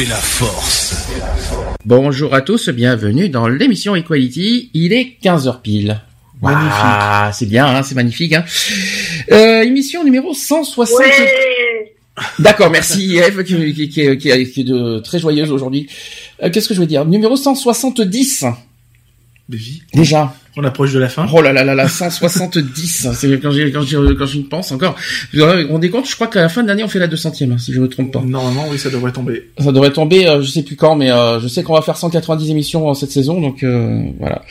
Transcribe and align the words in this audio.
Fait 0.00 0.08
la 0.08 0.16
force. 0.16 1.08
Bonjour 1.84 2.32
à 2.34 2.40
tous, 2.40 2.70
bienvenue 2.70 3.28
dans 3.28 3.48
l'émission 3.48 3.94
Equality. 3.94 4.70
Il 4.72 4.94
est 4.94 5.16
15h 5.22 5.60
pile. 5.60 6.00
Magnifique. 6.40 6.70
Ah, 6.72 7.30
c'est 7.34 7.46
bien, 7.46 7.66
hein, 7.66 7.82
c'est 7.82 7.94
magnifique. 7.94 8.32
Hein. 8.32 8.44
Euh, 9.30 9.62
émission 9.62 10.02
numéro 10.02 10.32
160. 10.32 11.02
D'accord, 12.38 12.70
merci 12.70 13.16
Eve 13.18 13.44
qui, 13.44 13.74
qui, 13.74 13.88
qui, 13.90 14.16
qui, 14.16 14.28
est 14.30 14.64
de, 14.64 15.00
très 15.00 15.18
joyeuse 15.18 15.52
aujourd'hui. 15.52 15.88
Euh, 16.42 16.50
Qu'est-ce 16.50 16.68
que 16.68 16.74
je 16.74 16.80
veux 16.80 16.86
dire? 16.86 17.04
Numéro 17.04 17.36
170. 17.36 18.46
Bévi. 19.50 19.82
Déjà. 19.92 20.34
On 20.56 20.64
approche 20.64 20.92
de 20.92 20.98
la 20.98 21.08
fin. 21.08 21.26
Oh 21.32 21.40
là 21.42 21.52
là 21.52 21.62
là 21.62 21.74
là, 21.74 21.86
170. 21.86 23.08
C'est 23.14 23.40
quand 23.40 23.52
j'y 23.52 23.70
quand 23.70 23.82
j'y 23.82 23.96
quand 24.18 24.26
j'y 24.26 24.42
pense 24.42 24.72
encore. 24.72 24.96
Vous 25.32 25.40
vous 25.40 25.68
rendez 25.68 25.90
compte 25.90 26.08
Je 26.08 26.14
crois 26.16 26.26
qu'à 26.26 26.42
la 26.42 26.48
fin 26.48 26.62
de 26.62 26.68
l'année 26.68 26.82
on 26.82 26.88
fait 26.88 26.98
la 26.98 27.06
200e, 27.06 27.52
hein, 27.52 27.58
si 27.58 27.72
je 27.72 27.80
me 27.80 27.88
trompe 27.88 28.12
pas. 28.12 28.20
Normalement, 28.20 28.66
oui, 28.70 28.78
ça 28.78 28.90
devrait 28.90 29.12
tomber. 29.12 29.50
Ça 29.58 29.70
devrait 29.70 29.92
tomber, 29.92 30.26
euh, 30.26 30.42
je 30.42 30.50
sais 30.50 30.62
plus 30.64 30.76
quand, 30.76 30.96
mais 30.96 31.10
euh, 31.10 31.38
je 31.38 31.46
sais 31.46 31.62
qu'on 31.62 31.74
va 31.74 31.82
faire 31.82 31.96
190 31.96 32.50
émissions 32.50 32.88
en 32.88 32.94
cette 32.94 33.12
saison, 33.12 33.40
donc 33.40 33.62
euh, 33.62 34.02
voilà. 34.18 34.42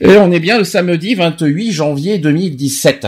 Et 0.00 0.16
on 0.18 0.30
est 0.32 0.40
bien 0.40 0.58
le 0.58 0.64
samedi 0.64 1.14
28 1.14 1.72
janvier 1.72 2.18
2017. 2.18 3.06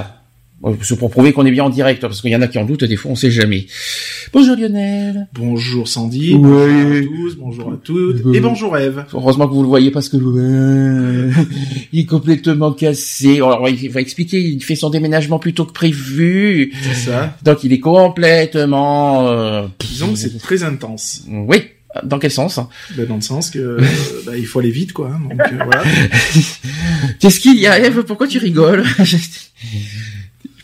Bon, 0.61 0.77
C'est 0.83 0.97
pour 0.99 1.11
prouver 1.11 1.33
qu'on 1.33 1.45
est 1.45 1.51
bien 1.51 1.65
en 1.65 1.69
direct, 1.71 2.01
parce 2.01 2.23
qu'il 2.23 2.31
y 2.31 2.37
en 2.37 2.41
a 2.41 2.47
qui 2.47 2.59
en 2.59 2.65
doutent, 2.65 2.85
des 2.85 2.97
fois 2.97 3.11
on 3.11 3.17
sait 3.17 3.31
jamais. 3.31 3.67
Bonjour 4.33 4.57
Lionel. 4.57 5.29
Bonjour 5.35 5.87
Sandy. 5.89 6.35
Ouais. 6.35 6.39
Bonjour 6.39 6.93
à 6.93 7.03
tous. 7.03 7.37
Bonjour 7.37 7.73
à 7.73 7.77
toutes. 7.83 8.25
Ouais. 8.25 8.37
Et 8.37 8.41
bonjour 8.41 8.79
Eve. 8.79 9.05
Heureusement 9.13 9.47
que 9.49 9.53
vous 9.53 9.63
le 9.63 9.69
voyez 9.69 9.91
parce 9.91 10.09
que 10.09 10.17
euh, 10.17 11.31
il 11.93 12.01
est 12.01 12.07
complètement 12.07 12.73
cassé. 12.73 13.37
Alors 13.37 13.69
il 13.69 13.91
va 13.91 14.01
expliquer, 14.01 14.41
il 14.41 14.63
fait 14.63 14.75
son 14.77 14.89
déménagement 14.91 15.39
plus 15.39 15.53
tôt 15.55 15.67
que 15.67 15.73
prévu. 15.73 16.73
C'est 16.83 17.11
ça. 17.11 17.37
Donc 17.43 17.63
il 17.65 17.73
est 17.73 17.81
complètement... 17.81 19.29
euh, 19.29 19.67
Disons 19.81 20.13
que 20.13 20.19
c'est 20.19 20.39
très 20.39 20.63
intense. 20.63 21.25
Oui. 21.29 21.59
Dans 22.03 22.19
quel 22.19 22.31
sens 22.33 22.59
hein? 22.59 22.69
Ben, 22.97 23.07
dans 23.07 23.15
le 23.17 23.21
sens 23.21 23.51
que 23.51 23.59
euh, 23.59 23.81
bah, 24.27 24.33
il 24.37 24.47
faut 24.47 24.59
aller 24.61 24.71
vite, 24.71 24.93
quoi. 24.93 25.11
hein. 25.15 25.21
Donc 25.29 25.41
euh, 25.41 25.65
voilà. 25.65 25.83
Qu'est-ce 27.21 27.39
qu'il 27.39 27.61
y 27.61 27.67
a, 27.69 27.79
Eve? 27.79 28.03
Pourquoi 28.05 28.27
tu 28.27 28.39
rigoles? 28.39 28.83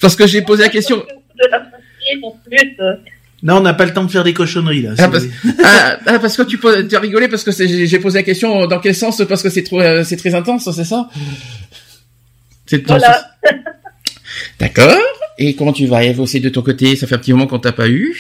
Parce 0.01 0.17
que 0.17 0.27
j'ai 0.27 0.43
posé 0.43 0.63
la 0.63 0.69
question. 0.69 1.05
Non, 3.43 3.57
on 3.57 3.61
n'a 3.61 3.73
pas 3.75 3.87
le 3.87 3.93
temps 3.95 4.05
de 4.05 4.11
faire 4.11 4.25
des 4.25 4.35
cochonneries 4.35 4.83
là. 4.83 4.91
Ah, 4.99 5.09
parce, 5.09 5.25
ah, 5.65 5.99
ah, 6.07 6.19
parce 6.19 6.37
que 6.37 6.43
tu, 6.43 6.59
poses- 6.59 6.87
tu 6.89 6.95
as 6.95 7.01
rigolé 7.01 7.29
parce 7.29 7.43
que 7.43 7.51
j'ai 7.53 7.99
posé 7.99 8.19
la 8.19 8.23
question 8.23 8.67
dans 8.67 8.79
quel 8.81 8.95
sens 8.95 9.23
Parce 9.27 9.43
que 9.43 9.49
c'est 9.49 9.63
trop, 9.63 9.81
euh, 9.81 10.05
c'est 10.05 10.17
très 10.17 10.35
intense, 10.35 10.71
c'est 10.71 10.85
ça? 10.85 11.09
C'est 12.67 12.87
Voilà. 12.87 13.31
D'accord. 14.59 14.99
Et 15.39 15.55
comment 15.57 15.73
tu 15.73 15.87
vas, 15.87 16.05
Eve, 16.05 16.21
aussi 16.21 16.41
de 16.41 16.51
ton 16.51 16.61
côté? 16.63 16.97
Ça 16.97 17.07
fait 17.07 17.15
un 17.15 17.19
petit 17.19 17.33
moment 17.33 17.47
qu'on 17.47 17.59
t'a 17.59 17.73
pas 17.73 17.89
eu. 17.89 18.15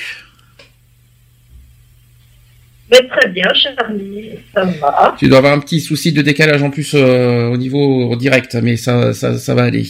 Mais 2.90 3.06
très 3.08 3.28
bien, 3.30 3.44
Charlie, 3.54 4.30
ça 4.54 4.64
va. 4.64 5.14
Tu 5.18 5.28
dois 5.28 5.38
avoir 5.38 5.52
un 5.52 5.60
petit 5.60 5.80
souci 5.80 6.12
de 6.12 6.22
décalage 6.22 6.62
en 6.62 6.70
plus 6.70 6.92
euh, 6.94 7.48
au 7.48 7.56
niveau 7.56 8.16
direct, 8.16 8.56
mais 8.62 8.76
ça, 8.76 9.12
ça, 9.12 9.38
ça 9.38 9.54
va 9.54 9.62
aller. 9.64 9.86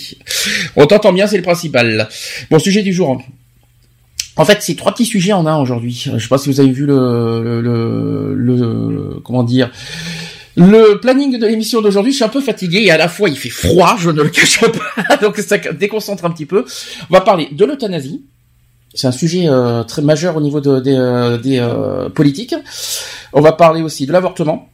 On 0.76 0.86
t'entend 0.86 1.12
bien, 1.12 1.26
c'est 1.26 1.36
le 1.38 1.42
principal. 1.42 2.08
Bon, 2.50 2.58
sujet 2.58 2.82
du 2.82 2.92
jour. 2.92 3.22
En 4.36 4.44
fait, 4.44 4.58
c'est 4.60 4.74
trois 4.76 4.92
petits 4.92 5.06
sujets 5.06 5.32
en 5.32 5.46
un 5.46 5.56
aujourd'hui. 5.58 6.08
Je 6.14 6.18
sais 6.18 6.28
pas 6.28 6.38
si 6.38 6.48
vous 6.50 6.60
avez 6.60 6.70
vu 6.70 6.86
le, 6.86 7.60
le, 7.62 8.34
le, 8.34 8.54
le- 8.54 9.20
comment 9.24 9.42
dire. 9.42 9.70
Le 10.56 10.98
planning 11.00 11.38
de 11.38 11.46
l'émission 11.46 11.80
d'aujourd'hui, 11.80 12.12
je 12.12 12.16
suis 12.16 12.24
un 12.24 12.28
peu 12.28 12.40
fatigué 12.40 12.82
et 12.84 12.90
à 12.90 12.96
la 12.98 13.08
fois 13.08 13.28
il 13.28 13.36
fait 13.36 13.48
froid, 13.50 13.96
je 13.98 14.10
ne 14.10 14.22
le 14.22 14.28
cache 14.28 14.60
pas, 14.60 15.16
donc 15.22 15.36
ça 15.38 15.58
déconcentre 15.58 16.24
un 16.24 16.30
petit 16.30 16.44
peu. 16.46 16.64
On 17.08 17.14
va 17.14 17.20
parler 17.22 17.48
de 17.52 17.64
l'euthanasie. 17.64 18.22
C'est 18.94 19.06
un 19.06 19.12
sujet 19.12 19.44
euh, 19.48 19.82
très 19.84 20.02
majeur 20.02 20.36
au 20.36 20.40
niveau 20.40 20.60
de- 20.60 20.80
des, 20.80 20.94
euh, 20.96 21.38
des 21.38 21.58
euh, 21.58 22.08
politiques. 22.08 22.54
On 23.32 23.40
va 23.40 23.52
parler 23.52 23.82
aussi 23.82 24.06
de 24.06 24.12
l'avortement. 24.12 24.68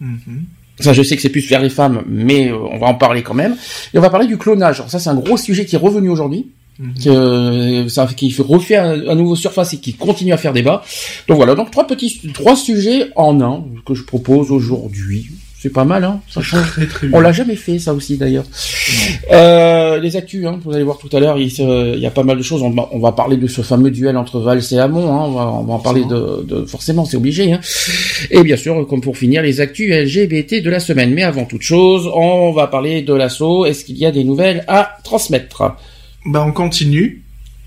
Mhm. 0.00 0.44
Ça, 0.80 0.92
je 0.92 1.02
sais 1.02 1.16
que 1.16 1.22
c'est 1.22 1.28
plus 1.30 1.48
vers 1.48 1.60
les 1.60 1.70
femmes, 1.70 2.02
mais 2.06 2.50
euh, 2.52 2.56
on 2.56 2.78
va 2.78 2.86
en 2.86 2.94
parler 2.94 3.22
quand 3.22 3.34
même. 3.34 3.56
Et 3.94 3.98
on 3.98 4.00
va 4.00 4.10
parler 4.10 4.26
du 4.28 4.38
clonage. 4.38 4.78
Alors 4.80 4.90
ça, 4.90 4.98
c'est 5.00 5.10
un 5.10 5.16
gros 5.16 5.36
sujet 5.36 5.64
qui 5.66 5.74
est 5.74 5.78
revenu 5.78 6.08
aujourd'hui, 6.08 6.46
Mhm. 6.78 6.94
que, 7.02 7.08
euh, 7.10 7.88
ça, 7.88 8.06
qui 8.06 8.30
fait 8.30 8.42
refaire 8.42 8.84
un, 8.84 9.08
un 9.08 9.14
nouveau 9.16 9.34
surface 9.34 9.74
et 9.74 9.78
qui 9.78 9.94
continue 9.94 10.32
à 10.32 10.36
faire 10.36 10.52
débat. 10.52 10.84
Donc 11.26 11.38
voilà, 11.38 11.56
donc 11.56 11.72
trois 11.72 11.86
petits, 11.88 12.20
trois 12.32 12.54
sujets 12.54 13.10
en 13.16 13.40
un 13.40 13.64
que 13.84 13.94
je 13.94 14.04
propose 14.04 14.52
aujourd'hui. 14.52 15.30
C'est 15.60 15.72
pas 15.72 15.84
mal, 15.84 16.04
hein 16.04 16.20
Ça 16.28 16.40
change. 16.40 16.70
Très 16.70 16.86
très 16.86 17.08
On 17.12 17.18
l'a 17.18 17.32
jamais 17.32 17.56
fait, 17.56 17.80
ça 17.80 17.92
aussi 17.92 18.16
d'ailleurs. 18.16 18.44
Euh, 19.32 19.98
les 19.98 20.14
actus, 20.14 20.46
hein, 20.46 20.60
vous 20.64 20.72
allez 20.72 20.84
voir 20.84 20.98
tout 20.98 21.08
à 21.16 21.18
l'heure, 21.18 21.36
il, 21.36 21.48
y 21.48 22.06
a 22.06 22.10
pas 22.12 22.22
mal 22.22 22.38
de 22.38 22.42
choses. 22.42 22.62
On 22.62 22.70
va, 22.70 22.88
on 22.92 23.00
va 23.00 23.10
parler 23.10 23.36
de 23.36 23.46
ce 23.48 23.62
fameux 23.62 23.90
duel 23.90 24.16
entre 24.16 24.38
Valls 24.38 24.62
et 24.70 24.78
Hamon. 24.78 25.12
Hein, 25.12 25.24
on, 25.26 25.32
va, 25.32 25.46
on 25.46 25.64
va 25.64 25.74
en 25.74 25.78
parler 25.80 26.04
de, 26.04 26.44
de 26.44 26.64
forcément, 26.64 27.04
c'est 27.04 27.16
obligé. 27.16 27.52
Hein. 27.52 27.60
Et 28.30 28.44
bien 28.44 28.56
sûr, 28.56 28.86
comme 28.86 29.00
pour 29.00 29.16
finir, 29.16 29.42
les 29.42 29.60
actus 29.60 29.90
LGBT 29.90 30.62
de 30.62 30.70
la 30.70 30.78
semaine. 30.78 31.12
Mais 31.12 31.24
avant 31.24 31.44
toute 31.44 31.62
chose, 31.62 32.08
on 32.14 32.52
va 32.52 32.68
parler 32.68 33.02
de 33.02 33.14
l'assaut. 33.14 33.66
Est-ce 33.66 33.84
qu'il 33.84 33.98
y 33.98 34.06
a 34.06 34.12
des 34.12 34.22
nouvelles 34.22 34.64
à 34.68 34.98
transmettre? 35.02 35.76
Bah 36.24 36.44
on 36.46 36.52
continue. 36.52 37.24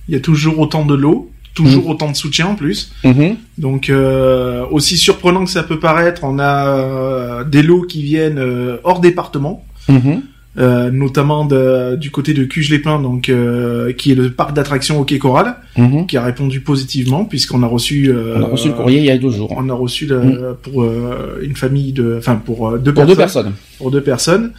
Il 0.07 0.13
y 0.13 0.18
a 0.18 0.22
toujours 0.22 0.59
autant 0.59 0.85
de 0.85 0.94
lots, 0.94 1.31
toujours 1.53 1.88
autant 1.88 2.09
de 2.09 2.16
soutien 2.16 2.47
en 2.47 2.56
plus. 2.56 2.94
Mhm. 3.03 3.35
Donc 3.57 3.89
euh, 3.89 4.66
aussi 4.72 4.97
surprenant 4.97 5.44
que 5.44 5.50
ça 5.50 5.63
peut 5.63 5.79
paraître, 5.79 6.23
on 6.23 6.39
a 6.39 6.67
euh, 6.67 7.44
des 7.44 7.63
lots 7.63 7.84
qui 7.84 8.03
viennent 8.03 8.39
euh, 8.39 8.78
hors 8.84 9.00
département. 9.00 9.66
Mhm. 9.89 10.23
Euh, 10.57 10.91
notamment 10.91 11.45
de- 11.45 11.95
du 11.95 12.12
côté 12.12 12.34
de 12.34 12.44
Cuges-les-Pins, 12.44 13.00
donc 13.01 13.29
euh, 13.29 13.94
qui 13.94 14.12
est 14.12 14.16
le 14.16 14.31
parc 14.31 14.53
d'attractions 14.53 15.00
Hockey 15.00 15.17
Coral, 15.17 15.56
Mhm. 15.78 16.07
qui 16.07 16.17
a 16.17 16.22
répondu 16.23 16.59
positivement 16.59 17.23
puisqu'on 17.23 17.63
a 17.63 17.67
reçu. 17.67 18.09
euh, 18.09 18.35
On 18.38 18.44
a 18.44 18.47
reçu 18.47 18.67
le 18.67 18.73
courrier 18.73 19.00
il 19.00 19.06
y 19.06 19.12
a 19.12 19.17
deux 19.17 19.29
jours. 19.31 19.53
On 19.56 19.69
a 19.69 19.73
reçu 19.73 20.06
le, 20.07 20.57
pour 20.62 20.84
euh, 20.84 21.39
une 21.41 21.56
famille 21.56 21.94
de, 21.94 22.16
enfin 22.17 22.35
pour 22.35 22.67
euh, 22.67 22.78
deux 22.78 22.94
Pour 22.94 23.06
personnes. 23.06 23.07
deux 23.16 23.17
personnes. 23.17 23.53
Pour 23.78 23.91
deux 23.91 24.01
personnes. 24.01 24.51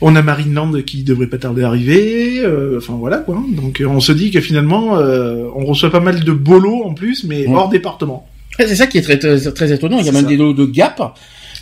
On 0.00 0.16
a 0.16 0.22
Marineland 0.22 0.72
qui 0.84 1.04
devrait 1.04 1.28
pas 1.28 1.38
tarder 1.38 1.62
à 1.62 1.68
arriver. 1.68 2.40
euh, 2.40 2.78
Enfin 2.78 2.94
voilà 2.98 3.18
quoi. 3.18 3.40
Donc 3.54 3.80
euh, 3.80 3.86
on 3.86 4.00
se 4.00 4.10
dit 4.12 4.30
que 4.32 4.40
finalement 4.40 4.98
euh, 4.98 5.44
on 5.54 5.64
reçoit 5.64 5.90
pas 5.90 6.00
mal 6.00 6.24
de 6.24 6.32
bolos 6.32 6.82
en 6.84 6.94
plus, 6.94 7.22
mais 7.24 7.46
Mm. 7.46 7.54
hors 7.54 7.68
département. 7.68 8.26
Ouais, 8.58 8.66
C'est 8.66 8.74
ça 8.74 8.86
qui 8.88 8.98
est 8.98 9.02
très, 9.02 9.16
très, 9.18 9.38
très 9.52 9.72
étonnant. 9.72 9.98
Il 10.00 10.06
y 10.06 10.08
a 10.08 10.12
même 10.12 10.22
ça. 10.22 10.28
des 10.28 10.36
lots 10.36 10.52
de 10.52 10.64
Gap. 10.66 11.00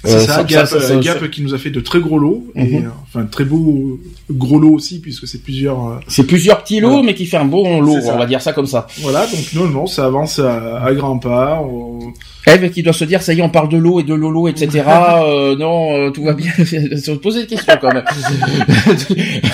C'est 0.05 0.15
Euh, 0.15 0.21
ça, 0.21 0.35
ça- 0.37 0.45
Gap, 0.45 0.67
ça- 0.67 0.67
ça- 0.67 0.77
euh, 0.77 0.89
ça- 0.89 0.97
Gap 1.15 1.29
qui 1.31 1.43
nous 1.43 1.55
a 1.55 1.59
fait 1.59 1.71
de 1.71 1.81
très 1.81 1.99
gros 2.01 2.19
lots, 2.19 2.47
et, 2.55 2.65
Mhm. 2.65 2.87
euh, 2.87 2.89
enfin 3.03 3.25
très 3.27 3.45
beaux 3.45 3.99
gros 4.31 4.59
lots 4.61 4.75
aussi 4.75 5.01
puisque 5.01 5.27
c'est 5.27 5.43
plusieurs. 5.43 5.89
euh, 5.89 5.97
C'est 6.07 6.25
plusieurs 6.27 6.63
petits 6.63 6.79
lots, 6.81 6.91
Voilà. 6.91 7.03
mais 7.07 7.15
qui 7.15 7.27
fait 7.27 7.37
un 7.37 7.45
bon 7.45 7.81
lot, 7.81 8.01
C'est 8.01 8.11
on 8.11 8.17
va 8.19 8.27
dire 8.27 8.41
ça 8.41 8.53
comme 8.53 8.67
ça. 8.67 8.87
Voilà, 9.01 9.27
donc 9.27 9.53
non, 9.55 9.67
non, 9.67 9.87
ça 9.87 10.05
avance 10.06 10.39
à, 10.39 10.83
à 10.85 10.95
grands 10.95 11.19
pas. 11.19 11.61
on- 11.62 12.12
Eve 12.47 12.71
qui 12.71 12.83
doit 12.83 12.93
se 12.95 13.05
dire, 13.05 13.21
ça 13.23 13.35
y 13.35 13.41
est, 13.41 13.43
on 13.43 13.50
parle 13.50 13.69
de 13.69 13.77
l'eau 13.77 14.00
et 14.00 14.05
de 14.05 14.15
lolo, 14.15 14.49
etc. 14.49 14.69
euh, 14.89 15.56
non, 15.56 15.97
euh, 16.06 16.11
tout 16.11 16.23
va 16.25 16.33
bien. 16.33 16.53
se 16.65 17.11
poser 17.12 17.41
des 17.43 17.47
questions 17.49 17.75
quand 17.81 17.93
même. 17.93 18.05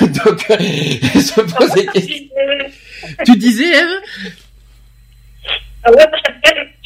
Donc, 0.00 0.40
se 0.48 1.40
poser 1.40 1.86
des 1.86 1.86
questions. 1.86 2.26
Tu 3.24 3.36
disais, 3.36 3.64
Eve? 3.64 4.30
Ah 5.84 5.90
ouais, 5.90 6.06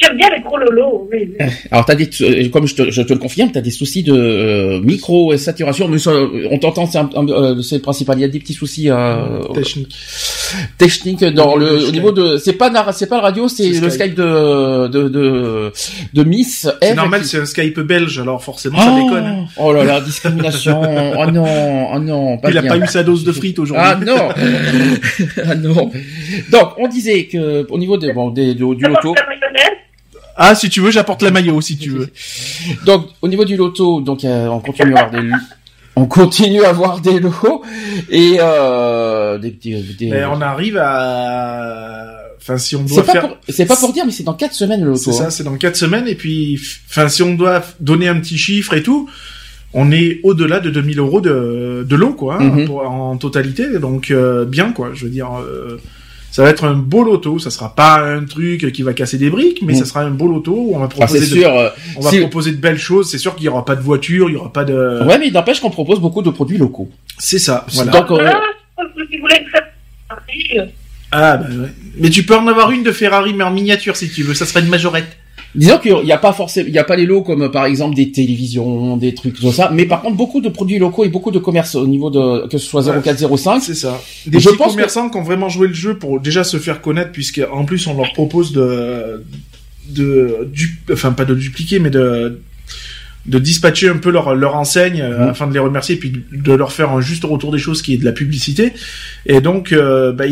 J'aime 0.00 0.16
bien 0.16 0.28
les 0.30 0.40
gros 0.42 0.56
lolos, 0.56 1.08
oui. 1.10 1.32
Alors, 1.72 1.84
t'as 1.84 1.96
des, 1.96 2.08
euh, 2.20 2.48
comme 2.50 2.68
je 2.68 2.74
te, 2.76 2.88
je 2.90 3.02
te 3.02 3.12
le 3.12 3.18
confirme, 3.18 3.50
t'as 3.50 3.60
des 3.60 3.72
soucis 3.72 4.04
de 4.04 4.12
euh, 4.12 4.80
micro 4.80 5.36
saturation, 5.36 5.88
mais 5.88 5.98
ça, 5.98 6.12
on 6.52 6.58
t'entend, 6.58 6.86
c'est, 6.86 6.98
un- 6.98 7.10
un- 7.16 7.28
euh, 7.28 7.62
c'est 7.62 7.74
le 7.76 7.82
principal. 7.82 8.16
Il 8.16 8.20
y 8.20 8.24
a 8.24 8.28
des 8.28 8.38
petits 8.38 8.52
soucis 8.54 8.90
euh, 8.90 9.40
Technique. 9.54 9.96
techniques 10.78 11.24
dans 11.24 11.54
Au 11.54 11.58
niveau 11.58 11.66
le, 11.66 11.66
de 11.70 11.74
au 11.74 11.80
Skype. 11.80 11.92
niveau 11.94 12.12
de, 12.12 12.36
c'est 12.36 12.52
pas, 12.52 12.92
c'est 12.92 13.08
pas 13.08 13.16
le 13.16 13.22
radio, 13.22 13.48
c'est 13.48 13.68
le 13.70 13.90
Skype. 13.90 13.90
Skype 13.90 14.14
de, 14.14 14.86
de, 14.86 15.08
de, 15.08 15.72
de 16.14 16.22
Miss. 16.24 16.68
C'est 16.80 16.94
normal, 16.94 17.22
qui- 17.22 17.26
c'est 17.28 17.40
un 17.40 17.46
Skype 17.46 17.80
belge, 17.80 18.20
alors 18.20 18.40
forcément 18.42 18.78
ça 18.78 18.94
Oh, 18.96 19.02
déconne. 19.02 19.46
oh 19.56 19.72
là 19.72 19.82
là, 19.82 20.00
discrimination. 20.00 20.80
oh 20.80 21.30
non, 21.32 21.88
oh 21.92 21.98
non, 21.98 22.38
pas 22.38 22.50
Il 22.52 22.58
a 22.58 22.62
bien. 22.62 22.70
pas 22.70 22.84
eu 22.84 22.86
sa 22.86 23.02
dose 23.02 23.24
de 23.24 23.32
frites 23.32 23.58
aujourd'hui. 23.58 23.84
Ah 23.84 23.98
non, 24.00 24.28
ah 25.44 25.54
non. 25.56 25.90
Donc 26.52 26.68
on 26.78 26.86
disait 26.86 27.24
que 27.24 27.66
au 27.68 27.78
niveau 27.78 27.96
des, 27.96 28.12
bon, 28.12 28.30
des, 28.30 28.54
du, 28.54 28.64
du 28.76 28.82
Ça 28.82 28.88
loto, 28.88 29.02
porte 29.02 29.18
la 29.18 29.26
mayonnaise 29.26 29.78
Ah, 30.40 30.54
si 30.54 30.70
tu 30.70 30.80
veux, 30.80 30.90
j'apporte 30.92 31.22
la 31.22 31.30
maillot 31.32 31.60
si 31.60 31.76
tu 31.76 31.90
veux. 31.90 32.08
donc 32.86 33.08
au 33.22 33.28
niveau 33.28 33.44
du 33.44 33.56
loto, 33.56 34.00
donc 34.00 34.24
euh, 34.24 34.46
on 34.46 34.60
continue 34.60 34.94
à 34.96 35.00
avoir 35.04 35.10
des, 35.22 35.30
on 35.96 36.06
continue 36.06 36.62
à 36.62 36.68
avoir 36.70 37.00
des 37.00 37.18
lots 37.18 37.62
et 38.08 38.36
euh, 38.40 39.36
des 39.38 39.50
petits. 39.50 39.74
Des, 39.98 40.10
Mais 40.10 40.24
on 40.26 40.40
arrive 40.40 40.76
à, 40.76 42.18
enfin 42.40 42.56
si 42.58 42.76
on 42.76 42.82
doit 42.84 42.88
c'est 42.98 43.02
pas 43.06 43.12
faire, 43.12 43.28
pour, 43.28 43.36
c'est 43.48 43.66
pas 43.66 43.76
pour 43.76 43.92
dire, 43.92 44.06
mais 44.06 44.12
c'est 44.12 44.22
dans 44.22 44.34
quatre 44.34 44.54
semaines 44.54 44.84
le 44.84 44.94
c'est 44.94 45.06
loto. 45.10 45.18
ça, 45.18 45.26
hein. 45.26 45.30
c'est 45.30 45.42
dans 45.44 45.56
quatre 45.56 45.76
semaines 45.76 46.06
et 46.08 46.14
puis, 46.14 46.60
enfin 46.88 47.08
si 47.08 47.22
on 47.22 47.34
doit 47.34 47.62
donner 47.80 48.08
un 48.08 48.18
petit 48.20 48.38
chiffre 48.38 48.74
et 48.74 48.82
tout, 48.82 49.08
on 49.74 49.90
est 49.92 50.20
au-delà 50.22 50.60
de 50.60 50.70
2000 50.70 50.98
euros 50.98 51.20
de, 51.20 51.84
de 51.88 51.96
lot 51.96 52.12
quoi, 52.14 52.36
hein, 52.40 52.44
Mhm. 52.44 52.64
pour- 52.66 52.88
en 52.88 53.16
totalité, 53.16 53.78
donc 53.80 54.10
euh, 54.10 54.44
bien 54.44 54.72
quoi. 54.72 54.90
Je 54.94 55.04
veux 55.04 55.10
dire, 55.10 55.30
euh, 55.40 55.78
ça 56.30 56.42
va 56.42 56.50
être 56.50 56.64
un 56.64 56.74
beau 56.74 57.02
loto. 57.04 57.38
Ça 57.38 57.50
sera 57.50 57.74
pas 57.74 58.00
un 58.00 58.24
truc 58.24 58.70
qui 58.72 58.82
va 58.82 58.92
casser 58.92 59.18
des 59.18 59.30
briques, 59.30 59.62
mais 59.62 59.72
Mhm. 59.74 59.78
ça 59.80 59.84
sera 59.84 60.00
un 60.02 60.10
beau 60.10 60.28
loto 60.28 60.52
où 60.52 60.74
on 60.74 60.78
va 60.78 60.86
Enfin, 60.86 60.96
proposer, 61.06 61.20
de, 61.20 61.24
sûr. 61.40 61.56
euh, 61.56 61.68
on 61.96 62.00
va 62.00 62.10
si- 62.10 62.20
proposer 62.20 62.52
de 62.52 62.56
belles 62.58 62.78
choses. 62.78 63.10
C'est 63.10 63.18
sûr 63.18 63.34
qu'il 63.34 63.44
y 63.46 63.48
aura 63.48 63.64
pas 63.64 63.76
de 63.76 63.80
voiture, 63.82 64.28
il 64.28 64.34
y 64.34 64.36
aura 64.36 64.52
pas 64.52 64.64
de. 64.64 65.02
Ouais, 65.06 65.18
mais 65.18 65.28
il 65.28 65.32
n'empêche 65.32 65.60
qu'on 65.60 65.70
propose 65.70 66.00
beaucoup 66.00 66.22
de 66.22 66.30
produits 66.30 66.58
locaux. 66.58 66.90
C'est 67.18 67.38
ça. 67.38 67.64
Voilà. 67.72 67.92
Donc, 67.92 68.10
euh, 68.12 68.30
Ah, 68.30 68.40
Ah 71.10 71.36
bah 71.38 71.46
ouais. 71.48 71.68
Mais 71.96 72.10
tu 72.10 72.22
peux 72.24 72.36
en 72.36 72.46
avoir 72.48 72.70
une 72.70 72.82
de 72.82 72.92
Ferrari 72.92 73.32
mais 73.32 73.44
en 73.44 73.50
miniature 73.50 73.96
si 73.96 74.10
tu 74.10 74.22
veux. 74.22 74.34
Ça 74.34 74.44
serait 74.46 74.60
une 74.60 74.68
majorette. 74.68 75.16
Disons 75.54 75.78
qu'il 75.78 75.96
n'y 76.04 76.12
a 76.12 76.18
pas 76.18 76.32
forcément, 76.32 76.68
il 76.68 76.74
y 76.74 76.78
a 76.78 76.84
pas 76.84 76.94
les 76.96 77.06
lots 77.06 77.22
comme 77.22 77.50
par 77.50 77.64
exemple 77.64 77.94
des 77.96 78.12
télévisions, 78.12 78.96
des 78.98 79.14
trucs 79.14 79.40
comme 79.40 79.50
ça, 79.52 79.70
mais 79.72 79.86
par 79.86 80.02
contre 80.02 80.16
beaucoup 80.16 80.40
de 80.40 80.48
produits 80.50 80.78
locaux 80.78 81.04
et 81.04 81.08
beaucoup 81.08 81.30
de 81.30 81.38
commerces 81.38 81.74
au 81.74 81.86
niveau 81.86 82.10
de 82.10 82.46
que 82.48 82.58
ce 82.58 82.66
soit 82.66 82.86
Ouais. 82.86 83.00
0405. 83.02 83.60
C'est 83.62 83.74
ça. 83.74 84.00
Des 84.26 84.40
Je 84.40 84.48
petits 84.50 84.58
pense 84.58 84.72
commerçants 84.72 85.08
qui 85.08 85.16
ont 85.16 85.22
vraiment 85.22 85.48
joué 85.48 85.68
le 85.68 85.74
jeu 85.74 85.96
pour 85.96 86.20
déjà 86.20 86.44
se 86.44 86.58
faire 86.58 86.80
connaître, 86.82 87.12
puisque 87.12 87.40
en 87.50 87.64
plus 87.64 87.86
on 87.86 87.96
leur 87.96 88.12
propose 88.12 88.52
de, 88.52 89.24
de, 89.88 90.48
du, 90.52 90.78
enfin 90.92 91.12
pas 91.12 91.24
de 91.24 91.34
dupliquer, 91.34 91.78
mais 91.78 91.90
de, 91.90 92.40
de 93.26 93.38
dispatcher 93.38 93.88
un 93.88 93.96
peu 93.96 94.10
leur, 94.10 94.34
leur 94.34 94.54
enseigne 94.56 95.00
euh, 95.02 95.18
Mhm. 95.24 95.28
afin 95.30 95.46
de 95.46 95.52
les 95.52 95.58
remercier 95.58 95.96
et 95.96 95.98
puis 95.98 96.12
de 96.32 96.52
leur 96.52 96.72
faire 96.72 96.92
un 96.92 97.00
juste 97.00 97.24
retour 97.24 97.52
des 97.52 97.58
choses 97.58 97.82
qui 97.82 97.94
est 97.94 97.98
de 97.98 98.04
la 98.04 98.12
publicité. 98.12 98.72
Et 99.26 99.40
donc, 99.40 99.72
euh, 99.72 100.12
bah, 100.12 100.24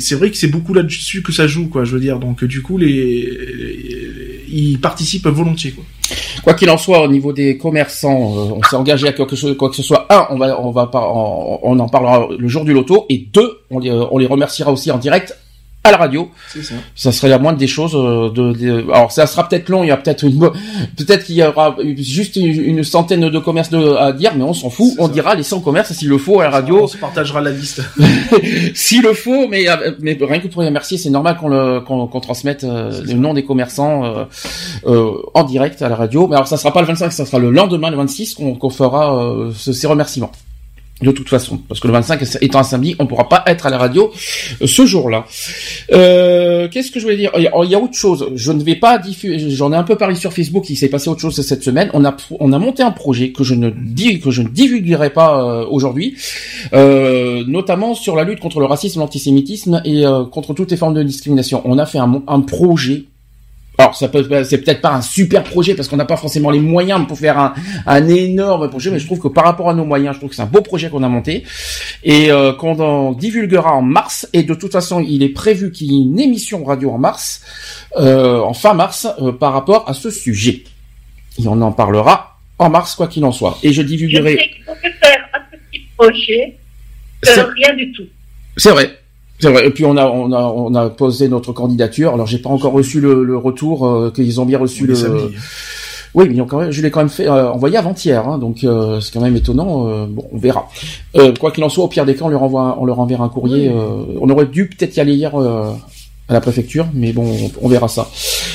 c'est 0.00 0.14
vrai 0.16 0.30
que 0.30 0.36
c'est 0.36 0.48
beaucoup 0.48 0.74
là-dessus 0.74 1.22
que 1.22 1.30
ça 1.32 1.46
joue, 1.46 1.68
quoi. 1.68 1.84
Je 1.84 1.92
veux 1.92 2.00
dire, 2.00 2.18
donc 2.18 2.42
du 2.44 2.62
coup, 2.62 2.78
les, 2.78 2.86
les- 2.88 4.05
ils 4.56 4.80
participent 4.80 5.26
volontiers, 5.26 5.72
quoi. 5.72 5.84
Quoi 6.42 6.54
qu'il 6.54 6.70
en 6.70 6.78
soit, 6.78 7.02
au 7.02 7.08
niveau 7.08 7.32
des 7.32 7.58
commerçants, 7.58 8.34
euh, 8.36 8.54
on 8.56 8.62
s'est 8.62 8.76
engagé 8.76 9.08
à 9.08 9.12
quelque 9.12 9.34
chose, 9.34 9.56
quoi 9.56 9.68
que 9.68 9.76
ce 9.76 9.82
soit. 9.82 10.06
Un, 10.08 10.26
on 10.30 10.38
va, 10.38 10.60
on 10.60 10.70
va 10.70 10.90
on, 10.94 11.58
on 11.62 11.78
en 11.78 11.88
parlera 11.88 12.28
le 12.38 12.48
jour 12.48 12.64
du 12.64 12.72
loto, 12.72 13.06
et 13.08 13.26
deux, 13.32 13.60
on 13.70 13.78
les, 13.80 13.90
on 13.90 14.18
les 14.18 14.26
remerciera 14.26 14.72
aussi 14.72 14.90
en 14.90 14.98
direct 14.98 15.36
à 15.86 15.92
la 15.92 15.96
radio. 15.96 16.30
Ça. 16.54 16.74
Ça 16.94 17.12
serait 17.12 17.28
la 17.28 17.38
moindre 17.38 17.58
des 17.58 17.66
choses. 17.66 17.94
euh, 17.94 18.30
De, 18.30 18.52
de- 18.52 18.84
alors 18.92 19.10
ça 19.12 19.26
sera 19.26 19.48
peut-être 19.48 19.68
long, 19.68 19.82
il 19.84 19.88
y 19.88 19.90
a 19.90 19.96
peut-être 19.96 20.24
une, 20.24 20.38
peut-être 20.96 21.24
qu'il 21.24 21.36
y 21.36 21.42
aura 21.44 21.76
juste 21.98 22.36
une, 22.36 22.46
une 22.62 22.84
centaine 22.84 23.28
de 23.28 23.38
commerces 23.38 23.70
de, 23.70 23.94
à 23.96 24.12
dire, 24.12 24.32
mais 24.36 24.44
on 24.44 24.54
s'en 24.54 24.70
fout. 24.70 24.92
On 24.98 25.06
ça. 25.06 25.12
dira 25.12 25.34
les 25.34 25.42
100 25.42 25.60
commerces 25.60 25.92
s'il 25.92 26.08
le 26.08 26.18
faut 26.18 26.40
à 26.40 26.44
la 26.44 26.50
radio. 26.50 26.80
On 26.82 26.86
se 26.86 26.96
partagera 26.96 27.40
la 27.40 27.50
liste. 27.50 27.82
S'il 28.74 29.02
le 29.02 29.12
faut, 29.14 29.48
mais, 29.48 29.68
euh, 29.68 29.92
mais 30.00 30.16
rien 30.20 30.40
que 30.40 30.48
pour 30.48 30.62
les 30.62 30.68
remercier, 30.68 30.98
c'est 30.98 31.10
normal 31.10 31.36
qu'on 31.38 31.48
le 31.48 31.80
qu'on 31.80 32.06
qu'on 32.06 32.20
transmette 32.20 32.64
euh, 32.64 33.02
le 33.04 33.14
nom 33.14 33.34
des 33.34 33.44
commerçants 33.44 34.04
euh, 34.04 34.24
euh, 34.86 35.12
en 35.34 35.44
direct 35.44 35.82
à 35.82 35.88
la 35.88 35.96
radio. 35.96 36.26
Mais 36.26 36.36
alors 36.36 36.48
ça 36.48 36.56
sera 36.56 36.72
pas 36.72 36.80
le 36.80 36.86
25, 36.86 37.12
ça 37.12 37.24
sera 37.26 37.38
le 37.38 37.50
lendemain, 37.50 37.90
le 37.90 37.96
26, 37.96 38.34
qu'on 38.34 38.54
qu'on 38.54 38.70
fera 38.70 39.16
euh, 39.22 39.50
ce- 39.54 39.72
ces 39.72 39.86
remerciements. 39.86 40.32
De 41.02 41.10
toute 41.10 41.28
façon, 41.28 41.58
parce 41.58 41.78
que 41.78 41.88
le 41.88 41.92
25 41.92 42.22
étant 42.40 42.60
un 42.60 42.62
samedi, 42.62 42.96
on 42.98 43.06
pourra 43.06 43.28
pas 43.28 43.44
être 43.48 43.66
à 43.66 43.70
la 43.70 43.76
radio 43.76 44.10
euh, 44.62 44.66
ce 44.66 44.86
jour-là. 44.86 45.26
Euh, 45.92 46.68
Qu'est-ce 46.70 46.90
que 46.90 46.98
je 46.98 47.04
voulais 47.04 47.18
dire? 47.18 47.30
Il 47.36 47.42
y, 47.42 47.48
a, 47.48 47.52
il 47.64 47.70
y 47.70 47.74
a 47.74 47.78
autre 47.78 47.92
chose. 47.92 48.30
Je 48.34 48.50
ne 48.50 48.62
vais 48.62 48.76
pas 48.76 48.96
diffuser. 48.96 49.50
J'en 49.50 49.74
ai 49.74 49.76
un 49.76 49.82
peu 49.82 49.96
parlé 49.96 50.14
sur 50.14 50.32
Facebook. 50.32 50.70
Il 50.70 50.76
s'est 50.76 50.88
passé 50.88 51.10
autre 51.10 51.20
chose 51.20 51.38
cette 51.38 51.62
semaine. 51.62 51.90
On 51.92 52.06
a 52.06 52.16
on 52.40 52.50
a 52.54 52.58
monté 52.58 52.82
un 52.82 52.92
projet 52.92 53.30
que 53.30 53.44
je 53.44 53.54
ne 53.54 53.68
que 53.68 54.30
je 54.30 54.40
ne 54.40 54.48
divulguerai 54.48 55.10
pas 55.10 55.42
euh, 55.44 55.66
aujourd'hui, 55.68 56.16
notamment 56.72 57.94
sur 57.94 58.16
la 58.16 58.24
lutte 58.24 58.40
contre 58.40 58.60
le 58.60 58.66
racisme, 58.66 59.00
l'antisémitisme 59.00 59.82
et 59.84 60.04
contre 60.32 60.54
toutes 60.54 60.70
les 60.70 60.78
formes 60.78 60.94
de 60.94 61.02
discrimination. 61.02 61.60
On 61.66 61.78
a 61.78 61.84
fait 61.84 61.98
un 61.98 62.40
projet. 62.40 63.04
Alors 63.78 63.94
ça 63.94 64.08
peut 64.08 64.26
c'est 64.44 64.58
peut-être 64.58 64.80
pas 64.80 64.92
un 64.94 65.02
super 65.02 65.44
projet 65.44 65.74
parce 65.74 65.88
qu'on 65.88 65.96
n'a 65.96 66.06
pas 66.06 66.16
forcément 66.16 66.50
les 66.50 66.60
moyens 66.60 67.06
pour 67.06 67.18
faire 67.18 67.38
un, 67.38 67.54
un 67.86 68.08
énorme 68.08 68.70
projet, 68.70 68.90
mais 68.90 68.98
je 68.98 69.06
trouve 69.06 69.20
que 69.20 69.28
par 69.28 69.44
rapport 69.44 69.68
à 69.68 69.74
nos 69.74 69.84
moyens, 69.84 70.14
je 70.14 70.20
trouve 70.20 70.30
que 70.30 70.36
c'est 70.36 70.42
un 70.42 70.46
beau 70.46 70.62
projet 70.62 70.88
qu'on 70.88 71.02
a 71.02 71.08
monté 71.08 71.44
et 72.02 72.30
euh, 72.30 72.52
qu'on 72.52 72.78
en 72.80 73.12
divulguera 73.12 73.74
en 73.74 73.82
mars. 73.82 74.28
Et 74.32 74.44
de 74.44 74.54
toute 74.54 74.72
façon, 74.72 75.00
il 75.00 75.22
est 75.22 75.28
prévu 75.28 75.72
qu'il 75.72 75.92
y 75.92 75.96
ait 75.96 76.02
une 76.02 76.18
émission 76.18 76.64
radio 76.64 76.90
en 76.90 76.98
mars, 76.98 77.42
euh, 77.96 78.40
en 78.40 78.54
fin 78.54 78.72
mars, 78.72 79.06
euh, 79.20 79.32
par 79.32 79.52
rapport 79.52 79.88
à 79.88 79.94
ce 79.94 80.10
sujet. 80.10 80.64
Et 81.38 81.46
on 81.46 81.60
en 81.60 81.72
parlera 81.72 82.38
en 82.58 82.70
mars, 82.70 82.94
quoi 82.94 83.08
qu'il 83.08 83.24
en 83.24 83.32
soit. 83.32 83.58
Et 83.62 83.72
je 83.72 83.82
je 83.82 83.86
divulguerai. 83.86 84.36
sais 84.36 84.50
qu'on 84.66 84.74
peut 84.74 84.94
faire 85.02 85.28
un 85.34 85.56
petit 85.56 85.82
projet, 85.96 86.56
euh, 87.26 87.46
rien 87.54 87.74
du 87.74 87.92
tout. 87.92 88.06
C'est 88.56 88.70
vrai. 88.70 88.98
C'est 89.38 89.50
vrai. 89.50 89.66
Et 89.66 89.70
puis 89.70 89.84
on 89.84 89.96
a 89.96 90.06
on 90.06 90.32
a 90.32 90.42
on 90.42 90.74
a 90.74 90.88
posé 90.90 91.28
notre 91.28 91.52
candidature. 91.52 92.14
Alors 92.14 92.26
j'ai 92.26 92.38
pas 92.38 92.50
encore 92.50 92.72
reçu 92.72 93.00
le, 93.00 93.22
le 93.24 93.36
retour 93.36 93.86
euh, 93.86 94.10
qu'ils 94.14 94.40
ont 94.40 94.46
bien 94.46 94.58
reçu 94.58 94.84
est 94.84 94.88
le. 94.88 94.94
samedi. 94.94 95.34
Oui, 96.14 96.24
mais 96.30 96.34
ils 96.36 96.40
ont 96.40 96.46
quand 96.46 96.60
même, 96.60 96.70
je 96.70 96.80
l'ai 96.80 96.90
quand 96.90 97.00
même 97.00 97.10
fait 97.10 97.28
euh, 97.28 97.50
envoyé 97.52 97.76
avant-hier, 97.76 98.26
hein, 98.26 98.38
donc 98.38 98.64
euh, 98.64 99.00
c'est 99.00 99.12
quand 99.12 99.20
même 99.20 99.36
étonnant. 99.36 99.86
euh, 99.88 100.06
bon, 100.08 100.24
on 100.32 100.38
verra. 100.38 100.66
Euh, 101.14 101.34
quoi 101.38 101.50
qu'il 101.50 101.62
en 101.62 101.68
soit, 101.68 101.84
au 101.84 101.88
pire 101.88 102.06
des 102.06 102.14
cas, 102.14 102.24
on 102.24 102.28
leur 102.28 102.42
envoie, 102.42 102.78
on 102.80 102.86
leur 102.86 102.98
enverra 103.00 103.24
un 103.24 103.28
courrier. 103.28 103.68
euh, 103.68 104.02
on 104.18 104.30
aurait 104.30 104.46
dû 104.46 104.66
peut-être 104.70 104.96
y 104.96 105.00
aller 105.00 105.12
hier 105.12 105.34
euh, 105.38 105.72
à 106.30 106.32
la 106.32 106.40
préfecture, 106.40 106.86
mais 106.94 107.12
bon, 107.12 107.26
on, 107.26 107.66
on 107.66 107.68
verra 107.68 107.88
ça. 107.88 108.08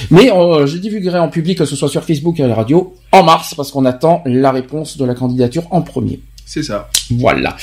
Mais 0.09 0.31
euh, 0.31 0.65
je 0.65 0.77
divulguerai 0.79 1.19
en 1.19 1.27
public, 1.29 1.59
que 1.59 1.65
ce 1.65 1.75
soit 1.75 1.89
sur 1.89 2.03
Facebook 2.03 2.39
et 2.39 2.43
à 2.43 2.47
la 2.47 2.55
radio, 2.55 2.95
en 3.11 3.21
mars, 3.21 3.53
parce 3.53 3.69
qu'on 3.69 3.85
attend 3.85 4.23
la 4.25 4.51
réponse 4.51 4.97
de 4.97 5.05
la 5.05 5.13
candidature 5.13 5.63
en 5.69 5.83
premier. 5.83 6.19
C'est 6.47 6.63
ça. 6.63 6.89
Voilà. 7.11 7.55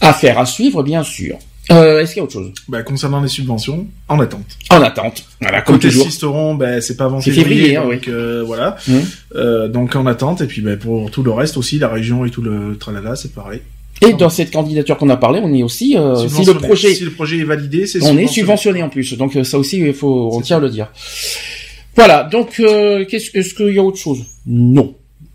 Affaire 0.00 0.38
à 0.38 0.46
suivre, 0.46 0.82
bien 0.82 1.02
sûr. 1.02 1.36
Euh, 1.70 2.00
Est-ce 2.00 2.12
qu'il 2.12 2.18
y 2.18 2.20
a 2.20 2.24
autre 2.24 2.32
chose? 2.32 2.52
Bah, 2.68 2.82
concernant 2.82 3.20
les 3.20 3.28
subventions, 3.28 3.86
en 4.08 4.20
attente. 4.20 4.46
En 4.70 4.80
attente. 4.82 5.24
Voilà, 5.40 5.62
comme 5.62 5.76
Côté 5.76 5.88
toujours. 5.88 6.06
Sisteron, 6.06 6.54
ben 6.54 6.80
c'est 6.80 6.96
pas 6.96 7.06
avant 7.06 7.20
C'est 7.20 7.32
février, 7.32 7.70
février, 7.70 7.76
hein, 7.76 7.84
donc 7.90 8.08
euh, 8.08 8.44
voilà. 8.46 8.76
Mhm. 8.86 9.02
Euh, 9.34 9.68
donc 9.68 9.96
en 9.96 10.06
attente 10.06 10.40
et 10.42 10.46
puis 10.46 10.62
ben 10.62 10.78
pour 10.78 11.10
tout 11.10 11.22
le 11.22 11.32
reste 11.32 11.56
aussi, 11.56 11.78
la 11.78 11.88
région 11.88 12.24
et 12.24 12.30
tout 12.30 12.42
le 12.42 12.76
tralala, 12.78 13.16
c'est 13.16 13.32
pareil. 13.32 13.60
Et 14.02 14.12
dans 14.12 14.28
cette 14.28 14.52
candidature 14.52 14.98
qu'on 14.98 15.08
a 15.08 15.16
parlé, 15.16 15.40
on 15.42 15.52
est 15.54 15.62
aussi, 15.62 15.96
euh, 15.96 16.28
si 16.28 16.44
le 16.44 16.54
projet, 16.54 16.94
si 16.94 17.04
le 17.04 17.12
projet 17.12 17.38
est 17.38 17.44
validé, 17.44 17.86
c'est 17.86 18.02
on 18.02 18.18
est 18.18 18.26
subventionné 18.26 18.82
en 18.82 18.90
plus. 18.90 19.16
Donc 19.16 19.36
euh, 19.36 19.44
ça 19.44 19.58
aussi, 19.58 19.78
il 19.78 19.94
faut, 19.94 20.30
on 20.32 20.40
tient 20.40 20.58
à 20.58 20.60
le 20.60 20.68
dire. 20.68 20.88
Voilà. 21.96 22.24
Donc, 22.24 22.60
euh, 22.60 23.06
qu'est-ce, 23.06 23.36
est-ce 23.36 23.54
qu'il 23.54 23.74
y 23.74 23.78
a 23.78 23.82
autre 23.82 23.98
chose? 23.98 24.18
Non. 24.46 24.94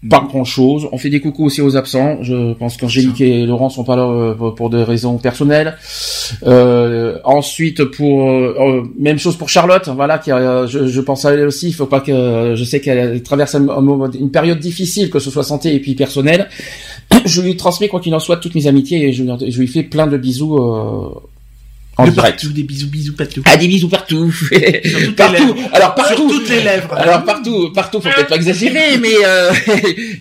Pas 0.09 0.25
grand 0.27 0.43
chose. 0.43 0.87
On 0.91 0.97
fait 0.97 1.11
des 1.11 1.19
coucous 1.19 1.45
aussi 1.45 1.61
aux 1.61 1.77
absents. 1.77 2.23
Je 2.23 2.53
pense 2.53 2.75
qu'Angélique 2.75 3.21
et 3.21 3.45
Laurent 3.45 3.69
sont 3.69 3.83
pas 3.83 3.95
là 3.95 4.07
euh, 4.09 4.33
pour- 4.33 4.69
des 4.71 4.83
raisons 4.83 5.17
personnelles. 5.19 5.75
Euh, 6.47 7.19
ensuite, 7.23 7.83
pour 7.85 8.29
euh, 8.29 8.55
euh, 8.59 8.83
même 8.97 9.19
chose 9.19 9.35
pour 9.37 9.49
Charlotte. 9.49 9.87
Voilà, 9.95 10.17
qui 10.17 10.31
a, 10.31 10.65
je, 10.65 10.87
je 10.87 11.01
pense 11.01 11.23
à 11.25 11.33
elle 11.33 11.45
aussi. 11.45 11.67
Il 11.67 11.73
faut 11.73 11.85
pas 11.85 11.99
que 11.99 12.55
je 12.55 12.63
sais 12.63 12.81
qu'elle 12.81 13.21
traverse 13.21 13.53
un, 13.53 13.69
un 13.69 13.81
moment- 13.81 14.09
une 14.11 14.31
période 14.31 14.59
difficile, 14.59 15.09
que 15.11 15.19
ce 15.19 15.29
soit 15.29 15.43
santé 15.43 15.75
et 15.75 15.79
puis 15.79 15.93
personnelle. 15.93 16.47
Je 17.25 17.41
lui 17.41 17.55
transmets 17.55 17.87
quoi 17.87 17.99
qu'il 17.99 18.15
en 18.15 18.19
soit 18.19 18.37
toutes 18.37 18.55
mes 18.55 18.65
amitiés 18.67 19.07
et 19.07 19.11
je, 19.13 19.23
lui- 19.23 19.51
je 19.51 19.59
lui 19.59 19.67
fais 19.67 19.83
plein 19.83 20.07
de 20.07 20.17
bisous 20.17 20.55
euh, 20.57 21.09
en 21.97 22.05
de 22.05 22.11
direct. 22.11 22.39
partout, 22.39 22.53
des 22.53 22.63
bisous, 22.63 22.87
bisous, 22.87 23.13
partout. 23.15 23.41
Ah, 23.45 23.57
des 23.57 23.67
bisous 23.67 23.89
partout. 23.89 24.31
Alors 25.73 25.93
partout. 25.95 26.29
Sur 26.29 26.39
toutes 26.39 26.49
les 26.49 26.61
lèvres. 26.63 26.93
Alors 26.93 27.23
partout, 27.23 27.71
partout, 27.73 28.01
faut 28.01 28.09
peut-être 28.09 28.29
pas 28.29 28.35
exagérer, 28.35 28.97
mais 28.97 29.13
euh, 29.25 29.51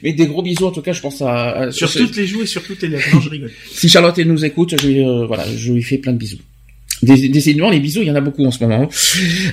mais 0.03 0.13
des 0.13 0.27
gros 0.27 0.43
bisous 0.43 0.67
en 0.67 0.71
tout 0.73 0.83
cas. 0.83 0.93
Je 0.93 1.01
pense 1.01 1.23
à, 1.23 1.71
sur 1.71 1.91
toutes 1.93 2.17
les 2.17 2.27
joues 2.27 2.43
et 2.43 2.47
sur 2.47 2.63
toutes 2.63 2.83
les 2.83 2.89
lèvres. 2.89 3.05
Non, 3.15 3.21
je 3.21 3.29
rigole. 3.31 3.51
Si 3.73 3.89
Charlotte 3.89 4.19
elle 4.19 4.29
nous 4.29 4.45
écoute, 4.45 4.75
je 4.81 4.87
lui 4.87 5.05
euh, 5.05 5.27
voilà, 5.27 5.45
je 5.57 5.73
lui 5.73 5.83
fais 5.83 5.99
plein 5.99 6.13
de 6.13 6.19
bisous. 6.19 6.39
Décidément, 7.03 7.71
les 7.71 7.81
bisous, 7.81 8.03
il 8.03 8.09
y 8.09 8.11
en 8.11 8.15
a 8.17 8.21
beaucoup 8.21 8.45
en 8.45 8.51
ce 8.51 8.63
moment. 8.63 8.83
hein. 8.83 8.89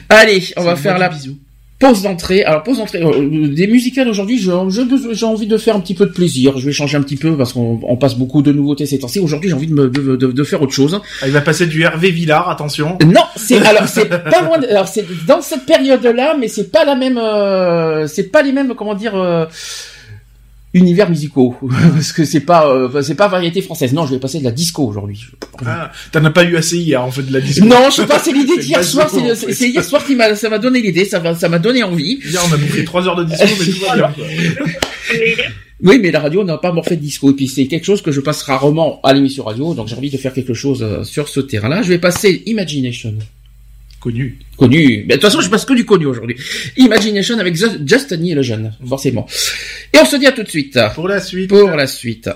Allez, 0.10 0.44
on 0.58 0.64
va 0.64 0.76
faire 0.76 0.98
la. 0.98 1.08
du 1.10 1.16
bisou. 1.16 1.38
Pause 1.80 2.02
d'entrée. 2.02 2.44
Alors 2.44 2.64
pause 2.64 2.80
d'entrée. 2.80 3.04
Euh, 3.04 3.50
des 3.50 3.68
musicales 3.68 4.10
aujourd'hui, 4.10 4.40
j'ai 4.40 4.52
envie 4.52 5.46
de 5.46 5.58
faire 5.58 5.76
un 5.76 5.80
petit 5.80 5.94
peu 5.94 6.08
de 6.08 6.12
plaisir. 6.12 6.58
Je 6.58 6.66
vais 6.66 6.72
changer 6.72 6.98
un 6.98 7.04
petit 7.04 7.18
peu 7.18 7.38
parce 7.38 7.54
qu'on 7.54 7.98
passe 7.98 8.16
beaucoup 8.16 8.42
de 8.42 8.52
nouveautés 8.52 8.88
ces 8.88 8.98
temps-ci. 8.98 9.20
Aujourd'hui, 9.20 9.50
j'ai 9.50 9.56
envie 9.56 9.68
de, 9.68 9.74
me, 9.74 9.90
de, 9.90 10.16
de, 10.16 10.44
faire 10.44 10.62
autre 10.64 10.74
chose. 10.74 11.00
Ah, 11.22 11.28
il 11.28 11.34
va 11.34 11.42
passer 11.42 11.68
du 11.68 11.84
Hervé 11.84 12.10
Villard, 12.10 12.50
attention. 12.50 12.98
Non, 13.06 13.22
c'est 13.36 13.64
alors 13.64 13.88
c'est 13.88 14.10
pas 14.10 14.42
loin. 14.42 14.60
alors 14.68 14.88
c'est 14.88 15.06
dans 15.28 15.42
cette 15.42 15.68
période-là, 15.68 16.36
mais 16.40 16.48
c'est 16.48 16.72
pas 16.72 16.84
la 16.84 16.96
même. 16.96 17.20
Euh, 17.20 18.08
c'est 18.08 18.32
pas 18.32 18.42
les 18.42 18.54
mêmes. 18.54 18.74
Comment 18.76 18.96
dire. 18.96 19.16
Euh, 19.16 19.46
univers 20.78 21.10
musicaux. 21.10 21.56
Parce 21.94 22.12
que 22.12 22.26
c'est 22.26 22.42
pas 22.42 22.68
euh, 22.68 23.02
c'est 23.02 23.16
pas 23.16 23.28
variété 23.28 23.62
française. 23.62 23.94
Non 23.94 24.06
je 24.06 24.14
vais 24.14 24.20
passer 24.20 24.40
de 24.40 24.44
la 24.44 24.52
disco 24.52 24.84
aujourd'hui. 24.84 25.26
Ah, 25.66 25.92
t'en 26.12 26.24
as 26.24 26.32
pas 26.32 26.44
eu 26.44 26.56
assez 26.56 26.78
hier 26.78 27.04
en 27.04 27.12
fait 27.12 27.24
de 27.24 27.34
la 27.34 27.42
disco. 27.42 27.66
Non 27.66 27.90
je 27.90 27.96
sais 27.98 28.08
pas 28.08 28.20
c'est 28.20 28.32
l'idée 28.32 28.58
d'hier 28.62 28.84
soir 28.84 29.10
c'est 29.10 29.70
hier 29.70 29.84
soir 29.84 30.06
qui 30.06 30.16
m'a 30.16 30.36
ça 30.36 30.50
m'a 30.50 30.60
donné 30.60 30.82
l'idée 30.82 31.06
ça 31.06 31.36
ça 31.36 31.50
m'a 31.50 31.60
donné 31.60 31.84
envie. 31.84 32.20
Hier 32.24 32.42
on 32.50 32.54
a 32.54 32.58
bouffé 32.58 32.84
trois 32.86 33.08
heures 33.08 33.16
de 33.16 33.26
disco 33.26 33.46
mais 33.60 33.66
tout 33.66 33.86
va 33.86 33.96
bien 33.96 34.26
oui, 35.84 36.00
mais 36.02 36.12
la 36.12 36.20
radio 36.20 36.44
n'a 36.44 36.58
pas 36.58 36.72
morphé 36.72 36.96
de 36.96 37.02
disco. 37.02 37.32
Et 37.32 37.34
puis 37.34 37.48
c'est 37.48 37.68
quelque 37.68 37.86
chose 37.86 38.02
que 38.02 38.12
je 38.12 38.22
passe 38.22 38.42
rarement 38.44 39.00
à 39.04 39.14
l'émission 39.14 39.44
radio, 39.44 39.74
donc 39.74 39.88
j'ai 39.88 39.96
envie 39.96 40.10
de 40.10 40.18
faire 40.18 40.34
quelque 40.34 40.54
chose 40.54 40.82
euh, 40.82 41.04
sur 41.04 41.30
ce 41.30 41.40
terrain-là. 41.40 41.82
Je 41.82 41.90
vais 41.90 42.00
passer 42.00 42.44
Imagination. 42.46 43.14
Connu. 44.08 44.40
Connu. 44.56 45.04
Mais 45.06 45.16
de 45.16 45.20
toute 45.20 45.24
façon, 45.24 45.42
je 45.42 45.50
passe 45.50 45.66
que 45.66 45.74
du 45.74 45.84
connu 45.84 46.06
aujourd'hui. 46.06 46.38
Imagination 46.78 47.38
avec 47.40 47.56
Just 47.56 48.14
et 48.14 48.34
le 48.34 48.42
jeune, 48.42 48.74
forcément. 48.88 49.28
Et 49.94 49.98
on 50.00 50.06
se 50.06 50.16
dit 50.16 50.28
à 50.28 50.32
tout 50.32 50.44
de 50.44 50.48
suite. 50.48 50.80
Pour 50.96 51.10
la 51.10 51.20
suite. 51.20 51.50
Pour 51.50 51.72
la 51.72 51.88
suite. 51.88 52.30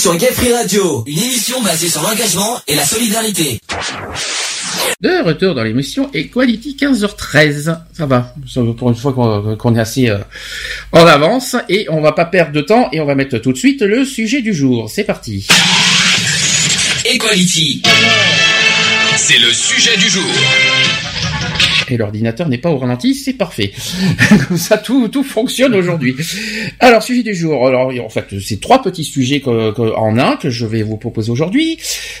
Sur 0.00 0.16
Gay 0.16 0.32
Free 0.32 0.54
Radio, 0.54 1.04
une 1.06 1.18
émission 1.18 1.60
basée 1.60 1.90
sur 1.90 2.00
l'engagement 2.00 2.58
et 2.66 2.74
la 2.74 2.86
solidarité. 2.86 3.60
De 5.02 5.22
retour 5.22 5.54
dans 5.54 5.62
l'émission 5.62 6.08
Equality 6.14 6.74
15h13. 6.80 7.76
Ça 7.92 8.06
va. 8.06 8.34
Pour 8.78 8.88
une 8.88 8.94
fois 8.94 9.12
qu'on 9.12 9.74
est 9.74 9.78
assez 9.78 10.08
euh, 10.08 10.16
en 10.92 11.06
avance. 11.06 11.54
Et 11.68 11.86
on 11.90 12.00
va 12.00 12.12
pas 12.12 12.24
perdre 12.24 12.52
de 12.52 12.62
temps 12.62 12.88
et 12.92 13.00
on 13.02 13.04
va 13.04 13.14
mettre 13.14 13.36
tout 13.38 13.52
de 13.52 13.58
suite 13.58 13.82
le 13.82 14.06
sujet 14.06 14.40
du 14.40 14.54
jour. 14.54 14.88
C'est 14.88 15.04
parti. 15.04 15.46
Equality. 17.04 17.82
C'est 19.18 19.38
le 19.38 19.52
sujet 19.52 19.98
du 19.98 20.08
jour 20.08 20.24
et 21.92 21.96
l'ordinateur 21.96 22.48
n'est 22.48 22.58
pas 22.58 22.70
au 22.70 22.78
ralenti, 22.78 23.14
c'est 23.14 23.32
parfait. 23.32 23.72
Comme 24.48 24.56
ça, 24.56 24.78
tout, 24.78 25.08
tout 25.08 25.24
fonctionne 25.24 25.74
aujourd'hui. 25.74 26.16
Alors, 26.78 27.02
sujet 27.02 27.22
du 27.22 27.34
jour. 27.34 27.66
Alors, 27.66 27.92
en 28.04 28.08
fait, 28.08 28.26
c'est 28.40 28.60
trois 28.60 28.82
petits 28.82 29.04
sujets 29.04 29.42
en 29.46 30.18
un 30.18 30.36
que 30.36 30.50
je 30.50 30.66
vais 30.66 30.82
vous 30.82 30.96
proposer 30.96 31.30
aujourd'hui. 31.30 31.78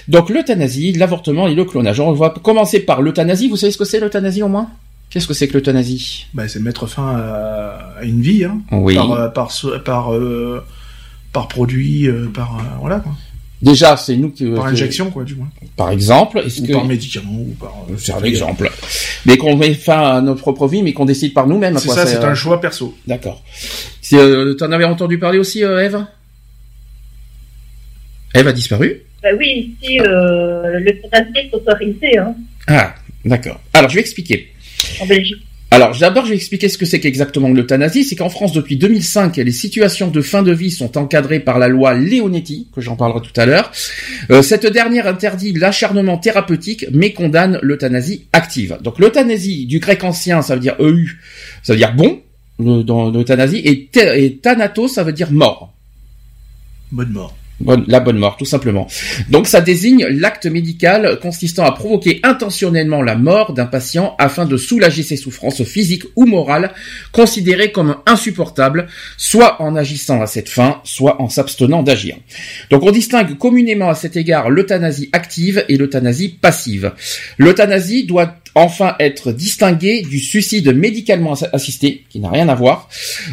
Donc, 0.08 0.30
l'euthanasie, 0.30 0.92
l'avortement 0.92 1.48
et 1.48 1.54
le 1.54 1.64
clonage. 1.64 2.00
On 2.00 2.12
va 2.12 2.30
commencer 2.30 2.80
par 2.80 3.02
l'euthanasie. 3.02 3.48
Vous 3.48 3.56
savez 3.56 3.72
ce 3.72 3.78
que 3.78 3.84
c'est 3.84 4.00
l'euthanasie 4.00 4.42
au 4.42 4.48
moins? 4.48 4.70
Qu'est-ce 5.10 5.26
que 5.26 5.34
c'est 5.34 5.48
que 5.48 5.54
l'euthanasie? 5.54 6.26
Bah, 6.34 6.46
C'est 6.46 6.60
mettre 6.60 6.86
fin 6.86 7.16
à, 7.16 8.04
une 8.04 8.22
vie, 8.22 8.44
hein, 8.44 8.60
oui. 8.70 8.94
par, 8.94 9.12
euh, 9.12 9.28
par, 9.28 9.50
par, 9.84 10.14
euh, 10.14 10.64
par 11.32 11.48
produit, 11.48 12.06
euh, 12.06 12.28
par... 12.32 12.58
voilà, 12.78 13.00
quoi. 13.00 13.12
Déjà, 13.62 13.96
c'est 13.96 14.16
nous 14.16 14.30
qui 14.30 14.46
par 14.46 14.66
injection 14.66 15.10
quoi, 15.10 15.22
du 15.22 15.34
moins. 15.34 15.50
Par 15.76 15.90
exemple, 15.90 16.42
est-ce 16.46 16.62
que 16.62 16.72
par 16.72 16.86
médicament 16.86 17.40
ou 17.40 17.54
par. 17.60 17.74
Euh, 17.90 17.94
c'est 17.98 18.12
un 18.12 18.22
exemple. 18.22 18.70
Mais 19.26 19.36
qu'on 19.36 19.54
met 19.56 19.74
fin 19.74 20.16
à 20.16 20.20
notre 20.22 20.40
propre 20.40 20.66
vie, 20.66 20.82
mais 20.82 20.94
qu'on 20.94 21.04
décide 21.04 21.34
par 21.34 21.46
nous-mêmes. 21.46 21.78
C'est 21.78 21.88
ça, 21.90 22.06
c'est 22.06 22.24
un 22.24 22.34
choix 22.34 22.60
perso. 22.60 22.96
D'accord. 23.06 23.42
Euh, 24.14 24.54
T'en 24.54 24.72
avais 24.72 24.84
entendu 24.84 25.18
parler 25.18 25.38
aussi, 25.38 25.62
euh, 25.62 25.84
Eve? 25.84 26.04
Eve 28.34 28.48
a 28.48 28.52
disparu? 28.52 29.02
Bah 29.22 29.28
oui, 29.38 29.76
ici, 29.82 30.00
euh, 30.00 30.78
le 30.78 30.88
est 30.88 31.50
autorisé. 31.52 32.16
Hein. 32.16 32.34
Ah, 32.66 32.94
d'accord. 33.24 33.60
Alors, 33.74 33.90
je 33.90 33.96
vais 33.96 34.00
expliquer. 34.00 34.52
En 35.00 35.06
Belgique. 35.06 35.44
Alors, 35.72 35.96
d'abord, 35.96 36.24
je 36.24 36.30
vais 36.30 36.36
expliquer 36.36 36.68
ce 36.68 36.76
que 36.76 36.84
c'est 36.84 36.98
qu'exactement 36.98 37.48
l'euthanasie. 37.48 38.02
C'est 38.04 38.16
qu'en 38.16 38.28
France, 38.28 38.52
depuis 38.52 38.76
2005, 38.76 39.36
les 39.36 39.52
situations 39.52 40.08
de 40.08 40.20
fin 40.20 40.42
de 40.42 40.52
vie 40.52 40.70
sont 40.70 40.98
encadrées 40.98 41.38
par 41.38 41.60
la 41.60 41.68
loi 41.68 41.94
Leonetti, 41.94 42.68
que 42.74 42.80
j'en 42.80 42.96
parlerai 42.96 43.20
tout 43.20 43.40
à 43.40 43.46
l'heure. 43.46 43.70
Euh, 44.30 44.42
cette 44.42 44.66
dernière 44.66 45.06
interdit 45.06 45.52
l'acharnement 45.52 46.18
thérapeutique, 46.18 46.86
mais 46.92 47.12
condamne 47.12 47.60
l'euthanasie 47.62 48.26
active. 48.32 48.78
Donc, 48.82 48.98
l'euthanasie, 48.98 49.66
du 49.66 49.78
grec 49.78 50.02
ancien, 50.02 50.42
ça 50.42 50.54
veut 50.54 50.60
dire 50.60 50.74
EU, 50.80 51.20
ça 51.62 51.74
veut 51.74 51.78
dire 51.78 51.94
bon, 51.94 52.20
dans 52.58 53.10
l'euthanasie, 53.10 53.58
et, 53.58 53.88
et 53.94 54.40
ça 54.88 55.04
veut 55.04 55.12
dire 55.12 55.30
mort. 55.30 55.72
Bonne 56.90 57.10
mort 57.10 57.36
la 57.86 58.00
bonne 58.00 58.18
mort, 58.18 58.36
tout 58.36 58.44
simplement. 58.44 58.86
Donc 59.28 59.46
ça 59.46 59.60
désigne 59.60 60.06
l'acte 60.06 60.46
médical 60.46 61.18
consistant 61.20 61.64
à 61.64 61.72
provoquer 61.72 62.20
intentionnellement 62.22 63.02
la 63.02 63.16
mort 63.16 63.52
d'un 63.52 63.66
patient 63.66 64.14
afin 64.18 64.46
de 64.46 64.56
soulager 64.56 65.02
ses 65.02 65.16
souffrances 65.16 65.62
physiques 65.64 66.04
ou 66.16 66.26
morales 66.26 66.72
considérées 67.12 67.72
comme 67.72 67.96
insupportables, 68.06 68.86
soit 69.16 69.60
en 69.60 69.76
agissant 69.76 70.20
à 70.22 70.26
cette 70.26 70.48
fin, 70.48 70.80
soit 70.84 71.20
en 71.20 71.28
s'abstenant 71.28 71.82
d'agir. 71.82 72.16
Donc 72.70 72.82
on 72.82 72.90
distingue 72.90 73.36
communément 73.38 73.90
à 73.90 73.94
cet 73.94 74.16
égard 74.16 74.50
l'euthanasie 74.50 75.10
active 75.12 75.64
et 75.68 75.76
l'euthanasie 75.76 76.28
passive. 76.28 76.92
L'euthanasie 77.38 78.04
doit 78.04 78.34
enfin 78.54 78.94
être 78.98 79.32
distingué 79.32 80.02
du 80.02 80.18
suicide 80.18 80.74
médicalement 80.74 81.34
assisté, 81.52 82.04
qui 82.08 82.20
n'a 82.20 82.30
rien 82.30 82.48
à 82.48 82.54
voir, 82.54 82.88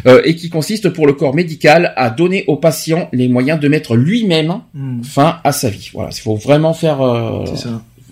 euh, 0.05 0.21
et 0.25 0.35
qui 0.35 0.49
consiste 0.49 0.89
pour 0.89 1.07
le 1.07 1.13
corps 1.13 1.33
médical 1.33 1.93
à 1.95 2.09
donner 2.09 2.43
au 2.47 2.57
patient 2.57 3.09
les 3.13 3.27
moyens 3.27 3.59
de 3.59 3.67
mettre 3.67 3.95
lui-même 3.95 4.61
hmm. 4.73 5.03
fin 5.03 5.39
à 5.43 5.51
sa 5.51 5.69
vie. 5.69 5.89
Voilà, 5.93 6.09
il 6.13 6.21
faut 6.21 6.35
vraiment 6.35 6.73
faire 6.73 7.01
euh, 7.01 7.45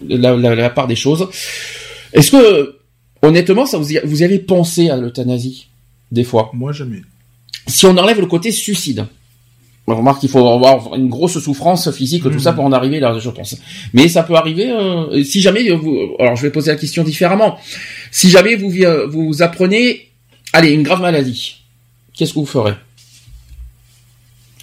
La, 0.07 0.69
part 0.69 0.87
des 0.87 0.95
choses. 0.95 1.27
Est-ce 2.13 2.31
que, 2.31 2.77
honnêtement, 3.21 3.65
ça 3.65 3.77
vous 3.77 3.93
y, 3.93 3.99
vous 4.03 4.21
y 4.21 4.23
avez 4.23 4.39
pensé 4.39 4.89
à 4.89 4.97
l'euthanasie 4.97 5.67
des 6.11 6.23
fois? 6.23 6.51
Moi 6.53 6.71
jamais. 6.71 7.01
Si 7.67 7.85
on 7.85 7.97
enlève 7.97 8.19
le 8.19 8.27
côté 8.27 8.51
suicide, 8.51 9.05
on 9.87 9.95
remarque 9.95 10.19
qu'il 10.19 10.29
faut 10.29 10.47
avoir 10.47 10.95
une 10.95 11.09
grosse 11.09 11.39
souffrance 11.39 11.91
physique, 11.91 12.23
tout 12.23 12.39
ça 12.39 12.51
mmh. 12.51 12.55
pour 12.55 12.65
en 12.65 12.71
arriver 12.71 12.99
là, 12.99 13.15
je 13.19 13.29
pense. 13.29 13.55
Mais 13.93 14.07
ça 14.07 14.23
peut 14.23 14.33
arriver 14.35 14.71
euh, 14.71 15.23
si 15.23 15.41
jamais 15.41 15.69
vous. 15.71 16.15
Alors 16.19 16.35
je 16.35 16.41
vais 16.41 16.49
poser 16.49 16.71
la 16.71 16.77
question 16.77 17.03
différemment. 17.03 17.57
Si 18.11 18.29
jamais 18.29 18.55
vous 18.55 18.71
vous 19.09 19.43
apprenez, 19.43 20.09
allez, 20.53 20.71
une 20.71 20.83
grave 20.83 21.01
maladie, 21.01 21.57
qu'est-ce 22.13 22.33
que 22.33 22.39
vous 22.39 22.45
ferez? 22.45 22.73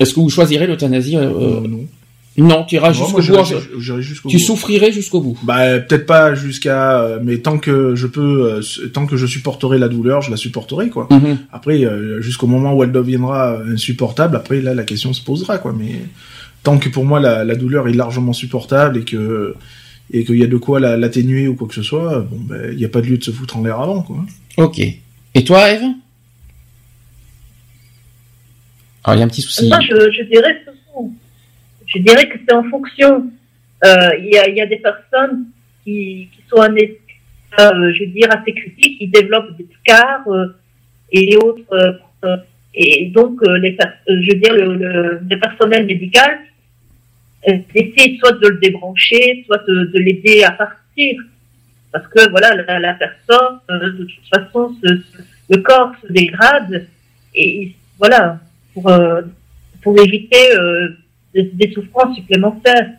Est-ce 0.00 0.14
que 0.14 0.20
vous 0.20 0.30
choisirez 0.30 0.66
l'euthanasie 0.66 1.16
euh, 1.16 1.30
euh 1.30 1.60
Non. 1.68 1.86
Non, 2.38 2.64
tu 2.64 2.76
iras 2.76 2.92
jusqu'au 2.92 3.20
bout. 3.20 4.28
tu 4.30 4.38
souffrirais 4.38 4.90
jusqu'au 4.90 5.20
bout. 5.20 5.38
Bah 5.42 5.80
peut-être 5.80 6.06
pas 6.06 6.34
jusqu'à, 6.34 7.00
euh, 7.00 7.18
mais 7.22 7.38
tant 7.38 7.58
que 7.58 7.94
je 7.94 8.06
peux, 8.06 8.54
euh, 8.54 8.88
tant 8.88 9.06
que 9.06 9.18
je 9.18 9.26
supporterai 9.26 9.78
la 9.78 9.88
douleur, 9.88 10.22
je 10.22 10.30
la 10.30 10.38
supporterai 10.38 10.88
quoi. 10.88 11.08
Mhm. 11.10 11.38
Après, 11.52 11.84
euh, 11.84 12.22
jusqu'au 12.22 12.46
moment 12.46 12.72
où 12.74 12.82
elle 12.84 12.92
deviendra 12.92 13.58
insupportable, 13.70 14.34
après 14.36 14.62
là 14.62 14.74
la 14.74 14.84
question 14.84 15.12
se 15.12 15.22
posera 15.22 15.58
quoi. 15.58 15.74
Mais 15.78 16.00
tant 16.62 16.78
que 16.78 16.88
pour 16.88 17.04
moi 17.04 17.20
la, 17.20 17.44
la 17.44 17.54
douleur 17.54 17.86
est 17.88 17.92
largement 17.92 18.32
supportable 18.32 18.98
et 18.98 19.04
que 19.04 19.54
et 20.10 20.24
qu'il 20.24 20.36
y 20.38 20.42
a 20.42 20.46
de 20.46 20.56
quoi 20.56 20.80
l'atténuer 20.80 21.48
ou 21.48 21.54
quoi 21.54 21.68
que 21.68 21.74
ce 21.74 21.82
soit, 21.82 22.20
bon 22.20 22.38
ben 22.40 22.70
il 22.72 22.78
n'y 22.78 22.84
a 22.86 22.88
pas 22.88 23.02
de 23.02 23.08
lieu 23.08 23.18
de 23.18 23.24
se 23.24 23.30
foutre 23.30 23.58
en 23.58 23.62
l'air 23.62 23.78
avant 23.78 24.02
quoi. 24.02 24.24
Ok. 24.56 24.80
Et 25.34 25.44
toi, 25.44 25.70
Eve? 25.70 25.82
Alors 29.04 29.16
il 29.16 29.18
y 29.18 29.22
a 29.22 29.24
un 29.26 29.28
petit 29.28 29.42
souci. 29.42 29.68
Moi, 29.68 29.80
je, 29.80 29.94
je 30.12 30.22
dirais 30.30 30.62
je 31.94 32.00
dirais 32.00 32.28
que 32.28 32.38
c'est 32.46 32.54
en 32.54 32.64
fonction. 32.64 33.30
Euh, 33.84 34.08
il 34.18 34.30
y, 34.32 34.60
a, 34.60 34.66
des 34.66 34.76
personnes 34.76 35.46
qui, 35.82 36.28
sont 36.48 36.62
euh, 36.62 37.92
je 37.92 38.04
veux 38.04 38.30
assez 38.30 38.52
critiques, 38.52 38.98
qui 38.98 39.08
développent 39.08 39.56
des 39.56 39.66
scars 39.80 40.26
euh, 40.28 40.46
et 41.10 41.36
autres. 41.36 42.00
Et 42.74 43.06
donc, 43.06 43.40
je 43.44 44.32
veux 44.32 44.40
dire, 44.40 44.54
le, 44.54 44.74
le, 44.76 45.20
le 45.28 45.38
personnel 45.38 45.84
médical 45.84 46.38
essaie 47.44 48.16
soit 48.20 48.32
de 48.32 48.48
le 48.48 48.58
débrancher, 48.58 49.42
soit 49.46 49.62
de, 49.66 49.90
de 49.92 49.98
l'aider 49.98 50.44
à 50.44 50.52
partir. 50.52 51.20
Parce 51.90 52.06
que, 52.06 52.30
voilà, 52.30 52.54
la, 52.54 52.94
personne, 52.94 53.58
de 53.68 54.04
toute 54.04 54.28
façon, 54.32 54.74
le 55.50 55.56
corps 55.58 55.92
se 56.00 56.12
dégrade. 56.12 56.86
Et 57.34 57.72
voilà, 57.98 58.38
pour 58.74 60.00
éviter 60.00 60.48
des, 61.34 61.72
souffrances 61.72 62.14
supplémentaires. 62.16 62.90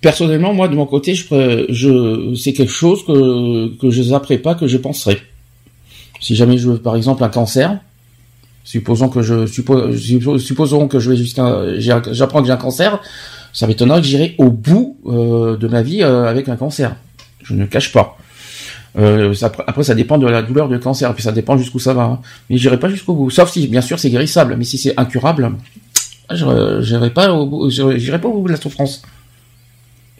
Personnellement, 0.00 0.52
moi, 0.52 0.68
de 0.68 0.74
mon 0.74 0.86
côté, 0.86 1.14
je, 1.14 2.34
c'est 2.34 2.52
quelque 2.52 2.72
chose 2.72 3.04
que, 3.04 3.90
je 3.90 4.02
zapperai 4.02 4.38
pas, 4.38 4.54
que 4.54 4.66
je 4.66 4.76
penserai. 4.76 5.18
Si 6.20 6.36
jamais 6.36 6.58
je 6.58 6.70
veux, 6.70 6.78
par 6.78 6.96
exemple, 6.96 7.24
un 7.24 7.28
cancer, 7.28 7.78
supposons 8.64 9.08
que 9.08 9.22
je 9.22 9.46
suppose, 9.46 9.96
supposons 10.42 10.88
que 10.88 10.98
je 10.98 11.10
vais 11.10 11.16
jusqu'à, 11.16 11.78
j'apprends 11.78 12.40
que 12.40 12.46
j'ai 12.46 12.52
un 12.52 12.56
cancer, 12.56 13.00
ça 13.52 13.66
m'étonnerait 13.66 14.00
que 14.00 14.06
j'irai 14.06 14.34
au 14.38 14.50
bout 14.50 14.98
euh, 15.06 15.56
de 15.56 15.68
ma 15.68 15.82
vie 15.82 16.02
euh, 16.02 16.24
avec 16.24 16.48
un 16.48 16.56
cancer. 16.56 16.96
Je 17.42 17.54
ne 17.54 17.66
cache 17.66 17.92
pas. 17.92 18.18
Euh, 18.96 19.34
après, 19.66 19.82
ça 19.82 19.94
dépend 19.94 20.18
de 20.18 20.26
la 20.26 20.42
douleur 20.42 20.68
du 20.68 20.78
cancer, 20.78 21.12
puis 21.14 21.22
ça 21.22 21.32
dépend 21.32 21.56
jusqu'où 21.56 21.78
ça 21.78 21.94
va. 21.94 22.02
Hein. 22.04 22.20
Mais 22.48 22.56
j'irai 22.56 22.78
pas 22.78 22.88
jusqu'au 22.88 23.14
bout. 23.14 23.30
Sauf 23.30 23.50
si, 23.50 23.66
bien 23.66 23.80
sûr, 23.80 23.98
c'est 23.98 24.10
guérissable. 24.10 24.56
Mais 24.56 24.64
si 24.64 24.78
c'est 24.78 24.98
incurable, 24.98 25.52
j'irai 26.30 27.10
pas 27.10 27.32
au 27.32 27.68
j'irai 27.70 28.20
pas 28.20 28.28
au 28.28 28.40
bout 28.40 28.46
de 28.46 28.52
la 28.52 28.60
souffrance. 28.60 29.02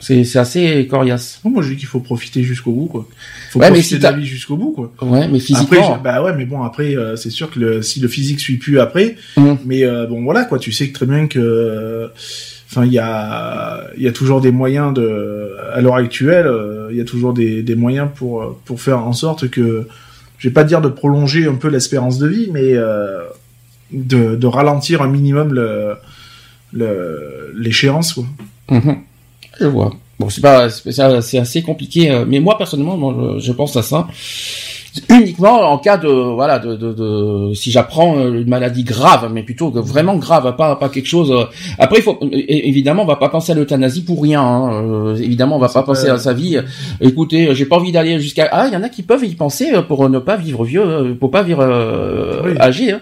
C'est, 0.00 0.24
c'est 0.24 0.40
assez 0.40 0.86
coriace. 0.90 1.40
moi, 1.44 1.62
je 1.62 1.70
dis 1.70 1.76
qu'il 1.76 1.86
faut 1.86 2.00
profiter 2.00 2.42
jusqu'au 2.42 2.72
bout, 2.72 2.86
quoi. 2.86 3.08
Faut 3.50 3.60
profiter 3.60 3.98
de 3.98 4.02
la 4.02 4.12
vie 4.12 4.26
jusqu'au 4.26 4.56
bout, 4.56 4.72
quoi. 4.72 4.92
Ouais, 5.00 5.28
mais 5.28 5.38
physiquement. 5.38 5.98
bah 6.02 6.20
ouais, 6.22 6.34
mais 6.36 6.44
bon, 6.44 6.62
après, 6.62 6.96
euh, 6.96 7.14
c'est 7.14 7.30
sûr 7.30 7.50
que 7.50 7.60
le, 7.60 7.80
si 7.80 8.00
le 8.00 8.08
physique 8.08 8.40
suit 8.40 8.56
plus 8.56 8.80
après, 8.80 9.16
mmh. 9.36 9.52
mais 9.64 9.84
euh, 9.84 10.06
bon, 10.06 10.24
voilà, 10.24 10.44
quoi. 10.44 10.58
Tu 10.58 10.72
sais 10.72 10.88
que 10.88 10.94
très 10.94 11.06
bien 11.06 11.28
que, 11.28 12.10
enfin, 12.68 12.84
il 12.84 12.92
y 12.92 12.98
a, 12.98 13.84
il 13.96 14.02
y 14.02 14.08
a 14.08 14.12
toujours 14.12 14.40
des 14.40 14.50
moyens 14.50 14.92
de, 14.92 15.52
à 15.72 15.80
l'heure 15.80 15.94
actuelle, 15.94 16.48
euh, 16.48 16.88
il 16.90 16.98
y 16.98 17.00
a 17.00 17.04
toujours 17.04 17.32
des, 17.32 17.62
des 17.62 17.76
moyens 17.76 18.08
pour, 18.14 18.58
pour 18.64 18.80
faire 18.80 18.98
en 18.98 19.12
sorte 19.12 19.48
que, 19.48 19.86
je 20.38 20.48
vais 20.48 20.52
pas 20.52 20.64
dire 20.64 20.82
de 20.82 20.88
prolonger 20.88 21.46
un 21.46 21.54
peu 21.54 21.68
l'espérance 21.68 22.18
de 22.18 22.26
vie, 22.26 22.50
mais 22.52 22.74
de, 23.92 24.36
de 24.36 24.46
ralentir 24.46 25.02
un 25.02 25.08
minimum 25.08 25.52
le 25.52 25.96
l'échéance 27.56 28.14
quoi. 28.14 28.24
Mhm. 28.70 28.96
Je 29.60 29.66
vois. 29.66 29.92
Bon, 30.18 30.28
c'est 30.30 30.40
pas, 30.40 30.68
c'est 30.70 31.38
assez 31.38 31.62
compliqué, 31.62 32.10
euh, 32.10 32.24
mais 32.26 32.38
moi 32.38 32.56
personnellement, 32.56 33.38
je 33.38 33.52
pense 33.52 33.76
à 33.76 33.82
ça 33.82 34.06
uniquement 35.10 35.72
en 35.72 35.78
cas 35.78 35.96
de 35.96 36.08
voilà 36.08 36.60
de, 36.60 36.76
de, 36.76 36.92
de 36.92 37.54
si 37.54 37.72
j'apprends 37.72 38.16
euh, 38.16 38.42
une 38.42 38.48
maladie 38.48 38.84
grave 38.84 39.28
mais 39.32 39.42
plutôt 39.42 39.70
vraiment 39.70 40.16
grave 40.16 40.54
pas 40.56 40.76
pas 40.76 40.88
quelque 40.88 41.08
chose 41.08 41.32
euh, 41.32 41.44
après 41.80 41.98
il 41.98 42.02
faut 42.02 42.18
évidemment 42.30 43.02
on 43.02 43.06
va 43.06 43.16
pas 43.16 43.28
penser 43.28 43.50
à 43.50 43.54
l'euthanasie 43.56 44.04
pour 44.04 44.22
rien 44.22 44.40
hein. 44.40 45.16
évidemment 45.16 45.56
on 45.56 45.58
va 45.58 45.68
pas 45.68 45.82
penser 45.82 46.08
à 46.08 46.18
sa 46.18 46.32
vie 46.32 46.58
écoutez 47.00 47.56
j'ai 47.56 47.64
pas 47.64 47.76
envie 47.76 47.90
d'aller 47.90 48.20
jusqu'à 48.20 48.48
ah 48.52 48.68
il 48.68 48.72
y 48.72 48.76
en 48.76 48.84
a 48.84 48.88
qui 48.88 49.02
peuvent 49.02 49.24
y 49.24 49.34
penser 49.34 49.72
pour 49.88 50.08
ne 50.08 50.20
pas 50.20 50.36
vivre 50.36 50.62
vieux 50.64 51.16
pour 51.18 51.32
pas 51.32 51.42
vivre 51.42 51.64
âgé 52.60 52.92
hein 52.92 53.00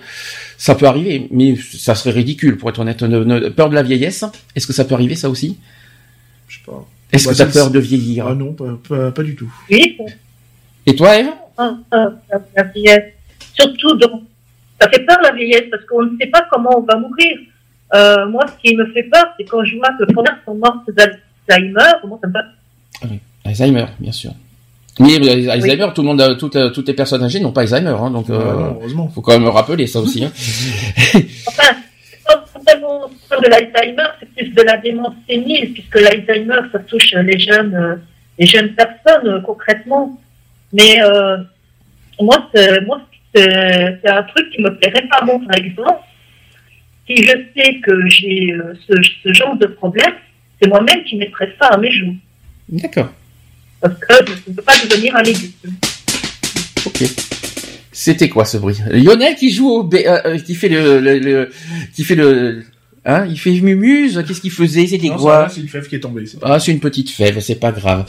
ça 0.64 0.77
peut 0.77 0.87
arriver, 0.87 1.27
mais 1.33 1.57
ça 1.57 1.96
serait 1.96 2.12
ridicule 2.12 2.57
pour 2.57 2.70
être 2.70 2.79
honnête. 2.79 2.98
peur 3.57 3.68
de 3.68 3.75
la 3.75 3.83
vieillesse, 3.83 4.25
est-ce 4.55 4.66
que 4.68 4.72
ça 4.72 4.85
peut 4.85 4.94
arriver 4.94 5.16
ça 5.16 5.29
aussi? 5.29 5.59
Je 6.46 6.59
sais 6.59 6.62
pas. 6.64 6.87
Est-ce 7.11 7.25
Bah, 7.27 7.33
que 7.33 7.37
tu 7.37 7.42
as 7.42 7.46
c'est- 7.51 7.59
peur 7.59 7.70
de 7.72 7.81
vieillir? 7.81 8.29
Ah 8.29 8.35
non, 8.37 8.53
pas, 8.53 8.79
pas, 8.88 9.11
pas 9.11 9.22
du 9.25 9.35
tout. 9.35 9.53
Oui, 9.68 9.98
Et 10.87 10.94
toi, 10.94 11.18
Eve? 11.18 11.31
Ah, 11.59 11.75
ah, 11.90 12.11
la, 12.31 12.40
la 12.57 12.62
vieillesse. 12.62 13.12
Surtout, 13.55 13.96
donc, 13.96 14.22
ça 14.81 14.88
fait 14.88 15.05
peur 15.05 15.18
la 15.22 15.33
vieillesse 15.33 15.64
parce 15.70 15.85
qu'on 15.85 16.05
ne 16.05 16.16
sait 16.20 16.29
pas 16.29 16.46
comment 16.53 16.79
on 16.79 16.83
va 16.83 16.96
mourir. 16.96 17.38
Euh, 17.94 18.27
moi, 18.29 18.44
ce 18.46 18.57
qui 18.62 18.77
me 18.77 18.87
fait 18.92 19.03
peur, 19.05 19.25
c'est 19.37 19.44
quand 19.44 19.64
je 19.64 19.77
vois 19.77 19.90
que 19.98 20.05
les 20.05 20.12
premières 20.14 20.38
sont 20.44 20.55
mortes 20.55 20.88
d'Alzheimer. 20.96 21.92
Moi, 22.07 22.18
ça 22.22 22.29
me 22.29 22.33
va. 22.33 22.42
Alzheimer, 23.44 23.87
bien 23.98 24.12
sûr. 24.12 24.33
Mais 25.00 25.18
euh, 25.18 25.50
Alzheimer, 25.50 25.88
tout 25.94 26.02
le 26.02 26.09
monde, 26.09 26.20
a- 26.20 26.35
toutes, 26.35 26.57
euh, 26.57 26.70
toutes 26.70 26.87
les 26.88 26.94
personnes 26.94 27.22
âgées 27.22 27.40
n'ont 27.40 27.52
pas 27.52 27.62
Alzheimer, 27.62 27.96
hein, 27.98 28.11
donc 28.11 28.26
Ah 28.28 28.33
euh, 28.35 28.70
heureusement. 28.81 29.09
faut 29.09 29.22
quand 29.22 29.33
même 29.38 29.48
rappeler 29.48 29.87
ça 29.87 30.00
aussi. 30.00 30.24
Hein. 30.24 30.33
Enfin, 31.48 31.74
c'est 32.05 32.22
pas 32.24 32.44
vraiment 32.66 33.11
peur 33.28 33.40
de 33.40 33.48
l'Alzheimer, 33.48 34.05
c'est 34.20 34.28
plus 34.35 34.48
de 34.50 34.62
la 34.62 34.76
démence 34.76 35.14
sénile, 35.28 35.72
puisque 35.72 35.98
l'Alzheimer, 36.00 36.61
ça 36.72 36.78
touche 36.81 37.12
les 37.14 37.38
jeunes, 37.38 37.74
euh, 37.74 37.96
les 38.38 38.46
jeunes 38.46 38.74
personnes 38.74 39.26
euh, 39.28 39.40
concrètement. 39.40 40.20
Mais 40.74 41.02
euh, 41.02 41.38
moi, 42.20 42.48
c'est, 42.55 42.81
moi, 42.83 43.00
c'est, 43.35 43.98
c'est 44.02 44.11
un 44.11 44.22
truc 44.24 44.50
qui 44.50 44.61
me 44.62 44.74
plairait 44.76 45.07
pas. 45.09 45.24
Bon, 45.24 45.40
par 45.40 45.57
exemple, 45.57 46.00
si 47.07 47.16
je 47.16 47.33
sais 47.57 47.81
que 47.83 48.09
j'ai 48.09 48.52
euh, 48.52 48.74
ce, 48.87 48.94
ce 49.24 49.33
genre 49.33 49.57
de 49.57 49.66
problème, 49.66 50.12
c'est 50.61 50.68
moi-même 50.68 51.02
qui 51.05 51.16
mettrais 51.16 51.52
ça 51.61 51.68
à 51.68 51.76
mes 51.78 51.90
joues. 51.90 52.14
D'accord. 52.68 53.09
Parce 53.83 53.95
que 53.95 54.27
je 54.27 54.51
ne 54.51 54.55
peux 54.57 54.62
pas 54.62 54.73
devenir 54.88 55.16
un 55.16 55.23
légume. 55.23 55.51
Ok. 56.87 57.03
C'était 57.92 58.29
quoi 58.29 58.45
ce 58.45 58.57
bruit? 58.57 58.77
Lionel 58.90 59.35
qui 59.37 59.51
joue 59.51 59.68
au, 59.68 59.83
bé- 59.83 60.07
euh, 60.07 60.18
euh, 60.25 60.38
qui 60.38 60.55
fait 60.55 60.68
le, 60.68 60.99
le, 60.99 61.18
le- 61.18 61.51
qui 61.95 62.05
fait 62.05 62.14
le, 62.14 62.62
hein, 63.05 63.27
il 63.29 63.38
fait 63.38 63.51
mumuse. 63.61 64.25
Qu'est-ce 64.27 64.40
qu'il 64.40 64.51
faisait? 64.51 64.87
C'était 64.87 65.09
quoi? 65.09 65.49
C'est 65.55 65.61
une 65.61 65.68
fève 65.68 65.87
qui 65.87 65.97
est 65.97 66.01
tombée. 66.01 66.25
c'est- 66.25 66.38
Ah, 66.42 66.59
c'est 66.59 66.73
une 66.73 66.81
petite 66.81 67.11
fève, 67.11 67.38
c'est 67.40 67.57
pas 67.61 67.71
grave. 67.71 68.07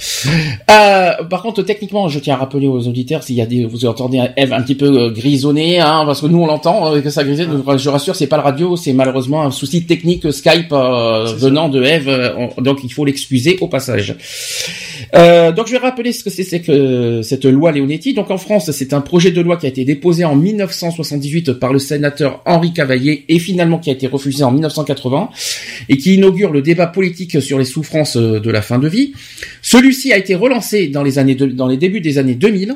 Euh, 0.71 1.11
par 1.29 1.41
contre, 1.41 1.63
techniquement, 1.63 2.07
je 2.07 2.19
tiens 2.19 2.35
à 2.35 2.37
rappeler 2.37 2.67
aux 2.67 2.87
auditeurs 2.87 3.23
s'il 3.23 3.35
y 3.35 3.41
a 3.41 3.45
des, 3.45 3.65
vous 3.65 3.85
entendez 3.85 4.21
Eve 4.37 4.53
un 4.53 4.61
petit 4.61 4.75
peu 4.75 4.85
euh, 4.85 5.09
grisonner, 5.11 5.81
hein, 5.81 6.03
parce 6.05 6.21
que 6.21 6.27
nous 6.27 6.39
on 6.41 6.47
l'entend 6.47 6.93
euh, 6.95 7.01
que 7.01 7.09
ça 7.09 7.25
grisonne. 7.25 7.61
donc, 7.61 7.77
Je 7.77 7.89
rassure, 7.89 8.15
c'est 8.15 8.27
pas 8.27 8.37
le 8.37 8.43
radio, 8.43 8.77
c'est 8.77 8.93
malheureusement 8.93 9.43
un 9.43 9.51
souci 9.51 9.83
technique 9.85 10.31
Skype 10.31 10.71
euh, 10.71 11.27
ça. 11.27 11.33
venant 11.35 11.67
de 11.67 11.83
Eve, 11.83 12.07
euh, 12.07 12.33
on- 12.57 12.61
donc 12.61 12.79
il 12.85 12.91
faut 12.93 13.03
l'excuser 13.03 13.57
au 13.59 13.67
passage. 13.67 14.15
Euh, 15.15 15.51
donc 15.51 15.67
je 15.67 15.73
vais 15.73 15.77
rappeler 15.77 16.11
ce 16.11 16.23
que 16.23 16.29
c'est 16.29 16.61
que 16.61 17.21
cette 17.21 17.45
loi 17.45 17.71
Leonetti. 17.71 18.13
Donc 18.13 18.31
en 18.31 18.37
France, 18.37 18.71
c'est 18.71 18.93
un 18.93 19.01
projet 19.01 19.31
de 19.31 19.41
loi 19.41 19.57
qui 19.57 19.65
a 19.65 19.69
été 19.69 19.85
déposé 19.85 20.25
en 20.25 20.35
1978 20.35 21.53
par 21.53 21.73
le 21.73 21.79
sénateur 21.79 22.41
Henri 22.45 22.73
Cavaillé 22.73 23.25
et 23.29 23.39
finalement 23.39 23.79
qui 23.79 23.89
a 23.89 23.93
été 23.93 24.07
refusé 24.07 24.43
en 24.43 24.51
1980 24.51 25.29
et 25.89 25.97
qui 25.97 26.15
inaugure 26.15 26.51
le 26.51 26.61
débat 26.61 26.87
politique 26.87 27.41
sur 27.41 27.59
les 27.59 27.65
souffrances 27.65 28.17
euh, 28.17 28.39
de 28.39 28.51
la 28.51 28.61
fin 28.61 28.79
de 28.79 28.87
vie. 28.87 29.13
Celui-ci 29.61 30.11
a 30.11 30.17
été 30.17 30.35
relancé 30.35 30.87
dans 30.87 31.03
les 31.03 31.19
années 31.19 31.35
dans 31.35 31.67
les 31.67 31.77
débuts 31.77 32.01
des 32.01 32.17
années 32.17 32.35
2000 32.35 32.75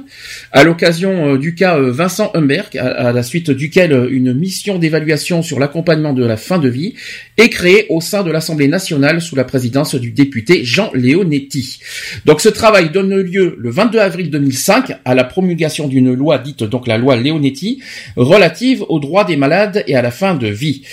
à 0.51 0.63
l'occasion 0.63 1.33
euh, 1.33 1.37
du 1.37 1.55
cas 1.55 1.77
euh, 1.77 1.91
Vincent 1.91 2.31
Humbert 2.33 2.69
à, 2.77 2.87
à 2.87 3.11
la 3.11 3.23
suite 3.23 3.51
duquel 3.51 3.91
euh, 3.91 4.07
une 4.09 4.33
mission 4.33 4.77
d'évaluation 4.77 5.41
sur 5.41 5.59
l'accompagnement 5.59 6.13
de 6.13 6.25
la 6.25 6.37
fin 6.37 6.59
de 6.59 6.69
vie 6.69 6.93
est 7.37 7.49
créée 7.49 7.85
au 7.89 8.01
sein 8.01 8.23
de 8.23 8.31
l'Assemblée 8.31 8.67
nationale 8.67 9.21
sous 9.21 9.35
la 9.35 9.43
présidence 9.43 9.95
du 9.95 10.11
député 10.11 10.63
Jean 10.63 10.89
Leonetti. 10.93 11.79
Donc 12.27 12.41
ce 12.41 12.49
travail 12.49 12.89
donne 12.89 13.15
lieu 13.15 13.55
le 13.57 13.69
22 13.69 13.99
avril 13.99 14.29
2005 14.29 14.97
à 15.05 15.15
la 15.15 15.23
promulgation 15.23 15.87
d'une 15.87 16.13
loi 16.13 16.37
dite 16.37 16.65
donc 16.65 16.85
la 16.85 16.97
loi 16.97 17.15
Leonetti 17.15 17.81
relative 18.17 18.83
aux 18.89 18.99
droits 18.99 19.23
des 19.23 19.37
malades 19.37 19.85
et 19.87 19.95
à 19.95 20.01
la 20.01 20.11
fin 20.11 20.35
de 20.35 20.47
vie. 20.47 20.83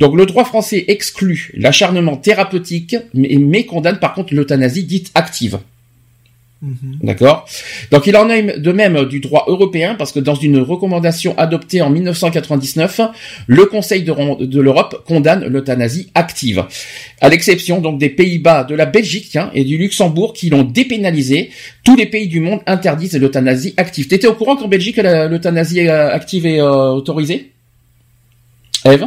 Donc 0.00 0.16
le 0.16 0.26
droit 0.26 0.44
français 0.44 0.84
exclut 0.88 1.52
l'acharnement 1.54 2.16
thérapeutique 2.16 2.96
mais, 3.14 3.36
mais 3.38 3.66
condamne 3.66 4.00
par 4.00 4.14
contre 4.14 4.34
l'euthanasie 4.34 4.82
dite 4.82 5.12
active. 5.14 5.60
Mhm. 6.62 6.98
D'accord 7.02 7.48
Donc 7.90 8.06
il 8.06 8.14
en 8.18 8.28
est 8.28 8.58
de 8.58 8.72
même 8.72 9.06
du 9.06 9.20
droit 9.20 9.44
européen 9.48 9.94
parce 9.94 10.12
que 10.12 10.20
dans 10.20 10.34
une 10.34 10.58
recommandation 10.58 11.34
adoptée 11.38 11.80
en 11.80 11.88
1999, 11.88 13.00
le 13.46 13.64
Conseil 13.64 14.02
de, 14.02 14.60
l'Europe 14.60 15.02
condamne 15.06 15.46
l'euthanasie 15.46 16.10
active. 16.14 16.66
À 17.22 17.30
l'exception 17.30 17.80
donc 17.80 17.98
des 17.98 18.10
Pays-Bas, 18.10 18.64
de 18.64 18.74
la 18.74 18.84
Belgique 18.84 19.36
hein, 19.36 19.50
et 19.54 19.64
du 19.64 19.78
Luxembourg 19.78 20.34
qui 20.34 20.50
l'ont 20.50 20.64
dépénalisé, 20.64 21.50
tous 21.82 21.96
les 21.96 22.06
pays 22.06 22.28
du 22.28 22.40
monde 22.40 22.60
interdisent 22.66 23.16
l'euthanasie 23.16 23.72
active. 23.78 24.08
T'étais 24.08 24.26
au 24.26 24.34
courant 24.34 24.56
qu'en 24.56 24.68
Belgique 24.68 24.98
l'euthanasie 24.98 25.88
euh, 25.88 26.12
active 26.12 26.44
est 26.44 26.60
euh, 26.60 26.90
autorisée? 26.90 27.52
Eve 28.84 29.06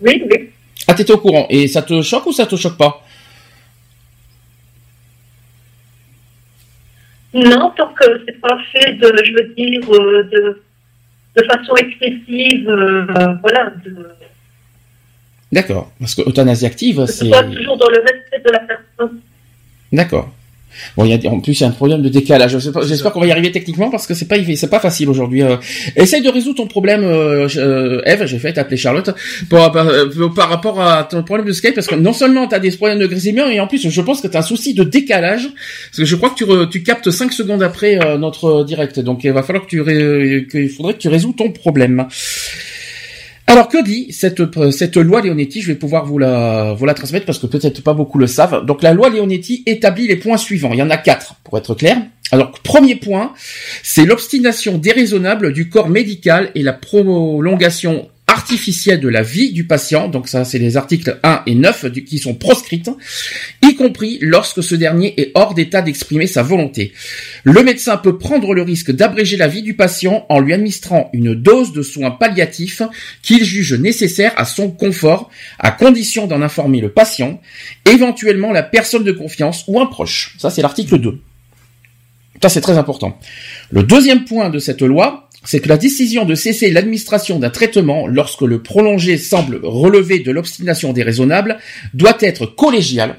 Oui, 0.00 0.22
oui. 0.28 0.50
Ah 0.88 0.94
t'étais 0.94 1.12
au 1.12 1.18
courant 1.18 1.46
et 1.48 1.68
ça 1.68 1.82
te 1.82 2.02
choque 2.02 2.26
ou 2.26 2.32
ça 2.32 2.46
te 2.46 2.56
choque 2.56 2.76
pas? 2.76 3.04
Non, 7.32 7.72
tant 7.76 7.88
que 7.88 8.22
c'est 8.26 8.40
pas 8.40 8.58
fait 8.72 8.94
de, 8.94 9.12
je 9.24 9.32
veux 9.32 9.54
dire, 9.54 9.80
euh, 9.92 10.24
de, 10.24 10.62
de 11.36 11.44
façon 11.44 11.76
excessive, 11.76 12.68
euh, 12.68 13.34
voilà, 13.42 13.72
de, 13.84 14.08
D'accord, 15.52 15.90
parce 15.98 16.14
que 16.14 16.22
euthanasie 16.28 16.66
active 16.66 17.06
c'est... 17.06 17.28
toujours 17.28 17.76
dans 17.76 17.88
le 17.88 18.00
respect 18.00 18.40
de 18.44 18.52
la 18.52 18.60
personne. 18.60 19.20
D'accord. 19.92 20.32
Bon, 20.96 21.04
il 21.04 21.10
y 21.10 21.26
a, 21.26 21.30
en 21.30 21.40
plus, 21.40 21.58
il 21.58 21.62
y 21.62 21.64
a 21.64 21.68
un 21.68 21.72
problème 21.72 22.00
de 22.02 22.08
décalage. 22.08 22.56
J'espère 22.86 23.12
qu'on 23.12 23.20
va 23.20 23.26
y 23.26 23.32
arriver 23.32 23.50
techniquement 23.50 23.90
parce 23.90 24.06
que 24.06 24.14
c'est 24.14 24.26
pas, 24.28 24.36
c'est 24.56 24.70
pas 24.70 24.80
facile 24.80 25.08
aujourd'hui. 25.08 25.42
Euh, 25.42 25.56
essaye 25.96 26.22
de 26.22 26.28
résoudre 26.28 26.56
ton 26.58 26.66
problème, 26.66 27.02
euh, 27.04 27.48
euh, 27.56 28.00
Eve. 28.06 28.24
J'ai 28.26 28.38
fait 28.38 28.52
t'appeler 28.52 28.76
Charlotte 28.76 29.10
euh, 29.52 30.28
par 30.34 30.48
rapport 30.48 30.80
à 30.80 31.04
ton 31.04 31.22
problème 31.22 31.46
de 31.46 31.52
Skype 31.52 31.74
parce 31.74 31.86
que 31.86 31.94
non 31.94 32.12
seulement 32.12 32.46
t'as 32.46 32.58
des 32.58 32.70
problèmes 32.70 32.98
de 32.98 33.06
grésillement 33.06 33.48
et 33.48 33.60
en 33.60 33.66
plus, 33.66 33.88
je 33.88 34.00
pense 34.00 34.20
que 34.20 34.28
t'as 34.28 34.38
un 34.40 34.42
souci 34.42 34.74
de 34.74 34.84
décalage 34.84 35.48
parce 35.90 35.98
que 35.98 36.04
je 36.04 36.16
crois 36.16 36.30
que 36.30 36.36
tu, 36.36 36.44
re- 36.44 36.68
tu 36.68 36.82
captes 36.82 37.10
5 37.10 37.32
secondes 37.32 37.62
après 37.62 37.98
notre 38.18 38.64
direct. 38.64 39.00
Donc, 39.00 39.24
il 39.24 39.32
va 39.32 39.42
falloir 39.42 39.64
que 39.64 39.70
tu, 39.70 39.80
ré- 39.80 40.46
que- 40.50 40.58
il 40.58 40.68
faudrait 40.70 40.94
que 40.94 40.98
tu 40.98 41.08
résous 41.08 41.32
ton 41.36 41.50
problème. 41.50 42.06
Alors 43.50 43.66
que 43.66 43.82
dit 43.82 44.12
cette 44.12 44.40
cette 44.70 44.96
loi 44.96 45.22
Leonetti? 45.22 45.60
Je 45.60 45.66
vais 45.66 45.74
pouvoir 45.74 46.06
vous 46.06 46.18
la 46.18 46.72
vous 46.72 46.86
la 46.86 46.94
transmettre 46.94 47.26
parce 47.26 47.40
que 47.40 47.48
peut-être 47.48 47.82
pas 47.82 47.94
beaucoup 47.94 48.16
le 48.16 48.28
savent. 48.28 48.64
Donc 48.64 48.80
la 48.80 48.92
loi 48.92 49.10
Leonetti 49.10 49.64
établit 49.66 50.06
les 50.06 50.14
points 50.14 50.36
suivants. 50.36 50.70
Il 50.72 50.78
y 50.78 50.82
en 50.82 50.88
a 50.88 50.96
quatre 50.96 51.34
pour 51.42 51.58
être 51.58 51.74
clair. 51.74 51.96
Alors 52.30 52.52
premier 52.62 52.94
point, 52.94 53.32
c'est 53.82 54.04
l'obstination 54.04 54.78
déraisonnable 54.78 55.52
du 55.52 55.68
corps 55.68 55.88
médical 55.88 56.52
et 56.54 56.62
la 56.62 56.72
prolongation 56.72 58.08
artificielle 58.30 59.00
de 59.00 59.08
la 59.08 59.22
vie 59.22 59.52
du 59.52 59.64
patient. 59.66 60.08
Donc 60.08 60.28
ça 60.28 60.44
c'est 60.44 60.58
les 60.58 60.76
articles 60.76 61.18
1 61.22 61.42
et 61.46 61.54
9 61.54 61.86
du- 61.86 62.04
qui 62.04 62.18
sont 62.18 62.34
proscrites, 62.34 62.90
y 63.62 63.74
compris 63.74 64.18
lorsque 64.20 64.62
ce 64.62 64.74
dernier 64.74 65.20
est 65.20 65.32
hors 65.34 65.54
d'état 65.54 65.82
d'exprimer 65.82 66.26
sa 66.26 66.42
volonté. 66.42 66.92
Le 67.44 67.62
médecin 67.62 67.96
peut 67.96 68.18
prendre 68.18 68.54
le 68.54 68.62
risque 68.62 68.92
d'abréger 68.92 69.36
la 69.36 69.48
vie 69.48 69.62
du 69.62 69.74
patient 69.74 70.26
en 70.28 70.38
lui 70.40 70.52
administrant 70.52 71.10
une 71.12 71.34
dose 71.34 71.72
de 71.72 71.82
soins 71.82 72.10
palliatifs 72.12 72.82
qu'il 73.22 73.44
juge 73.44 73.74
nécessaire 73.74 74.32
à 74.36 74.44
son 74.44 74.70
confort, 74.70 75.30
à 75.58 75.70
condition 75.72 76.26
d'en 76.26 76.42
informer 76.42 76.80
le 76.80 76.90
patient, 76.90 77.40
éventuellement 77.86 78.52
la 78.52 78.62
personne 78.62 79.04
de 79.04 79.12
confiance 79.12 79.64
ou 79.66 79.80
un 79.80 79.86
proche. 79.86 80.34
Ça, 80.38 80.50
c'est 80.50 80.62
l'article 80.62 80.98
2. 80.98 81.18
Ça, 82.42 82.48
c'est 82.48 82.60
très 82.60 82.78
important. 82.78 83.18
Le 83.70 83.82
deuxième 83.82 84.24
point 84.24 84.48
de 84.50 84.58
cette 84.58 84.82
loi, 84.82 85.28
c'est 85.44 85.60
que 85.60 85.68
la 85.68 85.78
décision 85.78 86.24
de 86.24 86.34
cesser 86.34 86.70
l'administration 86.70 87.38
d'un 87.38 87.50
traitement 87.50 88.06
lorsque 88.06 88.42
le 88.42 88.62
prolongé 88.62 89.16
semble 89.16 89.60
relever 89.62 90.18
de 90.18 90.30
l'obstination 90.30 90.92
déraisonnable 90.92 91.58
doit 91.94 92.16
être 92.20 92.46
collégiale. 92.46 93.16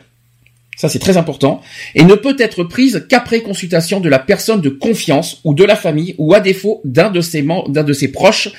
Ça, 0.78 0.90
c'est 0.90 1.00
très 1.00 1.18
important. 1.18 1.62
Et 1.96 2.04
ne 2.04 2.16
peut 2.16 2.36
être 2.40 2.64
prise 2.64 3.06
qu'après 3.08 3.42
consultation 3.42 4.00
de 4.00 4.10
la 4.10 4.20
personne 4.20 4.62
de 4.62 4.70
confiance 4.70 5.40
ou 5.44 5.54
de 5.54 5.64
la 5.64 5.76
famille 5.76 6.16
ou 6.18 6.34
à 6.34 6.40
défaut 6.40 6.82
d'un 6.86 7.12
de 7.12 7.22
ses, 7.22 8.08
proches 8.08 8.50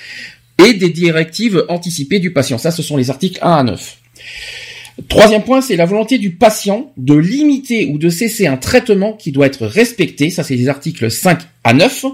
et 0.64 0.74
des 0.74 0.90
directives 0.90 1.64
anticipées 1.68 2.20
du 2.20 2.32
patient. 2.32 2.58
Ça, 2.58 2.70
ce 2.70 2.82
sont 2.82 2.96
les 2.96 3.10
articles 3.10 3.38
1 3.42 3.50
à 3.50 3.62
9. 3.64 3.96
Troisième 5.08 5.42
point, 5.42 5.60
c'est 5.60 5.76
la 5.76 5.86
volonté 5.86 6.18
du 6.18 6.32
patient 6.32 6.92
de 6.96 7.14
limiter 7.14 7.86
ou 7.86 7.98
de 7.98 8.08
cesser 8.08 8.46
un 8.46 8.56
traitement 8.56 9.14
qui 9.14 9.32
doit 9.32 9.46
être 9.46 9.66
respecté. 9.66 10.30
Ça, 10.30 10.42
c'est 10.42 10.56
les 10.56 10.68
articles 10.68 11.10
5 11.10 11.40
à 11.64 11.72
9. 11.72 12.06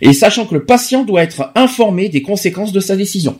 Et 0.00 0.12
sachant 0.12 0.46
que 0.46 0.54
le 0.54 0.64
patient 0.64 1.04
doit 1.04 1.22
être 1.22 1.52
informé 1.54 2.08
des 2.08 2.22
conséquences 2.22 2.72
de 2.72 2.80
sa 2.80 2.96
décision. 2.96 3.38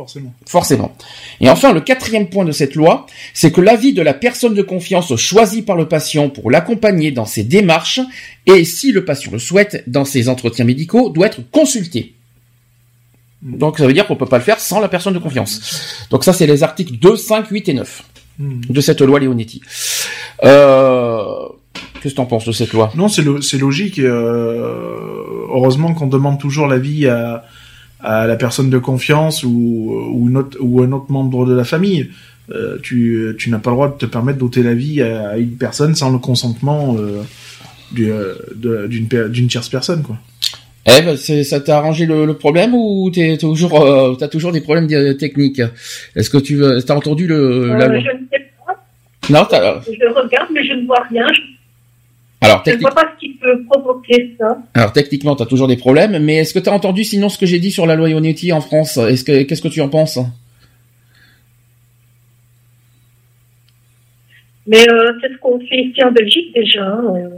Forcément. 0.00 0.32
Forcément. 0.46 0.96
Et 1.40 1.50
enfin, 1.50 1.74
le 1.74 1.80
quatrième 1.82 2.30
point 2.30 2.46
de 2.46 2.52
cette 2.52 2.74
loi, 2.74 3.06
c'est 3.34 3.52
que 3.52 3.60
l'avis 3.60 3.92
de 3.92 4.00
la 4.00 4.14
personne 4.14 4.54
de 4.54 4.62
confiance 4.62 5.14
choisie 5.16 5.60
par 5.60 5.76
le 5.76 5.88
patient 5.88 6.30
pour 6.30 6.50
l'accompagner 6.50 7.10
dans 7.10 7.26
ses 7.26 7.44
démarches 7.44 8.00
et, 8.46 8.64
si 8.64 8.92
le 8.92 9.04
patient 9.04 9.30
le 9.30 9.38
souhaite, 9.38 9.84
dans 9.86 10.06
ses 10.06 10.30
entretiens 10.30 10.64
médicaux, 10.64 11.10
doit 11.10 11.26
être 11.26 11.42
consulté. 11.50 12.14
Donc 13.42 13.78
ça 13.78 13.86
veut 13.86 13.92
dire 13.92 14.06
qu'on 14.06 14.16
peut 14.16 14.26
pas 14.26 14.38
le 14.38 14.44
faire 14.44 14.60
sans 14.60 14.80
la 14.80 14.88
personne 14.88 15.14
de 15.14 15.18
confiance. 15.18 16.06
Donc 16.10 16.24
ça, 16.24 16.32
c'est 16.32 16.46
les 16.46 16.62
articles 16.62 16.94
2, 16.98 17.16
5, 17.16 17.48
8 17.48 17.68
et 17.68 17.74
9 17.74 18.02
Mhm. 18.38 18.60
de 18.70 18.80
cette 18.80 19.00
loi 19.02 19.18
Leonetti. 19.20 19.60
Euh... 20.44 21.24
Qu'est-ce 22.02 22.14
que 22.14 22.16
t'en 22.16 22.26
penses 22.26 22.46
de 22.46 22.52
cette 22.52 22.72
loi? 22.72 22.90
Non, 22.96 23.08
c'est 23.08 23.20
lo- 23.22 23.42
c'est 23.42 23.58
logique. 23.58 23.98
euh, 23.98 24.72
heureusement 25.50 25.92
qu'on 25.94 26.06
demande 26.06 26.38
toujours 26.40 26.66
l'avis 26.66 27.06
à, 27.06 27.44
à 28.00 28.26
la 28.26 28.36
personne 28.36 28.70
de 28.70 28.78
confiance 28.78 29.44
ou, 29.44 29.92
ou, 30.12 30.28
une 30.28 30.38
autre- 30.38 30.56
ou 30.60 30.80
un 30.82 30.92
autre 30.92 31.10
membre 31.10 31.44
de 31.46 31.52
la 31.54 31.64
famille. 31.64 32.10
euh, 32.52 32.78
tu, 32.82 33.34
tu 33.38 33.50
n'as 33.50 33.58
pas 33.58 33.70
le 33.70 33.76
droit 33.76 33.88
de 33.88 33.94
te 33.94 34.06
permettre 34.06 34.38
d'ôter 34.38 34.62
la 34.62 34.74
vie 34.74 35.02
à, 35.02 35.36
une 35.36 35.56
personne 35.56 35.94
sans 35.94 36.10
le 36.10 36.18
consentement 36.18 36.96
d'une 37.92 39.08
d'une 39.28 39.48
tierce 39.48 39.68
personne, 39.68 40.02
quoi. 40.02 40.16
Eve, 40.98 41.16
ça 41.16 41.60
t'a 41.60 41.78
arrangé 41.78 42.06
le, 42.06 42.34
problème 42.34 42.74
ou 42.74 43.10
t'es 43.10 43.36
toujours 43.36 43.80
euh, 43.80 44.14
t'as 44.14 44.28
toujours 44.28 44.52
des 44.52 44.60
problèmes 44.60 44.88
techniques? 45.16 45.62
Est-ce 46.16 46.30
que 46.30 46.38
tu 46.38 46.56
veux 46.56 46.82
t'as 46.82 46.94
entendu 46.94 47.26
le 47.26 47.74
la... 47.76 47.86
Je 47.86 47.94
ne 47.94 48.26
sais 48.32 48.50
pas. 48.66 48.76
Non, 49.30 49.46
Je 49.50 50.14
regarde 50.14 50.48
mais 50.52 50.64
je 50.64 50.74
ne 50.74 50.86
vois 50.86 51.02
rien. 51.10 51.26
Alors, 52.42 52.62
je 52.66 52.72
ne 52.72 52.80
vois 52.80 52.90
pas 52.92 53.12
ce 53.14 53.20
qui 53.20 53.34
peut 53.34 53.62
provoquer 53.68 54.34
ça. 54.38 54.58
Alors 54.74 54.92
techniquement, 54.92 55.36
tu 55.36 55.42
as 55.42 55.46
toujours 55.46 55.68
des 55.68 55.76
problèmes, 55.76 56.18
mais 56.18 56.36
est-ce 56.36 56.54
que 56.54 56.58
tu 56.58 56.70
as 56.70 56.72
entendu 56.72 57.04
sinon 57.04 57.28
ce 57.28 57.36
que 57.36 57.46
j'ai 57.46 57.58
dit 57.58 57.70
sur 57.70 57.86
la 57.86 57.96
loyauté 57.96 58.52
en 58.52 58.62
France? 58.62 58.96
Est-ce 58.96 59.24
que 59.24 59.42
qu'est-ce 59.42 59.62
que 59.62 59.68
tu 59.68 59.82
en 59.82 59.88
penses? 59.88 60.18
Mais 64.66 64.88
euh, 64.88 65.12
c'est 65.20 65.32
ce 65.32 65.38
qu'on 65.38 65.58
fait 65.60 65.82
ici 65.82 66.02
en 66.02 66.12
Belgique 66.12 66.54
déjà. 66.54 66.86
Hein. 66.86 67.30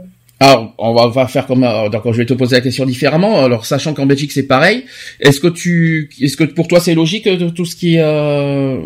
Alors, 0.43 0.75
on 0.77 0.93
va, 0.93 1.07
va 1.07 1.27
faire 1.27 1.47
comme, 1.47 1.63
euh, 1.63 1.87
d'accord, 1.87 2.11
je 2.11 2.17
vais 2.17 2.25
te 2.25 2.33
poser 2.33 2.57
la 2.57 2.61
question 2.61 2.85
différemment. 2.85 3.45
Alors, 3.45 3.65
sachant 3.65 3.93
qu'en 3.93 4.05
Belgique 4.05 4.33
c'est 4.33 4.45
pareil, 4.45 4.83
est-ce 5.21 5.39
que 5.39 5.47
tu, 5.47 6.09
est-ce 6.19 6.35
que 6.35 6.43
pour 6.43 6.67
toi 6.67 6.81
c'est 6.81 6.95
logique 6.95 7.29
de 7.29 7.47
tout 7.47 7.63
ce 7.63 7.77
qui 7.77 7.95
est 7.95 8.01
euh, 8.01 8.77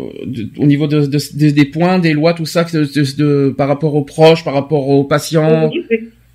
au 0.56 0.66
niveau 0.66 0.86
de, 0.86 1.00
des 1.50 1.64
points, 1.64 1.98
des 1.98 2.12
lois, 2.12 2.32
tout 2.34 2.46
ça, 2.46 2.62
de, 2.62 3.50
par 3.50 3.66
rapport 3.66 3.96
aux 3.96 4.04
proches, 4.04 4.44
par 4.44 4.54
rapport 4.54 4.88
aux 4.88 5.02
patients 5.02 5.68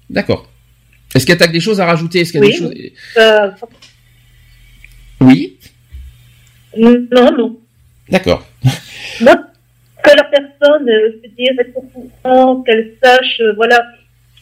D'accord. 0.09 0.49
Est-ce 1.15 1.25
qu'il 1.25 1.39
y 1.39 1.41
a 1.41 1.47
des 1.47 1.59
choses 1.61 1.79
à 1.79 1.85
rajouter? 1.85 2.19
Est-ce 2.19 2.33
qu'il 2.33 2.41
y 2.41 2.43
a 2.43 2.47
des 2.47 2.57
choses? 2.57 2.73
Euh, 3.17 3.49
Oui. 5.21 5.57
Non, 6.77 7.31
non. 7.37 7.57
D'accord. 8.09 8.45
que 8.61 9.23
la 9.23 10.23
personne, 10.25 10.85
je 10.85 11.21
veux 11.21 11.33
dire, 11.37 11.53
est 11.59 11.71
au 11.77 11.81
courant, 11.81 12.61
qu'elle 12.63 12.95
sache, 13.01 13.41
voilà 13.55 13.79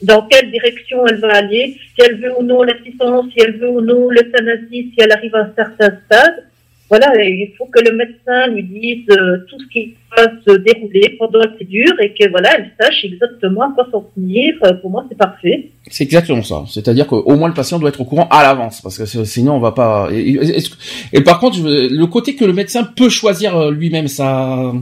dans 0.01 0.27
quelle 0.27 0.51
direction 0.51 1.05
elle 1.07 1.19
va 1.19 1.35
aller, 1.35 1.77
si 1.95 2.05
elle 2.05 2.19
veut 2.19 2.33
ou 2.39 2.43
non 2.43 2.63
l'assistance, 2.63 3.25
si 3.31 3.43
elle 3.43 3.57
veut 3.57 3.69
ou 3.69 3.81
non 3.81 4.09
l'euthanasie, 4.09 4.91
si 4.91 4.95
elle 4.97 5.11
arrive 5.11 5.35
à 5.35 5.39
un 5.39 5.53
certain 5.55 5.97
stade. 6.05 6.45
Voilà, 6.89 7.07
il 7.23 7.53
faut 7.57 7.67
que 7.67 7.79
le 7.79 7.95
médecin 7.95 8.47
lui 8.47 8.63
dise 8.63 9.05
euh, 9.11 9.37
tout 9.47 9.57
ce 9.57 9.65
qui 9.71 9.95
va 10.13 10.23
se 10.45 10.57
dérouler 10.57 11.15
pendant 11.17 11.39
la 11.39 11.47
procédure 11.47 11.93
et 12.01 12.13
que 12.13 12.29
voilà, 12.29 12.49
elle 12.57 12.69
sache 12.77 13.05
exactement 13.05 13.61
à 13.61 13.71
quoi 13.73 13.87
s'en 13.89 14.01
tenir. 14.13 14.55
Euh, 14.63 14.73
pour 14.73 14.89
moi, 14.89 15.05
c'est 15.07 15.17
parfait. 15.17 15.69
C'est 15.87 16.03
exactement 16.03 16.43
ça. 16.43 16.65
C'est-à-dire 16.67 17.07
qu'au 17.07 17.35
moins 17.37 17.47
le 17.47 17.53
patient 17.53 17.79
doit 17.79 17.87
être 17.87 18.01
au 18.01 18.03
courant 18.03 18.27
à 18.29 18.43
l'avance, 18.43 18.81
parce 18.81 18.97
que 18.97 19.05
sinon 19.23 19.53
on 19.53 19.59
va 19.59 19.71
pas. 19.71 20.09
Et, 20.11 21.21
par 21.21 21.39
contre, 21.39 21.59
le 21.61 22.05
côté 22.07 22.35
que 22.35 22.43
le 22.43 22.51
médecin 22.51 22.83
peut 22.83 23.07
choisir 23.07 23.55
euh, 23.55 23.71
lui-même, 23.71 24.09
ça. 24.09 24.73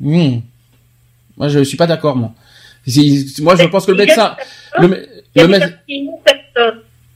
Hmm. 0.00 0.38
Moi, 1.36 1.46
je 1.46 1.62
suis 1.62 1.76
pas 1.76 1.86
d'accord, 1.86 2.16
moi. 2.16 2.32
Moi, 3.40 3.54
je 3.56 3.68
pense 3.68 3.86
que 3.86 3.92
le 3.92 3.98
médecin, 3.98 4.34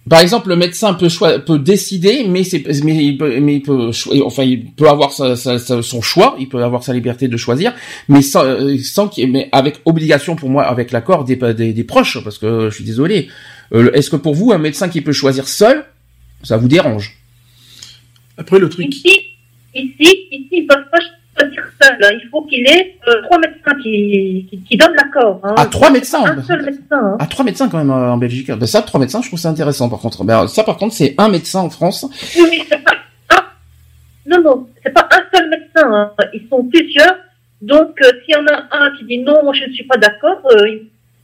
par 0.09 0.21
exemple, 0.21 0.49
le 0.51 0.57
médecin 0.57 0.95
peut 0.95 1.09
peut 1.45 1.59
décider, 1.59 2.25
mais 2.29 2.45
c'est, 2.45 2.63
mais 2.85 3.05
il 3.05 3.19
peut, 3.19 3.41
mais 3.41 3.57
il 3.57 3.63
peut, 3.63 3.91
enfin, 4.25 4.45
il 4.45 4.71
peut 4.73 4.89
avoir 4.89 5.13
son 5.13 6.01
choix, 6.01 6.37
il 6.39 6.49
peut 6.49 6.63
avoir 6.63 6.85
sa 6.85 6.93
liberté 6.93 7.27
de 7.27 7.37
choisir, 7.37 7.75
mais 8.09 8.23
sans, 8.23 8.45
euh, 8.45 8.79
sans 8.79 9.11
mais 9.27 9.49
avec 9.51 9.81
obligation 9.85 10.37
pour 10.37 10.49
moi, 10.49 10.65
avec 10.65 10.93
l'accord 10.93 11.25
des, 11.25 11.37
des, 11.37 11.85
proches, 11.85 12.23
parce 12.23 12.39
que 12.39 12.71
je 12.71 12.75
suis 12.75 12.85
désolé. 12.85 13.29
Euh, 13.75 13.91
est-ce 13.95 14.11
que 14.11 14.17
pour 14.17 14.35
vous, 14.35 14.53
un 14.53 14.59
médecin 14.59 14.89
qui 14.89 15.01
peut 15.01 15.13
choisir 15.13 15.49
seul, 15.49 15.85
ça 16.45 16.57
vous 16.57 16.69
dérange? 16.69 17.19
Après, 18.39 18.61
le 18.61 18.69
truc. 18.69 18.87
Ici, 18.95 19.23
ici, 19.75 20.29
ici, 20.31 20.49
ils 20.53 20.67
peuvent 20.69 20.85
dire 21.45 21.65
seul. 21.81 21.97
Hein. 22.03 22.19
Il 22.23 22.29
faut 22.31 22.43
qu'il 22.43 22.67
ait 22.67 22.97
euh, 23.09 23.23
trois 23.23 23.39
médecins 23.39 23.75
qui, 23.83 24.49
qui, 24.69 24.77
donnent 24.77 24.95
l'accord. 24.95 25.41
Hein. 25.43 25.55
Ah, 25.57 25.67
trois 25.67 25.91
médecins 25.91 26.25
Un 26.25 26.43
seul 26.43 26.65
médecin. 26.65 26.81
Hein. 26.91 27.17
Ah, 27.19 27.27
trois 27.27 27.45
médecins 27.45 27.69
quand 27.69 27.79
même 27.79 27.91
euh, 27.91 28.13
en 28.13 28.17
Belgique. 28.17 28.51
Ben, 28.51 28.67
ça, 28.67 28.83
trois 28.83 29.01
médecins, 29.01 29.21
je 29.23 29.29
trouve 29.29 29.39
ça 29.39 29.51
intéressant 29.51 29.89
par 29.89 30.01
contre. 30.01 30.25
Ben, 30.25 30.47
ça, 30.49 30.65
par 30.65 30.77
contre, 30.77 30.95
c'est 30.95 31.15
un 31.19 31.29
médecin 31.29 31.61
en 31.61 31.71
France. 31.71 32.07
Oui, 32.37 32.47
mais 32.51 32.65
c'est 32.69 32.83
pas. 32.83 32.93
Non, 34.27 34.43
non, 34.43 34.67
c'est 34.83 34.93
pas 34.93 35.09
un 35.11 35.37
seul 35.37 35.49
médecin. 35.51 35.93
Hein. 35.93 36.13
Ils 36.33 36.49
sont 36.49 36.65
plusieurs. 36.65 37.17
Donc, 37.63 38.01
euh, 38.03 38.11
s'il 38.25 38.35
y 38.35 38.39
en 38.39 38.47
a 38.47 38.65
un 38.71 38.97
qui 38.97 39.05
dit 39.05 39.19
non, 39.19 39.43
moi 39.45 39.53
je 39.55 39.65
ne 39.65 39.73
suis 39.73 39.85
pas 39.85 39.97
d'accord, 39.97 40.41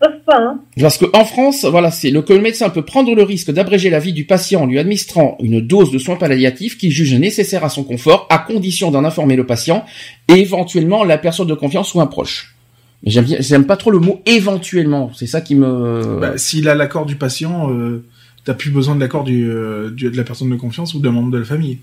euh, 0.05 0.09
Hein. 0.29 0.61
Parce 0.81 0.99
qu'en 0.99 1.25
France, 1.25 1.65
voilà, 1.65 1.91
c'est 1.91 2.11
le 2.11 2.23
que 2.23 2.33
le 2.33 2.41
médecin 2.41 2.71
peut 2.71 2.85
prendre 2.85 3.15
le 3.15 3.23
risque 3.23 3.51
d'abréger 3.51 3.91
la 3.91 3.99
vie 3.99 4.12
du 4.12 4.25
patient 4.25 4.62
en 4.62 4.67
lui 4.67 4.79
administrant 4.79 5.37
une 5.41 5.61
dose 5.61 5.91
de 5.91 5.99
soins 5.99 6.17
palliatifs 6.17 6.79
qu'il 6.79 6.91
juge 6.91 7.15
nécessaire 7.15 7.65
à 7.65 7.69
son 7.69 7.85
confort, 7.85 8.27
à 8.31 8.38
condition 8.38 8.91
d'en 8.91 9.05
informer 9.05 9.37
le 9.37 9.47
patient 9.47 9.85
et 10.29 10.35
éventuellement 10.35 11.05
la 11.05 11.19
personne 11.19 11.47
de 11.47 11.55
confiance 11.55 11.95
ou 11.95 12.01
un 12.01 12.07
proche. 12.07 12.55
Mais 13.03 13.11
j'aime 13.11 13.27
j'aime 13.41 13.67
pas 13.67 13.77
trop 13.77 13.91
le 13.91 13.99
mot 13.99 14.23
éventuellement. 14.27 15.11
C'est 15.15 15.27
ça 15.27 15.41
qui 15.41 15.55
me. 15.55 16.19
Bah, 16.21 16.38
S'il 16.38 16.69
a 16.69 16.75
l'accord 16.75 17.05
du 17.05 17.17
patient, 17.17 17.71
euh, 17.71 18.05
t'as 18.45 18.55
plus 18.55 18.71
besoin 18.71 18.95
de 18.95 19.01
l'accord 19.01 19.25
euh, 19.29 19.91
du, 19.91 20.11
de 20.11 20.17
la 20.17 20.25
personne 20.25 20.51
de 20.51 20.57
confiance 20.57 20.95
ou 20.95 21.01
d'un 21.01 21.11
membre 21.11 21.33
de 21.33 21.38
la 21.38 21.45
famille. 21.45 21.79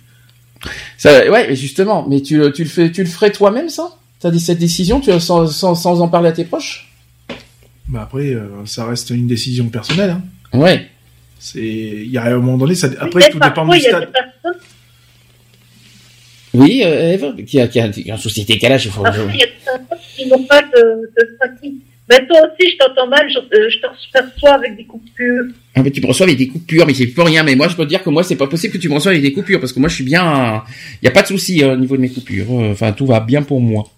Ça, 0.98 1.30
ouais, 1.30 1.56
justement. 1.56 2.08
Mais 2.08 2.22
tu, 2.22 2.42
tu 2.54 2.64
le 2.64 2.70
fais, 2.70 2.92
tu 2.92 3.04
le 3.04 3.10
ferais 3.10 3.32
toi-même 3.32 3.70
ça? 3.70 3.96
T'as 4.20 4.32
dit 4.32 4.40
cette 4.40 4.60
décision, 4.60 5.00
tu 5.00 5.18
sans, 5.20 5.48
sans, 5.48 5.76
sans 5.76 6.02
en 6.02 6.10
parler 6.10 6.30
à 6.30 6.34
tes 6.34 6.44
proches? 6.44 6.89
Bah 7.90 8.02
après, 8.04 8.34
euh, 8.34 8.66
ça 8.66 8.86
reste 8.86 9.10
une 9.10 9.28
décision 9.28 9.68
personnelle. 9.70 10.12
Hein. 10.12 10.22
Ouais. 10.58 10.88
C'est, 11.40 11.60
il 11.60 12.12
y 12.12 12.18
a 12.18 12.24
un 12.24 12.38
moment 12.38 12.58
donné, 12.58 12.76
ça, 12.76 12.88
après 13.00 13.30
tout 13.30 13.40
dépend 13.40 13.68
du 13.68 13.80
stade. 13.80 14.10
Oui, 16.54 16.82
euh, 16.84 17.14
Eve, 17.14 17.46
qui 17.46 17.60
a, 17.60 17.68
qui 17.68 17.80
a, 17.80 18.14
un 18.14 18.18
souci 18.18 18.42
de 18.42 18.48
décalage, 18.48 18.86
il 18.86 18.92
faut. 18.92 19.06
Après, 19.06 19.22
il 19.34 19.40
y 19.40 19.44
a 19.44 19.46
des 19.46 19.52
personnes 19.64 19.86
qui 20.16 20.28
n'ont 20.28 20.44
pas 20.44 20.62
de, 20.62 21.10
de 21.16 21.72
Mais 22.10 22.26
toi 22.28 22.40
aussi, 22.42 22.72
je 22.72 22.78
t'entends 22.78 23.08
mal, 23.08 23.28
je, 23.30 23.38
euh, 23.38 23.70
je 23.70 23.80
te 23.80 23.88
reçois 23.88 24.54
avec 24.56 24.76
des 24.76 24.86
coupures. 24.86 25.46
Ah, 25.76 25.82
mais 25.84 25.92
tu 25.92 26.02
me 26.02 26.08
reçois 26.08 26.26
avec 26.26 26.38
des 26.38 26.48
coupures, 26.48 26.86
mais 26.86 26.94
c'est 26.94 27.08
plus 27.08 27.22
rien. 27.24 27.44
Mais 27.44 27.56
moi, 27.56 27.68
je 27.70 27.76
peux 27.76 27.84
te 27.86 27.90
dire 27.90 28.04
que 28.04 28.10
moi, 28.10 28.24
c'est 28.24 28.36
pas 28.36 28.48
possible 28.48 28.74
que 28.74 28.80
tu 28.80 28.90
me 28.90 28.96
reçoives 28.96 29.14
avec 29.14 29.24
des 29.24 29.34
coupures, 29.34 29.60
parce 29.60 29.74
que 29.74 29.80
moi, 29.80 29.90
je 29.90 29.96
suis 29.96 30.04
bien. 30.04 30.64
Il 31.02 31.06
n'y 31.06 31.10
a 31.10 31.14
pas 31.14 31.22
de 31.22 31.28
souci 31.28 31.64
au 31.64 31.76
niveau 31.76 31.96
de 31.96 32.02
mes 32.02 32.10
coupures. 32.10 32.52
Enfin, 32.52 32.92
tout 32.92 33.06
va 33.06 33.20
bien 33.20 33.42
pour 33.42 33.62
moi. 33.62 33.90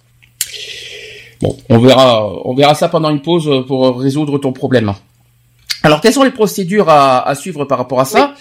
Bon, 1.41 1.57
on 1.69 1.79
verra, 1.79 2.31
on 2.45 2.53
verra 2.53 2.75
ça 2.75 2.87
pendant 2.87 3.09
une 3.09 3.21
pause 3.21 3.65
pour 3.67 3.99
résoudre 3.99 4.37
ton 4.37 4.53
problème. 4.53 4.93
Alors, 5.83 6.01
quelles 6.01 6.13
sont 6.13 6.23
les 6.23 6.31
procédures 6.31 6.89
à, 6.89 7.33
suivre 7.35 7.65
par 7.65 7.79
rapport 7.79 7.99
à 7.99 8.05
ça 8.05 8.35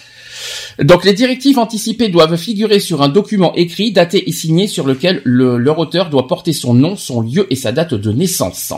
Donc, 0.79 1.03
les 1.03 1.13
directives 1.13 1.57
anticipées 1.57 2.09
doivent 2.09 2.37
figurer 2.37 2.79
sur 2.79 3.01
un 3.01 3.09
document 3.09 3.53
écrit, 3.55 3.91
daté 3.91 4.29
et 4.29 4.31
signé, 4.31 4.67
sur 4.67 4.85
lequel 4.85 5.21
le, 5.23 5.57
leur 5.57 5.79
auteur 5.79 6.09
doit 6.09 6.27
porter 6.27 6.53
son 6.53 6.75
nom, 6.75 6.95
son 6.95 7.21
lieu 7.21 7.47
et 7.49 7.55
sa 7.55 7.71
date 7.71 7.95
de 7.95 8.11
naissance. 8.11 8.73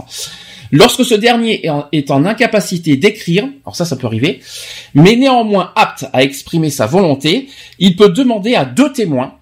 Lorsque 0.71 1.05
ce 1.05 1.13
dernier 1.13 1.69
est 1.91 2.09
en 2.09 2.25
incapacité 2.25 2.95
d'écrire, 2.95 3.47
alors 3.63 3.75
ça, 3.75 3.86
ça 3.86 3.95
peut 3.95 4.07
arriver, 4.07 4.39
mais 4.95 5.15
néanmoins 5.15 5.71
apte 5.75 6.05
à 6.13 6.23
exprimer 6.23 6.71
sa 6.71 6.88
volonté, 6.88 7.47
il 7.77 7.95
peut 7.95 8.09
demander 8.09 8.55
à 8.55 8.65
deux 8.65 8.91
témoins 8.91 9.36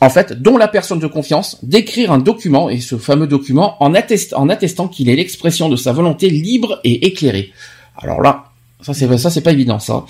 en 0.00 0.10
fait, 0.10 0.40
dont 0.40 0.56
la 0.56 0.68
personne 0.68 0.98
de 0.98 1.06
confiance, 1.06 1.58
d'écrire 1.62 2.12
un 2.12 2.18
document, 2.18 2.68
et 2.68 2.80
ce 2.80 2.96
fameux 2.96 3.26
document, 3.26 3.82
en, 3.82 3.94
attestant 3.94 4.88
qu'il 4.88 5.08
est 5.08 5.16
l'expression 5.16 5.68
de 5.68 5.76
sa 5.76 5.92
volonté 5.92 6.30
libre 6.30 6.80
et 6.84 7.06
éclairée. 7.06 7.52
Alors 7.96 8.20
là, 8.20 8.46
ça 8.80 8.92
c'est 8.92 9.16
ça 9.16 9.30
c'est 9.30 9.40
pas 9.40 9.52
évident 9.52 9.78
ça. 9.78 10.04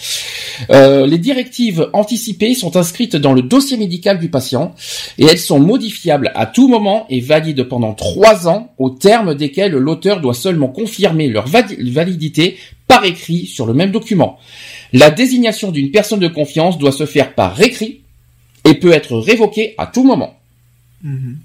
Euh, 0.71 1.07
les 1.07 1.19
directives 1.19 1.91
anticipées 1.93 2.55
sont 2.55 2.77
inscrites 2.77 3.15
dans 3.15 3.33
le 3.33 3.43
dossier 3.43 3.77
médical 3.77 4.19
du 4.19 4.31
patient 4.31 4.75
et 5.19 5.27
elles 5.27 5.39
sont 5.39 5.61
modifiables 5.61 6.33
à 6.35 6.47
tout 6.47 6.67
moment 6.67 7.07
et 7.09 7.21
valides 7.21 7.65
pendant 7.65 7.93
trois 7.93 8.49
ans, 8.49 8.73
au 8.79 8.91
terme 8.91 9.35
desquels 9.35 9.73
l'auteur 9.73 10.21
doit 10.21 10.35
seulement 10.35 10.69
confirmer 10.69 11.29
leur 11.29 11.47
validité 11.47 12.57
par 12.89 13.05
écrit 13.05 13.47
sur 13.47 13.67
le 13.67 13.75
même 13.75 13.91
document. 13.91 14.39
La 14.93 15.11
désignation 15.11 15.71
d'une 15.71 15.91
personne 15.91 16.21
de 16.21 16.29
confiance 16.29 16.79
doit 16.79 16.93
se 16.93 17.07
faire 17.07 17.35
par 17.35 17.61
écrit 17.61 18.04
et 18.65 18.75
peut 18.75 18.93
être 18.93 19.17
révoqué 19.17 19.75
à 19.79 19.87
tout 19.87 20.05
moment. 20.05 20.39
Mhm. 21.03 21.39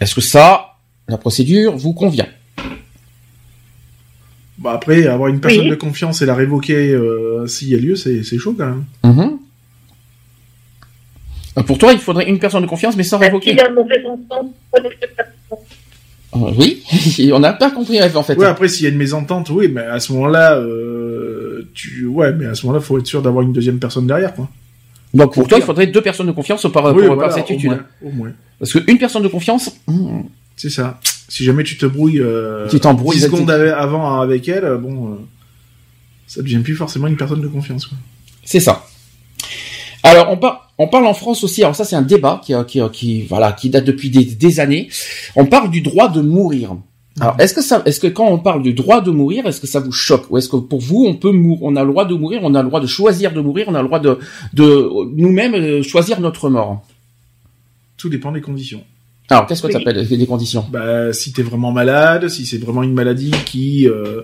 Est-ce 0.00 0.14
que 0.14 0.20
ça, 0.20 0.76
la 1.08 1.18
procédure, 1.18 1.76
vous 1.76 1.92
convient? 1.92 2.28
Bah 4.58 4.72
après, 4.74 5.06
avoir 5.06 5.28
une 5.28 5.40
personne 5.40 5.68
de 5.68 5.74
confiance 5.74 6.22
et 6.22 6.26
la 6.26 6.34
révoquer 6.34 6.92
euh, 6.92 7.46
s'il 7.46 7.68
y 7.68 7.74
a 7.74 7.78
lieu, 7.78 7.96
c'est 7.96 8.22
chaud 8.38 8.54
quand 8.56 8.66
même. 8.66 8.84
Mhm. 9.04 9.38
Euh, 11.58 11.62
pour 11.64 11.78
toi, 11.78 11.92
il 11.92 11.98
faudrait 11.98 12.28
une 12.28 12.38
personne 12.38 12.62
de 12.62 12.68
confiance, 12.68 12.96
mais 12.96 13.02
sans 13.02 13.18
révoquer. 13.18 13.56
Euh, 13.60 13.68
oui, 16.56 16.82
on 17.32 17.40
n'a 17.40 17.52
pas 17.52 17.70
compris 17.70 18.00
en 18.02 18.22
fait. 18.22 18.36
Oui, 18.38 18.46
après 18.46 18.68
s'il 18.68 18.84
y 18.84 18.86
a 18.86 18.90
une 18.90 18.98
mésentente, 18.98 19.50
oui, 19.50 19.68
mais 19.68 19.82
à 19.82 19.98
ce 20.00 20.12
moment-là, 20.12 20.62
tu, 21.74 22.06
ouais, 22.06 22.32
mais 22.32 22.46
à 22.46 22.54
ce 22.54 22.66
moment-là, 22.66 22.80
faut 22.80 22.98
être 22.98 23.06
sûr 23.06 23.20
d'avoir 23.20 23.42
une 23.42 23.52
deuxième 23.52 23.80
personne 23.80 24.06
derrière, 24.06 24.32
quoi. 24.34 24.48
Donc 25.14 25.34
pour 25.34 25.46
toi, 25.46 25.58
il 25.58 25.64
faudrait 25.64 25.86
deux 25.86 26.00
personnes 26.00 26.26
de 26.26 26.32
confiance 26.32 26.66
par, 26.72 26.84
rapport 26.84 27.18
par 27.18 27.32
cette 27.32 27.50
étude. 27.50 27.78
Au 28.02 28.10
moins, 28.10 28.32
Parce 28.58 28.72
qu'une 28.72 28.98
personne 28.98 29.22
de 29.22 29.28
confiance. 29.28 29.70
Hmm. 29.86 30.22
C'est 30.56 30.70
ça. 30.70 31.00
Si 31.28 31.44
jamais 31.44 31.64
tu 31.64 31.76
te 31.78 31.86
brouilles, 31.86 32.20
euh, 32.20 32.68
tu 32.68 32.78
t'embrouilles 32.78 33.16
10 33.16 33.22
secondes 33.22 33.50
avant 33.50 34.20
avec 34.20 34.48
elle, 34.48 34.64
euh, 34.64 34.78
bon, 34.78 35.12
euh, 35.12 35.16
ça 36.26 36.42
devient 36.42 36.58
plus 36.58 36.76
forcément 36.76 37.06
une 37.06 37.16
personne 37.16 37.40
de 37.40 37.48
confiance. 37.48 37.88
C'est 38.44 38.60
ça. 38.60 38.84
Alors 40.02 40.30
on 40.30 40.36
part. 40.36 40.72
on 40.78 40.88
parle 40.88 41.06
en 41.06 41.14
France 41.14 41.42
aussi. 41.44 41.62
Alors 41.62 41.76
ça, 41.76 41.84
c'est 41.84 41.96
un 41.96 42.02
débat 42.02 42.40
qui, 42.44 42.54
qui, 42.66 42.80
qui, 42.92 43.22
voilà, 43.22 43.52
qui 43.52 43.70
date 43.70 43.84
depuis 43.84 44.10
des, 44.10 44.60
années. 44.60 44.88
On 45.36 45.46
parle 45.46 45.70
du 45.70 45.80
droit 45.80 46.08
de 46.08 46.20
mourir. 46.20 46.76
Alors, 47.20 47.36
est-ce 47.38 47.54
que 47.54 47.62
ça, 47.62 47.82
est-ce 47.84 48.00
que 48.00 48.06
quand 48.06 48.26
on 48.26 48.38
parle 48.38 48.62
du 48.62 48.72
droit 48.72 49.00
de 49.00 49.10
mourir, 49.10 49.46
est-ce 49.46 49.60
que 49.60 49.66
ça 49.66 49.80
vous 49.80 49.92
choque 49.92 50.30
ou 50.30 50.38
est-ce 50.38 50.48
que 50.48 50.56
pour 50.56 50.80
vous, 50.80 51.04
on 51.06 51.14
peut 51.14 51.30
mourir, 51.32 51.62
on 51.62 51.76
a 51.76 51.84
le 51.84 51.90
droit 51.90 52.06
de 52.06 52.14
mourir, 52.14 52.40
on 52.42 52.54
a 52.54 52.62
le 52.62 52.68
droit 52.68 52.80
de 52.80 52.86
choisir 52.86 53.32
de 53.32 53.40
mourir, 53.40 53.66
on 53.68 53.74
a 53.74 53.82
le 53.82 53.88
droit 53.88 54.00
de, 54.00 54.18
de 54.54 54.88
nous-mêmes 55.14 55.54
euh, 55.54 55.82
choisir 55.82 56.20
notre 56.20 56.48
mort? 56.48 56.86
Tout 57.98 58.08
dépend 58.08 58.32
des 58.32 58.40
conditions. 58.40 58.82
Alors, 59.28 59.46
qu'est-ce 59.46 59.62
que 59.62 59.68
tu 59.68 59.76
appelles 59.76 60.06
les 60.08 60.26
conditions? 60.26 60.64
Bah, 60.70 61.12
si 61.12 61.32
t'es 61.32 61.42
vraiment 61.42 61.72
malade, 61.72 62.28
si 62.28 62.46
c'est 62.46 62.58
vraiment 62.58 62.82
une 62.82 62.94
maladie 62.94 63.32
qui 63.44 63.88
euh, 63.88 64.22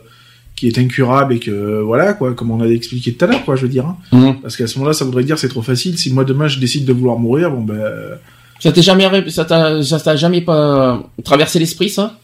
qui 0.56 0.66
est 0.66 0.78
incurable 0.78 1.34
et 1.34 1.38
que 1.38 1.80
voilà 1.80 2.14
quoi, 2.14 2.34
comme 2.34 2.50
on 2.50 2.60
a 2.60 2.66
expliqué 2.66 3.12
tout 3.12 3.24
à 3.24 3.28
l'heure 3.28 3.44
quoi, 3.44 3.54
je 3.54 3.62
veux 3.62 3.68
dire. 3.68 3.86
Hein. 3.86 3.96
Mmh. 4.12 4.40
Parce 4.42 4.56
qu'à 4.56 4.66
ce 4.66 4.78
moment-là, 4.78 4.92
ça 4.92 5.04
voudrait 5.04 5.24
dire 5.24 5.38
c'est 5.38 5.48
trop 5.48 5.62
facile. 5.62 5.96
Si 5.98 6.12
moi 6.12 6.24
demain 6.24 6.48
je 6.48 6.58
décide 6.58 6.84
de 6.84 6.92
vouloir 6.92 7.18
mourir, 7.18 7.50
bon 7.50 7.62
ben. 7.62 8.18
Ça 8.60 8.72
t'est 8.72 8.82
jamais, 8.82 9.30
ça 9.30 9.44
t'a, 9.44 10.16
jamais 10.16 10.40
pas 10.40 11.00
traversé 11.22 11.60
l'esprit 11.60 11.90
ça? 11.90 12.18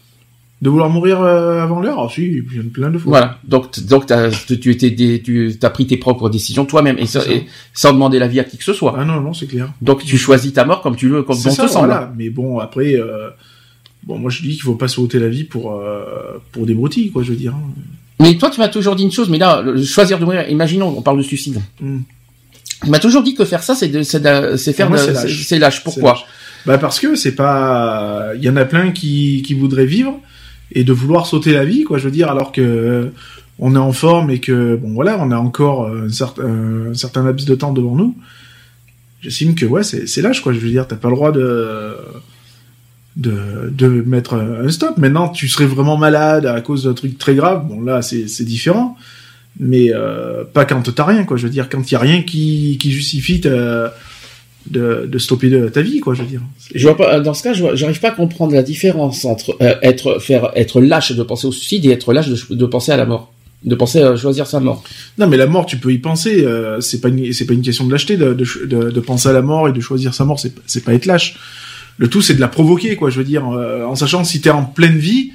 De 0.61 0.69
vouloir 0.69 0.89
mourir 0.89 1.21
euh, 1.21 1.61
avant 1.61 1.81
l'heure? 1.81 1.99
Ah 1.99 2.07
si, 2.09 2.41
plein 2.73 2.89
de 2.89 2.97
fois. 2.97 3.09
Voilà. 3.09 3.39
Donc, 3.43 3.77
donc 3.81 4.05
tu 4.61 4.71
étais, 4.71 5.21
tu 5.21 5.53
as 5.61 5.69
pris 5.69 5.85
tes 5.85 5.97
propres 5.97 6.29
décisions 6.29 6.65
toi-même 6.65 6.97
et, 6.97 7.05
sans 7.73 7.91
demander 7.91 8.19
l'avis 8.19 8.39
à 8.39 8.45
qui 8.45 8.57
que 8.57 8.63
ce 8.63 8.73
soit. 8.73 8.95
Ah 8.97 9.03
non, 9.03 9.19
non, 9.19 9.33
c'est 9.33 9.47
clair. 9.47 9.69
Donc 9.81 10.05
tu 10.05 10.17
choisis 10.17 10.53
ta 10.53 10.63
mort 10.63 10.81
comme 10.81 10.95
tu 10.95 11.09
veux, 11.09 11.23
comme 11.23 11.35
bon 11.35 11.51
ça, 11.51 11.63
te 11.63 11.69
semble. 11.69 11.87
Voilà. 11.87 12.13
Mais 12.17 12.29
bon, 12.29 12.59
après, 12.59 12.93
euh, 12.95 13.29
bon, 14.03 14.17
moi 14.17 14.31
je 14.31 14.43
dis 14.43 14.51
qu'il 14.51 14.61
faut 14.61 14.75
pas 14.75 14.87
sauter 14.87 15.19
la 15.19 15.27
vie 15.27 15.43
pour 15.43 15.73
euh, 15.73 16.41
pour 16.53 16.65
des 16.65 16.73
broutilles, 16.73 17.11
quoi, 17.11 17.21
je 17.21 17.31
veux 17.31 17.37
dire. 17.37 17.53
Hein. 17.53 17.73
Mais 18.21 18.37
toi, 18.37 18.49
tu 18.49 18.61
m'as 18.61 18.69
toujours 18.69 18.95
dit 18.95 19.03
une 19.03 19.11
chose, 19.11 19.29
mais 19.29 19.37
là, 19.37 19.61
choisir 19.83 20.19
de 20.19 20.23
mourir, 20.23 20.49
imaginons, 20.49 20.95
on 20.97 21.01
parle 21.01 21.17
de 21.17 21.23
suicide. 21.23 21.59
Mm. 21.81 21.99
Tu 22.81 22.89
m'as 22.89 22.99
toujours 22.99 23.23
dit 23.23 23.35
que 23.35 23.43
faire 23.43 23.61
ça, 23.61 23.75
c'est 23.75 23.89
de, 23.89 24.03
c'est, 24.03 24.21
faire, 24.73 24.89
c'est 25.27 25.59
lâche. 25.59 25.83
Pourquoi? 25.83 26.17
Bah 26.65 26.77
parce 26.77 26.99
que 26.99 27.15
c'est 27.15 27.35
pas, 27.35 28.31
il 28.37 28.43
y 28.43 28.49
en 28.49 28.55
a 28.55 28.63
plein 28.63 28.91
qui, 28.91 29.43
qui 29.45 29.53
voudraient 29.53 29.85
vivre 29.85 30.17
et 30.71 30.83
de 30.83 30.93
vouloir 30.93 31.25
sauter 31.25 31.53
la 31.53 31.65
vie, 31.65 31.83
quoi. 31.83 31.97
Je 31.97 32.05
veux 32.05 32.11
dire, 32.11 32.29
alors 32.29 32.51
que 32.51 33.11
on 33.57 33.75
est 33.75 33.79
en 33.79 33.93
forme 33.93 34.31
et 34.31 34.39
que 34.39 34.75
bon 34.75 34.93
voilà, 34.93 35.17
on 35.19 35.31
a 35.31 35.37
encore 35.37 35.87
un 35.87 36.09
certain, 36.09 36.89
un 36.89 36.93
certain 36.93 37.23
laps 37.23 37.45
de 37.45 37.55
temps 37.55 37.71
devant 37.71 37.95
nous. 37.95 38.15
J'estime 39.21 39.55
que 39.55 39.65
ouais, 39.65 39.83
c'est, 39.83 40.21
lâche, 40.21 40.41
quoi. 40.41 40.53
Je 40.53 40.59
veux 40.59 40.69
dire, 40.69 40.87
t'as 40.87 40.97
pas 40.97 41.09
le 41.09 41.15
droit 41.15 41.31
de 41.31 41.95
de, 43.15 43.71
de 43.71 43.87
mettre 43.87 44.35
un 44.35 44.69
stop. 44.69 44.97
Maintenant, 44.97 45.29
tu 45.29 45.47
serais 45.47 45.65
vraiment 45.65 45.97
malade 45.97 46.45
à 46.45 46.59
cause 46.61 46.83
d'un 46.83 46.93
truc 46.93 47.17
très 47.17 47.33
grave. 47.33 47.65
Bon, 47.67 47.81
là, 47.81 48.01
c'est, 48.01 48.43
différent. 48.43 48.97
Mais 49.57 49.93
euh, 49.93 50.43
pas 50.43 50.65
quand 50.65 50.81
t'as 50.93 51.05
rien, 51.05 51.23
quoi. 51.23 51.37
Je 51.37 51.43
veux 51.43 51.49
dire, 51.49 51.69
quand 51.69 51.89
il 51.89 51.93
y 51.93 51.95
a 51.95 51.99
rien 51.99 52.23
qui, 52.23 52.77
qui 52.77 52.91
justifie 52.91 53.41
de, 54.69 55.07
de 55.09 55.17
stopper 55.17 55.49
de, 55.49 55.69
ta 55.69 55.81
vie, 55.81 55.99
quoi. 55.99 56.13
Je 56.13 56.21
veux 56.21 56.27
dire. 56.27 56.41
Je 56.73 56.87
vois 56.87 56.97
pas, 56.97 57.19
dans 57.19 57.33
ce 57.33 57.43
cas, 57.43 57.53
j'arrive 57.53 57.99
pas 57.99 58.09
à 58.09 58.11
comprendre 58.11 58.53
la 58.53 58.63
différence 58.63 59.25
entre 59.25 59.55
euh, 59.61 59.75
être 59.81 60.19
faire 60.19 60.51
être 60.55 60.81
lâche 60.81 61.11
de 61.11 61.23
penser 61.23 61.47
au 61.47 61.51
suicide 61.51 61.85
et 61.85 61.91
être 61.91 62.13
lâche 62.13 62.29
de, 62.29 62.55
de 62.55 62.65
penser 62.65 62.91
à 62.91 62.97
la 62.97 63.05
mort 63.05 63.31
de 63.63 63.73
penser 63.73 63.99
à 63.99 64.15
choisir 64.15 64.45
sa 64.45 64.59
mort. 64.59 64.83
Non, 65.17 65.25
mais 65.25 65.37
la 65.37 65.47
mort, 65.47 65.65
tu 65.65 65.77
peux 65.77 65.91
y 65.91 65.97
penser. 65.97 66.45
Euh, 66.45 66.81
c'est 66.81 67.01
pas 67.01 67.09
c'est 67.31 67.47
pas 67.47 67.53
une 67.53 67.63
question 67.63 67.87
de 67.87 67.91
lâcheté 67.91 68.15
de, 68.15 68.33
de, 68.33 68.99
penser 68.99 69.29
à 69.29 69.33
la 69.33 69.41
mort 69.41 69.67
et 69.67 69.71
de 69.71 69.81
choisir 69.81 70.13
sa 70.13 70.23
mort. 70.23 70.39
C'est 70.39 70.53
c'est 70.67 70.83
pas 70.83 70.93
être 70.93 71.07
lâche. 71.07 71.35
Le 71.97 72.07
tout, 72.07 72.21
c'est 72.21 72.35
de 72.35 72.41
la 72.41 72.47
provoquer, 72.47 72.95
quoi. 72.95 73.09
Je 73.09 73.17
veux 73.17 73.23
dire, 73.23 73.49
euh, 73.49 73.83
en 73.85 73.95
sachant 73.95 74.23
si 74.23 74.39
t'es 74.39 74.51
en 74.51 74.65
pleine 74.65 74.97
vie, 74.97 75.31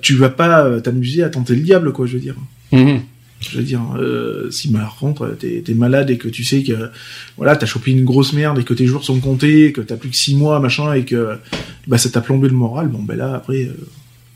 tu 0.00 0.14
vas 0.14 0.30
pas 0.30 0.80
t'amuser 0.80 1.22
à 1.22 1.28
tenter 1.28 1.54
le 1.54 1.60
diable, 1.60 1.92
quoi. 1.92 2.06
Je 2.06 2.14
veux 2.14 2.20
dire. 2.20 2.36
Mhm. 2.72 3.02
Je 3.48 3.58
veux 3.58 3.62
dire, 3.64 3.82
euh, 3.96 4.50
si 4.50 4.70
par 4.72 4.96
contre 4.96 5.36
t'es 5.38 5.62
es 5.66 5.74
malade 5.74 6.10
et 6.10 6.18
que 6.18 6.28
tu 6.28 6.44
sais 6.44 6.62
que 6.62 6.90
voilà 7.36 7.56
t'as 7.56 7.66
chopé 7.66 7.90
une 7.90 8.04
grosse 8.04 8.32
merde 8.32 8.58
et 8.58 8.64
que 8.64 8.74
tes 8.74 8.86
jours 8.86 9.04
sont 9.04 9.20
comptés, 9.20 9.72
que 9.72 9.80
t'as 9.80 9.96
plus 9.96 10.10
que 10.10 10.16
six 10.16 10.34
mois 10.34 10.60
machin 10.60 10.92
et 10.94 11.04
que 11.04 11.38
bah 11.86 11.98
ça 11.98 12.10
t'a 12.10 12.20
plombé 12.20 12.48
le 12.48 12.54
moral, 12.54 12.88
bon 12.88 13.02
ben 13.02 13.16
là 13.16 13.34
après 13.34 13.68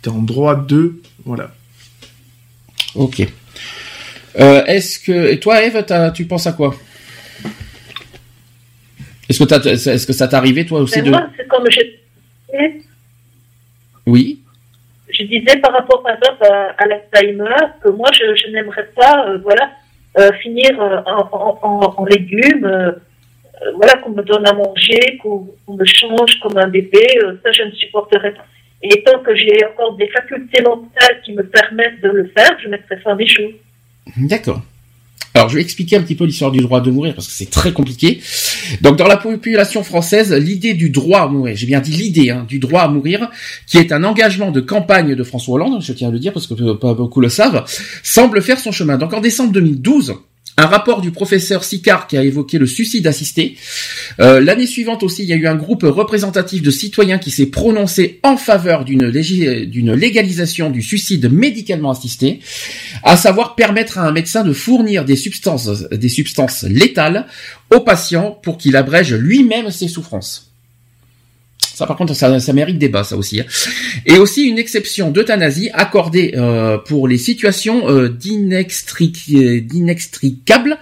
t'es 0.02 0.10
en 0.10 0.22
droit 0.22 0.56
de 0.56 1.00
voilà. 1.24 1.54
Ok. 2.94 3.26
Est-ce 4.34 4.98
que 4.98 5.32
et 5.32 5.40
toi 5.40 5.62
Eve, 5.62 5.84
tu 6.14 6.26
penses 6.26 6.46
à 6.46 6.52
quoi? 6.52 6.74
Est-ce 9.28 9.44
que, 9.44 9.68
est-ce 9.68 10.06
que 10.06 10.12
ça 10.12 10.26
t'est 10.26 10.36
arrivé 10.36 10.64
toi 10.64 10.80
aussi 10.80 11.02
de... 11.02 11.10
Moi, 11.10 11.28
c'est 11.36 11.46
comme 11.48 11.64
je 11.70 11.80
disais. 11.80 12.82
Oui. 14.06 14.37
Je 15.18 15.24
disais 15.24 15.56
par 15.56 15.72
rapport 15.72 16.02
par 16.02 16.14
exemple 16.14 16.44
à, 16.78 16.86
l'Alzheimer 16.86 17.56
que 17.82 17.88
moi 17.90 18.08
je, 18.12 18.50
n'aimerais 18.50 18.88
pas, 18.94 19.26
euh, 19.28 19.38
voilà, 19.38 19.70
euh, 20.18 20.30
finir 20.40 20.80
euh, 20.80 21.00
en, 21.06 22.04
légumes, 22.04 22.94
voilà, 23.74 23.94
qu'on 23.96 24.10
me 24.10 24.22
donne 24.22 24.46
à 24.46 24.52
manger, 24.52 25.18
qu'on, 25.20 25.48
me 25.68 25.84
change 25.84 26.38
comme 26.40 26.56
un 26.56 26.68
bébé, 26.68 27.04
ça 27.42 27.50
je 27.50 27.64
ne 27.64 27.72
supporterais 27.72 28.32
pas. 28.32 28.44
Et 28.80 29.02
tant 29.02 29.18
que 29.18 29.34
j'ai 29.34 29.58
encore 29.66 29.96
des 29.96 30.08
facultés 30.08 30.62
mentales 30.62 31.20
qui 31.24 31.32
me 31.32 31.42
permettent 31.42 32.00
de 32.00 32.10
le 32.10 32.28
faire, 32.28 32.56
je 32.62 32.68
mettrai 32.68 32.96
fin 32.98 33.16
des 33.16 33.26
choses. 33.26 33.54
D'accord. 34.16 34.60
Alors, 35.34 35.48
je 35.50 35.54
vais 35.56 35.60
expliquer 35.60 35.96
un 35.96 36.02
petit 36.02 36.14
peu 36.14 36.24
l'histoire 36.24 36.50
du 36.50 36.58
droit 36.58 36.80
de 36.80 36.90
mourir 36.90 37.14
parce 37.14 37.26
que 37.28 37.32
c'est 37.32 37.50
très 37.50 37.72
compliqué. 37.72 38.20
Donc, 38.80 38.96
dans 38.96 39.06
la 39.06 39.16
population 39.16 39.84
française, 39.84 40.32
l'idée 40.32 40.74
du 40.74 40.90
droit 40.90 41.20
à 41.20 41.28
mourir, 41.28 41.54
j'ai 41.56 41.66
bien 41.66 41.80
dit 41.80 41.92
l'idée 41.92 42.30
hein, 42.30 42.44
du 42.48 42.58
droit 42.58 42.80
à 42.80 42.88
mourir, 42.88 43.30
qui 43.66 43.78
est 43.78 43.92
un 43.92 44.02
engagement 44.04 44.50
de 44.50 44.60
campagne 44.60 45.14
de 45.14 45.22
François 45.22 45.54
Hollande, 45.54 45.80
je 45.82 45.92
tiens 45.92 46.08
à 46.08 46.10
le 46.10 46.18
dire 46.18 46.32
parce 46.32 46.46
que 46.46 46.72
pas 46.72 46.94
beaucoup 46.94 47.20
le 47.20 47.28
savent, 47.28 47.64
semble 48.02 48.42
faire 48.42 48.58
son 48.58 48.72
chemin. 48.72 48.98
Donc, 48.98 49.12
en 49.12 49.20
décembre 49.20 49.52
2012, 49.52 50.14
un 50.58 50.66
rapport 50.66 51.00
du 51.00 51.12
professeur 51.12 51.62
Sicard 51.62 52.08
qui 52.08 52.16
a 52.16 52.24
évoqué 52.24 52.58
le 52.58 52.66
suicide 52.66 53.06
assisté. 53.06 53.56
Euh, 54.18 54.40
l'année 54.40 54.66
suivante 54.66 55.04
aussi, 55.04 55.22
il 55.22 55.28
y 55.28 55.32
a 55.32 55.36
eu 55.36 55.46
un 55.46 55.54
groupe 55.54 55.84
représentatif 55.84 56.62
de 56.62 56.70
citoyens 56.70 57.18
qui 57.18 57.30
s'est 57.30 57.46
prononcé 57.46 58.18
en 58.24 58.36
faveur 58.36 58.84
d'une 58.84 59.92
légalisation 59.92 60.70
du 60.70 60.82
suicide 60.82 61.32
médicalement 61.32 61.92
assisté, 61.92 62.40
à 63.04 63.16
savoir 63.16 63.54
permettre 63.54 63.98
à 63.98 64.06
un 64.06 64.12
médecin 64.12 64.42
de 64.42 64.52
fournir 64.52 65.04
des 65.04 65.16
substances, 65.16 65.84
des 65.92 66.08
substances 66.08 66.64
létales 66.64 67.26
aux 67.70 67.80
patients 67.80 68.36
pour 68.42 68.58
qu'il 68.58 68.76
abrège 68.76 69.14
lui-même 69.14 69.70
ses 69.70 69.86
souffrances. 69.86 70.47
Ça, 71.78 71.86
par 71.86 71.96
contre, 71.96 72.12
ça, 72.12 72.38
ça 72.40 72.52
mérite 72.52 72.76
débat, 72.76 73.04
ça 73.04 73.16
aussi. 73.16 73.38
Hein. 73.38 73.44
Et 74.04 74.18
aussi 74.18 74.42
une 74.42 74.58
exception 74.58 75.12
d'euthanasie 75.12 75.70
accordée 75.72 76.34
euh, 76.36 76.76
pour 76.76 77.06
les 77.06 77.18
situations 77.18 77.88
euh, 77.88 78.08
d'inextricables. 78.08 80.76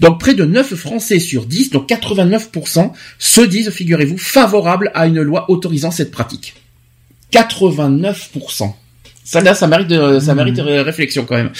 Donc, 0.00 0.18
près 0.18 0.32
de 0.32 0.46
9 0.46 0.76
Français 0.76 1.18
sur 1.18 1.44
10, 1.44 1.72
donc 1.72 1.90
89%, 1.90 2.90
se 3.18 3.40
disent, 3.42 3.68
figurez-vous, 3.68 4.16
favorables 4.16 4.90
à 4.94 5.06
une 5.06 5.20
loi 5.20 5.44
autorisant 5.50 5.90
cette 5.90 6.10
pratique. 6.10 6.54
89%. 7.34 8.72
Ça 9.22 9.40
là, 9.40 9.54
ça 9.54 9.66
mérite 9.66 9.88
de, 9.88 10.18
ça 10.18 10.34
mérite 10.34 10.58
réflexion 10.58 11.24
quand 11.24 11.36
même. 11.36 11.52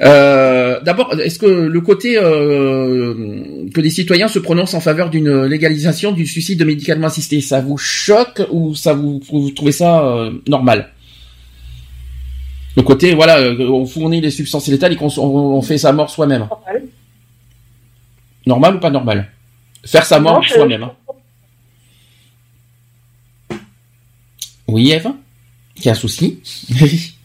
Euh, 0.00 0.80
D'abord, 0.82 1.18
est-ce 1.18 1.38
que 1.38 1.46
le 1.46 1.80
côté 1.80 2.18
euh, 2.18 3.68
que 3.72 3.80
les 3.80 3.90
citoyens 3.90 4.28
se 4.28 4.38
prononcent 4.38 4.74
en 4.74 4.80
faveur 4.80 5.08
d'une 5.08 5.44
légalisation 5.44 6.12
du 6.12 6.26
suicide 6.26 6.64
médicalement 6.64 7.06
assisté, 7.06 7.40
ça 7.40 7.60
vous 7.60 7.78
choque 7.78 8.42
ou 8.50 8.74
ça 8.74 8.92
vous, 8.92 9.20
vous 9.30 9.50
trouvez 9.52 9.72
ça 9.72 10.04
euh, 10.04 10.32
normal? 10.46 10.90
Le 12.76 12.82
côté, 12.82 13.14
voilà, 13.14 13.40
on 13.58 13.86
fournit 13.86 14.20
les 14.20 14.30
substances 14.30 14.68
létales 14.68 14.92
et 14.92 14.96
qu'on 14.96 15.08
on 15.18 15.62
fait 15.62 15.78
sa 15.78 15.92
mort 15.92 16.10
soi-même. 16.10 16.46
Normal. 16.48 16.82
normal 18.46 18.74
ou 18.76 18.80
pas 18.80 18.90
normal? 18.90 19.28
Faire 19.84 20.04
sa 20.04 20.20
mort 20.20 20.44
soi-même. 20.44 20.82
Hein. 20.82 20.92
Oui, 24.68 24.92
Eve? 24.92 25.08
Qui 25.80 25.88
a 25.88 25.92
un 25.92 25.94
souci. 25.94 26.40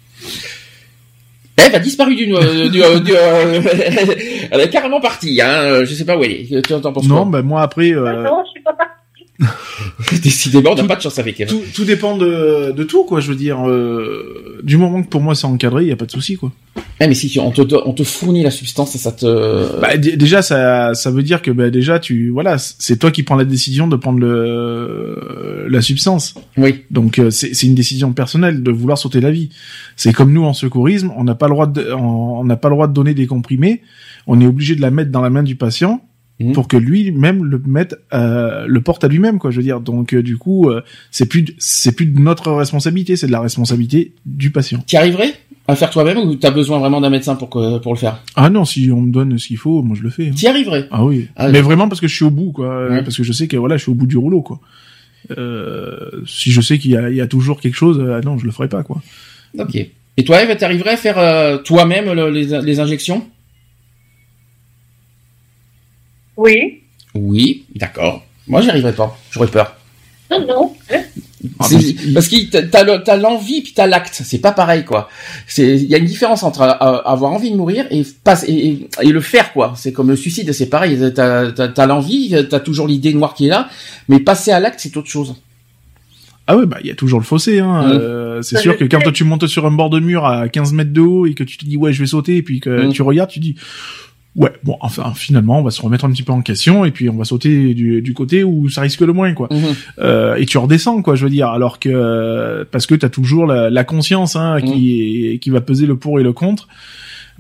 Elle 1.56 1.76
a 1.76 1.80
disparu 1.80 2.16
d'une, 2.16 2.36
euh, 2.36 2.70
du, 2.70 2.82
euh, 2.82 3.00
euh, 3.10 3.62
elle 4.52 4.60
est 4.60 4.70
carrément 4.70 5.00
partie, 5.00 5.40
hein. 5.40 5.86
Je 5.86 5.94
sais 5.94 6.04
pas 6.04 6.18
où 6.18 6.24
elle 6.24 6.32
est. 6.32 6.62
Tu 6.66 6.74
en 6.74 6.82
penses 6.82 7.08
Non, 7.08 7.28
ben 7.28 7.44
moi 7.44 7.62
après. 7.62 7.92
Euh... 7.92 8.24
Non, 8.24 8.44
je 8.46 8.52
suis 8.52 8.62
pas 8.62 8.74
partie. 8.74 8.93
Décidément, 10.24 10.72
on 10.72 10.76
n'a 10.76 10.84
pas 10.84 10.96
de 10.96 11.02
chance 11.02 11.20
avec 11.20 11.40
elle. 11.40 11.48
Tout, 11.48 11.62
tout 11.74 11.86
dépend 11.86 12.18
de, 12.18 12.72
de, 12.72 12.84
tout, 12.84 13.04
quoi. 13.04 13.20
Je 13.20 13.30
veux 13.30 13.36
dire, 13.36 13.68
euh, 13.68 14.60
du 14.64 14.78
moment 14.78 15.04
que 15.04 15.08
pour 15.08 15.22
moi 15.22 15.36
c'est 15.36 15.46
encadré, 15.46 15.84
il 15.84 15.90
y 15.90 15.92
a 15.92 15.96
pas 15.96 16.06
de 16.06 16.12
souci, 16.12 16.36
quoi. 16.36 16.52
Eh, 17.00 17.08
mais 17.08 17.14
si 17.14 17.40
on 17.40 17.52
te, 17.52 17.62
on 17.86 17.94
te 17.94 18.04
fournit 18.04 18.44
la 18.44 18.52
substance, 18.52 18.96
ça 18.96 19.12
te. 19.12 19.80
Bah, 19.80 19.98
déjà, 19.98 20.42
ça, 20.42 20.94
ça 20.94 21.12
veut 21.12 21.24
dire 21.24 21.42
que 21.42 21.52
bah, 21.52 21.70
déjà, 21.70 22.00
tu, 22.00 22.30
voilà, 22.30 22.58
c'est 22.58 22.98
toi 22.98 23.12
qui 23.12 23.24
prends 23.24 23.36
la 23.36 23.46
décision 23.46 23.88
de 23.88 23.96
prendre 23.96 24.20
le, 24.20 25.68
la 25.70 25.82
substance. 25.82 26.36
Oui. 26.58 26.84
Donc 26.92 27.20
euh, 27.20 27.30
c'est 27.30 27.64
une 27.64 27.76
décision 27.76 28.14
personnelle 28.14 28.64
de 28.64 28.72
vouloir 28.72 28.98
sauter 28.98 29.22
la 29.22 29.32
vie. 29.32 29.50
C'est 29.96 30.14
comme 30.14 30.32
nous 30.34 30.44
en 30.44 30.54
secourisme, 30.54 31.12
on 31.18 31.24
n'a 31.24 31.36
pas 31.36 31.48
le 31.48 31.54
droit 31.54 31.68
de, 31.68 31.92
on 31.94 32.44
n'a 32.44 32.56
pas 32.56 32.70
le 32.70 32.76
droit 32.76 32.88
de 32.88 32.94
donner 32.94 33.14
des 33.14 33.28
comprimés. 33.28 33.82
On 34.28 34.40
est 34.40 34.48
obligé 34.48 34.76
de 34.76 34.82
la 34.82 34.92
mettre 34.92 35.12
dans 35.12 35.22
la 35.22 35.30
main 35.30 35.44
du 35.44 35.56
patient 35.56 36.02
Mhm. 36.44 36.54
pour 36.54 36.68
que 36.68 36.78
lui-même 36.78 37.44
le 37.44 37.62
mette, 37.66 37.96
euh, 38.14 38.66
le 38.68 38.82
porte 38.82 39.04
à 39.04 39.08
lui-même, 39.08 39.40
quoi. 39.40 39.52
Je 39.52 39.58
veux 39.58 39.64
dire. 39.64 39.80
Donc 39.80 40.14
euh, 40.14 40.22
du 40.24 40.38
coup, 40.38 40.70
euh, 40.70 40.82
c'est 41.12 41.26
plus, 41.28 41.46
c'est 41.58 41.96
plus 41.96 42.06
de 42.06 42.20
notre 42.20 42.52
responsabilité, 42.52 43.16
c'est 43.16 43.28
de 43.28 43.32
la 43.32 43.42
responsabilité 43.42 44.14
du 44.26 44.52
patient. 44.52 44.84
Tu 44.88 44.96
arriverais 44.96 45.34
À 45.68 45.76
faire 45.76 45.90
toi-même 45.90 46.18
ou 46.18 46.36
t'as 46.36 46.52
besoin 46.52 46.80
vraiment 46.80 47.00
d'un 47.02 47.10
médecin 47.10 47.36
pour 47.36 47.50
que, 47.50 47.78
pour 47.80 47.94
le 47.94 47.98
faire? 48.00 48.22
Ah 48.36 48.50
non, 48.50 48.66
si 48.66 48.92
on 48.92 49.02
me 49.02 49.12
donne 49.12 49.38
ce 49.40 49.48
qu'il 49.48 49.58
faut, 49.58 49.82
moi 49.82 49.96
je 49.98 50.04
le 50.04 50.10
fais. 50.10 50.28
hein. 50.28 50.34
T'y 50.36 50.48
arriverais? 50.48 50.88
Ah 50.92 51.06
oui. 51.06 51.28
Ah, 51.36 51.50
mais 51.50 51.62
vraiment 51.62 51.88
parce 51.88 52.02
que 52.02 52.08
je 52.08 52.16
suis 52.16 52.26
au 52.26 52.30
bout, 52.32 52.52
quoi. 52.52 52.90
Ouais. 52.90 53.02
Parce 53.04 53.16
que 53.18 53.24
je 53.24 53.32
sais 53.32 53.48
que 53.48 53.56
voilà, 53.58 53.78
je 53.78 53.84
suis 53.84 53.92
au 53.92 53.96
bout 53.96 54.08
du 54.08 54.18
rouleau, 54.18 54.42
quoi. 54.42 54.60
Euh, 55.38 55.96
si 56.26 56.52
je 56.52 56.60
sais 56.62 56.78
qu'il 56.80 56.92
y 56.92 57.16
y 57.16 57.22
a 57.22 57.28
toujours 57.28 57.62
quelque 57.62 57.76
chose, 57.76 58.00
euh, 58.00 58.20
non, 58.22 58.38
je 58.38 58.46
le 58.46 58.52
ferai 58.52 58.68
pas, 58.68 58.84
quoi. 58.84 59.02
Ok. 59.58 59.76
Et 60.18 60.24
toi, 60.26 60.44
Eve, 60.44 60.56
t'arriverais 60.58 60.92
à 60.92 60.98
faire 60.98 61.18
euh, 61.18 61.58
toi-même 61.60 62.12
le- 62.14 62.30
les, 62.30 62.62
les 62.62 62.80
injections? 62.80 63.26
Oui. 66.38 66.82
Oui, 67.16 67.66
d'accord. 67.76 68.24
Moi, 68.48 68.62
j'y 68.62 68.70
arriverais 68.70 68.94
pas. 68.94 69.18
J'aurais 69.32 69.48
peur. 69.48 69.76
Non, 70.32 70.46
non. 70.48 70.74
Ah, 71.60 71.68
Parce 72.14 72.28
que 72.30 72.50
t'as- 72.50 72.64
t'as 72.64 72.84
le- 72.84 73.04
t'as 73.04 73.18
l'envie 73.18 73.62
puis 73.62 73.74
t'as 73.74 73.86
l'acte. 73.86 74.22
C'est 74.24 74.40
pas 74.40 74.54
pareil, 74.54 74.86
quoi. 74.86 75.10
C'est 75.46 75.76
il 75.76 75.84
y 75.90 75.94
a 75.94 75.98
une 75.98 76.06
différence 76.06 76.42
entre 76.44 76.62
euh, 76.62 76.68
avoir 77.06 77.32
envie 77.34 77.52
de 77.52 77.58
mourir 77.58 77.86
et 77.92 78.02
pas 78.24 78.42
et, 78.48 78.68
et- 78.70 78.88
et 79.02 79.10
le 79.10 79.20
faire, 79.22 79.52
quoi. 79.52 79.74
C'est 79.76 79.92
comme 79.92 80.10
le 80.10 80.16
suicide, 80.16 80.52
c'est 80.54 80.68
pareil. 80.70 80.98
T'as 81.14 81.52
t'as- 81.52 81.68
t'as 81.68 81.86
l'envie, 81.86 82.34
t'as 82.50 82.60
toujours 82.62 82.88
l'idée 82.88 83.14
noire 83.14 83.34
qui 83.34 83.48
est 83.48 83.50
là, 83.50 83.70
mais 84.08 84.20
passer 84.22 84.52
à 84.52 84.60
l'acte, 84.62 84.80
c'est 84.80 84.96
autre 84.98 85.10
chose. 85.10 85.36
Ah 86.48 86.58
ouais, 86.58 86.66
bah 86.66 86.78
il 86.82 86.88
y 86.88 86.92
a 86.92 86.96
toujours 86.96 87.20
le 87.20 87.26
fossé. 87.26 87.60
Hein. 87.60 87.88
Mm. 87.88 87.92
Euh, 87.92 88.42
c'est 88.42 88.58
sûr 88.60 88.78
que 88.78 88.86
quand 88.86 89.00
toi, 89.02 89.12
tu 89.12 89.24
montes 89.26 89.46
sur 89.48 89.66
un 89.66 89.72
bord 89.72 89.90
de 89.90 90.00
mur 90.00 90.26
à 90.26 90.48
15 90.48 90.72
mètres 90.74 90.94
de 90.94 91.02
haut 91.02 91.26
et 91.26 91.34
que 91.34 91.44
tu 91.44 91.58
te 91.58 91.66
dis 91.66 91.76
ouais 91.78 91.92
je 91.94 92.00
vais 92.00 92.08
sauter 92.08 92.38
et 92.38 92.42
puis 92.42 92.60
que 92.62 92.88
Mm. 92.88 92.94
tu 92.94 93.02
regardes, 93.02 93.30
tu 93.30 93.40
dis 93.40 93.56
ouais 94.36 94.52
bon 94.64 94.78
enfin 94.82 95.14
finalement 95.16 95.60
on 95.60 95.64
va 95.64 95.70
se 95.72 95.82
remettre 95.82 96.06
un 96.06 96.12
petit 96.12 96.24
peu 96.24 96.32
en 96.34 96.42
question 96.42 96.86
et 96.86 96.92
puis 96.92 97.08
on 97.10 97.16
va 97.16 97.24
sauter 97.24 97.74
du, 97.76 98.02
du 98.02 98.14
côté 98.14 98.44
où 98.44 98.68
ça 98.70 98.82
risque 98.82 99.02
le 99.02 99.14
moins 99.14 99.34
quoi. 99.34 99.48
Euh, 100.00 100.36
et 100.36 100.46
tu 100.46 100.58
redescends 100.58 101.02
quoi 101.04 101.16
je 101.16 101.24
veux 101.26 101.30
dire 101.30 101.50
alors 101.50 101.80
que 101.80 101.90
euh, 101.90 102.66
parce 102.72 102.88
que 102.88 102.96
t'as 102.96 103.10
toujours 103.10 103.46
la, 103.46 103.70
la 103.70 103.84
conscience 103.84 104.36
hein, 104.36 104.60
qui 104.62 105.28
est- 105.34 105.38
qui 105.40 105.50
va 105.52 105.62
peser 105.62 105.86
le 105.86 105.96
pour 105.98 106.20
et 106.20 106.24
le 106.24 106.34
contre. 106.34 106.68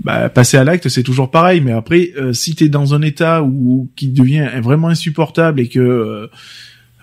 Bah, 0.04 0.28
passer 0.28 0.58
à 0.58 0.64
l'acte, 0.64 0.89
c'est 0.89 1.04
toujours 1.04 1.30
pareil. 1.30 1.62
Mais 1.62 1.72
après, 1.72 2.14
euh, 2.18 2.34
si 2.34 2.56
t'es 2.56 2.68
dans 2.68 2.96
un 2.96 3.04
état 3.04 3.44
où 3.44 3.89
qui 3.96 4.08
devient 4.08 4.50
vraiment 4.62 4.88
insupportable 4.88 5.60
et 5.60 5.68
que 5.68 5.80
euh, 5.80 6.28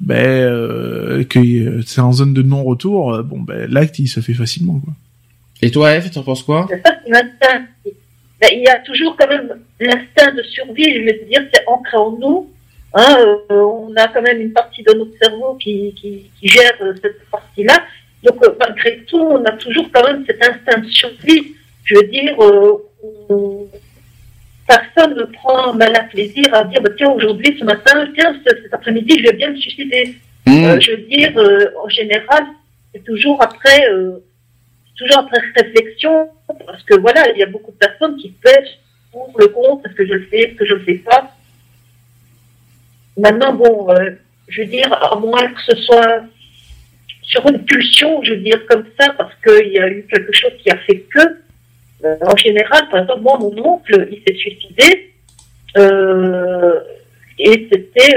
ben 0.00 0.16
euh, 0.26 1.22
que 1.24 1.38
euh, 1.38 1.82
c'est 1.86 2.00
en 2.00 2.12
zone 2.12 2.34
de 2.34 2.42
non-retour, 2.42 3.14
euh, 3.14 3.22
bon 3.22 3.40
ben 3.40 3.70
l'acte 3.70 4.00
il 4.00 4.08
se 4.08 4.18
fait 4.20 4.34
facilement 4.34 4.80
quoi. 4.80 4.92
Et 5.62 5.70
toi, 5.70 5.94
Eve, 5.94 6.10
t'en 6.10 6.22
penses 6.24 6.42
quoi 6.42 6.66
C'est 6.68 6.82
ça, 6.84 6.90
c'est 7.04 7.10
l'instinct. 7.12 7.66
Ben, 8.40 8.48
il 8.52 8.60
y 8.62 8.68
a 8.68 8.78
toujours 8.78 9.16
quand 9.16 9.28
même 9.28 9.60
l'instinct 9.78 10.32
de 10.32 10.42
survie, 10.42 10.94
je 10.94 11.00
veux 11.04 11.24
dire, 11.28 11.42
c'est 11.52 11.64
ancré 11.66 11.96
en 11.96 12.12
nous. 12.12 12.50
Hein, 12.94 13.18
euh, 13.52 13.60
on 13.62 13.94
a 13.96 14.08
quand 14.08 14.22
même 14.22 14.40
une 14.40 14.52
partie 14.52 14.82
de 14.82 14.92
notre 14.94 15.12
cerveau 15.22 15.54
qui, 15.54 15.94
qui, 15.94 16.30
qui 16.40 16.48
gère 16.48 16.72
euh, 16.80 16.92
cette 17.02 17.28
partie-là. 17.30 17.84
Donc, 18.24 18.42
euh, 18.44 18.54
malgré 18.58 18.98
tout, 19.08 19.20
on 19.20 19.44
a 19.44 19.52
toujours 19.52 19.86
quand 19.92 20.04
même 20.04 20.24
cet 20.26 20.42
instinct 20.42 20.80
de 20.80 20.88
survie. 20.88 21.54
Je 21.84 21.94
veux 21.96 22.02
dire, 22.08 22.34
euh, 22.40 22.72
on- 23.28 23.68
personne 24.66 25.14
ne 25.16 25.24
prend 25.24 25.72
mal 25.74 25.94
à 25.96 26.04
plaisir 26.04 26.46
à 26.54 26.64
dire, 26.64 26.80
bah, 26.80 26.90
tiens, 26.96 27.10
aujourd'hui, 27.10 27.56
ce 27.58 27.64
matin, 27.64 28.06
tiens, 28.14 28.34
ce- 28.46 28.62
cet 28.62 28.72
après-midi, 28.72 29.18
je 29.18 29.24
vais 29.24 29.32
bien 29.36 29.50
me 29.50 29.56
suicider. 29.56 30.14
Euh, 30.66 30.80
je 30.80 30.90
veux 30.92 30.96
dire, 31.08 31.32
euh, 31.36 31.66
en 31.84 31.88
général, 31.88 32.44
c'est 32.92 33.04
toujours 33.04 33.42
après, 33.42 33.88
euh, 33.90 34.12
toujours 35.00 35.20
après 35.20 35.40
réflexion, 35.56 36.28
parce 36.66 36.82
que 36.82 36.94
voilà, 37.00 37.30
il 37.30 37.38
y 37.38 37.42
a 37.42 37.46
beaucoup 37.46 37.72
de 37.72 37.76
personnes 37.76 38.16
qui 38.18 38.30
pêchent 38.30 38.78
pour 39.10 39.34
le 39.38 39.48
compte, 39.48 39.84
est-ce 39.86 39.94
que 39.94 40.06
je 40.06 40.12
le 40.12 40.26
fais, 40.26 40.40
est-ce 40.40 40.56
que 40.56 40.66
je 40.66 40.74
le 40.74 40.84
fais 40.84 40.94
pas. 40.96 41.34
Maintenant, 43.16 43.54
bon, 43.54 43.90
euh, 43.90 44.10
je 44.48 44.60
veux 44.60 44.68
dire, 44.68 44.92
à 44.92 45.16
moins 45.16 45.48
que 45.48 45.62
ce 45.66 45.76
soit 45.82 46.24
sur 47.22 47.48
une 47.48 47.64
pulsion, 47.64 48.22
je 48.22 48.32
veux 48.32 48.40
dire 48.40 48.64
comme 48.66 48.84
ça, 48.98 49.10
parce 49.16 49.34
qu'il 49.42 49.72
y 49.72 49.78
a 49.78 49.88
eu 49.88 50.06
quelque 50.06 50.32
chose 50.32 50.52
qui 50.62 50.70
a 50.70 50.76
fait 50.76 51.06
que, 51.14 51.20
euh, 52.04 52.16
en 52.22 52.36
général, 52.36 52.88
par 52.90 53.00
exemple, 53.00 53.22
moi, 53.22 53.38
mon 53.38 53.56
oncle, 53.58 54.08
il 54.10 54.22
s'est 54.26 54.38
suicidé, 54.38 55.12
euh, 55.78 56.80
et 57.38 57.68
c'était, 57.72 58.16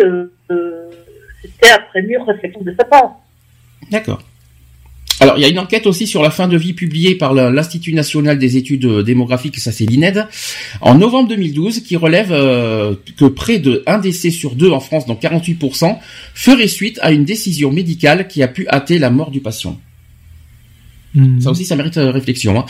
c'était 1.42 1.72
après 1.72 2.02
mûre 2.02 2.26
réflexion 2.26 2.62
de 2.62 2.76
sa 2.78 2.84
part. 2.84 3.16
D'accord. 3.90 4.22
Alors, 5.24 5.38
il 5.38 5.42
y 5.42 5.46
a 5.46 5.48
une 5.48 5.60
enquête 5.60 5.88
aussi 5.88 6.06
sur 6.06 6.22
la 6.22 6.30
fin 6.30 6.50
de 6.50 6.58
vie 6.58 6.74
publiée 6.74 7.16
par 7.16 7.34
l'Institut 7.34 7.94
national 7.94 8.38
des 8.38 8.58
études 8.58 8.84
euh, 8.84 9.04
démographiques, 9.04 9.58
ça 9.58 9.72
c'est 9.72 9.86
l'INED, 9.86 10.28
en 10.82 10.96
novembre 10.96 11.30
2012, 11.30 11.80
qui 11.80 11.96
relève 11.96 12.34
euh, 12.34 12.94
que 13.16 13.24
près 13.24 13.60
de 13.60 13.84
un 13.88 14.00
décès 14.00 14.32
sur 14.32 14.54
deux 14.56 14.70
en 14.70 14.82
France, 14.82 15.06
donc 15.06 15.22
48%, 15.22 15.98
ferait 16.34 16.68
suite 16.68 17.00
à 17.02 17.14
une 17.14 17.24
décision 17.24 17.72
médicale 17.72 18.28
qui 18.28 18.44
a 18.44 18.50
pu 18.50 18.68
hâter 18.68 19.00
la 19.00 19.12
mort 19.12 19.32
du 19.32 19.40
patient. 19.40 19.80
Ça 21.40 21.52
aussi, 21.52 21.64
ça 21.64 21.78
mérite 21.78 21.96
euh, 21.96 22.12
réflexion. 22.12 22.60
hein. 22.60 22.66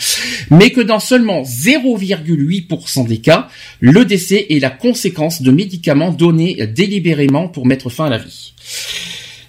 Mais 0.50 0.70
que 0.70 0.80
dans 0.80 1.00
seulement 1.00 1.42
0,8% 1.42 3.08
des 3.08 3.18
cas, 3.18 3.48
le 3.80 4.04
décès 4.04 4.46
est 4.48 4.60
la 4.60 4.70
conséquence 4.70 5.42
de 5.42 5.50
médicaments 5.50 6.12
donnés 6.12 6.68
délibérément 6.68 7.48
pour 7.48 7.66
mettre 7.66 7.90
fin 7.90 8.04
à 8.04 8.10
la 8.10 8.18
vie. 8.18 8.52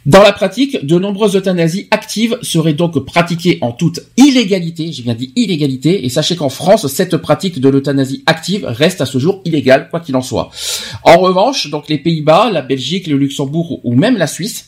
Dans 0.05 0.21
la 0.21 0.33
pratique, 0.33 0.85
de 0.85 0.99
nombreuses 0.99 1.35
euthanasies 1.35 1.87
actives 1.89 2.37
seraient 2.43 2.73
donc 2.73 3.03
pratiquées 3.05 3.57
en 3.61 3.71
toute 3.71 4.01
illégalité, 4.17 4.91
j'ai 4.91 5.01
bien 5.01 5.15
dit 5.15 5.33
illégalité, 5.35 6.05
et 6.05 6.09
sachez 6.09 6.35
qu'en 6.35 6.49
France, 6.49 6.85
cette 6.85 7.17
pratique 7.17 7.59
de 7.59 7.69
l'euthanasie 7.69 8.21
active 8.27 8.65
reste 8.67 9.01
à 9.01 9.07
ce 9.07 9.17
jour 9.17 9.41
illégale, 9.45 9.87
quoi 9.89 9.99
qu'il 9.99 10.15
en 10.15 10.21
soit. 10.21 10.51
En 11.01 11.17
revanche, 11.17 11.71
donc 11.71 11.89
les 11.89 11.97
Pays-Bas, 11.97 12.51
la 12.51 12.61
Belgique, 12.61 13.07
le 13.07 13.17
Luxembourg 13.17 13.79
ou 13.83 13.95
même 13.95 14.15
la 14.15 14.27
Suisse 14.27 14.67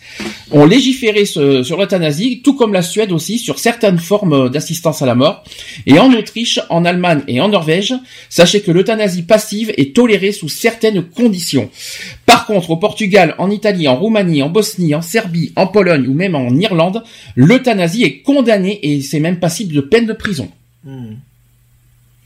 ont 0.52 0.66
légiféré 0.66 1.26
sur 1.26 1.78
l'euthanasie, 1.78 2.42
tout 2.44 2.56
comme 2.56 2.74
la 2.74 2.82
Suède 2.82 3.12
aussi, 3.12 3.38
sur 3.38 3.60
certaines 3.60 4.00
formes 4.00 4.50
d'assistance 4.50 5.04
à 5.04 5.06
la 5.06 5.14
mort. 5.14 5.44
Et 5.86 6.00
en 6.00 6.12
Autriche, 6.14 6.60
en 6.72 6.84
Allemagne 6.84 7.22
et 7.28 7.42
en 7.42 7.50
Norvège, 7.50 7.94
sachez 8.30 8.62
que 8.62 8.72
l'euthanasie 8.72 9.22
passive 9.22 9.72
est 9.78 9.96
tolérée 9.96 10.32
sous 10.32 10.50
certaines 10.50 11.04
conditions. 11.04 11.70
Par 12.26 12.48
contre, 12.48 12.72
au 12.72 12.78
Portugal, 12.78 13.36
en 13.38 13.52
Italie, 13.52 13.88
en 13.88 13.98
Roumanie, 13.98 14.42
en 14.42 14.50
Bosnie, 14.50 14.96
en 14.96 15.02
Serbie, 15.02 15.27
en 15.56 15.68
Pologne 15.68 16.08
ou 16.08 16.14
même 16.14 16.36
en 16.36 16.50
Irlande, 16.56 17.04
l'euthanasie 17.36 18.04
est 18.04 18.22
condamnée 18.22 18.80
et 18.84 19.02
c'est 19.02 19.20
même 19.20 19.40
passible 19.40 19.74
de 19.74 19.82
peine 19.82 20.06
de 20.06 20.14
prison. 20.14 20.50
Hmm. 20.84 21.16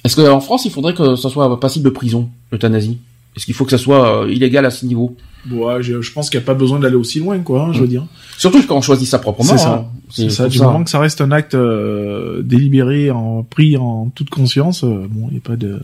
Est-ce 0.04 0.16
qu'en 0.16 0.39
France, 0.41 0.66
il 0.66 0.72
faudrait 0.72 0.93
que 0.93 1.16
ça 1.16 1.30
soit 1.30 1.60
passible 1.60 1.86
de 1.86 1.89
prison, 1.91 2.30
l'euthanasie? 2.52 2.97
Est-ce 3.36 3.45
qu'il 3.45 3.54
faut 3.54 3.66
que 3.66 3.72
ça 3.72 3.78
soit 3.78 4.24
euh, 4.24 4.32
illégal 4.32 4.66
à 4.66 4.72
ce 4.72 4.86
niveau? 4.86 5.16
Bon, 5.45 5.68
ouais, 5.68 5.82
je, 5.82 6.02
je 6.02 6.12
pense 6.12 6.30
qu'il 6.30 6.39
n'y 6.39 6.43
a 6.43 6.45
pas 6.45 6.54
besoin 6.54 6.80
d'aller 6.80 6.95
aussi 6.95 7.20
loin 7.20 7.39
quoi, 7.39 7.64
hein, 7.64 7.74
je 7.74 7.80
veux 7.82 7.88
dire. 7.88 8.06
Surtout 8.38 8.62
quand 8.68 8.78
on 8.78 8.82
choisit 8.82 9.08
ça 9.08 9.20
proprement. 9.20 9.49
C'est 9.52 9.58
ça. 9.58 9.74
hein. 9.74 9.86
C'est 10.10 10.30
ça. 10.30 10.49
Du 10.49 10.60
moment 10.60 10.84
que 10.84 10.89
ça 10.89 10.99
reste 10.99 11.22
un 11.22 11.32
acte 11.32 11.56
euh, 11.56 12.41
délibéré, 12.43 13.10
en 13.12 13.43
pris 13.43 13.78
en 13.78 14.10
toute 14.14 14.30
conscience, 14.30 14.84
euh, 14.84 15.08
bon, 15.10 15.28
il 15.30 15.34
n'y 15.34 15.38
a 15.38 15.41
pas 15.41 15.56
de. 15.56 15.80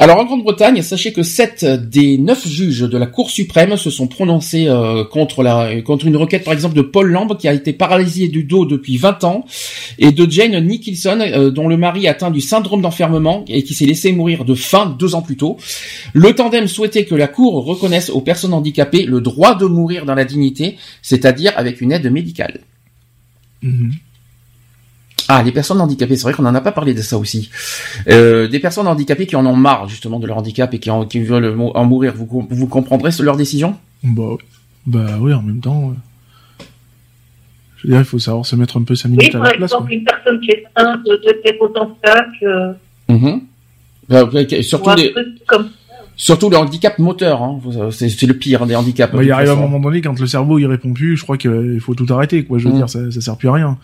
Alors 0.00 0.20
en 0.20 0.24
Grande-Bretagne, 0.24 0.80
sachez 0.82 1.12
que 1.12 1.24
sept 1.24 1.64
des 1.64 2.18
neuf 2.18 2.46
juges 2.46 2.82
de 2.82 2.96
la 2.96 3.06
Cour 3.06 3.30
suprême 3.30 3.76
se 3.76 3.90
sont 3.90 4.06
prononcés 4.06 4.68
euh, 4.68 5.02
contre 5.04 5.42
la 5.42 5.82
contre 5.82 6.06
une 6.06 6.16
requête 6.16 6.44
par 6.44 6.54
exemple 6.54 6.76
de 6.76 6.82
Paul 6.82 7.10
Lamb 7.10 7.36
qui 7.36 7.48
a 7.48 7.52
été 7.52 7.72
paralysé 7.72 8.28
du 8.28 8.44
dos 8.44 8.64
depuis 8.64 8.96
20 8.96 9.24
ans 9.24 9.44
et 9.98 10.12
de 10.12 10.30
Jane 10.30 10.64
Nicholson 10.64 11.18
euh, 11.20 11.50
dont 11.50 11.66
le 11.66 11.76
mari 11.76 12.06
atteint 12.06 12.30
du 12.30 12.40
syndrome 12.40 12.80
d'enfermement 12.80 13.44
et 13.48 13.64
qui 13.64 13.74
s'est 13.74 13.86
laissé 13.86 14.12
mourir 14.12 14.44
de 14.44 14.54
faim 14.54 14.94
deux 14.96 15.16
ans 15.16 15.22
plus 15.22 15.36
tôt. 15.36 15.56
Le 16.12 16.32
tandem 16.32 16.68
souhaitait 16.68 17.04
que 17.04 17.16
la 17.16 17.26
Cour 17.26 17.64
reconnaisse 17.64 18.08
aux 18.08 18.20
personnes 18.20 18.54
handicapées 18.54 19.04
le 19.04 19.20
droit 19.20 19.56
de 19.56 19.66
mourir 19.66 20.04
dans 20.04 20.14
la 20.14 20.24
dignité, 20.24 20.76
c'est-à-dire 21.02 21.52
avec 21.56 21.80
une 21.80 21.90
aide 21.90 22.08
médicale. 22.12 22.60
Mhm. 23.62 23.90
Ah, 25.30 25.42
les 25.42 25.52
personnes 25.52 25.80
handicapées, 25.80 26.16
c'est 26.16 26.22
vrai 26.22 26.32
qu'on 26.32 26.42
n'en 26.42 26.54
a 26.54 26.60
pas 26.62 26.72
parlé 26.72 26.94
de 26.94 27.02
ça 27.02 27.18
aussi. 27.18 27.50
Euh, 28.08 28.48
des 28.48 28.58
personnes 28.60 28.86
handicapées 28.86 29.26
qui 29.26 29.36
en 29.36 29.44
ont 29.44 29.54
marre 29.56 29.86
justement 29.88 30.18
de 30.18 30.26
leur 30.26 30.38
handicap 30.38 30.72
et 30.72 30.78
qui, 30.78 30.90
en, 30.90 31.04
qui 31.04 31.20
veulent 31.20 31.54
en 31.74 31.84
mourir, 31.84 32.14
vous, 32.16 32.46
vous 32.48 32.66
comprendrez 32.66 33.10
leur 33.20 33.36
décision? 33.36 33.76
Bah, 34.02 34.22
bah 34.86 35.18
oui, 35.20 35.34
en 35.34 35.42
même 35.42 35.60
temps. 35.60 35.88
ouais. 35.88 35.94
Je 37.76 37.86
veux 37.86 37.92
dire, 37.92 38.00
il 38.00 38.04
faut 38.06 38.18
savoir 38.18 38.44
se 38.46 38.56
mettre 38.56 38.76
un 38.76 38.82
peu 38.82 38.94
sa 38.94 39.08
Oui, 39.08 39.16
minute 39.18 39.34
à 39.34 39.38
par 39.38 39.48
la 39.50 39.54
place. 39.56 39.70
quoi. 39.70 39.80
exemple, 39.80 39.92
une 39.92 40.04
personne 40.04 40.40
qui 40.40 40.50
est 40.50 40.64
de 40.76 41.42
téropentacle, 41.42 42.44
euh, 42.44 42.72
Mhm. 43.10 43.40
Euh, 44.10 44.24
ok, 44.42 44.62
Surtout, 44.62 44.86
ou 44.88 44.90
un 44.90 44.96
les, 44.96 45.12
truc 45.12 45.26
comme 45.46 45.68
surtout 46.16 46.48
le 46.50 46.56
handicap 46.56 46.98
moteur, 46.98 47.42
hein. 47.42 47.60
Euh, 47.76 47.90
c'est 47.90 48.26
le 48.26 48.34
pire 48.34 48.66
des 48.66 48.74
handicaps. 48.74 49.12
Bah, 49.12 49.18
de 49.18 49.24
il 49.24 49.30
arrive 49.30 49.50
à 49.50 49.52
un 49.52 49.56
moment 49.56 49.78
donné, 49.78 50.00
quand 50.00 50.18
le 50.18 50.26
cerveau 50.26 50.58
il 50.58 50.66
répond 50.66 50.92
plus, 50.94 51.16
je 51.16 51.22
crois 51.22 51.36
qu'il 51.36 51.78
faut 51.80 51.94
tout 51.94 52.06
arrêter, 52.12 52.44
quoi. 52.44 52.58
Je 52.58 52.64
veux 52.68 52.72
Mm. 52.74 52.76
dire, 52.78 52.88
ça, 52.88 53.10
ça 53.10 53.20
sert 53.20 53.36
plus 53.36 53.48
à 53.48 53.52
rien. 53.52 53.78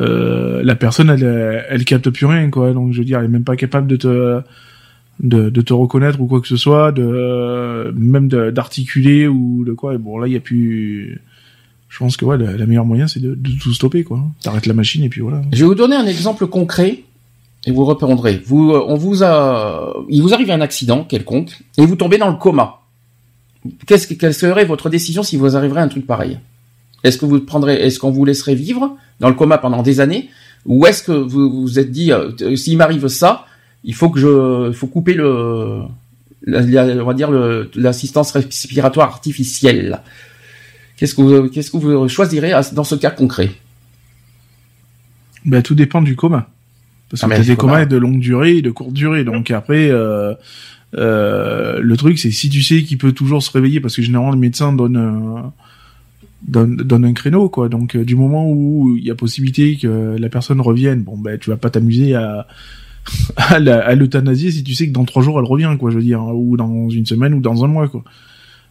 Euh, 0.00 0.62
la 0.62 0.74
personne, 0.74 1.10
elle, 1.10 1.64
elle, 1.68 1.84
capte 1.84 2.08
plus 2.10 2.26
rien, 2.26 2.50
quoi. 2.50 2.72
Donc, 2.72 2.92
je 2.92 2.98
veux 2.98 3.04
dire, 3.04 3.18
elle 3.18 3.26
est 3.26 3.28
même 3.28 3.44
pas 3.44 3.56
capable 3.56 3.86
de 3.86 3.96
te, 3.96 4.40
de, 5.20 5.50
te 5.50 5.72
reconnaître 5.72 6.20
ou 6.20 6.26
quoi 6.26 6.40
que 6.40 6.48
ce 6.48 6.56
soit, 6.56 6.92
de, 6.92 7.92
même 7.96 8.28
d'articuler 8.28 9.28
ou 9.28 9.64
de 9.64 9.72
quoi. 9.72 9.94
Et 9.94 9.98
bon, 9.98 10.18
là, 10.18 10.26
il 10.26 10.32
y 10.32 10.36
a 10.36 10.40
plus, 10.40 11.20
je 11.88 11.98
pense 11.98 12.16
que 12.16 12.24
ouais, 12.24 12.38
la 12.38 12.66
meilleur 12.66 12.86
moyen, 12.86 13.06
c'est 13.06 13.20
de, 13.20 13.38
tout 13.60 13.74
stopper, 13.74 14.04
quoi. 14.04 14.20
T'arrêtes 14.42 14.66
la 14.66 14.74
machine 14.74 15.04
et 15.04 15.08
puis 15.08 15.20
voilà. 15.20 15.42
Je 15.52 15.58
vais 15.58 15.66
vous 15.66 15.74
donner 15.74 15.96
un 15.96 16.06
exemple 16.06 16.46
concret 16.46 17.02
et 17.66 17.70
vous 17.70 17.84
reprendrez. 17.84 18.40
Vous, 18.44 18.72
euh, 18.72 18.84
on 18.88 18.96
vous 18.96 19.22
a, 19.22 19.94
il 20.08 20.22
vous 20.22 20.34
arrive 20.34 20.50
un 20.50 20.60
accident 20.60 21.04
quelconque 21.04 21.60
et 21.76 21.86
vous 21.86 21.96
tombez 21.96 22.18
dans 22.18 22.30
le 22.30 22.36
coma. 22.36 22.80
Qu'est-ce 23.86 24.08
que, 24.08 24.14
quelle 24.14 24.34
serait 24.34 24.64
votre 24.64 24.90
décision 24.90 25.22
si 25.22 25.36
vous 25.36 25.56
arriverait 25.56 25.82
un 25.82 25.88
truc 25.88 26.06
pareil? 26.06 26.38
Est-ce 27.04 27.18
que 27.18 27.26
vous 27.26 27.40
prendrez, 27.40 27.74
est-ce 27.74 27.98
qu'on 27.98 28.10
vous 28.10 28.24
laisserait 28.24 28.54
vivre 28.54 28.96
dans 29.20 29.28
le 29.28 29.34
coma 29.34 29.58
pendant 29.58 29.82
des 29.82 30.00
années 30.00 30.30
Ou 30.66 30.86
est-ce 30.86 31.02
que 31.02 31.12
vous 31.12 31.62
vous 31.62 31.78
êtes 31.78 31.90
dit, 31.90 32.12
euh, 32.12 32.56
s'il 32.56 32.76
m'arrive 32.76 33.08
ça, 33.08 33.46
il 33.84 33.94
faut 33.94 34.10
que 34.10 34.20
je, 34.20 34.68
il 34.68 34.74
faut 34.74 34.86
couper 34.86 35.14
le, 35.14 35.82
on 36.46 37.04
va 37.04 37.14
dire 37.14 37.30
l'assistance 37.74 38.32
respiratoire 38.32 39.08
artificielle. 39.08 40.00
Qu'est-ce 40.96 41.14
que 41.14 41.22
vous, 41.22 41.48
qu'est-ce 41.48 41.70
que 41.70 41.76
vous 41.76 42.08
choisirez 42.08 42.52
dans 42.72 42.84
ce 42.84 42.94
cas 42.94 43.10
concret? 43.10 43.50
Ben 45.44 45.62
tout 45.62 45.74
dépend 45.74 46.02
du 46.02 46.14
coma. 46.14 46.48
Parce 47.10 47.24
ah, 47.24 47.28
que 47.28 47.42
des 47.42 47.56
comas 47.56 47.84
de 47.84 47.96
longue 47.96 48.20
durée 48.20 48.58
et 48.58 48.62
de 48.62 48.70
courte 48.70 48.92
durée. 48.92 49.24
Donc 49.24 49.50
après, 49.50 49.90
euh, 49.90 50.32
euh, 50.96 51.78
le 51.82 51.96
truc, 51.96 52.18
c'est 52.18 52.30
si 52.30 52.48
tu 52.48 52.62
sais 52.62 52.82
qu'il 52.84 52.98
peut 52.98 53.12
toujours 53.12 53.42
se 53.42 53.50
réveiller, 53.50 53.80
parce 53.80 53.96
que 53.96 54.02
généralement 54.02 54.32
les 54.32 54.38
médecins 54.38 54.72
donnent 54.72 55.52
donne, 56.46 57.04
un 57.04 57.12
créneau 57.12 57.48
quoi. 57.48 57.68
Donc 57.68 57.96
euh, 57.96 58.04
du 58.04 58.16
moment 58.16 58.50
où 58.50 58.96
il 58.96 59.04
y 59.04 59.10
a 59.10 59.14
possibilité 59.14 59.76
que 59.76 60.16
la 60.18 60.28
personne 60.28 60.60
revienne 60.60 61.02
bon 61.02 61.16
ben 61.16 61.38
tu 61.38 61.50
vas 61.50 61.56
pas 61.56 61.70
t'amuser 61.70 62.14
à 62.14 62.46
à 63.36 63.94
l'euthanasier 63.94 64.50
si 64.50 64.62
tu 64.62 64.74
sais 64.74 64.86
que 64.86 64.92
dans 64.92 65.04
trois 65.04 65.22
jours 65.22 65.38
elle 65.38 65.44
revient 65.44 65.74
quoi 65.78 65.90
je 65.90 65.96
veux 65.96 66.02
dire 66.02 66.20
hein, 66.20 66.32
ou 66.32 66.56
dans 66.56 66.88
une 66.88 67.06
semaine 67.06 67.34
ou 67.34 67.40
dans 67.40 67.64
un 67.64 67.68
mois 67.68 67.88
quoi. 67.88 68.04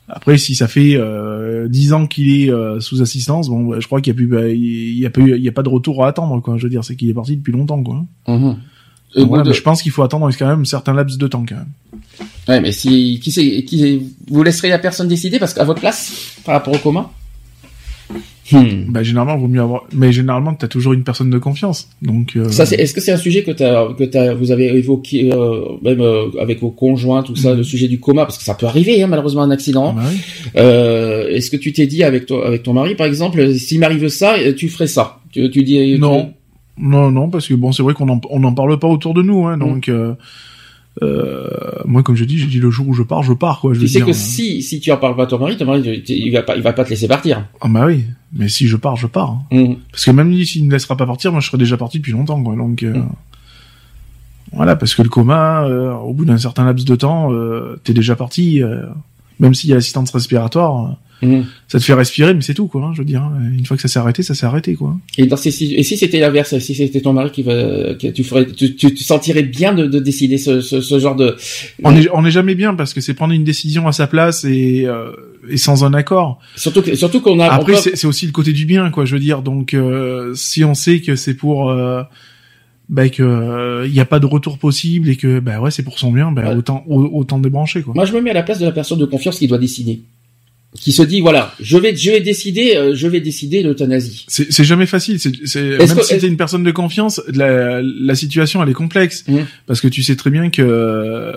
Après 0.07 0.37
si 0.37 0.55
ça 0.55 0.67
fait 0.67 0.95
euh, 0.95 1.67
dix 1.67 1.93
ans 1.93 2.07
qu'il 2.07 2.29
est 2.29 2.51
euh, 2.51 2.79
sous 2.79 3.01
assistance 3.01 3.49
bon 3.49 3.67
ben, 3.67 3.79
je 3.79 3.87
crois 3.87 4.01
qu'il 4.01 4.11
y 4.11 4.15
a 4.15 4.17
plus 4.17 4.27
bah, 4.27 4.47
il 4.47 4.97
y 4.97 5.05
a 5.05 5.09
pas 5.09 5.21
il 5.21 5.41
y 5.41 5.49
a 5.49 5.51
pas 5.51 5.63
de 5.63 5.69
retour 5.69 6.05
à 6.05 6.09
attendre 6.09 6.41
quoi 6.41 6.57
je 6.57 6.63
veux 6.63 6.69
dire 6.69 6.83
c'est 6.83 6.95
qu'il 6.95 7.09
est 7.09 7.13
parti 7.13 7.37
depuis 7.37 7.53
longtemps 7.53 7.81
quoi 7.83 8.05
mmh. 8.27 8.55
je 9.15 9.61
pense 9.61 9.81
qu'il 9.81 9.91
faut 9.91 10.03
attendre 10.03 10.29
quand 10.37 10.47
même 10.47 10.61
un 10.61 10.65
certain 10.65 10.93
laps 10.93 11.17
de 11.17 11.27
temps 11.27 11.45
quand 11.47 11.55
même. 11.55 11.71
Ouais 12.47 12.61
mais 12.61 12.71
si 12.71 13.19
qui 13.21 13.65
qui 13.65 14.13
vous 14.29 14.43
laisserez 14.43 14.69
la 14.69 14.79
personne 14.79 15.07
décider 15.07 15.39
parce 15.39 15.53
qu'à 15.53 15.63
votre 15.63 15.79
place 15.79 16.37
par 16.45 16.55
rapport 16.55 16.73
au 16.73 16.77
coma 16.77 17.11
Hmm. 18.51 18.85
Bah 18.89 19.01
généralement 19.01 19.37
vaut 19.37 19.47
mieux 19.47 19.61
avoir, 19.61 19.83
mais 19.93 20.11
généralement 20.11 20.53
t'as 20.53 20.67
toujours 20.67 20.93
une 20.93 21.03
personne 21.03 21.29
de 21.29 21.37
confiance. 21.37 21.87
Donc 22.01 22.35
euh... 22.35 22.49
ça, 22.49 22.65
c'est... 22.65 22.75
est-ce 22.75 22.93
que 22.93 22.99
c'est 22.99 23.13
un 23.13 23.17
sujet 23.17 23.43
que 23.43 23.51
t'as, 23.51 23.93
que 23.93 24.03
t'as, 24.03 24.33
vous 24.33 24.51
avez 24.51 24.65
évoqué 24.77 25.31
euh, 25.31 25.61
même 25.81 26.01
euh, 26.01 26.27
avec 26.39 26.59
vos 26.59 26.71
conjoints, 26.71 27.23
tout 27.23 27.35
ça, 27.35 27.53
hmm. 27.53 27.57
le 27.57 27.63
sujet 27.63 27.87
du 27.87 27.99
coma, 27.99 28.25
parce 28.25 28.37
que 28.37 28.43
ça 28.43 28.55
peut 28.55 28.65
arriver, 28.65 29.01
hein, 29.01 29.07
malheureusement 29.07 29.43
un 29.43 29.51
accident. 29.51 29.95
Ah 29.97 30.01
bah 30.53 30.61
est-ce 31.31 31.49
que 31.49 31.57
tu 31.57 31.71
t'es 31.71 31.87
dit 31.87 32.03
avec 32.03 32.25
toi, 32.25 32.45
avec 32.45 32.63
ton 32.63 32.73
mari, 32.73 32.95
par 32.95 33.07
exemple, 33.07 33.53
s'il 33.55 33.79
m'arrive 33.79 34.07
ça, 34.09 34.35
tu 34.57 34.67
ferais 34.67 34.87
ça? 34.87 35.19
Tu, 35.31 35.49
tu 35.49 35.63
dis 35.63 35.97
non, 35.97 36.33
non, 36.77 37.11
non, 37.11 37.29
parce 37.29 37.47
que 37.47 37.53
bon, 37.53 37.71
c'est 37.71 37.83
vrai 37.83 37.93
qu'on 37.93 38.09
en, 38.09 38.19
on 38.29 38.43
en 38.43 38.53
parle 38.53 38.77
pas 38.79 38.87
autour 38.87 39.13
de 39.13 39.21
nous, 39.21 39.45
hein, 39.45 39.55
hmm. 39.55 39.59
donc. 39.59 39.91
Euh, 41.01 41.47
moi, 41.85 42.03
comme 42.03 42.15
je 42.15 42.25
dis, 42.25 42.37
j'ai 42.37 42.47
dit 42.47 42.59
le 42.59 42.69
jour 42.69 42.87
où 42.87 42.93
je 42.93 43.03
pars, 43.03 43.23
je 43.23 43.33
pars, 43.33 43.61
quoi. 43.61 43.73
Je 43.73 43.79
tu 43.79 43.87
sais 43.87 44.01
que 44.01 44.13
si, 44.13 44.61
si 44.61 44.79
tu 44.79 44.91
en 44.91 44.97
parles 44.97 45.15
pas 45.15 45.23
à 45.23 45.27
ton 45.27 45.39
mari, 45.39 45.57
ton 45.57 45.65
mari, 45.65 46.03
il 46.07 46.31
va 46.31 46.43
pas, 46.43 46.55
il 46.55 46.61
va 46.61 46.73
pas 46.73 46.83
te 46.83 46.89
laisser 46.89 47.07
partir. 47.07 47.45
Ah, 47.61 47.67
bah 47.69 47.85
oui. 47.85 48.05
Mais 48.33 48.49
si 48.49 48.67
je 48.67 48.75
pars, 48.75 48.95
je 48.95 49.07
pars. 49.07 49.31
Hein. 49.31 49.43
Mmh. 49.51 49.75
Parce 49.91 50.05
que 50.05 50.11
même 50.11 50.43
s'il 50.43 50.67
ne 50.67 50.71
laissera 50.71 50.97
pas 50.97 51.05
partir, 51.05 51.31
moi, 51.31 51.39
je 51.39 51.47
serais 51.47 51.57
déjà 51.57 51.77
parti 51.77 51.99
depuis 51.99 52.11
longtemps, 52.11 52.41
quoi. 52.43 52.55
Donc, 52.55 52.83
euh, 52.83 52.93
mmh. 52.93 53.09
voilà, 54.53 54.75
parce 54.75 54.93
que 54.95 55.01
le 55.01 55.09
coma, 55.09 55.63
euh, 55.63 55.93
au 55.93 56.13
bout 56.13 56.25
d'un 56.25 56.37
certain 56.37 56.65
laps 56.65 56.85
de 56.85 56.95
temps, 56.95 57.31
t'es 57.83 57.93
déjà 57.93 58.15
parti, 58.15 58.61
même 59.39 59.53
s'il 59.53 59.69
y 59.69 59.73
a 59.73 59.75
l'assistance 59.75 60.11
respiratoire 60.11 60.97
Mhm. 61.21 61.45
Ça 61.67 61.79
te 61.79 61.83
fait 61.83 61.93
respirer, 61.93 62.33
mais 62.33 62.41
c'est 62.41 62.53
tout, 62.53 62.67
quoi. 62.67 62.83
Hein, 62.83 62.91
je 62.93 62.99
veux 62.99 63.05
dire, 63.05 63.21
hein. 63.21 63.33
une 63.57 63.65
fois 63.65 63.77
que 63.77 63.81
ça 63.81 63.87
s'est 63.87 63.99
arrêté, 63.99 64.23
ça 64.23 64.33
s'est 64.33 64.45
arrêté, 64.45 64.75
quoi. 64.75 64.97
Et 65.17 65.25
dans 65.25 65.37
ces 65.37 65.49
et 65.63 65.83
si 65.83 65.97
c'était 65.97 66.19
l'inverse, 66.19 66.57
si 66.59 66.75
c'était 66.75 67.01
ton 67.01 67.13
mari 67.13 67.31
qui 67.31 67.43
va, 67.43 67.93
tu 67.95 68.23
ferais, 68.23 68.45
tu, 68.47 68.75
tu, 68.75 68.95
sentirais 68.97 69.43
bien 69.43 69.73
de, 69.73 69.85
de 69.85 69.99
décider 69.99 70.37
ce, 70.37 70.61
ce, 70.61 70.81
ce, 70.81 70.99
genre 70.99 71.15
de. 71.15 71.35
On 71.83 71.95
est, 71.95 72.07
on 72.13 72.25
est 72.25 72.31
jamais 72.31 72.55
bien 72.55 72.73
parce 72.73 72.93
que 72.93 73.01
c'est 73.01 73.13
prendre 73.13 73.33
une 73.33 73.43
décision 73.43 73.87
à 73.87 73.91
sa 73.91 74.07
place 74.07 74.43
et, 74.43 74.85
euh, 74.85 75.11
et 75.49 75.57
sans 75.57 75.83
un 75.83 75.93
accord. 75.93 76.39
Surtout, 76.55 76.81
que, 76.81 76.95
surtout 76.95 77.21
qu'on 77.21 77.39
a. 77.39 77.47
Après, 77.47 77.75
c'est 77.75 78.05
aussi 78.05 78.25
le 78.25 78.31
côté 78.31 78.53
du 78.53 78.65
bien, 78.65 78.89
quoi. 78.89 79.05
Je 79.05 79.13
veux 79.13 79.21
dire, 79.21 79.41
donc 79.41 79.73
euh, 79.73 80.33
si 80.35 80.63
on 80.63 80.73
sait 80.73 81.01
que 81.01 81.15
c'est 81.15 81.35
pour 81.35 81.69
euh, 81.69 82.03
bah, 82.91 83.09
que 83.09 83.23
il 83.23 83.25
euh, 83.25 83.87
n'y 83.87 83.99
a 83.99 84.05
pas 84.05 84.19
de 84.19 84.25
retour 84.25 84.57
possible 84.57 85.09
et 85.09 85.15
que 85.15 85.39
bah 85.39 85.59
ouais 85.61 85.71
c'est 85.71 85.83
pour 85.83 85.97
son 85.97 86.11
bien 86.11 86.31
bah, 86.31 86.53
autant 86.55 86.83
autant 86.87 87.39
débrancher 87.39 87.81
quoi. 87.81 87.93
Moi 87.93 88.05
je 88.05 88.13
me 88.13 88.21
mets 88.21 88.31
à 88.31 88.33
la 88.33 88.43
place 88.43 88.59
de 88.59 88.65
la 88.65 88.71
personne 88.71 88.99
de 88.99 89.05
confiance 89.05 89.39
qui 89.39 89.47
doit 89.47 89.57
décider 89.57 90.01
qui 90.79 90.93
se 90.93 91.03
dit 91.03 91.19
voilà, 91.19 91.53
je 91.59 91.77
vais 91.77 91.95
je 91.95 92.11
vais 92.11 92.21
décider 92.21 92.75
euh, 92.75 92.95
je 92.95 93.07
vais 93.07 93.19
décider 93.19 93.61
l'euthanasie. 93.61 94.25
C'est 94.27 94.63
jamais 94.63 94.85
facile, 94.85 95.19
c'est 95.19 95.31
même 95.55 95.95
que, 95.95 96.03
si 96.03 96.17
t'es 96.17 96.27
une 96.27 96.37
personne 96.37 96.63
de 96.63 96.71
confiance, 96.71 97.21
la, 97.33 97.81
la 97.81 98.15
situation 98.15 98.63
elle 98.63 98.69
est 98.69 98.73
complexe 98.73 99.25
mmh. 99.27 99.39
parce 99.67 99.81
que 99.81 99.89
tu 99.89 100.01
sais 100.01 100.15
très 100.15 100.29
bien 100.29 100.49
que 100.49 100.61
euh, 100.61 101.33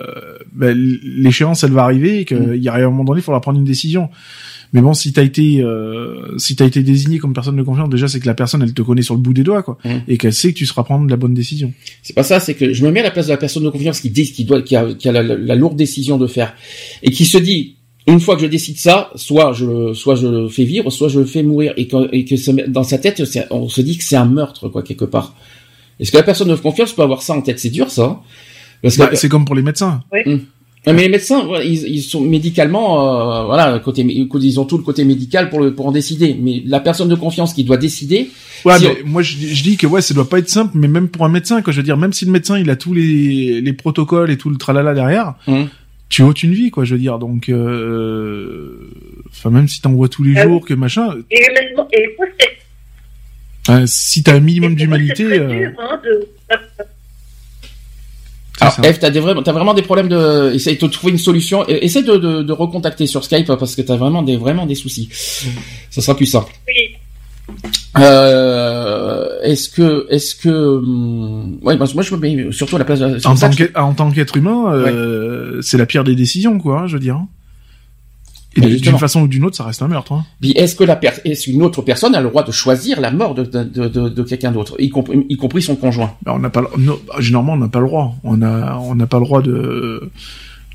ben, 0.53 0.75
l'échéance 1.03 1.63
elle 1.63 1.71
va 1.71 1.83
arriver 1.83 2.21
et 2.21 2.25
qu'il 2.25 2.37
mmh. 2.37 2.55
y 2.55 2.69
a 2.69 2.75
un 2.75 2.83
moment 2.85 3.03
donné 3.03 3.19
il 3.19 3.23
faudra 3.23 3.41
prendre 3.41 3.59
une 3.59 3.65
décision. 3.65 4.09
Mais 4.73 4.81
bon, 4.81 4.93
si 4.93 5.13
t'as 5.13 5.23
été 5.23 5.61
euh, 5.61 6.37
si 6.37 6.55
t'as 6.55 6.65
été 6.65 6.81
désigné 6.81 7.19
comme 7.19 7.33
personne 7.33 7.55
de 7.55 7.63
confiance, 7.63 7.89
déjà 7.89 8.07
c'est 8.07 8.19
que 8.19 8.27
la 8.27 8.33
personne 8.33 8.61
elle 8.61 8.73
te 8.73 8.81
connaît 8.81 9.03
sur 9.03 9.15
le 9.15 9.21
bout 9.21 9.33
des 9.33 9.43
doigts 9.43 9.63
quoi, 9.63 9.77
mmh. 9.83 9.89
et 10.07 10.17
qu'elle 10.17 10.33
sait 10.33 10.53
que 10.53 10.57
tu 10.57 10.65
seras 10.65 10.83
prendre 10.83 11.09
la 11.09 11.17
bonne 11.17 11.33
décision. 11.33 11.73
C'est 12.03 12.15
pas 12.15 12.23
ça, 12.23 12.39
c'est 12.39 12.53
que 12.53 12.73
je 12.73 12.85
me 12.85 12.91
mets 12.91 13.01
à 13.01 13.03
la 13.03 13.11
place 13.11 13.27
de 13.27 13.31
la 13.31 13.37
personne 13.37 13.63
de 13.63 13.69
confiance 13.69 13.99
qui 13.99 14.09
dit 14.09 14.31
qui 14.31 14.45
doit 14.45 14.61
qui 14.61 14.77
a, 14.77 14.93
qui 14.93 15.09
a 15.09 15.11
la, 15.11 15.23
la, 15.23 15.55
lourde 15.55 15.75
décision 15.75 16.17
de 16.17 16.27
faire 16.27 16.55
et 17.03 17.11
qui 17.11 17.25
se 17.25 17.37
dit 17.37 17.75
une 18.07 18.19
fois 18.19 18.35
que 18.35 18.41
je 18.41 18.47
décide 18.47 18.77
ça, 18.77 19.09
soit 19.15 19.53
je, 19.53 19.93
soit 19.93 20.15
je 20.15 20.27
le 20.27 20.47
fais 20.47 20.63
vivre, 20.63 20.91
soit 20.91 21.07
je 21.07 21.19
le 21.19 21.25
fais 21.25 21.43
mourir, 21.43 21.73
et 21.75 21.87
que, 21.87 22.09
et 22.13 22.23
que 22.23 22.67
dans 22.67 22.83
sa 22.83 22.97
tête, 22.97 23.21
on 23.49 23.67
se 23.67 23.81
dit 23.81 23.97
que 23.97 24.03
c'est 24.03 24.15
un 24.15 24.25
meurtre, 24.25 24.69
quoi, 24.69 24.83
quelque 24.83 25.05
part. 25.05 25.35
Est-ce 25.99 26.11
que 26.11 26.17
la 26.17 26.23
personne 26.23 26.49
de 26.49 26.55
confiance 26.55 26.93
peut 26.93 27.01
avoir 27.01 27.21
ça 27.21 27.33
en 27.33 27.41
tête? 27.41 27.59
C'est 27.59 27.69
dur, 27.69 27.89
ça. 27.89 28.03
Hein. 28.03 28.19
Parce 28.81 28.97
bah, 28.97 29.09
c'est 29.13 29.29
comme 29.29 29.45
pour 29.45 29.55
les 29.55 29.63
médecins. 29.63 30.01
Oui. 30.11 30.19
Hum. 30.25 30.41
Mais 30.87 31.01
les 31.01 31.09
médecins, 31.09 31.41
ils, 31.63 31.87
ils 31.87 32.03
sont 32.03 32.21
médicalement, 32.21 33.41
euh, 33.41 33.45
voilà, 33.45 33.79
côté, 33.79 34.05
ils 34.05 34.59
ont 34.59 34.65
tout 34.65 34.77
le 34.77 34.83
côté 34.83 35.03
médical 35.03 35.49
pour 35.49 35.59
le, 35.59 35.73
pour 35.73 35.87
en 35.87 35.91
décider. 35.91 36.37
Mais 36.39 36.61
la 36.63 36.79
personne 36.79 37.09
de 37.09 37.15
confiance 37.15 37.55
qui 37.55 37.63
doit 37.63 37.77
décider. 37.77 38.29
Ouais, 38.65 38.75
mais 38.79 38.97
moi 39.03 39.23
je, 39.23 39.35
je, 39.35 39.63
dis 39.63 39.77
que 39.77 39.87
ouais, 39.87 40.01
ça 40.01 40.13
doit 40.13 40.29
pas 40.29 40.37
être 40.37 40.49
simple, 40.49 40.73
mais 40.75 40.87
même 40.87 41.09
pour 41.09 41.25
un 41.25 41.29
médecin, 41.29 41.63
quoi. 41.63 41.73
Je 41.73 41.77
veux 41.77 41.83
dire, 41.83 41.97
même 41.97 42.13
si 42.13 42.25
le 42.25 42.31
médecin 42.31 42.59
il 42.59 42.69
a 42.69 42.75
tous 42.75 42.93
les, 42.93 43.61
les 43.61 43.73
protocoles 43.73 44.29
et 44.29 44.37
tout 44.37 44.51
le 44.51 44.57
tralala 44.57 44.93
derrière, 44.93 45.33
hum 45.47 45.67
tu 46.09 46.21
ôtes 46.21 46.43
une 46.43 46.53
vie, 46.53 46.71
quoi, 46.71 46.85
je 46.85 46.93
veux 46.93 46.99
dire. 46.99 47.19
Donc, 47.19 47.49
euh, 47.49 48.91
enfin, 49.31 49.49
même 49.49 49.67
si 49.67 49.81
t'en 49.81 49.91
vois 49.91 50.09
tous 50.09 50.23
les 50.23 50.37
ah 50.37 50.43
jours, 50.43 50.65
que 50.65 50.73
machin. 50.73 51.15
Et, 51.31 51.41
et 51.93 52.15
euh, 53.69 53.83
si 53.87 54.21
t'as 54.23 54.35
un 54.35 54.39
minimum 54.39 54.75
d'humanité. 54.75 55.23
Euh... 55.23 55.69
Hein, 55.79 56.01
de... 56.03 56.27
Alors, 58.61 58.85
Eve, 58.85 58.99
t'as 58.99 59.09
vraiment, 59.09 59.73
des 59.73 59.81
problèmes 59.81 60.07
de, 60.07 60.53
essaye 60.53 60.77
de 60.77 60.87
trouver 60.87 61.11
une 61.11 61.19
solution. 61.19 61.67
Essaye 61.67 62.03
de, 62.03 62.15
de, 62.15 62.41
de 62.43 62.53
recontacter 62.53 63.05
sur 63.05 63.23
Skype 63.23 63.47
parce 63.47 63.75
que 63.75 63.81
t'as 63.81 63.97
vraiment 63.97 64.21
des, 64.21 64.37
vraiment 64.37 64.65
des 64.65 64.75
soucis. 64.75 65.09
Ça 65.89 66.01
sera 66.01 66.15
plus 66.15 66.27
simple. 66.27 66.53
Oui. 66.67 66.95
Euh, 67.97 69.39
est-ce 69.43 69.69
que, 69.69 70.05
est-ce 70.09 70.35
que, 70.35 70.49
hum, 70.49 71.59
ouais, 71.61 71.77
moi 71.77 71.85
je 71.85 72.15
me 72.15 72.19
mets 72.19 72.51
surtout 72.51 72.75
à 72.75 72.79
la 72.79 72.85
place. 72.85 72.99
De, 72.99 73.25
en, 73.25 73.35
tant 73.35 73.49
en 73.75 73.93
tant 73.93 74.11
qu'être 74.11 74.35
humain, 74.37 74.73
euh, 74.73 75.61
c'est 75.61 75.77
la 75.77 75.85
pire 75.85 76.03
des 76.03 76.15
décisions, 76.15 76.59
quoi. 76.59 76.81
Hein, 76.81 76.87
je 76.87 76.93
veux 76.93 76.99
dire. 76.99 77.19
Et 78.57 78.61
d'une 78.61 78.97
façon 78.97 79.23
ou 79.23 79.27
d'une 79.27 79.43
autre, 79.43 79.57
ça 79.57 79.65
reste 79.65 79.81
un 79.81 79.89
meurtre. 79.89 80.13
Hein. 80.13 80.25
Est-ce 80.41 80.75
que 80.75 80.85
la 80.85 80.95
per 80.95 81.11
est-ce 81.25 81.49
une 81.49 81.61
autre 81.61 81.81
personne 81.81 82.15
a 82.15 82.21
le 82.21 82.29
droit 82.29 82.43
de 82.43 82.53
choisir 82.53 83.01
la 83.01 83.11
mort 83.11 83.35
de, 83.35 83.43
de, 83.43 83.63
de, 83.63 84.07
de 84.07 84.23
quelqu'un 84.23 84.53
d'autre, 84.53 84.75
y, 84.79 84.89
compris, 84.89 85.25
y 85.27 85.35
compris 85.35 85.61
son 85.61 85.75
conjoint? 85.75 86.13
Ben, 86.23 86.31
On 86.35 86.39
n'a 86.39 86.49
pas, 86.49 86.63
généralement, 87.19 87.53
on 87.53 87.57
n'a 87.57 87.67
pas 87.67 87.81
le 87.81 87.87
droit. 87.87 88.15
On 88.23 88.41
a, 88.41 88.77
on 88.77 88.95
n'a 88.95 89.07
pas 89.07 89.19
le 89.19 89.25
droit 89.25 89.41
de, 89.41 90.09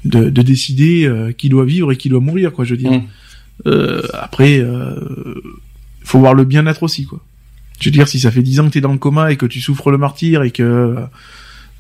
de, 0.04 0.28
de 0.28 0.42
décider 0.42 1.06
euh, 1.06 1.32
qui 1.32 1.48
doit 1.48 1.64
vivre 1.64 1.90
et 1.90 1.96
qui 1.96 2.10
doit 2.10 2.20
mourir, 2.20 2.52
quoi. 2.52 2.66
Je 2.66 2.72
veux 2.72 2.78
dire. 2.78 2.92
Mmh. 2.92 3.02
Euh, 3.66 4.02
après. 4.12 4.58
Euh, 4.58 4.94
faut 6.11 6.18
voir 6.18 6.34
le 6.34 6.44
bien-être 6.44 6.82
aussi, 6.82 7.04
quoi. 7.06 7.20
Je 7.80 7.86
veux 7.86 7.92
dire, 7.92 8.08
si 8.08 8.20
ça 8.20 8.30
fait 8.30 8.42
dix 8.42 8.61
ans 8.61 8.66
que 8.66 8.72
t'es 8.72 8.80
dans 8.80 8.92
le 8.92 8.98
coma 8.98 9.32
et 9.32 9.36
que 9.36 9.46
tu 9.46 9.61
souffres 9.61 9.90
le 9.90 9.96
martyr 9.96 10.42
et 10.42 10.50
que 10.50 10.96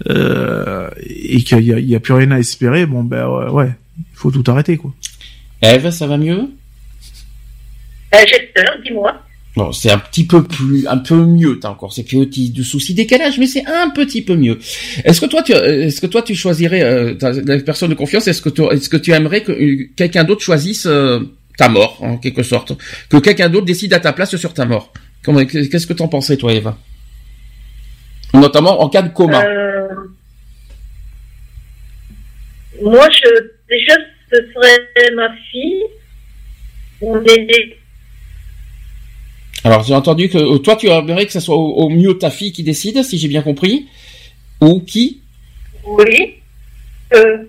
euh, 0.08 0.88
et 1.02 1.42
qu'il 1.42 1.62
y 1.62 1.74
a, 1.74 1.78
y 1.78 1.94
a, 1.94 2.00
plus 2.00 2.14
rien 2.14 2.30
à 2.30 2.38
espérer, 2.38 2.86
bon 2.86 3.04
ben 3.04 3.28
ouais, 3.50 3.74
il 3.98 4.04
faut 4.14 4.30
tout 4.30 4.44
arrêter, 4.50 4.78
quoi. 4.78 4.94
Eve, 5.60 5.90
ça 5.90 6.06
va 6.06 6.16
mieux? 6.16 6.48
Euh, 8.14 8.18
J'espère, 8.26 8.80
dis-moi. 8.82 9.20
Bon, 9.56 9.72
c'est 9.72 9.90
un 9.90 9.98
petit 9.98 10.26
peu 10.26 10.44
plus, 10.44 10.86
un 10.86 10.98
peu 10.98 11.16
mieux. 11.16 11.58
T'as 11.58 11.70
encore 11.70 11.92
ces 11.92 12.04
petits 12.04 12.50
de 12.50 12.62
soucis 12.62 12.94
décalage, 12.94 13.38
mais 13.38 13.46
c'est 13.46 13.66
un 13.66 13.90
petit 13.90 14.22
peu 14.22 14.36
mieux. 14.36 14.58
Est-ce 15.04 15.20
que 15.20 15.26
toi, 15.26 15.42
tu, 15.42 15.52
est-ce 15.52 16.00
que 16.00 16.06
toi, 16.06 16.22
tu 16.22 16.36
choisirais 16.36 16.82
euh, 16.82 17.14
la 17.44 17.58
personne 17.58 17.90
de 17.90 17.94
confiance 17.94 18.28
Est-ce 18.28 18.42
que 18.42 18.48
tu, 18.48 18.62
est-ce 18.62 18.88
que 18.88 18.96
tu 18.96 19.10
aimerais 19.10 19.42
que 19.42 19.50
euh, 19.50 19.88
quelqu'un 19.96 20.22
d'autre 20.22 20.42
choisisse 20.42 20.86
euh, 20.86 21.20
ta 21.60 21.68
mort, 21.68 21.98
en 22.00 22.16
quelque 22.16 22.42
sorte. 22.42 22.72
Que 23.10 23.18
quelqu'un 23.18 23.50
d'autre 23.50 23.66
décide 23.66 23.92
à 23.92 24.00
ta 24.00 24.14
place 24.14 24.34
sur 24.34 24.54
ta 24.54 24.64
mort. 24.64 24.94
Qu'est-ce 25.22 25.86
que 25.86 25.92
t'en 25.92 26.08
pensais, 26.08 26.38
toi, 26.38 26.54
Eva? 26.54 26.78
Notamment 28.32 28.80
en 28.80 28.88
cas 28.88 29.02
de 29.02 29.10
coma. 29.10 29.44
Euh, 29.44 29.88
moi, 32.82 33.06
je, 33.10 33.28
déjà, 33.68 33.94
ce 34.32 34.38
serait 34.54 35.14
ma 35.14 35.28
fille, 35.50 35.82
mon 37.02 37.22
aîné. 37.24 37.76
Alors, 39.62 39.82
j'ai 39.82 39.94
entendu 39.94 40.30
que 40.30 40.38
euh, 40.38 40.58
toi, 40.60 40.76
tu 40.76 40.88
aimerais 40.88 41.26
que 41.26 41.32
ce 41.32 41.40
soit 41.40 41.56
au, 41.56 41.90
mieux 41.90 42.16
ta 42.16 42.30
fille 42.30 42.52
qui 42.52 42.62
décide, 42.62 43.02
si 43.02 43.18
j'ai 43.18 43.28
bien 43.28 43.42
compris, 43.42 43.86
ou 44.62 44.80
qui? 44.80 45.20
Oui. 45.84 46.36
Euh, 47.12 47.44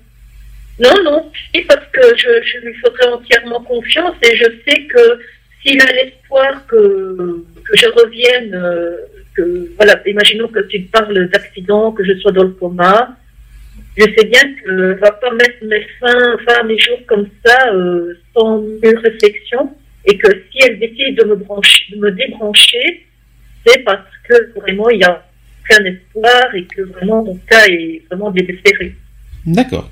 non, 0.79 1.03
non, 1.03 1.31
parce 1.67 1.87
que 1.91 2.01
je, 2.17 2.65
lui 2.65 2.73
ferai 2.75 3.11
entièrement 3.11 3.61
confiance 3.61 4.15
et 4.23 4.35
je 4.35 4.45
sais 4.65 4.83
que 4.85 5.19
s'il 5.61 5.81
a 5.81 5.91
l'espoir 5.91 6.65
que, 6.67 7.43
je 7.73 7.87
revienne, 7.87 8.55
euh, 8.55 8.97
que, 9.35 9.69
voilà, 9.75 10.01
imaginons 10.07 10.47
que 10.47 10.59
tu 10.67 10.79
parles 10.81 11.29
d'accident, 11.29 11.91
que 11.91 12.03
je 12.03 12.13
sois 12.19 12.31
dans 12.31 12.43
le 12.43 12.51
coma. 12.51 13.15
Je 13.97 14.03
sais 14.03 14.25
bien 14.25 14.41
que 14.55 14.71
ne 14.71 14.93
va 14.93 15.11
pas 15.11 15.31
mettre 15.31 15.63
mes 15.63 15.85
fins, 15.99 16.37
fin 16.47 16.63
mes 16.63 16.79
jours 16.79 16.99
comme 17.07 17.27
ça, 17.45 17.73
euh, 17.73 18.13
sans 18.33 18.63
une 18.83 18.97
réflexion, 18.97 19.69
et 20.05 20.17
que 20.17 20.27
si 20.51 20.63
elle 20.63 20.79
décide 20.79 21.17
de 21.17 21.25
me 21.25 21.35
brancher, 21.35 21.83
de 21.91 21.97
me 21.97 22.11
débrancher, 22.11 23.05
c'est 23.65 23.79
parce 23.83 24.07
que 24.27 24.59
vraiment 24.59 24.89
il 24.89 25.01
y 25.01 25.03
a 25.03 25.23
aucun 25.61 25.83
espoir 25.85 26.55
et 26.55 26.65
que 26.65 26.81
vraiment 26.81 27.23
mon 27.23 27.35
cas 27.47 27.65
est 27.67 28.01
vraiment 28.09 28.31
désespéré. 28.31 28.95
D'accord. 29.45 29.89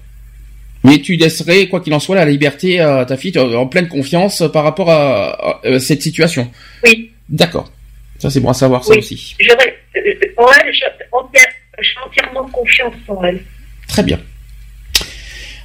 Mais 0.83 0.99
tu 0.99 1.15
laisserais, 1.15 1.67
quoi 1.67 1.81
qu'il 1.81 1.93
en 1.93 1.99
soit, 1.99 2.15
la 2.15 2.25
liberté 2.25 2.79
à 2.79 3.05
ta 3.05 3.17
fille 3.17 3.37
en 3.37 3.67
pleine 3.67 3.87
confiance 3.87 4.43
par 4.53 4.63
rapport 4.63 4.89
à, 4.89 5.59
cette 5.79 6.01
situation. 6.01 6.49
Oui. 6.83 7.11
D'accord. 7.27 7.71
Ça 8.17 8.29
c'est 8.29 8.41
bon 8.41 8.49
à 8.49 8.53
savoir 8.53 8.83
ça 8.83 8.97
aussi. 8.97 9.35
J'aurais, 9.39 9.77
euh, 9.95 10.13
en 10.37 10.47
elle, 10.59 10.73
j'ai 10.73 11.95
entièrement 12.05 12.47
confiance 12.49 12.93
en 13.07 13.23
elle. 13.23 13.41
Très 13.87 14.03
bien. 14.03 14.19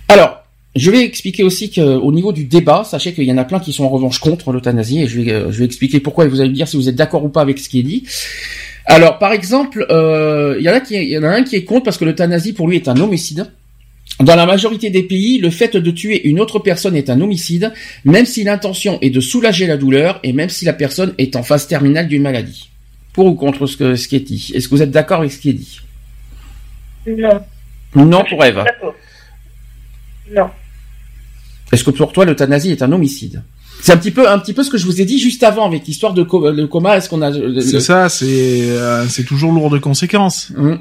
Alors, 0.08 0.44
je 0.76 0.90
vais 0.90 1.04
expliquer 1.04 1.42
aussi 1.42 1.70
qu'au 1.70 2.12
niveau 2.12 2.32
du 2.32 2.44
débat, 2.44 2.84
sachez 2.84 3.12
qu'il 3.12 3.24
y 3.24 3.32
en 3.32 3.38
a 3.38 3.44
plein 3.44 3.60
qui 3.60 3.72
sont 3.72 3.84
en 3.84 3.88
revanche 3.88 4.18
contre 4.18 4.52
l'euthanasie 4.52 5.02
et 5.02 5.06
je 5.06 5.20
vais, 5.20 5.32
euh, 5.32 5.52
je 5.52 5.58
vais 5.58 5.64
expliquer 5.64 6.00
pourquoi 6.00 6.24
et 6.24 6.28
vous 6.28 6.40
allez 6.40 6.50
me 6.50 6.54
dire 6.54 6.68
si 6.68 6.76
vous 6.76 6.88
êtes 6.88 6.96
d'accord 6.96 7.24
ou 7.24 7.28
pas 7.28 7.42
avec 7.42 7.58
ce 7.58 7.68
qui 7.68 7.80
est 7.80 7.84
dit. 7.84 8.04
Alors, 8.86 9.18
par 9.18 9.32
exemple, 9.32 9.86
euh, 9.90 10.56
il 10.58 10.64
y 10.64 10.68
en 10.68 10.74
a 10.74 10.80
qui, 10.80 10.94
il 10.94 11.08
y 11.08 11.18
en 11.18 11.22
a 11.22 11.28
un 11.28 11.42
qui 11.42 11.56
est 11.56 11.64
contre 11.64 11.84
parce 11.84 11.96
que 11.96 12.04
l'euthanasie 12.04 12.52
pour 12.52 12.68
lui 12.68 12.76
est 12.76 12.88
un 12.88 12.98
homicide. 13.00 13.50
Dans 14.20 14.36
la 14.36 14.46
majorité 14.46 14.90
des 14.90 15.02
pays, 15.02 15.38
le 15.38 15.50
fait 15.50 15.76
de 15.76 15.90
tuer 15.90 16.28
une 16.28 16.40
autre 16.40 16.60
personne 16.60 16.94
est 16.94 17.10
un 17.10 17.20
homicide, 17.20 17.72
même 18.04 18.26
si 18.26 18.44
l'intention 18.44 18.98
est 19.00 19.10
de 19.10 19.20
soulager 19.20 19.66
la 19.66 19.76
douleur 19.76 20.20
et 20.22 20.32
même 20.32 20.50
si 20.50 20.64
la 20.64 20.72
personne 20.72 21.14
est 21.18 21.34
en 21.34 21.42
phase 21.42 21.66
terminale 21.66 22.06
d'une 22.06 22.22
maladie. 22.22 22.70
Pour 23.12 23.26
ou 23.26 23.34
contre 23.34 23.66
ce, 23.66 23.76
que, 23.76 23.96
ce 23.96 24.06
qui 24.06 24.16
est 24.16 24.20
dit? 24.20 24.52
Est-ce 24.54 24.68
que 24.68 24.74
vous 24.74 24.82
êtes 24.82 24.90
d'accord 24.90 25.20
avec 25.20 25.32
ce 25.32 25.38
qui 25.38 25.50
est 25.50 25.54
dit? 25.54 25.80
Non. 27.06 27.40
Non 27.96 28.24
pour 28.28 28.44
Eve. 28.44 28.64
Non. 30.32 30.48
Est-ce 31.72 31.84
que 31.84 31.90
pour 31.90 32.12
toi 32.12 32.24
l'euthanasie 32.24 32.70
est 32.70 32.82
un 32.82 32.92
homicide? 32.92 33.42
C'est 33.82 33.92
un 33.92 33.96
petit 33.96 34.12
peu, 34.12 34.30
un 34.30 34.38
petit 34.38 34.52
peu 34.54 34.62
ce 34.62 34.70
que 34.70 34.78
je 34.78 34.86
vous 34.86 35.00
ai 35.00 35.04
dit 35.04 35.18
juste 35.18 35.42
avant 35.42 35.66
avec 35.66 35.86
l'histoire 35.86 36.14
de 36.14 36.22
coma. 36.22 36.96
Est-ce 36.96 37.08
qu'on 37.08 37.20
a 37.20 37.32
C'est 37.60 37.80
ça, 37.80 38.08
c'est 38.08 38.70
euh, 38.70 39.06
c'est 39.08 39.24
toujours 39.24 39.52
lourd 39.52 39.70
de 39.70 39.78
conséquences. 39.78 40.50
Mmh 40.56 40.76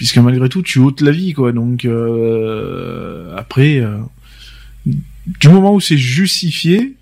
puisque 0.00 0.16
malgré 0.16 0.48
tout 0.48 0.62
tu 0.62 0.78
ôtes 0.78 1.02
la 1.02 1.10
vie 1.10 1.34
quoi 1.34 1.52
donc 1.52 1.84
euh, 1.84 3.36
après 3.36 3.80
euh, 3.80 3.98
du 4.86 5.50
moment 5.50 5.74
où 5.74 5.80
c'est 5.80 5.98
justifié 5.98 6.94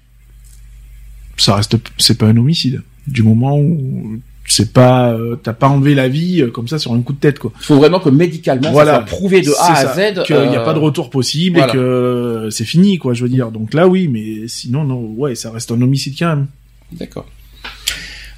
ça 1.36 1.54
reste 1.54 1.76
c'est 1.96 2.18
pas 2.18 2.26
un 2.26 2.36
homicide 2.36 2.82
du 3.06 3.22
moment 3.22 3.56
où 3.56 4.18
c'est 4.48 4.72
pas 4.72 5.12
euh, 5.12 5.36
t'as 5.36 5.52
pas 5.52 5.68
enlevé 5.68 5.94
la 5.94 6.08
vie 6.08 6.44
comme 6.52 6.66
ça 6.66 6.80
sur 6.80 6.92
un 6.92 7.00
coup 7.02 7.12
de 7.12 7.20
tête 7.20 7.38
quoi. 7.38 7.52
Il 7.60 7.66
faut 7.66 7.76
vraiment 7.76 8.00
que 8.00 8.08
médicalement 8.08 8.74
ça 8.74 8.84
soit 8.84 9.04
prouvé 9.04 9.42
de 9.42 9.52
A 9.60 9.74
à 9.74 9.94
Z 9.94 10.24
qu'il 10.24 10.50
n'y 10.50 10.56
a 10.56 10.64
pas 10.64 10.74
de 10.74 10.80
retour 10.80 11.08
possible 11.08 11.60
et 11.60 11.72
que 11.72 12.48
c'est 12.50 12.64
fini 12.64 12.98
quoi 12.98 13.14
je 13.14 13.22
veux 13.22 13.28
dire. 13.28 13.52
Donc 13.52 13.74
là 13.74 13.86
oui 13.86 14.08
mais 14.08 14.48
sinon 14.48 14.82
non 14.82 15.02
ouais 15.16 15.36
ça 15.36 15.52
reste 15.52 15.70
un 15.70 15.80
homicide 15.80 16.16
quand 16.18 16.30
même. 16.30 16.46
D'accord. 16.90 17.26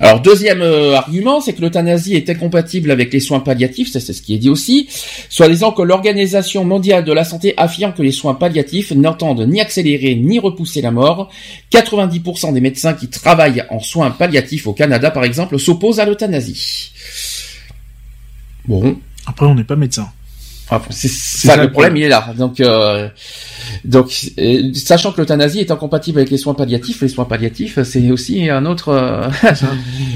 Alors 0.03 0.21
deuxième 0.21 0.63
euh, 0.63 0.97
argument, 0.97 1.43
c'est 1.43 1.53
que 1.53 1.61
l'euthanasie 1.61 2.15
est 2.15 2.31
incompatible 2.31 2.91
avec 2.91 3.13
les 3.13 3.21
soins 3.21 3.41
palliatifs, 3.41 3.91
c'est 3.93 4.01
ce 4.01 4.23
qui 4.23 4.35
est 4.35 4.39
dit 4.39 4.49
aussi, 4.49 4.89
soit 5.29 5.47
disant 5.47 5.73
que 5.73 5.83
l'Organisation 5.83 6.65
mondiale 6.65 7.05
de 7.05 7.13
la 7.13 7.23
santé 7.23 7.53
affirme 7.59 7.93
que 7.93 8.03
les 8.03 8.11
soins 8.11 8.35
palliatifs 8.35 8.93
n'entendent 8.93 9.47
ni 9.47 9.61
accélérer 9.61 10.15
ni 10.15 10.39
repousser 10.39 10.81
la 10.81 10.91
mort. 10.91 11.31
90% 11.71 12.55
des 12.55 12.63
médecins 12.63 12.95
qui 12.95 13.09
travaillent 13.09 13.63
en 13.69 13.79
soins 13.79 14.11
palliatifs 14.11 14.67
au 14.67 14.73
Canada, 14.73 15.11
par 15.11 15.25
exemple, 15.25 15.59
s'opposent 15.59 16.01
à 16.01 16.07
l'euthanasie. 16.07 16.93
Bon. 18.67 18.99
Après, 19.27 19.45
on 19.45 19.55
n'est 19.55 19.65
pas 19.65 19.77
médecin. 19.77 20.11
c'est 20.89 21.11
ça, 21.11 21.57
le 21.57 21.71
problème, 21.71 21.99
il 21.99 22.05
est 22.05 22.09
là. 22.09 22.33
Donc, 22.39 22.61
euh, 22.61 23.11
donc, 23.85 24.33
euh, 24.39 24.73
sachant 24.75 25.13
que 25.13 25.21
l'euthanasie 25.21 25.61
est 25.61 25.71
incompatible 25.71 26.19
avec 26.19 26.31
les 26.31 26.37
soins 26.37 26.55
palliatifs, 26.55 27.03
les 27.03 27.09
soins 27.09 27.25
palliatifs, 27.25 27.83
c'est 27.83 28.11
aussi 28.11 28.49
un 28.49 28.67
autre, 28.67 28.89
euh, 28.89 29.29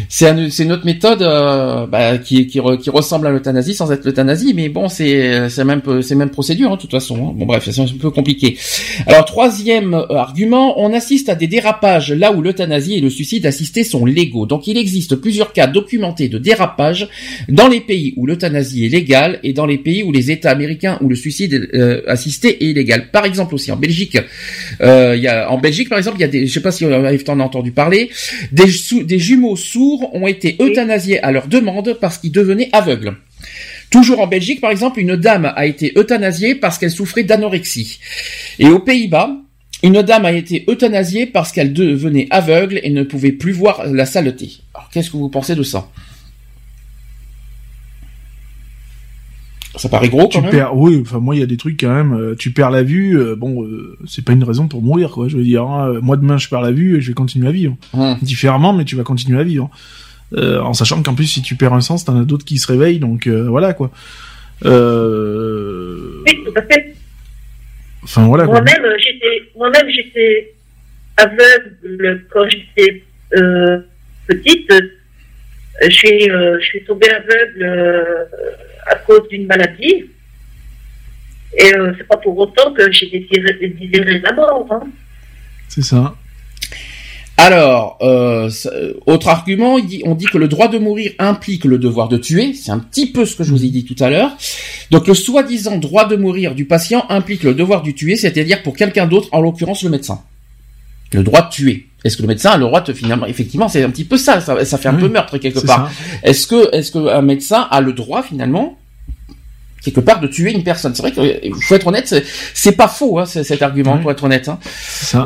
c'est 0.08 0.28
un, 0.28 0.48
une 0.48 0.72
autre 0.72 0.84
méthode 0.84 1.22
euh, 1.22 1.86
bah, 1.86 2.18
qui, 2.18 2.46
qui, 2.46 2.60
qui, 2.80 2.90
ressemble 2.90 3.26
à 3.26 3.30
l'euthanasie 3.30 3.74
sans 3.74 3.90
être 3.92 4.04
l'euthanasie, 4.04 4.52
mais 4.54 4.68
bon, 4.68 4.88
c'est 4.88 5.48
c'est 5.48 5.64
même 5.64 5.82
c'est 6.02 6.14
même 6.14 6.30
procédure, 6.30 6.72
hein, 6.72 6.76
de 6.76 6.80
toute 6.80 6.90
façon. 6.90 7.16
Hein. 7.16 7.32
Bon 7.34 7.46
bref, 7.46 7.68
c'est 7.70 7.80
un 7.80 7.86
peu 7.98 8.10
compliqué. 8.10 8.56
Alors 9.06 9.24
troisième 9.24 9.94
argument, 10.10 10.80
on 10.80 10.92
assiste 10.92 11.28
à 11.28 11.34
des 11.34 11.46
dérapages 11.46 12.12
là 12.12 12.32
où 12.32 12.42
l'euthanasie 12.42 12.94
et 12.94 13.00
le 13.00 13.10
suicide 13.10 13.46
assisté 13.46 13.84
sont 13.84 14.04
légaux. 14.04 14.46
Donc 14.46 14.66
il 14.66 14.76
existe 14.76 15.16
plusieurs 15.16 15.52
cas 15.52 15.66
documentés 15.66 16.28
de 16.28 16.38
dérapage 16.38 17.08
dans 17.48 17.68
les 17.68 17.80
pays 17.80 18.14
où 18.16 18.26
l'euthanasie 18.26 18.86
est 18.86 18.88
légale 18.88 19.40
et 19.42 19.52
dans 19.52 19.66
les 19.66 19.78
pays 19.78 20.02
où 20.02 20.12
les 20.12 20.30
États 20.30 20.50
américains 20.50 20.98
où 21.00 21.08
le 21.08 21.16
suicide 21.16 21.70
assisté 22.06 22.64
est 22.64 22.70
illégal. 22.70 23.10
Par 23.10 23.24
exemple 23.24 23.43
aussi 23.52 23.70
en 23.72 23.76
Belgique. 23.76 24.18
Euh, 24.80 25.16
y 25.16 25.28
a, 25.28 25.50
en 25.50 25.58
Belgique, 25.58 25.88
par 25.88 25.98
exemple, 25.98 26.18
il 26.18 26.22
y 26.22 26.24
a 26.24 26.28
des, 26.28 26.46
je 26.46 26.52
sais 26.52 26.62
pas 26.62 26.72
si 26.72 26.84
on 26.84 26.92
en 26.92 27.04
a 27.04 27.42
entendu 27.42 27.72
parler, 27.72 28.10
des, 28.52 28.66
des 29.02 29.18
jumeaux 29.18 29.56
sourds 29.56 30.14
ont 30.14 30.26
été 30.26 30.56
euthanasiés 30.60 31.20
à 31.22 31.32
leur 31.32 31.48
demande 31.48 31.98
parce 32.00 32.18
qu'ils 32.18 32.32
devenaient 32.32 32.70
aveugles. 32.72 33.16
Toujours 33.90 34.20
en 34.20 34.26
Belgique, 34.26 34.60
par 34.60 34.70
exemple, 34.70 35.00
une 35.00 35.16
dame 35.16 35.52
a 35.54 35.66
été 35.66 35.92
euthanasiée 35.96 36.54
parce 36.54 36.78
qu'elle 36.78 36.90
souffrait 36.90 37.22
d'anorexie. 37.22 38.00
Et 38.58 38.66
aux 38.66 38.80
Pays-Bas, 38.80 39.36
une 39.82 40.02
dame 40.02 40.24
a 40.24 40.32
été 40.32 40.64
euthanasiée 40.68 41.26
parce 41.26 41.52
qu'elle 41.52 41.72
devenait 41.72 42.26
aveugle 42.30 42.80
et 42.82 42.90
ne 42.90 43.02
pouvait 43.02 43.32
plus 43.32 43.52
voir 43.52 43.86
la 43.86 44.06
saleté. 44.06 44.58
Alors, 44.74 44.88
qu'est-ce 44.90 45.10
que 45.10 45.16
vous 45.16 45.28
pensez 45.28 45.54
de 45.54 45.62
ça? 45.62 45.88
Ça 49.76 49.88
paraît 49.88 50.08
gros 50.08 50.28
quand 50.28 50.42
tu 50.42 50.50
Perds, 50.50 50.76
oui, 50.76 51.00
enfin 51.00 51.18
moi 51.18 51.34
il 51.34 51.40
y 51.40 51.42
a 51.42 51.46
des 51.46 51.56
trucs 51.56 51.80
quand 51.80 51.92
même. 51.92 52.12
Euh, 52.14 52.36
tu 52.36 52.52
perds 52.52 52.70
la 52.70 52.84
vue, 52.84 53.18
euh, 53.18 53.34
bon, 53.34 53.64
euh, 53.64 53.98
c'est 54.06 54.24
pas 54.24 54.32
une 54.32 54.44
raison 54.44 54.68
pour 54.68 54.82
mourir 54.82 55.10
quoi. 55.10 55.26
Je 55.28 55.36
veux 55.36 55.42
dire, 55.42 55.64
hein. 55.64 55.98
moi 56.00 56.16
demain 56.16 56.38
je 56.38 56.48
perds 56.48 56.60
la 56.60 56.70
vue 56.70 56.96
et 56.96 57.00
je 57.00 57.08
vais 57.08 57.14
continuer 57.14 57.48
à 57.48 57.52
vivre 57.52 57.76
hum. 57.92 58.16
différemment, 58.22 58.72
mais 58.72 58.84
tu 58.84 58.94
vas 58.94 59.02
continuer 59.02 59.40
à 59.40 59.42
vivre. 59.42 59.70
en 60.36 60.74
sachant 60.74 61.02
qu'en 61.02 61.14
plus 61.14 61.26
si 61.26 61.42
tu 61.42 61.56
perds 61.56 61.72
un 61.72 61.80
sens, 61.80 62.04
t'en 62.04 62.20
as 62.20 62.24
d'autres 62.24 62.44
qui 62.44 62.58
se 62.58 62.70
réveillent, 62.70 63.00
donc 63.00 63.26
voilà 63.26 63.72
quoi. 63.72 63.90
Oui, 64.62 64.68
tout 66.44 66.52
à 66.54 66.62
fait. 66.62 66.94
Enfin 68.04 68.26
voilà. 68.26 68.44
Moi-même 68.44 68.84
j'étais, 68.98 69.50
moi-même 69.56 69.90
j'étais 69.90 70.54
aveugle 71.16 72.24
quand 72.30 72.48
j'étais 72.48 73.02
petite. 74.28 74.72
Je 75.82 75.90
suis, 75.90 76.20
je 76.20 76.64
suis 76.64 76.84
tombée 76.84 77.10
aveugle 77.10 78.28
à 78.86 78.96
cause 78.96 79.28
d'une 79.28 79.46
maladie. 79.46 80.04
Et 81.56 81.74
euh, 81.74 81.92
c'est 81.96 82.06
pas 82.06 82.16
pour 82.16 82.36
autant 82.36 82.72
que 82.72 82.90
j'ai 82.90 83.06
désiré, 83.06 84.18
la 84.20 84.32
mort. 84.32 84.66
Hein. 84.70 84.82
C'est 85.68 85.82
ça. 85.82 86.14
Alors, 87.36 87.98
euh, 88.00 88.48
autre 89.06 89.28
argument, 89.28 89.76
on 90.04 90.14
dit 90.14 90.26
que 90.26 90.38
le 90.38 90.46
droit 90.46 90.68
de 90.68 90.78
mourir 90.78 91.12
implique 91.18 91.64
le 91.64 91.78
devoir 91.78 92.08
de 92.08 92.16
tuer. 92.16 92.54
C'est 92.54 92.70
un 92.70 92.78
petit 92.78 93.10
peu 93.10 93.26
ce 93.26 93.34
que 93.34 93.42
je 93.42 93.50
vous 93.50 93.64
ai 93.64 93.68
dit 93.68 93.84
tout 93.84 94.02
à 94.02 94.08
l'heure. 94.08 94.36
Donc, 94.90 95.08
le 95.08 95.14
soi-disant 95.14 95.78
droit 95.78 96.06
de 96.06 96.16
mourir 96.16 96.54
du 96.54 96.64
patient 96.64 97.04
implique 97.08 97.42
le 97.42 97.54
devoir 97.54 97.82
de 97.82 97.90
tuer, 97.90 98.16
c'est-à-dire 98.16 98.62
pour 98.62 98.76
quelqu'un 98.76 99.06
d'autre, 99.06 99.28
en 99.32 99.40
l'occurrence 99.40 99.82
le 99.82 99.90
médecin. 99.90 100.22
Le 101.12 101.22
droit 101.22 101.42
de 101.42 101.50
tuer. 101.50 101.86
Est-ce 102.04 102.18
que 102.18 102.22
le 102.22 102.28
médecin 102.28 102.50
a 102.50 102.58
le 102.58 102.64
droit 102.64 102.82
de 102.82 102.92
finalement, 102.92 103.26
effectivement, 103.26 103.68
c'est 103.68 103.82
un 103.82 103.90
petit 103.90 104.04
peu 104.04 104.18
ça, 104.18 104.40
ça, 104.40 104.78
fait 104.78 104.88
un 104.88 104.94
peu 104.94 105.08
meurtre 105.08 105.38
quelque 105.38 105.60
part. 105.60 105.90
Est-ce 106.22 106.46
que, 106.46 106.74
est-ce 106.74 106.92
que 106.92 106.98
un 106.98 107.22
médecin 107.22 107.66
a 107.70 107.80
le 107.80 107.94
droit 107.94 108.22
finalement 108.22 108.78
quelque 109.82 110.00
part 110.00 110.20
de 110.20 110.26
tuer 110.26 110.52
une 110.52 110.64
personne? 110.64 110.94
C'est 110.94 111.00
vrai 111.00 111.12
qu'il 111.12 111.54
faut 111.62 111.74
être 111.74 111.86
honnête, 111.86 112.14
c'est 112.52 112.72
pas 112.72 112.88
faux 112.88 113.18
hein, 113.18 113.24
cet 113.24 113.62
argument 113.62 113.96
pour 113.98 114.10
être 114.10 114.22
honnête. 114.22 114.48
Hein. 114.48 114.58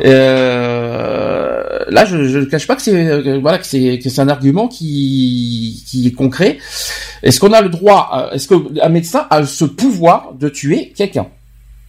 Euh, 0.05 1.83
là, 1.89 2.05
je 2.05 2.15
ne 2.15 2.45
cache 2.45 2.65
pas 2.65 2.77
que 2.77 2.81
c'est 2.81 2.95
euh, 2.95 3.39
voilà 3.41 3.57
que 3.57 3.65
c'est 3.65 3.99
que 3.99 4.09
c'est 4.09 4.21
un 4.21 4.29
argument 4.29 4.69
qui 4.69 5.83
qui 5.85 6.07
est 6.07 6.13
concret. 6.13 6.59
Est-ce 7.23 7.41
qu'on 7.41 7.51
a 7.51 7.61
le 7.61 7.69
droit 7.69 8.29
euh, 8.31 8.35
Est-ce 8.35 8.47
qu'un 8.47 8.89
médecin 8.89 9.27
a 9.29 9.45
ce 9.45 9.65
pouvoir 9.65 10.31
de 10.33 10.47
tuer 10.47 10.93
quelqu'un, 10.95 11.27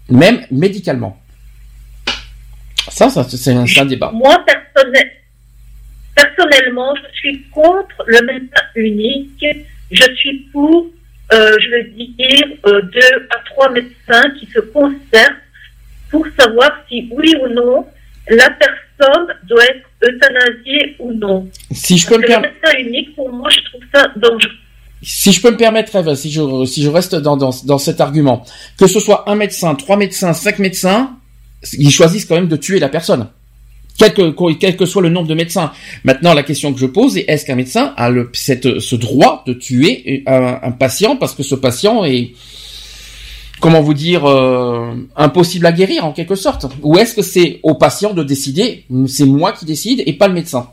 même 0.09 0.41
médicalement? 0.51 1.17
Ça, 2.89 3.09
ça 3.09 3.25
c'est 3.29 3.53
un, 3.53 3.65
un, 3.77 3.85
débat. 3.85 4.11
Moi, 4.13 4.37
personnellement, 6.15 6.95
je 6.97 7.19
suis 7.19 7.43
contre 7.51 8.05
le 8.07 8.27
médecin 8.27 8.63
unique. 8.75 9.47
Je 9.91 10.15
suis 10.15 10.39
pour 10.53 10.87
euh, 11.33 11.57
je 11.61 11.71
veux 11.71 11.85
dire, 11.91 12.59
euh, 12.67 12.83
deux 12.83 13.29
à 13.31 13.39
trois 13.51 13.71
médecins 13.71 14.31
qui 14.39 14.47
se 14.47 14.59
concertent 14.59 15.37
pour 16.11 16.27
savoir 16.37 16.73
si 16.89 17.09
oui 17.13 17.33
ou 17.41 17.49
non 17.55 17.87
la 18.29 18.51
personne 18.51 19.27
doit 19.49 19.65
être 19.65 19.87
euthanasiée 20.03 20.97
ou 20.99 21.13
non. 21.13 21.49
Si 21.71 21.99
je 21.99 22.07
peux 22.09 22.19
me 22.19 22.27
permettre. 22.27 22.55
médecin 22.55 22.79
unique, 22.79 23.15
pour 23.15 23.33
moi, 23.33 23.49
je 23.49 23.61
trouve 23.65 23.81
ça 23.95 24.09
dangereux. 24.17 24.53
Si 25.03 25.33
je 25.33 25.41
peux 25.41 25.51
me 25.51 25.57
permettre, 25.57 25.97
Eve, 25.97 26.15
si 26.15 26.31
je, 26.31 26.65
si 26.65 26.83
je 26.83 26.91
reste 26.91 27.15
dans, 27.15 27.37
dans, 27.37 27.51
dans 27.65 27.79
cet 27.79 28.01
argument, 28.01 28.45
que 28.79 28.87
ce 28.87 29.01
soit 29.01 29.29
un 29.31 29.35
médecin, 29.35 29.75
trois 29.75 29.97
médecins, 29.97 30.33
cinq 30.33 30.59
médecins, 30.59 31.17
ils 31.73 31.91
choisissent 31.91 32.25
quand 32.25 32.35
même 32.35 32.49
de 32.49 32.57
tuer 32.57 32.79
la 32.79 32.89
personne 32.89 33.29
quel 34.01 34.15
que, 34.35 34.53
quel 34.55 34.77
que 34.77 34.87
soit 34.87 35.03
le 35.03 35.11
nombre 35.11 35.29
de 35.29 35.35
médecins. 35.35 35.73
Maintenant, 36.05 36.33
la 36.33 36.43
question 36.43 36.73
que 36.73 36.81
je 36.81 36.87
pose 36.87 37.19
est 37.19 37.25
est-ce 37.29 37.45
qu'un 37.45 37.55
médecin 37.55 37.93
a 37.97 38.11
ce 38.33 38.97
droit 38.97 39.45
de 39.47 39.53
tuer 39.53 40.25
un, 40.27 40.71
patient 40.73 41.17
parce 41.17 41.35
que 41.35 41.43
ce 41.43 41.55
patient 41.55 42.05
est, 42.05 42.33
comment 43.61 43.83
vous 43.83 43.95
dire, 43.95 44.25
euh, 44.25 44.95
impossible 45.17 45.67
à 45.67 45.73
guérir 45.73 46.05
en 46.05 46.13
quelque 46.13 46.35
sorte? 46.35 46.67
Ou 46.83 46.97
est-ce 46.97 47.15
que 47.15 47.23
c'est 47.23 47.61
au 47.63 47.75
patient 47.75 48.15
de 48.15 48.23
décider 48.23 48.85
C'est 49.07 49.27
moi 49.27 49.53
qui 49.53 49.67
décide 49.67 50.03
et 50.07 50.15
pas 50.15 50.29
le 50.29 50.35
médecin? 50.35 50.69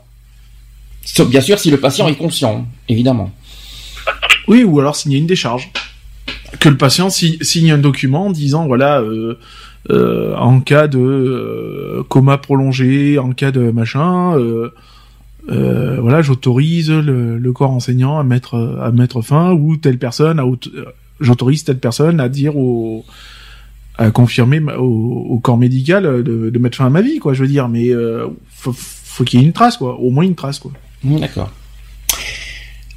Bien 1.26 1.40
sûr, 1.40 1.58
si 1.58 1.70
le 1.70 1.78
patient 1.78 2.08
est 2.08 2.16
conscient, 2.16 2.66
évidemment. 2.88 3.30
Oui, 4.46 4.64
ou 4.64 4.80
alors 4.80 4.96
signer 4.96 5.18
une 5.18 5.26
décharge. 5.26 5.70
Que 6.60 6.70
le 6.70 6.78
patient 6.78 7.10
signe 7.10 7.72
un 7.72 7.78
document 7.78 8.30
disant 8.30 8.66
voilà. 8.66 9.00
Euh, 9.00 9.38
euh, 9.90 10.36
en 10.36 10.60
cas 10.60 10.86
de 10.86 10.98
euh, 10.98 12.02
coma 12.08 12.36
prolongé, 12.36 13.18
en 13.18 13.32
cas 13.32 13.50
de 13.50 13.70
machin, 13.70 14.36
euh, 14.36 14.70
voilà, 16.00 16.20
j'autorise 16.20 16.90
le, 16.90 17.52
corps 17.52 17.70
enseignant 17.70 18.18
à 18.18 18.24
mettre 18.24 18.78
à 18.82 18.90
mettre 18.92 19.22
fin 19.22 19.52
ou 19.52 19.76
telle 19.78 19.98
personne, 19.98 20.40
à 20.40 20.44
j'autorise 21.20 21.64
telle 21.64 21.78
personne 21.78 22.20
à 22.20 22.28
dire 22.28 22.56
au 22.56 23.04
à 23.96 24.12
confirmer 24.12 24.60
au, 24.74 25.40
corps 25.42 25.56
médical 25.56 26.22
de, 26.22 26.58
mettre 26.58 26.76
fin 26.76 26.86
à 26.86 26.90
ma 26.90 27.00
vie, 27.00 27.18
quoi. 27.18 27.32
Je 27.32 27.42
veux 27.42 27.48
dire, 27.48 27.68
mais 27.68 27.90
faut, 28.50 28.72
faut 28.76 29.24
qu'il 29.24 29.40
y 29.40 29.42
ait 29.42 29.46
une 29.46 29.52
trace, 29.52 29.78
quoi, 29.78 29.98
au 29.98 30.10
moins 30.10 30.24
une 30.24 30.36
trace, 30.36 30.58
quoi. 30.58 30.70
Mmh, 31.02 31.20
d'accord. 31.20 31.50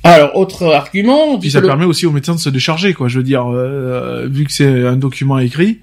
Alors, 0.03 0.35
autre 0.35 0.65
argument. 0.65 1.39
Puis 1.39 1.51
ça 1.51 1.61
permet 1.61 1.85
aussi 1.85 2.05
au 2.05 2.11
médecin 2.11 2.35
de 2.35 2.39
se 2.39 2.49
décharger, 2.49 2.93
quoi. 2.93 3.07
Je 3.07 3.17
veux 3.17 3.23
dire, 3.23 3.47
vu 4.27 4.43
que 4.43 4.51
c'est 4.51 4.85
un 4.85 4.97
document 4.97 5.39
écrit, 5.39 5.79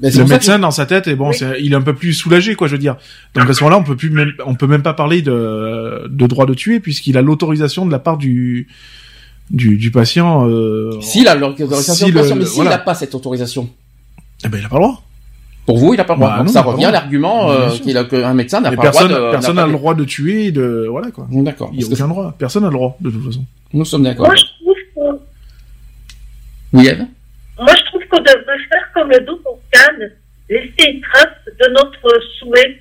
le 0.00 0.24
médecin 0.24 0.58
dans 0.58 0.70
sa 0.70 0.86
tête, 0.86 1.08
et 1.08 1.16
bon, 1.16 1.30
il 1.60 1.72
est 1.72 1.76
un 1.76 1.82
peu 1.82 1.94
plus 1.94 2.12
soulagé, 2.12 2.54
quoi, 2.54 2.68
je 2.68 2.72
veux 2.72 2.78
dire. 2.78 2.96
Donc 3.34 3.48
à 3.48 3.52
ce 3.52 3.62
moment-là, 3.64 3.80
on 3.80 3.84
peut 3.84 3.96
plus, 3.96 4.10
même, 4.10 4.32
on 4.46 4.54
peut 4.54 4.66
même 4.66 4.82
pas 4.82 4.94
parler 4.94 5.22
de, 5.22 6.08
de 6.08 6.26
droit 6.26 6.46
de 6.46 6.54
tuer 6.54 6.80
puisqu'il 6.80 7.16
a 7.16 7.22
l'autorisation 7.22 7.86
de 7.86 7.90
la 7.92 7.98
part 7.98 8.16
du 8.16 8.68
du, 9.50 9.76
du 9.76 9.90
patient. 9.90 10.46
Euh, 10.48 11.00
s'il 11.00 11.26
a 11.26 11.34
l'autorisation 11.34 12.06
du 12.06 12.12
patient, 12.12 12.36
mais 12.36 12.44
s'il 12.44 12.64
n'a 12.64 12.78
pas 12.78 12.94
cette 12.94 13.14
autorisation, 13.14 13.68
eh 14.44 14.48
ben 14.48 14.58
il 14.58 14.64
a 14.64 14.68
pas 14.68 14.76
le 14.76 14.82
droit. 14.82 15.02
Pour 15.66 15.78
vous, 15.78 15.92
il 15.94 16.00
a 16.00 16.04
pas 16.04 16.14
le 16.14 16.20
droit. 16.20 16.42
Bah, 16.42 16.46
ça 16.48 16.62
revient 16.62 16.86
à 16.86 16.90
l'argument 16.90 17.50
euh, 17.50 17.70
qu'un 18.04 18.34
médecin 18.34 18.60
n'a 18.60 18.72
pas 18.72 18.84
le 18.84 18.90
droit 18.90 19.08
de. 19.08 19.30
Personne 19.32 19.56
n'a 19.56 19.66
le 19.66 19.72
droit 19.72 19.94
de 19.94 20.04
tuer, 20.04 20.50
de 20.52 20.86
voilà 20.90 21.10
quoi. 21.10 21.26
D'accord. 21.30 21.70
Il 21.72 21.78
n'y 21.78 21.84
a 21.84 21.88
aucun 21.88 22.08
droit. 22.08 22.34
Personne 22.38 22.62
n'a 22.62 22.68
le 22.68 22.74
droit 22.74 22.96
de 23.00 23.10
toute 23.10 23.24
façon. 23.24 23.44
Nous 23.72 23.84
sommes 23.84 24.04
d'accord. 24.04 24.32
Oui, 26.72 26.86
Eve? 26.86 27.06
Moi, 27.58 27.74
je 27.74 27.84
trouve 27.86 27.97
qu'on 28.08 28.20
devrait 28.20 28.58
faire 28.70 28.92
comme 28.94 29.10
le 29.10 29.20
dos 29.20 29.36
pour 29.36 29.60
laisser 30.48 30.90
une 30.90 31.00
trace 31.02 31.44
de 31.46 31.68
notre 31.70 32.20
souhait 32.38 32.80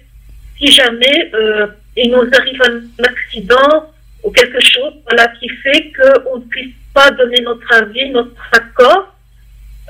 si 0.58 0.72
jamais 0.72 1.32
euh, 1.34 1.68
il 1.96 2.12
nous 2.12 2.28
arrive 2.34 2.62
un 2.64 3.04
accident 3.04 3.92
ou 4.24 4.32
quelque 4.32 4.60
chose 4.62 4.94
voilà, 5.10 5.28
qui 5.40 5.50
fait 5.50 5.92
qu'on 5.94 6.38
ne 6.38 6.44
puisse 6.46 6.74
pas 6.94 7.12
donner 7.12 7.42
notre 7.42 7.72
avis, 7.74 8.10
notre 8.10 8.34
accord. 8.52 9.16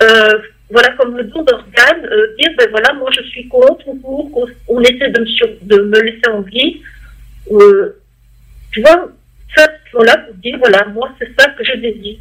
Euh, 0.04 0.40
voilà, 0.70 0.90
comme 0.92 1.16
le 1.16 1.24
don 1.24 1.44
d'organes, 1.44 2.06
euh, 2.06 2.36
dire, 2.38 2.52
ben 2.58 2.68
voilà, 2.72 2.94
moi 2.94 3.10
je 3.16 3.22
suis 3.30 3.48
contre 3.48 3.88
ou 3.88 3.96
pour, 3.96 4.50
on, 4.68 4.82
essaie 4.82 5.10
de 5.10 5.78
me, 5.78 6.02
laisser 6.02 6.28
en 6.30 6.42
vie. 6.42 6.82
tu 8.72 8.82
vois, 8.82 9.10
ça, 9.56 9.68
voilà, 9.94 10.18
pour 10.18 10.36
dire, 10.36 10.58
voilà, 10.60 10.86
moi 10.88 11.10
c'est 11.18 11.32
ça 11.40 11.50
que 11.52 11.64
je 11.64 11.74
désire. 11.78 12.18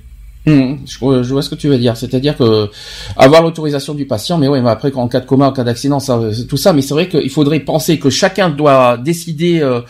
Mmh, 0.46 0.76
je, 0.86 1.32
vois 1.32 1.42
ce 1.42 1.50
que 1.50 1.56
tu 1.56 1.66
veux 1.66 1.76
dire, 1.76 1.96
c'est-à-dire 1.96 2.36
que 2.36 2.70
avoir 3.16 3.42
l'autorisation 3.42 3.94
du 3.94 4.06
patient, 4.06 4.38
mais 4.38 4.46
oui, 4.46 4.60
mais 4.60 4.70
après 4.70 4.92
en 4.94 5.08
cas 5.08 5.18
de 5.18 5.26
coma, 5.26 5.48
en 5.48 5.52
cas 5.52 5.64
d'accident, 5.64 5.98
ça, 5.98 6.20
tout 6.48 6.56
ça, 6.56 6.72
mais 6.72 6.82
c'est 6.82 6.94
vrai 6.94 7.08
qu'il 7.08 7.30
faudrait 7.30 7.58
penser 7.58 7.98
que 7.98 8.10
chacun 8.10 8.48
doit 8.48 8.96
décider 8.96 9.58
euh, 9.60 9.80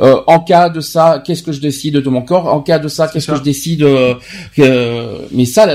euh, 0.00 0.20
en 0.26 0.40
cas 0.40 0.68
de 0.68 0.80
ça, 0.80 1.22
qu'est-ce 1.24 1.42
que 1.42 1.52
je 1.52 1.60
décide 1.60 1.94
de 1.94 2.08
mon 2.10 2.20
corps, 2.20 2.52
en 2.52 2.60
cas 2.60 2.78
de 2.78 2.88
ça, 2.88 3.08
qu'est-ce 3.08 3.28
que 3.28 3.36
je 3.36 3.42
décide. 3.42 3.82
Euh, 3.82 5.18
mais 5.32 5.46
ça, 5.46 5.68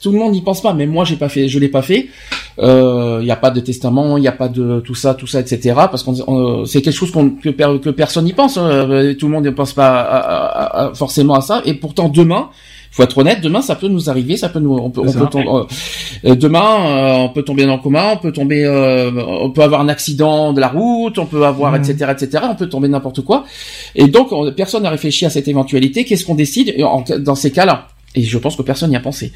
tout 0.00 0.12
le 0.12 0.18
monde 0.18 0.32
n'y 0.32 0.42
pense 0.42 0.62
pas. 0.62 0.72
Même 0.72 0.90
moi, 0.90 1.04
j'ai 1.04 1.16
pas 1.16 1.28
fait, 1.28 1.48
je 1.48 1.58
l'ai 1.58 1.68
pas 1.68 1.82
fait. 1.82 2.08
Il 2.58 3.24
n'y 3.24 3.30
a 3.32 3.36
pas 3.36 3.50
de 3.50 3.58
testament, 3.58 4.16
il 4.16 4.20
n'y 4.20 4.28
a 4.28 4.32
pas 4.32 4.48
de 4.48 4.78
tout 4.78 4.94
ça, 4.94 5.14
tout 5.14 5.26
ça, 5.26 5.40
etc. 5.40 5.74
Parce 5.74 6.04
qu'on 6.04 6.64
c'est 6.66 6.82
quelque 6.82 6.94
chose 6.94 7.10
qu'on 7.10 7.30
que, 7.30 7.48
que, 7.48 7.90
personne 7.90 8.26
n'y 8.26 8.32
pense. 8.32 8.58
Hein. 8.58 9.14
Tout 9.18 9.26
le 9.26 9.32
monde 9.32 9.44
ne 9.44 9.50
pense 9.50 9.72
pas 9.72 10.92
forcément 10.94 11.34
à 11.34 11.40
ça. 11.40 11.62
Et 11.64 11.74
pourtant, 11.74 12.08
demain 12.08 12.50
faut 12.96 13.02
être 13.02 13.18
honnête, 13.18 13.42
demain 13.42 13.60
ça 13.60 13.74
peut 13.74 13.88
nous 13.88 14.08
arriver, 14.08 14.38
ça 14.38 14.48
peut 14.48 14.58
nous, 14.58 14.74
on 14.74 14.88
peut, 14.88 15.02
on 15.02 15.12
peut 15.12 15.26
tomber, 15.26 15.66
euh, 16.24 16.34
demain 16.34 16.64
euh, 16.64 17.12
on 17.24 17.28
peut 17.28 17.42
tomber 17.42 17.66
dans 17.66 17.76
le 17.76 17.82
coma, 17.82 18.14
on 18.14 18.16
peut 18.16 18.32
tomber, 18.32 18.64
euh, 18.64 19.10
on 19.14 19.50
peut 19.50 19.62
avoir 19.62 19.82
un 19.82 19.88
accident 19.88 20.54
de 20.54 20.60
la 20.60 20.68
route, 20.68 21.18
on 21.18 21.26
peut 21.26 21.44
avoir, 21.44 21.76
etc., 21.76 22.06
mmh. 22.06 22.10
etc., 22.10 22.44
on 22.50 22.54
peut 22.54 22.68
tomber 22.70 22.88
n'importe 22.88 23.20
quoi. 23.20 23.44
Et 23.94 24.08
donc 24.08 24.30
personne 24.56 24.84
n'a 24.84 24.90
réfléchi 24.90 25.26
à 25.26 25.30
cette 25.30 25.46
éventualité. 25.46 26.04
Qu'est-ce 26.04 26.24
qu'on 26.24 26.34
décide? 26.34 26.74
Dans 27.18 27.34
ces 27.34 27.50
cas-là 27.50 27.88
et 28.16 28.22
je 28.22 28.38
pense 28.38 28.56
que 28.56 28.62
personne 28.62 28.90
n'y 28.90 28.96
a 28.96 29.00
pensé. 29.00 29.30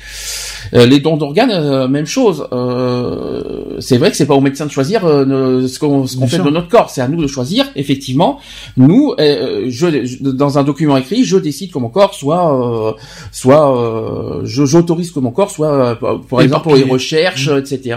Euh, 0.72 0.86
les 0.86 1.00
dons 1.00 1.18
d'organes, 1.18 1.50
euh, 1.50 1.86
même 1.86 2.06
chose. 2.06 2.48
Euh, 2.52 3.78
c'est 3.78 3.98
vrai 3.98 4.10
que 4.10 4.16
c'est 4.16 4.26
pas 4.26 4.34
au 4.34 4.40
médecin 4.40 4.64
de 4.64 4.70
choisir 4.70 5.02
ce 5.02 5.78
qu'on 5.78 6.06
fait 6.06 6.38
de 6.38 6.50
notre 6.50 6.68
corps. 6.68 6.88
C'est 6.88 7.02
à 7.02 7.08
nous 7.08 7.20
de 7.20 7.26
choisir. 7.26 7.66
Effectivement, 7.76 8.40
nous, 8.78 9.14
je, 9.18 10.30
dans 10.32 10.58
un 10.58 10.64
document 10.64 10.96
écrit, 10.96 11.24
je 11.24 11.36
décide 11.36 11.72
que 11.72 11.78
mon 11.78 11.90
corps 11.90 12.14
soit, 12.14 12.96
soit, 13.30 14.42
j'autorise 14.44 15.12
que 15.12 15.20
mon 15.20 15.30
corps 15.30 15.50
soit, 15.50 15.98
par 16.28 16.40
exemple, 16.40 16.62
pour 16.62 16.76
les 16.76 16.84
recherches, 16.84 17.50
mmh. 17.50 17.58
etc. 17.58 17.96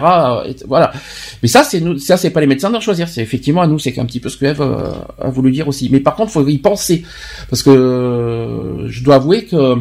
voilà. 0.68 0.92
Mais 1.42 1.48
ça, 1.48 1.64
c'est 1.64 1.80
nous, 1.80 1.98
ça, 1.98 2.18
c'est 2.18 2.30
pas 2.30 2.42
les 2.42 2.48
médecins 2.48 2.70
de 2.70 2.80
choisir. 2.82 3.08
C'est 3.08 3.22
effectivement 3.22 3.62
à 3.62 3.68
nous. 3.68 3.80
C'est 3.80 3.98
un 4.00 4.06
petit 4.06 4.20
peu 4.20 4.28
ce 4.28 4.36
que 4.36 4.46
Eve 4.46 4.62
a 4.62 5.30
voulu 5.30 5.52
dire 5.52 5.70
aussi. 5.70 5.88
Mais 5.90 6.02
par 6.02 6.16
contre, 6.16 6.32
faut 6.32 6.46
y 6.46 6.58
penser 6.58 7.04
parce 7.50 7.64
que 7.64 8.86
je 8.88 9.04
dois 9.04 9.16
avouer 9.16 9.46
que 9.46 9.76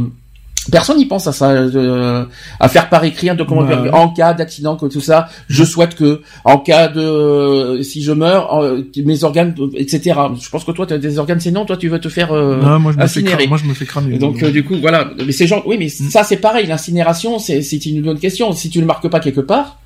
Personne 0.71 0.99
n'y 0.99 1.07
pense 1.07 1.27
à 1.27 1.33
ça, 1.33 1.51
euh, 1.51 2.25
à 2.61 2.69
faire 2.69 2.89
par 2.89 3.03
écrit 3.05 3.29
un 3.29 3.35
document 3.35 3.67
en 3.93 4.09
cas 4.11 4.33
d'accident, 4.33 4.77
que 4.77 4.87
tout 4.87 5.01
ça. 5.01 5.29
Je 5.49 5.65
souhaite 5.65 5.97
que, 5.97 6.23
en 6.45 6.59
cas 6.59 6.89
de, 6.89 7.81
si 7.83 8.03
je 8.03 8.13
meurs, 8.13 8.63
mes 8.97 9.25
organes, 9.25 9.55
etc. 9.75 10.21
Je 10.41 10.49
pense 10.51 10.65
que 10.65 10.71
toi, 10.71 10.87
tu 10.87 10.95
as 10.95 10.99
des 10.99 11.19
organes, 11.19 11.41
c'est 11.41 11.51
non. 11.51 11.65
Toi, 11.65 11.77
tu 11.77 11.89
veux 11.89 11.99
te 11.99 12.09
faire 12.09 12.33
euh, 12.33 12.61
non, 12.63 12.79
moi, 12.79 12.93
je 12.93 12.99
Me 12.99 13.07
fais 13.07 13.47
moi, 13.47 13.59
je 13.59 13.65
me 13.65 13.75
fais 13.75 13.87
cramer. 13.87 14.19
Donc, 14.19 14.43
euh, 14.43 14.53
du 14.53 14.63
coup, 14.63 14.77
voilà. 14.81 15.11
Mais 15.27 15.33
ces 15.33 15.49
gens, 15.49 15.63
oui, 15.67 15.77
mais 15.79 15.87
mm. 15.87 16.11
ça, 16.11 16.23
c'est 16.23 16.37
pareil. 16.37 16.67
L'incinération, 16.67 17.41
c'est, 17.41 17.63
c'est 17.63 17.85
une 17.87 18.03
bonne 18.03 18.19
question. 18.21 18.53
Si 18.53 18.71
tu 18.71 18.79
ne 18.79 18.85
marques 18.85 19.09
pas 19.09 19.21
quelque 19.21 19.41
part, 19.41 19.81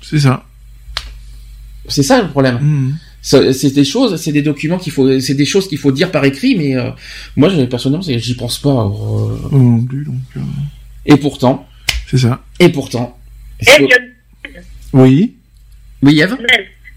c'est 0.00 0.20
ça. 0.20 0.44
C'est 1.88 2.04
ça 2.04 2.22
le 2.22 2.28
problème. 2.28 2.58
Mm 2.60 2.92
c'est 3.22 3.74
des 3.74 3.84
choses, 3.84 4.16
c'est 4.16 4.32
des 4.32 4.42
documents 4.42 4.78
qu'il 4.78 4.92
faut, 4.92 5.20
c'est 5.20 5.34
des 5.34 5.44
choses 5.44 5.68
qu'il 5.68 5.78
faut 5.78 5.92
dire 5.92 6.10
par 6.10 6.24
écrit, 6.24 6.56
mais 6.56 6.76
euh, 6.76 6.90
moi, 7.36 7.50
personnellement, 7.68 8.02
j'y 8.02 8.34
pense 8.34 8.58
pas. 8.58 8.70
Euh... 8.70 9.48
Non 9.52 9.82
plus, 9.82 10.04
donc. 10.04 10.14
Euh. 10.36 10.40
Et 11.06 11.16
pourtant. 11.16 11.68
C'est 12.08 12.18
ça. 12.18 12.42
Et 12.58 12.68
pourtant. 12.70 13.18
Que... 13.64 13.84
Oui. 14.92 15.36
Oui, 16.02 16.20
Eve. 16.20 16.36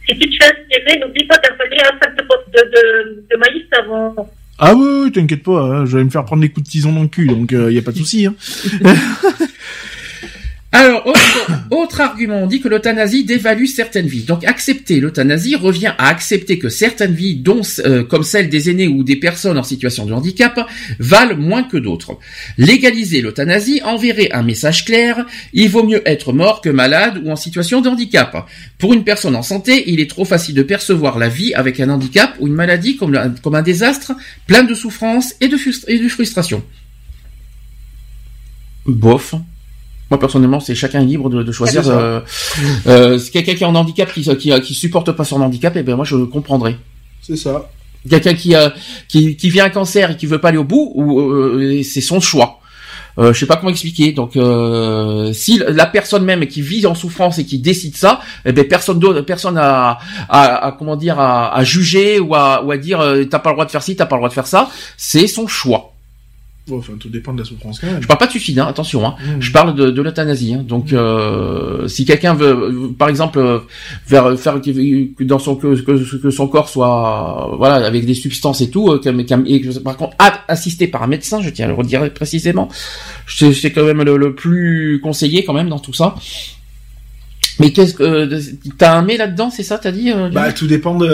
Si 0.08 0.18
tu 0.18 0.30
te 0.30 0.44
fais 0.44 0.52
inspirer, 0.52 1.00
n'oublie 1.00 1.26
pas 1.28 1.38
d'appeler 1.38 1.78
un 1.80 2.00
sac 2.00 2.16
de, 2.18 2.24
de, 2.24 2.70
de, 2.70 3.26
de 3.30 3.38
maïs 3.38 3.64
avant. 3.72 4.30
Ah 4.60 4.74
oui, 4.76 5.12
t'inquiète 5.12 5.44
pas, 5.44 5.62
hein, 5.62 5.86
je 5.86 5.98
vais 5.98 6.04
me 6.04 6.10
faire 6.10 6.24
prendre 6.26 6.42
des 6.42 6.50
coups 6.50 6.66
de 6.66 6.72
tison 6.72 6.94
dans 6.94 7.02
le 7.02 7.08
cul, 7.08 7.28
donc 7.28 7.52
il 7.52 7.58
euh, 7.58 7.72
n'y 7.72 7.78
a 7.80 7.82
pas 7.82 7.92
de 7.92 7.98
souci. 7.98 8.26
Hein. 8.28 8.36
Alors, 10.76 11.14
autre, 11.70 12.02
argument, 12.02 12.42
on 12.42 12.48
dit 12.48 12.60
que 12.60 12.68
l'euthanasie 12.68 13.24
dévalue 13.24 13.68
certaines 13.68 14.08
vies. 14.08 14.24
Donc, 14.24 14.44
accepter 14.44 15.00
l'euthanasie 15.00 15.56
revient 15.56 15.94
à 16.00 16.08
accepter 16.08 16.58
que 16.58 16.68
certaines 16.68 17.14
vies, 17.14 17.36
dont 17.36 17.62
euh, 17.86 18.04
comme 18.04 18.24
celle 18.24 18.50
des 18.50 18.72
aînés 18.72 18.88
ou 18.88 19.04
des 19.04 19.16
personnes 19.16 19.60
en 19.60 19.64
situation 19.64 20.08
de 20.08 20.14
handicap, 20.14 20.60
valent 20.98 21.38
moins 21.38 21.62
que 21.62 21.78
d'autres. 21.78 22.18
Légaliser 22.58 23.22
l'euthanasie 23.22 23.82
enverrait 23.84 24.32
un 24.32 24.42
message 24.42 24.84
clair, 24.84 25.28
il 25.54 25.70
vaut 25.70 25.84
mieux 25.84 26.02
être 26.10 26.34
mort 26.34 26.60
que 26.60 26.70
malade 26.70 27.22
ou 27.24 27.30
en 27.30 27.36
situation 27.36 27.82
de 27.82 27.90
handicap. 27.90 28.50
Pour 28.80 28.94
une 28.94 29.04
personne 29.04 29.36
en 29.36 29.44
santé, 29.44 29.84
il 29.92 30.00
est 30.00 30.10
trop 30.10 30.26
facile 30.26 30.56
de 30.56 30.64
percevoir 30.64 31.20
la 31.20 31.30
vie 31.30 31.54
avec 31.54 31.80
un 31.80 31.90
handicap 31.90 32.36
ou 32.40 32.48
une 32.48 32.56
maladie 32.56 32.98
comme, 32.98 33.16
un 33.16 33.62
désastre, 33.62 34.14
plein 34.48 34.64
de 34.64 34.74
souffrance 34.74 35.36
et 35.40 35.50
de 35.50 36.10
frustration. 36.10 36.64
Bof. 38.88 39.36
Moi 40.14 40.20
personnellement, 40.20 40.60
c'est 40.60 40.76
chacun 40.76 41.00
libre 41.00 41.28
de, 41.28 41.52
choisir. 41.52 41.90
Euh, 41.90 42.20
euh, 42.86 43.20
quelqu'un 43.32 43.56
qui 43.56 43.64
est 43.64 43.66
en 43.66 43.74
handicap 43.74 44.14
qui, 44.14 44.22
qui 44.38 44.62
qui 44.62 44.74
supporte 44.76 45.12
pas 45.12 45.24
son 45.24 45.42
handicap, 45.42 45.76
et 45.76 45.80
eh 45.80 45.82
ben 45.82 45.96
moi 45.96 46.06
je 46.06 46.18
comprendrai. 46.18 46.78
C'est 47.20 47.36
ça. 47.36 47.68
Quelqu'un 48.08 48.36
qui, 48.36 48.54
qui 49.08 49.36
qui 49.36 49.50
vient 49.50 49.66
un 49.66 49.72
cancer 49.72 50.12
et 50.12 50.16
qui 50.16 50.28
veut 50.28 50.38
pas 50.38 50.50
aller 50.50 50.60
au 50.60 50.64
bout, 50.64 50.92
ou 50.94 51.20
euh, 51.20 51.82
c'est 51.82 52.02
son 52.02 52.20
choix. 52.20 52.60
Euh, 53.20 53.34
je 53.34 53.40
sais 53.40 53.46
pas 53.46 53.56
comment 53.56 53.70
expliquer. 53.70 54.12
Donc, 54.12 54.36
euh, 54.36 55.34
si 55.34 55.62
la 55.68 55.86
personne 55.86 56.26
même 56.26 56.46
qui 56.48 56.62
vit 56.62 56.86
en 56.86 56.96
souffrance 56.96 57.40
et 57.40 57.46
qui 57.46 57.60
décide 57.60 57.96
ça, 57.96 58.22
eh 58.46 58.52
ben 58.52 58.68
personne 58.68 59.00
d'autre, 59.00 59.22
personne 59.22 59.58
à, 59.58 60.00
à, 60.30 60.76
comment 60.78 60.96
dire, 60.96 61.20
à, 61.20 61.64
juger 61.64 62.20
ou 62.20 62.36
à, 62.36 62.64
ou 62.64 62.72
à 62.72 62.78
dire 62.78 63.00
euh, 63.00 63.24
t'as 63.26 63.40
pas 63.40 63.50
le 63.50 63.56
droit 63.56 63.66
de 63.66 63.72
faire 63.72 63.84
ci, 63.84 63.96
t'as 63.96 64.06
pas 64.06 64.16
le 64.16 64.20
droit 64.20 64.30
de 64.30 64.34
faire 64.34 64.48
ça. 64.48 64.70
C'est 64.98 65.28
son 65.28 65.48
choix. 65.48 65.93
Enfin, 66.72 66.94
tout 67.00 67.10
dépend 67.10 67.34
de 67.34 67.40
la 67.40 67.46
souffrance 67.46 67.80
quand 67.80 67.88
même. 67.88 68.02
Je 68.02 68.08
parle 68.08 68.20
pas 68.20 68.26
de 68.26 68.32
suicide, 68.32 68.60
hein, 68.60 68.68
attention. 68.68 69.06
Hein. 69.06 69.16
Mmh. 69.20 69.42
Je 69.42 69.52
parle 69.52 69.76
de, 69.76 69.90
de 69.90 70.02
l'euthanasie. 70.02 70.54
Hein. 70.54 70.66
Donc, 70.68 70.94
euh, 70.94 71.88
si 71.88 72.06
quelqu'un 72.06 72.34
veut, 72.34 72.94
par 72.98 73.10
exemple, 73.10 73.40
euh, 73.40 73.60
faire, 74.06 74.38
faire 74.40 74.62
que 74.62 75.24
dans 75.24 75.40
son 75.40 75.56
que, 75.56 75.76
que, 75.82 76.18
que 76.18 76.30
son 76.30 76.48
corps 76.48 76.70
soit, 76.70 77.56
voilà, 77.58 77.86
avec 77.86 78.06
des 78.06 78.14
substances 78.14 78.62
et 78.62 78.70
tout, 78.70 78.90
euh, 78.90 79.02
et 79.46 79.62
par 79.84 79.98
contre, 79.98 80.16
assisté 80.48 80.88
par 80.88 81.04
un 81.04 81.08
médecin, 81.08 81.42
je 81.42 81.50
tiens 81.50 81.66
à 81.66 81.70
le 81.70 81.74
redire 81.74 82.12
précisément, 82.14 82.70
c'est 83.28 83.72
quand 83.72 83.86
même 83.86 84.04
le, 84.04 84.18
le 84.18 84.36
plus 84.36 85.00
conseillé 85.02 85.44
quand 85.44 85.54
même 85.54 85.70
dans 85.70 85.80
tout 85.80 85.94
ça. 85.94 86.16
Mais 87.60 87.72
qu'est-ce 87.72 87.94
que 87.94 88.30
t'as 88.78 88.98
un 88.98 89.04
mais 89.04 89.18
là-dedans, 89.18 89.50
c'est 89.50 89.64
ça, 89.64 89.78
t'as 89.78 89.92
dit 89.92 90.12
euh, 90.12 90.30
Bah, 90.30 90.52
tout 90.52 90.68
dépend 90.68 90.96
de 90.96 91.08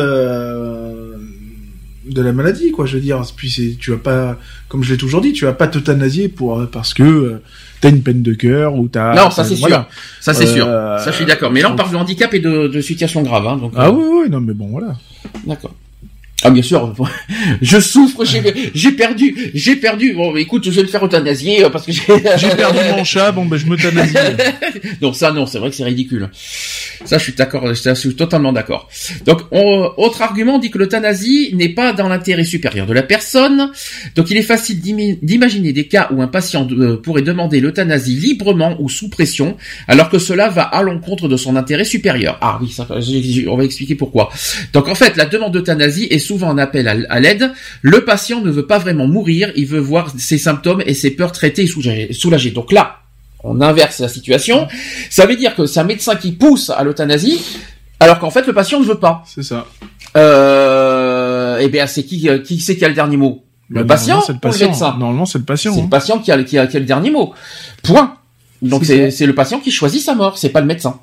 de 2.06 2.22
la 2.22 2.32
maladie, 2.32 2.72
quoi. 2.72 2.86
Je 2.86 2.96
veux 2.96 3.02
dire, 3.02 3.22
puis 3.36 3.50
c'est, 3.50 3.76
tu 3.80 3.92
vas 3.92 3.98
pas, 3.98 4.38
comme 4.68 4.84
je 4.84 4.92
l'ai 4.92 4.98
toujours 4.98 5.22
dit, 5.22 5.34
tu 5.34 5.46
vas 5.46 5.54
pas 5.54 5.68
t'euthanasier 5.68 6.30
pour 6.30 6.60
euh, 6.60 6.66
parce 6.72 6.94
que 6.94 7.04
euh, 7.04 7.42
t'as 7.82 7.90
une 7.90 8.02
peine 8.02 8.22
de 8.22 8.34
cœur 8.34 8.76
ou 8.76 8.88
t'as. 8.88 9.14
Non, 9.16 9.30
ça 9.30 9.44
c'est 9.44 9.56
voilà. 9.56 9.88
sûr. 9.92 10.22
Ça 10.22 10.34
c'est 10.34 10.48
Euh, 10.48 10.54
sûr. 10.54 10.66
Ça 11.04 11.12
je 11.12 11.16
suis 11.18 11.26
d'accord. 11.26 11.52
Mais 11.52 11.62
là 11.62 11.72
on 11.72 11.76
parle 11.76 11.92
de 11.92 11.96
handicap 11.98 12.34
et 12.34 12.40
de, 12.40 12.68
de 12.68 12.82
situation 12.82 13.22
grave. 13.22 13.46
Hein, 13.48 13.58
donc, 13.58 13.74
Ah 13.76 13.88
euh, 13.88 13.92
oui, 13.92 14.04
oui, 14.24 14.30
non, 14.30 14.40
mais 14.42 14.54
bon, 14.54 14.68
voilà. 14.68 14.96
D'accord. 15.46 15.74
Ah 16.44 16.52
bien 16.52 16.62
sûr, 16.64 16.94
je 17.62 17.80
souffre, 17.82 18.24
j'ai 18.24 18.92
perdu, 18.94 19.52
j'ai 19.54 19.76
perdu. 19.76 20.14
Bon, 20.14 20.36
écoute, 20.38 20.64
je 20.66 20.72
vais 20.72 20.84
le 20.84 20.88
faire 20.88 21.04
euthanasier 21.06 21.66
euh, 21.66 21.70
parce 21.70 21.86
que 21.86 21.92
j'ai 21.92 22.02
perdu 22.56 22.78
mon 22.96 23.04
chat, 23.04 23.32
bon 23.34 23.46
ben 23.46 23.58
je 23.58 23.66
m'euthanasie. 23.66 24.14
non, 25.02 25.12
ça 25.12 25.32
non, 25.34 25.46
c'est 25.46 25.60
vrai 25.60 25.70
que 25.70 25.76
c'est 25.76 25.84
ridicule. 25.84 26.30
Ça, 27.04 27.18
je 27.18 27.24
suis 27.24 27.34
d'accord, 27.34 27.66
je 27.74 27.94
suis 27.94 28.16
totalement 28.16 28.54
d'accord. 28.54 28.88
Donc, 29.26 29.42
on- 29.52 29.90
autre 29.98 30.22
argument 30.22 30.60
dit 30.60 30.70
que 30.72 30.78
l'euthanasie 30.78 31.52
n'est 31.56 31.70
pas 31.70 31.92
dans 31.94 32.08
l'intérêt 32.08 32.44
supérieur 32.46 32.86
de 32.88 32.94
la 32.94 33.04
personne. 33.04 33.72
Donc, 34.16 34.30
il 34.32 34.38
est 34.38 34.42
facile 34.44 34.80
d'imaginer 35.22 35.74
des 35.74 35.88
cas 35.88 36.10
où 36.12 36.22
un 36.22 36.28
patient 36.28 36.64
de- 36.64 36.96
pourrait 36.96 37.22
demander 37.22 37.60
l'euthanasie 37.60 38.16
librement 38.16 38.78
ou 38.80 38.88
sous 38.90 39.10
pression, 39.10 39.58
alors 39.90 40.10
que 40.10 40.20
cela 40.20 40.48
va 40.50 40.64
à 40.64 40.84
l'encontre 40.84 41.28
de 41.28 41.36
son 41.38 41.56
intérêt 41.58 41.86
supérieur. 41.86 42.38
Ah 42.42 42.60
oui, 42.62 42.70
ça, 42.70 42.88
on 42.90 43.58
va 43.58 43.64
expliquer 43.66 43.96
pourquoi. 43.96 44.30
Donc, 44.74 44.88
en 44.88 44.96
fait, 44.96 45.18
la 45.18 45.26
demande 45.26 45.54
d'euthanasie 45.54 46.08
est 46.10 46.20
souvent 46.30 46.52
un 46.52 46.60
appel 46.60 46.88
à, 46.88 47.20
l'aide. 47.20 47.52
Le 47.82 48.06
patient 48.06 48.42
ne 48.42 48.52
veut 48.52 48.68
pas 48.68 48.78
vraiment 48.78 49.08
mourir, 49.08 49.52
il 49.56 49.66
veut 49.66 49.80
voir 49.80 50.14
ses 50.18 50.38
symptômes 50.38 50.84
et 50.86 50.94
ses 50.94 51.12
peurs 51.12 51.32
traitées 51.32 51.64
et 51.64 52.14
soulagées. 52.14 52.52
Donc 52.52 52.72
là, 52.72 52.98
on 53.44 53.62
inverse 53.62 54.00
la 54.00 54.10
situation. 54.10 54.68
Ça 55.10 55.26
veut 55.26 55.36
dire 55.36 55.56
que 55.56 55.66
c'est 55.66 55.80
un 55.80 55.86
médecin 55.86 56.16
qui 56.16 56.32
pousse 56.34 56.70
à 56.70 56.84
l'euthanasie, 56.84 57.42
alors 58.00 58.20
qu'en 58.20 58.30
fait 58.30 58.46
le 58.46 58.54
patient 58.54 58.80
ne 58.80 58.86
veut 58.86 59.00
pas. 59.00 59.24
C'est 59.26 59.44
ça. 59.44 59.66
Euh, 60.18 61.58
eh 61.62 61.70
bien, 61.70 61.88
c'est 61.88 62.04
qui, 62.04 62.30
qui 62.44 62.60
c'est 62.60 62.78
qui 62.78 62.86
a 62.86 62.90
le 62.90 62.94
dernier 62.94 63.18
mot? 63.18 63.44
Le 63.70 63.84
Bah, 63.84 63.96
patient 63.96 64.22
le 64.28 64.36
ou 64.36 64.52
le 64.52 64.68
médecin? 64.68 64.96
Normalement, 65.00 65.26
c'est 65.26 65.40
le 65.40 65.46
patient. 65.46 65.74
C'est 65.74 65.80
hein. 65.80 65.84
le 65.84 65.90
patient 65.90 66.20
qui 66.20 66.32
a, 66.32 66.44
qui, 66.44 66.58
a, 66.60 66.68
qui 66.68 66.78
a 66.78 66.80
le 66.80 66.86
dernier 66.86 67.10
mot. 67.10 67.34
Point. 67.84 68.16
Donc 68.62 68.86
c'est 68.86 69.26
le 69.26 69.34
patient 69.34 69.60
qui 69.60 69.72
choisit 69.72 70.02
sa 70.02 70.14
mort, 70.14 70.38
c'est 70.38 70.50
pas 70.50 70.62
le 70.62 70.68
médecin. 70.68 71.00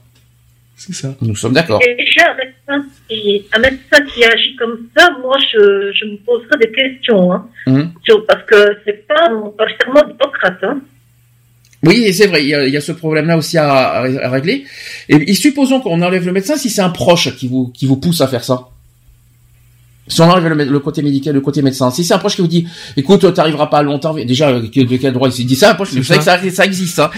C'est 0.78 0.92
ça. 0.94 1.14
Nous 1.22 1.34
sommes 1.34 1.54
d'accord. 1.54 1.80
Et 1.82 1.94
déjà, 1.96 2.32
un 2.32 2.36
médecin, 2.36 2.88
qui, 3.08 3.44
un 3.52 3.58
médecin 3.58 4.04
qui 4.12 4.24
agit 4.24 4.54
comme 4.56 4.88
ça, 4.96 5.08
moi, 5.22 5.36
je, 5.52 5.90
je 5.92 6.04
me 6.04 6.16
poserais 6.18 6.58
des 6.60 6.70
questions. 6.70 7.32
Hein, 7.32 7.48
sur- 8.04 8.26
parce 8.26 8.44
que 8.44 8.76
c'est 8.84 9.06
pas, 9.06 9.28
pas 9.56 9.64
serment 9.80 10.02
d'Hippocrate. 10.06 10.58
Hein. 10.62 10.80
Oui, 11.82 12.12
c'est 12.12 12.26
vrai, 12.26 12.42
il 12.42 12.48
y, 12.48 12.54
a, 12.54 12.66
il 12.66 12.72
y 12.72 12.76
a 12.76 12.80
ce 12.80 12.92
problème-là 12.92 13.36
aussi 13.38 13.56
à, 13.58 13.70
à- 13.72 14.00
à 14.26 14.30
régler. 14.30 14.64
Et, 15.08 15.16
et 15.30 15.34
supposons 15.34 15.80
qu'on 15.80 16.02
enlève 16.02 16.26
le 16.26 16.32
médecin 16.32 16.56
si 16.56 16.68
c'est 16.68 16.82
un 16.82 16.90
proche 16.90 17.34
qui 17.36 17.48
vous 17.48 17.68
qui 17.68 17.86
vous 17.86 17.96
pousse 17.96 18.20
à 18.20 18.28
faire 18.28 18.44
ça. 18.44 18.68
Si 20.08 20.20
on 20.20 20.30
enlève 20.30 20.46
le, 20.52 20.64
le 20.64 20.78
côté 20.78 21.02
médical, 21.02 21.34
le 21.34 21.40
côté 21.40 21.62
médecin, 21.62 21.90
si 21.90 22.04
c'est 22.04 22.14
un 22.14 22.18
proche 22.18 22.36
qui 22.36 22.40
vous 22.40 22.46
dit, 22.46 22.66
écoute, 22.96 23.32
t'arriveras 23.34 23.66
pas 23.66 23.82
longtemps, 23.82 24.14
déjà, 24.14 24.50
euh, 24.50 24.60
de 24.62 24.96
quel 24.96 25.12
droit 25.12 25.28
il 25.28 25.32
s'est 25.32 25.42
dit 25.44 25.56
ça, 25.56 25.72
un 25.72 25.74
proche, 25.74 25.92
vous 25.94 26.02
savez 26.04 26.18
que 26.20 26.24
ça. 26.24 26.38
ça, 26.50 26.64
existe, 26.64 26.98
hein. 27.00 27.10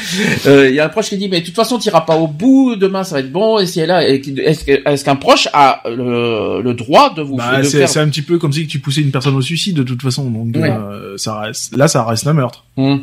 Euh, 0.47 0.69
Il 0.71 0.75
y 0.75 0.81
a 0.81 0.87
un 0.87 0.89
proche 0.89 1.11
qui 1.11 1.19
dit, 1.19 1.29
mais 1.29 1.41
de 1.41 1.47
toute 1.47 1.55
façon, 1.55 1.79
t'iras 1.79 2.01
pas 2.03 2.17
au 2.17 2.27
bout, 2.27 2.77
demain 2.77 3.05
ça 3.05 3.17
va 3.17 3.21
être 3.21 3.31
bon, 3.33 3.59
et 3.59 3.87
là, 3.87 4.09
et 4.09 4.21
qui- 4.23 4.35
est-ce 4.41 5.05
qu'un 5.05 5.17
proche 5.17 5.49
a 5.53 5.83
le, 5.87 6.63
le 6.63 6.75
droit 6.75 7.13
de 7.15 7.21
vous 7.23 7.37
Bah, 7.37 7.63
c'est 7.63 7.87
faire... 7.87 8.03
un 8.03 8.09
petit 8.09 8.23
peu 8.23 8.39
comme 8.39 8.53
si 8.53 8.67
tu 8.67 8.79
poussais 8.79 9.03
une 9.03 9.11
personne 9.11 9.35
au 9.37 9.43
suicide 9.43 9.77
de 9.77 9.83
toute 9.83 10.01
façon. 10.03 10.25
Donc 10.31 10.57
Ouais. 10.57 10.71
euh, 10.71 11.17
ça 11.19 11.41
reste, 11.41 11.77
là, 11.77 11.89
ça 11.89 12.05
reste 12.05 12.27
un 12.27 12.33
meurtre, 12.33 12.65
Hum. 12.79 13.03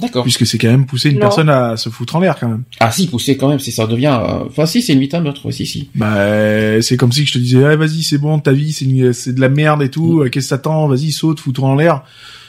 D'accord. 0.00 0.24
puisque 0.24 0.44
c'est 0.46 0.58
quand 0.58 0.68
même 0.70 0.86
pousser 0.86 1.08
une 1.10 1.14
Non. 1.16 1.20
personne 1.20 1.48
à 1.48 1.76
se 1.76 1.88
foutre 1.88 2.16
en 2.16 2.20
l'air 2.20 2.36
quand 2.38 2.48
même. 2.48 2.62
Ah 2.80 2.90
si, 2.90 3.06
pousser 3.06 3.36
quand 3.36 3.48
même, 3.48 3.60
c'est 3.60 3.70
ça 3.70 3.86
devient, 3.86 4.18
euh, 4.20 4.44
enfin 4.46 4.66
si, 4.66 4.82
c'est 4.82 4.92
une 4.92 5.08
à 5.14 5.20
meurtre, 5.20 5.50
si, 5.52 5.66
si. 5.66 5.88
Bah, 5.94 6.80
c'est 6.82 6.96
comme 6.96 7.12
si 7.12 7.24
je 7.26 7.32
te 7.32 7.38
disais, 7.38 7.64
ah, 7.64 7.76
vas-y, 7.76 8.02
c'est 8.02 8.18
bon, 8.18 8.38
ta 8.40 8.52
vie, 8.52 8.72
c'est 8.72 8.84
une- 8.86 9.12
c'est 9.12 9.32
de 9.34 9.40
la 9.40 9.48
merde 9.48 9.82
et 9.82 9.88
tout. 9.90 10.20
euh, 10.22 10.28
Qu'est-ce 10.28 10.46
que 10.46 10.50
t'attends 10.50 10.88
Vas-y, 10.88 11.12
saute, 11.12 11.38
fous-toi 11.40 11.68
en 11.68 11.74
l'air. 11.76 12.02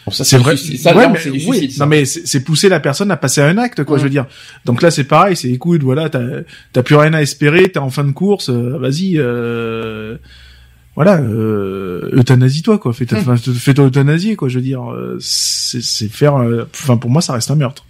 Bon, 0.06 0.12
ça, 0.12 0.24
C'est 0.24 0.38
vrai. 0.38 0.56
suicide. 0.58 0.80
Ça, 0.82 0.96
Ouais, 0.96 1.06
non, 1.08 1.14
mais- 1.14 1.20
c'est 1.20 1.32
du 1.32 1.38
oui. 1.48 1.58
suicide. 1.58 1.72
ça. 1.72 1.84
Non 1.86 1.89
mais 1.89 2.06
c'est 2.06 2.28
c'est 2.28 2.43
pousser 2.43 2.70
la 2.70 2.80
personne 2.80 3.10
à 3.10 3.18
passer 3.18 3.41
à 3.41 3.48
un 3.48 3.58
acte, 3.58 3.84
quoi. 3.84 3.98
Je 3.98 4.04
veux 4.04 4.10
dire. 4.12 4.26
Donc 4.66 4.82
là, 4.84 4.91
c'est 4.91 5.04
pareil. 5.06 5.36
C'est 5.36 5.50
écoute, 5.50 5.82
voilà, 5.84 6.10
t'as 6.10 6.22
t'as 6.74 6.84
plus 6.84 6.96
rien 6.96 7.14
à 7.14 7.22
espérer. 7.24 7.70
T'es 7.72 7.80
en 7.80 7.89
fin 7.89 8.04
de 8.04 8.12
course. 8.12 8.50
euh, 8.50 8.78
Vas-y. 8.80 9.18
Euh, 9.18 10.18
voilà. 10.96 11.18
Euh, 11.20 12.10
euthanasie-toi, 12.14 12.78
quoi. 12.80 12.93
Fais-toi 12.98 13.20
enfin, 13.20 13.36
fais-toi 13.38 13.86
euthanasier, 13.88 14.36
quoi. 14.36 14.48
Je 14.50 14.56
veux 14.60 14.64
dire. 14.64 14.91
euh, 14.91 15.18
C'est 15.20 15.82
c'est 15.82 16.08
faire. 16.08 16.36
euh, 16.38 16.68
Enfin, 16.74 16.98
pour 16.98 17.10
moi, 17.10 17.22
ça 17.22 17.34
reste 17.34 17.52
un 17.52 17.56
meurtre. 17.56 17.86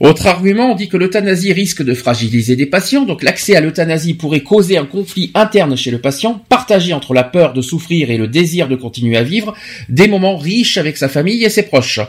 Autre 0.00 0.26
argument, 0.26 0.72
on 0.72 0.74
dit 0.74 0.88
que 0.88 0.96
l'euthanasie 0.96 1.52
risque 1.52 1.84
de 1.84 1.94
fragiliser 1.94 2.56
des 2.56 2.66
patients, 2.66 3.04
donc 3.04 3.22
l'accès 3.22 3.54
à 3.54 3.60
l'euthanasie 3.60 4.14
pourrait 4.14 4.40
causer 4.40 4.76
un 4.76 4.86
conflit 4.86 5.30
interne 5.34 5.76
chez 5.76 5.92
le 5.92 6.00
patient, 6.00 6.44
partagé 6.48 6.92
entre 6.92 7.14
la 7.14 7.22
peur 7.22 7.52
de 7.52 7.62
souffrir 7.62 8.10
et 8.10 8.16
le 8.16 8.26
désir 8.26 8.66
de 8.66 8.74
continuer 8.74 9.16
à 9.16 9.22
vivre 9.22 9.54
des 9.88 10.08
moments 10.08 10.36
riches 10.36 10.78
avec 10.78 10.96
sa 10.96 11.08
famille 11.08 11.44
et 11.44 11.48
ses 11.48 11.62
proches. 11.62 12.00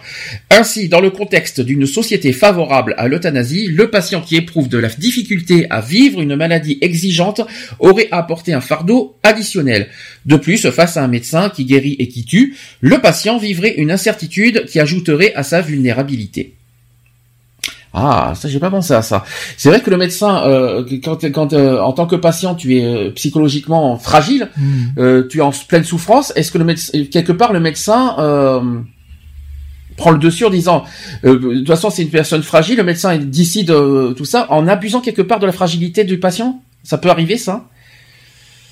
Ainsi, 0.49 0.89
dans 0.89 0.99
le 0.99 1.11
contexte 1.11 1.61
d'une 1.61 1.85
société 1.85 2.33
favorable 2.33 2.95
à 2.97 3.07
l'euthanasie, 3.07 3.67
le 3.67 3.91
patient 3.91 4.21
qui 4.21 4.35
éprouve 4.35 4.67
de 4.67 4.79
la 4.79 4.89
difficulté 4.89 5.67
à 5.69 5.79
vivre 5.79 6.21
une 6.21 6.35
maladie 6.35 6.79
exigeante 6.81 7.41
aurait 7.77 8.07
à 8.09 8.17
apporter 8.17 8.53
un 8.53 8.61
fardeau 8.61 9.15
additionnel. 9.21 9.89
De 10.25 10.37
plus, 10.37 10.67
face 10.71 10.97
à 10.97 11.03
un 11.03 11.07
médecin 11.07 11.51
qui 11.51 11.65
guérit 11.65 11.97
et 11.99 12.07
qui 12.07 12.25
tue, 12.25 12.55
le 12.81 12.99
patient 12.99 13.37
vivrait 13.37 13.75
une 13.77 13.91
incertitude 13.91 14.65
qui 14.65 14.79
ajouterait 14.79 15.35
à 15.35 15.43
sa 15.43 15.61
vulnérabilité. 15.61 16.55
Ah, 17.97 18.33
ça 18.35 18.49
j'ai 18.49 18.59
pas 18.59 18.69
pensé 18.69 18.93
à 18.93 19.01
ça. 19.01 19.23
C'est 19.55 19.69
vrai 19.69 19.79
que 19.79 19.89
le 19.89 19.95
médecin, 19.95 20.45
euh, 20.45 20.83
quand, 21.01 21.23
quand 21.31 21.53
euh, 21.53 21.79
en 21.79 21.93
tant 21.93 22.07
que 22.07 22.17
patient 22.17 22.53
tu 22.53 22.75
es 22.75 22.83
euh, 22.83 23.11
psychologiquement 23.11 23.97
fragile, 23.97 24.49
euh, 24.97 25.25
tu 25.29 25.37
es 25.37 25.41
en 25.41 25.51
pleine 25.51 25.85
souffrance, 25.85 26.33
est-ce 26.35 26.51
que 26.51 26.57
le 26.57 26.65
médecin, 26.65 27.05
quelque 27.05 27.31
part 27.31 27.53
le 27.53 27.61
médecin 27.61 28.15
euh, 28.19 28.81
prend 29.95 30.11
le 30.11 30.19
dessus 30.19 30.43
en 30.43 30.49
disant, 30.49 30.83
euh, 31.23 31.39
de 31.39 31.59
toute 31.59 31.67
façon 31.67 31.89
c'est 31.89 32.03
une 32.03 32.09
personne 32.09 32.43
fragile, 32.43 32.75
le 32.75 32.83
médecin 32.83 33.13
il 33.13 33.29
décide 33.29 33.71
euh, 33.71 34.13
tout 34.13 34.25
ça 34.25 34.45
en 34.49 34.67
abusant 34.67 34.99
quelque 34.99 35.21
part 35.21 35.39
de 35.39 35.45
la 35.45 35.53
fragilité 35.53 36.03
du 36.03 36.19
patient? 36.19 36.61
Ça 36.83 36.97
peut 36.97 37.09
arriver 37.09 37.37
ça? 37.37 37.65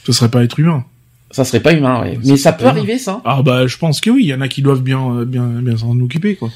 Ce 0.05 0.11
serait 0.11 0.29
pas 0.29 0.43
être 0.43 0.59
humain. 0.59 0.83
Ça 1.31 1.45
serait 1.45 1.61
pas 1.61 1.71
humain, 1.73 2.01
ouais. 2.01 2.19
Mais 2.25 2.35
ça 2.35 2.51
peut 2.51 2.65
arriver 2.65 2.99
ça? 2.99 3.21
Ah 3.25 3.41
bah, 3.41 3.65
je 3.65 3.77
pense 3.77 4.01
que 4.01 4.09
oui. 4.11 4.25
Il 4.25 4.27
y 4.27 4.33
en 4.35 4.41
a 4.41 4.47
qui 4.47 4.61
doivent 4.61 4.83
bien, 4.83 5.23
bien, 5.25 5.45
bien 5.45 5.77
s'en 5.77 5.97
occuper, 5.99 6.35
quoi. 6.35 6.49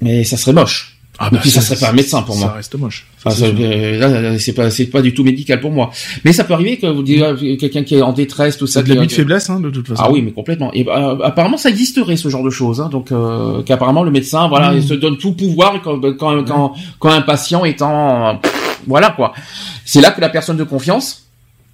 Mais 0.00 0.24
ça 0.24 0.36
serait 0.36 0.52
moche. 0.52 0.96
Ah 1.22 1.28
Et 1.30 1.36
puis 1.36 1.50
ça 1.50 1.60
serait 1.60 1.78
pas 1.78 1.90
un 1.90 1.92
médecin 1.92 2.22
pour 2.22 2.34
ça 2.34 2.46
moi. 2.46 2.52
reste 2.54 2.74
moche. 2.76 3.06
Enfin, 3.18 3.28
Ça, 3.28 3.36
ça, 3.40 3.46
c'est 3.50 3.54
sûr. 3.56 3.66
euh, 3.70 3.98
là, 3.98 4.20
là, 4.22 4.38
c'est 4.38 4.54
pas, 4.54 4.70
c'est 4.70 4.86
pas 4.86 5.02
du 5.02 5.12
tout 5.12 5.22
médical 5.22 5.60
pour 5.60 5.70
moi. 5.70 5.90
Mais 6.24 6.32
ça 6.32 6.44
peut 6.44 6.54
arriver 6.54 6.78
que 6.78 6.86
vous 6.86 7.02
dites 7.02 7.20
euh, 7.20 7.56
quelqu'un 7.58 7.84
qui 7.84 7.96
est 7.96 8.00
en 8.00 8.14
détresse, 8.14 8.56
tout 8.56 8.66
ça. 8.66 8.80
C'est 8.80 8.88
de 8.88 8.94
l'abus 8.94 9.06
de 9.08 9.12
faiblesse, 9.12 9.50
hein, 9.50 9.60
de 9.60 9.68
toute 9.68 9.86
façon. 9.86 10.02
Ah 10.02 10.10
oui, 10.10 10.22
mais 10.22 10.30
complètement. 10.32 10.72
Et 10.72 10.86
euh, 10.88 11.18
apparemment, 11.22 11.58
ça 11.58 11.68
existerait 11.68 12.16
ce 12.16 12.30
genre 12.30 12.42
de 12.42 12.48
choses. 12.48 12.80
Hein, 12.80 12.88
donc, 12.90 13.12
euh, 13.12 13.62
qu'apparemment 13.64 14.02
le 14.02 14.10
médecin, 14.10 14.48
voilà, 14.48 14.72
Mm. 14.72 14.76
il 14.78 14.82
se 14.82 14.94
donne 14.94 15.18
tout 15.18 15.32
pouvoir 15.32 15.82
quand 15.82 16.00
quand 16.14 16.42
quand, 16.44 16.74
quand 16.98 17.10
un 17.10 17.20
patient 17.20 17.66
est 17.66 17.82
en, 17.82 18.38
pff, 18.38 18.80
voilà 18.86 19.10
quoi. 19.10 19.34
C'est 19.84 20.00
là 20.00 20.12
que 20.12 20.22
la 20.22 20.30
personne 20.30 20.56
de 20.56 20.64
confiance, 20.64 21.26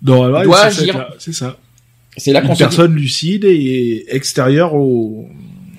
Doit, 0.02 0.28
ouais, 0.28 0.42
doit 0.44 0.70
c'est 0.70 0.82
agir. 0.82 0.94
ça, 0.94 1.08
C'est 1.20 1.32
ça. 1.32 1.56
c'est 2.16 2.32
là 2.32 2.42
Une 2.42 2.50
dit, 2.50 2.58
personne 2.58 2.94
lucide 2.96 3.44
et 3.44 4.06
extérieure 4.10 4.74
au, 4.74 5.28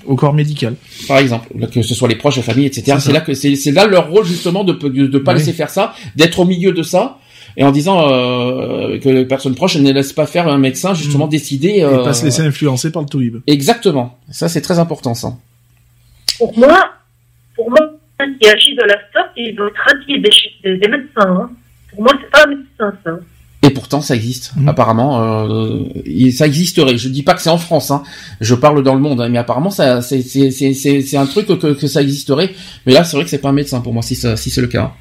au 0.08 0.16
corps 0.16 0.34
médical. 0.34 0.76
par 1.08 1.18
exemple, 1.20 1.48
que 1.74 1.82
ce 1.82 1.94
soit 1.96 2.08
les 2.08 2.16
proches, 2.16 2.38
la 2.38 2.44
famille, 2.44 2.66
etc. 2.66 2.98
C'est 3.00 3.12
là 3.14 3.22
que 3.22 3.34
c'est 3.34 3.56
c'est 3.56 3.72
là 3.72 3.86
leur 3.88 4.10
rôle 4.10 4.26
justement 4.26 4.64
de 4.64 4.74
de, 4.74 5.08
de 5.08 5.18
pas 5.20 5.34
Oui. 5.34 5.40
laisser 5.40 5.54
faire 5.54 5.70
ça, 5.70 5.94
d'être 6.16 6.40
au 6.40 6.46
milieu 6.46 6.72
de 6.72 6.84
ça. 6.84 7.18
Et 7.60 7.64
en 7.64 7.72
disant 7.72 8.12
euh, 8.12 9.00
que 9.00 9.10
les 9.10 9.26
personnes 9.26 9.56
proches 9.56 9.78
ne 9.78 9.92
laissent 9.92 10.14
pas 10.14 10.28
faire 10.28 10.48
un 10.48 10.60
médecin 10.60 10.94
justement 10.94 11.28
décider. 11.28 11.70
Et 11.78 11.84
euh, 11.84 12.04
pas 12.04 12.14
se 12.14 12.24
laisser 12.24 12.44
influencer 12.44 12.92
par 12.92 13.02
le 13.02 13.08
toubib. 13.10 13.38
Exactement. 13.48 14.18
Ça 14.32 14.48
c'est 14.48 14.62
très 14.62 14.78
important 14.78 15.16
ça. 15.16 15.34
Pour 16.38 16.56
moi, 16.58 16.92
pour 17.56 17.70
moi, 17.72 17.80
qui 18.40 18.48
agit 18.48 18.76
de 18.76 18.84
la 18.84 18.96
sorte, 19.14 19.32
il 19.38 19.56
doit 19.56 19.70
être 19.90 20.06
des, 20.08 20.78
des 20.78 20.88
médecins. 20.88 21.10
Hein. 21.18 21.50
Pour 21.92 22.04
moi, 22.04 22.14
c'est 22.22 22.30
pas 22.30 22.44
un 22.46 22.50
médecin, 22.50 22.94
ça. 23.04 23.12
Et 23.64 23.72
pourtant, 23.72 24.02
ça 24.02 24.16
existe. 24.16 24.52
Mhm. 24.56 24.70
Apparemment, 24.70 25.22
euh, 25.50 25.80
ça 26.32 26.46
existerait. 26.46 26.98
Je 26.98 27.10
dis 27.10 27.24
pas 27.24 27.34
que 27.34 27.42
c'est 27.42 27.50
en 27.50 27.58
France. 27.58 27.90
Hein. 27.92 28.04
Je 28.40 28.54
parle 28.56 28.84
dans 28.84 28.94
le 28.94 29.02
monde, 29.02 29.20
hein, 29.20 29.30
mais 29.30 29.40
apparemment, 29.40 29.72
ça, 29.72 30.02
c'est, 30.02 30.22
c'est, 30.22 30.52
c'est, 30.52 30.74
c'est, 30.74 31.02
c'est 31.02 31.18
un 31.18 31.26
truc 31.26 31.48
que, 31.48 31.74
que 31.74 31.88
ça 31.88 32.02
existerait. 32.02 32.52
Mais 32.86 32.94
là, 32.94 33.04
c'est 33.04 33.18
vrai 33.18 33.24
que 33.24 33.30
c'est 33.32 33.40
pas 33.40 33.50
un 33.50 33.54
médecin 33.54 33.82
pour 33.82 33.94
moi, 33.94 34.04
si, 34.04 34.16
ça- 34.16 34.38
si 34.38 34.50
c'est 34.52 34.62
le 34.62 34.68
cas. 34.68 34.94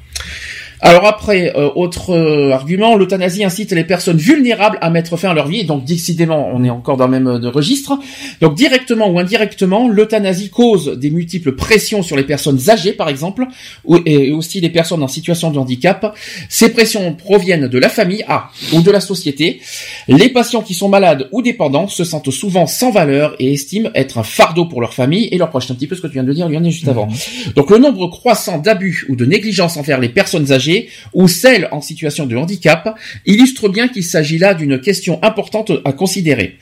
Alors 0.79 1.05
après, 1.05 1.53
euh, 1.55 1.69
autre 1.75 2.11
euh, 2.11 2.51
argument, 2.51 2.95
l'euthanasie 2.95 3.43
incite 3.43 3.71
les 3.71 3.83
personnes 3.83 4.17
vulnérables 4.17 4.77
à 4.81 4.91
mettre 4.91 5.17
fin 5.17 5.29
à 5.29 5.33
leur 5.33 5.47
vie. 5.47 5.65
Donc 5.65 5.85
décidément, 5.85 6.51
on 6.53 6.63
est 6.63 6.69
encore 6.69 6.97
dans 6.97 7.05
le 7.05 7.11
même 7.11 7.27
euh, 7.27 7.49
registre. 7.49 7.97
Donc 8.41 8.55
directement 8.55 9.09
ou 9.09 9.17
indirectement, 9.17 9.87
l'euthanasie 9.87 10.49
cause 10.49 10.97
des 10.97 11.09
multiples 11.09 11.53
pressions 11.53 12.03
sur 12.03 12.15
les 12.15 12.23
personnes 12.23 12.69
âgées, 12.69 12.93
par 12.93 13.09
exemple, 13.09 13.47
ou, 13.85 13.97
et 14.05 14.31
aussi 14.31 14.61
les 14.61 14.69
personnes 14.69 15.01
en 15.01 15.07
situation 15.07 15.49
de 15.49 15.57
handicap. 15.57 16.15
Ces 16.47 16.71
pressions 16.71 17.13
proviennent 17.13 17.67
de 17.67 17.79
la 17.79 17.89
famille, 17.89 18.23
ah, 18.27 18.51
ou 18.73 18.81
de 18.81 18.91
la 18.91 18.99
société. 18.99 19.61
Les 20.07 20.29
patients 20.29 20.61
qui 20.61 20.75
sont 20.75 20.89
malades 20.89 21.27
ou 21.31 21.41
dépendants 21.41 21.87
se 21.87 22.03
sentent 22.03 22.31
souvent 22.31 22.67
sans 22.67 22.91
valeur 22.91 23.35
et 23.39 23.51
estiment 23.51 23.89
être 23.95 24.19
un 24.19 24.23
fardeau 24.23 24.65
pour 24.65 24.81
leur 24.81 24.93
famille 24.93 25.27
et 25.31 25.39
leurs 25.39 25.49
proches. 25.49 25.67
C'est 25.67 25.73
un 25.73 25.75
petit 25.75 25.87
peu 25.87 25.95
ce 25.95 26.01
que 26.01 26.07
tu 26.07 26.13
viens 26.13 26.23
de 26.23 26.33
dire, 26.33 26.47
Lionel, 26.47 26.71
juste 26.71 26.87
avant. 26.87 27.07
Donc 27.55 27.71
le 27.71 27.79
nombre 27.79 28.07
croissant 28.09 28.59
d'abus 28.59 29.07
ou 29.09 29.15
de 29.15 29.25
négligence 29.25 29.77
envers 29.77 29.99
les 29.99 30.09
personnes 30.09 30.51
âgées 30.51 30.66
ou 31.13 31.27
celles 31.27 31.67
en 31.71 31.81
situation 31.81 32.25
de 32.25 32.35
handicap 32.35 32.97
illustre 33.25 33.69
bien 33.69 33.87
qu'il 33.87 34.03
s'agit 34.03 34.37
là 34.37 34.53
d'une 34.53 34.79
question 34.79 35.19
importante 35.23 35.71
à 35.85 35.91
considérer. 35.91 36.57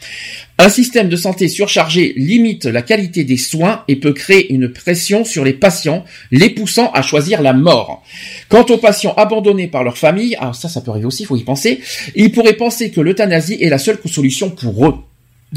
Un 0.57 0.69
système 0.69 1.09
de 1.09 1.17
santé 1.17 1.49
surchargé 1.49 2.13
limite 2.15 2.65
la 2.65 2.81
qualité 2.81 3.25
des 3.25 3.35
soins 3.37 3.83
et 3.89 3.97
peut 3.97 4.13
créer 4.13 4.53
une 4.53 4.69
pression 4.69 5.25
sur 5.25 5.43
les 5.43 5.51
patients, 5.53 6.05
les 6.31 6.49
poussant 6.49 6.91
à 6.93 7.01
choisir 7.01 7.41
la 7.41 7.51
mort. 7.51 8.03
Quant 8.47 8.65
aux 8.69 8.77
patients 8.77 9.13
abandonnés 9.17 9.67
par 9.67 9.83
leur 9.83 9.97
famille, 9.97 10.37
ah 10.39 10.53
ça 10.53 10.69
ça 10.69 10.79
peut 10.79 10.91
arriver 10.91 11.07
aussi, 11.07 11.23
il 11.23 11.25
faut 11.25 11.35
y 11.35 11.43
penser, 11.43 11.81
ils 12.15 12.31
pourraient 12.31 12.53
penser 12.53 12.89
que 12.89 13.01
l'euthanasie 13.01 13.57
est 13.59 13.69
la 13.69 13.77
seule 13.77 13.99
solution 14.05 14.49
pour 14.49 14.87
eux. 14.87 14.95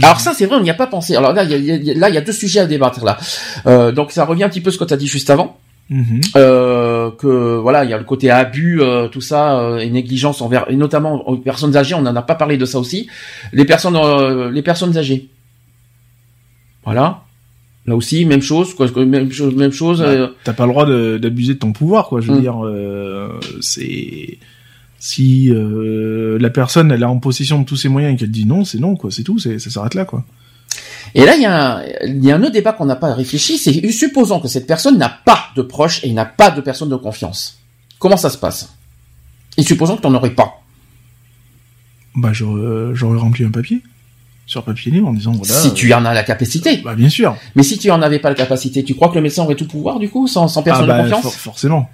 Alors 0.03 0.20
ça 0.20 0.32
c'est 0.36 0.46
vrai, 0.46 0.57
on 0.57 0.62
n'y 0.62 0.70
a 0.70 0.74
pas 0.74 0.88
pensé. 0.88 1.14
Alors 1.14 1.32
là 1.32 1.44
il 1.44 1.64
y 1.64 1.72
a, 1.72 2.09
y 2.09 2.16
y 2.16 2.22
deux 2.22 2.32
sujets 2.32 2.61
à 2.61 2.66
débattre 2.66 3.05
là. 3.05 3.18
Euh, 3.66 3.92
donc 3.92 4.11
ça 4.11 4.24
revient 4.24 4.44
un 4.44 4.49
petit 4.49 4.61
peu 4.61 4.70
à 4.70 4.72
ce 4.72 4.78
que 4.78 4.84
tu 4.84 4.94
as 4.94 4.96
dit 4.96 5.09
juste 5.09 5.30
avant 5.30 5.57
Mhm. 5.90 6.20
euh, 6.36 6.88
que 7.11 7.56
voilà, 7.56 7.84
il 7.84 7.90
y 7.90 7.92
a 7.92 7.98
le 7.98 8.04
côté 8.04 8.30
abus, 8.30 8.80
euh, 8.80 9.09
tout 9.09 9.20
ça, 9.20 9.59
euh, 9.61 9.78
et 9.78 9.90
négligence 9.90 10.40
envers, 10.42 10.70
et 10.70 10.76
notamment 10.76 11.26
aux 11.28 11.36
personnes 11.36 11.76
âgées. 11.76 11.94
On 11.94 12.02
n'en 12.02 12.14
a 12.16 12.22
pas 12.22 12.34
parlé 12.34 12.56
de 12.56 12.64
ça 12.64 12.78
aussi. 12.78 13.09
Les 13.52 13.64
personnes, 13.64 13.96
euh, 13.96 14.50
les 14.50 14.62
personnes 14.62 14.96
âgées. 14.96 15.28
Voilà. 16.84 17.22
Là 17.86 17.96
aussi, 17.96 18.24
même 18.24 18.42
chose, 18.42 18.74
quoi, 18.74 18.86
même 19.04 19.32
chose, 19.32 19.54
même 19.54 19.72
chose. 19.72 20.02
Euh, 20.02 20.28
T'as 20.44 20.52
pas 20.52 20.66
le 20.66 20.72
droit 20.72 20.86
d'abuser 20.86 21.54
de 21.54 21.59
ton 21.59 21.72
pouvoir, 21.72 22.09
quoi. 22.09 22.20
Je 22.20 22.30
veux 22.30 22.38
Mm. 22.38 22.40
dire, 22.42 22.64
euh, 22.66 23.28
c'est 23.61 24.38
si 24.98 25.50
euh, 25.52 26.38
la 26.40 26.50
personne 26.50 26.90
elle 26.90 27.02
est 27.02 27.06
en 27.06 27.18
possession 27.18 27.61
de 27.61 27.64
tous 27.64 27.76
ses 27.76 27.88
moyens 27.88 28.14
et 28.14 28.16
qu'elle 28.18 28.30
dit 28.30 28.44
non, 28.46 28.64
c'est 28.64 28.78
non, 28.78 28.96
quoi. 28.96 29.11
C'est 29.11 29.22
tout, 29.22 29.38
ça 29.38 29.59
s'arrête 29.59 29.94
là, 29.94 30.04
quoi. 30.04 30.24
Et 31.14 31.25
là, 31.25 31.35
il 31.37 31.43
y 31.43 31.47
a 31.47 31.77
un, 31.79 31.83
il 32.07 32.25
y 32.25 32.31
a 32.31 32.37
un 32.37 32.43
autre 32.43 32.53
débat 32.53 32.73
qu'on 32.73 32.85
n'a 32.85 32.97
pas 32.97 33.14
réfléchi. 33.14 33.57
C'est 33.59 33.91
supposons 33.91 34.41
que 34.41 34.49
cette 34.49 34.66
personne 34.66 34.99
n'a 34.99 35.09
pas 35.09 35.47
de 35.57 35.62
proche 35.62 36.05
et 36.05 36.12
n'a 36.12 36.27
pas 36.27 36.51
de 36.51 36.61
personne 36.61 36.91
de 36.91 36.97
confiance. 36.97 37.59
Comment 37.99 38.16
ça 38.16 38.31
se 38.31 38.39
passe? 38.39 38.75
Et 39.57 39.62
supposons 39.62 39.97
que 39.97 40.03
tu 40.03 40.07
n'en 40.09 40.14
aurais 40.14 40.31
pas. 40.31 40.62
Bah 42.14 42.33
j'aurais 42.33 42.95
j'aurais 42.95 43.19
rempli 43.19 43.45
un 43.45 43.51
papier 43.51 43.81
sur 44.47 44.62
papier 44.64 44.91
libre 44.91 45.09
en 45.09 45.12
disant 45.12 45.33
voilà. 45.33 45.53
si 45.53 45.69
euh, 45.69 45.73
tu 45.73 45.93
en 45.93 46.05
as 46.05 46.14
la 46.14 46.23
capacité. 46.25 46.79
Bah 46.79 46.95
bien 46.95 47.09
sûr. 47.09 47.37
Mais 47.55 47.62
si 47.62 47.79
tu 47.79 47.91
en 47.91 48.01
avais 48.03 48.19
pas 48.19 48.29
la 48.31 48.35
capacité, 48.35 48.83
tu 48.85 48.95
crois 48.95 49.09
que 49.09 49.14
le 49.14 49.21
médecin 49.21 49.43
aurait 49.45 49.57
tout 49.57 49.66
pouvoir 49.69 49.99
du 49.99 50.09
coup, 50.09 50.27
sans, 50.29 50.49
sans 50.49 50.62
personne 50.62 50.85
ah 50.91 50.95
bah 50.95 50.99
de 50.99 51.03
confiance? 51.11 51.23
for- 51.23 51.33
forcément, 51.35 51.89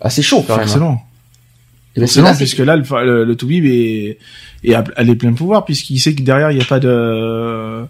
Ah, 0.00 0.10
c'est 0.10 0.22
chaud 0.22 0.44
quand 0.46 0.56
même. 0.56 0.66
forcément. 0.66 1.02
Et 1.96 2.00
ben, 2.00 2.06
c'est 2.06 2.20
Forcément, 2.20 2.28
là, 2.30 2.36
puisque 2.36 2.58
là, 2.58 2.76
le, 2.76 3.04
le, 3.04 3.24
le 3.24 3.36
Toubib 3.36 3.64
est, 3.64 4.18
est, 4.64 4.74
à- 4.74 4.84
elle 4.96 5.08
est 5.10 5.14
plein 5.16 5.32
pouvoir, 5.32 5.64
puisqu'il 5.64 5.98
sait 5.98 6.14
que 6.14 6.22
derrière, 6.22 6.50
il 6.50 6.56
n'y 6.58 6.62
a 6.62 6.66
pas 6.66 6.78
de... 6.78 7.84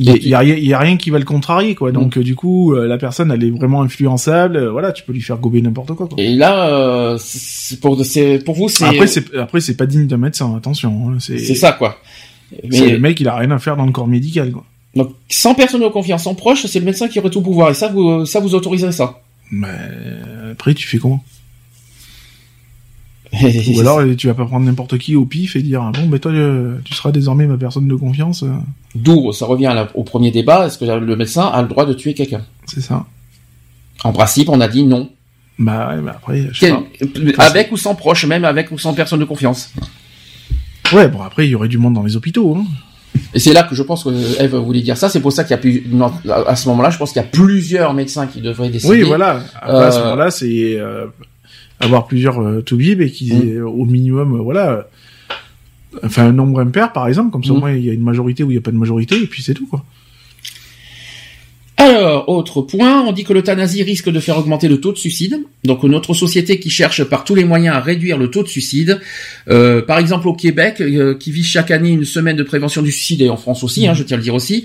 Il 0.00 0.06
y 0.28 0.34
a, 0.34 0.44
y 0.44 0.72
a 0.72 0.78
rien, 0.78 0.96
qui 0.96 1.10
va 1.10 1.18
le 1.18 1.24
contrarier, 1.24 1.74
quoi. 1.74 1.90
Donc, 1.90 2.16
Mm. 2.16 2.20
euh, 2.20 2.22
du 2.22 2.34
coup, 2.36 2.72
euh, 2.72 2.86
la 2.86 2.98
personne, 2.98 3.32
elle 3.32 3.42
est 3.42 3.50
vraiment 3.50 3.82
influençable. 3.82 4.56
euh, 4.56 4.70
voilà, 4.70 4.92
tu 4.92 5.02
peux 5.02 5.12
lui 5.12 5.20
faire 5.20 5.38
gober 5.38 5.60
n'importe 5.60 5.92
quoi, 5.94 6.06
quoi. 6.06 6.16
Et 6.22 6.34
là, 6.34 7.16
c'est 7.18 7.80
pour, 7.80 8.04
c'est 8.04 8.38
pour 8.44 8.54
vous, 8.54 8.68
c'est 8.68 8.84
Après, 8.84 9.06
c'est 9.08 9.34
après, 9.36 9.60
c'est 9.60 9.76
pas 9.76 9.86
digne 9.86 10.06
d'un 10.06 10.16
médecin, 10.18 10.54
attention. 10.56 11.10
hein, 11.10 11.16
c'est 11.18 11.38
c'est 11.38 11.54
ça 11.56 11.72
quoi. 11.72 11.98
Mais 12.64 12.90
le 12.92 12.98
mec, 12.98 13.20
il 13.20 13.26
a 13.28 13.36
rien 13.36 13.50
à 13.50 13.58
faire 13.58 13.76
dans 13.76 13.86
le 13.86 13.92
corps 13.92 14.06
médical, 14.06 14.52
quoi. 14.52 14.64
donc 14.94 15.10
sans 15.28 15.54
personne 15.54 15.82
de 15.82 15.88
confiance, 15.88 16.22
sans 16.24 16.34
proche, 16.34 16.64
c'est 16.66 16.78
le 16.78 16.84
médecin 16.86 17.08
qui 17.08 17.18
aurait 17.18 17.30
tout 17.30 17.42
pouvoir. 17.42 17.70
Et 17.70 17.74
ça, 17.74 17.88
vous, 17.88 18.24
ça 18.24 18.40
vous 18.40 18.48
ça 18.92 19.20
Mais 19.50 19.68
après, 20.52 20.74
tu 20.74 20.86
fais 20.86 20.98
comment? 20.98 21.22
Ou 23.76 23.80
alors, 23.80 23.98
euh, 24.00 24.14
tu 24.16 24.26
vas 24.26 24.34
pas 24.34 24.44
prendre 24.46 24.64
n'importe 24.64 24.96
qui 24.98 25.14
au 25.14 25.24
pif 25.26 25.54
et 25.56 25.62
dire, 25.62 25.82
bon, 25.92 26.06
ben 26.06 26.18
toi, 26.18 26.32
euh, 26.32 26.78
tu 26.84 26.94
seras 26.94 27.12
désormais 27.12 27.46
ma 27.46 27.56
personne 27.58 27.86
de 27.86 27.94
confiance. 27.94 28.42
euh, 28.42 28.48
D'où 28.94 29.32
ça 29.32 29.44
revient 29.46 29.74
au 29.94 30.02
premier 30.02 30.30
débat. 30.30 30.66
Est-ce 30.66 30.78
que 30.78 30.84
le 30.84 31.16
médecin 31.16 31.46
a 31.46 31.60
le 31.62 31.68
droit 31.68 31.84
de 31.84 31.92
tuer 31.92 32.14
quelqu'un? 32.14 32.42
C'est 32.66 32.80
ça. 32.80 33.04
En 34.04 34.12
principe, 34.12 34.48
on 34.48 34.60
a 34.60 34.68
dit 34.68 34.84
non. 34.84 35.10
Bah, 35.58 35.88
ouais, 35.94 36.00
mais 36.02 36.10
après, 36.10 36.48
je 36.52 36.58
sais 36.60 36.72
Quel- 36.98 37.32
pas. 37.34 37.44
avec 37.44 37.70
ou 37.72 37.76
sans 37.76 37.94
proche, 37.94 38.24
même 38.24 38.44
avec 38.44 38.70
ou 38.70 38.78
sans 38.78 38.94
personne 38.94 39.18
de 39.20 39.24
confiance. 39.24 39.72
Ouais, 40.92 41.08
bon, 41.08 41.20
après, 41.20 41.46
il 41.46 41.50
y 41.50 41.54
aurait 41.54 41.68
du 41.68 41.78
monde 41.78 41.94
dans 41.94 42.02
les 42.04 42.16
hôpitaux, 42.16 42.56
hein. 42.56 42.64
Et 43.34 43.40
c'est 43.40 43.52
là 43.52 43.62
que 43.64 43.74
je 43.74 43.82
pense 43.82 44.04
que 44.04 44.42
Eve 44.42 44.54
voulait 44.56 44.80
dire 44.80 44.96
ça. 44.96 45.08
C'est 45.08 45.20
pour 45.20 45.32
ça 45.32 45.42
qu'il 45.42 45.50
y 45.50 45.54
a 45.54 45.58
plus, 45.58 45.82
non, 45.90 46.12
à 46.46 46.54
ce 46.56 46.68
moment-là, 46.68 46.88
je 46.90 46.98
pense 46.98 47.12
qu'il 47.12 47.20
y 47.20 47.24
a 47.24 47.28
plusieurs 47.28 47.92
médecins 47.92 48.26
qui 48.26 48.40
devraient 48.40 48.70
décider. 48.70 48.92
Oui, 48.92 49.02
voilà. 49.02 49.40
Après, 49.60 49.84
à 49.86 49.90
ce 49.90 49.98
Euh, 49.98 50.04
moment-là, 50.04 50.30
c'est 50.30 50.76
euh, 50.78 51.06
avoir 51.80 52.06
plusieurs 52.06 52.40
euh, 52.40 52.60
toubibs 52.62 53.00
et 53.00 53.10
qui, 53.10 53.32
Mm. 53.32 53.62
au 53.66 53.84
minimum, 53.84 54.34
euh, 54.34 54.42
voilà, 54.42 54.70
euh, 54.72 54.82
enfin 56.04 56.26
un 56.26 56.32
nombre 56.32 56.60
impair, 56.60 56.92
par 56.92 57.06
exemple, 57.08 57.30
comme 57.30 57.44
ça, 57.44 57.52
au 57.52 57.56
Mm. 57.56 57.60
moins, 57.60 57.72
il 57.72 57.84
y 57.84 57.90
a 57.90 57.92
une 57.92 58.02
majorité 58.02 58.42
ou 58.42 58.50
il 58.50 58.54
y 58.54 58.58
a 58.58 58.60
pas 58.60 58.70
de 58.72 58.76
majorité, 58.76 59.16
et 59.22 59.26
puis 59.26 59.42
c'est 59.42 59.54
tout, 59.54 59.66
quoi. 59.66 59.84
Alors, 61.80 62.28
autre 62.28 62.60
point, 62.60 63.02
on 63.02 63.12
dit 63.12 63.22
que 63.22 63.32
l'euthanasie 63.32 63.84
risque 63.84 64.10
de 64.10 64.18
faire 64.18 64.36
augmenter 64.36 64.66
le 64.66 64.80
taux 64.80 64.90
de 64.90 64.98
suicide. 64.98 65.38
Donc, 65.62 65.84
notre 65.84 66.12
société 66.12 66.58
qui 66.58 66.70
cherche 66.70 67.04
par 67.04 67.22
tous 67.22 67.36
les 67.36 67.44
moyens 67.44 67.76
à 67.76 67.78
réduire 67.78 68.18
le 68.18 68.32
taux 68.32 68.42
de 68.42 68.48
suicide, 68.48 69.00
euh, 69.48 69.80
par 69.80 70.00
exemple 70.00 70.26
au 70.26 70.34
Québec, 70.34 70.80
euh, 70.80 71.14
qui 71.14 71.30
vise 71.30 71.46
chaque 71.46 71.70
année 71.70 71.90
une 71.90 72.04
semaine 72.04 72.36
de 72.36 72.42
prévention 72.42 72.82
du 72.82 72.90
suicide, 72.90 73.22
et 73.22 73.30
en 73.30 73.36
France 73.36 73.62
aussi, 73.62 73.86
hein, 73.86 73.94
je 73.94 74.02
tiens 74.02 74.16
à 74.16 74.18
le 74.18 74.24
dire 74.24 74.34
aussi, 74.34 74.64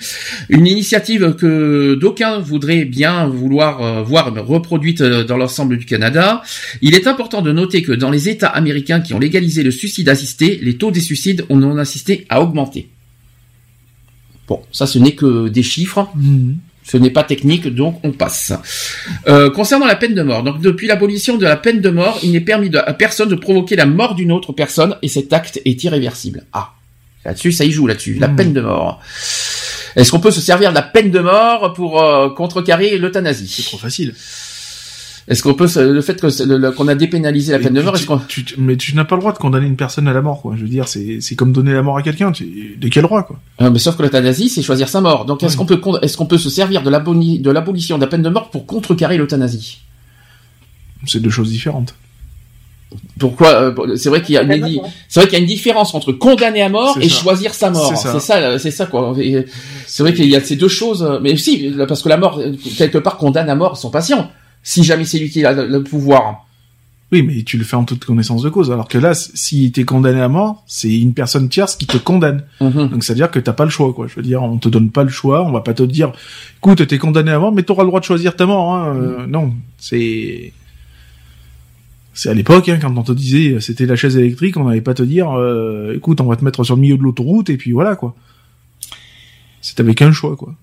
une 0.49 0.65
initiative 0.65 1.35
que 1.35 1.93
d'aucuns 1.93 2.39
voudraient 2.39 2.83
bien 2.83 3.27
vouloir 3.27 3.83
euh, 3.83 4.01
voir 4.01 4.33
reproduite 4.47 5.03
dans 5.03 5.37
l'ensemble 5.37 5.77
du 5.77 5.85
Canada. 5.85 6.41
Il 6.81 6.95
est 6.95 7.05
important 7.05 7.43
de 7.43 7.51
noter 7.51 7.83
que 7.83 7.91
dans 7.91 8.09
les 8.09 8.27
États 8.27 8.47
américains 8.47 9.01
qui 9.01 9.13
ont 9.13 9.19
légalisé 9.19 9.61
le 9.61 9.69
suicide 9.69 10.09
assisté, 10.09 10.59
les 10.63 10.77
taux 10.77 10.89
des 10.89 10.99
suicides 10.99 11.45
ont 11.49 11.57
non 11.57 11.77
assisté 11.77 12.25
à 12.29 12.41
augmenter. 12.41 12.87
Bon, 14.47 14.61
ça 14.71 14.87
ce 14.87 14.97
n'est 14.97 15.13
que 15.13 15.47
des 15.47 15.63
chiffres. 15.63 16.09
Ce 16.85 16.97
n'est 16.97 17.09
pas 17.11 17.23
technique, 17.23 17.67
donc 17.73 17.99
on 18.03 18.11
passe. 18.11 18.51
Euh, 19.27 19.49
concernant 19.49 19.85
la 19.85 19.95
peine 19.95 20.13
de 20.13 20.21
mort, 20.21 20.43
donc 20.43 20.59
depuis 20.61 20.87
l'abolition 20.87 21.37
de 21.37 21.45
la 21.45 21.55
peine 21.55 21.79
de 21.81 21.89
mort, 21.89 22.19
il 22.23 22.31
n'est 22.33 22.41
permis 22.41 22.69
de- 22.69 22.77
à 22.77 22.93
personne 22.93 23.29
de 23.29 23.35
provoquer 23.35 23.75
la 23.77 23.85
mort 23.85 24.15
d'une 24.15 24.31
autre 24.31 24.51
personne 24.51 24.95
et 25.01 25.07
cet 25.07 25.31
acte 25.31 25.61
est 25.63 25.83
irréversible. 25.83 26.43
Ah, 26.51 26.73
là-dessus, 27.23 27.51
ça 27.53 27.63
y 27.63 27.71
joue 27.71 27.87
là-dessus, 27.87 28.15
la 28.19 28.27
Mhm. 28.27 28.35
peine 28.35 28.53
de 28.53 28.61
mort. 28.61 28.99
Est-ce 29.95 30.11
qu'on 30.11 30.19
peut 30.19 30.31
se 30.31 30.41
servir 30.41 30.71
de 30.71 30.75
la 30.75 30.81
peine 30.81 31.09
de 31.11 31.19
mort 31.19 31.73
pour 31.73 32.01
euh, 32.03 32.29
contrecarrer 32.31 32.97
l'euthanasie? 32.97 33.47
C'est 33.47 33.63
trop 33.63 33.77
facile. 33.77 34.13
Est-ce 35.29 35.41
qu'on 35.41 35.53
peut 35.53 35.67
le 35.77 36.01
fait 36.01 36.19
que 36.19 36.29
c'est 36.29 36.45
le- 36.45 36.57
le- 36.57 36.71
qu'on 36.73 36.87
a 36.89 36.95
dépénalisé 36.95 37.53
la 37.53 37.59
peine 37.59 37.73
de 37.73 37.81
mort, 37.81 37.95
est-ce 37.95 38.05
qu'on 38.05 38.17
Tu- 38.17 38.43
tu- 38.43 38.55
mais 38.59 38.75
tu 38.75 38.93
n'as 38.93 39.05
pas 39.05 39.15
le 39.15 39.21
droit 39.21 39.31
de 39.31 39.37
condamner 39.37 39.67
une 39.67 39.77
personne 39.77 40.07
à 40.09 40.13
la 40.13 40.21
mort, 40.21 40.41
quoi. 40.41 40.55
Je 40.57 40.63
veux 40.63 40.67
dire, 40.67 40.87
c'est 40.89 41.19
c'est 41.21 41.35
comme 41.35 41.53
donner 41.53 41.71
la 41.71 41.81
mort 41.81 41.97
à 41.97 42.01
quelqu'un. 42.03 42.31
tu- 42.33 42.75
De 42.77 42.87
quel 42.89 43.03
droit, 43.03 43.23
quoi? 43.23 43.39
Euh, 43.61 43.69
mais 43.71 43.79
sauf 43.79 43.95
que 43.95 44.03
l'euthanasie, 44.03 44.49
c'est 44.49 44.61
choisir 44.61 44.89
sa 44.89 44.99
mort. 44.99 45.23
Donc 45.25 45.41
est-ce 45.43 45.55
qu'on 45.55 45.65
peut 45.65 45.79
est-ce 46.01 46.17
qu'on 46.17 46.25
peut 46.25 46.37
se 46.37 46.49
servir 46.49 46.83
de 46.83 46.89
l'aboli- 46.89 47.39
de 47.39 47.51
l'abolition 47.51 47.95
de 47.97 48.01
la 48.01 48.07
peine 48.07 48.21
de 48.21 48.29
mort 48.29 48.49
pour 48.49 48.65
contrecarrer 48.65 49.17
l'euthanasie? 49.17 49.79
C'est 51.05 51.21
deux 51.21 51.29
choses 51.29 51.49
différentes. 51.49 51.95
Pourquoi 53.17 53.49
euh, 53.55 53.95
C'est 53.95 54.09
vrai 54.09 54.21
qu'il 54.21 54.35
y 54.35 54.37
a 54.37 54.41
une, 54.43 54.49
Vraiment, 54.49 54.67
di- 54.67 54.75
ouais. 54.77 54.89
c'est 55.09 55.19
vrai 55.21 55.27
qu'il 55.29 55.37
y 55.37 55.41
a 55.41 55.43
une 55.43 55.47
différence 55.49 55.95
entre 55.95 56.11
condamner 56.11 56.61
à 56.61 56.69
mort 56.69 56.93
C'est 56.99 57.05
et 57.05 57.09
ça. 57.09 57.15
choisir 57.21 57.53
sa 57.53 57.69
mort. 57.71 57.87
C'est 57.89 57.95
ça. 57.95 58.59
C'est 58.59 58.71
ça, 58.71 58.77
ça 58.77 58.85
quoi. 58.85 59.15
Et 59.17 59.45
C'est 59.87 60.03
vrai 60.03 60.13
qu'il 60.13 60.25
y 60.29 60.35
a 60.35 60.41
ces 60.41 60.55
deux 60.57 60.67
choses, 60.67 61.01
euh, 61.03 61.19
mais 61.21 61.35
si, 61.37 61.73
parce 61.87 62.01
que 62.03 62.09
la 62.09 62.17
mort 62.17 62.39
euh, 62.39 62.51
quelque 62.77 62.97
part 62.99 63.17
condamne 63.17 63.49
à 63.49 63.55
mort 63.55 63.77
son 63.77 63.89
patient. 63.89 64.29
Si 64.63 64.83
jamais 64.83 65.05
c'est 65.05 65.19
lui 65.19 65.29
qui 65.29 65.45
a 65.45 65.51
le, 65.53 65.83
pouvoir. 65.83 66.47
Oui, 67.11 67.21
mais 67.21 67.43
tu 67.43 67.57
le 67.57 67.63
fais 67.63 67.75
en 67.75 67.83
toute 67.83 68.05
connaissance 68.05 68.41
de 68.41 68.49
cause. 68.49 68.71
Alors 68.71 68.87
que 68.87 68.97
là, 68.97 69.13
si 69.13 69.71
t'es 69.71 69.83
condamné 69.83 70.21
à 70.21 70.29
mort, 70.29 70.63
c'est 70.65 70.97
une 70.97 71.13
personne 71.13 71.49
tierce 71.49 71.75
qui 71.75 71.85
te 71.85 71.97
condamne. 71.97 72.43
Mhm. 72.61 72.89
Donc 72.89 73.03
c'est 73.03 73.11
à 73.11 73.15
dire 73.15 73.29
que 73.29 73.39
t'as 73.39 73.53
pas 73.53 73.65
le 73.65 73.69
choix, 73.69 73.93
quoi. 73.93 74.07
Je 74.07 74.15
veux 74.15 74.23
dire, 74.23 74.41
on 74.41 74.57
te 74.57 74.69
donne 74.69 74.89
pas 74.89 75.03
le 75.03 75.09
choix. 75.09 75.43
On 75.43 75.51
va 75.51 75.61
pas 75.61 75.73
te 75.73 75.83
dire, 75.83 76.13
écoute, 76.57 76.87
t'es 76.87 76.97
condamné 76.97 77.31
à 77.31 77.39
mort, 77.39 77.51
mais 77.51 77.63
t'auras 77.63 77.83
le 77.83 77.89
droit 77.89 77.99
de 77.99 78.05
choisir 78.05 78.35
ta 78.35 78.45
mort. 78.45 78.73
Hein. 78.73 78.95
Euh, 78.95 79.27
non, 79.27 79.53
c'est 79.77 80.53
c'est 82.13 82.29
à 82.29 82.33
l'époque 82.33 82.69
hein, 82.69 82.77
quand 82.79 82.95
on 82.95 83.03
te 83.03 83.11
disait 83.11 83.59
c'était 83.59 83.85
la 83.85 83.95
chaise 83.95 84.17
électrique, 84.17 84.55
on 84.57 84.65
n'allait 84.65 84.81
pas 84.81 84.93
te 84.93 85.03
dire, 85.03 85.31
euh, 85.31 85.95
écoute, 85.95 86.21
on 86.21 86.25
va 86.25 86.35
te 86.35 86.45
mettre 86.45 86.63
sur 86.63 86.75
le 86.75 86.81
milieu 86.81 86.97
de 86.97 87.03
l'autoroute 87.03 87.49
et 87.49 87.57
puis 87.57 87.71
voilà 87.71 87.95
quoi. 87.95 88.15
C'est 89.61 89.79
avec 89.79 90.01
un 90.01 90.11
choix 90.11 90.35
quoi. 90.35 90.53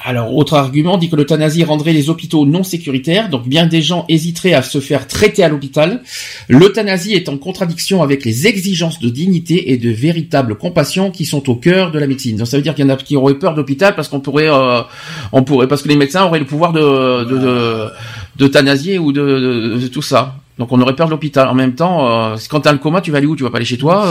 Alors, 0.00 0.32
autre 0.36 0.54
argument 0.54 0.96
dit 0.96 1.10
que 1.10 1.16
l'euthanasie 1.16 1.64
rendrait 1.64 1.92
les 1.92 2.08
hôpitaux 2.08 2.46
non 2.46 2.62
sécuritaires, 2.62 3.28
donc 3.30 3.48
bien 3.48 3.66
des 3.66 3.82
gens 3.82 4.04
hésiteraient 4.08 4.52
à 4.54 4.62
se 4.62 4.78
faire 4.78 5.08
traiter 5.08 5.42
à 5.42 5.48
l'hôpital. 5.48 6.02
L'euthanasie 6.48 7.14
est 7.14 7.28
en 7.28 7.36
contradiction 7.36 8.00
avec 8.00 8.24
les 8.24 8.46
exigences 8.46 9.00
de 9.00 9.08
dignité 9.08 9.72
et 9.72 9.76
de 9.76 9.90
véritable 9.90 10.54
compassion 10.54 11.10
qui 11.10 11.24
sont 11.26 11.50
au 11.50 11.56
cœur 11.56 11.90
de 11.90 11.98
la 11.98 12.06
médecine. 12.06 12.36
Donc 12.36 12.46
ça 12.46 12.56
veut 12.56 12.62
dire 12.62 12.76
qu'il 12.76 12.84
y 12.84 12.88
en 12.88 12.94
a 12.94 12.96
qui 12.96 13.16
auraient 13.16 13.34
peur 13.40 13.54
d'hôpital 13.54 13.96
parce 13.96 14.06
qu'on 14.08 14.20
pourrait, 14.20 14.48
euh, 14.48 14.82
on 15.32 15.42
pourrait, 15.42 15.66
parce 15.66 15.82
que 15.82 15.88
les 15.88 15.96
médecins 15.96 16.24
auraient 16.24 16.38
le 16.38 16.46
pouvoir 16.46 16.72
de, 16.72 17.24
de, 17.24 17.36
de- 17.36 17.88
d'euthanasier 18.36 18.98
ou 19.00 19.10
de 19.10 19.84
tout 19.92 20.02
ça. 20.02 20.36
Donc 20.58 20.72
on 20.72 20.80
aurait 20.80 20.96
peur 20.96 21.06
de 21.06 21.12
l'hôpital. 21.12 21.46
En 21.48 21.54
même 21.54 21.74
temps, 21.74 22.32
euh, 22.32 22.36
quand 22.50 22.60
t'as 22.60 22.72
le 22.72 22.78
coma, 22.78 23.00
tu 23.00 23.10
vas 23.12 23.18
aller 23.18 23.26
où? 23.26 23.36
Tu 23.36 23.44
vas 23.44 23.50
pas 23.50 23.58
aller 23.58 23.64
chez 23.64 23.78
toi, 23.78 24.06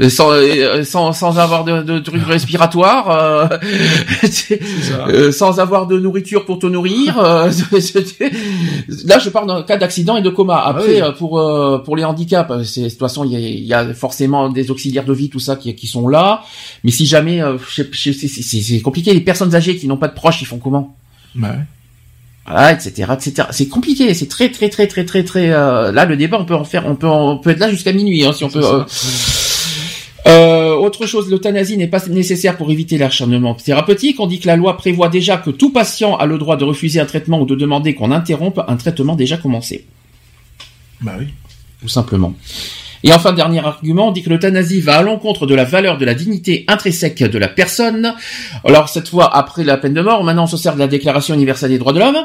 euh, 0.00 0.08
sans, 0.08 0.30
euh, 0.32 0.82
sans 0.82 1.12
sans 1.12 1.38
avoir 1.38 1.64
de, 1.64 1.82
de 1.82 1.98
trucs 2.00 2.24
respiratoires, 2.24 3.10
euh, 3.10 3.46
euh, 5.08 5.32
sans 5.32 5.60
avoir 5.60 5.86
de 5.86 5.98
nourriture 5.98 6.44
pour 6.44 6.58
te 6.58 6.66
nourrir. 6.66 7.18
euh, 7.18 7.50
Là, 9.04 9.18
je 9.18 9.30
parle 9.30 9.46
d'un 9.46 9.62
cas 9.62 9.76
d'accident 9.76 10.16
et 10.16 10.22
de 10.22 10.30
coma. 10.30 10.58
Après, 10.64 11.00
Ah 11.00 11.06
euh, 11.06 11.12
pour 11.12 11.38
euh, 11.38 11.78
pour 11.78 11.96
les 11.96 12.04
handicaps, 12.04 12.50
euh, 12.50 12.64
c'est 12.64 12.82
de 12.82 12.88
toute 12.88 12.98
façon 12.98 13.24
il 13.24 13.32
y 13.32 13.36
a, 13.36 13.38
il 13.38 13.64
y 13.64 13.74
a 13.74 13.94
forcément 13.94 14.48
des 14.48 14.70
auxiliaires 14.70 15.04
de 15.04 15.12
vie, 15.12 15.28
tout 15.30 15.38
ça 15.40 15.56
qui 15.56 15.74
qui 15.74 15.86
sont 15.86 16.08
là. 16.08 16.42
Mais 16.84 16.90
si 16.90 17.06
jamais, 17.06 17.40
euh, 17.42 17.56
c'est 17.68 18.80
compliqué. 18.80 19.12
Les 19.14 19.20
personnes 19.20 19.54
âgées 19.54 19.76
qui 19.76 19.86
n'ont 19.86 19.96
pas 19.96 20.08
de 20.08 20.14
proches, 20.14 20.42
ils 20.42 20.46
font 20.46 20.58
comment? 20.58 20.96
Bah 21.34 21.48
ouais. 21.50 21.64
Voilà, 22.50 22.72
etc., 22.72 23.12
etc. 23.12 23.48
C'est 23.52 23.68
compliqué, 23.68 24.12
c'est 24.14 24.28
très, 24.28 24.50
très, 24.50 24.68
très, 24.68 24.86
très, 24.86 25.04
très, 25.04 25.24
très. 25.24 25.50
euh, 25.50 25.92
là, 25.92 26.04
le 26.04 26.16
débat, 26.16 26.38
on 26.40 26.44
peut 26.44 26.54
en 26.54 26.64
faire, 26.64 26.86
on 26.86 26.96
peut, 26.96 27.06
on 27.06 27.38
peut 27.38 27.50
être 27.50 27.58
là 27.60 27.70
jusqu'à 27.70 27.92
minuit, 27.92 28.24
hein, 28.24 28.32
si 28.32 28.44
on 28.44 28.48
peut. 28.50 28.64
euh. 28.64 28.84
Euh, 30.26 30.74
autre 30.74 31.06
chose, 31.06 31.30
l'euthanasie 31.30 31.76
n'est 31.78 31.88
pas 31.88 32.00
nécessaire 32.08 32.56
pour 32.56 32.70
éviter 32.70 32.98
l'acharnement 32.98 33.54
thérapeutique. 33.54 34.20
On 34.20 34.26
dit 34.26 34.38
que 34.38 34.46
la 34.48 34.56
loi 34.56 34.76
prévoit 34.76 35.08
déjà 35.08 35.38
que 35.38 35.50
tout 35.50 35.70
patient 35.72 36.16
a 36.16 36.26
le 36.26 36.36
droit 36.38 36.56
de 36.56 36.64
refuser 36.64 37.00
un 37.00 37.06
traitement 37.06 37.40
ou 37.40 37.46
de 37.46 37.54
demander 37.54 37.94
qu'on 37.94 38.10
interrompe 38.12 38.60
un 38.68 38.76
traitement 38.76 39.16
déjà 39.16 39.38
commencé, 39.38 39.86
Bah 41.00 41.14
oui. 41.18 41.28
tout 41.80 41.88
simplement. 41.88 42.34
Et 43.02 43.12
enfin, 43.12 43.32
dernier 43.32 43.64
argument, 43.64 44.12
dit 44.12 44.22
que 44.22 44.30
l'euthanasie 44.30 44.80
va 44.80 44.98
à 44.98 45.02
l'encontre 45.02 45.46
de 45.46 45.54
la 45.54 45.64
valeur 45.64 45.96
de 45.96 46.04
la 46.04 46.14
dignité 46.14 46.64
intrinsèque 46.68 47.22
de 47.22 47.38
la 47.38 47.48
personne. 47.48 48.14
Alors, 48.64 48.88
cette 48.88 49.08
fois, 49.08 49.34
après 49.34 49.64
la 49.64 49.78
peine 49.78 49.94
de 49.94 50.02
mort, 50.02 50.22
maintenant 50.22 50.44
on 50.44 50.46
se 50.46 50.56
sert 50.56 50.74
de 50.74 50.78
la 50.78 50.86
Déclaration 50.86 51.34
universelle 51.34 51.70
des 51.70 51.78
droits 51.78 51.94
de 51.94 51.98
l'homme. 51.98 52.18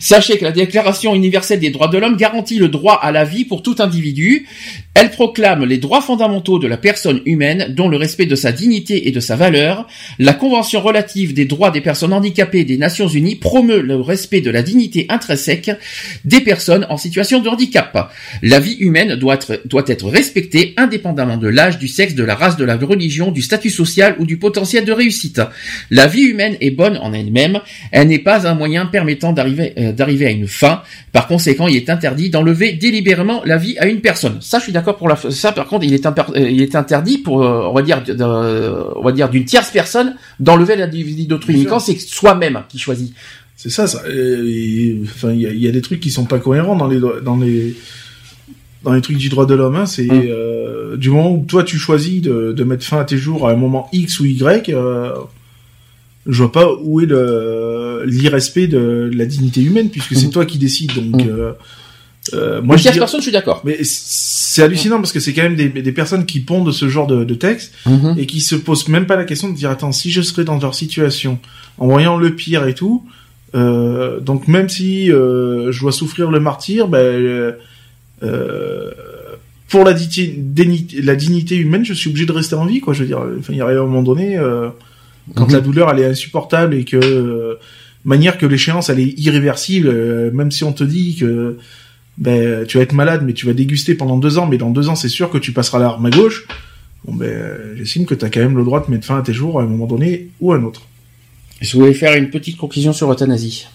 Sachez 0.00 0.38
que 0.38 0.44
la 0.44 0.52
Déclaration 0.52 1.14
universelle 1.14 1.60
des 1.60 1.70
droits 1.70 1.88
de 1.88 1.98
l'homme 1.98 2.16
garantit 2.16 2.58
le 2.58 2.68
droit 2.68 2.94
à 2.94 3.12
la 3.12 3.24
vie 3.24 3.44
pour 3.44 3.62
tout 3.62 3.76
individu. 3.80 4.46
Elle 4.94 5.10
proclame 5.10 5.64
les 5.64 5.78
droits 5.78 6.00
fondamentaux 6.00 6.58
de 6.58 6.68
la 6.68 6.76
personne 6.76 7.20
humaine, 7.26 7.74
dont 7.74 7.88
le 7.88 7.96
respect 7.96 8.26
de 8.26 8.36
sa 8.36 8.52
dignité 8.52 9.08
et 9.08 9.10
de 9.10 9.20
sa 9.20 9.36
valeur. 9.36 9.86
La 10.18 10.32
Convention 10.32 10.80
relative 10.80 11.34
des 11.34 11.44
droits 11.44 11.70
des 11.70 11.80
personnes 11.80 12.12
handicapées 12.12 12.64
des 12.64 12.78
Nations 12.78 13.08
Unies 13.08 13.34
promeut 13.34 13.82
le 13.82 14.00
respect 14.00 14.40
de 14.40 14.50
la 14.50 14.62
dignité 14.62 15.06
intrinsèque 15.08 15.70
des 16.24 16.40
personnes 16.40 16.86
en 16.88 16.96
situation 16.96 17.40
de 17.40 17.48
handicap. 17.48 18.12
La 18.42 18.60
vie 18.60 18.76
humaine 18.78 19.16
doit 19.16 19.34
être, 19.34 19.60
doit 19.64 19.84
être 19.86 20.13
respectée 20.14 20.72
indépendamment 20.76 21.36
de 21.36 21.48
l'âge, 21.48 21.78
du 21.78 21.88
sexe, 21.88 22.14
de 22.14 22.24
la 22.24 22.34
race, 22.34 22.56
de 22.56 22.64
la 22.64 22.76
religion, 22.76 23.30
du 23.32 23.42
statut 23.42 23.70
social 23.70 24.14
ou 24.18 24.24
du 24.24 24.36
potentiel 24.38 24.84
de 24.84 24.92
réussite. 24.92 25.40
La 25.90 26.06
vie 26.06 26.22
humaine 26.32 26.56
est 26.60 26.70
bonne 26.70 26.96
en 26.98 27.12
elle-même, 27.12 27.60
elle 27.90 28.08
n'est 28.08 28.18
pas 28.30 28.46
un 28.46 28.54
moyen 28.54 28.86
permettant 28.86 29.32
d'arriver 29.32 29.74
euh, 29.78 29.92
à 30.26 30.30
une 30.30 30.46
fin. 30.46 30.82
Par 31.12 31.26
conséquent, 31.26 31.66
il 31.68 31.76
est 31.76 31.90
interdit 31.90 32.30
d'enlever 32.30 32.72
délibérément 32.72 33.42
la 33.44 33.56
vie 33.56 33.76
à 33.78 33.86
une 33.86 34.00
personne. 34.00 34.38
Ça, 34.40 34.58
je 34.58 34.64
suis 34.64 34.72
d'accord 34.72 34.96
pour 34.96 35.08
la 35.08 35.16
ça. 35.16 35.52
Par 35.52 35.66
contre, 35.66 35.84
il 35.84 35.92
est, 35.94 36.06
euh, 36.06 36.48
il 36.50 36.62
est 36.62 36.74
interdit 36.76 37.18
pour, 37.18 37.42
euh, 37.42 37.68
on 37.70 37.74
va 37.74 37.82
dire, 37.82 38.02
de- 38.02 38.94
on 38.96 39.02
va 39.02 39.12
dire 39.12 39.28
d'une 39.28 39.44
tierce 39.44 39.70
personne 39.70 40.14
d'enlever 40.40 40.76
la 40.76 40.86
vie 40.86 41.26
d'autrui. 41.26 41.56
Mais 41.58 41.64
quand 41.64 41.80
c'est 41.80 41.98
soi-même 41.98 42.62
qui 42.68 42.78
choisit. 42.78 43.12
C'est 43.56 43.70
ça, 43.70 43.86
ça. 43.86 44.02
Euh, 44.06 44.44
et- 44.46 44.98
Enfin, 45.04 45.32
il 45.32 45.40
y 45.42 45.64
y 45.64 45.68
a 45.68 45.72
des 45.72 45.80
trucs 45.80 46.00
qui 46.00 46.10
sont 46.10 46.24
pas 46.24 46.38
cohérents 46.38 46.76
dans 46.76 46.88
les 46.88 47.00
dans 47.28 47.36
les 47.36 47.74
dans 48.84 48.92
les 48.92 49.00
trucs 49.00 49.16
du 49.16 49.28
droit 49.28 49.46
de 49.46 49.54
l'homme. 49.54 49.76
Hein, 49.76 49.86
c'est 49.86 50.04
Mm. 50.06 50.22
euh, 50.28 50.96
du 50.96 51.10
moment 51.10 51.32
où 51.34 51.44
toi 51.46 51.64
tu 51.64 51.78
choisis 51.78 52.20
de, 52.22 52.52
de 52.52 52.64
mettre 52.64 52.84
fin 52.84 52.98
à 53.00 53.04
tes 53.04 53.16
jours 53.18 53.48
à 53.48 53.52
un 53.52 53.56
moment 53.56 53.88
X 53.92 54.20
ou 54.20 54.24
Y, 54.26 54.68
euh, 54.70 55.10
je 56.26 56.42
vois 56.42 56.52
pas 56.52 56.68
où 56.82 57.00
est 57.00 57.06
l'irrespect 58.06 58.68
de 58.68 59.10
la 59.14 59.26
dignité 59.26 59.62
humaine 59.62 59.90
puisque 59.90 60.14
c'est 60.14 60.26
Mhm. 60.26 60.32
toi 60.32 60.46
qui 60.46 60.58
décides. 60.58 60.92
Donc 60.94 61.24
Mm. 61.24 61.28
euh, 61.28 61.52
euh, 62.34 62.62
Moi, 62.62 62.76
je 62.76 62.88
personne, 62.90 63.20
je 63.20 63.24
suis 63.24 63.32
d'accord. 63.32 63.60
mais 63.64 63.78
c'est 63.82 64.62
hallucinant 64.62 64.96
parce 64.96 65.12
que 65.12 65.20
c'est 65.20 65.32
quand 65.34 65.42
même 65.42 65.56
des, 65.56 65.68
des 65.68 65.92
personnes 65.92 66.24
qui 66.24 66.40
pondent 66.40 66.72
ce 66.72 66.88
genre 66.88 67.06
de, 67.06 67.24
de 67.24 67.34
texte 67.34 67.74
et 68.16 68.26
qui 68.26 68.40
se 68.40 68.54
posent 68.54 68.88
même 68.88 69.06
pas 69.06 69.16
la 69.16 69.24
question 69.24 69.48
de 69.50 69.54
dire 69.56 69.70
attends 69.70 69.92
si 69.92 70.10
je 70.10 70.22
serais 70.22 70.44
dans 70.44 70.58
leur 70.58 70.74
situation 70.74 71.38
en 71.78 71.86
voyant 71.88 72.16
le 72.16 72.34
pire 72.34 72.66
et 72.66 72.74
tout 72.74 73.04
euh, 73.54 74.20
donc 74.20 74.48
même 74.48 74.68
si 74.68 75.12
euh, 75.12 75.70
je 75.72 75.80
dois 75.80 75.92
souffrir 75.92 76.30
le 76.30 76.40
martyr 76.40 76.88
ben 76.88 77.54
euh, 78.22 78.90
pour 79.74 79.84
la, 79.84 79.92
dignité 79.92 81.56
humaine 81.56 81.84
je 81.84 81.94
suis 81.94 82.08
obligé 82.08 82.26
de 82.26 82.32
rester 82.32 82.54
en 82.54 82.64
vie 82.64 82.80
quoi 82.80 82.94
je 82.94 83.00
veux 83.00 83.08
dire. 83.08 83.24
Enfin 83.38 83.52
il 83.52 83.58
y 83.58 83.60
a 83.60 83.66
un 83.66 83.74
moment 83.74 84.02
donné 84.02 84.38
euh, 84.38 84.68
quand 85.34 85.50
la 85.50 85.60
douleur 85.60 85.90
elle 85.90 86.00
est 86.00 86.06
insupportable 86.06 86.74
et 86.74 86.84
que 86.84 86.96
euh, 86.96 87.58
manière 88.04 88.38
que 88.38 88.46
l'échéance 88.46 88.88
elle 88.88 89.00
est 89.00 89.18
irréversible 89.18 89.88
euh, 89.88 90.30
même 90.32 90.52
si 90.52 90.62
on 90.64 90.72
te 90.72 90.84
dit 90.84 91.16
que 91.16 91.58
ben 92.18 92.64
tu 92.66 92.76
vas 92.76 92.84
être 92.84 92.92
malade 92.92 93.22
mais 93.26 93.32
tu 93.32 93.46
vas 93.46 93.52
déguster 93.52 93.94
pendant 93.94 94.16
deux 94.16 94.38
ans 94.38 94.46
mais 94.46 94.58
dans 94.58 94.70
deux 94.70 94.88
ans 94.88 94.94
c'est 94.94 95.08
sûr 95.08 95.28
que 95.30 95.38
tu 95.38 95.52
passeras 95.52 95.80
l'arme 95.80 96.06
à 96.06 96.10
gauche. 96.10 96.46
Bon 97.04 97.14
ben 97.14 97.74
j'estime 97.76 98.06
que 98.06 98.14
tu 98.14 98.24
as 98.24 98.30
quand 98.30 98.40
même 98.40 98.56
le 98.56 98.64
droit 98.64 98.84
de 98.84 98.90
mettre 98.92 99.06
fin 99.06 99.18
à 99.18 99.22
tes 99.22 99.32
jours 99.32 99.60
à 99.60 99.64
un 99.64 99.66
moment 99.66 99.86
donné 99.86 100.28
ou 100.40 100.52
à 100.52 100.56
un 100.56 100.62
autre. 100.62 100.82
Je 101.60 101.76
voulais 101.76 101.94
faire 101.94 102.16
une 102.16 102.30
petite 102.30 102.58
conclusion 102.58 102.92
sur 102.92 103.08
l'euthanasie? 103.08 103.66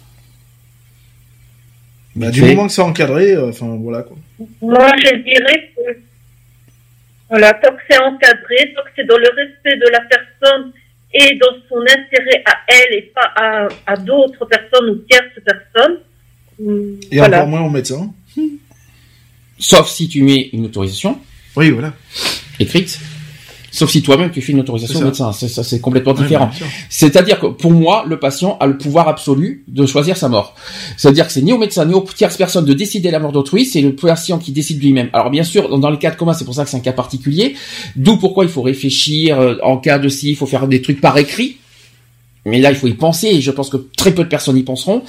Bah, 2.19 2.31
du 2.31 2.41
moment 2.43 2.67
que 2.67 2.73
c'est 2.73 2.81
encadré 2.81 3.33
euh, 3.33 3.49
enfin 3.49 3.77
voilà 3.81 4.03
quoi 4.03 4.17
Moi, 4.61 4.91
je 4.97 5.15
dirais 5.15 5.71
que, 5.75 5.97
voilà, 7.29 7.53
tant 7.53 7.71
que 7.71 7.81
c'est 7.89 7.99
encadré, 8.01 8.73
tant 8.75 8.83
que 8.83 8.89
c'est 8.95 9.05
dans 9.05 9.17
le 9.17 9.29
respect 9.35 9.77
de 9.77 9.89
la 9.91 10.01
personne 10.01 10.71
et 11.13 11.35
dans 11.37 11.55
son 11.67 11.81
intérêt 11.81 12.43
à 12.45 12.57
elle 12.67 12.93
et 12.97 13.11
pas 13.15 13.31
à, 13.35 13.67
à 13.87 13.97
d'autres 13.97 14.45
personnes 14.45 14.89
ou 14.89 14.95
tierces 15.09 15.39
personnes, 15.43 15.99
et 17.11 17.17
voilà. 17.17 17.37
encore 17.37 17.47
moins 17.47 17.61
au 17.61 17.69
médecin 17.69 18.11
Sauf 19.57 19.89
si 19.89 20.07
tu 20.07 20.23
mets 20.23 20.49
une 20.53 20.65
autorisation 20.65 21.19
oui 21.55 21.71
voilà 21.71 21.93
écrite. 22.59 22.99
Sauf 23.79 23.91
si 23.91 24.01
toi-même 24.01 24.29
tu 24.29 24.41
fais 24.41 24.51
une 24.51 24.59
autorisation 24.59 24.99
au 24.99 25.05
médecin. 25.05 25.31
C'est, 25.31 25.47
ça, 25.47 25.63
c'est 25.63 25.79
complètement 25.79 26.13
différent. 26.13 26.51
C'est-à-dire 26.89 27.39
que 27.39 27.45
pour 27.47 27.71
moi, 27.71 28.03
le 28.05 28.19
patient 28.19 28.57
a 28.59 28.67
le 28.67 28.77
pouvoir 28.77 29.07
absolu 29.07 29.63
de 29.69 29.85
choisir 29.85 30.17
sa 30.17 30.27
mort. 30.27 30.53
C'est-à-dire 30.97 31.25
que 31.25 31.31
c'est 31.31 31.41
ni 31.41 31.53
au 31.53 31.57
médecin 31.57 31.85
ni 31.85 31.93
aux 31.93 32.01
tierces 32.01 32.35
personnes 32.35 32.65
de 32.65 32.73
décider 32.73 33.09
la 33.09 33.19
mort 33.19 33.31
d'autrui, 33.31 33.63
c'est 33.63 33.79
le 33.79 33.95
patient 33.95 34.37
qui 34.37 34.51
décide 34.51 34.83
lui-même. 34.83 35.09
Alors 35.13 35.29
bien 35.29 35.45
sûr, 35.45 35.79
dans, 35.79 35.89
le 35.89 35.95
cas 35.95 36.11
de 36.11 36.17
coma, 36.17 36.33
c'est 36.33 36.43
pour 36.43 36.55
ça 36.55 36.65
que 36.65 36.69
c'est 36.69 36.75
un 36.75 36.81
cas 36.81 36.91
particulier. 36.91 37.55
D'où 37.95 38.17
pourquoi 38.17 38.43
il 38.43 38.49
faut 38.49 38.63
réfléchir 38.63 39.39
euh, 39.39 39.55
en 39.63 39.77
cas 39.77 39.97
de 39.97 40.09
si, 40.09 40.31
il 40.31 40.35
faut 40.35 40.45
faire 40.45 40.67
des 40.67 40.81
trucs 40.81 40.99
par 40.99 41.17
écrit. 41.17 41.55
Mais 42.45 42.59
là, 42.59 42.71
il 42.71 42.75
faut 42.77 42.87
y 42.87 42.93
penser, 42.93 43.27
et 43.27 43.41
je 43.41 43.51
pense 43.51 43.69
que 43.69 43.77
très 43.97 44.11
peu 44.13 44.23
de 44.23 44.29
personnes 44.29 44.57
y 44.57 44.63
penseront. 44.63 45.03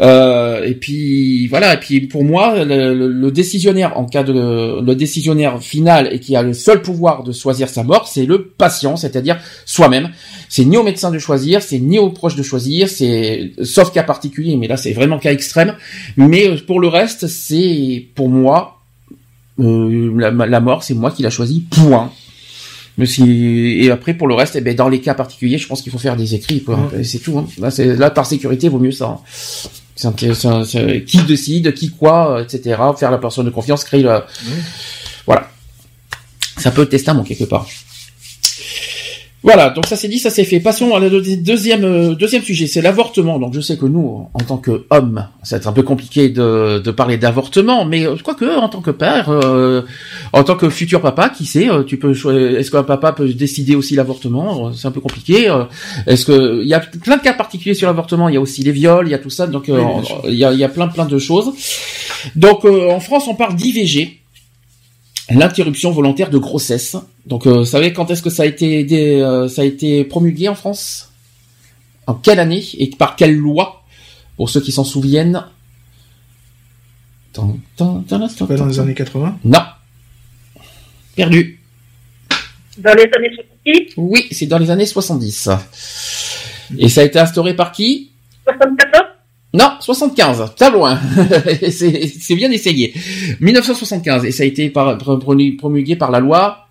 Euh, 0.00 0.64
et 0.64 0.74
puis 0.74 1.46
voilà. 1.48 1.74
Et 1.74 1.76
puis 1.76 2.00
pour 2.02 2.24
moi, 2.24 2.64
le, 2.64 2.94
le- 2.94 3.08
le 3.12 3.30
décisionnaire 3.30 3.98
en 3.98 4.06
cas 4.06 4.22
de 4.22 4.80
le 4.80 4.94
décisionnaire 4.94 5.62
final 5.62 6.08
et 6.12 6.18
qui 6.20 6.34
a 6.36 6.42
le 6.42 6.52
seul 6.54 6.80
pouvoir 6.82 7.22
de 7.22 7.32
choisir 7.32 7.68
sa 7.68 7.82
mort, 7.82 8.08
c'est 8.08 8.24
le 8.24 8.46
patient, 8.46 8.96
c'est-à-dire 8.96 9.38
soi-même. 9.66 10.08
C'est 10.48 10.64
ni 10.64 10.76
au 10.76 10.82
médecin 10.82 11.10
de 11.10 11.18
choisir, 11.18 11.60
c'est 11.62 11.78
ni 11.78 11.98
aux 11.98 12.10
proches 12.10 12.34
de 12.36 12.42
choisir, 12.42 12.88
c'est 12.88 13.52
sauf 13.62 13.92
cas 13.92 14.02
particulier, 14.02 14.56
mais 14.56 14.66
là 14.66 14.76
c'est 14.78 14.92
vraiment 14.92 15.18
cas 15.18 15.32
extrême. 15.32 15.74
Mais 16.16 16.48
euh, 16.48 16.56
pour 16.66 16.80
le 16.80 16.88
reste, 16.88 17.26
c'est 17.26 18.06
pour 18.14 18.28
moi 18.30 18.80
euh, 19.60 20.12
la, 20.18 20.30
la 20.30 20.60
mort, 20.60 20.82
c'est 20.82 20.94
moi 20.94 21.10
qui 21.10 21.22
l'a 21.22 21.30
choisi. 21.30 21.64
Point. 21.70 22.10
Mais 22.96 23.06
si, 23.06 23.78
et 23.80 23.90
après 23.90 24.14
pour 24.14 24.28
le 24.28 24.34
reste, 24.34 24.54
eh 24.56 24.60
ben, 24.60 24.74
dans 24.76 24.88
les 24.88 25.00
cas 25.00 25.14
particuliers, 25.14 25.58
je 25.58 25.66
pense 25.66 25.82
qu'il 25.82 25.90
faut 25.90 25.98
faire 25.98 26.16
des 26.16 26.34
écrits. 26.34 26.62
quoi. 26.62 26.90
C'est 27.02 27.18
tout. 27.18 27.38
Hein. 27.38 27.46
Là, 27.58 27.70
c'est 27.70 27.96
là 27.96 28.10
par 28.10 28.24
sécurité, 28.26 28.68
vaut 28.68 28.78
mieux 28.78 28.92
ça. 28.92 29.06
hein. 29.06 29.18
C'est 29.96 30.08
un- 30.08 30.34
c'est 30.34 30.46
un- 30.48 30.64
c'est- 30.64 31.04
qui 31.04 31.18
décide, 31.22 31.72
qui 31.74 31.90
quoi, 31.90 32.38
euh, 32.38 32.44
etc. 32.44 32.76
Faire 32.98 33.10
la 33.10 33.18
personne 33.18 33.46
de 33.46 33.50
confiance, 33.50 33.84
créer 33.84 34.02
le. 34.02 34.20
Voilà. 35.26 35.48
C'est 36.56 36.68
un 36.68 36.72
peu 36.72 36.82
le 36.82 36.88
testament 36.88 37.22
quelque 37.24 37.44
part. 37.44 37.66
Voilà, 39.44 39.68
donc 39.68 39.84
ça 39.84 39.94
c'est 39.96 40.08
dit, 40.08 40.18
ça 40.18 40.30
c'est 40.30 40.44
fait. 40.44 40.58
Passons 40.58 40.94
à 40.94 40.98
la 41.00 41.10
deux- 41.10 41.36
deuxième 41.36 41.84
euh, 41.84 42.14
deuxième 42.14 42.42
sujet, 42.42 42.66
c'est 42.66 42.80
l'avortement. 42.80 43.38
Donc 43.38 43.52
je 43.52 43.60
sais 43.60 43.76
que 43.76 43.84
nous, 43.84 44.26
en 44.32 44.38
tant 44.40 44.56
qu'hommes, 44.56 45.28
ça 45.42 45.56
va 45.56 45.60
être 45.60 45.66
un 45.68 45.72
peu 45.72 45.82
compliqué 45.82 46.30
de, 46.30 46.78
de 46.78 46.90
parler 46.90 47.18
d'avortement, 47.18 47.84
mais 47.84 48.06
euh, 48.06 48.16
quoique 48.24 48.46
en 48.58 48.70
tant 48.70 48.80
que 48.80 48.90
père, 48.90 49.28
euh, 49.28 49.82
en 50.32 50.44
tant 50.44 50.56
que 50.56 50.70
futur 50.70 51.02
papa, 51.02 51.28
qui 51.28 51.44
sait, 51.44 51.68
euh, 51.68 51.82
tu 51.82 51.98
peux, 51.98 52.12
est-ce 52.58 52.70
qu'un 52.70 52.84
papa 52.84 53.12
peut 53.12 53.28
décider 53.34 53.74
aussi 53.76 53.94
l'avortement 53.96 54.68
Euh, 54.68 54.72
C'est 54.72 54.88
un 54.88 54.92
peu 54.92 55.00
compliqué. 55.02 55.52
Est-ce 56.06 56.24
que 56.24 56.62
il 56.62 56.68
y 56.68 56.72
a 56.74 56.80
plein 56.80 57.18
de 57.18 57.22
cas 57.22 57.34
particuliers 57.34 57.74
sur 57.74 57.86
l'avortement 57.86 58.30
Il 58.30 58.34
y 58.36 58.38
a 58.38 58.40
aussi 58.40 58.62
les 58.62 58.72
viols, 58.72 59.06
il 59.08 59.10
y 59.10 59.14
a 59.14 59.18
tout 59.18 59.28
ça, 59.30 59.46
donc 59.46 59.64
Oui, 59.68 59.74
il 60.28 60.34
y 60.38 60.44
a, 60.46 60.52
il 60.54 60.58
y 60.58 60.64
a 60.64 60.70
plein 60.70 60.88
plein 60.88 61.04
de 61.04 61.18
choses. 61.18 61.52
Donc 62.34 62.64
euh, 62.64 62.90
en 62.90 62.98
France, 63.00 63.24
on 63.28 63.34
parle 63.34 63.56
d'IVG 63.56 64.20
l'interruption 65.30 65.90
volontaire 65.90 66.30
de 66.30 66.38
grossesse. 66.38 66.96
Donc, 67.26 67.46
euh, 67.46 67.58
vous 67.60 67.64
savez 67.64 67.92
quand 67.92 68.10
est-ce 68.10 68.22
que 68.22 68.30
ça 68.30 68.42
a 68.42 68.46
été 68.46 69.22
euh, 69.22 69.48
ça 69.48 69.62
a 69.62 69.64
été 69.64 70.04
promulgué 70.04 70.48
en 70.48 70.54
France? 70.54 71.12
En 72.06 72.14
quelle 72.14 72.38
année? 72.40 72.64
Et 72.78 72.90
par 72.90 73.16
quelle 73.16 73.36
loi? 73.36 73.82
Pour 74.36 74.50
ceux 74.50 74.60
qui 74.60 74.72
s'en 74.72 74.84
souviennent. 74.84 75.44
Tan, 77.32 77.56
tan, 77.76 78.02
tan, 78.02 78.28
tan, 78.28 78.46
pas 78.46 78.56
dans 78.56 78.66
les 78.66 78.78
années 78.78 78.94
80 78.94 79.38
Non. 79.44 79.60
Perdu. 81.16 81.60
Dans 82.78 82.94
les 82.94 83.04
années 83.16 83.34
70, 83.64 83.94
Oui, 83.96 84.26
c'est 84.32 84.46
dans 84.46 84.58
les 84.58 84.70
années 84.70 84.86
70. 84.86 85.48
Et 86.78 86.88
ça 86.88 87.00
a 87.02 87.04
été 87.04 87.18
instauré 87.18 87.54
par 87.54 87.72
qui? 87.72 88.10
74, 88.44 89.04
Non, 89.54 89.70
75, 89.80 90.52
t'as 90.56 90.70
loin. 90.70 90.98
c'est 91.70 92.34
bien 92.34 92.50
essayé. 92.50 92.92
1975, 93.40 94.24
et 94.24 94.32
ça 94.32 94.42
a 94.42 94.46
été 94.46 94.68
promulgué 94.70 95.96
par 95.96 96.10
la 96.10 96.18
loi 96.20 96.64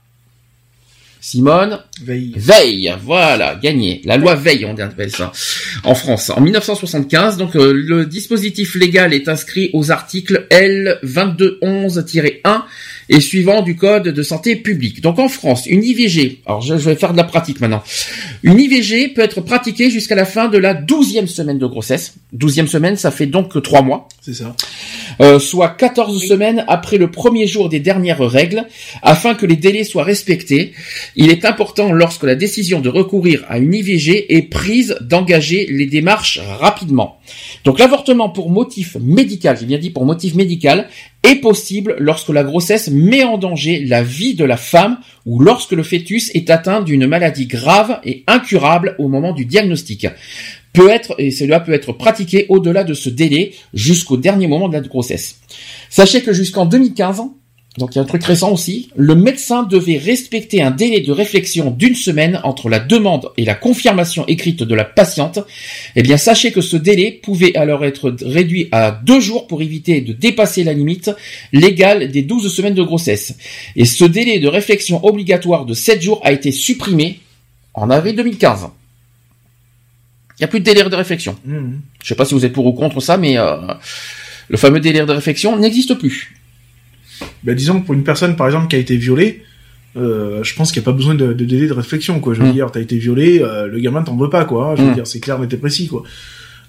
Simone 1.24 1.80
Veille. 2.04 2.34
Veille, 2.36 2.94
voilà, 3.02 3.56
gagné. 3.56 4.02
La 4.04 4.18
loi 4.18 4.36
Veille, 4.36 4.66
on 4.66 4.78
appelle 4.78 5.10
ça, 5.10 5.32
en 5.86 5.96
France. 5.96 6.30
En 6.36 6.42
1975, 6.42 7.38
donc 7.38 7.56
euh, 7.56 7.72
le 7.72 8.06
dispositif 8.06 8.76
légal 8.76 9.14
est 9.14 9.30
inscrit 9.30 9.70
aux 9.72 9.90
articles 9.90 10.46
L 10.50 11.00
2211-1 11.06 12.64
et 13.10 13.20
suivant 13.20 13.62
du 13.62 13.76
code 13.76 14.10
de 14.10 14.24
santé 14.24 14.56
publique. 14.56 15.02
Donc 15.02 15.20
en 15.20 15.28
France, 15.28 15.66
une 15.66 15.84
IVG, 15.84 16.42
alors 16.46 16.62
je, 16.62 16.74
vais 16.74 16.96
faire 16.96 17.12
de 17.12 17.18
la 17.18 17.24
pratique 17.24 17.60
maintenant. 17.60 17.84
Une 18.44 18.60
IVG 18.60 19.10
peut 19.10 19.22
être 19.22 19.42
pratiquée 19.42 19.90
jusqu'à 19.90 20.16
la 20.16 20.26
fin 20.26 20.48
de 20.48 20.58
la 20.58 20.74
douzième 20.74 21.28
semaine 21.28 21.60
de 21.60 21.66
grossesse. 21.66 22.16
Douzième 22.32 22.68
semaine, 22.68 22.96
ça 22.96 23.12
fait 23.12 23.26
donc 23.26 23.62
trois 23.62 23.82
mois. 23.82 24.08
C'est 24.22 24.34
ça. 24.34 24.56
Euh, 25.22 25.40
soit 25.40 25.70
14 25.70 26.24
semaines 26.24 26.64
après 26.68 26.98
le 26.98 27.12
premier 27.12 27.46
jour 27.46 27.70
des 27.70 27.80
dernières 27.80 28.20
règles, 28.20 28.66
afin 29.02 29.36
que 29.36 29.46
les 29.46 29.56
délais 29.56 29.84
soient 29.84 30.04
respectés. 30.04 30.74
Il 31.16 31.30
est 31.30 31.46
important, 31.46 31.92
lorsque 31.92 32.24
la 32.24 32.36
décision 32.36 32.80
de 32.80 32.90
recourir 32.90 33.44
à 33.50 33.60
une 33.60 33.74
IVG 33.74 34.36
est 34.36 34.44
prise, 34.44 34.98
d'engager 35.02 35.68
les 35.70 35.86
démarches 35.86 36.40
rapidement. 36.60 37.20
Donc 37.64 37.80
l'avortement 37.80 38.30
pour 38.30 38.50
motif 38.50 38.98
médical, 39.00 39.58
j'ai 39.60 39.66
bien 39.66 39.78
dit 39.78 39.90
pour 39.90 40.06
motif 40.06 40.36
médical, 40.36 40.88
est 41.24 41.36
possible 41.36 41.96
lorsque 42.00 42.30
la 42.30 42.44
grossesse 42.44 42.90
met 42.90 43.24
en 43.24 43.38
danger 43.38 43.84
la 43.86 44.04
vie 44.04 44.36
de 44.36 44.46
la 44.46 44.58
femme 44.58 45.00
ou 45.26 45.40
lorsque 45.40 45.72
le 45.72 45.84
fœtus 45.84 46.32
est 46.34 46.50
atteint 46.50 46.82
d'une 46.82 47.08
maladie 47.08 47.48
grave 47.48 48.00
et 48.04 48.24
incurable 48.28 48.96
au 49.00 49.08
moment 49.08 49.34
du 49.34 49.46
diagnostic. 49.46 50.08
Peut 50.74 50.90
être, 50.90 51.16
et 51.20 51.32
cela 51.32 51.60
peut 51.60 51.74
être 51.74 51.94
pratiqué 51.94 52.46
au-delà 52.50 52.84
de 52.84 52.94
ce 52.94 53.10
délai 53.10 53.54
jusqu'au 53.74 54.18
dernier 54.18 54.48
moment 54.48 54.68
de 54.68 54.74
la 54.74 54.82
grossesse. 54.82 55.40
Sachez 55.90 56.22
que 56.22 56.34
jusqu'en 56.34 56.66
2015, 56.66 57.22
donc 57.80 57.96
il 57.96 57.96
y 57.96 58.00
a 58.00 58.04
un 58.04 58.06
truc 58.06 58.24
récent 58.24 58.52
aussi, 58.52 58.90
le 58.96 59.16
médecin 59.16 59.64
devait 59.64 59.98
respecter 59.98 60.62
un 60.62 60.70
délai 60.70 61.00
de 61.00 61.12
réflexion 61.12 61.72
d'une 61.72 61.96
semaine 61.96 62.40
entre 62.44 62.70
la 62.70 62.80
demande 62.80 63.32
et 63.36 63.46
la 63.46 63.56
confirmation 63.56 64.28
écrite 64.28 64.62
de 64.62 64.76
la 64.76 64.84
patiente. 64.84 65.40
Eh 65.96 66.04
bien, 66.04 66.18
sachez 66.18 66.52
que 66.52 66.62
ce 66.62 66.78
délai 66.78 67.12
pouvait 67.12 67.56
alors 67.56 67.84
être 67.84 68.16
réduit 68.22 68.70
à 68.72 68.92
deux 68.92 69.20
jours 69.20 69.48
pour 69.48 69.64
éviter 69.64 70.02
de 70.02 70.14
dépasser 70.14 70.64
la 70.64 70.74
limite 70.74 71.10
légale 71.52 72.12
des 72.12 72.22
12 72.22 72.54
semaines 72.54 72.76
de 72.76 72.84
grossesse. 72.84 73.36
Et 73.76 73.86
ce 73.86 74.06
délai 74.06 74.40
de 74.40 74.48
réflexion 74.48 75.04
obligatoire 75.04 75.66
de 75.66 75.74
7 75.74 76.00
jours 76.00 76.22
a 76.24 76.32
été 76.32 76.52
supprimé 76.52 77.22
en 77.74 77.90
avril 77.90 78.16
2015. 78.16 78.68
Il 80.38 80.42
n'y 80.42 80.46
a 80.46 80.48
plus 80.48 80.60
de 80.60 80.66
délai 80.66 80.88
de 80.88 80.96
réflexion. 80.96 81.36
Mmh. 81.44 81.58
Je 81.58 82.06
ne 82.06 82.08
sais 82.08 82.16
pas 82.16 82.26
si 82.26 82.36
vous 82.36 82.46
êtes 82.46 82.54
pour 82.54 82.68
ou 82.68 82.74
contre 82.74 83.00
ça, 83.00 83.18
mais 83.18 83.40
euh, 83.40 83.58
le 84.48 84.58
fameux 84.58 84.80
délai 84.80 85.00
de 85.00 85.12
réflexion 85.12 85.58
n'existe 85.58 85.96
plus 85.96 86.36
ben, 87.44 87.56
disons 87.56 87.82
que 87.82 87.86
pour 87.86 87.96
une 87.96 88.04
personne, 88.04 88.36
par 88.36 88.48
exemple, 88.48 88.68
qui 88.68 88.76
a 88.76 88.80
été 88.80 88.96
violée, 88.96 89.44
euh, 89.96 90.44
je 90.44 90.56
pense 90.56 90.72
qu'il 90.72 90.82
n'y 90.82 90.86
a 90.86 90.90
pas 90.92 90.96
besoin 90.96 91.16
de, 91.16 91.34
de, 91.34 91.46
délai 91.46 91.68
de 91.68 91.74
réflexion, 91.74 92.20
quoi. 92.20 92.34
Je 92.34 92.42
veux 92.42 92.50
mm. 92.50 92.54
dire, 92.54 92.72
t'as 92.72 92.82
été 92.82 92.98
violé, 92.98 93.42
euh, 93.42 93.68
le 93.68 93.80
gamin 93.80 94.02
t'en 94.02 94.18
veut 94.18 94.30
pas, 94.30 94.46
quoi. 94.46 94.70
Hein. 94.72 94.76
Je 94.76 94.84
veux 94.84 94.92
mm. 94.92 94.96
dire, 94.96 95.08
c'est 95.08 95.20
clair, 95.20 95.40
mais 95.40 95.48
t'es 95.48 95.58
précis, 95.58 95.88
quoi. 95.88 96.04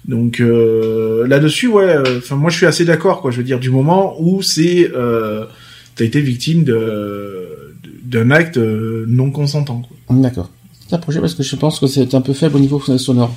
Donc 0.07 0.39
euh, 0.39 1.25
là-dessus, 1.27 1.67
ouais. 1.67 1.95
Euh, 1.95 2.19
enfin, 2.19 2.35
moi, 2.35 2.51
je 2.51 2.57
suis 2.57 2.65
assez 2.65 2.85
d'accord, 2.85 3.21
quoi. 3.21 3.31
Je 3.31 3.37
veux 3.37 3.43
dire, 3.43 3.59
du 3.59 3.71
moment 3.71 4.15
où 4.19 4.41
c'est, 4.41 4.91
t'as 5.95 6.05
été 6.05 6.21
victime 6.21 6.63
de 6.63 7.49
d'un 8.03 8.29
acte 8.29 8.57
non 8.57 9.31
consentant, 9.31 9.81
quoi. 9.81 10.17
D'accord 10.17 10.51
projet 10.99 11.19
parce 11.19 11.33
que 11.33 11.43
je 11.43 11.55
pense 11.55 11.79
que 11.79 11.87
c'est 11.87 12.13
un 12.13 12.21
peu 12.21 12.33
faible 12.33 12.57
au 12.57 12.59
niveau 12.59 12.79
sonore. 12.79 13.35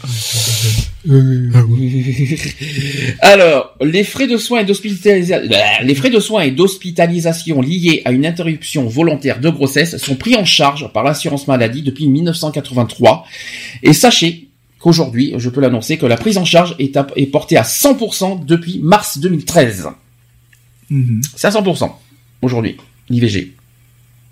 Alors, 3.20 3.76
les 3.80 4.04
frais 4.04 4.26
de 4.26 4.36
soins 4.36 4.60
et 4.60 4.64
d'hospitalisation, 4.64 5.48
les 5.82 5.94
frais 5.94 6.10
de 6.10 6.20
soins 6.20 6.42
et 6.42 6.50
d'hospitalisation 6.50 7.60
liés 7.60 8.02
à 8.04 8.12
une 8.12 8.26
interruption 8.26 8.86
volontaire 8.86 9.40
de 9.40 9.48
grossesse 9.48 9.96
sont 9.96 10.16
pris 10.16 10.36
en 10.36 10.44
charge 10.44 10.92
par 10.92 11.04
l'assurance 11.04 11.48
maladie 11.48 11.82
depuis 11.82 12.06
1983. 12.06 13.24
Et 13.82 13.92
sachez 13.92 14.48
qu'aujourd'hui, 14.78 15.34
je 15.38 15.48
peux 15.48 15.60
l'annoncer, 15.60 15.98
que 15.98 16.06
la 16.06 16.16
prise 16.16 16.38
en 16.38 16.44
charge 16.44 16.76
est, 16.78 16.98
est 17.16 17.26
portée 17.26 17.56
à 17.56 17.62
100% 17.62 18.44
depuis 18.44 18.78
mars 18.80 19.18
2013. 19.18 19.88
Mhm. 20.90 21.20
C'est 21.34 21.46
à 21.46 21.50
100% 21.50 21.90
aujourd'hui, 22.42 22.76
l'IVG. 23.08 23.54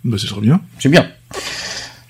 Bah, 0.04 0.16
c'est 0.20 0.28
trop 0.28 0.40
bien. 0.40 0.60
C'est 0.78 0.88
bien. 0.88 1.08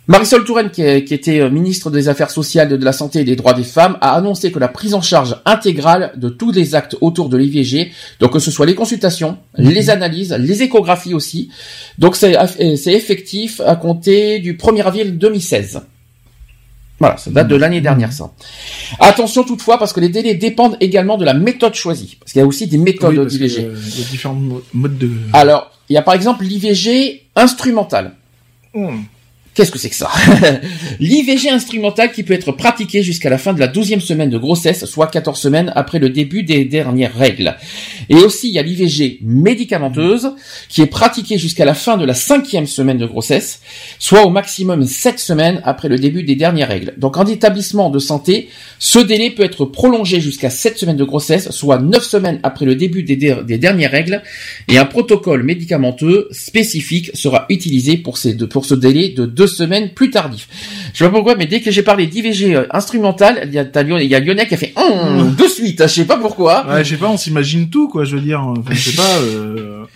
Marisol 0.09 0.45
Touraine, 0.45 0.70
qui, 0.70 0.83
était 0.83 1.41
euh, 1.41 1.51
ministre 1.51 1.91
des 1.91 2.09
Affaires 2.09 2.31
sociales, 2.31 2.69
de 2.69 2.85
la 2.85 2.93
santé 2.93 3.20
et 3.20 3.24
des 3.24 3.35
droits 3.35 3.55
des 3.55 3.65
femmes, 3.65 3.99
a 4.01 4.15
annoncé 4.15 4.53
que 4.53 4.59
la 4.61 4.69
prise 4.69 4.95
en 4.95 5.03
charge 5.03 5.37
intégrale 5.45 6.12
de 6.16 6.28
tous 6.28 6.53
les 6.53 6.77
actes 6.77 6.97
autour 7.01 7.28
de 7.28 7.37
l'IVG, 7.37 7.91
donc 8.20 8.33
que 8.33 8.39
ce 8.39 8.53
soit 8.53 8.66
les 8.66 8.77
consultations, 8.77 9.39
mhm. 9.59 9.70
les 9.70 9.91
analyses, 9.91 10.33
les 10.33 10.62
échographies 10.62 11.15
aussi, 11.15 11.51
donc 11.99 12.15
c'est 12.15 12.35
effectif 12.87 13.61
à 13.66 13.74
compter 13.74 14.39
du 14.39 14.55
1er 14.55 14.83
avril 14.83 15.19
2016. 15.19 15.81
Voilà, 16.99 17.16
ça 17.19 17.31
date 17.31 17.49
de 17.49 17.57
l'année 17.57 17.83
dernière, 17.83 18.12
ça. 18.12 18.31
Attention 19.01 19.45
toutefois, 19.45 19.78
parce 19.78 19.93
que 19.93 20.01
les 20.01 20.09
délais 20.09 20.35
dépendent 20.35 20.78
également 20.81 21.19
de 21.19 21.27
la 21.27 21.35
méthode 21.35 21.74
choisie. 21.74 22.16
Parce 22.19 22.33
qu'il 22.33 22.41
y 22.41 22.43
a 22.43 22.47
aussi 22.47 22.69
des 22.69 22.78
méthodes 22.78 23.27
d'IVG. 23.27 23.69
Il 23.70 24.01
y 24.01 24.03
a 24.03 24.07
différents 24.09 24.39
modes 24.73 24.97
de... 24.97 25.11
Alors, 25.35 25.70
il 25.91 25.93
y 25.93 25.99
a 25.99 26.03
par 26.03 26.15
exemple 26.15 26.45
l'IVG 26.45 27.27
instrumental. 27.37 28.15
Hmm. 28.73 29.01
Qu'est-ce 29.57 29.73
que 29.73 29.78
c'est 29.78 29.89
que 29.89 29.97
ça 29.97 30.11
L'IVG 31.01 31.49
instrumental 31.49 32.12
qui 32.12 32.23
peut 32.23 32.35
être 32.35 32.53
pratiqué 32.53 33.03
jusqu'à 33.03 33.31
la 33.31 33.39
fin 33.39 33.55
de 33.55 33.59
la 33.59 33.69
douzième 33.69 34.03
semaine 34.03 34.28
de 34.28 34.37
grossesse, 34.37 34.85
soit 34.85 35.07
14 35.07 35.41
semaines 35.41 35.73
après 35.74 35.99
le 35.99 36.11
début 36.11 36.43
des 36.43 36.66
dernières 36.66 37.16
règles. 37.16 37.57
Et 38.11 38.16
aussi, 38.16 38.49
il 38.49 38.53
y 38.53 38.59
a 38.59 38.62
l'IVG 38.62 39.20
médicamenteuse 39.23 40.33
qui 40.69 40.83
est 40.83 40.87
pratiquée 40.87 41.39
jusqu'à 41.39 41.65
la 41.65 41.73
fin 41.73 41.97
de 41.97 42.05
la 42.05 42.12
cinquième 42.12 42.66
semaine 42.66 42.99
de 42.99 43.07
grossesse, 43.07 43.62
soit 43.99 44.27
au 44.27 44.28
maximum 44.28 44.85
7 44.85 45.19
semaines 45.19 45.62
après 45.65 45.89
le 45.89 45.99
début 45.99 46.23
des 46.23 46.37
dernières 46.37 46.69
règles. 46.69 46.93
Donc 46.99 47.16
en 47.16 47.24
établissement 47.24 47.89
de 47.89 47.99
santé, 47.99 48.51
ce 48.78 48.99
délai 48.99 49.31
peut 49.31 49.45
être 49.45 49.65
prolongé 49.65 50.20
jusqu'à 50.20 50.51
7 50.51 50.77
semaines 50.77 50.99
de 50.99 51.05
grossesse, 51.05 51.51
soit 51.51 51.78
9 51.78 52.05
semaines 52.05 52.41
après 52.43 52.66
le 52.66 52.74
début 52.74 53.05
des, 53.05 53.16
dernières 53.16 53.91
règles, 53.91 54.23
et 54.69 54.77
un 54.77 54.85
protocole 54.85 55.45
médicamenteux 55.45 56.28
spécifique 56.31 57.11
sera 57.15 57.47
utilisé 57.49 57.97
pour, 57.97 58.19
ces, 58.19 58.37
pour 58.37 58.66
ce 58.66 58.74
délai 58.74 59.09
de 59.09 59.24
2 59.24 59.45
semaines 59.47 59.90
plus 59.90 60.10
tardif. 60.10 60.48
Je 60.93 60.98
sais 60.98 61.05
pas 61.05 61.10
pourquoi, 61.10 61.35
mais 61.36 61.47
dès 61.47 61.60
que 61.60 61.70
j'ai 61.70 61.82
parlé 61.82 62.06
d'IVG 62.06 62.55
euh, 62.55 62.66
instrumental, 62.70 63.43
il 63.44 63.52
y, 63.52 63.59
a, 63.59 63.62
il 63.62 64.09
y 64.09 64.14
a 64.14 64.20
Lionel 64.20 64.47
qui 64.47 64.55
a 64.55 64.56
fait 64.56 64.73
hum, 64.77 65.35
de 65.35 65.44
suite. 65.44 65.82
Je 65.82 65.86
sais 65.86 66.06
pas 66.06 66.18
pourquoi. 66.18 66.66
Ouais, 66.66 66.85
je 66.85 66.90
sais 66.90 66.97
pas, 66.97 67.09
on 67.09 67.16
s'imagine 67.16 67.70
tout, 67.70 67.89
quoi. 67.89 68.05
Je 68.05 68.16
veux 68.16 68.23
dire, 68.23 68.40
enfin, 68.40 68.73
je 68.73 68.90
sais 68.90 68.97
pas. 68.97 69.18
Euh, 69.20 69.86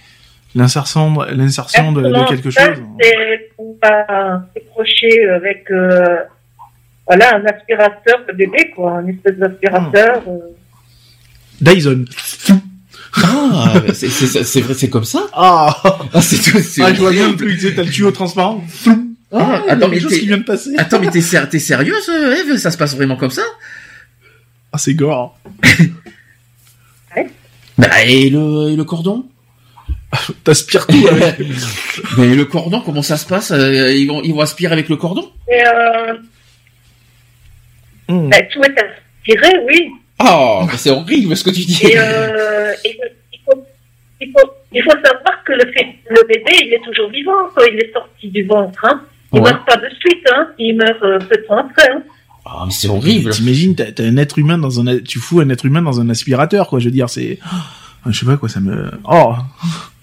l'insertion 0.55 1.21
l'insertion 1.33 1.93
de, 1.93 2.03
de, 2.03 2.29
quelque 2.29 2.51
chose 2.51 2.63
c'est 3.01 3.51
pour 3.57 3.79
pas 3.79 4.43
s'approcher 4.55 5.29
avec 5.31 5.71
euh, 5.71 6.17
voilà 7.07 7.37
un 7.37 7.45
aspirateur 7.47 8.21
de 8.29 8.33
bébé 8.33 8.73
quoi 8.75 8.99
un 8.99 9.07
espèce 9.07 9.37
d'aspirateur 9.37 10.23
euh. 10.27 10.39
Dyson 11.61 12.05
ah 13.23 13.75
c'est 13.93 14.61
vrai 14.61 14.75
c'est 14.75 14.91
comme 14.91 15.05
ça 15.05 15.27
ah, 15.33 15.77
ah 16.13 16.21
c'est 16.21 16.51
tout 16.51 16.59
ah 16.83 16.93
je 16.95 17.01
vois 17.01 17.13
bien 17.13 17.31
le 17.31 17.37
truc 17.37 17.51
tu 17.51 17.69
sais 17.69 17.75
t'as 17.75 17.83
le 17.83 17.91
tuyau 17.91 18.11
transparent 18.11 18.65
ah, 19.33 19.63
attends, 19.69 19.89
mais 19.89 19.99
qui 19.99 20.27
vient 20.27 20.39
de 20.39 20.45
passer. 20.45 20.75
Attends, 20.77 20.99
mais 21.01 21.11
t'es, 21.11 21.21
t'es 21.49 21.59
sérieuse, 21.59 22.09
Eve? 22.09 22.57
Ça 22.57 22.71
se 22.71 22.77
passe 22.77 22.97
vraiment 22.97 23.17
comme 23.17 23.31
ça? 23.31 23.45
Ah, 24.73 24.79
c'est 24.79 24.95
gore. 24.95 25.39
ouais. 27.17 27.27
Bah, 27.79 28.05
et 28.05 28.31
le, 28.31 28.71
et 28.73 28.77
le 28.77 28.85
cordon? 28.85 29.27
T'aspires 30.45 30.87
tout 30.87 31.07
avec. 31.09 31.39
mais 32.19 32.35
le 32.35 32.45
cordon, 32.45 32.81
comment 32.81 33.03
ça 33.03 33.17
se 33.17 33.27
passe? 33.27 33.53
Euh, 33.53 33.93
ils, 33.93 34.07
vont, 34.07 34.23
ils 34.23 34.35
vont 34.35 34.41
aspirer 34.41 34.73
avec 34.73 34.89
le 34.89 34.97
cordon? 34.97 35.31
Et 35.49 35.63
euh... 35.65 36.15
Hmm. 38.09 38.29
Bah, 38.29 38.43
tout 38.53 38.61
est 38.63 38.77
aspiré, 38.79 39.59
oui. 39.67 39.91
Oh, 40.23 40.67
c'est 40.77 40.91
horrible 40.91 41.37
ce 41.37 41.45
que 41.45 41.51
tu 41.51 41.61
dis. 41.61 41.87
Et, 41.87 41.97
euh, 41.97 42.75
il, 42.85 42.95
faut, 43.45 43.65
il, 44.21 44.33
faut, 44.33 44.53
il, 44.73 44.83
faut, 44.83 44.91
savoir 44.91 45.45
que 45.45 45.53
le, 45.53 45.65
le 45.65 46.27
bébé, 46.27 46.53
il 46.65 46.75
est 46.75 46.85
toujours 46.85 47.09
vivant 47.11 47.49
quand 47.55 47.63
il 47.63 47.79
est 47.79 47.93
sorti 47.93 48.29
du 48.29 48.45
ventre. 48.45 48.85
Hein. 48.85 49.03
Il 49.33 49.41
meurt 49.41 49.67
pas 49.67 49.77
de 49.77 49.89
suite, 49.99 50.25
hein. 50.33 50.49
Il 50.59 50.77
meurt 50.77 51.03
euh, 51.03 51.19
peu 51.19 51.37
de 51.37 51.43
temps 51.43 51.59
après. 51.59 51.91
Hein. 51.91 52.03
Ah, 52.45 52.65
mais 52.67 52.73
c'est 52.73 52.89
horrible. 52.89 53.31
T'imagines, 53.31 53.75
t'as, 53.75 53.93
t'as 53.93 54.05
un 54.05 54.17
être 54.17 54.39
humain 54.39 54.59
dans 54.59 54.81
un, 54.81 54.99
tu 54.99 55.19
fous 55.19 55.41
un 55.41 55.49
être 55.51 55.67
humain 55.67 55.83
dans 55.83 56.01
un 56.01 56.09
aspirateur, 56.09 56.69
quoi. 56.69 56.79
Je 56.79 56.87
veux 56.87 56.91
dire, 56.91 57.09
c'est, 57.09 57.39
je 58.07 58.19
sais 58.19 58.27
pas 58.27 58.37
quoi, 58.37 58.49
ça 58.49 58.61
me, 58.61 58.91
oh. 59.05 59.35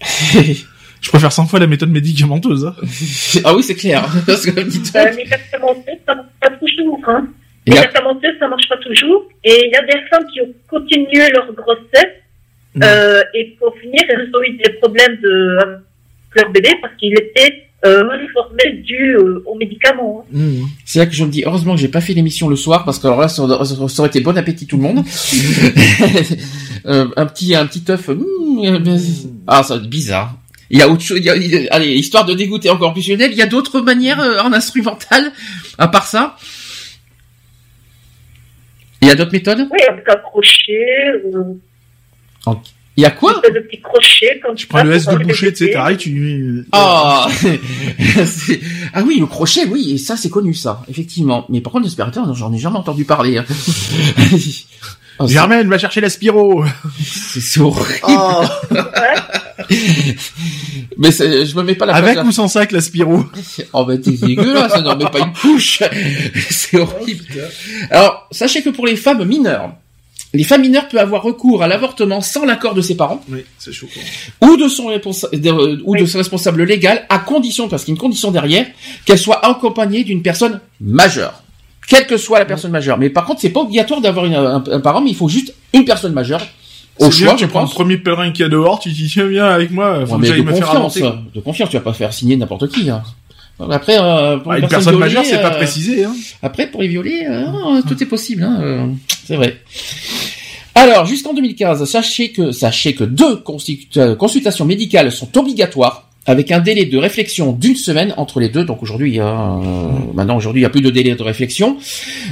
je 0.00 1.08
préfère 1.10 1.32
100 1.32 1.46
fois 1.46 1.58
la 1.58 1.66
méthode 1.66 1.90
médicamenteuse. 1.90 2.66
Hein. 2.66 2.74
ah 3.44 3.54
oui, 3.54 3.62
c'est 3.62 3.74
clair. 3.74 4.08
Parce 4.26 4.46
que, 4.46 4.50
euh, 4.50 4.64
médicamenteuse, 4.64 5.98
ça 6.06 6.14
marche 6.14 6.28
pas 6.40 6.50
toujours, 6.50 7.00
hein. 7.06 7.28
Médicamenteuse, 7.66 8.34
ça 8.38 8.48
marche 8.48 8.68
pas 8.68 8.78
toujours. 8.78 9.28
Et 9.44 9.66
il 9.66 9.72
y 9.72 9.76
a 9.76 9.82
des 9.82 10.00
femmes 10.08 10.26
qui 10.32 10.40
ont 10.40 10.54
continué 10.68 11.28
leur 11.34 11.52
grossesse, 11.52 12.14
euh, 12.82 13.22
et 13.34 13.56
pour 13.58 13.74
finir, 13.78 14.02
elles 14.08 14.30
ont 14.34 14.42
eu 14.42 14.56
des 14.56 14.70
problèmes 14.74 15.16
de, 15.20 15.58
leur 16.34 16.50
bébé 16.50 16.70
parce 16.80 16.94
qu'il 16.96 17.12
était 17.14 17.67
euh, 17.84 18.02
formelle 18.32 18.82
due 18.82 19.16
euh, 19.16 19.42
aux 19.46 19.56
médicaments. 19.56 20.24
Hein. 20.24 20.36
Mmh. 20.36 20.62
C'est 20.84 20.98
là 20.98 21.06
que 21.06 21.14
je 21.14 21.24
me 21.24 21.30
dis, 21.30 21.44
heureusement 21.46 21.74
que 21.74 21.80
j'ai 21.80 21.88
pas 21.88 22.00
fait 22.00 22.12
l'émission 22.12 22.48
le 22.48 22.56
soir, 22.56 22.84
parce 22.84 22.98
que 22.98 23.06
alors 23.06 23.20
là, 23.20 23.28
ça, 23.28 23.42
aurait 23.42 24.08
été 24.08 24.20
bon 24.20 24.36
appétit 24.36 24.66
tout 24.66 24.76
le 24.76 24.82
monde. 24.82 25.04
euh, 26.86 27.08
un 27.16 27.26
petit, 27.26 27.54
un 27.54 27.66
petit 27.66 27.84
œuf, 27.90 28.08
mmh, 28.08 28.78
ah, 29.46 29.62
ça 29.62 29.78
bizarre. 29.78 30.34
Il 30.70 30.78
y 30.78 30.82
a 30.82 30.88
autre 30.88 31.02
chose, 31.02 31.20
allez, 31.70 31.94
histoire 31.94 32.26
de 32.26 32.34
dégoûter 32.34 32.68
encore 32.68 32.92
plus 32.92 33.08
Lionel, 33.08 33.32
il 33.32 33.38
y 33.38 33.42
a 33.42 33.46
d'autres 33.46 33.80
manières 33.80 34.20
euh, 34.20 34.40
en 34.40 34.52
instrumental, 34.52 35.32
à 35.78 35.88
part 35.88 36.06
ça? 36.06 36.36
Il 39.00 39.08
y 39.08 39.10
a 39.10 39.14
d'autres 39.14 39.32
méthodes? 39.32 39.66
Oui, 39.70 39.80
avec 39.88 40.06
un 40.08 40.16
crochet. 40.16 41.12
Euh... 41.32 42.52
Il 42.98 43.02
y 43.02 43.04
a 43.04 43.12
quoi? 43.12 43.32
De 43.34 43.60
petits 43.60 43.80
crochets 43.80 44.40
comme 44.44 44.56
Tu 44.56 44.66
prends 44.66 44.82
le 44.82 44.92
S 44.92 45.06
de 45.06 45.14
boucher, 45.14 45.52
tu 45.52 45.66
sais, 45.66 45.72
t'arrêtes, 45.72 45.98
tu. 45.98 46.66
Ah. 46.72 47.28
ah 48.92 49.02
oui, 49.06 49.18
le 49.20 49.26
crochet, 49.26 49.66
oui, 49.66 49.92
et 49.92 49.98
ça 49.98 50.16
c'est 50.16 50.28
connu 50.28 50.52
ça, 50.52 50.82
effectivement. 50.88 51.46
Mais 51.48 51.60
par 51.60 51.72
contre, 51.72 51.84
l'aspirateur, 51.84 52.34
j'en 52.34 52.52
ai 52.52 52.58
jamais 52.58 52.76
entendu 52.76 53.04
parler. 53.04 53.38
Hein. 53.38 53.44
Oh, 55.20 55.26
Germaine, 55.26 55.68
va 55.68 55.78
chercher 55.78 56.00
l'aspiro. 56.00 56.64
C'est 57.02 57.58
horrible. 57.58 57.98
Oh. 58.06 58.44
mais 60.96 61.10
je 61.10 61.56
me 61.56 61.64
mets 61.64 61.74
pas 61.74 61.86
la 61.86 61.96
Avec 61.96 62.22
ou 62.22 62.30
sans 62.30 62.46
sac 62.46 62.70
l'aspiro 62.70 63.24
Oh 63.72 63.84
bah 63.84 63.98
t'es 63.98 64.12
dégueulasse, 64.12 64.74
ça 64.74 64.80
n'en 64.80 64.96
met 64.96 65.10
pas 65.10 65.18
une 65.18 65.32
couche. 65.32 65.82
c'est 66.50 66.78
horrible. 66.78 67.24
Alors, 67.90 68.28
sachez 68.30 68.62
que 68.62 68.70
pour 68.70 68.86
les 68.86 68.94
femmes 68.94 69.24
mineures, 69.24 69.72
les 70.34 70.44
femmes 70.44 70.62
mineures 70.62 70.88
peuvent 70.88 71.00
avoir 71.00 71.22
recours 71.22 71.62
à 71.62 71.68
l'avortement 71.68 72.20
sans 72.20 72.44
l'accord 72.44 72.74
de 72.74 72.82
ses 72.82 72.96
parents. 72.96 73.22
Oui, 73.30 73.44
c'est 73.58 73.72
choquant. 73.72 74.00
Ou 74.42 74.56
de 74.56 74.68
son, 74.68 74.90
ou 75.84 75.96
de 75.96 76.06
son 76.06 76.18
responsable 76.18 76.64
légal, 76.64 77.06
à 77.08 77.18
condition, 77.18 77.68
parce 77.68 77.84
qu'il 77.84 77.92
y 77.92 77.94
a 77.94 77.96
une 77.96 78.00
condition 78.00 78.30
derrière, 78.30 78.66
qu'elle 79.04 79.18
soit 79.18 79.44
accompagnée 79.44 80.04
d'une 80.04 80.22
personne 80.22 80.60
majeure 80.80 81.42
quelle 81.88 82.06
que 82.06 82.18
soit 82.18 82.38
la 82.38 82.44
personne 82.44 82.70
majeure. 82.70 82.98
Mais 82.98 83.08
par 83.10 83.24
contre, 83.24 83.40
c'est 83.40 83.48
pas 83.48 83.60
obligatoire 83.60 84.00
d'avoir 84.00 84.26
un, 84.26 84.80
parent, 84.80 85.00
mais 85.00 85.10
il 85.10 85.16
faut 85.16 85.28
juste 85.28 85.54
une 85.72 85.84
personne 85.84 86.12
majeure. 86.12 86.46
Au 86.98 87.10
choix, 87.10 87.34
tu 87.34 87.46
prends 87.46 87.62
le 87.62 87.68
premier 87.68 87.96
pèlerin 87.96 88.30
qui 88.30 88.42
a 88.42 88.48
dehors, 88.48 88.78
tu 88.78 88.90
dis 88.90 89.08
tiens 89.08 89.26
viens 89.26 89.46
avec 89.46 89.70
moi, 89.70 90.04
faut 90.04 90.18
que 90.18 90.26
me 90.26 90.52
confiance, 90.52 90.98
faire 90.98 91.18
De 91.34 91.40
confiance, 91.40 91.70
tu 91.70 91.76
vas 91.76 91.82
pas 91.82 91.92
faire 91.92 92.12
signer 92.12 92.36
n'importe 92.36 92.68
qui. 92.68 92.90
Hein. 92.90 93.02
Après, 93.60 93.98
euh, 93.98 94.36
pour 94.38 94.52
ah, 94.52 94.58
une, 94.58 94.68
personne, 94.68 94.96
majeure, 94.96 95.24
c'est 95.24 95.42
pas 95.42 95.52
euh, 95.52 95.56
précisé. 95.56 96.04
Hein. 96.04 96.14
Après, 96.42 96.68
pour 96.68 96.80
les 96.80 96.88
violer, 96.88 97.26
euh, 97.28 97.82
tout 97.86 98.00
est 98.00 98.06
possible. 98.06 98.44
Hein, 98.44 98.90
c'est 99.24 99.36
vrai. 99.36 99.60
Alors, 100.74 101.06
jusqu'en 101.06 101.34
2015, 101.34 101.84
sachez 101.84 102.30
que 102.30 102.52
sachez 102.52 102.94
que 102.94 103.02
deux 103.02 103.36
consultations 103.36 104.64
médicales 104.64 105.10
sont 105.10 105.36
obligatoires 105.36 106.07
avec 106.28 106.52
un 106.52 106.60
délai 106.60 106.84
de 106.84 106.98
réflexion 106.98 107.52
d'une 107.52 107.74
semaine 107.74 108.12
entre 108.18 108.38
les 108.38 108.50
deux. 108.50 108.64
Donc 108.64 108.82
aujourd'hui, 108.82 109.10
il 109.10 109.16
y 109.16 109.20
a, 109.20 109.26
euh, 109.26 109.88
maintenant 110.14 110.36
aujourd'hui, 110.36 110.60
il 110.60 110.62
n'y 110.62 110.66
a 110.66 110.70
plus 110.70 110.82
de 110.82 110.90
délai 110.90 111.14
de 111.14 111.22
réflexion. 111.22 111.78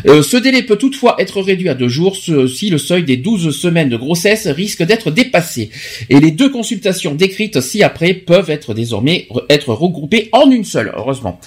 Euh, 0.07 0.23
ce 0.23 0.37
délai 0.37 0.63
peut 0.63 0.77
toutefois 0.77 1.17
être 1.19 1.41
réduit 1.41 1.71
à 1.71 1.75
deux 1.75 1.89
jours 1.89 2.17
si 2.17 2.69
le 2.71 2.79
seuil 2.79 3.05
des 3.05 3.17
12 3.17 3.59
semaines 3.59 3.89
de 3.89 3.97
grossesse 3.97 4.47
risque 4.47 4.83
d'être 4.83 5.11
dépassé. 5.11 5.71
Et 6.11 6.21
les 6.21 6.31
deux 6.31 6.51
consultations 6.51 7.15
décrites 7.15 7.61
ci-après 7.61 8.13
peuvent 8.13 8.51
être 8.51 8.75
désormais 8.75 9.29
être 9.49 9.73
regroupées 9.73 10.29
en 10.33 10.51
une 10.51 10.65
seule, 10.65 10.93
heureusement. 10.95 11.41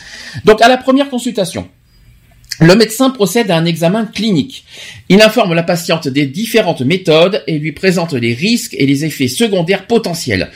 Donc 0.45 0.61
à 0.63 0.67
la 0.67 0.77
première 0.77 1.09
consultation, 1.09 1.67
le 2.61 2.76
médecin 2.76 3.11
procède 3.11 3.51
à 3.51 3.57
un 3.57 3.65
examen 3.65 4.05
clinique. 4.05 4.65
Il 5.07 5.21
informe 5.21 5.53
la 5.53 5.63
patiente 5.63 6.07
des 6.07 6.26
différentes 6.26 6.81
méthodes 6.81 7.43
et 7.45 7.59
lui 7.59 7.73
présente 7.73 8.13
les 8.13 8.34
risques 8.34 8.76
et 8.77 8.88
les 8.88 9.05
effets 9.05 9.27
secondaires 9.27 9.85
potentiels. 9.85 10.49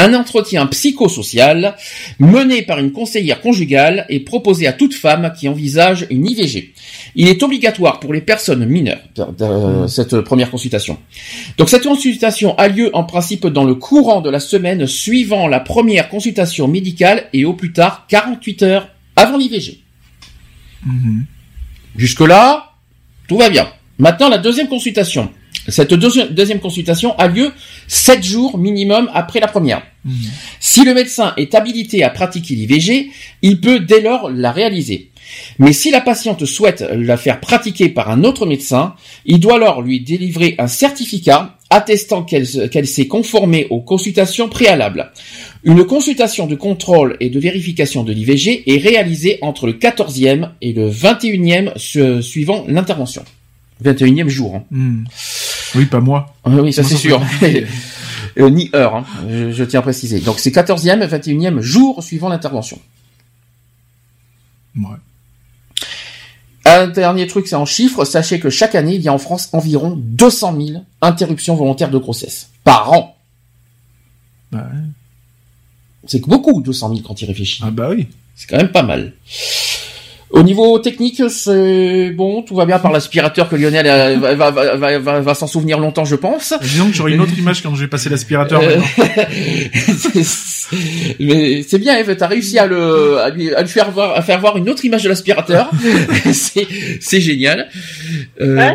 Un 0.00 0.14
entretien 0.14 0.64
psychosocial 0.66 1.74
mené 2.20 2.62
par 2.62 2.78
une 2.78 2.92
conseillère 2.92 3.40
conjugale 3.40 4.06
est 4.08 4.20
proposé 4.20 4.68
à 4.68 4.72
toute 4.72 4.94
femme 4.94 5.32
qui 5.36 5.48
envisage 5.48 6.06
une 6.08 6.24
IVG. 6.24 6.72
Il 7.16 7.26
est 7.26 7.42
obligatoire 7.42 7.98
pour 7.98 8.12
les 8.12 8.20
personnes 8.20 8.64
mineures, 8.64 9.00
mmh. 9.18 9.88
cette 9.88 10.20
première 10.20 10.52
consultation. 10.52 10.98
Donc 11.56 11.68
cette 11.68 11.82
consultation 11.82 12.56
a 12.58 12.68
lieu 12.68 12.90
en 12.94 13.02
principe 13.02 13.48
dans 13.48 13.64
le 13.64 13.74
courant 13.74 14.20
de 14.20 14.30
la 14.30 14.38
semaine 14.38 14.86
suivant 14.86 15.48
la 15.48 15.58
première 15.58 16.08
consultation 16.08 16.68
médicale 16.68 17.24
et 17.32 17.44
au 17.44 17.54
plus 17.54 17.72
tard 17.72 18.06
48 18.08 18.62
heures 18.62 18.88
avant 19.16 19.36
l'IVG. 19.36 19.80
Mmh. 20.86 21.22
Jusque-là, 21.96 22.74
tout 23.26 23.38
va 23.38 23.50
bien. 23.50 23.66
Maintenant, 23.98 24.28
la 24.28 24.38
deuxième 24.38 24.68
consultation. 24.68 25.32
Cette 25.68 25.94
deuxième 25.94 26.60
consultation 26.60 27.16
a 27.18 27.28
lieu 27.28 27.52
sept 27.86 28.24
jours 28.24 28.58
minimum 28.58 29.10
après 29.14 29.40
la 29.40 29.48
première. 29.48 29.82
Mhm. 30.04 30.14
Si 30.60 30.84
le 30.84 30.94
médecin 30.94 31.34
est 31.36 31.54
habilité 31.54 32.02
à 32.02 32.10
pratiquer 32.10 32.54
l'IVG, 32.54 33.10
il 33.42 33.60
peut 33.60 33.80
dès 33.80 34.00
lors 34.00 34.30
la 34.30 34.50
réaliser. 34.50 35.10
Mais 35.58 35.72
si 35.72 35.90
la 35.90 36.00
patiente 36.00 36.44
souhaite 36.46 36.84
la 36.90 37.16
faire 37.16 37.40
pratiquer 37.40 37.88
par 37.90 38.10
un 38.10 38.24
autre 38.24 38.46
médecin, 38.46 38.94
il 39.26 39.40
doit 39.40 39.56
alors 39.56 39.82
lui 39.82 40.00
délivrer 40.00 40.54
un 40.58 40.68
certificat 40.68 41.58
attestant 41.70 42.22
qu'elle 42.22 42.46
s'est 42.86 43.08
conformée 43.08 43.66
aux 43.68 43.80
consultations 43.80 44.48
préalables. 44.48 45.12
Une 45.64 45.84
consultation 45.84 46.46
de 46.46 46.54
contrôle 46.54 47.16
et 47.20 47.28
de 47.28 47.38
vérification 47.38 48.04
de 48.04 48.12
l'IVG 48.12 48.62
est 48.66 48.78
réalisée 48.78 49.38
entre 49.42 49.66
le 49.66 49.74
14e 49.74 50.50
et 50.62 50.72
le 50.72 50.90
21e 50.90 52.22
suivant 52.22 52.64
l'intervention. 52.68 53.22
21e 53.84 54.28
jour. 54.28 54.56
Hein. 54.56 54.64
Hmm. 54.70 55.04
Oui, 55.74 55.86
pas 55.86 56.00
moi. 56.00 56.34
Ah 56.44 56.50
oui, 56.50 56.72
ça 56.72 56.82
c'est 56.82 56.96
sûr. 56.96 57.20
Euh, 58.38 58.50
ni 58.50 58.70
heure, 58.72 58.94
hein, 58.94 59.04
je, 59.28 59.64
tiens 59.64 59.80
à 59.80 59.82
préciser. 59.82 60.20
Donc 60.20 60.38
c'est 60.38 60.54
14e 60.54 61.02
et 61.02 61.06
21e 61.06 61.60
jour 61.60 62.04
suivant 62.04 62.28
l'intervention. 62.28 62.78
Ouais. 64.76 64.96
Un 66.64 66.86
dernier 66.86 67.26
truc, 67.26 67.48
c'est 67.48 67.56
en 67.56 67.64
chiffres. 67.64 68.04
Sachez 68.04 68.38
que 68.38 68.48
chaque 68.48 68.76
année, 68.76 68.94
il 68.94 69.02
y 69.02 69.08
a 69.08 69.12
en 69.12 69.18
France 69.18 69.48
environ 69.52 69.96
200 69.96 70.56
000 70.66 70.84
interruptions 71.00 71.56
volontaires 71.56 71.90
de 71.90 71.98
grossesse 71.98 72.50
par 72.62 72.92
an. 72.92 73.16
Bah 74.52 74.68
c'est 76.06 76.20
beaucoup, 76.26 76.62
200 76.62 76.88
000 76.90 77.00
quand 77.06 77.20
il 77.20 77.26
réfléchit. 77.26 77.62
Ah 77.64 77.70
bah 77.70 77.90
oui. 77.90 78.08
C'est 78.34 78.48
quand 78.48 78.56
même 78.56 78.72
pas 78.72 78.82
mal. 78.82 79.14
Au 80.30 80.42
niveau 80.42 80.78
technique, 80.78 81.22
c'est 81.30 82.10
bon, 82.10 82.42
tout 82.42 82.54
va 82.54 82.66
bien 82.66 82.78
par 82.78 82.92
l'aspirateur 82.92 83.48
que 83.48 83.56
Lionel 83.56 83.86
euh, 83.86 84.18
va, 84.18 84.50
va, 84.50 84.76
va, 84.76 84.98
va, 84.98 85.20
va 85.20 85.34
s'en 85.34 85.46
souvenir 85.46 85.78
longtemps, 85.78 86.04
je 86.04 86.16
pense. 86.16 86.52
Disons 86.60 86.88
que 86.88 86.94
j'aurai 86.94 87.12
une 87.12 87.20
autre 87.20 87.38
image 87.38 87.62
quand 87.62 87.74
je 87.74 87.80
vais 87.80 87.88
passer 87.88 88.10
l'aspirateur. 88.10 88.60
Euh, 88.62 88.76
mais 91.18 91.62
c'est 91.62 91.78
bien, 91.78 91.96
Eve, 91.96 92.14
t'as 92.14 92.26
réussi 92.26 92.58
à 92.58 92.66
le, 92.66 93.16
à 93.18 93.30
lui, 93.30 93.54
à 93.54 93.62
lui 93.62 93.70
faire 93.70 93.90
voir, 93.90 94.14
à 94.16 94.22
faire 94.22 94.38
voir 94.38 94.58
une 94.58 94.68
autre 94.68 94.84
image 94.84 95.02
de 95.02 95.08
l'aspirateur. 95.08 95.70
c'est, 96.32 96.66
c'est 97.00 97.22
génial. 97.22 97.70
Euh... 98.42 98.72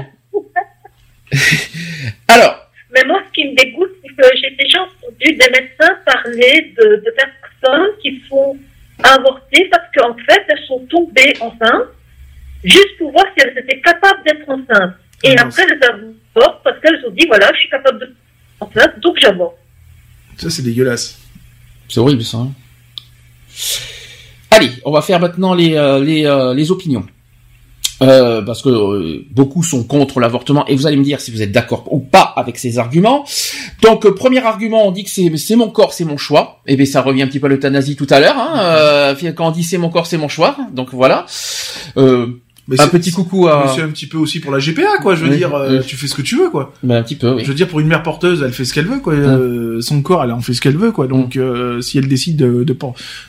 Alors. 2.29 2.59
Mais 2.95 3.03
moi, 3.05 3.21
ce 3.27 3.33
qui 3.33 3.47
me 3.47 3.55
dégoûte, 3.55 3.91
c'est 4.01 4.09
que 4.09 4.27
j'ai 4.41 4.55
déjà 4.55 4.81
entendu 4.81 5.17
des 5.19 5.49
médecins 5.49 5.93
parler 6.05 6.73
de, 6.77 6.95
de 6.95 7.13
personnes 7.15 7.91
qui 8.01 8.19
font 8.27 8.57
avorter 9.03 9.67
parce 9.69 9.83
qu'en 9.95 10.15
fait, 10.15 10.45
elles 10.47 10.65
sont 10.67 10.85
tombées 10.89 11.33
enceintes 11.39 11.89
juste 12.63 12.97
pour 12.97 13.11
voir 13.11 13.25
si 13.37 13.45
elles 13.45 13.57
étaient 13.57 13.81
capables 13.81 14.23
d'être 14.25 14.49
enceintes. 14.49 14.95
Et 15.23 15.35
ah, 15.37 15.43
après, 15.43 15.63
elles 15.63 15.89
avortent 15.89 16.63
parce 16.63 16.79
qu'elles 16.79 17.03
ont 17.05 17.11
dit, 17.11 17.25
voilà, 17.27 17.51
je 17.53 17.59
suis 17.59 17.69
capable 17.69 17.99
d'être 17.99 18.15
enceinte, 18.59 18.99
donc 18.99 19.17
j'avorte. 19.19 19.55
Ça, 20.37 20.49
c'est 20.49 20.63
dégueulasse. 20.63 21.19
C'est 21.87 21.99
horrible, 21.99 22.23
ça. 22.23 22.37
Hein. 22.37 22.51
Allez, 24.51 24.71
on 24.85 24.91
va 24.91 25.01
faire 25.01 25.19
maintenant 25.19 25.53
les, 25.53 25.75
euh, 25.75 25.99
les, 25.99 26.25
euh, 26.25 26.53
les 26.53 26.71
opinions. 26.71 27.05
Euh, 28.01 28.41
parce 28.41 28.61
que 28.61 28.69
euh, 28.69 29.25
beaucoup 29.31 29.63
sont 29.63 29.83
contre 29.83 30.19
l'avortement 30.19 30.65
et 30.67 30.75
vous 30.75 30.87
allez 30.87 30.97
me 30.97 31.03
dire 31.03 31.21
si 31.21 31.31
vous 31.31 31.41
êtes 31.41 31.51
d'accord 31.51 31.85
ou 31.91 31.99
pas 31.99 32.33
avec 32.35 32.57
ces 32.57 32.79
arguments. 32.79 33.23
Donc 33.81 34.05
euh, 34.05 34.13
premier 34.13 34.43
argument, 34.43 34.87
on 34.87 34.91
dit 34.91 35.03
que 35.03 35.09
c'est 35.09 35.55
mon 35.55 35.69
corps, 35.69 35.93
c'est 35.93 36.05
mon 36.05 36.17
choix. 36.17 36.59
Et 36.65 36.73
eh 36.73 36.75
bien 36.75 36.85
ça 36.85 37.01
revient 37.01 37.21
un 37.21 37.27
petit 37.27 37.39
peu 37.39 37.45
à 37.45 37.49
l'euthanasie 37.49 37.95
tout 37.95 38.07
à 38.09 38.19
l'heure. 38.19 38.35
Hein, 38.37 39.15
quand 39.35 39.47
on 39.47 39.51
dit 39.51 39.63
c'est 39.63 39.77
mon 39.77 39.89
corps, 39.89 40.07
c'est 40.07 40.17
mon 40.17 40.27
choix. 40.27 40.57
Donc 40.73 40.89
voilà. 40.91 41.25
Un 42.79 42.87
petit 42.87 43.11
coucou 43.11 43.47
à. 43.47 43.71
C'est 43.75 43.81
un 43.81 43.89
petit 43.89 44.07
peu 44.07 44.17
aussi 44.17 44.39
pour 44.39 44.51
la 44.51 44.59
GPA, 44.59 44.97
quoi. 45.01 45.15
Je 45.15 45.25
veux 45.25 45.35
dire, 45.35 45.51
tu 45.85 45.95
fais 45.97 46.07
ce 46.07 46.15
que 46.15 46.21
tu 46.21 46.37
veux, 46.37 46.49
quoi. 46.49 46.73
Ben, 46.83 46.97
un 46.97 47.03
petit 47.03 47.15
peu. 47.15 47.33
Oui. 47.33 47.43
Je 47.43 47.47
veux 47.49 47.53
dire, 47.53 47.67
pour 47.67 47.79
une 47.79 47.87
mère 47.87 48.03
porteuse, 48.03 48.41
elle 48.43 48.53
fait 48.53 48.65
ce 48.65 48.73
qu'elle 48.73 48.87
veut, 48.87 48.99
quoi. 48.99 49.13
son 49.81 50.01
corps, 50.01 50.23
elle 50.23 50.31
en 50.31 50.41
fait 50.41 50.53
ce 50.53 50.61
qu'elle 50.61 50.77
veut, 50.77 50.91
quoi. 50.91 51.07
Donc, 51.07 51.37
si 51.81 51.97
elle 51.97 52.07
décide 52.07 52.37
de 52.37 52.63
de, 52.63 52.77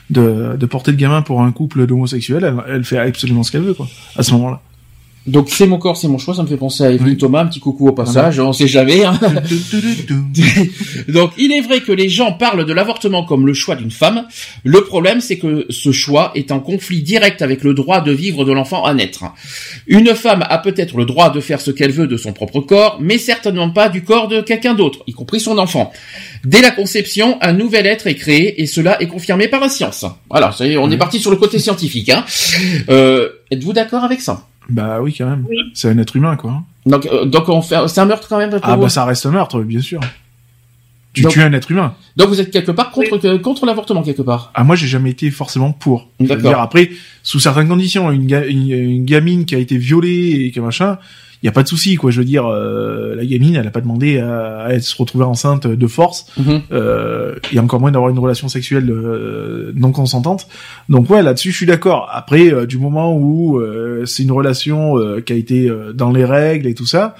de, 0.09 0.55
de 0.57 0.65
porter 0.65 0.91
le 0.91 0.97
gamin 0.97 1.21
pour 1.21 1.41
un 1.41 1.51
couple 1.51 1.85
d'homosexuels, 1.85 2.43
elle, 2.43 2.55
elle 2.67 2.83
fait 2.83 2.97
absolument 2.97 3.43
ce 3.43 3.51
qu'elle 3.51 3.63
veut, 3.63 3.73
quoi. 3.73 3.87
À 4.15 4.23
ce 4.23 4.31
moment-là. 4.33 4.61
Donc 5.27 5.49
c'est 5.49 5.65
mon 5.65 5.79
corps, 5.79 5.97
c'est 5.97 6.07
mon 6.07 6.19
choix, 6.19 6.35
ça 6.35 6.43
me 6.43 6.47
fait 6.47 6.57
penser 6.57 6.83
à 6.83 6.91
Evelyne 6.91 7.17
Thomas, 7.17 7.41
un 7.41 7.47
petit 7.47 7.59
coucou 7.59 7.87
au 7.87 7.93
passage, 7.93 8.39
on 8.39 8.53
sait 8.53 8.67
jamais. 8.67 9.03
Hein. 9.03 9.19
Donc 11.07 11.31
il 11.37 11.51
est 11.51 11.61
vrai 11.61 11.81
que 11.81 11.91
les 11.91 12.09
gens 12.09 12.33
parlent 12.33 12.65
de 12.65 12.73
l'avortement 12.73 13.25
comme 13.25 13.47
le 13.47 13.53
choix 13.53 13.75
d'une 13.75 13.89
femme. 13.89 14.27
Le 14.63 14.81
problème 14.81 15.21
c'est 15.21 15.37
que 15.37 15.65
ce 15.69 15.91
choix 15.91 16.31
est 16.35 16.51
en 16.51 16.59
conflit 16.59 17.01
direct 17.01 17.41
avec 17.41 17.63
le 17.63 17.73
droit 17.73 18.01
de 18.01 18.11
vivre 18.11 18.45
de 18.45 18.51
l'enfant 18.51 18.85
à 18.85 18.93
naître. 18.93 19.23
Une 19.87 20.13
femme 20.13 20.43
a 20.47 20.59
peut-être 20.59 20.95
le 20.95 21.05
droit 21.05 21.31
de 21.31 21.39
faire 21.39 21.59
ce 21.59 21.71
qu'elle 21.71 21.91
veut 21.91 22.07
de 22.07 22.17
son 22.17 22.31
propre 22.31 22.59
corps, 22.59 22.99
mais 23.01 23.17
certainement 23.17 23.71
pas 23.71 23.89
du 23.89 24.03
corps 24.03 24.27
de 24.27 24.41
quelqu'un 24.41 24.75
d'autre, 24.75 25.03
y 25.07 25.13
compris 25.13 25.39
son 25.39 25.57
enfant. 25.57 25.91
Dès 26.43 26.61
la 26.61 26.69
conception, 26.71 27.39
un 27.41 27.53
nouvel 27.53 27.87
être 27.87 28.05
est 28.05 28.15
créé 28.15 28.61
et 28.61 28.67
cela 28.67 29.01
est 29.01 29.07
confirmé 29.07 29.47
par 29.47 29.59
la 29.59 29.69
science. 29.69 30.05
Voilà, 30.29 30.53
on 30.79 30.91
est 30.91 30.97
parti 30.97 31.19
sur 31.19 31.31
le 31.31 31.37
côté 31.37 31.57
scientifique. 31.57 32.09
Hein. 32.09 32.23
Euh, 32.89 33.29
êtes-vous 33.49 33.73
d'accord 33.73 34.03
avec 34.03 34.21
ça? 34.21 34.45
Bah 34.69 34.99
oui, 35.01 35.13
quand 35.17 35.29
même. 35.29 35.45
C'est 35.73 35.89
un 35.89 35.97
être 35.97 36.15
humain, 36.15 36.35
quoi. 36.35 36.63
Donc, 36.85 37.05
euh, 37.07 37.25
donc 37.25 37.49
on 37.49 37.61
fait, 37.61 37.87
c'est 37.87 38.01
un 38.01 38.05
meurtre 38.05 38.27
quand 38.27 38.37
même. 38.37 38.59
ah 38.61 38.77
bah 38.77 38.89
ça 38.89 39.05
reste 39.05 39.25
un 39.25 39.31
meurtre, 39.31 39.61
bien 39.61 39.81
sûr. 39.81 39.99
Tu 41.13 41.25
tues 41.27 41.41
un 41.41 41.53
être 41.53 41.71
humain. 41.71 41.95
Donc 42.17 42.27
vous 42.27 42.41
êtes 42.41 42.51
quelque 42.51 42.71
part 42.71 42.91
contre 42.91 43.37
contre 43.37 43.65
l'avortement 43.65 44.03
quelque 44.03 44.21
part? 44.21 44.51
Ah 44.53 44.65
moi 44.65 44.75
j'ai 44.75 44.87
jamais 44.87 45.11
été 45.11 45.31
forcément 45.31 45.71
pour. 45.71 46.09
D'accord. 46.19 46.59
Après, 46.59 46.91
sous 47.23 47.39
certaines 47.39 47.69
conditions, 47.69 48.11
une, 48.11 48.31
une, 48.33 49.05
gamine 49.05 49.45
qui 49.45 49.55
a 49.55 49.59
été 49.59 49.77
violée 49.77 50.45
et 50.45 50.51
que 50.51 50.59
machin, 50.59 50.97
il 51.41 51.45
y 51.45 51.49
a 51.49 51.51
pas 51.51 51.63
de 51.63 51.67
souci 51.67 51.95
quoi. 51.95 52.11
Je 52.11 52.19
veux 52.19 52.25
dire 52.25 52.45
euh, 52.47 53.15
la 53.15 53.25
gamine 53.25 53.55
elle 53.55 53.67
a 53.67 53.71
pas 53.71 53.81
demandé 53.81 54.19
à, 54.19 54.61
à 54.63 54.79
se 54.79 54.95
retrouver 54.95 55.25
enceinte 55.25 55.67
de 55.67 55.87
force. 55.87 56.25
Mhm. 56.37 56.61
euh, 56.71 57.35
et 57.51 57.59
encore 57.59 57.79
moins 57.79 57.91
d'avoir 57.91 58.09
une 58.09 58.19
relation 58.19 58.47
sexuelle 58.47 58.89
euh, 58.89 59.71
non 59.75 59.91
consentante. 59.91 60.47
Donc 60.89 61.09
ouais 61.09 61.21
là-dessus 61.21 61.51
je 61.51 61.57
suis 61.57 61.65
d'accord. 61.65 62.09
Après 62.11 62.51
euh, 62.51 62.65
du 62.65 62.77
moment 62.77 63.15
où 63.15 63.59
euh, 63.59 64.05
c'est 64.05 64.23
une 64.23 64.31
relation 64.31 64.95
qui 65.25 65.33
a 65.33 65.35
été 65.35 65.71
dans 65.93 66.11
les 66.11 66.25
règles 66.25 66.67
et 66.67 66.73
tout 66.73 66.85
ça 66.85 67.15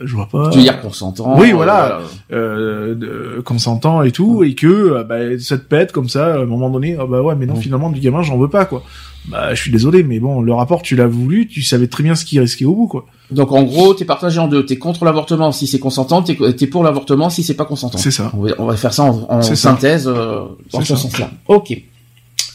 je 0.00 0.14
vois 0.14 0.26
pas. 0.26 0.50
Tu 0.50 0.58
veux 0.58 0.64
dire 0.64 0.80
consentant 0.80 1.38
Oui, 1.38 1.52
voilà, 1.52 2.00
euh, 2.32 3.42
consentant 3.42 4.02
et 4.02 4.12
tout, 4.12 4.42
et 4.42 4.54
que 4.54 5.02
bah, 5.02 5.38
ça 5.38 5.58
te 5.58 5.64
pète 5.64 5.92
comme 5.92 6.08
ça 6.08 6.34
à 6.34 6.38
un 6.40 6.46
moment 6.46 6.70
donné. 6.70 6.96
Ah 6.98 7.06
bah 7.06 7.22
ouais, 7.22 7.34
mais 7.36 7.46
non, 7.46 7.56
finalement 7.56 7.90
du 7.90 8.00
gamin, 8.00 8.22
j'en 8.22 8.38
veux 8.38 8.48
pas 8.48 8.64
quoi. 8.64 8.82
Bah, 9.28 9.54
je 9.54 9.60
suis 9.60 9.70
désolé, 9.70 10.02
mais 10.02 10.18
bon, 10.18 10.40
le 10.40 10.52
rapport, 10.52 10.82
tu 10.82 10.96
l'as 10.96 11.06
voulu, 11.06 11.46
tu 11.46 11.62
savais 11.62 11.88
très 11.88 12.02
bien 12.02 12.14
ce 12.14 12.24
qui 12.24 12.40
risquait 12.40 12.64
au 12.64 12.74
bout, 12.74 12.86
quoi. 12.86 13.06
Donc, 13.30 13.52
en 13.52 13.62
gros, 13.62 13.94
t'es 13.94 14.04
partagé 14.04 14.40
en 14.40 14.48
deux. 14.48 14.64
T'es 14.64 14.76
contre 14.76 15.04
l'avortement 15.04 15.52
si 15.52 15.66
c'est 15.66 15.78
consentant, 15.78 16.22
t'es 16.22 16.36
es 16.42 16.66
pour 16.66 16.82
l'avortement 16.82 17.28
si 17.28 17.42
c'est 17.42 17.54
pas 17.54 17.66
consentant. 17.66 17.98
C'est 17.98 18.10
ça. 18.10 18.32
On 18.34 18.66
va, 18.66 18.76
faire 18.76 18.94
ça 18.94 19.04
en, 19.04 19.42
synthèse, 19.42 20.08
euh, 20.08 20.44
dans 20.72 20.80
ce 20.80 20.96
sens-là. 20.96 21.30
Ok. 21.48 21.70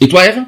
Et 0.02 0.08
toi, 0.08 0.26
Eve? 0.26 0.40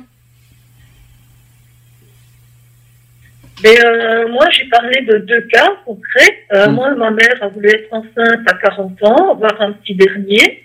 Mais 3.64 3.84
euh, 3.84 4.28
moi, 4.30 4.46
j'ai 4.52 4.66
parlé 4.66 5.02
de 5.02 5.18
deux 5.18 5.42
cas 5.42 5.78
concrets. 5.86 6.46
Euh, 6.54 6.68
hmm. 6.68 6.76
Moi, 6.76 6.96
ma 6.96 7.12
mère 7.12 7.42
a 7.42 7.48
voulu 7.48 7.70
être 7.70 7.92
enceinte 7.92 8.48
à 8.48 8.54
40 8.54 9.04
ans, 9.04 9.32
avoir 9.32 9.62
un 9.62 9.72
petit 9.74 9.96
dernier. 9.96 10.64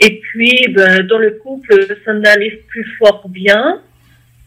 Et 0.00 0.20
puis, 0.20 0.66
ben, 0.74 1.06
dans 1.06 1.18
le 1.18 1.32
couple, 1.32 1.86
ça 2.04 2.12
n'allait 2.12 2.62
plus 2.68 2.86
fort 2.98 3.28
bien. 3.28 3.80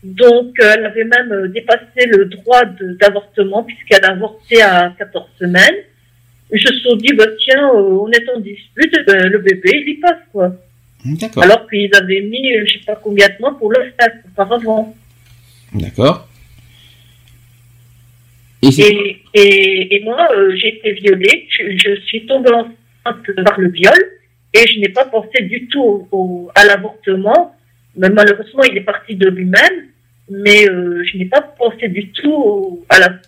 Donc, 0.03 0.59
euh, 0.59 0.73
elle 0.75 0.85
avait 0.85 1.05
même 1.05 1.31
euh, 1.31 1.47
dépassé 1.47 2.05
le 2.07 2.25
droit 2.25 2.63
d'avortement 2.99 3.63
puisqu'elle 3.63 4.03
a 4.03 4.11
avorté 4.11 4.61
à 4.61 4.93
14 4.97 5.25
semaines. 5.39 5.75
Ils 6.51 6.59
se 6.59 6.73
sont 6.79 6.95
dit, 6.97 7.13
bah, 7.13 7.25
tiens, 7.45 7.69
euh, 7.69 7.99
on 8.01 8.11
est 8.11 8.29
en 8.35 8.39
dispute, 8.39 8.93
ben, 9.07 9.27
le 9.27 9.39
bébé, 9.39 9.83
il 9.85 9.89
y 9.89 9.93
passe, 9.95 10.19
quoi. 10.31 10.53
Alors 11.37 11.69
qu'ils 11.69 11.93
avaient 11.95 12.21
mis, 12.21 12.53
je 12.65 12.73
sais 12.73 12.85
pas 12.85 12.95
combien 12.95 13.27
de 13.27 13.35
mois 13.39 13.57
pour 13.57 13.71
le 13.71 13.91
faire 13.99 14.13
auparavant. 14.25 14.95
D'accord. 15.73 16.27
Et, 18.63 19.21
et, 19.33 19.95
et, 19.95 20.03
moi, 20.03 20.27
j'ai 20.55 20.77
été 20.77 20.93
violée, 20.93 21.47
je, 21.49 21.95
suis 22.05 22.25
tombée 22.25 22.51
enceinte 22.51 23.43
par 23.43 23.59
le 23.59 23.69
viol, 23.69 23.93
et 24.53 24.67
je 24.67 24.79
n'ai 24.79 24.89
pas 24.89 25.05
pensé 25.05 25.43
du 25.43 25.67
tout 25.67 26.07
au, 26.11 26.49
à 26.55 26.65
l'avortement, 26.65 27.55
mais 27.97 28.09
malheureusement, 28.09 28.63
il 28.63 28.77
est 28.77 28.81
parti 28.81 29.15
de 29.15 29.29
lui-même 29.29 29.87
mais 30.29 30.67
euh, 30.67 31.03
je 31.05 31.17
n'ai 31.17 31.25
pas 31.25 31.41
pensé 31.41 31.87
du 31.87 32.09
tout 32.11 32.85
à 32.89 32.99
la 32.99 33.19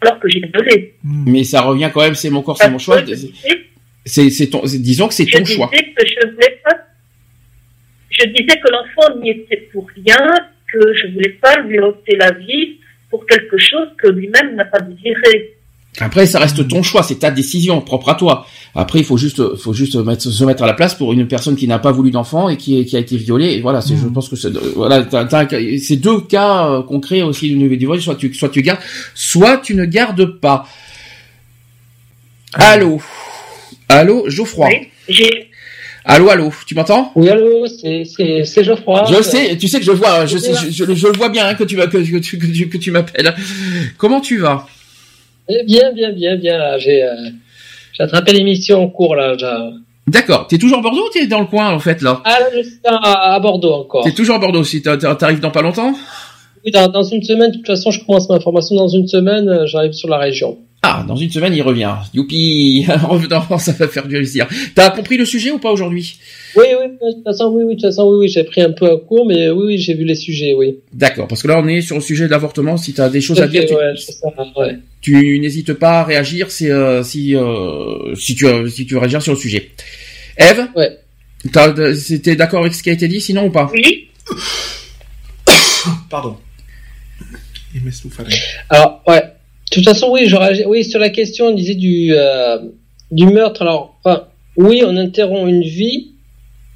alors 0.00 0.20
que 0.20 0.28
j'ai 0.28 0.40
violé. 0.40 0.94
Hmm. 1.02 1.24
Mais 1.30 1.44
ça 1.44 1.62
revient 1.62 1.90
quand 1.92 2.02
même, 2.02 2.14
c'est 2.14 2.28
mon 2.28 2.42
corps, 2.42 2.58
c'est 2.58 2.68
mon 2.68 2.78
choix. 2.78 3.02
C'est, 4.04 4.28
c'est 4.28 4.50
ton, 4.50 4.60
disons 4.64 5.08
que 5.08 5.14
c'est 5.14 5.24
ton 5.24 5.44
choix. 5.46 5.70
Que 5.70 6.06
je, 6.06 6.28
voulais 6.28 6.60
pas, 6.62 6.76
je 8.10 8.26
disais 8.26 8.60
que 8.60 8.70
l'enfant 8.70 9.16
n'y 9.18 9.30
était 9.30 9.68
pour 9.72 9.88
rien, 10.04 10.18
que 10.70 10.94
je 10.94 11.06
voulais 11.06 11.38
pas 11.40 11.62
lui 11.62 11.78
ôter 11.78 12.16
la 12.16 12.32
vie 12.32 12.80
pour 13.14 13.24
quelque 13.26 13.56
chose 13.58 13.86
que 13.96 14.08
lui-même 14.08 14.56
n'a 14.56 14.64
pas 14.64 14.80
désiré. 14.80 15.54
Après, 16.00 16.26
ça 16.26 16.40
reste 16.40 16.66
ton 16.66 16.82
choix, 16.82 17.04
c'est 17.04 17.20
ta 17.20 17.30
décision 17.30 17.80
propre 17.80 18.08
à 18.08 18.16
toi. 18.16 18.44
Après, 18.74 18.98
il 18.98 19.04
faut 19.04 19.16
juste, 19.16 19.54
faut 19.56 19.72
juste 19.72 19.94
mettre, 19.94 20.22
se 20.22 20.44
mettre 20.44 20.64
à 20.64 20.66
la 20.66 20.72
place 20.72 20.96
pour 20.96 21.12
une 21.12 21.28
personne 21.28 21.54
qui 21.54 21.68
n'a 21.68 21.78
pas 21.78 21.92
voulu 21.92 22.10
d'enfant 22.10 22.48
et 22.48 22.56
qui, 22.56 22.84
qui 22.84 22.96
a 22.96 22.98
été 22.98 23.16
violée. 23.16 23.52
Et 23.52 23.60
voilà, 23.60 23.80
c'est, 23.80 23.94
je 23.96 24.04
mmh. 24.06 24.12
pense 24.12 24.28
que 24.28 24.34
c'est, 24.34 24.50
voilà, 24.74 25.06
c'est 25.78 25.94
deux 25.94 26.22
cas 26.22 26.66
euh, 26.66 26.82
concrets 26.82 27.22
aussi 27.22 27.54
du 27.54 27.76
divorce. 27.76 28.00
Soit 28.00 28.16
tu, 28.16 28.34
soit 28.34 28.48
tu 28.48 28.62
gardes, 28.62 28.80
soit 29.14 29.58
tu 29.58 29.76
ne 29.76 29.84
gardes 29.84 30.40
pas. 30.40 30.66
Allô, 32.54 33.00
allô, 33.88 34.28
Geoffroy. 34.28 34.70
Oui, 34.70 34.88
j'ai. 35.08 35.50
Allô, 36.06 36.28
allô, 36.28 36.52
tu 36.66 36.74
m'entends? 36.74 37.12
Oui, 37.14 37.30
allô, 37.30 37.66
c'est 37.66 38.04
Geoffroy. 38.62 39.04
Je 39.08 39.22
sais, 39.22 39.56
tu 39.56 39.68
sais 39.68 39.78
que 39.78 39.86
je 39.86 39.92
vois, 39.92 40.26
je 40.26 40.36
sais, 40.36 40.52
je, 40.70 40.94
je, 40.94 41.06
le 41.06 41.16
vois 41.16 41.30
bien 41.30 41.46
hein, 41.46 41.54
que 41.54 41.64
tu 41.64 41.76
que, 41.76 41.86
que, 41.86 42.18
tu 42.18 42.68
que 42.68 42.76
tu 42.76 42.90
m'appelles. 42.90 43.34
Comment 43.96 44.20
tu 44.20 44.38
vas? 44.38 44.66
Eh, 45.48 45.62
bien, 45.64 45.92
bien, 45.92 46.12
bien, 46.12 46.36
bien. 46.36 46.58
Là, 46.58 46.78
j'ai 46.78 47.02
euh, 47.02 47.30
attrapé 47.98 48.32
l'émission 48.32 48.82
en 48.82 48.88
cours 48.88 49.16
là. 49.16 49.34
D'accord. 50.06 50.46
T'es 50.46 50.58
toujours 50.58 50.78
à 50.78 50.82
Bordeaux 50.82 51.06
ou 51.06 51.10
t'es 51.10 51.26
dans 51.26 51.40
le 51.40 51.46
coin 51.46 51.70
en 51.70 51.78
fait 51.78 52.02
là? 52.02 52.20
Ah 52.26 52.38
là, 52.38 52.46
je 52.54 52.62
suis 52.62 52.78
à, 52.84 53.40
Bordeaux 53.40 53.72
encore. 53.72 54.04
T'es 54.04 54.12
toujours 54.12 54.36
à 54.36 54.38
Bordeaux 54.38 54.64
si 54.64 54.82
t'arrives 54.82 55.40
dans 55.40 55.50
pas 55.50 55.62
longtemps? 55.62 55.94
Oui, 56.66 56.70
dans, 56.70 56.88
dans, 56.88 57.02
une 57.02 57.22
semaine. 57.22 57.50
De 57.50 57.56
toute 57.56 57.66
façon, 57.66 57.90
je 57.90 58.04
commence 58.04 58.28
ma 58.28 58.40
formation 58.40 58.76
dans 58.76 58.88
une 58.88 59.08
semaine. 59.08 59.48
Euh, 59.48 59.66
j'arrive 59.66 59.92
sur 59.92 60.10
la 60.10 60.18
région. 60.18 60.58
Ah, 60.86 61.02
dans 61.08 61.16
une 61.16 61.30
semaine, 61.30 61.54
il 61.54 61.62
revient. 61.62 61.94
Youpi 62.12 62.84
Revenant, 63.08 63.56
ça 63.56 63.72
va 63.72 63.88
faire 63.88 64.06
du 64.06 64.16
plaisir. 64.16 64.46
T'as 64.74 64.90
compris 64.90 65.16
le 65.16 65.24
sujet 65.24 65.50
ou 65.50 65.58
pas 65.58 65.70
aujourd'hui? 65.70 66.18
Oui, 66.56 66.66
oui, 66.78 66.88
de 66.88 67.14
toute 67.14 67.24
façon, 67.24 67.46
oui, 67.54 67.64
oui, 67.64 67.74
de 67.74 67.80
toute 67.80 67.88
façon, 67.88 68.06
oui, 68.10 68.16
oui, 68.18 68.28
j'ai 68.28 68.44
pris 68.44 68.60
un 68.60 68.72
peu 68.72 68.90
à 68.90 68.98
court, 68.98 69.26
mais 69.26 69.48
oui, 69.48 69.64
oui, 69.64 69.78
j'ai 69.78 69.94
vu 69.94 70.04
les 70.04 70.14
sujets, 70.14 70.52
oui. 70.52 70.80
D'accord, 70.92 71.26
parce 71.26 71.42
que 71.42 71.48
là, 71.48 71.58
on 71.58 71.66
est 71.66 71.80
sur 71.80 71.96
le 71.96 72.02
sujet 72.02 72.26
de 72.26 72.30
l'avortement. 72.30 72.76
Si 72.76 72.92
t'as 72.92 73.08
des 73.08 73.22
choses 73.22 73.40
à 73.40 73.48
dire, 73.48 73.64
tu, 73.64 73.74
ouais. 73.74 74.78
tu 75.00 75.38
n'hésites 75.38 75.72
pas 75.72 76.00
à 76.00 76.04
réagir 76.04 76.50
si, 76.50 76.70
euh, 76.70 77.02
si, 77.02 77.34
euh, 77.34 78.14
si, 78.14 78.34
tu, 78.34 78.46
si 78.68 78.84
tu 78.84 78.92
veux 78.92 79.00
réagir 79.00 79.22
sur 79.22 79.32
le 79.32 79.38
sujet. 79.38 79.70
Eve? 80.36 80.66
Ouais. 80.76 80.98
T'es 82.22 82.36
d'accord 82.36 82.60
avec 82.60 82.74
ce 82.74 82.82
qui 82.82 82.90
a 82.90 82.92
été 82.92 83.08
dit, 83.08 83.22
sinon 83.22 83.46
ou 83.46 83.50
pas? 83.50 83.70
Oui. 83.72 84.10
Pardon. 86.10 86.36
Alors, 88.68 89.02
ouais. 89.08 89.22
De 89.74 89.80
toute 89.82 89.88
façon, 89.88 90.08
oui, 90.12 90.32
oui, 90.66 90.84
sur 90.84 91.00
la 91.00 91.10
question, 91.10 91.46
on 91.46 91.50
disait 91.50 91.74
du, 91.74 92.12
euh, 92.12 92.58
du 93.10 93.26
meurtre. 93.26 93.62
Alors, 93.62 93.96
enfin, 94.04 94.24
oui, 94.56 94.84
on 94.86 94.96
interrompt 94.96 95.48
une 95.50 95.62
vie, 95.62 96.12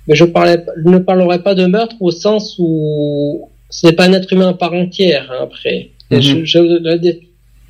mais 0.09 0.16
je, 0.16 0.25
parlais, 0.25 0.65
ne 0.85 0.99
parlerai 0.99 1.41
pas 1.45 1.55
de 1.55 1.66
meurtre 1.66 1.95
au 2.01 2.11
sens 2.11 2.57
où 2.59 3.49
ce 3.70 3.87
n'est 3.87 3.93
pas 3.93 4.07
un 4.07 4.12
être 4.15 4.33
humain 4.33 4.49
à 4.49 4.55
part 4.55 4.73
entière, 4.73 5.31
hein, 5.31 5.45
après. 5.45 5.91
Mm 6.11 6.19
-hmm. 6.19 6.45
je, 6.45 7.12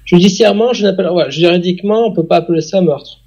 judiciairement, 0.06 0.72
je 0.72 0.84
n'appelle, 0.84 1.10
juridiquement, 1.28 2.06
on 2.06 2.12
peut 2.14 2.26
pas 2.26 2.36
appeler 2.36 2.62
ça 2.62 2.80
meurtre 2.80 3.20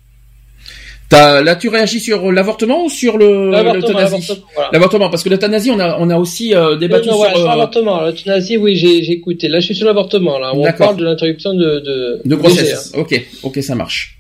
là, 1.12 1.56
tu 1.56 1.70
réagis 1.70 2.00
sur 2.00 2.32
l'avortement 2.32 2.86
ou 2.86 2.90
sur 2.90 3.18
le 3.18 3.52
l'euthanasie 3.52 4.44
L'avortement, 4.72 5.10
parce 5.10 5.24
que 5.24 5.30
l'euthanasie, 5.30 5.72
on 5.72 5.80
a, 5.80 5.98
on 6.00 6.10
a 6.10 6.18
aussi 6.18 6.56
euh, 6.56 6.76
débattu 6.78 7.10
non, 7.10 7.18
non, 7.18 7.30
sur, 7.30 7.40
euh... 7.40 7.48
l'avortement. 7.48 8.02
L'euthanasie, 8.02 8.58
oui, 8.58 8.76
j'ai 8.76 9.12
écouté. 9.12 9.48
Là, 9.48 9.60
je 9.60 9.66
suis 9.66 9.76
sur 9.76 9.88
l'avortement. 9.88 10.40
Là, 10.40 10.52
on 10.54 10.72
parle 10.74 10.98
de 10.98 11.06
l'interruption 11.06 11.54
de, 11.54 11.80
de, 11.80 12.22
de 12.24 12.36
grossesse. 12.36 12.92
Ok, 12.96 13.22
ok, 13.44 13.62
ça 13.62 13.76
marche. 13.76 14.18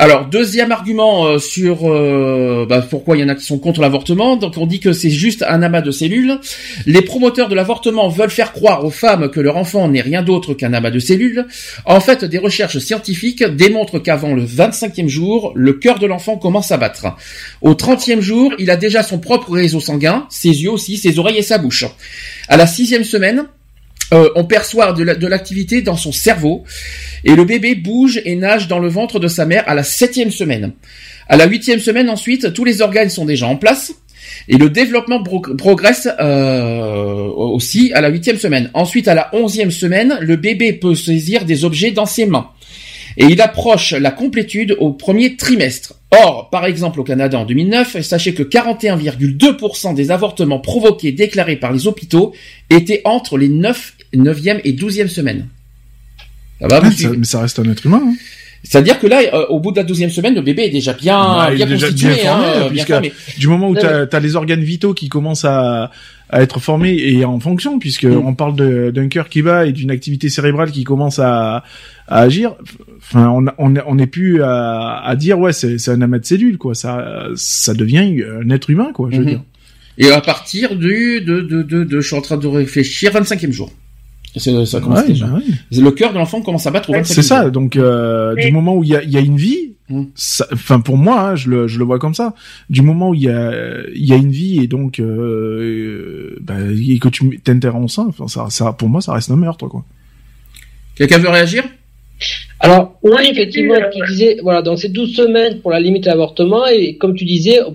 Alors 0.00 0.24
deuxième 0.24 0.72
argument 0.72 1.26
euh, 1.26 1.38
sur 1.38 1.80
euh, 1.82 2.64
bah, 2.66 2.80
pourquoi 2.80 3.18
il 3.18 3.20
y 3.20 3.22
en 3.22 3.28
a 3.28 3.34
qui 3.34 3.44
sont 3.44 3.58
contre 3.58 3.82
l'avortement. 3.82 4.36
Donc 4.36 4.56
on 4.56 4.64
dit 4.64 4.80
que 4.80 4.94
c'est 4.94 5.10
juste 5.10 5.44
un 5.46 5.60
amas 5.60 5.82
de 5.82 5.90
cellules. 5.90 6.38
Les 6.86 7.02
promoteurs 7.02 7.50
de 7.50 7.54
l'avortement 7.54 8.08
veulent 8.08 8.30
faire 8.30 8.54
croire 8.54 8.82
aux 8.82 8.90
femmes 8.90 9.28
que 9.28 9.40
leur 9.40 9.58
enfant 9.58 9.88
n'est 9.88 10.00
rien 10.00 10.22
d'autre 10.22 10.54
qu'un 10.54 10.72
amas 10.72 10.90
de 10.90 11.00
cellules. 11.00 11.46
En 11.84 12.00
fait, 12.00 12.24
des 12.24 12.38
recherches 12.38 12.78
scientifiques 12.78 13.44
démontrent 13.44 13.98
qu'avant 13.98 14.32
le 14.32 14.46
25e 14.46 15.08
jour, 15.08 15.52
le 15.54 15.74
cœur 15.74 15.98
de 15.98 16.06
l'enfant 16.06 16.38
commence 16.38 16.72
à 16.72 16.78
battre. 16.78 17.14
Au 17.60 17.74
30e 17.74 18.20
jour, 18.20 18.54
il 18.58 18.70
a 18.70 18.76
déjà 18.76 19.02
son 19.02 19.18
propre 19.18 19.52
réseau 19.52 19.80
sanguin, 19.80 20.24
ses 20.30 20.62
yeux 20.62 20.70
aussi, 20.70 20.96
ses 20.96 21.18
oreilles 21.18 21.36
et 21.36 21.42
sa 21.42 21.58
bouche. 21.58 21.84
À 22.48 22.56
la 22.56 22.66
sixième 22.66 23.04
semaine, 23.04 23.48
euh, 24.12 24.28
on 24.34 24.44
perçoit 24.44 24.92
de 24.92 25.26
l'activité 25.26 25.82
dans 25.82 25.96
son 25.96 26.12
cerveau 26.12 26.64
et 27.24 27.34
le 27.34 27.44
bébé 27.44 27.74
bouge 27.74 28.20
et 28.24 28.34
nage 28.36 28.68
dans 28.68 28.78
le 28.78 28.88
ventre 28.88 29.20
de 29.20 29.28
sa 29.28 29.46
mère 29.46 29.64
à 29.68 29.74
la 29.74 29.82
septième 29.82 30.30
semaine. 30.30 30.72
À 31.28 31.36
la 31.36 31.46
huitième 31.46 31.78
semaine 31.78 32.10
ensuite, 32.10 32.52
tous 32.52 32.64
les 32.64 32.82
organes 32.82 33.08
sont 33.08 33.24
déjà 33.24 33.46
en 33.46 33.56
place 33.56 33.92
Et 34.48 34.56
le 34.56 34.68
développement 34.68 35.22
progresse 35.22 36.08
euh, 36.18 37.28
aussi 37.28 37.92
à 37.94 38.00
la 38.00 38.08
huitième 38.08 38.36
semaine. 38.36 38.70
Ensuite, 38.74 39.06
à 39.06 39.14
la 39.14 39.30
onzième 39.32 39.70
semaine, 39.70 40.18
le 40.20 40.36
bébé 40.36 40.72
peut 40.72 40.94
saisir 40.94 41.44
des 41.44 41.64
objets 41.64 41.92
dans 41.92 42.06
ses 42.06 42.26
mains. 42.26 42.48
Et 43.16 43.26
il 43.26 43.40
approche 43.40 43.92
la 43.92 44.10
complétude 44.10 44.76
au 44.78 44.92
premier 44.92 45.36
trimestre. 45.36 45.94
Or, 46.12 46.50
par 46.50 46.66
exemple 46.66 47.00
au 47.00 47.04
Canada 47.04 47.38
en 47.38 47.44
2009, 47.44 48.00
sachez 48.02 48.34
que 48.34 48.42
41,2% 48.42 49.94
des 49.94 50.10
avortements 50.10 50.58
provoqués 50.58 51.12
déclarés 51.12 51.56
par 51.56 51.72
les 51.72 51.86
hôpitaux 51.86 52.32
étaient 52.70 53.02
entre 53.04 53.38
les 53.38 53.48
9, 53.48 53.94
9e 54.14 54.60
et 54.64 54.72
12e 54.72 55.08
semaines. 55.08 55.48
Ça 56.60 56.68
va, 56.68 56.80
ah, 56.82 56.90
mais 57.16 57.24
ça 57.24 57.40
reste 57.40 57.58
un 57.58 57.70
être 57.70 57.86
humain. 57.86 58.02
Hein. 58.04 58.14
C'est-à-dire 58.62 58.98
que 58.98 59.06
là, 59.06 59.22
euh, 59.32 59.46
au 59.46 59.58
bout 59.58 59.72
de 59.72 59.78
la 59.78 59.84
douzième 59.84 60.10
semaine, 60.10 60.34
le 60.34 60.42
bébé 60.42 60.64
est 60.64 60.70
déjà 60.70 60.92
bien, 60.92 61.50
bien 61.54 61.66
constitué, 61.66 62.14
bien 62.14 62.84
formé, 62.84 63.08
hein, 63.08 63.12
Du 63.38 63.48
moment 63.48 63.70
où 63.70 63.74
tu 63.74 63.86
as, 63.86 64.20
les 64.20 64.36
organes 64.36 64.62
vitaux 64.62 64.92
qui 64.92 65.08
commencent 65.08 65.46
à, 65.46 65.90
à 66.28 66.42
être 66.42 66.60
formés 66.60 66.94
et 66.94 67.24
en 67.24 67.40
fonction, 67.40 67.78
puisque 67.78 68.04
mm. 68.04 68.18
on 68.18 68.34
parle 68.34 68.92
d'un 68.92 69.08
cœur 69.08 69.30
qui 69.30 69.40
bat 69.40 69.66
et 69.66 69.72
d'une 69.72 69.90
activité 69.90 70.28
cérébrale 70.28 70.72
qui 70.72 70.84
commence 70.84 71.18
à, 71.18 71.64
à 72.06 72.20
agir. 72.20 72.54
Enfin, 72.98 73.30
on 73.30 73.46
on, 73.56 73.74
on 73.86 73.98
est 73.98 74.06
plus 74.06 74.42
à, 74.42 75.00
à 75.02 75.16
dire 75.16 75.38
ouais, 75.38 75.54
c'est 75.54 75.88
un 75.88 76.02
amas 76.02 76.18
de 76.18 76.26
cellules, 76.26 76.58
quoi. 76.58 76.74
Ça, 76.74 77.28
ça 77.36 77.72
devient 77.72 78.22
un 78.42 78.50
être 78.50 78.68
humain, 78.68 78.90
quoi. 78.92 79.08
Je 79.10 79.16
veux 79.16 79.24
mm-hmm. 79.24 79.28
dire. 79.28 79.42
Et 79.96 80.10
à 80.10 80.20
partir 80.20 80.76
du 80.76 81.22
de, 81.22 81.40
de, 81.40 81.62
de, 81.62 81.84
de, 81.84 82.00
je 82.00 82.06
suis 82.06 82.16
en 82.16 82.22
train 82.22 82.36
de 82.36 82.46
réfléchir, 82.46 83.12
25e 83.12 83.52
jour. 83.52 83.72
Ça 84.36 84.80
commence 84.80 85.06
déjà. 85.06 85.26
Bah 85.26 85.40
le 85.72 85.90
cœur 85.90 86.12
de 86.12 86.18
l'enfant 86.18 86.40
commence 86.42 86.66
à 86.66 86.70
battre 86.70 86.90
au 86.90 87.04
C'est 87.04 87.22
ça. 87.22 87.50
Donc 87.50 87.76
euh, 87.76 88.34
du 88.36 88.52
moment 88.52 88.76
où 88.76 88.84
il 88.84 88.90
y 88.90 88.96
a, 88.96 89.02
y 89.02 89.16
a, 89.16 89.20
une 89.20 89.36
vie, 89.36 89.74
hum. 89.90 90.08
enfin 90.52 90.80
pour 90.80 90.96
moi, 90.96 91.20
hein, 91.20 91.36
je, 91.36 91.50
le, 91.50 91.66
je 91.66 91.78
le 91.78 91.84
vois 91.84 91.98
comme 91.98 92.14
ça. 92.14 92.34
Du 92.68 92.82
moment 92.82 93.10
où 93.10 93.14
il 93.14 93.22
y 93.22 93.28
a, 93.28 93.52
il 93.94 94.04
y 94.04 94.12
a 94.12 94.16
une 94.16 94.30
vie 94.30 94.60
et 94.62 94.66
donc 94.68 95.00
euh, 95.00 96.36
bah, 96.42 96.54
et 96.70 96.98
que 96.98 97.08
tu 97.08 97.40
t'interromps 97.40 97.92
ça, 97.92 98.04
enfin 98.08 98.28
ça, 98.28 98.46
ça, 98.50 98.72
pour 98.72 98.88
moi, 98.88 99.00
ça 99.00 99.12
reste 99.14 99.30
un 99.30 99.36
meurtre 99.36 99.66
quoi. 99.66 99.84
Quelqu'un 100.94 101.18
veut 101.18 101.30
réagir? 101.30 101.64
Alors, 102.60 102.98
oui, 103.02 103.28
effectivement, 103.30 103.76
qui 103.90 104.00
disait, 104.06 104.36
voilà, 104.42 104.60
donc 104.60 104.78
c'est 104.78 104.92
12 104.92 105.16
semaines 105.16 105.60
pour 105.60 105.70
la 105.70 105.80
limite 105.80 106.06
à 106.06 106.10
l'avortement, 106.10 106.66
et 106.66 106.96
comme 106.96 107.14
tu 107.14 107.24
disais, 107.24 107.62
au, 107.62 107.74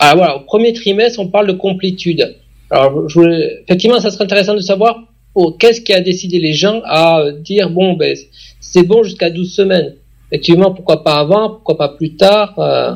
ah, 0.00 0.14
voilà, 0.16 0.38
au 0.38 0.40
premier 0.40 0.72
trimestre, 0.72 1.20
on 1.20 1.28
parle 1.28 1.46
de 1.46 1.52
complétude. 1.52 2.34
Alors, 2.70 3.08
je 3.08 3.20
effectivement, 3.62 4.00
ça 4.00 4.10
serait 4.10 4.24
intéressant 4.24 4.54
de 4.54 4.60
savoir 4.60 5.04
oh, 5.34 5.52
qu'est-ce 5.52 5.80
qui 5.80 5.92
a 5.92 6.00
décidé 6.00 6.38
les 6.38 6.52
gens 6.52 6.80
à 6.84 7.30
dire 7.32 7.70
bon 7.70 7.94
ben 7.94 8.16
c'est 8.60 8.82
bon 8.82 9.02
jusqu'à 9.02 9.30
12 9.30 9.54
semaines. 9.54 9.94
Effectivement, 10.30 10.72
pourquoi 10.72 11.04
pas 11.04 11.20
avant, 11.20 11.50
pourquoi 11.50 11.76
pas 11.76 11.90
plus 11.90 12.16
tard. 12.16 12.58
Euh, 12.58 12.94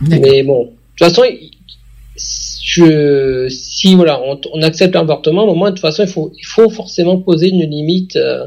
mais 0.00 0.42
bon, 0.42 0.64
de 0.64 0.68
toute 0.96 1.08
façon, 1.08 1.22
je, 2.16 3.48
si 3.48 3.94
voilà, 3.94 4.20
on, 4.52 4.62
accepte 4.62 4.94
l'avortement, 4.94 5.44
au 5.44 5.54
moins 5.54 5.70
de 5.70 5.74
toute 5.74 5.82
façon, 5.82 6.04
il 6.04 6.08
faut, 6.08 6.32
il 6.38 6.46
faut 6.46 6.70
forcément 6.70 7.18
poser 7.18 7.48
une 7.48 7.68
limite 7.68 8.16
euh, 8.16 8.46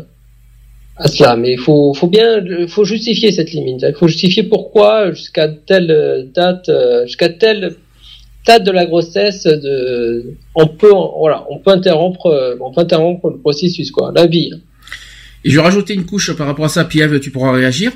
à 0.96 1.08
cela. 1.08 1.36
Mais 1.36 1.54
il 1.54 1.60
faut, 1.60 1.94
faut 1.94 2.08
bien, 2.08 2.42
il 2.46 2.68
faut 2.68 2.86
justifier 2.86 3.32
cette 3.32 3.52
limite. 3.52 3.84
Il 3.88 3.96
faut 3.96 4.08
justifier 4.08 4.44
pourquoi 4.44 5.12
jusqu'à 5.12 5.50
telle 5.50 6.30
date, 6.34 6.70
euh, 6.70 7.06
jusqu'à 7.06 7.30
telle 7.30 7.76
stade 8.48 8.64
de 8.64 8.72
la 8.72 8.86
grossesse, 8.86 9.44
de, 9.44 10.38
on 10.56 10.68
peut, 10.68 10.94
voilà, 11.20 11.46
on 11.50 11.60
peut 11.60 11.72
interrompre, 11.72 12.28
euh, 12.28 12.56
on 12.62 12.72
peut 12.72 12.80
interrompre 12.80 13.30
le 13.30 13.38
processus, 13.40 13.92
quoi, 13.92 14.14
la 14.16 14.26
vie. 14.26 14.54
Et 15.44 15.50
je 15.50 15.58
vais 15.58 15.62
rajouter 15.62 15.94
une 15.94 16.06
couche 16.06 16.32
par 16.34 16.48
rapport 16.48 16.64
à 16.64 16.70
ça, 16.70 16.86
puis 16.86 17.02
Eve, 17.02 17.20
tu 17.20 17.30
pourras 17.30 17.52
réagir. 17.52 17.92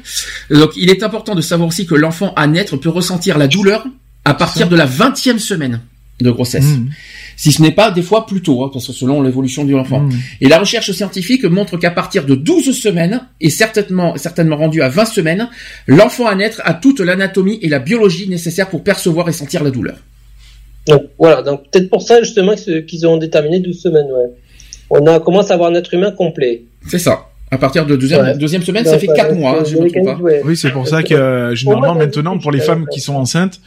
Donc, 0.49 0.71
il 0.75 0.89
est 0.89 1.03
important 1.03 1.35
de 1.35 1.41
savoir 1.41 1.69
aussi 1.69 1.85
que 1.85 1.95
l'enfant 1.95 2.33
à 2.35 2.47
naître 2.47 2.75
peut 2.75 2.89
ressentir 2.89 3.37
la 3.37 3.47
douleur 3.47 3.85
à 4.25 4.33
partir 4.33 4.67
de 4.67 4.75
la 4.75 4.85
vingtième 4.85 5.39
semaine 5.39 5.79
de 6.19 6.29
grossesse. 6.29 6.65
Mmh. 6.65 6.89
Si 7.37 7.53
ce 7.53 7.61
n'est 7.61 7.71
pas 7.71 7.89
des 7.89 8.01
fois 8.01 8.25
plus 8.25 8.41
tôt, 8.41 8.65
hein, 8.65 8.69
parce 8.73 8.85
que 8.85 8.93
selon 8.93 9.21
l'évolution 9.21 9.63
de 9.63 9.71
l'enfant. 9.71 10.01
Mmh. 10.01 10.11
Et 10.41 10.49
la 10.49 10.59
recherche 10.59 10.91
scientifique 10.91 11.45
montre 11.45 11.77
qu'à 11.77 11.91
partir 11.91 12.25
de 12.25 12.35
12 12.35 12.77
semaines, 12.77 13.21
et 13.39 13.49
certainement, 13.49 14.17
certainement 14.17 14.57
rendu 14.57 14.81
à 14.81 14.89
20 14.89 15.05
semaines, 15.05 15.49
l'enfant 15.87 16.27
à 16.27 16.35
naître 16.35 16.61
a 16.65 16.73
toute 16.73 16.99
l'anatomie 16.99 17.57
et 17.61 17.69
la 17.69 17.79
biologie 17.79 18.27
nécessaires 18.27 18.69
pour 18.69 18.83
percevoir 18.83 19.29
et 19.29 19.31
sentir 19.31 19.63
la 19.63 19.71
douleur. 19.71 19.95
Donc 20.87 21.03
voilà, 21.17 21.41
donc 21.41 21.69
peut-être 21.69 21.89
pour 21.89 22.01
ça 22.01 22.21
justement 22.21 22.55
qu'ils 22.55 23.07
ont 23.07 23.17
déterminé 23.17 23.59
12 23.59 23.79
semaines. 23.79 24.11
Ouais. 24.11 24.31
On 24.89 25.05
a 25.07 25.19
commencé 25.19 25.51
à 25.51 25.55
avoir 25.55 25.69
un 25.69 25.75
être 25.75 25.93
humain 25.93 26.11
complet. 26.11 26.63
C'est 26.87 26.99
ça. 26.99 27.27
À 27.51 27.57
partir 27.57 27.85
de 27.85 27.95
deuxième, 27.97 28.37
deuxième 28.37 28.63
semaine, 28.63 28.85
ça 28.85 28.97
fait 28.97 29.07
4 29.07 29.35
mois, 29.35 29.59
hein, 29.59 29.63
je 29.65 29.75
me 29.75 29.89
trompe 29.89 30.05
pas. 30.05 30.19
Oui, 30.45 30.55
c'est 30.55 30.71
pour 30.71 30.87
ça 30.87 31.03
que 31.03 31.13
euh, 31.13 31.53
généralement 31.53 31.95
maintenant, 31.95 32.37
pour 32.37 32.51
les 32.51 32.61
femmes 32.61 32.85
qui 32.91 33.01
sont 33.01 33.15
enceintes, 33.15 33.59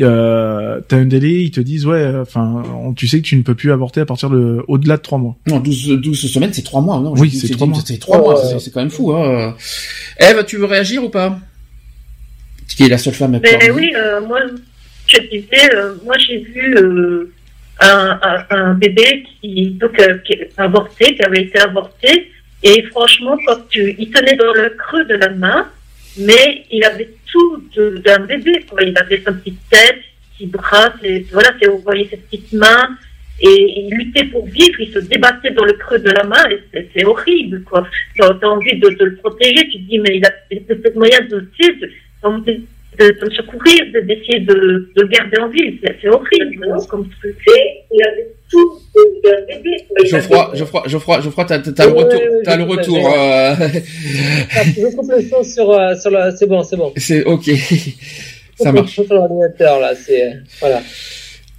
euh, 0.00 0.80
t'as 0.86 0.96
un 0.96 1.06
délai, 1.06 1.42
ils 1.42 1.50
te 1.50 1.60
disent 1.60 1.86
ouais, 1.86 2.12
enfin, 2.20 2.62
tu 2.94 3.08
sais 3.08 3.18
que 3.18 3.22
tu 3.22 3.36
ne 3.36 3.42
peux 3.42 3.54
plus 3.54 3.72
avorter 3.72 4.00
à 4.00 4.06
partir 4.06 4.30
de 4.30 4.62
au-delà 4.68 4.98
de 4.98 5.02
3 5.02 5.18
mois. 5.18 5.36
Non, 5.46 5.60
12, 5.60 6.00
12 6.00 6.30
semaines, 6.30 6.52
c'est 6.52 6.62
3 6.62 6.82
mois. 6.82 7.00
Non, 7.00 7.14
oui, 7.16 7.30
c'est 7.30 7.48
3 7.48 7.66
mois. 7.66 7.78
C'est 7.84 7.98
3 7.98 8.18
mois, 8.18 8.36
c'est 8.58 8.70
quand 8.70 8.80
même 8.80 8.90
fou. 8.90 9.12
Hein. 9.12 9.56
Eve, 10.18 10.44
tu 10.44 10.58
veux 10.58 10.66
réagir 10.66 11.02
ou 11.02 11.08
pas? 11.08 11.38
Qui 12.76 12.84
est 12.84 12.88
la 12.88 12.98
seule 12.98 13.14
femme. 13.14 13.38
Mais 13.42 13.70
oui, 13.70 13.92
euh, 13.96 14.20
moi, 14.26 14.40
je 15.06 15.18
disais, 15.20 15.74
euh, 15.74 15.94
moi 16.04 16.16
j'ai 16.18 16.38
vu 16.38 16.76
euh, 16.76 17.32
un, 17.80 18.18
un, 18.50 18.74
bébé 18.74 19.24
qui, 19.40 19.70
donc, 19.70 19.98
euh, 20.00 20.18
avorté, 20.56 21.14
qui 21.14 21.22
avait 21.22 21.42
été 21.42 21.58
avorté, 21.58 22.30
et 22.62 22.82
franchement, 22.84 23.36
quand 23.46 23.68
tu, 23.68 23.94
il 23.98 24.10
tenait 24.10 24.36
dans 24.36 24.52
le 24.52 24.70
creux 24.70 25.04
de 25.04 25.14
la 25.14 25.30
main, 25.30 25.68
mais 26.18 26.64
il 26.70 26.84
avait 26.84 27.10
tout 27.26 27.64
d'un 28.04 28.20
bébé, 28.20 28.64
quoi. 28.68 28.82
Il 28.82 28.96
avait 28.98 29.20
sa 29.22 29.32
petite 29.32 29.58
tête, 29.70 29.98
ses 30.38 30.46
bras, 30.46 30.92
ses, 31.02 31.26
voilà, 31.32 31.52
vous 31.66 31.78
voyez 31.78 32.06
ses 32.08 32.18
petites 32.18 32.52
mains, 32.52 32.96
et 33.40 33.80
il 33.80 33.90
luttait 33.90 34.24
pour 34.24 34.46
vivre, 34.46 34.80
il 34.80 34.92
se 34.92 35.00
débattait 35.00 35.50
dans 35.50 35.64
le 35.64 35.72
creux 35.72 35.98
de 35.98 36.10
la 36.10 36.22
main, 36.22 36.44
et 36.50 36.88
c'est 36.94 37.04
horrible, 37.04 37.64
quoi. 37.64 37.84
Tu 38.14 38.22
as 38.22 38.48
envie 38.48 38.78
de, 38.78 38.88
de, 38.90 39.04
le 39.06 39.16
protéger, 39.16 39.68
tu 39.68 39.78
te 39.78 39.88
dis, 39.88 39.98
mais 39.98 40.18
il 40.18 40.24
a 40.24 40.30
peut-être 40.50 40.94
moyen 40.94 41.20
de, 41.22 41.48
tu 41.58 41.64
sais, 41.64 41.88
de, 42.98 43.06
de, 43.06 43.26
de 43.26 43.34
secourir, 43.34 43.80
d'essayer 43.92 44.40
de, 44.40 44.54
de, 44.94 45.02
le 45.02 45.08
garder 45.08 45.38
en 45.40 45.48
vie. 45.48 45.78
C'est 45.82 46.08
horrible 46.08 46.66
hein, 46.70 46.78
comme 46.88 47.08
truc. 47.20 47.36
Il 47.46 48.02
avait 48.04 48.28
tout. 48.50 48.78
Geoffroy, 50.04 50.50
Geoffroy, 50.54 50.82
Geoffroy, 50.86 51.20
Geoffroy, 51.22 51.44
t'as, 51.46 51.58
t'as 51.58 51.86
le 51.86 51.92
retour, 51.92 52.20
t'as 52.44 52.56
le 52.56 52.64
retour. 52.64 53.06
Euh... 53.06 53.54
Ah, 54.54 54.62
je 54.64 54.94
coupe 54.94 55.10
le 55.10 55.22
son 55.22 55.42
sur, 55.42 55.70
euh, 55.70 55.94
sur 55.96 56.10
la, 56.10 56.30
c'est 56.36 56.46
bon, 56.46 56.62
c'est 56.62 56.76
bon. 56.76 56.92
C'est 56.96 57.24
ok. 57.24 57.44
Ça 58.56 58.72
marche. 58.72 58.92
Sur 58.92 59.04
l'ordinateur, 59.08 59.80
là, 59.80 59.94
c'est, 59.94 60.34
voilà. 60.60 60.82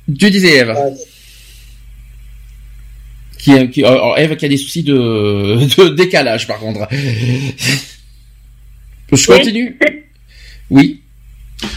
Tu 0.08 0.30
disais, 0.30 0.58
Eve. 0.58 0.76
Qui, 3.40 3.70
qui, 3.72 3.84
alors 3.84 4.18
Eve 4.18 4.36
qui 4.36 4.46
a 4.46 4.50
des 4.50 4.58
soucis 4.58 4.84
de, 4.84 4.94
de 4.94 5.90
décalage, 5.96 6.48
par 6.48 6.60
contre. 6.60 6.88
Je 9.12 9.28
continue? 9.28 9.78
Oui. 10.70 11.03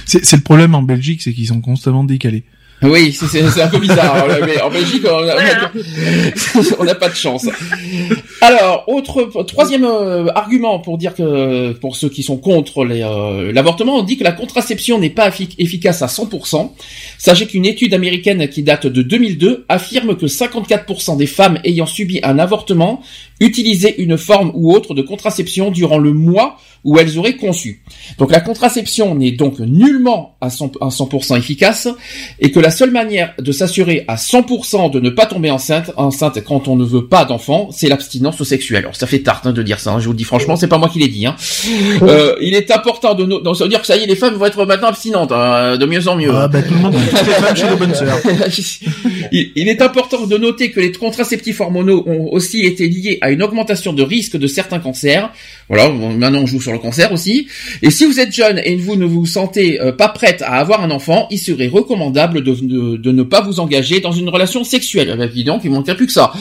C'est 0.06 0.32
le 0.32 0.42
problème 0.42 0.74
en 0.74 0.82
Belgique, 0.82 1.22
c'est 1.22 1.32
qu'ils 1.32 1.48
sont 1.48 1.60
constamment 1.60 2.04
décalés. 2.04 2.44
Oui, 2.82 3.12
c'est 3.12 3.62
un 3.62 3.68
peu 3.68 3.78
bizarre. 3.78 4.16
Hein, 4.16 4.36
mais 4.44 4.60
en 4.60 4.70
Belgique, 4.70 5.04
on 6.78 6.84
n'a 6.84 6.94
pas 6.94 7.08
de 7.08 7.14
chance. 7.14 7.48
Alors, 8.42 8.84
autre 8.86 9.42
troisième 9.44 9.84
euh, 9.84 10.26
argument 10.34 10.78
pour 10.78 10.98
dire 10.98 11.14
que 11.14 11.72
pour 11.72 11.96
ceux 11.96 12.10
qui 12.10 12.22
sont 12.22 12.36
contre 12.36 12.84
euh, 12.84 13.50
l'avortement, 13.52 13.96
on 13.96 14.02
dit 14.02 14.18
que 14.18 14.24
la 14.24 14.32
contraception 14.32 14.98
n'est 14.98 15.10
pas 15.10 15.30
efficace 15.58 16.02
à 16.02 16.06
100%. 16.06 16.70
Sachez 17.16 17.46
qu'une 17.46 17.64
étude 17.64 17.94
américaine 17.94 18.46
qui 18.48 18.62
date 18.62 18.86
de 18.86 19.00
2002 19.00 19.64
affirme 19.70 20.14
que 20.16 20.26
54% 20.26 21.16
des 21.16 21.26
femmes 21.26 21.58
ayant 21.64 21.86
subi 21.86 22.20
un 22.22 22.38
avortement 22.38 23.00
utilisaient 23.40 23.94
une 23.98 24.16
forme 24.16 24.52
ou 24.54 24.72
autre 24.72 24.94
de 24.94 25.02
contraception 25.02 25.70
durant 25.70 25.98
le 25.98 26.12
mois 26.12 26.58
où 26.84 26.98
elles 26.98 27.18
auraient 27.18 27.36
conçu. 27.36 27.82
Donc 28.16 28.30
la 28.30 28.40
contraception 28.40 29.14
n'est 29.16 29.32
donc 29.32 29.58
nullement 29.58 30.36
à 30.40 30.48
100%, 30.48 31.36
efficace 31.36 31.88
et 32.38 32.52
que 32.52 32.60
la 32.60 32.70
seule 32.70 32.92
manière 32.92 33.34
de 33.38 33.50
s'assurer 33.50 34.04
à 34.06 34.14
100% 34.14 34.92
de 34.92 35.00
ne 35.00 35.10
pas 35.10 35.26
tomber 35.26 35.50
enceinte, 35.50 35.90
enceinte 35.96 36.42
quand 36.44 36.68
on 36.68 36.76
ne 36.76 36.84
veut 36.84 37.08
pas 37.08 37.24
d'enfant, 37.24 37.70
c'est 37.72 37.88
l'abstinence 37.88 38.42
sexuelle. 38.44 38.84
Alors 38.84 38.96
ça 38.96 39.08
fait 39.08 39.18
tarte 39.18 39.46
hein, 39.46 39.52
de 39.52 39.62
dire 39.62 39.80
ça, 39.80 39.92
hein, 39.92 39.98
je 39.98 40.06
vous 40.06 40.12
le 40.12 40.16
dis 40.16 40.24
franchement, 40.24 40.54
c'est 40.54 40.68
pas 40.68 40.78
moi 40.78 40.88
qui 40.88 41.00
l'ai 41.00 41.08
dit. 41.08 41.26
Hein. 41.26 41.36
Euh, 42.02 42.36
il 42.40 42.54
est 42.54 42.70
important 42.70 43.14
de 43.14 43.24
nous, 43.24 43.40
donc 43.40 43.56
ça 43.56 43.64
veut 43.64 43.70
dire 43.70 43.80
que 43.80 43.86
ça 43.86 43.96
y 43.96 44.02
est, 44.02 44.06
les 44.06 44.16
femmes 44.16 44.34
vont 44.34 44.46
être 44.46 44.64
maintenant 44.64 44.88
abstinentes, 44.88 45.32
hein, 45.32 45.76
de 45.76 45.86
mieux 45.86 46.06
en 46.08 46.16
mieux. 46.16 46.30
Ah 46.32 46.46
bah 46.46 46.62
tout 46.62 46.74
le 46.74 46.80
monde, 46.80 46.94
toutes 46.94 47.26
les 47.26 47.32
femmes 47.32 47.56
chez 47.56 47.68
les 47.68 47.76
bonnes 47.76 47.94
sœurs. 47.94 48.20
il, 49.32 49.68
est 49.68 49.82
important 49.82 50.26
de 50.26 50.36
noter 50.36 50.70
que 50.70 50.80
les 50.80 50.92
contraceptifs 50.92 51.60
hormonaux 51.60 52.04
ont 52.06 52.28
aussi 52.32 52.64
été 52.64 52.88
liés 52.88 53.18
à 53.22 53.25
une 53.30 53.42
augmentation 53.42 53.92
de 53.92 54.02
risque 54.02 54.36
de 54.36 54.46
certains 54.46 54.78
cancers. 54.78 55.30
Voilà, 55.68 55.88
maintenant 55.88 56.40
on 56.40 56.46
joue 56.46 56.60
sur 56.60 56.72
le 56.72 56.78
cancer 56.78 57.12
aussi. 57.12 57.48
Et 57.82 57.90
si 57.90 58.04
vous 58.04 58.20
êtes 58.20 58.32
jeune 58.32 58.60
et 58.64 58.76
vous 58.76 58.96
ne 58.96 59.04
vous 59.04 59.26
sentez 59.26 59.80
euh, 59.80 59.92
pas 59.92 60.08
prête 60.08 60.42
à 60.42 60.54
avoir 60.54 60.82
un 60.82 60.90
enfant, 60.90 61.26
il 61.30 61.38
serait 61.38 61.66
recommandable 61.66 62.42
de, 62.42 62.54
de, 62.96 63.12
ne 63.12 63.22
pas 63.22 63.40
vous 63.40 63.60
engager 63.60 64.00
dans 64.00 64.12
une 64.12 64.28
relation 64.28 64.64
sexuelle. 64.64 65.16
Eh 65.18 65.24
évidemment, 65.24 65.60
il 65.62 65.70
manquerait 65.70 65.96
plus 65.96 66.06
que 66.06 66.12
ça. 66.12 66.32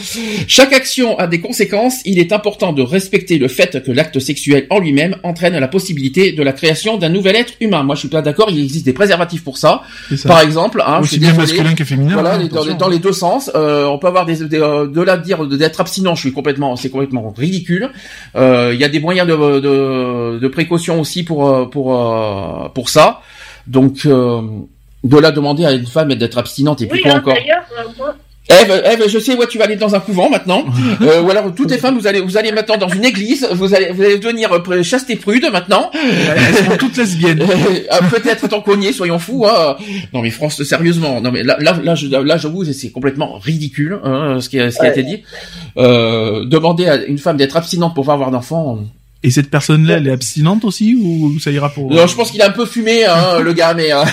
Chaque 0.47 0.73
action 0.73 1.17
a 1.17 1.27
des 1.27 1.41
conséquences. 1.41 2.01
Il 2.05 2.19
est 2.19 2.31
important 2.31 2.73
de 2.73 2.81
respecter 2.81 3.37
le 3.37 3.47
fait 3.47 3.83
que 3.83 3.91
l'acte 3.91 4.19
sexuel 4.19 4.67
en 4.69 4.79
lui-même 4.79 5.17
entraîne 5.23 5.57
la 5.57 5.67
possibilité 5.67 6.31
de 6.31 6.43
la 6.43 6.53
création 6.53 6.97
d'un 6.97 7.09
nouvel 7.09 7.35
être 7.35 7.53
humain. 7.61 7.83
Moi, 7.83 7.95
je 7.95 8.01
suis 8.01 8.09
pas 8.09 8.21
d'accord. 8.21 8.49
Il 8.51 8.59
existe 8.63 8.85
des 8.85 8.93
préservatifs 8.93 9.43
pour 9.43 9.57
ça. 9.57 9.81
Par 10.25 10.41
exemple, 10.41 10.83
hein, 10.85 10.99
aussi 11.01 11.19
bien 11.19 11.33
masculin 11.33 11.73
que 11.73 11.83
féminin. 11.83 12.13
Voilà, 12.13 12.35
hein, 12.35 12.75
dans, 12.77 12.87
les 12.87 12.99
deux 12.99 13.13
sens. 13.13 13.49
Euh, 13.55 13.85
on 13.85 13.97
peut 13.97 14.07
avoir 14.07 14.25
des, 14.25 14.43
euh, 14.53 14.87
de 14.87 15.01
là 15.01 15.17
dire 15.17 15.45
d'être 15.45 15.81
abstinent. 15.81 16.15
Je 16.15 16.21
suis 16.21 16.33
complètement, 16.33 16.74
c'est 16.75 16.89
complètement 16.89 17.33
ridicule. 17.35 17.89
Euh, 18.35 18.71
il 18.73 18.79
y 18.79 18.83
a 18.83 18.89
des 18.89 18.99
moyens 18.99 19.27
de, 19.27 19.35
de, 19.59 20.39
de 20.39 20.47
précaution 20.47 20.99
aussi 20.99 21.23
pour 21.23 21.69
pour 21.69 22.71
pour 22.73 22.89
ça. 22.89 23.21
Donc 23.67 24.05
de 25.05 25.17
là 25.19 25.31
demander 25.31 25.65
à 25.65 25.71
une 25.71 25.85
femme 25.85 26.13
d'être 26.15 26.37
abstinente 26.37 26.81
et 26.81 26.87
puis 26.87 27.01
quoi 27.01 27.11
hein, 27.11 27.17
encore. 27.19 27.35
Eve, 28.49 28.83
Eve, 28.85 29.07
je 29.07 29.17
sais 29.17 29.35
où 29.35 29.43
tu 29.45 29.57
vas 29.57 29.63
aller 29.63 29.75
dans 29.75 29.95
un 29.95 29.99
couvent 29.99 30.29
maintenant, 30.29 30.65
euh, 31.01 31.21
ou 31.21 31.31
alors 31.31 31.53
toutes 31.55 31.71
les 31.71 31.77
femmes 31.77 31.97
vous 31.97 32.05
allez 32.05 32.21
vous 32.21 32.37
allez 32.37 32.51
maintenant 32.51 32.77
dans 32.77 32.87
une 32.87 33.03
église, 33.03 33.47
vous 33.51 33.73
allez 33.73 33.91
vous 33.91 34.03
allez 34.03 34.19
devenir 34.19 34.51
euh, 34.53 34.83
chaste 34.83 35.09
et 35.09 35.15
prude 35.15 35.47
maintenant. 35.51 35.89
Elles 35.93 36.65
sont 36.65 36.77
toutes 36.77 36.97
lesbiennes. 36.97 37.43
Euh, 37.65 37.99
peut-être 38.09 38.47
ton 38.47 38.61
cogné, 38.61 38.91
soyons 38.91 39.19
fous. 39.19 39.45
Hein. 39.45 39.75
Non 40.13 40.21
mais 40.21 40.29
France, 40.29 40.61
sérieusement, 40.63 41.21
non 41.21 41.31
mais 41.31 41.43
là 41.43 41.57
là 41.59 41.77
là, 41.83 41.95
je, 41.95 42.07
là 42.07 42.37
j'avoue 42.37 42.63
c'est 42.65 42.89
complètement 42.89 43.37
ridicule 43.37 43.99
hein, 44.03 44.37
ce 44.39 44.49
qui 44.49 44.59
a, 44.59 44.71
ce 44.71 44.79
qui 44.79 44.85
a 44.85 44.89
été 44.89 45.03
dit. 45.03 45.23
Euh, 45.77 46.45
demander 46.45 46.87
à 46.87 47.03
une 47.05 47.17
femme 47.17 47.37
d'être 47.37 47.57
abstinente 47.57 47.93
pour 47.93 48.05
pas 48.05 48.13
avoir 48.13 48.31
d'enfant. 48.31 48.79
Et 49.25 49.31
cette 49.31 49.49
personne-là, 49.49 49.97
elle 49.97 50.07
est 50.07 50.11
abstinente 50.11 50.63
aussi 50.65 50.93
ou 50.93 51.39
ça 51.39 51.49
ira 51.49 51.71
pour 51.71 51.91
Non, 51.91 52.05
je 52.05 52.15
pense 52.15 52.29
qu'il 52.29 52.43
a 52.43 52.47
un 52.47 52.51
peu 52.51 52.67
fumé, 52.67 53.05
hein, 53.05 53.39
le 53.43 53.53
gars, 53.53 53.73
mais. 53.73 53.89
Hein. 53.89 54.03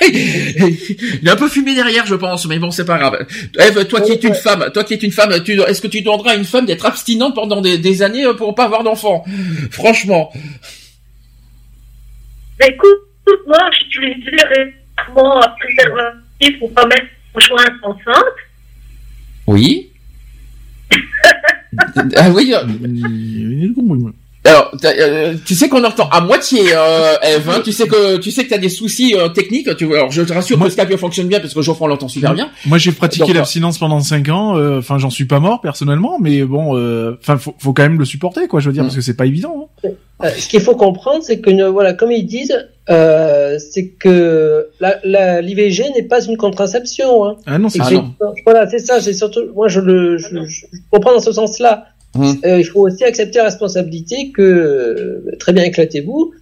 il 0.02 1.28
a 1.28 1.34
un 1.34 1.36
peu 1.36 1.48
fumé 1.48 1.76
derrière, 1.76 2.06
je 2.06 2.16
pense, 2.16 2.44
mais 2.46 2.58
bon, 2.58 2.72
c'est 2.72 2.84
pas 2.84 2.98
grave. 2.98 3.24
Eve, 3.56 3.86
toi 3.86 4.00
qui 4.00 4.10
es 4.10 4.16
une 4.16 4.34
femme, 4.34 4.68
toi 4.74 4.82
qui 4.82 4.94
es 4.94 4.96
une 4.96 5.12
femme, 5.12 5.30
est-ce 5.30 5.80
que 5.80 5.86
tu 5.86 6.02
demanderas 6.02 6.32
à 6.32 6.34
une 6.34 6.44
femme 6.44 6.66
d'être 6.66 6.86
abstinente 6.86 7.36
pendant 7.36 7.60
des, 7.60 8.02
années 8.02 8.24
euh, 8.24 8.34
pour 8.34 8.52
pas 8.56 8.64
avoir 8.64 8.82
d'enfant? 8.82 9.24
Franchement. 9.70 10.32
écoute, 12.60 12.98
moi, 13.46 13.58
j'utilise 13.78 14.24
régulièrement 14.26 15.40
un 15.40 15.54
préservatif 15.60 16.58
pour 16.58 16.74
pas 16.74 16.86
mettre 16.86 17.06
mon 17.32 17.40
joint 17.40 17.78
enceinte. 17.84 18.24
Oui. 19.46 19.92
ah 22.16 22.30
oui. 22.30 22.52
Euh, 24.48 24.50
alors, 24.50 24.70
euh, 24.84 25.34
tu 25.44 25.54
sais 25.54 25.68
qu'on 25.68 25.84
entend 25.84 26.08
à 26.08 26.20
moitié, 26.20 26.60
euh, 26.72 27.14
Eve. 27.22 27.48
Hein, 27.48 27.60
tu 27.64 27.72
sais 27.72 27.86
que 27.86 28.16
tu 28.16 28.30
sais 28.30 28.44
que 28.44 28.50
t'as 28.50 28.58
des 28.58 28.68
soucis 28.68 29.14
euh, 29.14 29.28
techniques. 29.28 29.74
Tu 29.76 29.94
alors 29.94 30.10
je 30.10 30.22
te 30.22 30.32
rassure 30.32 30.58
moi, 30.58 30.68
que 30.68 30.72
Skype 30.72 30.96
fonctionne 30.96 31.28
bien 31.28 31.40
parce 31.40 31.54
que 31.54 31.62
Geoffroy 31.62 31.88
l'entend 31.88 32.08
super 32.08 32.34
bien. 32.34 32.50
Moi, 32.66 32.78
j'ai 32.78 32.92
pratiqué 32.92 33.32
l'abstinence 33.32 33.78
pendant 33.78 34.00
5 34.00 34.28
ans. 34.28 34.56
Euh, 34.56 34.78
enfin, 34.78 34.98
j'en 34.98 35.10
suis 35.10 35.26
pas 35.26 35.40
mort 35.40 35.60
personnellement, 35.60 36.18
mais 36.20 36.42
bon, 36.44 36.72
enfin, 37.20 37.36
faut, 37.36 37.54
faut 37.58 37.72
quand 37.72 37.82
même 37.82 37.98
le 37.98 38.04
supporter, 38.04 38.48
quoi. 38.48 38.60
Je 38.60 38.68
veux 38.68 38.72
dire, 38.72 38.82
mm. 38.82 38.86
parce 38.86 38.96
que 38.96 39.02
c'est 39.02 39.16
pas 39.16 39.26
évident. 39.26 39.68
Hein. 39.84 40.30
Ce 40.36 40.48
qu'il 40.48 40.60
faut 40.60 40.74
comprendre, 40.74 41.22
c'est 41.22 41.40
que 41.40 41.68
voilà, 41.68 41.92
comme 41.92 42.10
ils 42.10 42.26
disent, 42.26 42.68
c'est 42.88 43.88
que 43.98 44.68
la 44.80 45.40
l'IVG 45.40 45.84
n'est 45.94 46.02
pas 46.02 46.24
une 46.24 46.36
contraception. 46.36 47.26
Hein. 47.26 47.36
Ah 47.46 47.58
non, 47.58 47.68
c'est 47.68 47.78
ça. 47.78 48.04
Voilà, 48.44 48.68
c'est 48.68 48.78
ça. 48.78 49.00
C'est 49.00 49.14
surtout, 49.14 49.40
moi, 49.54 49.68
je 49.68 49.80
le, 49.80 50.18
je, 50.18 50.44
je 50.44 50.66
comprends 50.90 51.12
dans 51.12 51.20
ce 51.20 51.32
sens-là. 51.32 51.86
Mmh. 52.18 52.32
Euh, 52.44 52.58
il 52.58 52.64
faut 52.64 52.80
aussi 52.80 53.04
accepter 53.04 53.38
la 53.38 53.44
responsabilité 53.44 54.32
que 54.32 54.42
euh, 54.42 55.36
très 55.38 55.52
bien 55.52 55.64
éclatez-vous. 55.64 56.32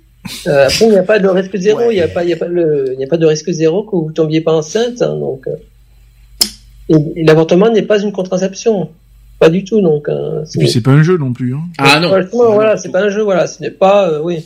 Euh, 0.46 0.66
après, 0.66 0.86
il 0.86 0.90
n'y 0.90 0.96
a 0.96 1.02
pas 1.02 1.18
de 1.18 1.28
risque 1.28 1.56
zéro. 1.56 1.90
Il 1.90 1.94
n'y 1.94 2.00
a 2.00 2.08
pas, 2.08 2.24
il 2.24 2.30
y 2.30 2.32
a 2.32 2.36
pas 2.36 2.48
le, 2.48 2.92
il 2.92 2.98
n'y 2.98 3.04
a 3.04 3.06
pas 3.06 3.16
de 3.16 3.26
risque 3.26 3.50
zéro 3.50 3.82
que 3.84 3.96
vous 3.96 4.12
tombiez 4.12 4.40
pas 4.40 4.52
enceinte. 4.52 5.02
Hein, 5.02 5.16
donc, 5.16 5.46
euh, 5.46 6.96
et, 7.16 7.24
l'avortement 7.24 7.70
n'est 7.70 7.82
pas 7.82 8.00
une 8.00 8.12
contraception, 8.12 8.90
pas 9.38 9.50
du 9.50 9.64
tout. 9.64 9.80
Donc, 9.80 10.08
hein, 10.08 10.42
et 10.54 10.58
puis 10.58 10.68
c'est 10.68 10.80
pas 10.80 10.92
un 10.92 11.02
jeu 11.02 11.16
non 11.16 11.32
plus. 11.32 11.54
Hein. 11.54 11.62
Ah 11.78 12.00
non. 12.00 12.10
Voilà, 12.32 12.76
c'est 12.76 12.90
pas 12.90 13.02
un 13.02 13.10
jeu. 13.10 13.22
Voilà, 13.22 13.46
ce 13.46 13.62
n'est 13.62 13.70
pas, 13.70 14.08
euh, 14.08 14.20
oui, 14.22 14.44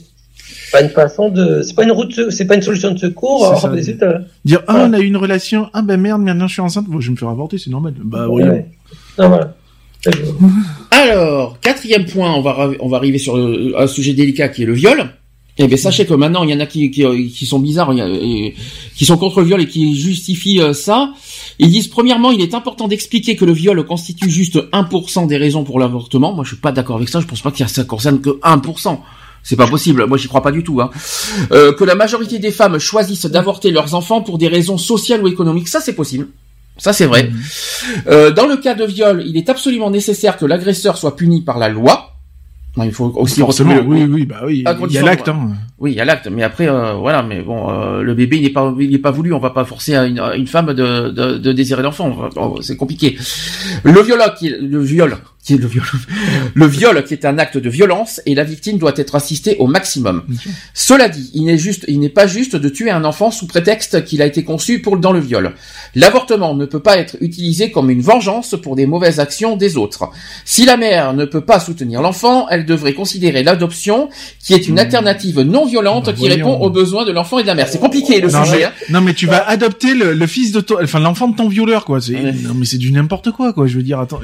pas 0.72 0.82
une 0.82 0.90
façon 0.90 1.28
de, 1.28 1.62
c'est 1.62 1.74
pas 1.74 1.84
une 1.84 1.92
route, 1.92 2.30
c'est 2.30 2.46
pas 2.46 2.54
une 2.54 2.62
solution 2.62 2.92
de 2.92 2.98
secours. 2.98 3.46
Alors, 3.46 3.60
ça, 3.60 3.72
dire, 4.44 4.62
ah, 4.66 4.86
on 4.88 4.92
a 4.92 5.00
eu 5.00 5.06
une 5.06 5.16
relation, 5.16 5.68
ah 5.72 5.82
ben 5.82 6.00
merde, 6.00 6.22
maintenant 6.22 6.46
je 6.46 6.54
suis 6.54 6.62
enceinte, 6.62 6.86
bon, 6.86 7.00
je 7.00 7.08
vais 7.08 7.12
me 7.12 7.16
faire 7.16 7.28
avorter, 7.28 7.58
c'est 7.58 7.70
normal. 7.70 7.94
Bah 8.02 8.28
oui. 8.28 8.44
Non, 9.18 9.28
voilà. 9.28 9.54
Alors, 10.90 11.58
quatrième 11.60 12.06
point, 12.06 12.34
on 12.34 12.42
va, 12.42 12.70
on 12.80 12.88
va 12.88 12.96
arriver 12.96 13.18
sur 13.18 13.36
un 13.36 13.86
sujet 13.86 14.12
délicat 14.12 14.48
qui 14.48 14.64
est 14.64 14.66
le 14.66 14.74
viol. 14.74 15.10
Eh 15.62 15.66
bien, 15.66 15.76
sachez 15.76 16.06
que 16.06 16.14
maintenant, 16.14 16.42
il 16.42 16.50
y 16.50 16.54
en 16.54 16.60
a 16.60 16.66
qui, 16.66 16.90
qui, 16.90 17.46
sont 17.46 17.58
bizarres, 17.58 17.94
qui 18.96 19.04
sont 19.04 19.18
contre 19.18 19.40
le 19.40 19.46
viol 19.46 19.60
et 19.60 19.66
qui 19.66 19.94
justifient 19.94 20.62
euh, 20.62 20.72
ça. 20.72 21.12
Ils 21.58 21.70
disent, 21.70 21.88
premièrement, 21.88 22.30
il 22.30 22.40
est 22.40 22.54
important 22.54 22.88
d'expliquer 22.88 23.36
que 23.36 23.44
le 23.44 23.52
viol 23.52 23.84
constitue 23.84 24.30
juste 24.30 24.56
1% 24.72 25.26
des 25.26 25.36
raisons 25.36 25.62
pour 25.62 25.78
l'avortement. 25.78 26.32
Moi, 26.32 26.44
je 26.44 26.50
suis 26.50 26.56
pas 26.56 26.72
d'accord 26.72 26.96
avec 26.96 27.10
ça. 27.10 27.20
Je 27.20 27.26
pense 27.26 27.42
pas 27.42 27.50
que 27.50 27.58
ça 27.66 27.84
concerne 27.84 28.22
que 28.22 28.30
1%. 28.40 28.98
C'est 29.42 29.56
pas 29.56 29.66
possible. 29.66 30.06
Moi, 30.06 30.16
j'y 30.16 30.28
crois 30.28 30.42
pas 30.42 30.52
du 30.52 30.62
tout. 30.64 30.80
Hein. 30.80 30.90
Euh, 31.52 31.74
que 31.74 31.84
la 31.84 31.94
majorité 31.94 32.38
des 32.38 32.52
femmes 32.52 32.78
choisissent 32.78 33.26
d'avorter 33.26 33.70
leurs 33.70 33.94
enfants 33.94 34.22
pour 34.22 34.38
des 34.38 34.48
raisons 34.48 34.78
sociales 34.78 35.22
ou 35.22 35.28
économiques, 35.28 35.68
ça, 35.68 35.80
c'est 35.80 35.94
possible. 35.94 36.28
Ça, 36.80 36.92
c'est 36.92 37.06
vrai. 37.06 37.24
Mhm. 37.24 37.40
Euh, 38.08 38.30
dans 38.30 38.46
le 38.46 38.56
cas 38.56 38.74
de 38.74 38.84
viol, 38.84 39.22
il 39.26 39.36
est 39.36 39.48
absolument 39.48 39.90
nécessaire 39.90 40.36
que 40.38 40.46
l'agresseur 40.46 40.96
soit 40.96 41.14
puni 41.14 41.42
par 41.42 41.58
la 41.58 41.68
loi. 41.68 42.06
Il 42.82 42.92
faut 42.92 43.12
aussi 43.16 43.40
Forcément, 43.40 43.74
oui, 43.84 44.04
oui, 44.08 44.24
bah 44.24 44.42
oui. 44.46 44.64
Il 44.88 44.92
y 44.92 44.98
a 44.98 45.02
l'acte. 45.02 45.28
Hein. 45.28 45.50
Oui, 45.78 45.90
il 45.92 45.96
y 45.96 46.00
a 46.00 46.04
l'acte, 46.04 46.28
mais 46.28 46.42
après, 46.42 46.68
euh, 46.68 46.94
voilà, 46.94 47.22
mais 47.22 47.42
bon, 47.42 47.68
euh, 47.68 48.02
le 48.02 48.14
bébé, 48.14 48.36
il 48.36 48.44
n'est 48.44 48.50
pas, 48.50 48.72
il 48.78 48.94
est 48.94 48.98
pas 48.98 49.10
voulu. 49.10 49.34
On 49.34 49.40
va 49.40 49.50
pas 49.50 49.64
forcer 49.64 49.96
une, 49.96 50.20
une 50.36 50.46
femme 50.46 50.72
de, 50.72 51.10
de, 51.10 51.36
de 51.36 51.52
désirer 51.52 51.82
l'enfant. 51.82 52.30
C'est 52.62 52.76
compliqué. 52.76 53.18
Le 53.82 54.00
viol, 54.02 54.20
le 54.60 54.80
viol, 54.80 55.16
qui 55.42 55.54
est 55.54 55.56
le 55.56 55.66
viol, 55.66 55.84
le 56.54 56.66
viol 56.66 57.02
qui 57.04 57.14
est 57.14 57.24
un 57.24 57.38
acte 57.38 57.56
de 57.56 57.70
violence 57.70 58.20
et 58.26 58.34
la 58.34 58.44
victime 58.44 58.78
doit 58.78 58.92
être 58.96 59.14
assistée 59.14 59.56
au 59.58 59.66
maximum. 59.66 60.22
Cela 60.74 61.08
dit, 61.08 61.30
il 61.34 61.44
n'est 61.44 61.58
juste, 61.58 61.84
il 61.88 61.98
n'est 61.98 62.10
pas 62.10 62.26
juste 62.26 62.56
de 62.56 62.68
tuer 62.68 62.90
un 62.90 63.04
enfant 63.04 63.30
sous 63.30 63.46
prétexte 63.46 64.04
qu'il 64.04 64.20
a 64.20 64.26
été 64.26 64.44
conçu 64.44 64.80
pour 64.80 64.98
dans 64.98 65.12
le 65.12 65.20
viol. 65.20 65.54
L'avortement 65.94 66.54
ne 66.54 66.66
peut 66.66 66.80
pas 66.80 66.98
être 66.98 67.16
utilisé 67.20 67.70
comme 67.70 67.90
une 67.90 68.02
vengeance 68.02 68.54
pour 68.62 68.76
des 68.76 68.86
mauvaises 68.86 69.18
actions 69.18 69.56
des 69.56 69.76
autres. 69.76 70.10
Si 70.44 70.66
la 70.66 70.76
mère 70.76 71.14
ne 71.14 71.24
peut 71.24 71.40
pas 71.40 71.58
soutenir 71.58 72.02
l'enfant, 72.02 72.46
elle 72.50 72.66
devrait 72.66 72.94
considérer 72.94 73.42
l'adoption, 73.42 74.08
qui 74.44 74.54
est 74.54 74.68
une 74.68 74.74
hmm. 74.74 74.78
alternative 74.78 75.40
non 75.40 75.64
violente 75.64 76.06
bah, 76.06 76.12
qui 76.12 76.28
répond 76.28 76.58
aux 76.60 76.70
besoins 76.70 77.04
de 77.06 77.12
l'enfant 77.12 77.38
et 77.38 77.42
de 77.42 77.46
la 77.46 77.54
mère. 77.54 77.68
C'est 77.68 77.80
compliqué 77.80 78.20
le 78.20 78.28
sujet. 78.28 78.64
Hein. 78.64 78.72
Non 78.90 79.00
mais 79.00 79.14
tu 79.14 79.26
vas 79.26 79.48
adopter 79.48 79.94
le, 79.94 80.26
fils 80.26 80.52
de 80.52 80.60
ton, 80.60 80.76
enfin 80.82 81.00
l'enfant 81.00 81.28
de 81.28 81.36
ton 81.36 81.48
violeur 81.48 81.84
quoi. 81.84 81.98
Non 82.10 82.54
mais 82.54 82.66
c'est 82.66 82.78
du 82.78 82.92
n'importe 82.92 83.30
quoi 83.30 83.52
quoi. 83.52 83.66
Je 83.66 83.76
veux 83.76 83.82
dire, 83.82 84.00
attends 84.00 84.20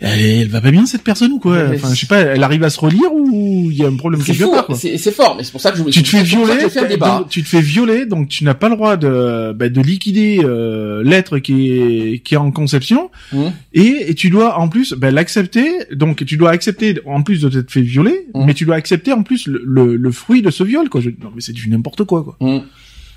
elle, 0.00 0.20
elle, 0.20 0.48
va 0.48 0.60
pas 0.60 0.70
bien 0.70 0.86
cette 0.86 1.02
personne 1.02 1.32
ou 1.32 1.38
quoi 1.38 1.58
Enfin, 1.74 1.92
je 1.92 2.00
sais 2.00 2.06
pas, 2.06 2.20
elle 2.20 2.42
arrive 2.42 2.62
à 2.62 2.70
se 2.70 2.78
relire 2.78 3.12
ou 3.12 3.68
il 3.70 3.76
y 3.76 3.84
a 3.84 3.88
un 3.88 3.96
problème 3.96 4.22
quelque 4.22 4.50
part 4.50 4.66
quoi 4.66 4.76
C'est 4.76 4.98
fort, 5.10 5.34
mais 5.36 5.44
c'est 5.44 5.52
pour 5.52 5.60
ça 5.60 5.72
que 5.72 5.78
je 5.78 5.84
Tu 5.84 6.02
te 6.02 6.08
fais 6.08 6.22
violer, 6.22 6.54
donc, 6.98 7.28
tu 7.28 7.42
te 7.42 7.48
fais 7.48 7.60
violer, 7.60 8.06
donc 8.06 8.28
tu 8.28 8.44
n'as 8.44 8.54
pas 8.54 8.68
le 8.68 8.76
droit 8.76 8.96
de 8.96 9.52
bah, 9.52 9.68
de 9.68 9.80
liquider 9.80 10.40
euh, 10.42 11.02
l'être 11.02 11.38
qui 11.38 11.72
est 11.72 12.18
qui 12.20 12.34
est 12.34 12.38
en 12.38 12.50
conception 12.50 13.10
mmh. 13.32 13.46
et, 13.74 14.10
et, 14.10 14.14
tu 14.14 14.30
dois 14.30 14.58
en 14.58 14.68
plus 14.68 14.92
bah, 14.92 15.10
l'accepter. 15.10 15.68
Donc 15.92 16.24
tu 16.24 16.36
dois 16.36 16.50
accepter 16.50 16.94
en 17.06 17.22
plus 17.22 17.40
de 17.40 17.48
t'être 17.48 17.70
fait 17.70 17.80
violer, 17.80 18.26
mmh. 18.34 18.44
mais 18.46 18.54
tu 18.54 18.64
dois 18.64 18.76
accepter 18.76 19.12
en 19.12 19.22
plus 19.22 19.46
le, 19.46 19.62
le, 19.64 19.96
le 19.96 20.10
fruit 20.12 20.42
de 20.42 20.50
ce 20.50 20.62
viol 20.64 20.88
quoi. 20.88 21.00
Je, 21.00 21.10
non 21.10 21.32
mais 21.34 21.40
c'est 21.40 21.52
du 21.52 21.68
n'importe 21.68 22.04
quoi 22.04 22.22
quoi. 22.22 22.36
Mmh. 22.40 22.60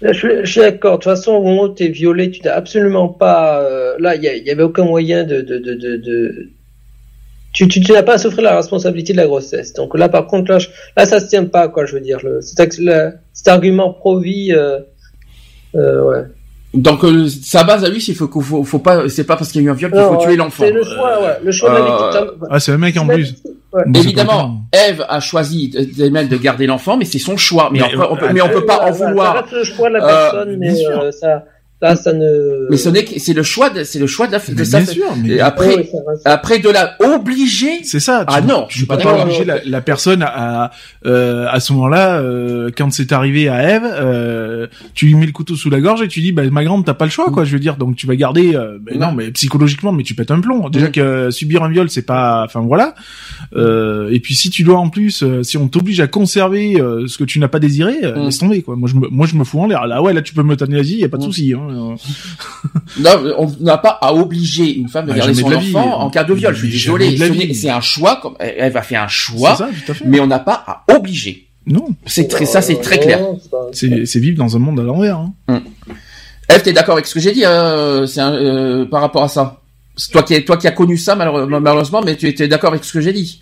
Je, 0.02 0.44
je, 0.44 0.52
suis 0.52 0.62
d'accord. 0.62 0.98
De 0.98 1.04
toute 1.04 1.14
façon, 1.14 1.34
au 1.34 1.44
moment 1.44 1.64
où 1.64 1.76
tu 1.76 1.84
es 1.84 1.90
violé, 1.90 2.32
tu 2.32 2.42
n'as 2.42 2.56
absolument 2.56 3.08
pas. 3.08 3.62
Euh, 3.62 3.96
là, 4.00 4.16
il 4.16 4.24
y, 4.24 4.48
y, 4.48 4.50
avait 4.50 4.64
aucun 4.64 4.84
moyen 4.84 5.24
de, 5.24 5.42
de, 5.42 5.60
de, 5.60 5.76
de, 5.76 6.50
tu, 7.54 7.68
tu 7.68 7.92
n'as 7.92 8.04
pas 8.04 8.14
à 8.14 8.18
souffrir 8.18 8.44
la 8.44 8.56
responsabilité 8.56 9.14
de 9.14 9.18
la 9.18 9.26
grossesse. 9.26 9.74
Donc 9.74 9.98
là, 9.98 10.10
par 10.10 10.28
contre, 10.28 10.52
là, 10.52 10.58
là 10.96 11.06
ça 11.06 11.20
se 11.20 11.28
tient 11.28 11.46
pas, 11.46 11.68
quoi, 11.68 11.86
je 11.86 11.96
veux 11.96 12.02
dire. 12.02 12.20
Le, 12.24 12.42
cet, 12.42 12.74
cet 13.34 13.48
argument 13.48 13.92
pro-vie, 13.94 14.54
euh, 14.54 14.80
euh, 15.76 16.04
ouais. 16.04 16.24
Donc 16.74 17.04
euh, 17.04 17.28
sa 17.28 17.66
base 17.66 17.84
à 17.84 17.90
lui, 17.90 18.00
c'est 18.00 18.14
faut, 18.14 18.30
faut, 18.30 18.64
faut 18.64 18.80
pas, 18.80 19.10
c'est 19.10 19.26
pas 19.26 19.36
parce 19.36 19.52
qu'il 19.52 19.62
y 19.62 19.66
a 19.66 19.68
eu 19.68 19.72
un 19.72 19.74
viol 19.74 19.92
qu'il 19.92 20.02
faut 20.02 20.18
tuer 20.18 20.38
l'enfant. 20.38 20.64
C'est 20.66 20.72
le 20.72 20.84
choix, 20.84 21.22
ouais, 21.22 21.38
le 21.44 21.52
choix 21.52 21.70
de 21.70 21.76
la 21.76 21.82
victime. 21.82 22.48
Ah, 22.50 22.60
c'est 22.62 22.72
un 22.72 22.78
mec 22.78 22.96
en 22.96 23.08
plus. 23.08 23.36
Évidemment, 23.94 24.62
Eve 24.72 25.04
a 25.08 25.20
choisi 25.20 25.70
de 25.70 26.38
garder 26.38 26.68
l'enfant, 26.68 26.96
mais 26.96 27.04
c'est 27.04 27.20
son 27.20 27.36
choix. 27.36 27.70
Mais, 27.74 27.80
mais 27.80 28.06
on 28.10 28.16
peut, 28.16 28.28
mais 28.34 28.42
on 28.42 28.50
peut 28.50 28.66
pas 28.66 28.80
en 28.86 28.92
vouloir. 28.92 29.46
C'est 29.50 29.58
le 29.58 29.64
choix 29.66 29.90
de 29.90 29.96
la 29.96 30.06
personne, 30.06 30.58
mais 30.58 30.74
ça 31.12 31.44
Là, 31.82 31.96
ça 31.96 32.14
ne. 32.14 32.68
Mais 32.70 32.78
ce 32.78 32.90
n'est 32.90 33.04
que 33.04 33.20
c'est 33.20 33.34
le 33.34 33.42
choix 33.42 33.72
de 33.72 33.84
c'est 33.84 33.98
le 33.98 34.06
choix 34.06 34.28
de 34.28 34.34
la 34.34 34.40
de. 34.40 34.54
Bien 34.54 34.86
sûr. 34.86 35.16
Mais... 35.18 35.40
après 35.40 35.90
après 36.26 36.60
de 36.60 36.70
la 36.70 36.96
obliger. 37.00 37.84
C'est 37.84 38.00
ça. 38.00 38.24
ah 38.28 38.42
non, 38.42 38.68
je 38.70 38.78
suis 38.78 38.86
pas 38.86 38.98
d'accord. 38.98 39.28
La, 39.46 39.56
la, 39.66 39.82
personne 39.82 40.22
à 40.22 40.72
euh, 41.06 41.48
à 41.50 41.60
ce 41.60 41.74
moment-là, 41.74 42.20
euh, 42.20 42.70
quand 42.78 42.92
c'est 42.92 43.12
arrivé 43.12 43.50
à 43.50 43.78
Eve, 43.78 43.84
euh, 43.86 44.41
euh, 44.62 44.68
tu 44.94 45.06
lui 45.08 45.16
mets 45.16 45.26
le 45.26 45.32
couteau 45.32 45.56
sous 45.56 45.70
la 45.70 45.80
gorge 45.82 46.02
et 46.02 46.08
tu 46.08 46.22
dis, 46.22 46.32
bah, 46.32 46.44
ma 46.52 46.64
grande, 46.64 46.86
t'as 46.86 46.94
pas 46.94 47.06
le 47.06 47.12
choix, 47.12 47.32
quoi. 47.32 47.44
Je 47.44 47.52
veux 47.54 47.60
dire, 47.60 47.78
donc 47.78 47.96
tu 47.96 48.08
vas 48.08 48.16
garder. 48.16 48.56
euh, 48.56 48.78
ben 48.82 48.98
non, 49.00 49.12
mais 49.12 49.32
psychologiquement, 49.32 49.92
mais 49.92 50.04
tu 50.04 50.14
pètes 50.16 50.32
un 50.32 50.40
plomb. 50.40 50.70
Déjà 50.70 50.88
que 50.90 51.00
euh, 51.02 51.32
subir 51.32 51.64
un 51.64 51.70
viol, 51.70 51.90
c'est 51.90 52.06
pas. 52.06 52.44
Enfin 52.46 52.62
voilà. 52.62 52.96
Euh, 53.56 54.10
et 54.12 54.20
puis 54.20 54.36
si 54.36 54.50
tu 54.50 54.64
dois 54.64 54.78
en 54.78 54.90
plus, 54.90 55.24
euh, 55.24 55.44
si 55.44 55.58
on 55.58 55.68
t'oblige 55.68 56.00
à 56.00 56.08
conserver 56.08 56.80
euh, 56.80 57.08
ce 57.08 57.18
que 57.18 57.24
tu 57.24 57.40
n'as 57.40 57.48
pas 57.48 57.60
désiré, 57.60 57.94
laisse 58.16 58.38
tomber, 58.38 58.62
quoi. 58.62 58.76
Moi, 58.76 58.90
je 58.90 58.96
me, 58.96 59.08
moi, 59.10 59.28
je 59.28 59.36
me 59.36 59.44
fous 59.44 59.60
en 59.60 59.68
l'air. 59.68 59.86
Là, 59.88 60.02
ouais, 60.02 60.14
là, 60.14 60.22
tu 60.22 60.34
peux 60.34 60.44
me 60.44 60.50
l'euthanasie, 60.50 60.98
y 60.98 61.04
a 61.04 61.10
pas 61.10 61.18
de 61.18 61.24
souci. 61.24 61.54
Hein. 61.54 61.96
Non, 63.00 63.10
on 63.38 63.52
n'a 63.64 63.78
pas 63.78 63.98
à 64.02 64.14
obliger 64.14 64.76
une 64.76 64.88
femme 64.88 65.06
de 65.06 65.12
Bah, 65.12 65.18
garder 65.18 65.34
son 65.34 65.48
de 65.50 65.54
la 65.54 65.60
vie. 65.60 65.76
enfant 65.76 66.00
en 66.02 66.10
cas 66.10 66.24
de 66.24 66.34
viol. 66.34 66.54
Je 66.54 66.60
suis 66.68 66.70
désolé, 66.70 67.54
c'est 67.54 67.70
un 67.70 67.82
choix. 67.82 68.20
Comme 68.22 68.36
elle 68.40 68.56
elle 68.58 68.72
va 68.74 68.82
faire 68.82 69.04
un 69.04 69.08
choix, 69.08 69.56
ça, 69.56 69.70
tout 69.86 69.92
à 69.92 69.96
fait. 69.96 70.06
mais 70.06 70.20
on 70.20 70.28
n'a 70.28 70.40
pas 70.40 70.64
à 70.68 70.84
obliger. 70.96 71.48
Non, 71.68 71.88
C'est 72.06 72.28
très 72.28 72.46
ça, 72.46 72.62
c'est 72.62 72.82
très 72.82 73.00
clair. 73.00 73.20
C'est 73.74 74.20
vivre 74.20 74.38
dans 74.38 74.56
un 74.56 74.60
monde 74.60 74.80
à 74.80 74.84
l'envers. 74.84 75.18
Hein. 75.18 75.62
Eve, 76.50 76.64
t'es 76.64 76.74
d'accord 76.74 76.94
avec 76.96 77.06
ce 77.06 77.14
que 77.14 77.20
j'ai 77.20 77.32
dit 77.32 77.46
euh, 77.46 78.06
c'est 78.08 78.20
un- 78.20 78.34
euh, 78.34 78.86
par 78.86 79.02
rapport 79.02 79.24
à 79.24 79.28
ça? 79.30 79.62
C'est 79.96 80.12
toi 80.12 80.24
qui 80.24 80.44
toi 80.44 80.58
qui 80.58 80.68
as 80.68 80.72
connu 80.72 80.98
ça 80.98 81.16
malheure- 81.16 81.48
malheureusement, 81.48 82.02
mais 82.02 82.16
tu 82.16 82.28
étais 82.28 82.48
d'accord 82.48 82.72
avec 82.72 82.84
ce 82.84 82.92
que 82.92 83.00
j'ai 83.00 83.14
dit. 83.14 83.42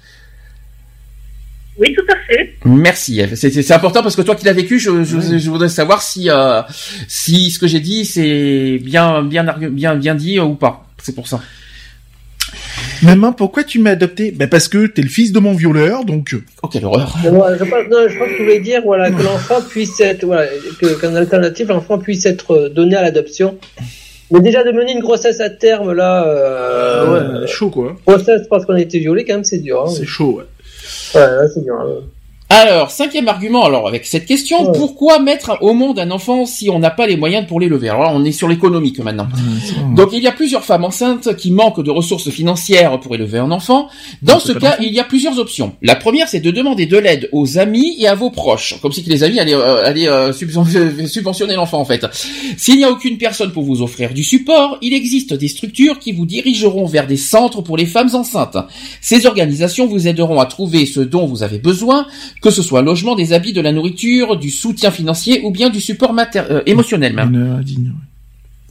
Oui, 1.79 1.95
tout 1.95 2.03
à 2.11 2.17
fait. 2.27 2.55
Merci. 2.65 3.19
Eve. 3.21 3.35
C'est 3.35 3.71
important 3.71 4.03
parce 4.03 4.15
que 4.17 4.21
toi 4.21 4.35
qui 4.35 4.45
l'as 4.45 4.51
vécu, 4.53 4.79
je, 4.79 5.03
je, 5.05 5.37
je 5.37 5.49
voudrais 5.49 5.69
savoir 5.69 6.01
si 6.01 6.29
euh, 6.29 6.61
si 7.07 7.51
ce 7.51 7.57
que 7.57 7.67
j'ai 7.67 7.79
dit 7.79 8.03
c'est 8.05 8.79
bien 8.83 9.23
bien 9.23 9.43
bien 9.71 9.95
bien 9.95 10.13
dit 10.15 10.39
ou 10.39 10.55
pas. 10.55 10.85
C'est 11.01 11.15
pour 11.15 11.27
ça. 11.27 11.39
Maman, 13.03 13.31
pourquoi 13.34 13.63
tu 13.63 13.80
m'as 13.80 13.91
adopté? 13.91 14.31
Ben 14.31 14.49
parce 14.49 14.67
que 14.67 14.85
t'es 14.88 15.01
le 15.01 15.07
fils 15.09 15.31
de 15.31 15.39
mon 15.39 15.53
violeur, 15.53 16.03
donc. 16.05 16.34
euh, 16.34 16.43
Oh 16.63 16.67
quelle 16.67 16.85
horreur. 16.85 17.15
Je 17.23 17.30
pense, 17.30 17.39
non, 17.89 18.07
je 18.09 18.17
pense 18.17 18.27
que 18.27 18.38
vous 18.38 18.43
voulez 18.43 18.59
dire 18.59 18.81
voilà, 18.84 19.09
que 19.09 19.21
l'enfant 19.23 19.61
puisse 19.61 19.99
être, 20.01 20.26
voilà, 20.26 20.47
que, 20.80 20.99
qu'en 20.99 21.15
alternative, 21.15 21.69
l'enfant 21.69 21.97
puisse 21.97 22.26
être 22.26 22.51
euh, 22.51 22.69
donné 22.69 22.95
à 22.95 23.01
l'adoption. 23.01 23.57
Mais 24.31 24.41
déjà 24.41 24.63
de 24.63 24.71
mener 24.71 24.91
une 24.91 24.99
grossesse 24.99 25.39
à 25.39 25.49
terme, 25.49 25.93
là, 25.93 26.27
euh, 26.27 27.41
ouais, 27.41 27.47
chaud 27.47 27.69
quoi. 27.69 27.95
grossesse 28.05 28.41
parce 28.49 28.65
qu'on 28.65 28.76
a 28.76 28.81
été 28.81 28.99
violé, 28.99 29.23
quand 29.26 29.34
même, 29.34 29.43
c'est 29.43 29.57
dur. 29.59 29.85
Hein. 29.88 29.91
C'est 29.95 30.05
chaud. 30.05 30.41
Ouais. 31.15 31.19
Ouais, 31.21 31.47
c'est 31.53 31.63
dur. 31.63 31.76
hein. 31.80 32.03
Alors, 32.51 32.89
cinquième 32.89 33.27
argument, 33.27 33.63
alors 33.63 33.88
avec 33.88 34.07
cette 34.07 34.26
question, 34.26 34.71
Ouais. 34.71 34.77
pourquoi 34.77 35.19
mettre 35.19 35.59
au 35.61 35.73
monde 35.76 35.99
un 35.99 36.09
enfant 36.09 36.47
si 36.47 36.67
on 36.71 36.80
n'a 36.80 36.89
pas 36.89 37.05
les 37.05 37.15
moyens 37.15 37.45
pour 37.47 37.59
l'élever? 37.59 37.89
Alors 37.89 38.01
là, 38.01 38.11
on 38.11 38.26
est 38.26 38.31
sur 38.31 38.47
l'économique 38.47 38.97
maintenant. 38.99 39.27
Donc, 39.95 39.95
Donc 39.95 40.09
il 40.13 40.23
y 40.23 40.27
a 40.27 40.31
plusieurs 40.31 40.63
femmes 40.65 40.84
enceintes 40.84 41.35
qui 41.35 41.51
manquent 41.51 41.84
de 41.84 41.91
ressources 41.91 42.31
financières 42.31 42.99
pour 42.99 43.13
élever 43.13 43.38
un 43.38 43.51
enfant. 43.51 43.88
Dans 44.23 44.34
Non, 44.34 44.39
ce 44.39 44.53
cas, 44.53 44.77
il 44.81 44.91
y 44.91 44.99
a 44.99 45.03
plusieurs 45.03 45.38
options. 45.38 45.73
La 45.84 45.95
première, 45.95 46.27
c'est 46.27 46.39
de 46.39 46.49
demander 46.49 46.88
de 46.88 46.97
l'aide 46.97 47.30
aux 47.34 47.59
amis 47.59 47.95
et 47.99 48.07
à 48.07 48.15
vos 48.15 48.31
proches, 48.31 48.80
comme 48.81 48.91
si 48.93 49.03
que 49.03 49.09
les 49.11 49.21
amis 49.23 49.39
allaient, 49.39 49.53
euh, 49.53 49.85
allaient 49.85 50.07
euh, 50.07 50.31
subven- 50.31 51.05
subventionner 51.07 51.53
l'enfant 51.53 51.80
en 51.80 51.85
fait. 51.85 52.07
S'il 52.57 52.77
n'y 52.77 52.84
a 52.84 52.89
aucune 52.89 53.19
personne 53.19 53.51
pour 53.51 53.63
vous 53.63 53.84
offrir 53.84 54.11
du 54.15 54.23
support, 54.23 54.80
il 54.81 54.93
existe 54.93 55.35
des 55.35 55.47
structures 55.49 55.99
qui 55.99 56.13
vous 56.13 56.26
dirigeront 56.26 56.85
vers 56.88 57.05
des 57.05 57.17
centres 57.17 57.61
pour 57.61 57.77
les 57.77 57.85
femmes 57.85 58.09
enceintes. 58.15 58.57
Ces 59.01 59.27
organisations 59.27 59.85
vous 59.85 60.07
aideront 60.07 60.39
à 60.39 60.47
trouver 60.47 60.88
ce 60.88 61.01
dont 61.01 61.27
vous 61.27 61.43
avez 61.43 61.59
besoin, 61.59 62.07
que 62.41 62.49
ce 62.51 62.61
soit 62.61 62.81
logement, 62.81 63.15
des 63.15 63.33
habits, 63.33 63.53
de 63.53 63.61
la 63.61 63.71
nourriture, 63.71 64.37
du 64.37 64.49
soutien 64.49 64.91
financier 64.91 65.41
ou 65.43 65.51
bien 65.51 65.69
du 65.69 65.81
support 65.81 66.13
mater- 66.13 66.43
euh, 66.49 66.61
émotionnel 66.65 67.13
même. 67.13 67.33
une 67.33 67.59
à 67.59 67.63
Digne. 67.63 67.87
ouais. 67.87 67.93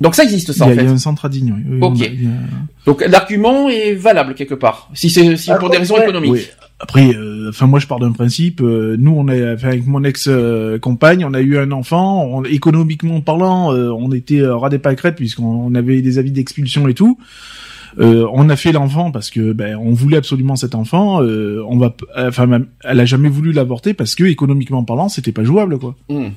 Donc 0.01 0.15
ça 0.15 0.23
existe 0.23 0.53
ça 0.53 0.67
Il 0.67 0.69
y, 0.69 0.71
en 0.71 0.71
a, 0.71 0.75
il 0.75 0.77
y 0.77 0.85
fait. 0.85 0.91
a 0.91 0.93
un 0.93 0.99
centre 0.99 1.25
à 1.25 1.29
Digne. 1.29 1.55
oui. 1.69 1.79
Ok. 1.83 2.01
a- 2.03 2.05
a- 2.05 2.09
Donc 2.87 3.05
l'argument 3.07 3.69
est 3.69 3.95
valable 3.95 4.35
quelque 4.35 4.55
part, 4.55 4.89
si 4.95 5.11
c'est 5.11 5.37
si 5.37 5.51
pour 5.59 5.71
des 5.71 5.79
raisons 5.79 5.97
ouais. 5.97 6.03
économiques. 6.05 6.33
Oui. 6.33 6.47
Après, 6.81 7.13
euh, 7.13 7.49
enfin 7.49 7.67
moi 7.67 7.81
je 7.81 7.89
pars 7.89 7.99
d'un 7.99 8.13
principe. 8.13 8.61
euh, 8.61 8.95
nous, 8.97 9.11
on 9.11 9.27
a, 9.27 9.55
enfin, 9.55 9.67
avec 9.69 9.85
mon 9.85 10.05
ex 10.05 10.27
euh, 10.29 10.79
compagne, 10.79 11.25
on 11.25 11.35
a 11.35 11.41
eu 11.41 11.59
un 11.59 11.73
enfant. 11.73 12.25
On, 12.25 12.45
économiquement 12.45 13.21
parlant, 13.21 13.75
euh, 13.75 13.91
on 13.91 14.13
était 14.13 14.39
euh, 14.41 14.55
ras 14.57 14.69
des 14.71 14.79
pâquerettes 14.79 15.17
puisqu'on 15.17 15.45
on 15.45 15.75
avait 15.75 16.01
des 16.03 16.19
avis 16.19 16.31
d'expulsion 16.31 16.87
et 16.87 16.95
tout. 16.95 17.19
Euh, 17.99 18.27
on 18.33 18.49
a 18.51 18.57
fait 18.57 18.73
l'enfant 18.73 19.11
parce 19.11 19.31
que 19.31 19.53
ben 19.53 19.77
on 19.77 19.93
voulait 19.93 20.19
absolument 20.19 20.57
cet 20.57 20.75
enfant. 20.75 21.23
Euh, 21.23 21.63
on 21.69 21.77
va, 21.79 21.95
enfin 22.17 22.47
même, 22.47 22.67
elle 22.85 23.01
a 23.01 23.05
jamais 23.05 23.29
voulu 23.29 23.53
l'avorter 23.53 23.95
parce 23.95 24.15
que 24.15 24.25
économiquement 24.25 24.85
parlant, 24.85 25.09
c'était 25.09 25.33
pas 25.33 25.45
jouable 25.45 25.79
quoi. 25.79 25.95
Hmm. 26.09 26.29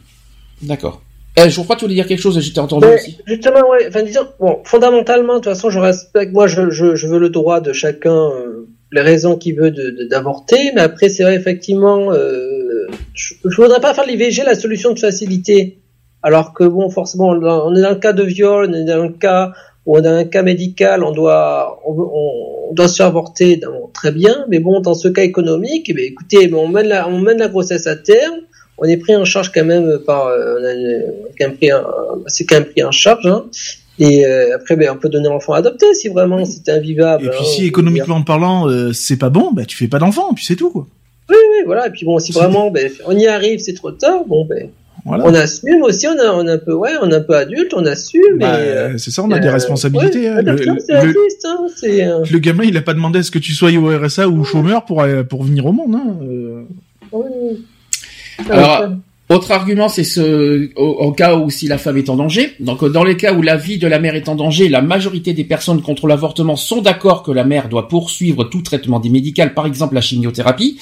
D'accord. 0.62 1.02
Eh, 1.38 1.50
je 1.50 1.62
crois 1.62 1.76
que 1.76 1.80
tu 1.80 1.86
voulais 1.86 1.96
dire 1.96 2.08
quelque 2.08 2.20
chose, 2.22 2.38
j'étais 2.42 2.60
entendu 2.60 2.86
Mais, 2.88 2.96
aussi. 2.96 3.18
justement, 3.26 3.62
ouais. 3.70 3.86
Enfin, 3.88 4.04
disons, 4.04 4.28
bon, 4.40 4.60
fondamentalement, 4.66 5.36
de 5.36 5.40
toute 5.40 5.46
façon, 5.46 5.70
je 5.70 5.80
respecte. 5.80 6.34
Moi, 6.34 6.48
je, 6.48 6.70
je, 6.70 6.96
je 6.96 7.08
veux 7.08 7.20
le 7.20 7.30
droit 7.30 7.62
de 7.62 7.72
chacun, 7.72 8.14
euh, 8.14 8.68
les 8.92 9.00
raisons 9.02 9.38
qu'il 9.38 9.56
veut 9.56 9.72
de, 9.72 9.92
de- 9.92 10.08
d'avorter. 10.10 10.72
Mais 10.76 10.82
après, 10.82 11.08
c'est 11.08 11.24
vrai, 11.24 11.36
effectivement, 11.36 12.12
euh, 12.12 12.86
je, 13.14 13.36
je 13.46 13.56
voudrais 13.62 13.80
pas 13.80 13.94
faire 13.94 14.06
l'IVG 14.06 14.44
la 14.46 14.56
solution 14.56 14.94
de 14.94 15.00
facilité. 15.00 15.80
Alors 16.22 16.54
que 16.54 16.66
bon, 16.66 16.90
forcément, 16.90 17.30
on 17.30 17.76
est 17.76 17.82
dans 17.82 17.90
le 17.92 17.96
cas 17.96 18.12
de 18.14 18.24
viol, 18.24 18.68
on 18.70 18.74
est 18.74 18.84
dans 18.84 19.02
le 19.04 19.10
cas 19.14 19.54
ou 19.86 20.00
dans 20.00 20.12
un 20.12 20.26
cas 20.26 20.44
médical, 20.44 21.04
on 21.04 21.12
doit, 21.12 21.82
on, 21.86 21.94
on- 21.94 22.70
on 22.70 22.74
doit 22.74 22.88
se 22.88 22.96
faire 22.98 23.08
avorter, 23.08 23.58
bon, 23.58 23.90
très 23.94 24.12
bien. 24.12 24.46
Mais 24.50 24.60
bon, 24.60 24.80
dans 24.80 24.94
ce 24.94 25.08
cas 25.08 25.24
économique, 25.24 25.88
eh 25.90 25.94
bien, 25.94 26.06
écoutez, 26.06 26.48
mais 26.48 26.58
on 26.58 26.68
mène 26.68 26.88
la, 26.88 27.08
on 27.10 27.20
mène 27.20 27.40
la 27.40 27.48
grossesse 27.50 27.88
à 27.88 27.96
terme. 27.96 28.36
On 28.78 28.86
est 28.86 28.98
pris 28.98 29.16
en 29.16 29.26
charge 29.26 29.52
quand 29.52 29.66
même 29.66 30.00
par, 30.06 30.28
euh, 30.28 30.58
on 30.60 30.64
a 30.66 30.74
une- 30.74 31.04
quand 31.38 31.48
même 31.48 31.58
pris 31.58 31.70
un- 31.72 31.86
c'est 32.28 32.46
quand 32.46 32.56
même 32.56 32.66
pris 32.66 32.84
en 32.84 32.92
charge. 32.92 33.26
Hein. 33.28 33.46
Et 34.00 34.26
euh, 34.26 34.56
après, 34.56 34.76
ben, 34.76 34.90
on 34.94 34.98
peut 34.98 35.10
donner 35.10 35.28
l'enfant 35.30 35.54
adopté 35.54 35.94
si 35.94 36.08
vraiment 36.08 36.44
c'est 36.46 36.70
invivable. 36.70 37.26
Et 37.26 37.30
puis 37.30 37.40
hein, 37.40 37.46
si 37.46 37.66
économiquement 37.66 38.22
parlant, 38.24 38.70
euh, 38.70 38.94
c'est 38.94 39.18
pas 39.18 39.30
bon, 39.30 39.52
bah 39.52 39.66
tu 39.66 39.76
fais 39.78 39.88
pas 39.88 40.00
d'enfant, 40.00 40.34
puis 40.34 40.46
c'est 40.46 40.56
tout 40.56 40.72
quoi. 40.72 40.84
dire. 41.30 41.38
Oui, 41.38 41.64
voilà. 41.66 41.88
Et 41.88 41.90
puis 41.92 42.06
bon, 42.06 42.18
si 42.20 42.32
vraiment 42.32 42.72
ben, 42.72 42.90
on 43.06 43.16
y 43.18 43.28
arrive, 43.28 43.60
c'est 43.60 43.74
trop 43.74 43.92
tard. 43.92 44.24
Bon, 44.26 44.46
ben, 44.46 44.70
Voilà. 45.06 45.26
on 45.26 45.34
assume 45.34 45.82
aussi. 45.82 46.08
On, 46.08 46.20
a, 46.20 46.32
on 46.34 46.48
est 46.48 46.52
un 46.52 46.58
peu, 46.60 46.74
ouais, 46.74 46.92
on 47.02 47.10
est 47.10 47.16
un 47.16 47.22
peu 47.22 47.36
adulte, 47.36 47.74
on 47.76 47.86
assume. 47.86 48.38
Bah, 48.38 48.60
et, 48.60 48.68
euh, 48.68 48.98
c'est 48.98 49.10
ça, 49.12 49.24
on 49.24 49.32
a 49.32 49.40
des 49.40 49.48
euh, 49.48 49.52
responsabilités. 49.52 50.22
ouais, 50.30 50.38
hein. 50.38 50.42
Le- 50.44 50.54
le- 50.54 50.70
hein, 50.70 51.68
euh, 51.84 52.24
Le 52.32 52.40
gamin, 52.40 52.64
il 52.66 52.78
a 52.78 52.82
pas 52.82 52.94
demandé 52.94 53.20
à 53.20 53.24
ce 53.24 53.32
que 53.32 53.40
tu 53.40 53.54
sois 53.54 53.72
au 53.72 53.88
RSA 54.00 54.28
ou 54.30 54.44
chômeur 54.44 54.86
pour 54.86 55.04
pour 55.30 55.44
venir 55.44 55.66
au 55.66 55.72
monde. 55.72 55.96
Hein. 55.96 56.18
euh. 56.24 56.64
oui. 57.12 57.66
Alors, 58.50 58.82
Ouais, 58.82 58.88
Autre 59.32 59.52
argument, 59.54 59.88
c'est 59.88 60.04
ce, 60.04 60.70
au, 60.76 61.14
cas 61.14 61.38
où 61.38 61.50
si 61.50 61.70
la 61.70 61.78
femme 61.78 61.96
est 61.96 62.10
en 62.10 62.18
danger. 62.18 62.52
Donc, 62.60 62.84
dans 62.84 63.06
les 63.06 63.16
cas 63.16 63.34
où 63.34 63.42
la 63.42 63.56
vie 63.56 63.78
de 63.78 63.88
la 63.88 63.98
mère 63.98 64.14
est 64.14 64.28
en 64.28 64.36
danger, 64.36 64.68
la 64.68 64.82
majorité 64.82 65.32
des 65.32 65.46
personnes 65.46 65.82
contre 65.82 66.06
l'avortement 66.06 66.58
sont 66.58 66.82
d'accord 66.82 67.24
que 67.24 67.32
la 67.32 67.46
mère 67.46 67.70
doit 67.70 67.88
poursuivre 67.88 68.44
tout 68.44 68.62
traitement 68.62 69.00
dit 69.00 69.10
médical, 69.10 69.54
par 69.54 69.68
exemple 69.68 69.96
la 69.96 70.02
chimiothérapie, 70.02 70.78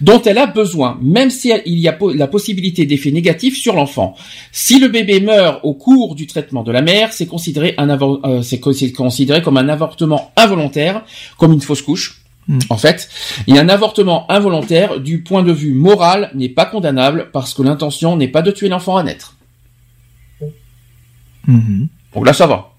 dont 0.00 0.22
elle 0.22 0.38
a 0.38 0.46
besoin, 0.46 0.98
même 1.02 1.28
si 1.28 1.52
il 1.66 1.78
y 1.78 1.86
a 1.86 1.98
la 2.14 2.26
possibilité 2.26 2.86
d'effets 2.86 3.10
négatifs 3.10 3.58
sur 3.58 3.74
l'enfant. 3.74 4.14
Si 4.50 4.78
le 4.78 4.88
bébé 4.88 5.20
meurt 5.20 5.60
au 5.62 5.74
cours 5.74 6.14
du 6.14 6.26
traitement 6.26 6.62
de 6.62 6.72
la 6.72 6.80
mère, 6.80 7.12
c'est 7.12 7.26
considéré 7.26 7.76
euh, 7.78 9.40
comme 9.44 9.56
un 9.58 9.68
avortement 9.68 10.32
involontaire, 10.38 11.04
comme 11.36 11.52
une 11.52 11.60
fausse 11.60 11.82
couche. 11.82 12.23
Hmm. 12.46 12.58
En 12.68 12.76
fait, 12.76 13.08
et 13.46 13.58
un 13.58 13.68
avortement 13.70 14.30
involontaire, 14.30 15.00
du 15.00 15.22
point 15.22 15.42
de 15.42 15.52
vue 15.52 15.72
moral, 15.72 16.30
n'est 16.34 16.50
pas 16.50 16.66
condamnable 16.66 17.30
parce 17.32 17.54
que 17.54 17.62
l'intention 17.62 18.16
n'est 18.18 18.28
pas 18.28 18.42
de 18.42 18.50
tuer 18.50 18.68
l'enfant 18.68 18.96
à 18.98 19.02
naître. 19.02 19.36
Mhm. 21.46 21.88
Donc 22.14 22.26
là, 22.26 22.32
ça 22.32 22.46
va. 22.46 22.70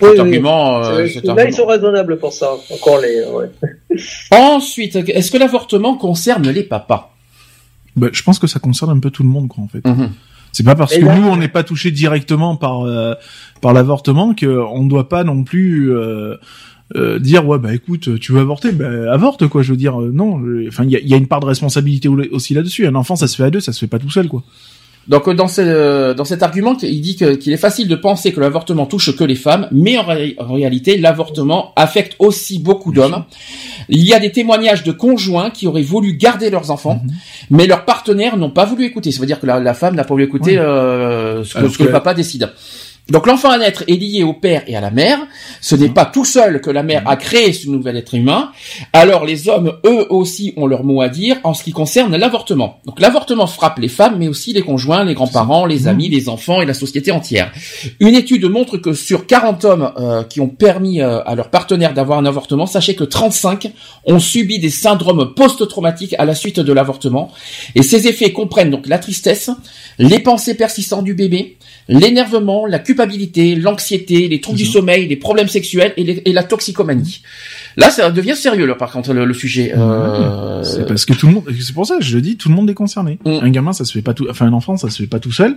Oui, 0.00 0.08
Cet 0.08 0.12
oui. 0.12 0.20
argument, 0.20 0.78
euh, 0.84 1.06
cet 1.08 1.24
Là, 1.24 1.32
argument. 1.32 1.48
ils 1.48 1.54
sont 1.54 1.66
raisonnables 1.66 2.18
pour 2.18 2.32
ça. 2.32 2.50
Encore 2.70 3.00
les. 3.00 3.24
Ouais. 3.24 3.50
Ensuite, 4.30 4.96
est-ce 4.96 5.30
que 5.30 5.38
l'avortement 5.38 5.96
concerne 5.96 6.48
les 6.50 6.62
papas? 6.62 7.12
Bah, 7.96 8.08
je 8.12 8.22
pense 8.22 8.38
que 8.38 8.46
ça 8.46 8.60
concerne 8.60 8.90
un 8.90 9.00
peu 9.00 9.10
tout 9.10 9.22
le 9.22 9.28
monde, 9.28 9.48
quoi, 9.48 9.64
en 9.64 9.68
fait. 9.68 9.84
Mhm. 9.86 10.12
C'est 10.52 10.64
pas 10.64 10.74
parce 10.74 10.94
que 10.96 11.02
nous 11.02 11.28
on 11.28 11.36
n'est 11.36 11.48
pas 11.48 11.64
touché 11.64 11.90
directement 11.90 12.56
par 12.56 12.86
euh, 12.86 13.12
par 13.60 13.74
l'avortement 13.74 14.32
que 14.32 14.46
on 14.46 14.84
ne 14.84 14.88
doit 14.88 15.10
pas 15.10 15.22
non 15.22 15.44
plus 15.44 15.94
euh, 15.94 16.36
euh, 16.94 17.18
dire 17.18 17.46
ouais 17.48 17.58
bah 17.58 17.74
écoute 17.74 18.18
tu 18.20 18.32
veux 18.32 18.40
avorter? 18.40 18.70
Bah 18.72 18.88
avorte 19.12 19.48
quoi 19.48 19.62
je 19.62 19.72
veux 19.72 19.76
dire 19.76 20.00
euh, 20.00 20.10
non 20.14 20.40
enfin 20.68 20.84
il 20.84 20.90
y 20.90 20.96
a, 20.96 21.00
y 21.00 21.14
a 21.14 21.16
une 21.16 21.26
part 21.26 21.40
de 21.40 21.46
responsabilité 21.46 22.06
au- 22.08 22.20
aussi 22.30 22.54
là-dessus 22.54 22.86
un 22.86 22.94
enfant 22.94 23.16
ça 23.16 23.26
se 23.26 23.34
fait 23.36 23.42
à 23.42 23.50
deux 23.50 23.58
ça 23.60 23.72
se 23.72 23.80
fait 23.80 23.88
pas 23.88 23.98
tout 23.98 24.10
seul 24.10 24.28
quoi 24.28 24.44
Donc 25.08 25.26
euh, 25.28 25.34
dans, 25.34 25.48
ce, 25.48 26.12
dans 26.14 26.24
cet 26.24 26.42
argument, 26.42 26.76
il 26.82 27.00
dit 27.00 27.14
qu'il 27.16 27.52
est 27.52 27.56
facile 27.56 27.86
de 27.88 27.94
penser 27.96 28.32
que 28.32 28.40
l'avortement 28.40 28.86
touche 28.86 29.14
que 29.16 29.22
les 29.24 29.36
femmes, 29.36 29.68
mais 29.70 29.96
en, 29.98 30.02
ré- 30.04 30.34
en 30.38 30.52
réalité, 30.54 30.98
l'avortement 30.98 31.72
affecte 31.76 32.16
aussi 32.18 32.58
beaucoup 32.58 32.90
d'hommes. 32.92 33.22
Il 33.88 34.02
y 34.02 34.12
a 34.14 34.18
des 34.18 34.32
témoignages 34.32 34.82
de 34.82 34.90
conjoints 34.90 35.50
qui 35.50 35.68
auraient 35.68 35.82
voulu 35.84 36.14
garder 36.16 36.50
leurs 36.50 36.72
enfants, 36.72 37.00
Mhm. 37.04 37.12
mais 37.50 37.66
leurs 37.68 37.84
partenaires 37.84 38.36
n'ont 38.36 38.50
pas 38.50 38.64
voulu 38.64 38.84
écouter. 38.84 39.12
Ça 39.12 39.20
veut 39.20 39.26
dire 39.26 39.38
que 39.38 39.46
la, 39.46 39.60
la 39.60 39.74
femme 39.74 39.94
n'a 39.94 40.02
pas 40.02 40.14
voulu 40.14 40.24
écouter 40.24 40.58
Ouais. 40.58 40.64
euh, 40.64 41.44
ce 41.44 41.54
que, 41.54 41.58
Alors 41.58 41.70
ce 41.70 41.78
que 41.78 41.82
que- 41.84 41.88
le 41.88 41.92
papa 41.92 42.12
décide. 42.12 42.50
Donc 43.08 43.28
l'enfant 43.28 43.50
à 43.50 43.58
naître 43.58 43.84
est 43.86 43.94
lié 43.94 44.24
au 44.24 44.32
père 44.32 44.64
et 44.66 44.74
à 44.74 44.80
la 44.80 44.90
mère. 44.90 45.20
Ce 45.60 45.76
n'est 45.76 45.90
pas 45.90 46.06
tout 46.06 46.24
seul 46.24 46.60
que 46.60 46.70
la 46.70 46.82
mère 46.82 47.02
a 47.06 47.16
créé 47.16 47.52
ce 47.52 47.68
nouvel 47.68 47.96
être 47.96 48.14
humain. 48.14 48.50
Alors 48.92 49.24
les 49.24 49.48
hommes, 49.48 49.74
eux 49.86 50.06
aussi, 50.10 50.52
ont 50.56 50.66
leur 50.66 50.82
mot 50.82 51.00
à 51.02 51.08
dire 51.08 51.36
en 51.44 51.54
ce 51.54 51.62
qui 51.62 51.70
concerne 51.70 52.16
l'avortement. 52.16 52.80
Donc 52.84 52.98
l'avortement 52.98 53.46
frappe 53.46 53.78
les 53.78 53.88
femmes, 53.88 54.16
mais 54.18 54.26
aussi 54.26 54.52
les 54.52 54.62
conjoints, 54.62 55.04
les 55.04 55.14
grands-parents, 55.14 55.66
les 55.66 55.86
amis, 55.86 56.08
les 56.08 56.28
enfants 56.28 56.60
et 56.60 56.66
la 56.66 56.74
société 56.74 57.12
entière. 57.12 57.52
Une 58.00 58.16
étude 58.16 58.44
montre 58.46 58.76
que 58.76 58.92
sur 58.92 59.26
40 59.26 59.64
hommes 59.64 59.92
euh, 59.98 60.24
qui 60.24 60.40
ont 60.40 60.48
permis 60.48 61.00
euh, 61.00 61.22
à 61.24 61.36
leur 61.36 61.50
partenaire 61.50 61.94
d'avoir 61.94 62.18
un 62.18 62.26
avortement, 62.26 62.66
sachez 62.66 62.96
que 62.96 63.04
35 63.04 63.70
ont 64.06 64.18
subi 64.18 64.58
des 64.58 64.70
syndromes 64.70 65.32
post-traumatiques 65.34 66.16
à 66.18 66.24
la 66.24 66.34
suite 66.34 66.58
de 66.58 66.72
l'avortement. 66.72 67.30
Et 67.76 67.84
ces 67.84 68.08
effets 68.08 68.32
comprennent 68.32 68.70
donc 68.70 68.88
la 68.88 68.98
tristesse, 68.98 69.50
les 69.98 70.18
pensées 70.18 70.54
persistantes 70.54 71.04
du 71.04 71.14
bébé, 71.14 71.56
l'énervement, 71.88 72.66
la 72.66 72.80
culpabilité, 72.80 72.95
l'anxiété, 73.56 74.28
les 74.28 74.40
troubles 74.40 74.58
du 74.58 74.66
sommeil, 74.66 75.06
les 75.08 75.16
problèmes 75.16 75.48
sexuels 75.48 75.92
et, 75.96 76.32
la 76.32 76.42
toxicomanie. 76.42 77.22
Là, 77.76 77.90
ça 77.90 78.10
devient 78.10 78.36
sérieux, 78.36 78.66
là, 78.66 78.74
par 78.74 78.90
contre, 78.90 79.12
le, 79.12 79.34
sujet. 79.34 79.72
Euh... 79.76 80.62
C'est 80.62 80.86
parce 80.86 81.04
que 81.04 81.12
tout 81.12 81.26
le 81.26 81.34
monde, 81.34 81.44
c'est 81.60 81.74
pour 81.74 81.86
ça 81.86 81.98
que 81.98 82.04
je 82.04 82.14
le 82.14 82.22
dis, 82.22 82.36
tout 82.36 82.48
le 82.48 82.54
monde 82.54 82.70
est 82.70 82.74
concerné. 82.74 83.18
Mm. 83.24 83.38
Un 83.42 83.50
gamin, 83.50 83.72
ça 83.72 83.84
se 83.84 83.92
fait 83.92 84.02
pas 84.02 84.14
tout, 84.14 84.26
enfin, 84.30 84.46
un 84.46 84.52
enfant, 84.52 84.76
ça 84.76 84.90
se 84.90 85.02
fait 85.02 85.08
pas 85.08 85.20
tout 85.20 85.32
seul. 85.32 85.56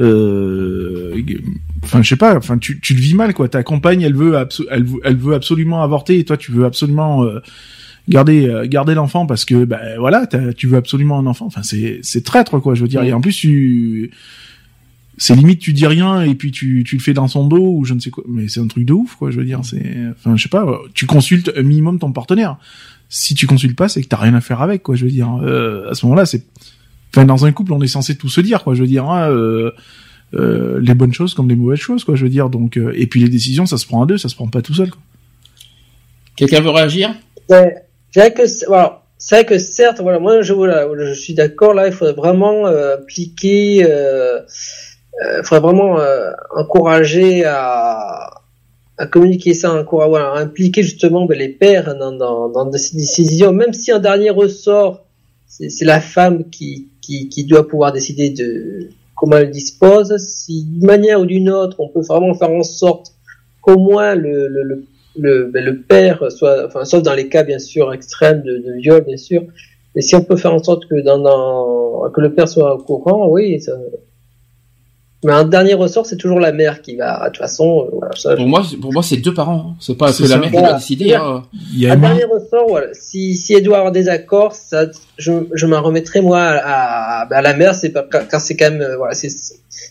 Euh... 0.00 1.14
Enfin, 1.82 2.02
je 2.02 2.08
sais 2.08 2.16
pas, 2.16 2.36
enfin, 2.36 2.58
tu, 2.58 2.80
tu 2.80 2.94
le 2.94 3.00
vis 3.00 3.14
mal, 3.14 3.34
quoi. 3.34 3.48
Ta 3.48 3.62
compagne, 3.62 4.02
elle 4.02 4.14
veut, 4.14 4.34
elle, 4.70 4.84
veut, 4.84 5.00
elle 5.04 5.16
veut 5.16 5.34
absolument 5.34 5.82
avorter 5.82 6.18
et 6.18 6.24
toi, 6.24 6.36
tu 6.36 6.52
veux 6.52 6.64
absolument, 6.64 7.24
euh, 7.24 7.40
garder 8.08 8.48
euh, 8.48 8.66
garder 8.66 8.94
l'enfant 8.94 9.26
parce 9.26 9.44
que 9.44 9.64
ben 9.64 9.98
voilà 9.98 10.26
tu 10.56 10.66
veux 10.66 10.76
absolument 10.76 11.18
un 11.18 11.26
enfant 11.26 11.46
enfin 11.46 11.62
c'est 11.62 12.00
c'est 12.02 12.22
traître 12.22 12.58
quoi 12.58 12.74
je 12.74 12.82
veux 12.82 12.88
dire 12.88 13.02
mm. 13.02 13.06
et 13.06 13.12
en 13.14 13.20
plus 13.20 13.34
tu 13.34 14.10
c'est 15.16 15.34
limite 15.34 15.60
tu 15.60 15.72
dis 15.72 15.86
rien 15.86 16.22
et 16.22 16.34
puis 16.34 16.50
tu, 16.50 16.82
tu 16.84 16.96
le 16.96 17.02
fais 17.02 17.12
dans 17.12 17.28
son 17.28 17.46
dos 17.46 17.76
ou 17.76 17.84
je 17.84 17.94
ne 17.94 18.00
sais 18.00 18.10
quoi. 18.10 18.24
Mais 18.28 18.48
c'est 18.48 18.60
un 18.60 18.66
truc 18.66 18.84
de 18.84 18.92
ouf 18.92 19.14
quoi 19.16 19.30
je 19.30 19.38
veux 19.38 19.44
dire 19.44 19.60
c'est 19.62 19.96
enfin 20.10 20.36
je 20.36 20.42
sais 20.42 20.48
pas 20.48 20.80
tu 20.92 21.06
consultes 21.06 21.52
un 21.56 21.62
minimum 21.62 21.98
ton 21.98 22.12
partenaire. 22.12 22.56
Si 23.08 23.34
tu 23.34 23.46
consultes 23.46 23.76
pas 23.76 23.88
c'est 23.88 24.02
que 24.02 24.08
t'as 24.08 24.16
rien 24.16 24.34
à 24.34 24.40
faire 24.40 24.60
avec 24.60 24.82
quoi 24.82 24.96
je 24.96 25.04
veux 25.04 25.10
dire. 25.10 25.38
Euh, 25.42 25.90
à 25.90 25.94
ce 25.94 26.04
moment-là 26.06 26.26
c'est 26.26 26.44
enfin 27.14 27.24
dans 27.24 27.46
un 27.46 27.52
couple 27.52 27.72
on 27.72 27.80
est 27.80 27.88
censé 27.88 28.16
tout 28.16 28.28
se 28.28 28.40
dire 28.40 28.64
quoi 28.64 28.74
je 28.74 28.80
veux 28.80 28.88
dire 28.88 29.08
hein, 29.08 29.30
euh, 29.30 29.70
euh, 30.34 30.80
les 30.80 30.94
bonnes 30.94 31.12
choses 31.12 31.34
comme 31.34 31.48
les 31.48 31.56
mauvaises 31.56 31.78
choses 31.78 32.02
quoi 32.02 32.16
je 32.16 32.24
veux 32.24 32.30
dire. 32.30 32.50
Donc 32.50 32.76
euh, 32.76 32.92
et 32.96 33.06
puis 33.06 33.20
les 33.20 33.28
décisions 33.28 33.66
ça 33.66 33.78
se 33.78 33.86
prend 33.86 34.02
à 34.02 34.06
deux 34.06 34.18
ça 34.18 34.28
se 34.28 34.34
prend 34.34 34.48
pas 34.48 34.62
tout 34.62 34.74
seul 34.74 34.90
quoi. 34.90 35.00
Quelqu'un 36.36 36.60
veut 36.60 36.70
réagir? 36.70 37.14
Ouais, 37.48 37.84
que 38.12 38.66
voilà 38.66 39.00
c'est 39.16 39.36
vrai 39.36 39.44
que 39.46 39.58
certes, 39.58 40.00
voilà, 40.00 40.18
moi 40.18 40.42
je, 40.42 40.52
voilà, 40.52 40.86
je 40.98 41.14
suis 41.14 41.32
d'accord 41.32 41.72
là, 41.72 41.86
il 41.86 41.94
faudrait 41.94 42.12
vraiment 42.12 42.66
appliquer 42.66 43.86
euh, 45.22 45.42
faudrait 45.42 45.60
vraiment 45.60 46.00
euh, 46.00 46.30
encourager 46.56 47.44
à, 47.44 48.42
à 48.98 49.06
communiquer 49.06 49.54
ça, 49.54 49.84
voilà, 49.90 50.32
à 50.32 50.38
impliquer 50.38 50.82
justement 50.82 51.26
ben, 51.26 51.38
les 51.38 51.48
pères 51.48 51.96
dans, 51.96 52.12
dans, 52.12 52.48
dans 52.48 52.72
ces 52.72 52.96
décisions, 52.96 53.52
même 53.52 53.72
si 53.72 53.92
un 53.92 54.00
dernier 54.00 54.30
ressort, 54.30 55.04
c'est 55.46 55.84
la 55.84 56.00
femme 56.00 56.50
qui, 56.50 56.88
qui, 57.00 57.28
qui 57.28 57.44
doit 57.44 57.68
pouvoir 57.68 57.92
décider 57.92 58.30
de 58.30 58.88
comment 59.14 59.36
elle 59.36 59.50
dispose. 59.50 60.16
Si 60.16 60.64
d'une 60.64 60.86
manière 60.86 61.20
ou 61.20 61.26
d'une 61.26 61.48
autre, 61.48 61.76
on 61.78 61.88
peut 61.88 62.00
vraiment 62.00 62.34
faire 62.34 62.50
en 62.50 62.64
sorte 62.64 63.12
qu'au 63.60 63.78
moins 63.78 64.16
le, 64.16 64.48
le, 64.48 64.62
le, 64.64 64.84
le, 65.16 65.44
ben, 65.46 65.64
le 65.64 65.80
père 65.80 66.32
soit, 66.32 66.66
enfin, 66.66 66.84
sauf 66.84 67.02
dans 67.02 67.14
les 67.14 67.28
cas 67.28 67.44
bien 67.44 67.60
sûr 67.60 67.92
extrêmes 67.92 68.42
de, 68.42 68.58
de 68.58 68.72
viol, 68.80 69.04
bien 69.04 69.16
sûr, 69.16 69.44
mais 69.94 70.02
si 70.02 70.16
on 70.16 70.24
peut 70.24 70.36
faire 70.36 70.54
en 70.54 70.62
sorte 70.62 70.86
que 70.86 71.00
dans, 71.00 71.18
dans 71.18 72.10
que 72.10 72.20
le 72.20 72.34
père 72.34 72.48
soit 72.48 72.74
au 72.74 72.78
courant, 72.78 73.28
oui, 73.28 73.60
ça, 73.60 73.72
mais 75.24 75.32
un 75.32 75.44
dernier 75.44 75.72
ressort, 75.72 76.04
c'est 76.04 76.18
toujours 76.18 76.38
la 76.38 76.52
mère 76.52 76.82
qui 76.82 76.96
va. 76.96 77.18
De 77.20 77.24
toute 77.30 77.38
façon, 77.38 77.86
euh, 77.86 77.90
voilà, 77.92 78.36
pour 78.36 78.46
moi, 78.46 78.62
pour 78.80 78.92
moi, 78.92 79.02
c'est 79.02 79.16
deux 79.16 79.32
parents. 79.32 79.70
Hein. 79.70 79.76
C'est 79.80 79.96
pas 79.96 80.12
que 80.12 80.22
la 80.28 80.36
mère 80.36 80.50
qui 80.50 80.56
va 80.56 80.72
décider. 80.74 81.14
Hein. 81.14 81.44
Il 81.72 81.80
y 81.80 81.88
a 81.88 81.94
un 81.94 81.96
dernier 81.96 82.24
ressort, 82.24 82.68
voilà. 82.68 82.88
Si, 82.92 83.34
si 83.34 83.54
elle 83.54 83.62
doit 83.62 83.78
avoir 83.78 83.92
des 83.92 84.10
accords, 84.10 84.54
ça, 84.54 84.84
je, 85.16 85.32
je 85.54 85.66
m'en 85.66 85.80
remettrai 85.80 86.20
moi 86.20 86.40
à, 86.40 87.22
à, 87.22 87.42
la 87.42 87.54
mère. 87.54 87.74
C'est 87.74 87.88
pas 87.88 88.02
car 88.02 88.38
c'est 88.38 88.54
quand 88.54 88.70
même 88.70 88.82
euh, 88.82 88.98
voilà, 88.98 89.14
c'est 89.14 89.30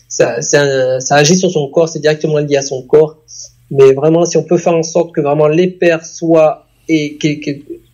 ça, 0.08 0.36
un, 0.38 1.00
ça 1.00 1.16
agit 1.16 1.36
sur 1.36 1.50
son 1.50 1.68
corps, 1.68 1.88
c'est 1.88 1.98
directement 1.98 2.38
lié 2.38 2.56
à 2.56 2.62
son 2.62 2.82
corps. 2.82 3.16
Mais 3.72 3.92
vraiment, 3.92 4.24
si 4.26 4.36
on 4.36 4.44
peut 4.44 4.56
faire 4.56 4.74
en 4.74 4.84
sorte 4.84 5.12
que 5.12 5.20
vraiment 5.20 5.48
les 5.48 5.66
pères 5.66 6.04
soient 6.04 6.66
et 6.88 7.18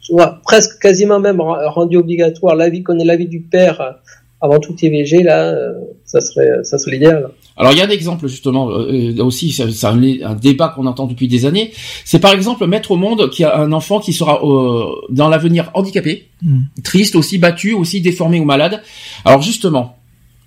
soient 0.03 0.41
presque 0.45 0.79
quasiment 0.79 1.21
même 1.21 1.41
rendus 1.41 1.97
obligatoires, 1.97 2.55
l'avis 2.55 2.83
qu'on 2.83 2.99
ait 2.99 3.05
l'avis 3.05 3.29
du 3.29 3.41
père 3.41 3.97
avant 4.41 4.59
tout 4.59 4.75
IVG, 4.81 5.23
là, 5.23 5.51
euh, 5.51 5.73
ça 6.05 6.21
serait, 6.21 6.65
ça 6.65 6.79
serait 6.79 6.93
l'idéal. 6.93 7.31
Alors 7.57 7.73
il 7.73 7.79
y 7.79 7.83
a 7.83 7.85
un 7.85 7.91
exemple 7.91 8.27
justement 8.27 8.71
euh, 8.71 9.15
aussi, 9.23 9.51
c'est 9.51 9.85
un, 9.85 10.03
un, 10.03 10.35
débat 10.35 10.69
qu'on 10.69 10.87
entend 10.87 11.07
depuis 11.07 11.29
des 11.29 11.45
années. 11.45 11.73
C'est 12.07 12.21
par 12.21 12.33
exemple 12.33 12.67
mettre 12.67 12.91
au 12.93 12.97
monde 12.97 13.29
qu'il 13.31 13.43
y 13.43 13.47
a 13.47 13.59
un 13.59 13.73
enfant 13.73 14.01
qui 14.01 14.15
sera 14.15 14.43
euh, 14.43 14.87
dans 15.11 15.29
l'avenir 15.29 15.71
handicapé, 15.75 16.29
hmm. 16.43 16.61
triste, 16.83 17.17
aussi 17.17 17.37
battu, 17.37 17.75
aussi 17.75 18.01
déformé 18.01 18.41
ou 18.41 18.45
malade. 18.45 18.81
Alors 19.27 19.43
justement, 19.43 19.97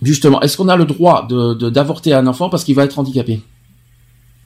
justement, 0.02 0.41
est-ce 0.41 0.57
qu'on 0.57 0.70
a 0.70 0.76
le 0.76 0.86
droit 0.86 1.28
de 1.28 1.70
d'avorter 1.70 2.14
un 2.14 2.26
enfant 2.26 2.49
parce 2.49 2.64
qu'il 2.64 2.76
va 2.76 2.86
être 2.86 2.98
handicapé? 2.98 3.41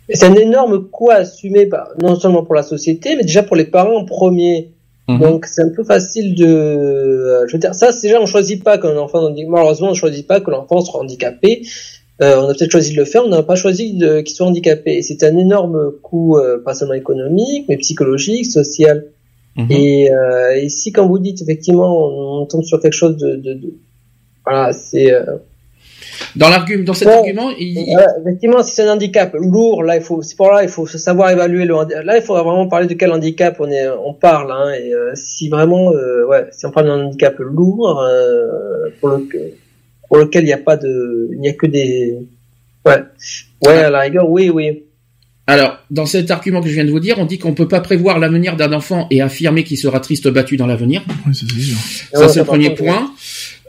C'est 0.10 0.26
un 0.26 0.36
énorme 0.36 0.88
coût 0.90 1.10
à 1.10 1.15
assumer, 1.15 1.65
bah, 1.65 1.90
non 2.02 2.18
seulement 2.18 2.44
pour 2.44 2.56
la 2.56 2.64
société, 2.64 3.15
mais 3.15 3.24
déjà 3.24 3.44
pour 3.44 3.56
les 3.56 3.65
parents 3.65 3.98
en 3.98 4.06
premier. 4.06 4.72
Mhm. 5.07 5.19
Donc 5.19 5.45
c'est 5.45 5.61
un 5.61 5.69
peu 5.69 5.84
facile 5.84 6.35
de, 6.35 6.45
euh, 6.45 7.47
je 7.47 7.53
veux 7.53 7.59
dire, 7.59 7.73
ça 7.73 7.91
c'est 7.91 8.07
déjà 8.07 8.21
on 8.21 8.25
choisit 8.25 8.63
pas 8.63 8.77
qu'un 8.77 8.97
enfant 8.97 9.29
malheureusement 9.47 9.89
on 9.89 9.93
choisit 9.93 10.27
pas 10.27 10.41
que 10.41 10.51
l'enfant 10.51 10.81
soit 10.81 10.99
handicapé. 10.99 11.61
Euh, 12.21 12.41
on 12.41 12.49
a 12.49 12.53
peut-être 12.55 12.71
choisi 12.71 12.93
de 12.93 12.97
le 12.97 13.05
faire, 13.05 13.23
on 13.25 13.29
n'a 13.29 13.43
pas 13.43 13.55
choisi 13.55 13.99
qu'il 13.99 14.35
soit 14.35 14.47
handicapé. 14.47 14.97
Et 14.97 15.01
c'est 15.03 15.23
un 15.23 15.38
énorme 15.38 15.91
coût, 16.01 16.38
euh, 16.38 16.57
pas 16.57 16.73
seulement 16.73 16.95
économique, 16.95 17.65
mais 17.69 17.77
psychologique, 17.77 18.47
social. 18.47 19.05
Mhm. 19.55 19.71
Et, 19.71 20.11
euh, 20.11 20.55
et 20.55 20.69
si 20.69 20.91
quand 20.91 21.07
vous 21.07 21.19
dites 21.19 21.41
effectivement 21.41 22.39
on, 22.41 22.45
tombe 22.45 22.63
sur 22.63 22.79
quelque 22.79 22.93
chose 22.93 23.17
de, 23.17 23.35
de, 23.35 23.53
de 23.53 23.73
voilà, 24.45 24.71
c'est 24.71 25.11
euh, 25.11 25.38
dans 26.35 26.49
l'argument, 26.49 26.84
dans 26.84 26.94
cet 26.94 27.07
argument, 27.07 27.49
il... 27.57 27.95
effectivement, 28.22 28.64
si 28.64 28.76
c'est 28.76 28.88
un 28.88 28.94
handicap 28.94 29.34
lourd, 29.34 29.84
là, 29.84 29.95
il 29.95 30.02
faut, 30.02 30.22
c'est 30.22 30.35
pour 30.35 30.52
là, 30.52 30.64
il 30.64 30.69
faut 30.69 30.85
savoir 30.88 31.30
évaluer 31.30 31.65
le. 31.65 31.76
Là, 32.03 32.18
il 32.18 32.23
faudra 32.23 32.44
vraiment 32.44 32.68
parler 32.68 32.88
de 32.88 32.94
quel 32.94 33.11
handicap 33.11 33.57
on 33.60 33.69
est, 33.69 33.88
on 33.89 34.14
parle. 34.14 34.52
Hein, 34.52 34.73
et 34.73 34.94
euh, 34.94 35.11
si 35.15 35.49
vraiment, 35.49 35.91
euh, 35.94 36.26
ouais, 36.27 36.48
si 36.52 36.65
on 36.65 36.72
parle 36.72 36.88
d'un 36.88 37.06
handicap 37.06 37.35
lourd 37.39 37.99
euh, 37.99 38.89
pour 38.99 39.10
le 39.10 39.27
pour 40.07 40.18
lequel 40.18 40.44
il 40.44 40.48
n'y 40.48 40.53
a 40.53 40.57
pas 40.57 40.77
de, 40.77 41.30
il 41.34 41.39
n'y 41.39 41.49
a 41.49 41.53
que 41.53 41.68
des, 41.68 42.18
ouais, 42.85 43.03
ouais, 43.65 43.84
à 43.84 43.89
la 43.89 43.99
rigueur, 44.02 44.30
oui, 44.30 44.49
oui. 44.49 44.84
Alors, 45.49 45.77
dans 45.89 46.06
cet 46.06 46.30
argument 46.30 46.61
que 46.61 46.68
je 46.68 46.73
viens 46.73 46.84
de 46.84 46.91
vous 46.91 46.99
dire, 46.99 47.15
on 47.19 47.26
dit 47.26 47.39
qu'on 47.39 47.53
peut 47.53 47.69
pas 47.69 47.80
prévoir 47.80 48.19
l'avenir 48.19 48.57
d'un 48.57 48.73
enfant 48.73 49.07
et 49.11 49.22
affirmer 49.22 49.64
qu'il 49.64 49.77
sera 49.77 50.02
triste 50.02 50.27
battu 50.27 50.57
dans 50.57 50.68
l'avenir. 50.68 51.03
Oui, 51.26 51.34
ça, 52.14 52.27
c'est 52.27 52.39
le 52.39 52.45
premier 52.45 52.76
point. 52.76 53.11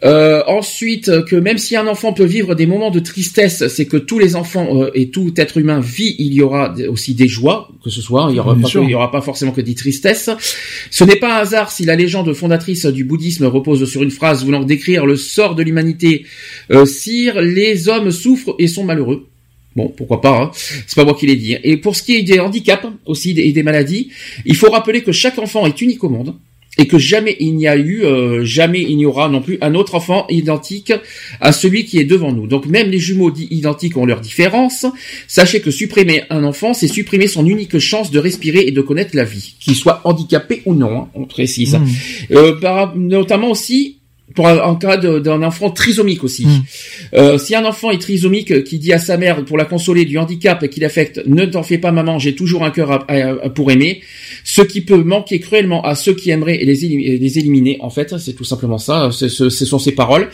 Euh, 0.05 0.43
ensuite, 0.47 1.25
que 1.25 1.35
même 1.35 1.59
si 1.59 1.77
un 1.77 1.87
enfant 1.87 2.13
peut 2.13 2.25
vivre 2.25 2.55
des 2.55 2.67
moments 2.67 2.91
de 2.91 3.01
tristesse, 3.01 3.67
c'est 3.69 3.87
que 3.87 3.97
tous 3.97 4.19
les 4.19 4.37
enfants 4.37 4.83
euh, 4.83 4.91
et 4.95 5.11
tout 5.11 5.33
être 5.37 5.59
humain 5.59 5.81
vit, 5.81 6.15
il 6.19 6.33
y 6.33 6.41
aura 6.41 6.75
aussi 6.89 7.15
des 7.15 7.27
joies, 7.27 7.69
que 7.83 7.91
ce 7.91 8.01
soit, 8.01 8.29
il 8.31 8.37
y 8.37 8.41
aura, 8.41 8.55
pas, 8.55 8.69
il 8.75 8.91
y 8.91 8.95
aura 8.95 9.11
pas 9.11 9.21
forcément 9.21 9.53
que 9.53 9.61
des 9.61 9.75
tristesses. 9.75 10.31
Ce 10.91 11.05
n'est 11.05 11.17
pas 11.17 11.39
un 11.39 11.41
hasard 11.41 11.71
si 11.71 11.85
la 11.85 11.97
légende 11.97 12.33
fondatrice 12.33 12.87
du 12.87 13.05
bouddhisme 13.05 13.47
repose 13.47 13.89
sur 13.91 14.03
une 14.03 14.11
phrase 14.11 14.45
voulant 14.45 14.63
décrire 14.63 15.05
le 15.05 15.17
sort 15.17 15.55
de 15.55 15.63
l'humanité. 15.63 16.25
Euh, 16.71 16.87
Sire, 16.87 17.41
les 17.41 17.89
hommes 17.89 18.11
souffrent 18.11 18.55
et 18.59 18.69
sont 18.69 18.85
malheureux. 18.85 19.27
Bon, 19.77 19.89
pourquoi 19.89 20.21
pas, 20.21 20.43
hein. 20.43 20.51
c'est 20.87 20.97
pas 20.97 21.05
moi 21.05 21.15
qui 21.15 21.27
l'ai 21.27 21.37
dit. 21.37 21.57
Et 21.63 21.77
pour 21.77 21.95
ce 21.95 22.03
qui 22.03 22.17
est 22.17 22.23
des 22.23 22.41
handicaps 22.41 22.87
aussi 23.07 23.31
et 23.39 23.53
des 23.53 23.63
maladies, 23.63 24.11
il 24.45 24.57
faut 24.57 24.71
rappeler 24.71 25.03
que 25.03 25.13
chaque 25.13 25.39
enfant 25.39 25.67
est 25.67 25.81
unique 25.81 26.03
au 26.03 26.09
monde 26.09 26.35
et 26.79 26.87
que 26.87 26.99
jamais 26.99 27.37
il 27.41 27.57
n'y 27.57 27.67
a 27.67 27.77
eu, 27.77 28.05
euh, 28.05 28.45
jamais 28.45 28.81
il 28.81 28.97
n'y 28.97 29.05
aura 29.05 29.29
non 29.29 29.43
plus 29.43 29.59
un 29.61 29.75
autre 29.75 29.97
enfant 29.97 30.27
identique 30.31 30.93
à 31.41 31.53
celui 31.53 31.85
qui 31.85 31.99
est 31.99 32.05
devant 32.05 32.33
nous. 32.33 32.47
Donc 32.47 32.67
même 32.67 32.91
les 32.91 33.01
jumeaux 33.01 33.31
dits 33.31 33.49
identiques 33.51 33.97
ont 33.97 34.07
leurs 34.07 34.21
différences. 34.21 34.87
Sachez 35.27 35.61
que 35.61 35.73
supprimer 35.73 36.23
un 36.31 36.45
enfant, 36.45 36.73
c'est 36.75 36.89
supprimer 36.89 37.27
son 37.27 37.45
unique 37.45 37.79
chance 37.79 38.11
de 38.11 38.19
respirer 38.19 38.61
et 38.61 38.71
de 38.71 38.81
connaître 38.81 39.15
la 39.15 39.25
vie, 39.25 39.57
qu'il 39.61 39.75
soit 39.75 40.01
handicapé 40.05 40.63
ou 40.65 40.75
non, 40.75 40.99
hein, 40.99 41.09
on 41.15 41.25
précise. 41.25 41.75
Mmh. 41.75 41.87
Euh, 42.33 42.61
par, 42.61 42.97
notamment 42.97 43.51
aussi 43.51 43.98
pour 44.39 44.47
en 44.47 44.77
cas 44.77 44.97
d'un 44.97 45.43
enfant 45.43 45.69
trisomique 45.69 46.23
aussi. 46.23 46.47
Hmm. 46.47 46.63
Euh, 47.15 47.39
si 47.39 47.57
un 47.57 47.65
enfant 47.65 47.91
est 47.91 48.01
trisomique 48.01 48.63
qui 48.63 48.79
dit 48.79 48.93
à 48.93 49.01
sa 49.01 49.17
mère 49.17 49.45
pour 49.45 49.59
la 49.59 49.65
consoler 49.65 50.05
du 50.05 50.17
handicap 50.17 50.63
et 50.63 50.69
qui 50.69 50.79
l'affecte, 50.79 51.21
ne 51.27 51.45
t'en 51.45 51.65
fais 51.65 51.79
pas 51.79 51.91
maman, 51.91 52.21
j'ai 52.21 52.37
toujours 52.37 52.65
un 52.65 52.71
cœur 52.71 53.05
pour 53.57 53.73
aimer, 53.73 54.01
ce 54.45 54.63
qui 54.63 54.81
peut 54.81 55.03
manquer 55.03 55.41
cruellement 55.41 55.85
à 55.85 55.97
ceux 55.97 56.15
qui 56.15 56.31
aimeraient 56.31 56.59
les, 56.59 57.19
les 57.19 57.39
éliminer, 57.41 57.79
en 57.81 57.91
fait, 57.91 58.17
c'est 58.17 58.35
tout 58.35 58.45
simplement 58.45 58.79
ça, 58.79 59.11
ce, 59.11 59.27
ce, 59.27 59.51
sont 59.51 59.81
ces 59.81 59.91
paroles. 59.91 60.29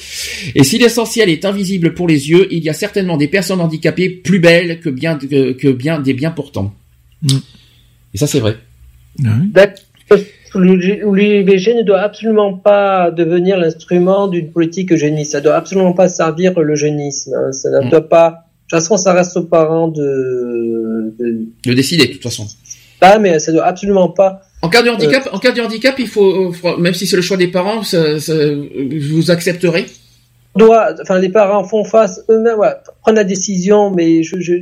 Et 0.54 0.64
si 0.64 0.76
l'essentiel 0.76 1.30
est 1.30 1.46
invisible 1.46 1.94
pour 1.94 2.06
les 2.06 2.28
yeux, 2.28 2.46
il 2.50 2.62
y 2.62 2.68
a 2.68 2.74
certainement 2.74 3.16
des 3.16 3.28
personnes 3.28 3.62
handicapées 3.62 4.10
plus 4.10 4.38
belles 4.38 4.80
que 4.80 4.90
bien, 4.90 5.16
que, 5.16 5.70
bien 5.70 5.98
des 5.98 6.12
bien 6.12 6.30
portants. 6.30 6.74
Hmm. 7.22 7.38
Et 8.12 8.18
ça 8.18 8.26
c'est 8.26 8.40
vrai. 8.40 8.58
L'IVG 10.54 11.74
ne 11.74 11.82
doit 11.82 12.00
absolument 12.00 12.54
pas 12.54 13.10
devenir 13.10 13.58
l'instrument 13.58 14.28
d'une 14.28 14.50
politique 14.50 14.92
eugéniste. 14.92 15.32
Ça 15.32 15.40
doit 15.40 15.54
absolument 15.56 15.92
pas 15.92 16.08
servir 16.08 16.58
l'eugénisme. 16.58 17.34
Hein. 17.34 17.52
Ça 17.52 17.70
ne 17.70 17.86
mm. 17.86 17.90
doit 17.90 18.08
pas. 18.08 18.46
façon, 18.70 18.96
ça 18.96 19.12
reste 19.12 19.36
aux 19.36 19.44
parents 19.44 19.88
de, 19.88 21.14
de, 21.18 21.74
décider, 21.74 22.06
de 22.06 22.12
toute 22.12 22.22
façon. 22.22 22.46
Pas, 23.00 23.18
mais 23.18 23.38
ça 23.38 23.52
doit 23.52 23.64
absolument 23.64 24.08
pas. 24.08 24.42
En 24.62 24.68
cas 24.68 24.82
de 24.82 24.90
handicap, 24.90 25.28
en 25.32 25.38
cas 25.38 25.52
de 25.52 25.60
handicap, 25.60 25.94
il 25.98 26.08
faut, 26.08 26.54
même 26.78 26.94
si 26.94 27.06
c'est 27.06 27.16
le 27.16 27.22
choix 27.22 27.36
des 27.36 27.48
parents, 27.48 27.80
vous 27.80 29.30
accepterez? 29.30 29.86
Doit, 30.56 30.94
enfin, 31.02 31.18
les 31.18 31.30
parents 31.30 31.64
font 31.64 31.84
face 31.84 32.22
eux-mêmes, 32.30 32.58
ouais, 32.58 32.74
prennent 33.02 33.16
la 33.16 33.24
décision, 33.24 33.90
mais 33.90 34.22
je, 34.22 34.38
je, 34.40 34.52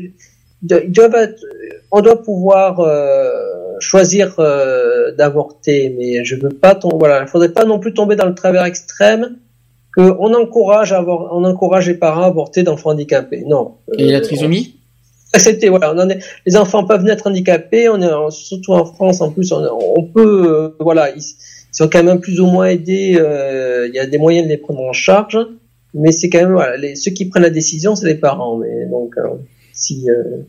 ils 0.62 0.92
doivent 0.92 1.14
être, 1.14 1.44
on 1.90 2.00
doit 2.00 2.22
pouvoir 2.22 2.80
euh, 2.80 3.30
choisir 3.80 4.34
euh, 4.38 5.12
d'avorter, 5.12 5.94
mais 5.98 6.24
je 6.24 6.36
veux 6.36 6.50
pas 6.50 6.74
tomber, 6.74 6.96
voilà, 6.98 7.22
il 7.22 7.28
faudrait 7.28 7.52
pas 7.52 7.64
non 7.64 7.78
plus 7.78 7.94
tomber 7.94 8.16
dans 8.16 8.26
le 8.26 8.34
travers 8.34 8.64
extrême 8.64 9.36
que 9.96 10.00
on 10.00 10.32
encourage 10.34 10.92
à 10.92 10.98
avoir, 10.98 11.32
on 11.34 11.44
encourage 11.44 11.88
les 11.88 11.94
parents 11.94 12.22
à 12.22 12.26
avorter 12.26 12.62
d'enfants 12.62 12.90
handicapés. 12.90 13.44
Non. 13.46 13.74
Et 13.98 14.10
la 14.10 14.20
trisomie? 14.20 14.76
Voilà, 15.68 15.94
on 15.94 15.98
en 15.98 16.10
est, 16.10 16.18
les 16.44 16.56
enfants 16.58 16.84
peuvent 16.84 17.04
naître 17.04 17.26
handicapés, 17.26 17.88
on 17.88 18.02
est 18.02 18.30
surtout 18.30 18.72
en 18.72 18.84
France 18.84 19.22
en 19.22 19.30
plus, 19.30 19.50
on, 19.52 19.66
on 19.96 20.04
peut, 20.04 20.44
euh, 20.46 20.76
voilà, 20.78 21.10
ils, 21.10 21.22
sont 21.72 21.88
quand 21.88 22.02
même 22.02 22.20
plus 22.20 22.38
ou 22.38 22.46
moins 22.46 22.66
aidés, 22.66 23.18
il 23.18 23.94
y 23.94 23.98
a 23.98 24.06
des 24.06 24.18
moyens 24.18 24.44
de 24.44 24.50
les 24.50 24.58
prendre 24.58 24.80
en 24.82 24.92
charge 24.92 25.38
mais 25.94 26.12
c'est 26.12 26.30
quand 26.30 26.40
même 26.40 26.52
voilà, 26.52 26.76
les, 26.76 26.96
ceux 26.96 27.10
qui 27.10 27.26
prennent 27.26 27.42
la 27.42 27.50
décision, 27.50 27.94
c'est 27.94 28.06
les 28.06 28.14
parents. 28.14 28.56
Mais 28.56 28.86
donc, 28.86 29.14
euh, 29.18 29.28
si 29.72 30.08
euh... 30.08 30.42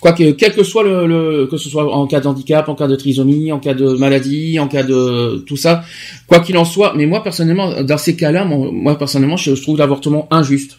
quoi 0.00 0.12
que 0.12 0.30
quel 0.32 0.54
que 0.54 0.62
soit 0.62 0.82
le, 0.82 1.06
le, 1.06 1.46
que 1.46 1.56
ce 1.56 1.68
soit 1.68 1.92
en 1.92 2.06
cas 2.06 2.20
de 2.20 2.26
handicap, 2.26 2.68
en 2.68 2.74
cas 2.74 2.86
de 2.86 2.96
trisomie, 2.96 3.52
en 3.52 3.58
cas 3.58 3.74
de 3.74 3.92
maladie, 3.94 4.58
en 4.58 4.68
cas 4.68 4.82
de 4.82 5.44
tout 5.46 5.56
ça, 5.56 5.82
quoi 6.26 6.40
qu'il 6.40 6.56
en 6.56 6.64
soit. 6.64 6.94
Mais 6.96 7.06
moi 7.06 7.22
personnellement, 7.22 7.82
dans 7.82 7.98
ces 7.98 8.16
cas-là, 8.16 8.44
moi 8.44 8.96
personnellement, 8.98 9.36
je, 9.36 9.52
trouve 9.52 9.78
l'avortement 9.78 10.28
injuste 10.30 10.78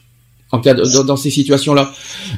en 0.51 0.59
cas 0.59 0.73
de, 0.73 0.83
dans, 1.05 1.15
ces 1.15 1.29
situations-là, 1.29 1.91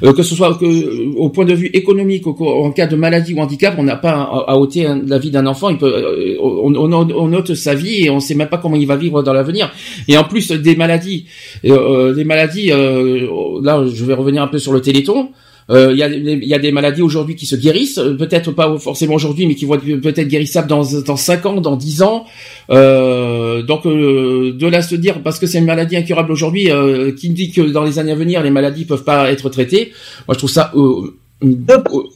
euh, 0.04 0.12
que 0.14 0.22
ce 0.22 0.36
soit 0.36 0.56
que, 0.56 1.16
au 1.16 1.30
point 1.30 1.46
de 1.46 1.54
vue 1.54 1.68
économique, 1.68 2.28
en 2.28 2.72
cas 2.72 2.88
de 2.88 2.96
maladie 2.96 3.34
ou 3.34 3.40
handicap, 3.40 3.76
on 3.78 3.84
n'a 3.84 3.96
pas 3.96 4.12
à, 4.48 4.58
ôter 4.58 4.86
la 5.08 5.18
vie 5.18 5.32
d'un 5.32 5.46
enfant. 5.46 5.70
Il 5.70 5.78
peut, 5.78 5.94
euh, 5.94 6.38
on, 6.42 7.34
ôte 7.34 7.54
sa 7.56 7.74
vie 7.74 8.06
et 8.06 8.10
on 8.10 8.20
sait 8.20 8.36
même 8.36 8.50
pas 8.50 8.58
comment 8.58 8.76
il 8.76 8.86
va 8.86 8.98
vivre 8.98 9.24
dans 9.24 9.34
l'avenir. 9.34 9.72
Et 10.10 10.18
en 10.18 10.26
plus 10.26 10.52
des 10.52 10.76
maladies, 10.76 11.26
euh, 11.66 12.14
des 12.14 12.26
maladies. 12.26 12.68
là, 12.68 13.86
je 13.88 14.06
vais 14.06 14.14
revenir 14.14 14.44
un 14.44 14.48
peu 14.48 14.60
sur 14.60 14.74
le 14.74 14.82
Téléthon. 14.82 15.30
Il 15.74 15.98
y, 15.98 16.04
a, 16.04 16.08
y, 16.10 16.54
a, 16.54 16.60
des 16.60 16.72
maladies 16.72 17.02
aujourd'hui 17.02 17.36
qui 17.36 17.46
se 17.46 17.56
guérissent, 17.56 18.02
peut-être 18.18 18.52
pas 18.52 18.78
forcément 18.78 19.14
aujourd'hui, 19.16 19.48
mais 19.48 19.56
qui 19.56 19.66
vont 19.66 19.76
être 19.76 20.02
peut-être 20.02 20.28
guérissables 20.28 20.68
dans 20.68 20.84
dans 21.06 21.16
cinq 21.16 21.46
ans, 21.46 21.62
dans 21.62 21.78
10 21.78 22.04
ans. 22.04 22.26
Euh, 22.70 23.62
donc 23.64 23.86
euh, 23.86 24.54
de 24.54 24.68
là 24.68 24.82
se 24.82 24.96
dire 24.96 25.22
parce 25.24 25.40
que 25.40 25.48
c'est 25.48 25.60
une 25.60 25.66
maladie 25.66 25.96
incurable 25.98 26.32
aujourd'hui, 26.32 26.72
euh, 26.72 27.12
qui 27.14 27.30
dit 27.30 27.52
que 27.52 27.62
dans 27.62 27.84
les 27.84 28.00
années 28.00 28.12
à 28.12 28.16
venir 28.16 28.44
les 28.44 28.50
maladies 28.50 28.86
peuvent 28.86 29.04
pas 29.04 29.32
être 29.32 29.50
traitées. 29.50 29.92
Moi 30.28 30.34
je 30.34 30.40
trouve 30.40 30.50
ça. 30.50 30.72
Euh, 30.76 31.14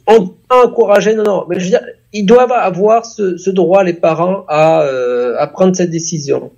on 0.07 0.33
encourager, 0.51 1.15
non, 1.15 1.23
non, 1.23 1.45
mais 1.49 1.59
je 1.59 1.63
veux 1.63 1.69
dire, 1.71 1.81
ils 2.13 2.25
doivent 2.25 2.51
avoir 2.51 3.05
ce, 3.05 3.37
ce 3.37 3.49
droit 3.49 3.83
les 3.83 3.93
parents 3.93 4.45
à, 4.47 4.85
à 5.39 5.47
prendre 5.47 5.75
cette 5.75 5.89
décision. 5.89 6.51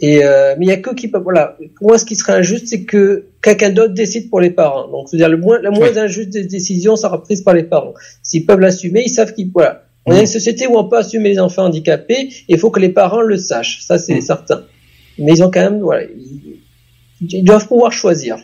Et 0.00 0.20
mais 0.58 0.66
il 0.66 0.68
y 0.68 0.72
a 0.72 0.76
que 0.76 0.94
qui 0.94 1.08
peuvent. 1.08 1.22
Voilà. 1.22 1.56
Pour 1.76 1.88
moi, 1.88 1.98
ce 1.98 2.04
qui 2.04 2.14
serait 2.14 2.34
injuste, 2.34 2.68
c'est 2.68 2.84
que 2.84 3.26
quelqu'un 3.42 3.70
d'autre 3.70 3.94
décide 3.94 4.30
pour 4.30 4.40
les 4.40 4.50
parents. 4.50 4.88
Donc, 4.88 5.08
c'est-à-dire 5.08 5.28
le 5.28 5.38
moins, 5.38 5.60
la 5.60 5.70
moins 5.70 5.96
injuste 5.96 6.30
des 6.30 6.44
décisions 6.44 6.96
sera 6.96 7.22
prise 7.22 7.42
par 7.42 7.54
les 7.54 7.64
parents. 7.64 7.94
S'ils 8.22 8.46
peuvent 8.46 8.60
l'assumer, 8.60 9.02
ils 9.06 9.10
savent 9.10 9.34
qu'ils. 9.34 9.50
Voilà. 9.52 9.84
On 10.06 10.12
est 10.14 10.20
une 10.20 10.26
société 10.26 10.66
où 10.66 10.78
on 10.78 10.88
peut 10.88 10.96
assumer 10.96 11.28
les 11.28 11.38
enfants 11.38 11.64
handicapés. 11.64 12.30
Il 12.48 12.58
faut 12.58 12.70
que 12.70 12.80
les 12.80 12.88
parents 12.88 13.20
le 13.20 13.36
sachent. 13.36 13.82
Ça, 13.82 13.98
c'est 13.98 14.20
certain. 14.20 14.62
Mais 15.18 15.32
ils 15.32 15.42
ont 15.42 15.50
quand 15.50 15.60
même, 15.60 15.80
voilà, 15.80 16.04
ils, 17.20 17.44
doivent 17.44 17.66
pouvoir 17.66 17.92
choisir. 17.92 18.36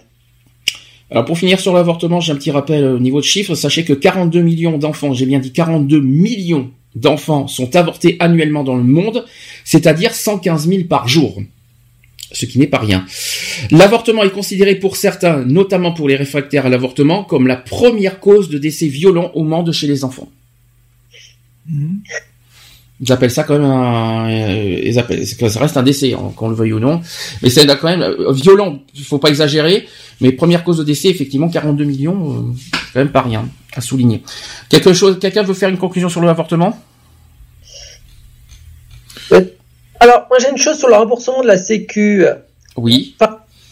Alors 1.11 1.25
pour 1.25 1.39
finir 1.39 1.61
sur 1.61 1.73
l'avortement, 1.73 2.21
j'ai 2.21 2.33
un 2.33 2.37
petit 2.37 2.51
rappel 2.51 2.85
au 2.85 2.99
niveau 2.99 3.21
de 3.21 3.25
chiffres. 3.25 3.55
Sachez 3.55 3.85
que 3.85 3.93
42 3.93 4.41
millions 4.41 4.79
d'enfants, 4.79 5.13
j'ai 5.13 5.27
bien 5.27 5.39
dit 5.39 5.53
42 5.53 6.01
millions 6.01 6.71
d'enfants 6.95 7.47
sont 7.47 7.75
avortés 7.77 8.17
annuellement 8.21 8.65
dans 8.65 8.77
le 8.77 8.83
monde, 8.83 9.25
c'est-à-dire 9.65 10.15
115 10.15 10.69
000 10.69 10.85
par 10.85 11.09
jour. 11.09 11.43
Ce 12.33 12.47
qui 12.47 12.59
n'est 12.59 12.67
pas 12.67 12.79
rien. 12.79 13.05
L'avortement 13.71 14.25
est 14.25 14.31
considéré 14.31 14.75
pour 14.75 14.97
certains, 14.97 15.45
notamment 15.45 15.93
pour 15.93 16.09
les 16.09 16.17
réfractaires 16.17 16.67
à 16.67 16.69
l'avortement, 16.69 17.23
comme 17.25 17.47
la 17.47 17.57
première 17.57 18.19
cause 18.19 18.49
de 18.49 18.59
décès 18.59 18.89
violent 18.89 19.31
au 19.35 19.45
monde 19.45 19.73
chez 19.73 19.87
les 19.87 20.05
enfants. 20.05 20.29
Ils 23.01 23.13
appellent 23.13 23.31
ça 23.31 23.45
quand 23.45 23.55
même 23.55 23.65
un, 23.65 24.31
euh, 24.31 24.81
ils 24.85 24.99
appellent, 24.99 25.27
ça 25.27 25.61
reste 25.61 25.77
un 25.77 25.83
décès, 25.83 26.15
hein, 26.15 26.33
qu'on 26.37 26.49
le 26.49 26.55
veuille 26.55 26.73
ou 26.73 26.81
non. 26.81 27.01
Mais 27.43 27.51
c'est 27.51 27.67
quand 27.67 27.89
même 27.89 28.03
euh, 28.03 28.33
violent, 28.33 28.81
il 28.95 29.03
faut 29.03 29.19
pas 29.19 29.29
exagérer. 29.29 29.87
Mais 30.21 30.33
première 30.33 30.63
cause 30.65 30.79
de 30.79 30.85
décès, 30.85 31.09
effectivement, 31.09 31.49
42 31.49 31.85
millions, 31.85 32.31
euh, 32.31 32.53
c'est 32.73 32.93
quand 32.93 33.01
même 33.01 33.13
pas 33.13 33.23
rien 33.23 33.49
à 33.75 33.81
souligner. 33.81 34.23
Quelque 34.69 34.93
chose, 34.93 35.19
quelqu'un 35.21 35.43
veut 35.43 35.55
faire 35.55 35.69
une 35.69 35.79
conclusion 35.79 36.09
sur 36.09 36.23
l'avortement 36.23 36.81
Alors, 40.01 40.27
moi 40.29 40.39
j'ai 40.41 40.51
une 40.51 40.59
chose 40.59 40.79
sur 40.79 40.89
le 40.89 40.95
remboursement 40.95 41.43
de 41.43 41.47
la 41.47 41.59
Sécu. 41.59 42.25
Oui. 42.77 43.17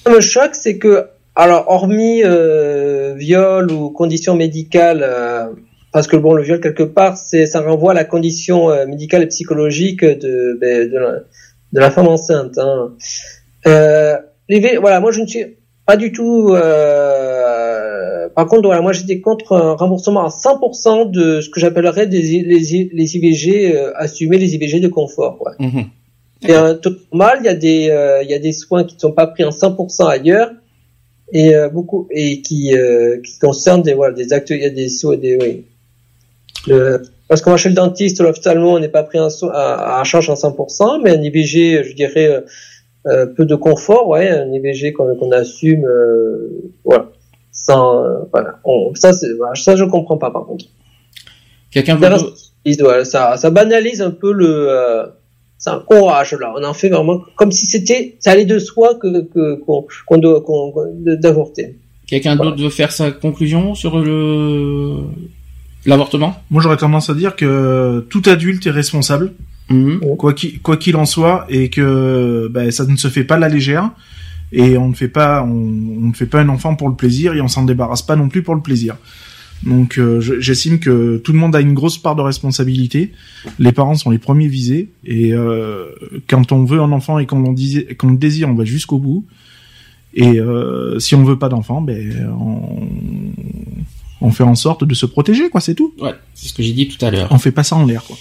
Le 0.07 0.21
choc, 0.21 0.55
c'est 0.55 0.79
que, 0.79 1.07
alors, 1.35 1.65
hormis 1.69 2.23
viol 3.17 3.71
ou 3.71 3.91
conditions 3.91 4.35
médicales 4.35 5.05
parce 5.93 6.07
que 6.07 6.17
bon, 6.17 6.33
le 6.33 6.43
viol 6.43 6.61
quelque 6.61 6.83
part, 6.83 7.19
c'est 7.19 7.47
ça 7.47 7.61
renvoie 7.61 7.93
à 7.93 7.95
la 7.95 8.05
condition 8.05 8.71
euh, 8.71 8.87
médicale 8.87 9.23
et 9.23 9.27
psychologique 9.27 10.03
de 10.03 10.59
ben, 10.59 10.91
de, 10.91 10.99
la, 10.99 11.13
de, 11.73 11.81
la, 11.81 11.91
femme 11.91 12.09
enceinte. 12.09 12.57
Hein. 12.57 12.95
Euh, 13.67 14.17
les, 14.49 14.79
voilà, 14.79 15.01
moi 15.01 15.13
je 15.13 15.21
ne 15.21 15.27
suis 15.27 15.59
pas 15.85 15.97
du 15.97 16.11
tout. 16.11 16.55
Euh, 18.33 18.35
par 18.35 18.47
contre, 18.47 18.63
voilà, 18.65 18.81
moi 18.81 18.93
j'étais 18.93 19.21
contre 19.21 19.53
un 19.53 19.75
remboursement 19.75 20.25
à 20.25 20.29
100% 20.29 21.11
de 21.11 21.41
ce 21.41 21.51
que 21.51 21.61
j'appellerais 21.61 22.07
des 22.07 22.21
les, 22.21 22.91
les 22.93 23.17
IVG 23.17 23.77
euh, 23.77 23.93
assumés, 23.97 24.39
les 24.39 24.55
IVG 24.55 24.81
de 24.81 24.89
confort. 24.89 25.39
Ouais. 25.41 25.67
Mmh. 25.67 25.83
C'est 26.43 26.55
un 26.55 26.75
taux 26.75 26.91
normal. 27.13 27.39
Il 27.41 27.47
y 27.47 27.49
a 27.49 27.55
des 27.55 27.91
euh, 27.91 28.23
il 28.23 28.31
y 28.31 28.35
a 28.35 28.39
des 28.39 28.53
soins 28.53 28.85
qui 28.85 28.97
ne 28.97 29.01
sont 29.01 29.13
pas 29.13 29.27
pris 29.27 29.45
en 29.45 29.51
100% 29.51 30.07
ailleurs 30.07 30.51
et 31.33 31.55
beaucoup 31.73 32.09
et 32.11 32.43
qui 32.43 32.75
qui 33.25 33.39
concernent 33.39 33.83
des 33.83 33.95
voilà 33.95 34.15
des 34.15 34.33
actes. 34.33 34.51
Il 34.51 34.61
y 34.61 34.65
a 34.65 34.71
des 34.71 34.89
des 35.19 35.39
oui, 35.41 35.65
le, 36.67 37.03
parce 37.33 37.41
qu'on 37.41 37.53
va 37.53 37.57
chez 37.57 37.71
le 37.71 37.75
dentiste, 37.75 38.21
l'ophtalmo, 38.21 38.77
on 38.77 38.79
n'est 38.79 38.91
pas 38.91 39.05
pris 39.05 39.19
à, 39.19 39.29
à, 39.99 40.05
charge 40.05 40.29
en 40.29 40.35
100%, 40.35 41.01
mais 41.03 41.13
un 41.13 41.23
IVG, 41.23 41.83
je 41.83 41.95
dirais, 41.95 42.27
euh, 42.27 42.41
euh, 43.07 43.25
peu 43.25 43.47
de 43.47 43.55
confort, 43.55 44.07
ouais, 44.07 44.29
un 44.29 44.53
IVG 44.53 44.93
qu'on 44.93 45.33
assume, 45.33 45.87
euh, 45.87 46.73
voilà. 46.85 47.09
Euh, 47.71 48.19
voilà. 48.33 48.59
ça, 48.95 49.13
ça, 49.13 49.77
je 49.77 49.85
comprends 49.85 50.19
pas, 50.19 50.31
par 50.31 50.45
contre. 50.45 50.67
Quelqu'un 51.71 51.97
veut... 51.97 53.05
ça, 53.05 53.37
ça 53.37 53.51
banalise 53.51 54.03
un 54.03 54.11
peu 54.11 54.33
le, 54.33 54.69
euh, 54.69 55.07
c'est 55.59 55.71
un 55.71 55.79
courage, 55.79 56.35
là. 56.35 56.53
On 56.57 56.65
en 56.65 56.75
fait 56.75 56.89
vraiment 56.89 57.23
comme 57.37 57.53
si 57.53 57.67
c'était, 57.67 58.17
ça 58.19 58.33
allait 58.33 58.45
de 58.45 58.59
soi 58.59 58.95
que, 58.97 59.23
qu'on, 60.07 60.19
doit, 60.19 60.41
qu'on, 60.43 60.75
d'avorter. 60.97 61.77
Quelqu'un 62.07 62.37
d'autre 62.37 62.63
veut 62.63 62.69
faire 62.69 62.93
sa 62.93 63.11
conclusion 63.11 63.75
sur 63.75 63.99
le, 63.99 64.99
L'avortement? 65.85 66.41
Moi, 66.51 66.63
j'aurais 66.63 66.77
tendance 66.77 67.11
à 67.11 67.15
dire 67.15 67.35
que 67.35 68.07
tout 68.09 68.23
adulte 68.27 68.67
est 68.67 68.71
responsable, 68.71 69.33
mhm. 69.69 70.01
quoi 70.17 70.35
qu'il 70.77 70.97
en 70.97 71.07
soit, 71.07 71.47
et 71.49 71.71
que 71.71 72.49
ben, 72.51 72.71
ça 72.71 72.85
ne 72.85 72.97
se 72.97 73.09
fait 73.09 73.25
pas 73.25 73.39
la 73.39 73.49
légère, 73.49 73.91
et 74.53 74.77
on 74.77 74.89
ne 74.89 74.95
fait 74.95 75.09
pas 75.09 75.43
on, 75.43 76.09
ne 76.09 76.13
fait 76.13 76.27
pas 76.27 76.41
un 76.41 76.49
enfant 76.49 76.77
pour 76.77 76.89
le 76.89 76.95
plaisir, 76.95 77.35
et 77.35 77.41
on 77.41 77.49
s'en 77.49 77.65
débarrasse 77.65 78.03
pas 78.03 78.17
non 78.17 78.29
plus 78.29 78.43
pour 78.43 78.55
le 78.55 78.61
plaisir. 78.61 78.97
Donc, 79.65 79.99
euh, 79.99 80.21
j'estime 80.41 80.81
que 80.81 81.19
tout 81.19 81.33
le 81.33 81.39
monde 81.39 81.55
a 81.55 81.61
une 81.61 81.75
grosse 81.75 81.97
part 81.97 82.17
de 82.17 82.23
responsabilité. 82.23 83.13
Les 83.61 83.71
parents 83.71 83.95
sont 83.95 84.11
les 84.11 84.19
premiers 84.19 84.49
visés, 84.49 84.91
et 85.05 85.33
euh, 85.33 85.87
quand 86.29 86.53
on 86.53 86.65
veut 86.65 86.81
un 86.81 86.93
enfant 86.93 87.19
et 87.19 87.27
qu'on 87.27 87.53
le 87.53 88.17
désire, 88.17 88.49
on 88.49 88.55
va 88.55 88.65
jusqu'au 88.65 88.99
bout. 88.99 89.25
Et 90.15 90.41
euh, 90.41 90.99
si 90.99 91.15
on 91.15 91.25
veut 91.25 91.39
pas 91.39 91.49
d'enfant, 91.49 91.81
ben 91.81 92.35
on 92.39 92.81
on 94.23 94.31
fait 94.31 94.45
en 94.45 94.55
sorte 94.55 94.85
de 94.85 94.95
se 94.95 95.07
protéger, 95.07 95.49
quoi, 95.51 95.61
c'est 95.61 95.75
tout. 95.75 95.95
Ouais, 96.01 96.15
c'est 96.35 96.49
ce 96.49 96.55
que 96.55 96.63
j'ai 96.63 96.73
dit 96.73 96.89
tout 96.89 97.05
à 97.05 97.11
l'heure. 97.11 97.29
On 97.31 97.39
fait 97.39 97.51
pas 97.51 97.65
ça 97.65 97.77
en 97.77 97.85
l'air, 97.85 98.05
quoi. 98.05 98.17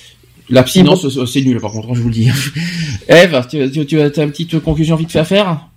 L'abstinence, 0.50 1.08
c'est 1.26 1.42
nul, 1.42 1.60
par 1.60 1.72
contre, 1.72 1.90
hein, 1.90 1.94
je 1.94 2.02
vous 2.02 2.10
le 2.10 2.14
dis. 2.14 2.30
Eve, 3.08 3.48
tu, 3.50 3.72
tu, 3.72 3.86
tu 3.86 4.00
as 4.00 4.24
une 4.24 4.32
petite 4.32 4.60
conclusion 4.60 4.96
vite 4.96 5.12
fait 5.12 5.20
à 5.20 5.26
faire? 5.26 5.71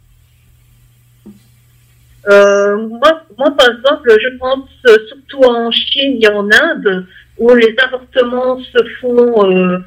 Euh, 2.28 2.76
moi, 2.76 3.22
moi, 3.38 3.50
par 3.56 3.68
exemple, 3.68 4.16
je 4.20 4.38
pense 4.38 4.68
surtout 5.08 5.42
en 5.42 5.70
Chine 5.70 6.18
et 6.20 6.28
en 6.28 6.48
Inde, 6.50 7.06
où 7.38 7.52
les 7.54 7.74
avortements 7.82 8.58
se 8.60 8.84
font 9.00 9.50
euh, 9.50 9.78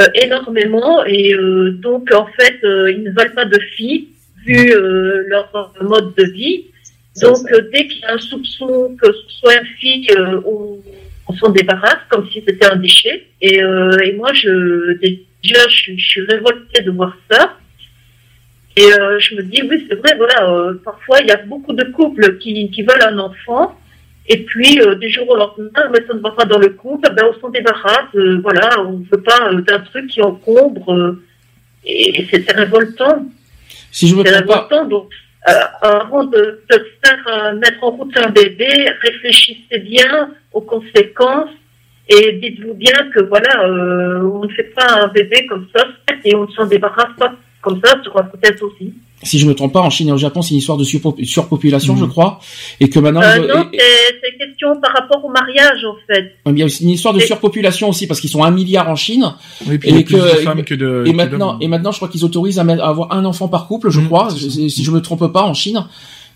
euh, 0.00 0.06
énormément, 0.14 1.04
et 1.04 1.34
donc, 1.82 2.12
en 2.12 2.26
fait, 2.38 2.58
ils 2.62 3.02
ne 3.04 3.10
veulent 3.10 3.34
pas 3.34 3.46
de 3.46 3.58
filles, 3.76 4.08
vu 4.44 4.72
leur 5.28 5.72
mode 5.80 6.14
de 6.14 6.24
vie. 6.24 6.66
Donc, 7.22 7.50
euh, 7.50 7.68
dès 7.72 7.86
qu'il 7.86 8.00
y 8.00 8.04
a 8.04 8.14
un 8.14 8.18
soupçon 8.18 8.96
que 9.00 9.10
ce 9.10 9.38
soit 9.40 9.54
une 9.54 9.66
fille, 9.78 10.08
euh, 10.16 10.40
on, 10.44 10.82
s'en 11.40 11.50
débarrasse 11.50 11.98
comme 12.08 12.28
si 12.30 12.42
c'était 12.46 12.66
un 12.66 12.76
déchet. 12.76 13.26
Et, 13.40 13.62
euh, 13.62 13.96
et 14.04 14.12
moi, 14.12 14.32
je, 14.32 14.92
déjà, 14.98 15.68
je, 15.68 15.92
je, 15.96 16.06
suis 16.06 16.20
révoltée 16.22 16.82
de 16.82 16.90
voir 16.90 17.16
ça. 17.30 17.56
Et 18.76 18.92
euh, 18.92 19.18
je 19.18 19.34
me 19.36 19.42
dis, 19.42 19.62
oui, 19.62 19.86
c'est 19.88 19.96
vrai, 19.96 20.14
voilà, 20.16 20.72
parfois, 20.84 21.20
il 21.20 21.28
y 21.28 21.30
a 21.30 21.38
beaucoup 21.38 21.72
de 21.72 21.84
couples 21.84 22.38
qui, 22.38 22.70
qui 22.70 22.82
veulent 22.82 23.02
un 23.02 23.18
enfant. 23.18 23.74
Et 24.28 24.44
puis, 24.44 24.80
euh, 24.80 24.96
du 24.96 25.08
jour 25.08 25.28
au 25.28 25.36
lendemain, 25.36 25.88
mais 25.92 26.04
ça 26.06 26.12
ne 26.14 26.18
va 26.20 26.30
pas 26.32 26.44
dans 26.44 26.58
le 26.58 26.70
couple, 26.70 27.08
ben, 27.14 27.24
on 27.30 27.40
s'en 27.40 27.48
débarrasse. 27.48 28.12
Euh, 28.14 28.40
voilà, 28.42 28.80
on 28.80 28.98
ne 28.98 29.04
veut 29.10 29.22
pas 29.22 29.50
euh, 29.50 29.60
d'un 29.62 29.78
truc 29.78 30.08
qui 30.08 30.20
encombre. 30.20 30.92
euh, 30.92 31.22
et 31.84 32.26
c'est 32.30 32.50
révoltant. 32.50 33.26
Si 33.92 34.08
je 34.08 34.16
me 34.16 34.24
C'est 34.24 34.36
révoltant. 34.36 34.84
Donc, 34.86 35.08
euh, 35.48 35.52
avant 35.80 36.24
de, 36.24 36.60
de 36.68 36.86
faire 37.04 37.24
euh, 37.28 37.54
mettre 37.54 37.82
en 37.84 37.90
route 37.90 38.16
un 38.16 38.30
bébé, 38.30 38.68
réfléchissez 39.00 39.78
bien 39.78 40.30
aux 40.52 40.60
conséquences 40.60 41.50
et 42.08 42.32
dites-vous 42.32 42.74
bien 42.74 43.10
que 43.14 43.20
voilà, 43.22 43.64
euh, 43.64 44.22
on 44.22 44.44
ne 44.44 44.48
fait 44.52 44.74
pas 44.74 45.02
un 45.02 45.08
bébé 45.08 45.46
comme 45.46 45.68
ça 45.74 45.86
et 46.24 46.34
on 46.34 46.46
ne 46.46 46.50
s'en 46.52 46.66
débarrasse 46.66 47.14
pas 47.16 47.34
comme 47.66 47.80
ça 47.84 47.94
sur 48.02 48.16
un 48.16 48.22
tête 48.40 48.62
aussi. 48.62 48.92
si 49.22 49.38
je 49.38 49.46
me 49.48 49.54
trompe 49.54 49.72
pas, 49.72 49.80
en 49.80 49.90
Chine 49.90 50.08
et 50.08 50.12
au 50.12 50.18
Japon, 50.18 50.40
c'est 50.42 50.50
une 50.52 50.58
histoire 50.58 50.78
de 50.78 50.84
surpo- 50.84 51.16
surpopulation, 51.24 51.96
je 51.96 52.04
crois, 52.04 52.38
et 52.80 52.88
que 52.90 52.98
maintenant, 53.00 53.22
Euh, 53.22 53.38
ils- 53.38 53.48
non, 53.48 53.66
et- 53.72 53.78
c'est 53.78 54.20
c'est 54.22 54.38
question 54.46 54.78
par 54.80 54.92
rapport 54.92 55.24
au 55.24 55.30
mariage 55.30 55.80
en 55.84 55.96
fait. 56.06 56.22
et- 56.46 56.50
il 56.50 56.58
y 56.58 56.62
a 56.62 56.66
aussi 56.66 56.84
une 56.84 56.90
histoire 56.90 57.14
de 57.14 57.20
surpopulation 57.20 57.88
aussi, 57.88 58.06
parce 58.06 58.20
qu'ils 58.20 58.30
sont 58.30 58.44
un 58.44 58.50
milliard 58.50 58.88
en 58.88 58.94
Chine, 58.94 59.32
Oui, 59.66 59.78
puis 59.78 59.88
Et 59.88 59.92
il 59.92 59.96
y 59.96 60.00
a 60.00 60.02
plus 60.04 60.14
que- 60.16 60.20
de 60.36 60.40
et- 60.40 60.44
femmes 60.44 60.62
que 60.64 60.74
de. 60.74 61.04
et 61.06 61.10
que 61.12 61.16
maintenant, 61.16 61.58
et 61.60 61.66
maintenant, 61.68 61.90
je 61.92 61.96
crois 61.96 62.08
qu'ils 62.08 62.24
autorisent 62.24 62.58
à, 62.58 62.64
mettre- 62.64 62.84
à 62.84 62.88
avoir 62.88 63.12
un 63.12 63.24
enfant 63.24 63.48
par 63.48 63.66
couple, 63.66 63.90
je 63.90 64.00
Mhm, 64.00 64.06
crois, 64.06 64.28
c'est 64.30 64.68
si, 64.68 64.84
je 64.84 64.90
me 64.90 65.00
trompe 65.00 65.26
pas, 65.32 65.42
en 65.42 65.54
Chine. 65.54 65.84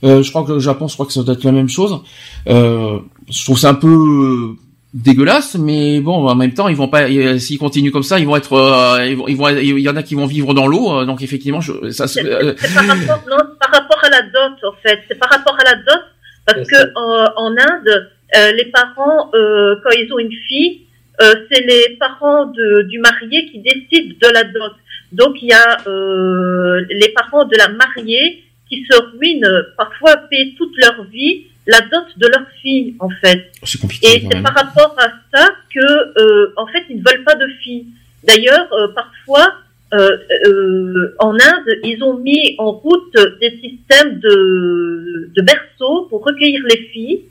Euh, 0.02 0.22
je 0.22 0.30
crois 0.30 0.44
que 0.44 0.52
le 0.52 0.58
Japon, 0.58 0.88
je 0.88 0.94
crois 0.94 1.04
que 1.04 1.12
ça 1.12 1.22
doit 1.22 1.34
être 1.34 1.44
la 1.44 1.52
même 1.52 1.68
chose. 1.68 2.00
Euh, 2.48 2.98
je 3.30 3.44
trouve 3.44 3.58
ça 3.58 3.68
un 3.68 3.74
peu 3.74 3.88
euh, 3.88 4.56
dégueulasse, 4.94 5.56
mais 5.56 6.00
bon, 6.00 6.26
en 6.26 6.34
même 6.34 6.52
temps, 6.52 6.68
ils 6.68 6.76
vont 6.76 6.88
pas, 6.88 7.02
euh, 7.08 7.38
s'ils 7.38 7.58
continuent 7.58 7.92
comme 7.92 8.02
ça, 8.02 8.18
ils 8.18 8.26
vont 8.26 8.36
être, 8.36 8.54
euh, 8.54 9.06
ils 9.06 9.16
vont, 9.16 9.28
ils 9.28 9.36
vont, 9.36 9.48
il 9.48 9.78
y 9.80 9.88
en 9.88 9.96
a 9.96 10.02
qui 10.02 10.14
vont 10.14 10.26
vivre 10.26 10.52
dans 10.54 10.66
l'eau, 10.66 10.92
euh, 11.00 11.04
donc 11.04 11.22
effectivement, 11.22 11.60
je, 11.60 11.90
ça, 11.90 12.08
se- 12.08 12.20
C'est 12.20 12.26
euh, 12.26 12.54
c'est 12.56 12.74
par 12.74 12.86
rapport, 12.86 13.22
non, 13.30 13.36
par 13.60 13.70
rapport 13.70 14.04
à 14.04 14.08
la 14.10 14.22
dot 14.22 14.58
en 14.64 14.72
fait. 14.82 15.00
C'est 15.08 15.18
par 15.18 15.30
rapport 15.30 15.56
à 15.60 15.64
la 15.64 15.76
dot 15.76 16.02
parce 16.46 16.66
que 16.68 16.76
en, 16.96 17.24
en 17.36 17.50
Inde, 17.52 18.10
euh, 18.36 18.52
les 18.52 18.64
parents, 18.66 19.30
euh, 19.34 19.76
quand 19.84 19.90
ils 19.90 20.12
ont 20.12 20.18
une 20.18 20.32
fille, 20.48 20.82
euh, 21.22 21.34
c'est 21.52 21.60
les 21.64 21.96
parents 22.00 22.46
de, 22.46 22.82
du 22.82 22.98
marié 22.98 23.46
qui 23.50 23.58
décident 23.60 24.14
de 24.20 24.28
la 24.32 24.44
dot. 24.44 24.72
Donc 25.12 25.36
il 25.42 25.48
y 25.48 25.52
a 25.52 25.78
euh, 25.86 26.84
les 26.90 27.08
parents 27.10 27.44
de 27.44 27.56
la 27.56 27.68
mariée 27.68 28.42
qui 28.68 28.84
se 28.90 28.96
ruinent 29.16 29.44
euh, 29.44 29.62
parfois 29.76 30.16
payer 30.30 30.54
toute 30.56 30.76
leur 30.78 31.04
vie 31.04 31.46
la 31.66 31.80
dot 31.80 32.06
de 32.16 32.26
leur 32.26 32.46
fille 32.62 32.96
en 32.98 33.08
fait. 33.10 33.52
c'est 33.62 33.80
compliqué. 33.80 34.06
Et 34.16 34.28
c'est 34.30 34.42
par 34.42 34.54
rapport 34.54 34.94
à 34.98 35.08
ça 35.32 35.48
que, 35.74 35.80
euh, 35.80 36.52
en 36.56 36.66
fait, 36.66 36.84
ils 36.88 36.98
ne 36.98 37.02
veulent 37.08 37.24
pas 37.24 37.34
de 37.34 37.46
filles. 37.62 37.86
D'ailleurs, 38.24 38.72
euh, 38.72 38.88
parfois, 38.94 39.54
euh, 39.94 41.14
en 41.18 41.34
Inde, 41.34 41.78
ils 41.84 42.02
ont 42.02 42.18
mis 42.18 42.54
en 42.58 42.72
route 42.72 43.14
des 43.40 43.50
systèmes 43.60 44.20
de, 44.20 45.30
de 45.34 45.42
berceaux 45.42 46.06
pour 46.08 46.24
recueillir 46.24 46.62
les 46.68 46.88
filles, 46.92 47.22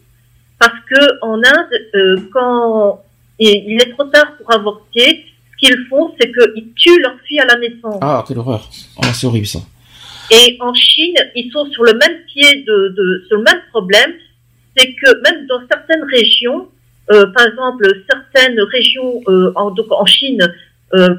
parce 0.59 0.79
que 0.89 1.23
en 1.23 1.37
Inde, 1.37 2.25
quand 2.33 3.03
il 3.39 3.63
il 3.67 3.81
est 3.81 3.91
trop 3.91 4.03
tard 4.05 4.35
pour 4.37 4.53
avorter, 4.53 5.25
ce 5.51 5.67
qu'ils 5.67 5.87
font, 5.89 6.13
c'est 6.19 6.31
qu'ils 6.31 6.73
tuent 6.73 7.01
leurs 7.01 7.19
filles 7.25 7.39
à 7.39 7.45
la 7.45 7.57
naissance. 7.57 7.99
Ah, 8.01 8.23
quelle 8.27 8.39
horreur. 8.39 8.69
Oh, 8.97 9.05
c'est 9.13 9.27
horrible 9.27 9.47
ça. 9.47 9.59
Et 10.31 10.57
en 10.59 10.73
Chine, 10.73 11.15
ils 11.35 11.51
sont 11.51 11.65
sur 11.71 11.83
le 11.83 11.93
même 11.93 12.23
pied 12.27 12.63
de, 12.63 13.23
sur 13.27 13.37
le 13.37 13.43
même 13.43 13.61
problème, 13.71 14.13
c'est 14.77 14.93
que 14.93 15.21
même 15.23 15.47
dans 15.47 15.61
certaines 15.67 16.03
régions, 16.03 16.69
euh, 17.11 17.25
par 17.35 17.47
exemple 17.47 17.85
certaines 18.09 18.59
régions 18.61 19.21
euh, 19.27 19.51
en, 19.55 20.05
Chine 20.05 20.47
euh, 20.93 21.15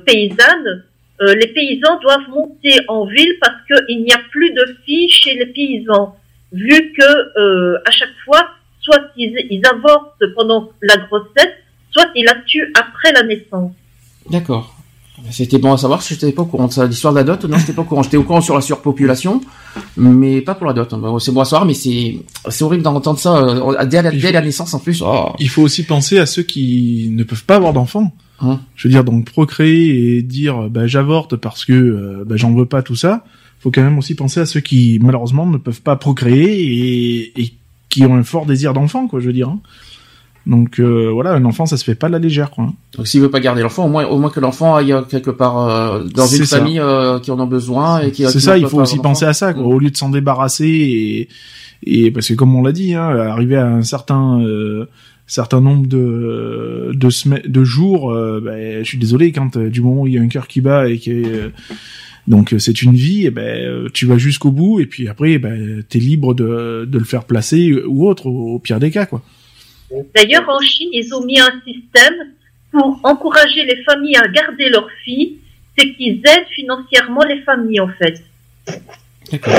euh, 1.23 1.35
les 1.35 1.49
paysans 1.49 1.99
doivent 2.01 2.29
monter 2.29 2.79
en 2.89 3.05
ville 3.05 3.37
parce 3.41 3.57
qu'il 3.67 4.05
n'y 4.05 4.13
a 4.13 4.21
plus 4.31 4.53
de 4.53 4.77
filles 4.85 5.11
chez 5.11 5.35
les 5.35 5.47
paysans, 5.47 6.17
vu 6.53 6.93
que 6.93 7.81
à 7.87 7.91
chaque 7.91 8.15
fois, 8.25 8.49
soit 8.81 9.11
ils, 9.17 9.35
ils 9.51 9.63
avortent 9.67 10.25
pendant 10.37 10.71
la 10.81 10.97
grossesse, 10.97 11.55
soit 11.91 12.09
ils 12.15 12.25
la 12.25 12.37
tuent 12.47 12.73
après 12.75 13.13
la 13.13 13.23
naissance. 13.25 13.73
D'accord. 14.31 14.80
C'était 15.31 15.59
bon 15.59 15.73
à 15.73 15.77
savoir, 15.77 16.01
je 16.01 16.15
n'étais 16.15 16.33
pas 16.33 16.43
au 16.43 16.47
courant 16.47 16.67
de 16.67 16.73
ça. 16.73 16.87
L'histoire 16.87 17.13
de 17.13 17.19
la 17.19 17.25
dot, 17.25 17.45
non, 17.45 17.57
j'étais 17.59 17.73
pas 17.73 17.83
au 17.83 17.85
courant. 17.85 18.03
J'étais 18.03 18.17
au 18.17 18.23
courant 18.25 18.41
sur 18.41 18.55
la 18.55 18.61
surpopulation, 18.61 19.41
mais 19.97 20.41
pas 20.41 20.55
pour 20.55 20.67
la 20.67 20.73
dot. 20.73 20.93
C'est 21.21 21.33
bon 21.33 21.41
à 21.41 21.45
savoir, 21.45 21.67
mais 21.67 21.75
c'est 21.75 22.19
c'est 22.49 22.65
horrible 22.65 22.83
d'entendre 22.83 23.19
ça 23.19 23.37
euh, 23.37 23.85
dès 23.87 24.03
la, 24.03 24.11
dès 24.11 24.33
la 24.33 24.41
naissance 24.41 24.75
en 24.75 24.79
plus. 24.79 25.03
Oh. 25.05 25.31
Il 25.39 25.49
faut 25.49 25.63
aussi 25.63 25.85
penser 25.85 26.19
à 26.19 26.27
ceux 26.27 26.43
qui 26.43 27.09
ne 27.13 27.23
peuvent 27.25 27.45
pas 27.45 27.57
avoir 27.57 27.73
d'enfants. 27.73 28.13
Hein. 28.41 28.61
Je 28.75 28.89
veux 28.89 28.93
dire, 28.93 29.05
donc 29.05 29.27
procréer 29.27 30.17
et 30.19 30.23
dire 30.23 30.69
bah, 30.71 30.87
j'avorte 30.87 31.37
parce 31.37 31.65
que 31.65 31.73
euh, 31.73 32.25
bah, 32.27 32.37
j'en 32.37 32.53
veux 32.55 32.67
pas 32.67 32.83
tout 32.83 32.97
ça. 32.97 33.25
Faut 33.61 33.71
quand 33.71 33.83
même 33.83 33.99
aussi 33.99 34.15
penser 34.15 34.41
à 34.41 34.47
ceux 34.47 34.61
qui 34.61 34.99
malheureusement 35.03 35.47
ne 35.47 35.59
peuvent 35.59 35.83
pas 35.83 35.97
procréer 35.97 36.63
et, 36.63 37.41
et 37.43 37.53
qui 37.91 38.05
ont 38.07 38.15
un 38.15 38.23
fort 38.23 38.47
désir 38.47 38.73
d'enfant, 38.73 39.07
quoi. 39.07 39.21
Je 39.21 39.27
veux 39.27 39.33
dire. 39.33 39.49
hein. 39.51 39.61
Donc 40.51 40.81
euh, 40.81 41.11
voilà, 41.13 41.35
un 41.35 41.45
enfant, 41.45 41.65
ça 41.65 41.77
se 41.77 41.85
fait 41.85 41.95
pas 41.95 42.09
à 42.09 42.11
la 42.11 42.19
légère, 42.19 42.51
quoi. 42.51 42.73
Donc 42.97 43.07
s'il 43.07 43.21
veut 43.21 43.31
pas 43.31 43.39
garder 43.39 43.63
l'enfant, 43.63 43.87
au 43.87 43.89
moins 43.89 44.05
au 44.07 44.19
moins 44.19 44.31
que 44.31 44.41
l'enfant 44.41 44.75
aille 44.75 44.93
euh, 44.93 45.03
quelque 45.03 45.31
part 45.31 45.69
euh, 45.69 46.03
dans 46.13 46.27
une 46.27 46.45
ça. 46.45 46.59
famille 46.59 46.81
euh, 46.81 47.21
qui 47.21 47.31
en 47.31 47.39
a 47.39 47.47
besoin 47.47 48.01
et 48.01 48.11
qui. 48.11 48.25
C'est 48.29 48.41
ça, 48.41 48.59
il 48.59 48.67
faut 48.67 48.81
aussi 48.81 48.99
penser 48.99 49.25
à 49.25 49.33
ça, 49.33 49.55
quoi. 49.55 49.63
Au 49.63 49.79
lieu 49.79 49.91
de 49.91 49.97
s'en 49.97 50.11
débarrasser 50.11 50.67
et, 50.67 51.29
et 51.85 52.11
parce 52.11 52.27
que 52.27 52.35
comme 52.35 52.53
on 52.57 52.63
l'a 52.65 52.73
dit, 52.73 52.95
hein, 52.95 53.09
arriver 53.11 53.55
à 53.57 53.69
un 53.69 53.83
certain 53.83 54.41
euh, 54.43 54.87
certain 55.29 55.61
nombre 55.61 55.87
de 55.87 56.91
de 56.95 57.11
semaines, 57.11 57.43
de 57.47 57.63
jours, 57.63 58.13
ben, 58.43 58.83
je 58.83 58.89
suis 58.89 58.99
désolé 58.99 59.31
quand 59.31 59.57
du 59.57 59.81
moment 59.81 60.03
où 60.03 60.07
il 60.09 60.15
y 60.15 60.19
a 60.19 60.21
un 60.21 60.27
cœur 60.27 60.49
qui 60.49 60.61
bat 60.61 60.89
et 60.89 60.99
que 60.99 61.53
donc 62.27 62.57
c'est 62.59 62.83
une 62.83 62.97
vie, 62.97 63.27
et 63.27 63.31
ben 63.31 63.87
tu 63.95 64.05
vas 64.07 64.19
jusqu'au 64.19 64.51
bout 64.51 64.81
et 64.81 64.87
puis 64.87 65.07
après 65.07 65.39
ben 65.39 65.85
t'es 65.89 66.01
libre 66.01 66.35
de 66.35 66.89
de 66.91 66.99
le 66.99 67.05
faire 67.05 67.23
placer 67.23 67.73
ou 67.87 68.09
autre 68.09 68.27
au, 68.27 68.55
au 68.57 68.59
pire 68.59 68.81
des 68.81 68.91
cas, 68.91 69.07
quoi. 69.07 69.23
D'ailleurs, 70.15 70.49
en 70.49 70.61
Chine, 70.61 70.89
ils 70.93 71.13
ont 71.15 71.25
mis 71.25 71.41
un 71.41 71.53
système 71.67 72.15
pour 72.71 73.01
encourager 73.03 73.65
les 73.65 73.83
familles 73.83 74.17
à 74.17 74.29
garder 74.29 74.69
leurs 74.69 74.89
filles, 75.05 75.39
c'est 75.77 75.93
qu'ils 75.95 76.19
aident 76.25 76.47
financièrement 76.55 77.25
les 77.25 77.41
familles, 77.43 77.81
en 77.81 77.89
fait. 77.89 78.23
D'accord. 79.33 79.55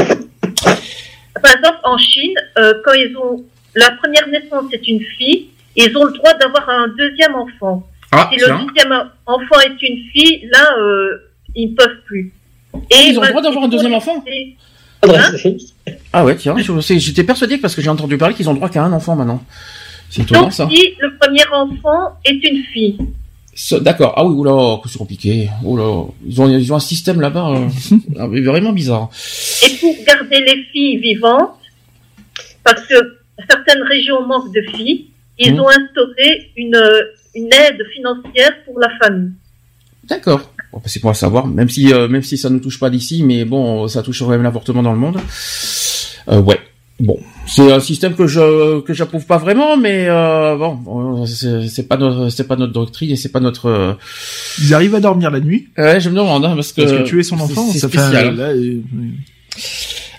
Par 1.41 1.55
exemple, 1.55 1.79
en 1.83 1.97
Chine, 1.97 2.33
euh, 2.57 2.73
quand 2.85 2.93
ils 2.93 3.15
ont 3.17 3.43
la 3.75 3.91
première 3.91 4.27
naissance, 4.27 4.65
c'est 4.71 4.87
une 4.87 5.01
fille, 5.17 5.49
ils 5.75 5.95
ont 5.97 6.03
le 6.05 6.13
droit 6.13 6.33
d'avoir 6.35 6.69
un 6.69 6.87
deuxième 6.89 7.35
enfant. 7.35 7.87
Ah, 8.11 8.29
si 8.31 8.39
le 8.39 8.47
deuxième 8.47 8.93
enfant 9.25 9.59
est 9.65 9.81
une 9.81 10.03
fille, 10.11 10.49
là, 10.51 10.75
euh, 10.77 11.29
ils 11.55 11.71
ne 11.71 11.75
peuvent 11.75 12.01
plus. 12.05 12.31
Et 12.89 13.07
ils 13.07 13.17
ont 13.17 13.21
le 13.21 13.29
droit 13.29 13.41
d'avoir 13.41 13.63
un 13.65 13.67
deuxième 13.69 13.93
enfant 13.93 14.23
Et- 14.27 14.55
Ah 16.13 16.23
ouais, 16.23 16.35
tiens, 16.35 16.55
j'étais 16.57 17.23
persuadé 17.23 17.57
parce 17.57 17.73
que 17.75 17.81
j'ai 17.81 17.89
entendu 17.89 18.17
parler 18.17 18.35
qu'ils 18.35 18.47
ont 18.49 18.53
le 18.53 18.57
droit 18.57 18.69
qu'à 18.69 18.83
un 18.83 18.91
enfant 18.93 19.15
maintenant. 19.15 19.43
C'est 20.11 20.21
étonnant 20.23 20.41
Donc, 20.43 20.53
ça. 20.53 20.67
si 20.69 20.93
le 20.99 21.17
premier 21.17 21.43
enfant 21.51 22.15
est 22.25 22.33
une 22.47 22.63
fille, 22.65 22.97
D'accord. 23.81 24.13
Ah 24.15 24.25
oui, 24.25 24.33
oula, 24.33 24.79
que 24.81 24.87
c'est 24.89 24.97
compliqué. 24.97 25.49
Oula, 25.63 26.05
ils 26.25 26.41
ont 26.41 26.47
ils 26.49 26.71
ont 26.73 26.75
un 26.77 26.79
système 26.79 27.19
là-bas 27.19 27.49
euh, 27.49 27.67
ah, 28.19 28.27
vraiment 28.27 28.71
bizarre. 28.73 29.09
Et 29.65 29.75
pour 29.77 29.93
garder 30.05 30.39
les 30.39 30.63
filles 30.71 30.97
vivantes, 30.97 31.59
parce 32.63 32.81
que 32.87 32.95
certaines 33.49 33.83
régions 33.83 34.25
manquent 34.25 34.53
de 34.53 34.61
filles, 34.75 35.07
ils 35.37 35.53
Mhm. 35.53 35.59
ont 35.59 35.67
instauré 35.69 36.51
une, 36.55 36.81
une 37.35 37.49
aide 37.53 37.81
financière 37.93 38.51
pour 38.65 38.79
la 38.79 38.89
famille. 39.01 39.31
D'accord. 40.05 40.41
Bon, 40.71 40.77
bah, 40.79 40.83
c'est 40.85 40.99
pour 41.01 41.15
savoir, 41.15 41.45
même 41.45 41.69
si 41.69 41.91
euh, 41.93 42.07
même 42.07 42.23
si 42.23 42.37
ça 42.37 42.49
ne 42.49 42.59
touche 42.59 42.79
pas 42.79 42.89
d'ici, 42.89 43.21
mais 43.23 43.43
bon, 43.45 43.87
ça 43.87 44.01
touche 44.01 44.19
quand 44.19 44.29
même 44.29 44.43
l'avortement 44.43 44.81
dans 44.81 44.93
le 44.93 44.99
monde. 44.99 45.19
Euh, 46.29 46.39
ouais. 46.41 46.59
Bon, 46.99 47.19
c'est 47.47 47.71
un 47.71 47.79
système 47.79 48.13
que 48.15 48.27
je 48.27 48.79
que 48.81 48.93
j'approuve 48.93 49.25
pas 49.25 49.37
vraiment, 49.37 49.75
mais 49.77 50.05
euh, 50.07 50.55
bon, 50.55 51.25
c'est 51.25 51.87
pas 51.87 51.97
notre 51.97 52.29
c'est 52.29 52.45
pas 52.47 52.55
notre 52.55 52.73
doctrine 52.73 53.11
et 53.11 53.15
c'est 53.15 53.29
pas 53.31 53.39
notre. 53.39 53.65
euh, 53.67 53.93
Ils 54.61 54.73
arrivent 54.73 54.95
à 54.95 54.99
dormir 54.99 55.31
la 55.31 55.39
nuit 55.39 55.67
Ouais, 55.77 55.99
je 55.99 56.09
me 56.09 56.15
demande 56.15 56.45
hein, 56.45 56.53
parce 56.55 56.71
que 56.71 56.81
parce 56.81 56.93
que 56.93 57.03
tuer 57.03 57.23
son 57.23 57.39
enfant, 57.39 57.67
c'est 57.71 57.79
spécial. 57.79 58.35
là, 58.37 58.49
euh, 58.49 58.79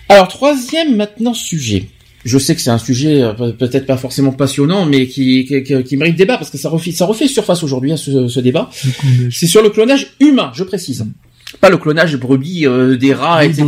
Alors 0.09 0.29
troisième 0.29 0.97
maintenant 0.97 1.35
sujet. 1.35 1.87
Je 2.25 2.39
sais 2.39 2.55
que 2.55 2.61
c'est 2.61 2.71
un 2.71 2.79
sujet 2.79 3.21
euh, 3.23 3.33
pe- 3.33 3.51
peut-être 3.53 3.85
pas 3.87 3.97
forcément 3.97 4.31
passionnant, 4.31 4.85
mais 4.87 5.09
qui, 5.09 5.45
qui, 5.45 5.83
qui- 5.83 5.97
mérite 5.97 6.15
débat 6.17 6.37
parce 6.39 6.51
que 6.51 6.59
ça 6.59 6.69
refait, 6.69 6.93
ça 6.93 7.05
refait 7.05 7.27
surface 7.27 7.65
aujourd'hui 7.65 7.91
hein, 7.93 7.97
ce, 7.97 8.29
ce 8.29 8.39
débat. 8.39 8.71
C'est 9.33 9.49
sur 9.49 9.61
le 9.61 9.71
clonage 9.71 10.07
humain, 10.21 10.53
je 10.55 10.63
précise. 10.63 11.05
Pas 11.61 11.71
le 11.71 11.77
clonage 11.77 12.17
brebis, 12.17 12.67
euh, 12.67 12.97
des 12.97 13.13
rats, 13.15 13.45
etc. 13.45 13.63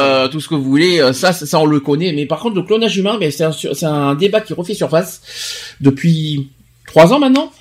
Euh, 0.00 0.28
tout 0.28 0.40
ce 0.40 0.48
que 0.48 0.54
vous 0.54 0.62
voulez. 0.64 1.00
euh, 1.00 1.12
ça, 1.12 1.32
ça, 1.32 1.60
on 1.60 1.66
le 1.66 1.80
connaît. 1.80 2.12
Mais 2.12 2.24
par 2.26 2.38
contre, 2.40 2.56
le 2.56 2.62
clonage 2.62 2.96
humain, 2.96 3.16
mais 3.20 3.30
c'est 3.30 3.44
un, 3.44 3.52
sur- 3.52 3.74
c'est 3.76 3.86
un 3.86 4.14
débat 4.14 4.40
qui 4.40 4.52
refait 4.54 4.74
surface 4.74 5.20
depuis 5.80 6.48
trois 6.86 7.12
ans 7.12 7.18
maintenant. 7.18 7.52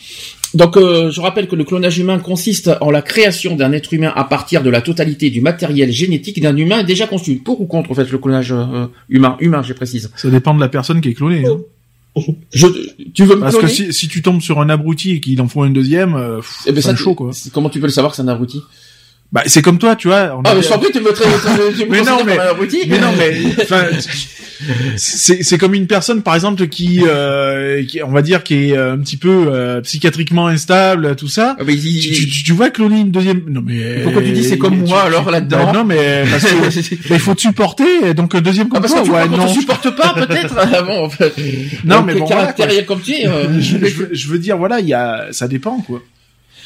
Donc, 0.54 0.78
euh, 0.78 1.12
je 1.12 1.20
rappelle 1.20 1.48
que 1.48 1.56
le 1.58 1.66
clonage 1.66 1.98
humain 1.98 2.18
consiste 2.20 2.72
en 2.80 2.90
la 2.90 3.02
création 3.02 3.58
d'un 3.58 3.74
être 3.74 3.94
humain 3.94 4.14
à 4.16 4.24
partir 4.24 4.64
de 4.64 4.70
la 4.70 4.82
totalité 4.82 5.30
du 5.30 5.42
matériel 5.42 5.92
génétique 5.92 6.42
d'un 6.42 6.56
humain 6.56 6.84
déjà 6.84 7.08
conçu. 7.08 7.36
Pour 7.38 7.60
ou 7.60 7.66
contre, 7.66 7.92
en 7.92 7.94
fait, 7.96 8.10
le 8.10 8.18
clonage 8.18 8.54
humain, 9.10 9.36
humain, 9.42 9.62
je 9.64 9.74
précise. 9.74 10.12
ça 10.16 10.30
dépend 10.30 10.54
de 10.56 10.62
la 10.62 10.70
personne 10.70 11.02
qui 11.02 11.10
est 11.10 11.14
clonée. 11.14 11.44
hein. 11.46 11.58
Je, 12.54 12.68
tu 13.14 13.26
veux 13.26 13.36
me 13.36 13.42
Parce 13.42 13.58
que 13.58 13.68
si, 13.68 13.92
si 13.92 14.08
tu 14.08 14.22
tombes 14.22 14.40
sur 14.42 14.62
un 14.62 14.70
abruti 14.70 15.12
et 15.12 15.20
qu'il 15.20 15.42
en 15.42 15.50
faut 15.50 15.64
un 15.64 15.70
deuxième, 15.72 16.16
euh, 16.16 16.40
Eh 16.66 16.72
ben, 16.72 16.76
c'est 16.78 16.84
ça, 16.84 16.92
un 16.92 16.96
chaud 16.96 17.14
quoi. 17.16 17.32
Comment 17.52 17.70
tu 17.70 17.82
peux 17.82 17.88
le 17.88 17.92
savoir 17.92 18.12
que 18.12 18.16
c'est 18.16 18.22
un 18.22 18.30
abruti? 18.30 18.62
Bah 19.36 19.44
c'est 19.48 19.62
comme 19.62 19.78
toi, 19.78 19.98
tu 19.98 20.08
vois. 20.08 20.34
on 20.38 20.42
Ah, 20.46 20.56
mais 20.56 20.62
je 20.64 20.70
t'en 20.70 20.80
prie, 20.80 20.92
tu 20.94 21.02
me, 21.02 21.10
tra- 21.12 21.24
tu 21.78 21.86
me 21.86 21.92
Mais 21.92 22.02
non, 22.04 22.24
mais- 22.26 22.38
mais 22.88 23.00
non, 23.00 23.10
mais 23.18 23.36
enfin, 23.62 23.84
c'est 24.98 25.44
c'est 25.44 25.58
comme 25.58 25.74
une 25.74 25.88
personne 25.88 26.22
par 26.22 26.36
exemple 26.36 26.68
qui, 26.68 27.02
euh, 27.06 27.84
qui 27.86 28.02
on 28.02 28.12
va 28.12 28.22
dire 28.22 28.44
qui 28.44 28.70
est 28.72 28.78
un 28.78 28.98
petit 29.00 29.18
peu 29.18 29.48
euh, 29.50 29.82
psychiatriquement 29.82 30.48
instable 30.48 31.16
tout 31.18 31.28
ça. 31.28 31.56
Ah, 31.60 31.64
mais 31.66 31.74
il- 31.74 32.00
Tu, 32.00 32.28
tu, 32.30 32.44
tu 32.44 32.52
vois 32.54 32.70
cloner 32.70 33.02
une 33.02 33.12
deuxième 33.12 33.42
non 33.50 33.62
mais 33.66 34.04
Pourquoi 34.04 34.22
tu 34.22 34.32
dis 34.32 34.44
c'est 34.44 34.58
comme 34.58 34.84
tu- 34.84 34.90
moi, 34.90 35.02
tu- 35.02 35.08
alors, 35.08 35.30
là-dedans 35.30 35.66
Bah, 35.66 35.72
Non 35.74 35.84
mais 35.84 36.24
parce 36.32 36.44
que 36.46 36.96
il 37.14 37.20
faut 37.20 37.36
te 37.36 37.42
supporter 37.42 38.14
donc 38.14 38.36
euh, 38.36 38.42
deuxième 38.42 38.68
Ah, 38.72 38.76
comme 38.76 38.82
parce 38.84 38.94
toi 38.94 39.02
que 39.02 39.08
tu, 39.08 39.12
ouais 39.12 39.28
non. 39.38 39.44
on 39.44 39.48
supporte 39.54 39.90
pas, 39.96 40.14
peut-être. 40.14 40.56
Ah, 40.58 40.82
bon, 40.82 41.06
enfin, 41.06 41.26
Non, 41.84 41.98
donc, 41.98 42.06
mais 42.06 42.14
bon, 42.16 42.26
voilà, 42.26 42.54
comme 42.88 43.02
tu 43.02 43.12
es. 43.12 43.28
euh, 43.28 43.48
je, 43.60 43.78
je 43.86 43.96
veux, 43.96 44.10
je 44.14 44.28
veux 44.30 44.40
dire 44.40 44.58
voilà 44.58 44.80
il 44.80 44.88
y 44.88 44.94
a 44.94 45.28
ça 45.32 45.48
dépend 45.48 45.80
quoi. 45.82 46.02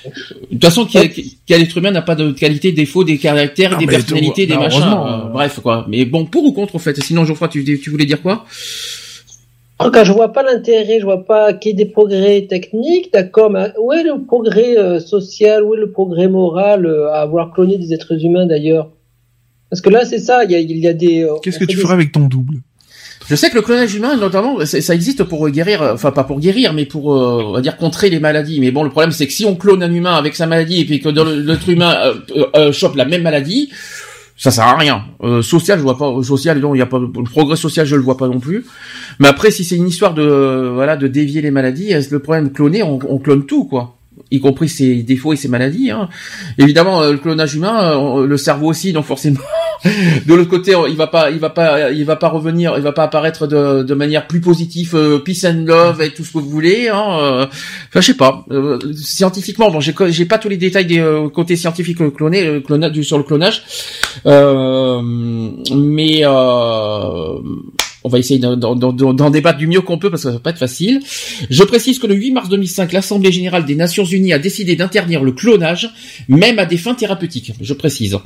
De 0.06 0.48
toute 0.52 0.64
façon, 0.64 0.86
quel, 0.86 1.10
quel 1.46 1.62
être 1.62 1.78
humain 1.78 1.92
n'a 1.92 2.02
pas 2.02 2.16
de 2.16 2.32
qualité, 2.32 2.72
défaut, 2.72 3.04
des 3.04 3.18
caractères, 3.18 3.72
Non, 3.72 3.78
des 3.78 3.86
personnalités, 3.88 4.46
tout- 4.48 4.54
des 4.54 4.58
machins. 4.58 4.82
euh, 4.84 5.30
bref, 5.32 5.60
quoi. 5.62 5.86
Mais 5.90 6.06
bon, 6.06 6.26
pour 6.26 6.44
ou 6.46 6.52
contre, 6.54 6.76
au 6.76 6.80
fait. 6.80 7.00
Sinon, 7.02 7.26
Geoffroy, 7.26 7.48
tu, 7.50 7.64
tu 7.80 7.90
voulais 7.90 8.06
dire 8.06 8.22
quoi? 8.22 8.46
En 9.82 9.86
tout 9.86 9.92
cas, 9.92 10.04
je 10.04 10.12
vois 10.12 10.34
pas 10.34 10.44
l'intérêt, 10.44 11.00
je 11.00 11.06
vois 11.06 11.24
pas 11.26 11.54
qu'il 11.54 11.70
y 11.70 11.74
ait 11.74 11.78
des 11.78 11.86
progrès 11.90 12.42
techniques, 12.50 13.14
d'accord, 13.14 13.50
mais 13.50 13.72
où 13.82 13.94
est 13.94 14.04
le 14.04 14.22
progrès 14.26 14.78
euh, 14.78 15.00
social, 15.00 15.64
où 15.64 15.74
est 15.74 15.78
le 15.80 15.90
progrès 15.92 16.28
moral 16.28 16.86
euh, 16.86 17.08
à 17.12 17.22
avoir 17.22 17.54
cloné 17.54 17.78
des 17.78 17.94
êtres 17.94 18.22
humains 18.26 18.46
d'ailleurs? 18.46 18.90
Parce 19.70 19.82
que 19.82 19.90
là, 19.90 20.04
c'est 20.04 20.20
ça, 20.20 20.44
il 20.44 20.52
y 20.52 20.56
a, 20.56 20.60
il 20.60 20.78
y 20.78 20.88
a 20.88 20.94
des... 20.94 21.24
euh, 21.24 21.36
Qu'est-ce 21.42 21.60
que 21.60 21.64
tu 21.66 21.76
des- 21.78 21.82
ferais 21.82 21.94
avec 21.94 22.12
ton 22.12 22.28
double? 22.28 22.56
Je 23.30 23.36
sais 23.36 23.52
que 23.52 23.56
le 23.56 23.62
clonage 23.62 23.94
humain, 23.94 24.18
notamment, 24.18 24.66
ça 24.66 24.96
existe 24.96 25.24
pour 25.24 25.48
guérir, 25.52 25.84
euh, 25.84 25.94
enfin 25.94 26.10
pas 26.10 26.24
pour 26.24 26.40
guérir, 26.40 26.74
mais 26.74 26.86
pour, 26.86 27.14
euh, 27.14 27.44
on 27.46 27.52
va 27.52 27.62
dire, 27.62 27.78
contrer 27.78 28.10
les 28.10 28.20
maladies. 28.20 28.60
Mais 28.60 28.72
bon, 28.72 28.84
le 28.84 28.90
problème, 28.90 29.12
c'est 29.12 29.28
que 29.28 29.34
si 29.34 29.46
on 29.46 29.56
clone 29.56 29.84
un 29.84 29.94
humain 29.94 30.16
avec 30.16 30.36
sa 30.36 30.48
maladie 30.48 30.82
et 30.82 30.86
puis 30.86 31.00
que 31.00 31.10
l'être 31.10 31.70
humain 31.70 31.96
euh, 32.06 32.14
euh, 32.36 32.46
euh, 32.56 32.72
chope 32.72 32.96
la 32.96 33.06
même 33.06 33.22
maladie, 33.22 33.70
ça 34.36 34.50
sert 34.50 34.64
à 34.64 34.76
rien. 34.76 35.04
Euh, 35.22 35.44
social, 35.44 35.78
je 35.78 35.84
vois 35.84 35.96
pas. 35.98 36.12
Social, 36.24 36.58
non, 36.60 36.74
il 36.74 36.80
y 36.80 36.82
a 36.82 36.88
pas 36.88 36.98
le 36.98 37.12
progrès 37.12 37.56
social, 37.56 37.86
je 37.86 37.96
le 37.96 38.02
vois 38.02 38.18
pas 38.18 38.28
non 38.28 38.40
plus. 38.40 38.66
Mais 39.20 39.28
après, 39.28 39.52
si 39.52 39.64
c'est 39.64 39.76
une 39.76 39.88
histoire 39.88 40.16
de, 40.16 40.24
euh, 40.24 40.72
voilà, 40.74 40.98
de 40.98 41.08
dévier 41.08 41.44
les 41.44 41.52
maladies, 41.52 41.94
euh, 41.94 42.02
le 42.10 42.18
problème 42.20 42.52
cloner, 42.52 42.82
on, 42.82 42.98
on 43.08 43.20
clone 43.20 43.46
tout, 43.46 43.66
quoi. 43.66 43.99
Y 44.32 44.40
compris 44.40 44.70
ses 44.70 45.02
défauts 45.04 45.34
et 45.34 45.36
ses 45.36 45.48
maladies. 45.48 45.90
Hein. 45.92 46.08
Évidemment, 46.58 47.02
euh, 47.02 47.12
le 47.14 47.18
clonage 47.18 47.56
humain, 47.56 47.98
euh, 48.00 48.28
le 48.28 48.38
cerveau 48.38 48.68
aussi, 48.68 48.94
donc 48.94 49.06
forcément. 49.06 49.40
de 49.86 50.34
l'autre 50.36 50.50
côté, 50.50 50.76
il 50.90 50.96
va 50.96 51.08
pas, 51.08 51.32
il 51.32 51.40
va 51.40 51.50
pas, 51.50 51.90
il 51.92 52.06
va 52.06 52.16
pas 52.16 52.28
revenir, 52.28 52.74
il 52.78 52.84
va 52.84 52.92
pas 52.92 53.04
apparaître 53.04 53.48
de, 53.48 53.82
de 53.84 53.94
manière 53.94 54.28
plus 54.28 54.42
positive, 54.42 54.94
euh, 54.96 55.20
peace 55.20 55.46
and 55.46 55.64
love 55.66 56.02
et 56.02 56.12
tout 56.14 56.24
ce 56.24 56.34
que 56.34 56.40
vous 56.40 56.50
voulez. 56.50 56.90
Hein. 56.90 57.48
Enfin, 57.88 58.02
je 58.02 58.02
sais 58.02 58.14
pas. 58.14 58.46
Scientifiquement, 58.96 59.72
bon, 59.72 59.80
j'ai, 59.80 60.26
pas 60.26 60.38
tous 60.38 60.50
les 60.50 60.58
détails 60.58 60.86
des 60.86 61.04
côtés 61.34 61.56
scientifiques 61.56 61.98
clonés, 62.16 62.60
clona- 62.62 62.90
du- 62.92 63.04
sur 63.04 63.18
le 63.18 63.24
clonage, 63.24 63.64
mais 65.74 66.24
on 68.10 68.12
va 68.12 68.18
essayer 68.18 68.40
d'en, 68.40 69.30
débattre 69.30 69.60
du 69.60 69.68
mieux 69.68 69.82
qu'on 69.82 70.00
peut 70.00 70.10
parce 70.10 70.24
que 70.24 70.30
ça 70.30 70.34
va 70.34 70.40
pas 70.40 70.50
être 70.50 70.58
facile. 70.58 71.00
Je 71.52 71.64
précise 71.64 72.00
que 72.00 72.08
le 72.08 72.16
8 72.16 72.32
mars 72.32 72.50
2005, 72.50 72.92
l'Assemblée 72.92 73.32
générale 73.32 73.66
des 73.66 73.76
Nations 73.76 74.04
Unies 74.04 74.34
a 74.34 74.40
décidé 74.40 74.76
d'interdire 74.76 75.24
le 75.24 75.32
clonage, 75.32 75.92
même 76.28 76.58
à 76.58 76.66
des 76.66 76.78
fins 76.78 76.96
thérapeutiques. 76.96 77.54
Je 77.62 77.74
précise. 77.76 78.18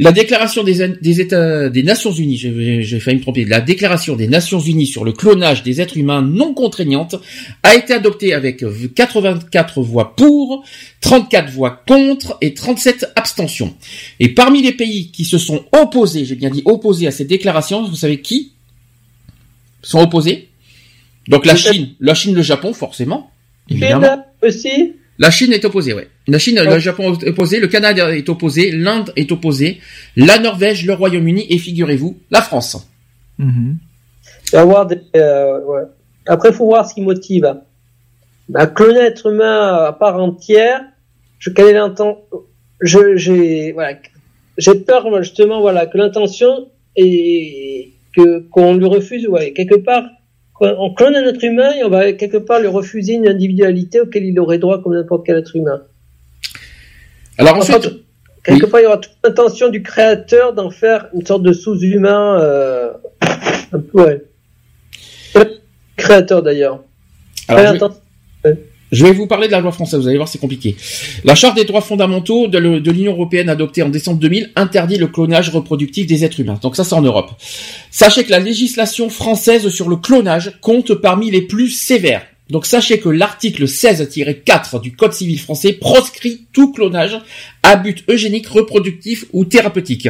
La 0.00 0.10
déclaration 0.10 0.64
des, 0.64 1.82
Nations 1.84 2.10
Unies, 2.10 2.36
j'ai 2.36 2.98
failli 2.98 3.18
me 3.18 3.22
tromper, 3.22 3.44
la 3.44 3.60
déclaration 3.60 4.16
des 4.16 4.26
Nations 4.26 4.58
Unies 4.58 4.86
sur 4.86 5.04
le 5.04 5.12
clonage 5.12 5.62
des 5.62 5.80
êtres 5.80 5.96
humains 5.96 6.22
non 6.22 6.52
contraignante 6.52 7.14
a 7.62 7.76
été 7.76 7.92
adoptée 7.92 8.34
avec 8.34 8.64
84 8.94 9.82
voix 9.82 10.16
pour, 10.16 10.64
34 11.00 11.50
voix 11.50 11.82
contre 11.86 12.38
et 12.40 12.54
37 12.54 13.12
abstentions. 13.14 13.72
Et 14.18 14.30
parmi 14.30 14.62
les 14.62 14.72
pays 14.72 15.12
qui 15.12 15.24
se 15.24 15.38
sont 15.38 15.64
opposés, 15.70 16.24
j'ai 16.24 16.34
bien 16.34 16.50
dit 16.50 16.62
opposés 16.64 17.06
à 17.06 17.12
cette 17.12 17.28
déclaration, 17.28 17.88
vous 17.88 17.94
savez 17.94 18.20
qui? 18.20 18.57
Sont 19.82 20.00
opposés 20.00 20.48
Donc 21.28 21.46
la 21.46 21.56
Chine, 21.56 21.94
la 22.00 22.14
Chine, 22.14 22.34
le 22.34 22.42
Japon, 22.42 22.72
forcément. 22.72 23.30
Évidemment. 23.68 24.02
Chine 24.02 24.24
aussi 24.42 24.92
La 25.18 25.30
Chine 25.30 25.52
est 25.52 25.64
opposée, 25.64 25.92
ouais. 25.92 26.08
La 26.26 26.38
Chine, 26.38 26.60
le. 26.60 26.78
Japon 26.78 27.14
est 27.14 27.28
opposé, 27.28 27.60
le 27.60 27.68
Canada 27.68 28.14
est 28.14 28.28
opposé, 28.28 28.70
l'Inde 28.70 29.12
est 29.16 29.30
opposé, 29.32 29.80
la 30.16 30.38
Norvège, 30.38 30.86
le 30.86 30.94
Royaume-Uni 30.94 31.46
et 31.48 31.58
figurez-vous, 31.58 32.18
la 32.30 32.42
France. 32.42 32.88
Mhm. 33.38 33.78
Il 34.52 34.56
avoir 34.56 34.86
des, 34.86 34.98
euh, 35.16 35.60
ouais. 35.64 35.82
Après, 36.26 36.52
faut 36.52 36.66
voir 36.66 36.88
ce 36.88 36.94
qui 36.94 37.02
motive. 37.02 37.54
Bah, 38.48 38.66
cloner 38.66 39.00
un 39.00 39.04
être 39.04 39.30
humain 39.30 39.84
à 39.86 39.92
part 39.92 40.22
entière, 40.22 40.80
je 41.38 41.50
quelle 41.50 41.68
est 41.68 41.72
l'intention 41.74 42.22
Je, 42.80 43.16
j'ai, 43.16 43.72
voilà, 43.72 43.98
j'ai 44.56 44.74
peur 44.74 45.06
justement, 45.22 45.60
voilà, 45.60 45.86
que 45.86 45.98
l'intention 45.98 46.68
est 46.96 47.90
que 48.14 48.40
qu'on 48.50 48.74
lui 48.74 48.86
refuse, 48.86 49.26
ouais, 49.28 49.52
quelque 49.52 49.76
part, 49.76 50.04
on 50.60 50.92
clone 50.92 51.14
un 51.14 51.24
être 51.28 51.42
humain 51.44 51.72
et 51.78 51.84
on 51.84 51.88
va 51.88 52.12
quelque 52.12 52.36
part 52.36 52.60
lui 52.60 52.68
refuser 52.68 53.14
une 53.14 53.28
individualité 53.28 54.00
auquel 54.00 54.24
il 54.24 54.38
aurait 54.40 54.58
droit 54.58 54.82
comme 54.82 54.94
n'importe 54.94 55.24
quel 55.24 55.38
être 55.38 55.54
humain. 55.54 55.82
Alors 57.38 57.56
ensuite, 57.56 57.90
oui. 58.48 58.60
part, 58.60 58.80
il 58.80 58.84
y 58.84 58.86
aura 58.86 58.98
toute 58.98 59.16
l'intention 59.22 59.68
du 59.68 59.82
créateur 59.82 60.54
d'en 60.54 60.70
faire 60.70 61.08
une 61.14 61.24
sorte 61.24 61.42
de 61.42 61.52
sous-humain, 61.52 62.40
euh, 62.40 62.92
un 63.72 63.78
peu, 63.78 64.02
ouais. 64.02 64.24
Le 65.34 65.60
créateur 65.96 66.42
d'ailleurs. 66.42 66.82
alors, 67.46 67.74
je, 67.74 68.07
je 68.90 69.04
vais 69.04 69.12
vous 69.12 69.26
parler 69.26 69.46
de 69.46 69.52
la 69.52 69.60
loi 69.60 69.72
française, 69.72 70.00
vous 70.00 70.08
allez 70.08 70.16
voir, 70.16 70.28
c'est 70.28 70.38
compliqué. 70.38 70.76
La 71.24 71.34
Charte 71.34 71.56
des 71.56 71.64
droits 71.64 71.80
fondamentaux 71.80 72.48
de, 72.48 72.58
l'Union 72.58 73.12
européenne 73.12 73.48
adoptée 73.48 73.82
en 73.82 73.88
décembre 73.88 74.18
2000 74.18 74.52
interdit 74.56 74.96
le 74.96 75.08
clonage 75.08 75.50
reproductif 75.50 76.06
des 76.06 76.24
êtres 76.24 76.40
humains. 76.40 76.58
Donc 76.62 76.76
ça, 76.76 76.84
c'est 76.84 76.94
en 76.94 77.02
Europe. 77.02 77.30
Sachez 77.90 78.24
que 78.24 78.30
la 78.30 78.38
législation 78.38 79.10
française 79.10 79.68
sur 79.68 79.88
le 79.88 79.96
clonage 79.96 80.58
compte 80.60 80.94
parmi 80.94 81.30
les 81.30 81.42
plus 81.42 81.68
sévères. 81.70 82.22
Donc 82.50 82.64
sachez 82.64 82.98
que 82.98 83.10
l'article 83.10 83.64
16-4 83.64 84.80
du 84.80 84.96
Code 84.96 85.12
civil 85.12 85.38
français 85.38 85.74
proscrit 85.74 86.46
tout 86.52 86.72
clonage 86.72 87.18
à 87.62 87.76
but 87.76 88.04
eugénique, 88.08 88.46
reproductif 88.46 89.26
ou 89.34 89.44
thérapeutique. 89.44 90.08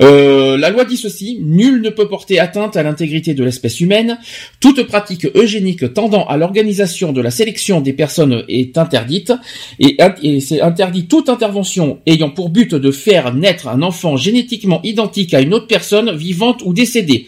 Euh, 0.00 0.56
la 0.56 0.70
loi 0.70 0.84
dit 0.84 0.96
ceci, 0.96 1.38
nul 1.42 1.80
ne 1.80 1.90
peut 1.90 2.08
porter 2.08 2.38
atteinte 2.38 2.76
à 2.76 2.82
l'intégrité 2.82 3.34
de 3.34 3.44
l'espèce 3.44 3.80
humaine, 3.80 4.18
toute 4.60 4.82
pratique 4.84 5.26
eugénique 5.34 5.92
tendant 5.94 6.26
à 6.26 6.36
l'organisation 6.36 7.12
de 7.12 7.20
la 7.20 7.30
sélection 7.30 7.80
des 7.80 7.92
personnes 7.92 8.44
est 8.48 8.76
interdite, 8.78 9.32
et, 9.78 9.96
et 10.22 10.40
c'est 10.40 10.60
interdit 10.60 11.06
toute 11.06 11.28
intervention 11.28 12.00
ayant 12.06 12.30
pour 12.30 12.50
but 12.50 12.74
de 12.74 12.90
faire 12.90 13.34
naître 13.34 13.68
un 13.68 13.82
enfant 13.82 14.16
génétiquement 14.16 14.80
identique 14.82 15.34
à 15.34 15.40
une 15.40 15.54
autre 15.54 15.66
personne 15.66 16.14
vivante 16.14 16.62
ou 16.64 16.72
décédée, 16.72 17.26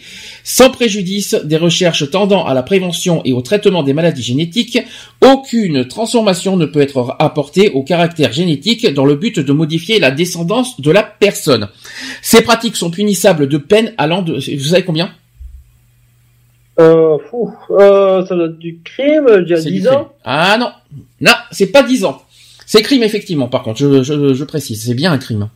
sans 0.51 0.71
préjudice 0.71 1.35
des 1.43 1.57
recherches 1.57 2.09
tendant 2.09 2.43
à 2.43 2.55
la 2.55 2.63
prévention 2.63 3.21
et 3.23 3.33
au 3.33 3.41
traitement 3.43 3.83
des 3.83 3.93
maladies 3.93 4.23
génétiques, 4.23 4.79
aucune 5.21 5.85
transformation 5.87 6.57
ne 6.57 6.65
peut 6.65 6.81
être 6.81 7.15
apportée 7.19 7.69
au 7.69 7.83
caractère 7.83 8.33
génétique 8.33 8.91
dans 8.91 9.05
le 9.05 9.13
but 9.13 9.37
de 9.39 9.53
modifier 9.53 9.99
la 9.99 10.09
descendance 10.09 10.81
de 10.81 10.89
la 10.89 11.03
personne. 11.03 11.69
Ces 12.23 12.41
pratiques 12.41 12.77
sont 12.77 12.89
punissables 12.89 13.47
de 13.47 13.57
peine 13.59 13.93
allant 13.99 14.23
de, 14.23 14.33
vous 14.33 14.63
savez 14.65 14.83
combien? 14.83 15.11
Euh, 16.79 17.19
fou, 17.29 17.53
euh, 17.69 18.25
ça 18.25 18.33
doit 18.33 18.45
être 18.45 18.57
du 18.57 18.79
crime, 18.83 19.27
il 19.45 19.49
y 19.49 19.53
a 19.53 19.61
C'est 19.61 19.69
10 19.69 19.81
du 19.81 19.87
ans. 19.89 19.91
crime. 19.91 20.07
Ah 20.23 20.57
non, 20.59 20.71
non, 21.21 21.33
c'est 21.51 21.67
pas 21.67 21.83
10 21.83 22.05
ans. 22.05 22.23
C'est 22.65 22.81
crime 22.81 23.03
effectivement. 23.03 23.49
Par 23.49 23.61
contre, 23.61 23.77
je, 23.79 24.01
je, 24.01 24.33
je 24.33 24.43
précise, 24.45 24.83
c'est 24.83 24.95
bien 24.95 25.11
un 25.11 25.19
crime. 25.19 25.49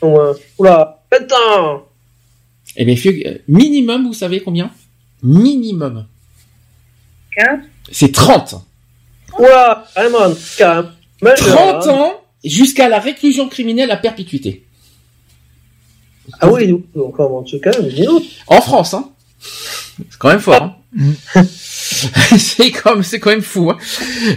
Ouais. 0.00 0.32
Oula, 0.58 1.02
attends. 1.10 1.82
Eh 2.76 2.84
bien, 2.84 2.96
euh, 3.26 3.38
minimum, 3.48 4.06
vous 4.06 4.14
savez 4.14 4.40
combien? 4.40 4.70
Minimum. 5.22 6.06
15 7.36 7.60
C'est 7.90 8.12
30. 8.12 8.54
Oula, 9.38 9.86
vraiment, 9.94 10.34
carrément. 10.56 10.90
30 11.20 11.86
ans 11.88 12.12
jusqu'à 12.44 12.88
la 12.88 13.00
réclusion 13.00 13.48
criminelle 13.48 13.90
à 13.90 13.96
perpétuité. 13.96 14.64
Ah 16.40 16.50
oui, 16.50 16.68
donc, 16.94 17.18
en 17.18 17.42
tout 17.42 17.58
cas. 17.58 17.70
En 18.46 18.60
France, 18.60 18.94
hein. 18.94 19.10
C'est 19.40 20.18
quand 20.18 20.28
même 20.28 20.40
fort, 20.40 20.62
hein. 20.62 20.76
c'est 22.38 22.70
quand 22.70 23.30
même 23.30 23.42
fou. 23.42 23.70
Hein. 23.70 23.78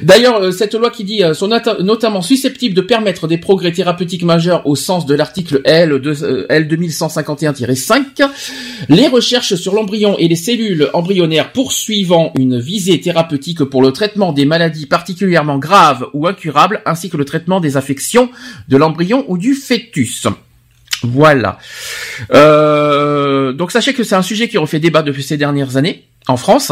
D'ailleurs, 0.01 0.41
euh, 0.41 0.51
cette 0.51 0.73
loi 0.73 0.89
qui 0.89 1.03
dit 1.03 1.23
euh, 1.23 1.33
sont 1.33 1.47
nota- 1.47 1.81
notamment 1.81 2.21
susceptibles 2.21 2.75
de 2.75 2.81
permettre 2.81 3.27
des 3.27 3.37
progrès 3.37 3.71
thérapeutiques 3.71 4.23
majeurs 4.23 4.65
au 4.67 4.75
sens 4.75 5.05
de 5.05 5.13
l'article 5.13 5.61
L, 5.65 5.91
euh, 5.91 6.45
L 6.49 6.67
2151-5, 6.67 8.29
les 8.89 9.07
recherches 9.07 9.55
sur 9.55 9.73
l'embryon 9.73 10.15
et 10.17 10.27
les 10.27 10.35
cellules 10.35 10.89
embryonnaires 10.93 11.51
poursuivant 11.51 12.31
une 12.37 12.59
visée 12.59 12.99
thérapeutique 13.01 13.63
pour 13.63 13.81
le 13.81 13.91
traitement 13.91 14.31
des 14.31 14.45
maladies 14.45 14.85
particulièrement 14.85 15.57
graves 15.57 16.07
ou 16.13 16.27
incurables, 16.27 16.81
ainsi 16.85 17.09
que 17.09 17.17
le 17.17 17.25
traitement 17.25 17.59
des 17.59 17.77
affections 17.77 18.29
de 18.69 18.77
l'embryon 18.77 19.25
ou 19.27 19.37
du 19.37 19.53
fœtus. 19.55 20.27
Voilà. 21.03 21.57
Euh, 22.33 23.53
donc 23.53 23.71
sachez 23.71 23.93
que 23.93 24.03
c'est 24.03 24.15
un 24.15 24.21
sujet 24.21 24.47
qui 24.47 24.57
refait 24.57 24.79
débat 24.79 25.01
depuis 25.01 25.23
ces 25.23 25.37
dernières 25.37 25.77
années. 25.77 26.07
en 26.27 26.37
France. 26.37 26.71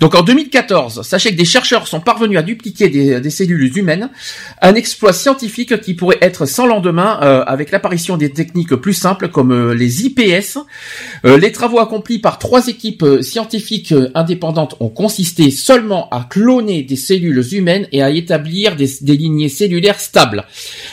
Donc 0.00 0.14
en 0.14 0.20
2014, 0.20 1.00
sachez 1.00 1.30
que 1.30 1.36
des 1.36 1.46
chercheurs 1.46 1.88
sont 1.88 2.00
parvenus 2.00 2.38
à 2.38 2.42
dupliquer 2.42 2.90
des, 2.90 3.30
cellules 3.30 3.78
humaines, 3.78 4.10
un 4.60 4.74
exploit 4.74 5.14
scientifique 5.14 5.80
qui 5.80 5.94
pourrait 5.94 6.18
être 6.20 6.44
sans 6.44 6.66
lendemain 6.66 7.18
euh, 7.22 7.42
avec 7.46 7.70
l'apparition 7.70 8.18
des 8.18 8.30
techniques 8.30 8.76
plus 8.76 8.92
simples 8.92 9.28
comme 9.28 9.50
euh, 9.50 9.74
les 9.74 10.04
IPS. 10.04 10.58
Les 11.24 11.52
travaux 11.52 11.78
accomplis 11.78 12.18
par 12.18 12.38
trois 12.38 12.66
équipes 12.68 13.04
scientifiques 13.22 13.94
indépendantes 14.14 14.76
ont 14.80 14.90
consisté 14.90 15.50
seulement 15.50 16.10
à 16.10 16.26
cloner 16.28 16.82
des 16.82 16.96
cellules 16.96 17.42
humaines 17.54 17.88
et 17.92 18.02
à 18.02 18.10
établir 18.10 18.76
des, 18.76 18.88
lignées 19.16 19.48
cellulaires 19.48 20.00
stables. 20.00 20.44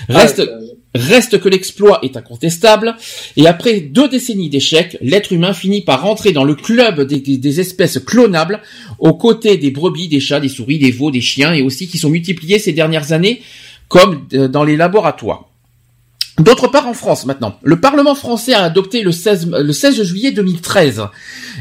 Reste, 0.08 0.50
Reste 0.96 1.40
que 1.40 1.50
l'exploit 1.50 2.00
est 2.02 2.18
incontestable, 2.18 2.96
et 3.38 3.46
après 3.46 3.80
deux 3.80 4.10
décennies 4.10 4.50
d'échecs, 4.50 4.98
l'être 5.02 5.32
humain 5.32 5.54
finit 5.54 5.82
par 5.82 6.02
rentrer 6.02 6.32
dans 6.32 6.44
le 6.44 6.56
club 6.56 7.02
des, 7.02 7.60
espèces 7.60 8.00
clonables, 8.00 8.62
aux 8.98 9.14
côtés 9.14 9.58
des 9.58 9.70
brebis, 9.70 10.08
des 10.08 10.20
chats, 10.20 10.40
des 10.40 10.50
souris, 10.50 10.80
des 10.80 10.92
veaux, 10.92 11.12
des 11.12 11.22
chiens, 11.22 11.54
et 11.54 11.62
aussi 11.62 11.88
qui 11.88 12.00
sont 12.00 12.10
multipliés 12.10 12.58
ces 12.58 12.74
dernières 12.74 13.12
années, 13.12 13.42
comme 13.88 14.26
euh, 14.34 14.48
dans 14.48 14.64
les 14.64 14.78
laboratoires. 14.78 15.49
D'autre 16.40 16.70
part, 16.70 16.88
en 16.88 16.94
France 16.94 17.26
maintenant, 17.26 17.60
le 17.64 17.82
Parlement 17.82 18.16
français 18.16 18.54
a 18.54 18.64
adopté 18.64 19.02
le 19.02 19.12
16, 19.12 19.52
le 19.52 19.74
16 19.74 20.04
juillet 20.04 20.32
2013, 20.32 21.04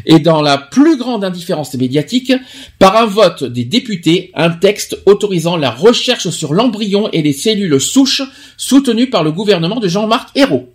et 0.06 0.20
dans 0.20 0.40
la 0.40 0.56
plus 0.56 0.96
grande 0.96 1.24
indifférence 1.24 1.74
médiatique, 1.74 2.32
par 2.78 2.96
un 2.96 3.06
vote 3.06 3.42
des 3.42 3.64
députés, 3.64 4.30
un 4.34 4.50
texte 4.50 4.96
autorisant 5.04 5.56
la 5.56 5.72
recherche 5.72 6.28
sur 6.30 6.54
l'embryon 6.54 7.08
et 7.12 7.22
les 7.22 7.32
cellules 7.32 7.80
souches 7.80 8.22
soutenu 8.56 9.10
par 9.10 9.24
le 9.24 9.32
gouvernement 9.32 9.80
de 9.80 9.88
Jean-Marc 9.88 10.36
Ayrault. 10.36 10.68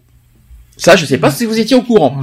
Ça, 0.77 0.95
je 0.95 1.05
sais 1.05 1.17
pas 1.17 1.31
si 1.31 1.45
vous 1.45 1.59
étiez 1.59 1.75
au 1.75 1.81
courant. 1.81 2.17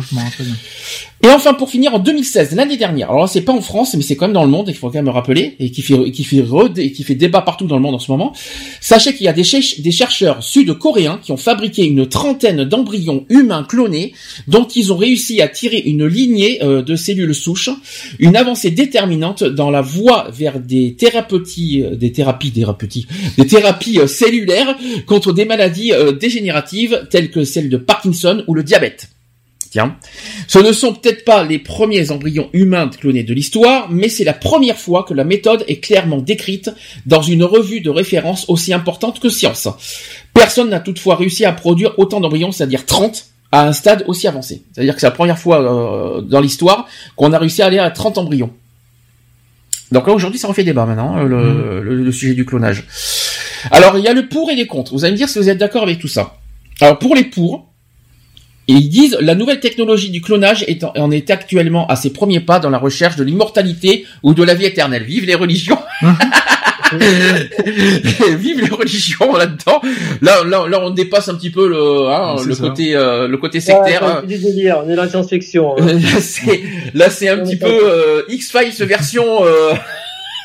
Et 1.23 1.29
enfin, 1.29 1.53
pour 1.53 1.69
finir, 1.69 1.93
en 1.93 1.99
2016, 1.99 2.55
l'année 2.55 2.79
dernière, 2.79 3.11
alors 3.11 3.29
c'est 3.29 3.43
pas 3.43 3.53
en 3.53 3.61
France, 3.61 3.95
mais 3.95 4.03
c'est 4.03 4.17
quand 4.17 4.25
même 4.25 4.33
dans 4.33 4.45
le 4.45 4.49
monde, 4.49 4.69
il 4.69 4.75
faut 4.75 4.87
quand 4.89 4.95
même 4.95 5.05
me 5.05 5.11
rappeler, 5.11 5.55
et 5.61 5.71
qui 5.71 5.83
fait, 5.83 6.11
qui 6.13 6.25
fait, 6.25 6.43
qui 6.93 7.05
fait 7.05 7.15
débat 7.15 7.43
partout 7.43 7.67
dans 7.67 7.77
le 7.77 7.83
monde 7.83 7.95
en 7.95 7.99
ce 7.99 8.11
moment. 8.11 8.33
Sachez 8.81 9.15
qu'il 9.15 9.27
y 9.27 9.29
a 9.29 9.35
des, 9.35 9.43
des 9.79 9.91
chercheurs 9.91 10.43
sud-coréens 10.43 11.21
qui 11.23 11.31
ont 11.33 11.37
fabriqué 11.37 11.85
une 11.85 12.07
trentaine 12.07 12.65
d'embryons 12.65 13.27
humains 13.29 13.65
clonés, 13.65 14.15
dont 14.49 14.65
ils 14.65 14.95
ont 14.95 14.97
réussi 14.97 15.43
à 15.43 15.49
tirer 15.49 15.79
une 15.79 16.07
lignée 16.07 16.63
euh, 16.63 16.81
de 16.81 16.97
cellules 16.97 17.35
souches, 17.35 17.69
une 18.19 18.35
avancée 18.35 18.71
déterminante 18.71 19.45
dans 19.45 19.71
la 19.71 19.83
voie 19.83 20.29
vers 20.33 20.59
des 20.59 20.95
thérapeutiques, 20.95 21.83
euh, 21.83 21.97
des 21.97 22.13
thérapies, 22.13 22.51
thérapeutiques, 22.51 23.09
des 23.37 23.47
thérapies 23.47 24.01
euh, 24.01 24.07
cellulaires 24.07 24.75
contre 25.05 25.35
des 25.35 25.45
maladies 25.45 25.93
dégénératives 26.19 27.07
telles 27.11 27.31
que 27.31 27.45
celles 27.45 27.69
de 27.69 27.77
Parkinson 27.77 28.43
ou 28.51 28.55
le 28.55 28.65
diabète. 28.65 29.09
Tiens. 29.71 29.97
Ce 30.49 30.59
ne 30.59 30.73
sont 30.73 30.95
peut-être 30.95 31.25
pas 31.25 31.45
les 31.45 31.61
premiers 31.61 32.11
embryons 32.11 32.51
humains 32.53 32.89
clonés 32.89 33.23
de 33.23 33.33
l'histoire, 33.33 33.89
mais 33.89 34.09
c'est 34.09 34.25
la 34.25 34.33
première 34.33 34.77
fois 34.77 35.05
que 35.05 35.15
la 35.15 35.23
méthode 35.23 35.65
est 35.69 35.79
clairement 35.79 36.19
décrite 36.19 36.73
dans 37.07 37.23
une 37.23 37.45
revue 37.45 37.81
de 37.81 37.91
référence 37.91 38.47
aussi 38.49 38.73
importante 38.73 39.21
que 39.21 39.29
Science. 39.29 39.69
Personne 40.35 40.71
n'a 40.71 40.81
toutefois 40.81 41.15
réussi 41.15 41.45
à 41.45 41.53
produire 41.53 41.97
autant 41.99 42.21
d'embryons, 42.21 42.51
c'est-à-dire 42.51 42.85
30, 42.85 43.27
à 43.53 43.69
un 43.69 43.73
stade 43.73 44.03
aussi 44.09 44.27
avancé. 44.27 44.65
C'est-à-dire 44.73 44.95
que 44.95 45.01
c'est 45.01 45.07
la 45.07 45.13
première 45.13 45.39
fois 45.39 45.61
euh, 45.63 46.21
dans 46.21 46.41
l'histoire 46.41 46.89
qu'on 47.15 47.33
a 47.33 47.39
réussi 47.39 47.63
à 47.63 47.67
aller 47.67 47.79
à 47.79 47.91
30 47.91 48.19
embryons. 48.19 48.51
Donc 49.93 50.09
là 50.09 50.13
aujourd'hui 50.13 50.41
ça 50.41 50.49
refait 50.49 50.65
débat 50.65 50.87
maintenant, 50.87 51.17
euh, 51.19 51.25
mmh. 51.25 51.81
le, 51.81 52.03
le, 52.05 52.13
sujet 52.13 52.35
du 52.35 52.45
clonage. 52.45 52.87
Alors 53.71 53.99
il 53.99 54.05
y 54.05 54.09
a 54.09 54.13
le 54.13 54.29
pour 54.29 54.51
et 54.51 54.57
les 54.57 54.67
contre. 54.67 54.93
Vous 54.93 55.05
allez 55.05 55.13
me 55.13 55.17
dire 55.17 55.29
si 55.29 55.39
vous 55.39 55.49
êtes 55.49 55.59
d'accord 55.59 55.85
avec 55.85 56.01
tout 56.01 56.09
ça. 56.09 56.39
Alors 56.81 56.99
pour 56.99 57.15
les 57.15 57.25
pour, 57.25 57.70
et 58.69 58.75
ils 58.75 58.89
disent 58.89 59.17
la 59.21 59.35
nouvelle 59.35 59.61
technologie 59.61 60.11
du 60.11 60.21
clonage 60.21 60.65
est 60.69 60.85
en, 60.85 61.11
est 61.11 61.31
actuellement 61.31 61.87
à 61.89 61.97
ses 61.97 62.13
premiers 62.13 62.41
pas 62.41 62.61
dans 62.61 62.71
la 62.71 62.79
recherche 62.79 63.17
de 63.17 63.25
l'immortalité 63.25 64.07
ou 64.23 64.35
de 64.35 64.43
la 64.43 64.55
vie 64.55 64.67
éternelle. 64.67 65.03
Vive 65.03 65.25
les 65.25 65.35
religions. 65.35 65.79
Vive 66.93 68.61
les 68.61 68.69
religions 68.69 69.35
là-dedans. 69.37 69.81
Là, 70.23 70.45
là, 70.45 70.67
là, 70.69 70.81
on 70.83 70.91
dépasse 70.91 71.29
un 71.29 71.35
petit 71.35 71.51
peu 71.51 71.69
le, 71.69 72.09
hein, 72.09 72.37
le 72.45 72.57
côté, 72.57 72.97
euh, 72.97 73.29
le 73.29 73.37
côté 73.39 73.61
sectaire. 73.61 74.23
Ouais, 74.23 74.27
délire. 74.27 74.83
On 74.85 74.91
est 74.91 74.97
dans 74.97 75.03
la 75.03 75.09
science-fiction. 75.09 75.77
Hein. 75.79 75.87
là, 76.95 77.11
c'est, 77.11 77.29
un 77.29 77.39
petit 77.39 77.57
peu 77.57 77.67
euh, 77.67 78.23
X-Files 78.29 78.87
version. 78.87 79.45
Euh, 79.45 79.75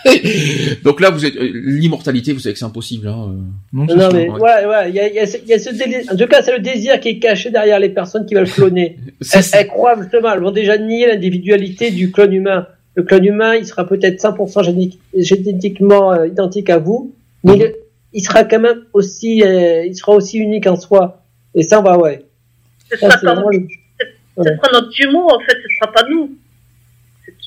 Donc 0.83 1.01
là, 1.01 1.09
vous 1.09 1.25
êtes 1.25 1.35
euh, 1.35 1.51
l'immortalité, 1.53 2.33
vous 2.33 2.39
savez 2.39 2.53
que 2.53 2.59
c'est 2.59 2.65
impossible. 2.65 3.07
Hein. 3.07 3.31
Euh. 3.31 3.85
Non, 3.95 4.09
mais 4.13 4.29
ouais, 4.29 4.65
ouais, 4.65 4.89
il 4.89 4.95
y 4.95 4.99
a, 4.99 5.07
y, 5.07 5.19
a, 5.19 5.37
y 5.45 5.53
a, 5.53 5.59
ce 5.59 5.69
délire. 5.71 6.01
En 6.11 6.15
tout 6.15 6.27
cas, 6.27 6.41
c'est 6.41 6.53
le 6.53 6.59
désir 6.59 6.99
qui 6.99 7.09
est 7.09 7.19
caché 7.19 7.49
derrière 7.49 7.79
les 7.79 7.89
personnes 7.89 8.25
qui 8.25 8.35
veulent 8.35 8.49
cloner. 8.49 8.97
elles, 9.53 9.67
croient 9.67 9.99
justement, 9.99 10.33
elles 10.33 10.41
vont 10.41 10.51
déjà 10.51 10.77
nier 10.77 11.07
l'individualité 11.07 11.91
du 11.91 12.11
clone 12.11 12.33
humain. 12.33 12.67
Le 12.95 13.03
clone 13.03 13.25
humain, 13.25 13.55
il 13.55 13.65
sera 13.65 13.85
peut-être 13.85 14.21
100% 14.21 14.99
génétiquement 15.15 16.13
euh, 16.13 16.27
identique 16.27 16.69
à 16.69 16.77
vous, 16.77 17.13
mais 17.43 17.55
mhm. 17.55 17.71
il, 18.13 18.21
sera 18.21 18.43
quand 18.43 18.59
même 18.59 18.83
aussi, 18.93 19.39
il 19.39 19.95
sera 19.95 20.13
aussi 20.13 20.37
unique 20.37 20.67
en 20.67 20.75
soi. 20.75 21.23
Et 21.55 21.63
ça, 21.63 21.81
va, 21.81 21.97
ouais. 21.97 22.23
Ce 22.91 22.97
sera, 22.97 23.35
notre 23.35 24.91
jumeau, 24.91 25.25
en 25.25 25.39
fait, 25.39 25.57
ce 25.61 25.75
sera 25.79 25.91
pas 25.91 26.03
nous. 26.09 26.37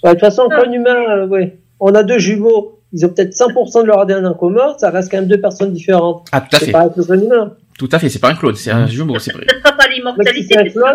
de 0.04 0.10
toute 0.10 0.20
façon, 0.20 0.48
clone 0.48 0.74
humain, 0.74 1.26
ouais 1.28 1.56
on 1.80 1.94
a 1.94 2.02
deux 2.02 2.18
jumeaux, 2.18 2.78
ils 2.92 3.04
ont 3.04 3.10
peut-être 3.10 3.32
100% 3.32 3.82
de 3.82 3.86
leur 3.86 4.00
ADN 4.00 4.26
en 4.26 4.34
commun, 4.34 4.74
ça 4.78 4.90
reste 4.90 5.10
quand 5.10 5.18
même 5.18 5.28
deux 5.28 5.40
personnes 5.40 5.72
différentes. 5.72 6.26
Ah, 6.32 6.40
tout 6.40 6.56
à 6.56 6.58
fait. 6.58 6.66
C'est 6.66 6.72
pas 6.72 7.14
un 7.14 7.20
humain. 7.20 7.52
Tout 7.78 7.88
à 7.92 8.00
fait, 8.00 8.08
c'est 8.08 8.18
pas 8.18 8.30
un 8.30 8.34
clone, 8.34 8.56
c'est 8.56 8.72
un 8.72 8.88
jumeau, 8.88 9.20
c'est 9.20 9.32
vrai. 9.32 9.46
Ce 9.48 9.56
sera 9.56 9.72
pas 9.76 9.86
l'immortalité, 9.88 10.46
c'est 10.48 10.74
pas 10.74 10.94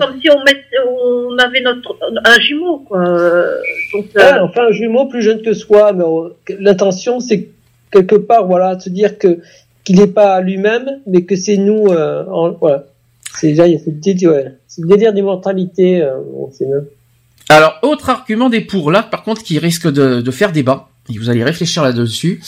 comme 0.00 0.20
si 0.20 0.28
on, 0.30 0.42
met, 0.42 0.64
on 0.84 1.38
avait 1.38 1.60
notre, 1.60 1.96
un 2.24 2.40
jumeau, 2.40 2.78
quoi. 2.78 3.04
Donc, 3.92 4.06
euh... 4.16 4.40
enfin, 4.42 4.66
un 4.68 4.72
jumeau 4.72 5.06
plus 5.06 5.22
jeune 5.22 5.42
que 5.42 5.52
soi, 5.52 5.92
mais 5.92 6.04
l'intention, 6.58 7.20
c'est 7.20 7.50
quelque 7.92 8.16
part, 8.16 8.48
voilà, 8.48 8.74
de 8.74 8.80
se 8.82 8.90
dire 8.90 9.16
que, 9.16 9.38
qu'il 9.84 9.96
n'est 9.96 10.08
pas 10.08 10.40
lui-même, 10.40 11.02
mais 11.06 11.22
que 11.22 11.36
c'est 11.36 11.56
nous, 11.56 11.86
euh, 11.86 12.24
en, 12.26 12.50
voilà. 12.50 12.86
C'est 13.38 13.48
déjà, 13.48 13.68
il 13.68 13.74
y 13.74 13.76
a 13.76 13.78
ce 13.78 13.90
délire, 13.90 14.30
ouais. 14.30 14.52
le 14.78 14.88
délire 14.88 15.12
d'immortalité, 15.12 16.02
euh, 16.02 16.18
c'est 16.50 16.66
mieux. 16.66 16.90
Alors, 17.54 17.78
autre 17.82 18.10
argument 18.10 18.48
des 18.48 18.60
pour, 18.60 18.90
là, 18.90 19.04
par 19.04 19.22
contre, 19.22 19.44
qui 19.44 19.60
risque 19.60 19.86
de, 19.86 20.30
faire 20.32 20.50
débat, 20.50 20.88
et 21.08 21.16
vous 21.16 21.30
allez 21.30 21.44
réfléchir 21.44 21.84
là-dessus, 21.84 22.40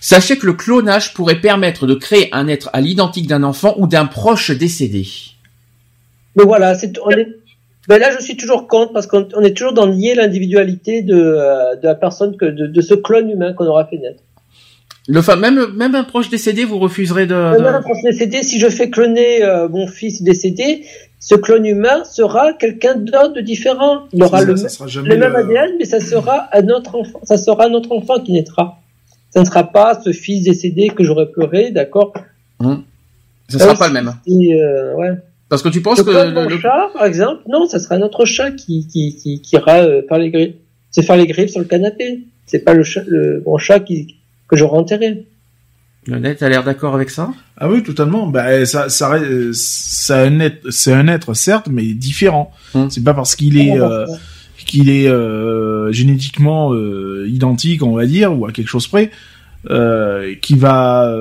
sachez 0.00 0.36
que 0.36 0.46
le 0.46 0.54
clonage 0.54 1.14
pourrait 1.14 1.40
permettre 1.40 1.86
de 1.86 1.94
créer 1.94 2.28
un 2.32 2.48
être 2.48 2.68
à 2.72 2.80
l'identique 2.80 3.28
d'un 3.28 3.44
enfant 3.44 3.74
ou 3.78 3.86
d'un 3.86 4.06
proche 4.06 4.50
décédé. 4.50 5.06
Mais 6.34 6.42
voilà, 6.42 6.74
c'est, 6.74 6.92
ben 7.86 8.00
là, 8.00 8.10
je 8.10 8.20
suis 8.20 8.36
toujours 8.36 8.66
contre 8.66 8.92
parce 8.92 9.06
qu'on 9.06 9.28
est 9.42 9.56
toujours 9.56 9.74
dans 9.74 9.86
nier 9.86 10.16
l'individualité 10.16 11.02
de, 11.02 11.14
euh, 11.14 11.76
de 11.76 11.86
la 11.86 11.94
personne 11.94 12.36
de, 12.40 12.80
ce 12.80 12.94
clone 12.94 13.30
humain 13.30 13.52
qu'on 13.52 13.66
aura 13.66 13.86
fait 13.86 13.98
naître. 13.98 14.24
Le 15.10 15.36
même 15.36 15.72
même 15.74 15.94
un 15.94 16.04
proche 16.04 16.28
décédé, 16.28 16.66
vous 16.66 16.78
refuserez 16.78 17.26
de. 17.26 17.34
Même 17.34 17.74
un 17.74 17.80
proche 17.80 18.02
décédé, 18.04 18.42
si 18.42 18.60
je 18.60 18.68
fais 18.68 18.90
cloner 18.90 19.42
euh, 19.42 19.66
mon 19.66 19.86
fils 19.86 20.22
décédé, 20.22 20.84
ce 21.18 21.34
clone 21.34 21.64
humain 21.64 22.04
sera 22.04 22.52
quelqu'un 22.52 22.94
d'autre 22.94 23.32
de 23.32 23.40
différent. 23.40 24.02
Il 24.12 24.22
aura 24.22 24.42
le, 24.42 24.54
même 25.16 25.34
ADN, 25.34 25.70
mais 25.78 25.86
ça 25.86 26.00
sera 26.00 26.48
un 26.52 26.68
autre 26.68 26.94
enfant. 26.94 27.20
Ça 27.22 27.38
sera 27.38 27.70
notre 27.70 27.92
enfant 27.92 28.20
qui 28.20 28.32
naîtra. 28.32 28.80
Ça 29.30 29.40
ne 29.40 29.46
sera 29.46 29.64
pas 29.64 29.98
ce 29.98 30.12
fils 30.12 30.44
décédé 30.44 30.90
que 30.90 31.02
j'aurais 31.04 31.30
pleuré, 31.30 31.70
d'accord? 31.70 32.12
Hum. 32.60 32.84
Ça 33.48 33.58
sera 33.58 33.74
pas 33.74 33.88
le 33.88 33.94
même. 33.94 34.12
Euh, 34.28 34.94
ouais. 34.94 35.12
Parce 35.48 35.62
que 35.62 35.70
tu 35.70 35.80
penses 35.80 36.02
que 36.02 36.10
le, 36.10 36.58
chat, 36.58 36.90
par 36.92 37.06
exemple, 37.06 37.42
non, 37.48 37.66
ça 37.66 37.78
sera 37.78 37.96
notre 37.96 38.26
chat 38.26 38.50
qui 38.50 38.86
qui 38.86 39.16
qui, 39.16 39.40
qui 39.40 39.56
ira 39.56 39.78
euh, 39.78 40.02
faire 40.06 40.18
les 40.18 40.30
griffes, 40.30 40.54
c'est 40.90 41.02
faire 41.02 41.16
les 41.16 41.26
griffes 41.26 41.50
sur 41.50 41.60
le 41.60 41.66
canapé. 41.66 42.24
C'est 42.44 42.58
pas 42.58 42.74
le 42.74 42.84
chat, 42.84 43.02
le 43.06 43.42
mon 43.46 43.56
chat 43.56 43.80
qui 43.80 44.17
que 44.48 44.56
j'aurais 44.56 44.78
enterré. 44.78 45.26
Le 46.06 46.16
a 46.42 46.48
l'air 46.48 46.64
d'accord 46.64 46.94
avec 46.94 47.10
ça? 47.10 47.32
Ah 47.58 47.68
oui, 47.68 47.82
totalement. 47.82 48.26
Bah, 48.26 48.64
ça, 48.64 48.88
ça, 48.88 49.18
ça 49.52 50.26
c'est 50.70 50.92
un 50.94 51.06
être, 51.08 51.34
certes, 51.34 51.68
mais 51.70 51.92
différent. 51.92 52.50
Hum. 52.74 52.88
C'est 52.88 53.04
pas 53.04 53.12
parce 53.12 53.36
qu'il 53.36 53.58
est, 53.58 53.78
euh, 53.78 54.06
qu'il 54.64 54.88
est 54.88 55.06
euh, 55.08 55.92
génétiquement 55.92 56.72
euh, 56.72 57.26
identique, 57.28 57.82
on 57.82 57.92
va 57.92 58.06
dire, 58.06 58.32
ou 58.38 58.46
à 58.46 58.52
quelque 58.52 58.68
chose 58.68 58.86
près, 58.86 59.10
euh, 59.68 60.34
qui 60.40 60.54
va, 60.54 61.14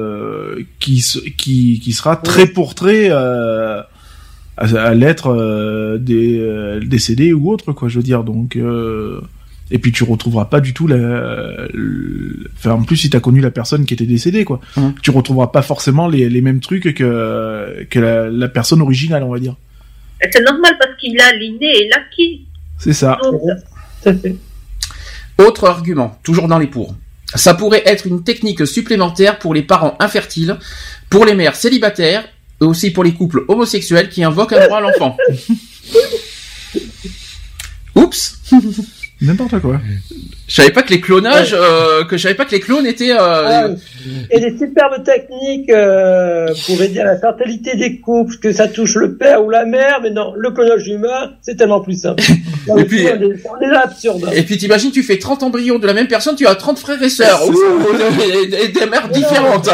qui, 0.80 1.04
qui, 1.38 1.82
qui 1.82 1.92
sera 1.92 2.16
très 2.16 2.48
pour 2.48 2.74
trait 2.74 3.10
à, 3.10 3.90
à 4.56 4.94
l'être 4.94 5.98
des 6.00 6.80
décédé 6.86 7.34
ou 7.34 7.52
autre, 7.52 7.74
quoi. 7.74 7.90
Je 7.90 7.98
veux 7.98 8.04
dire, 8.04 8.24
donc. 8.24 8.58
Et 9.70 9.80
puis 9.80 9.92
tu 9.92 10.04
retrouveras 10.04 10.46
pas 10.46 10.62
du 10.62 10.74
tout 10.74 10.88
la. 10.88 11.68
Enfin, 12.58 12.72
en 12.72 12.84
plus, 12.84 12.98
si 12.98 13.10
t'as 13.10 13.20
connu 13.20 13.42
la 13.42 13.52
personne 13.52 13.86
qui 13.86 13.94
était 13.94 14.06
décédée, 14.06 14.46
quoi, 14.46 14.62
mmh. 14.76 14.90
tu 15.02 15.12
retrouveras 15.12 15.48
pas 15.48 15.62
forcément 15.62 16.08
les, 16.08 16.30
les 16.30 16.42
mêmes 16.42 16.62
trucs 16.62 16.94
que 16.96 17.86
que 17.90 18.00
la, 18.00 18.30
la 18.30 18.48
personne 18.48 18.82
originale, 18.82 19.24
on 19.24 19.32
va 19.32 19.40
dire. 19.40 19.56
C'est 20.32 20.44
normal 20.44 20.76
parce 20.80 20.96
qu'il 21.00 21.20
a 21.20 21.34
l'inné 21.34 21.66
et 21.66 21.90
l'acquis. 21.90 22.46
C'est 22.78 22.94
ça. 22.94 23.20
Autre 25.38 25.66
argument, 25.66 26.18
toujours 26.24 26.48
dans 26.48 26.60
les 26.60 26.68
pour. 26.68 26.96
Ça 27.36 27.54
pourrait 27.54 27.84
être 27.86 28.08
une 28.08 28.24
technique 28.24 28.66
supplémentaire 28.66 29.38
pour 29.38 29.54
les 29.54 29.62
parents 29.62 29.98
infertiles, 30.00 30.58
pour 31.10 31.26
les 31.26 31.36
mères 31.36 31.56
célibataires, 31.56 32.24
et 32.62 32.66
aussi 32.66 32.92
pour 32.92 33.04
les 33.04 33.14
couples 33.14 33.44
homosexuels 33.48 34.10
qui 34.10 34.24
invoquent 34.24 34.54
un 34.54 34.66
droit 34.66 34.78
à 34.78 34.82
l'enfant. 34.82 35.18
Oups 37.96 38.40
N'importe 39.22 39.60
quoi. 39.60 39.80
Je 40.48 40.56
savais 40.56 40.72
pas 40.72 40.84
que 40.84 40.92
les 40.94 41.02
clonages, 41.02 41.56
euh, 41.58 42.06
que 42.06 42.18
je 42.18 42.22
savais 42.22 42.36
pas 42.36 42.46
que 42.46 42.52
les 42.52 42.60
clones 42.60 42.86
étaient. 42.86 43.16
Euh, 43.20 43.76
et 44.30 44.40
des 44.40 44.58
superbes 44.58 45.04
techniques 45.04 45.70
euh, 45.70 46.54
pour 46.66 46.82
aider 46.82 47.00
à 47.00 47.06
la 47.06 47.18
fertilité 47.18 47.76
des 47.76 48.00
couples, 48.00 48.36
que 48.38 48.54
ça 48.54 48.68
touche 48.68 48.96
le 48.96 49.18
père 49.18 49.44
ou 49.44 49.50
la 49.50 49.66
mère, 49.66 50.00
mais 50.04 50.12
non, 50.12 50.34
le 50.36 50.52
clonage 50.52 50.88
humain, 50.88 51.34
c'est 51.42 51.56
tellement 51.56 51.82
plus 51.82 52.00
simple. 52.00 52.24
et 52.78 52.86
puis, 52.86 53.08
on 53.08 53.62
est, 53.62 53.76
absurde. 53.76 54.30
Et 54.34 54.44
puis 54.44 54.58
t'imagines, 54.58 54.92
tu 54.92 55.04
fais 55.04 55.18
30 55.18 55.44
embryons 55.44 55.80
de 55.80 55.88
la 55.88 55.94
même 55.94 56.08
personne, 56.08 56.36
tu 56.36 56.46
as 56.46 56.56
30 56.56 56.78
frères 56.78 57.02
et 57.02 57.10
sœurs, 57.10 57.42
et, 58.64 58.68
des 58.68 58.86
mères 58.86 59.10
différentes. 59.10 59.70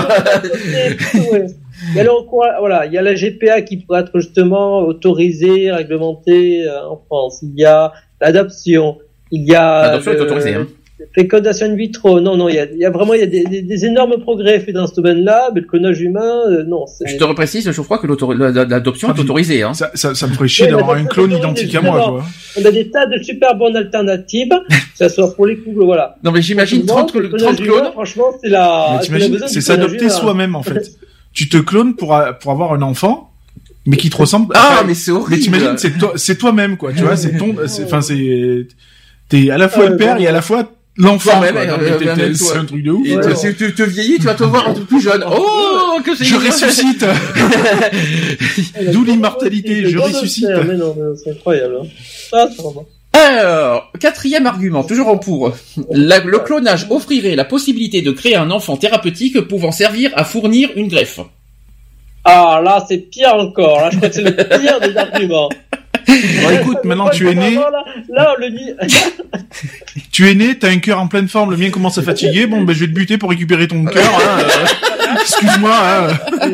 Il 1.92 1.98
y 1.98 2.00
a 2.00 2.60
voilà, 2.60 2.86
il 2.86 2.94
y 2.94 2.98
a 2.98 3.02
la 3.02 3.14
GPA 3.14 3.62
qui 3.62 3.78
pourrait 3.78 4.02
être 4.02 4.20
justement 4.20 4.80
autorisée, 4.80 5.72
réglementée 5.72 6.66
euh, 6.66 6.88
en 6.88 6.98
France. 6.98 7.44
Il 7.44 7.60
y 7.60 7.66
a 7.66 7.92
l'adoption. 8.22 8.98
Il 9.36 9.46
y 9.46 9.56
a 9.56 9.88
l'adoption 9.88 10.12
est 10.12 10.22
autorisée. 10.22 10.54
Hein. 10.54 10.68
Fécondation 11.16 11.66
in 11.66 11.76
vitro, 11.76 12.22
non, 12.22 12.38
non, 12.38 12.50
il 12.50 12.56
y 12.56 12.60
a, 12.60 12.66
il 12.72 12.78
y 12.78 12.86
a 12.86 12.92
vraiment 12.92 13.16
il 13.16 13.20
y 13.20 13.24
a 13.24 13.26
des, 13.26 13.64
des, 13.64 13.86
énormes 13.86 14.22
progrès 14.22 14.60
faits 14.60 14.76
dans 14.76 14.86
ce 14.86 14.94
domaine-là, 14.94 15.50
mais 15.54 15.62
le 15.62 15.68
clonage 15.68 16.00
humain, 16.00 16.44
euh, 16.48 16.64
non. 16.64 16.86
Je 17.04 17.18
te 17.18 17.24
reprécise, 17.24 17.70
je 17.70 17.82
crois 17.82 17.98
que 17.98 18.06
l'adoption 18.06 19.14
est 19.14 19.20
autorisée. 19.20 19.64
Hein. 19.64 19.74
Ça, 19.74 19.90
ça, 19.96 20.14
ça 20.14 20.28
me 20.28 20.34
ferait 20.34 20.48
chier 20.48 20.68
d'avoir 20.68 20.92
un 20.92 21.06
clone 21.06 21.32
identique 21.32 21.74
à 21.74 21.82
moi. 21.82 22.00
Quoi. 22.00 22.24
On 22.62 22.66
a 22.66 22.72
des 22.72 22.92
tas 22.92 23.08
de 23.08 23.22
super 23.24 23.56
bonnes 23.56 23.76
alternatives, 23.76 24.54
que 24.70 24.76
ce 24.96 25.10
soit 25.10 25.36
pour 25.36 25.48
les 25.48 25.58
couples, 25.58 25.84
voilà. 25.84 26.16
Non 26.24 26.32
mais 26.32 26.44
j'imagine 26.44 26.86
30, 26.86 27.12
30 27.38 27.62
clones. 27.62 27.92
franchement, 27.92 28.28
c'est 28.42 28.50
la. 28.50 29.02
C'est 29.48 29.62
s'adopter 29.62 30.10
soi-même 30.10 30.56
en 30.56 30.62
fait. 30.62 30.92
tu 31.34 31.50
te 31.50 31.58
clones 31.58 31.96
pour 31.96 32.16
pour 32.40 32.52
avoir 32.52 32.74
un 32.74 32.84
enfant 32.84 33.32
mais 33.86 33.98
qui 33.98 34.10
te 34.10 34.18
ressemble. 34.18 34.54
Ah, 34.56 34.84
mais 34.86 34.94
c'est 34.94 35.12
horrible. 35.12 35.32
Mais 35.32 35.40
t'imagines, 35.40 35.78
c'est 35.78 35.98
toi, 35.98 36.14
c'est 36.16 36.38
toi-même, 36.38 36.78
quoi. 36.78 36.94
Tu 36.94 37.04
vois, 37.04 37.18
c'est 37.18 37.38
ton, 37.38 37.56
enfin, 37.84 38.02
c'est, 38.02 38.68
t'es 39.30 39.50
à 39.50 39.58
la 39.58 39.70
fois 39.70 39.90
le 39.90 39.98
père 39.98 40.20
et 40.20 40.28
à 40.28 40.32
la 40.32 40.42
fois 40.42 40.70
l'enfant. 40.98 41.42
même, 41.42 41.56
c'est 42.36 42.58
un 42.58 42.66
truc 42.66 42.84
de 42.84 42.92
ouf. 42.92 43.08
Et 43.08 43.36
si 43.36 43.56
tu 43.56 43.74
te 43.74 43.84
vieillis, 43.84 44.18
tu 44.18 44.26
vas 44.26 44.36
te 44.36 44.44
voir 44.44 44.70
un 44.70 44.74
peu 44.74 44.84
plus 44.84 45.02
jeune. 45.02 45.24
Oh, 45.28 46.00
que 46.04 46.16
c'est 46.16 46.26
Je 46.26 46.36
ressuscite. 46.36 47.06
D'où 48.92 49.04
l'immortalité. 49.04 49.90
Je 49.90 49.98
ressuscite. 49.98 50.48
c'est 51.24 51.32
incroyable. 51.32 51.80
Hein. 52.34 52.48
Alors, 53.14 53.92
quatrième 54.00 54.48
argument, 54.48 54.84
toujours 54.84 55.08
en 55.08 55.18
pour. 55.18 55.54
le 55.92 56.38
clonage 56.40 56.88
offrirait 56.90 57.36
la 57.36 57.46
possibilité 57.46 58.02
de 58.02 58.12
créer 58.12 58.36
un 58.36 58.50
enfant 58.50 58.76
thérapeutique 58.76 59.40
pouvant 59.42 59.72
servir 59.72 60.12
à 60.16 60.24
fournir 60.24 60.70
une 60.76 60.88
greffe. 60.88 61.20
Ah, 62.26 62.62
là, 62.64 62.84
c'est 62.88 62.98
pire 62.98 63.36
encore. 63.36 63.82
Là, 63.82 63.90
je 63.92 63.98
crois 63.98 64.10
que 64.10 64.16
c'est 64.16 64.22
le 64.22 64.32
pire 64.32 64.80
des 64.80 64.96
arguments. 64.98 65.50
Bon, 66.08 66.50
écoute, 66.50 66.84
maintenant 66.84 67.10
tu 67.10 67.30
es 67.30 67.36
né. 67.36 67.56
Là, 68.10 68.36
on 68.36 68.40
le 68.40 68.50
dit. 68.50 68.74
tu 70.12 70.30
es 70.30 70.36
né, 70.36 70.58
t'as 70.58 70.70
un 70.70 70.80
cœur 70.80 71.00
en 71.00 71.08
pleine 71.08 71.28
forme, 71.28 71.52
le 71.52 71.58
mien 71.58 71.70
commence 71.70 71.98
à 71.98 72.04
fatiguer. 72.04 72.48
Bon, 72.48 72.62
ben 72.62 72.74
je 72.74 72.82
vais 72.82 72.88
te 72.88 72.92
buter 72.92 73.18
pour 73.18 73.30
récupérer 73.30 73.68
ton 73.68 73.84
cœur. 73.86 74.04
Hein, 74.04 74.42
euh, 74.42 75.16
Excuse-moi. 75.22 75.72
Hein. 75.72 76.08
Ah 76.42 76.48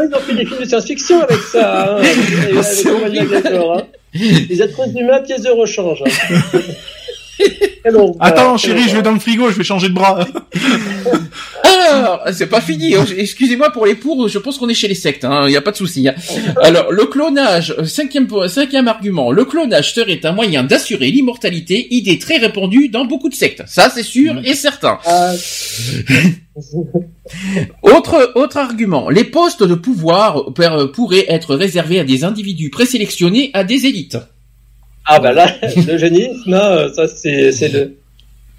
oui, 0.00 0.06
ils 0.08 0.14
ont 0.14 0.20
fait 0.20 0.34
des 0.34 0.46
films 0.46 0.60
de 0.60 0.64
science-fiction 0.64 1.22
avec 1.22 1.40
ça. 1.40 1.96
Hein, 1.96 1.96
avec, 3.04 3.20
avec, 3.20 3.46
hein. 3.46 3.82
Les 4.14 4.62
êtres 4.62 4.96
humains, 4.96 5.20
pièces 5.20 5.42
de 5.42 5.50
rechange. 5.50 6.02
Hein. 6.06 6.58
Attends, 8.20 8.56
chérie, 8.56 8.88
je 8.88 8.96
vais 8.96 9.02
dans 9.02 9.12
le 9.12 9.18
frigo, 9.18 9.50
je 9.50 9.56
vais 9.56 9.64
changer 9.64 9.88
de 9.88 9.94
bras. 9.94 10.24
Alors, 11.64 12.22
c'est 12.32 12.46
pas 12.46 12.60
fini. 12.60 12.94
Hein. 12.94 13.04
Excusez-moi 13.16 13.70
pour 13.70 13.86
les 13.86 13.94
pour. 13.94 14.28
Je 14.28 14.38
pense 14.38 14.58
qu'on 14.58 14.68
est 14.68 14.74
chez 14.74 14.88
les 14.88 14.94
sectes. 14.94 15.24
Il 15.24 15.32
hein. 15.32 15.48
n'y 15.48 15.56
a 15.56 15.60
pas 15.60 15.72
de 15.72 15.76
souci. 15.76 16.08
Hein. 16.08 16.14
Alors, 16.62 16.92
le 16.92 17.06
clonage. 17.06 17.74
Cinquième 17.84 18.28
cinquième 18.48 18.88
argument. 18.88 19.32
Le 19.32 19.44
clonage 19.44 19.94
serait 19.94 20.24
un 20.24 20.32
moyen 20.32 20.62
d'assurer 20.62 21.10
l'immortalité, 21.10 21.88
idée 21.94 22.18
très 22.18 22.38
répandue 22.38 22.88
dans 22.88 23.04
beaucoup 23.04 23.28
de 23.28 23.34
sectes. 23.34 23.62
Ça, 23.66 23.90
c'est 23.90 24.02
sûr 24.02 24.40
et 24.44 24.54
certain. 24.54 24.98
Euh. 25.08 25.36
autre 27.82 28.32
autre 28.34 28.56
argument. 28.56 29.08
Les 29.08 29.24
postes 29.24 29.62
de 29.62 29.74
pouvoir 29.74 30.52
pourraient 30.92 31.26
être 31.28 31.54
réservés 31.54 32.00
à 32.00 32.04
des 32.04 32.24
individus 32.24 32.70
présélectionnés 32.70 33.50
à 33.54 33.64
des 33.64 33.86
élites. 33.86 34.18
Ah 35.04 35.18
bah 35.20 35.32
là, 35.32 35.46
le 35.86 35.98
génisme, 35.98 36.58
ça 36.94 37.08
c'est 37.08 37.52
c'est 37.52 37.68
le. 37.68 37.96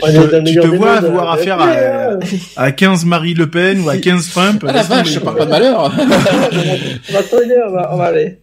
Tu, 0.06 0.56
te 0.60 0.68
vois 0.68 0.98
avoir 0.98 1.32
affaire 1.34 1.62
à, 1.62 2.62
à 2.62 2.72
15 2.72 3.06
Marie 3.06 3.36
Le 3.36 3.50
Pen 3.50 3.80
ou 3.82 3.90
à 3.90 3.98
15 3.98 4.32
Trump. 4.32 4.66
Ah 4.68 4.74
la 4.74 4.84
vache, 4.84 5.14
je 5.14 5.20
parle 5.20 5.38
pas 5.38 5.46
de 5.46 5.52
malheur. 5.52 5.94
on 7.10 7.14
va, 7.14 7.20
on 7.68 7.72
va, 7.72 7.94
on 7.94 7.98
va 7.98 8.06
aller. 8.06 8.40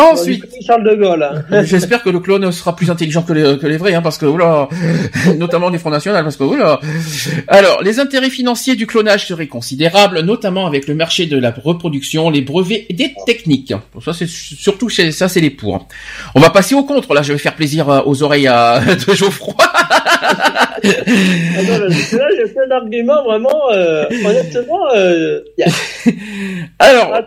Ensuite, 0.00 0.44
Charles 0.66 0.84
de 0.84 0.94
Gaulle. 0.94 1.22
Hein. 1.22 1.62
J'espère 1.64 2.02
que 2.02 2.10
le 2.10 2.20
clone 2.20 2.50
sera 2.52 2.74
plus 2.74 2.90
intelligent 2.90 3.22
que 3.22 3.32
les, 3.32 3.58
que 3.58 3.66
les 3.66 3.76
vrais, 3.76 3.94
hein, 3.94 4.02
parce 4.02 4.18
que 4.18 4.26
oula, 4.26 4.68
notamment 5.38 5.70
du 5.70 5.78
Front 5.78 5.90
National, 5.90 6.22
parce 6.24 6.36
que 6.36 6.44
oula. 6.44 6.80
Alors, 7.48 7.82
les 7.82 8.00
intérêts 8.00 8.30
financiers 8.30 8.76
du 8.76 8.86
clonage 8.86 9.26
seraient 9.26 9.46
considérables, 9.46 10.20
notamment 10.20 10.66
avec 10.66 10.86
le 10.88 10.94
marché 10.94 11.26
de 11.26 11.38
la 11.38 11.50
reproduction, 11.50 12.30
les 12.30 12.40
brevets 12.40 12.86
et 12.88 12.94
des 12.94 13.14
techniques. 13.26 13.74
ça, 14.04 14.12
c'est 14.12 14.28
surtout 14.28 14.88
ça, 14.88 15.28
c'est 15.28 15.40
les 15.40 15.50
pour. 15.50 15.88
On 16.34 16.40
va 16.40 16.50
passer 16.50 16.74
au 16.74 16.84
contre. 16.84 17.14
Là, 17.14 17.22
je 17.22 17.32
vais 17.32 17.38
faire 17.38 17.54
plaisir 17.54 17.88
euh, 17.88 18.00
aux 18.06 18.22
oreilles 18.22 18.48
à, 18.48 18.80
de 19.08 19.14
Geoffroy. 19.14 19.54
ah 19.58 20.80
non, 20.82 21.78
là, 21.78 21.88
j'ai 21.90 22.46
fait 22.46 22.60
un 22.66 22.70
argument 22.70 23.24
vraiment, 23.24 23.70
euh, 23.72 24.06
honnêtement. 24.24 24.94
Euh, 24.94 25.40
Alors. 26.78 27.12
Ah, 27.14 27.22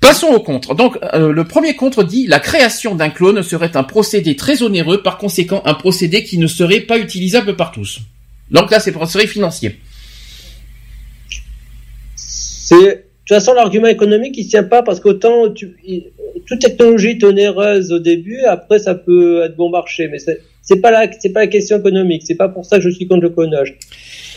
Passons 0.00 0.28
au 0.28 0.40
contre. 0.40 0.74
Donc, 0.74 0.96
euh, 1.14 1.32
le 1.32 1.44
premier 1.44 1.74
contre 1.74 2.04
dit 2.04 2.26
la 2.26 2.38
création 2.38 2.94
d'un 2.94 3.10
clone 3.10 3.42
serait 3.42 3.76
un 3.76 3.82
procédé 3.82 4.36
très 4.36 4.62
onéreux, 4.62 5.02
par 5.02 5.18
conséquent 5.18 5.62
un 5.64 5.74
procédé 5.74 6.22
qui 6.22 6.38
ne 6.38 6.46
serait 6.46 6.80
pas 6.80 6.98
utilisable 6.98 7.56
par 7.56 7.72
tous. 7.72 8.00
Donc 8.50 8.70
là, 8.70 8.80
c'est 8.80 8.92
serait 9.06 9.26
financier. 9.26 9.78
C'est 12.14 12.76
de 12.76 13.34
toute 13.34 13.36
façon 13.40 13.52
l'argument 13.54 13.88
économique 13.88 14.36
il 14.38 14.48
tient 14.48 14.64
pas 14.64 14.82
parce 14.82 15.00
qu'autant 15.00 15.52
toute 16.46 16.58
technologie 16.60 17.10
est 17.10 17.24
onéreuse 17.24 17.92
au 17.92 17.98
début, 17.98 18.40
après 18.44 18.78
ça 18.78 18.94
peut 18.94 19.42
être 19.42 19.56
bon 19.56 19.68
marché, 19.68 20.08
mais 20.08 20.18
c'est 20.18 20.40
pas 20.80 20.90
la 20.90 21.10
c'est 21.18 21.32
pas 21.32 21.40
la 21.40 21.46
question 21.46 21.78
économique. 21.78 22.22
C'est 22.24 22.36
pas 22.36 22.48
pour 22.48 22.64
ça 22.64 22.76
que 22.76 22.82
je 22.82 22.90
suis 22.90 23.06
contre 23.06 23.22
le 23.22 23.30
clonage 23.30 23.76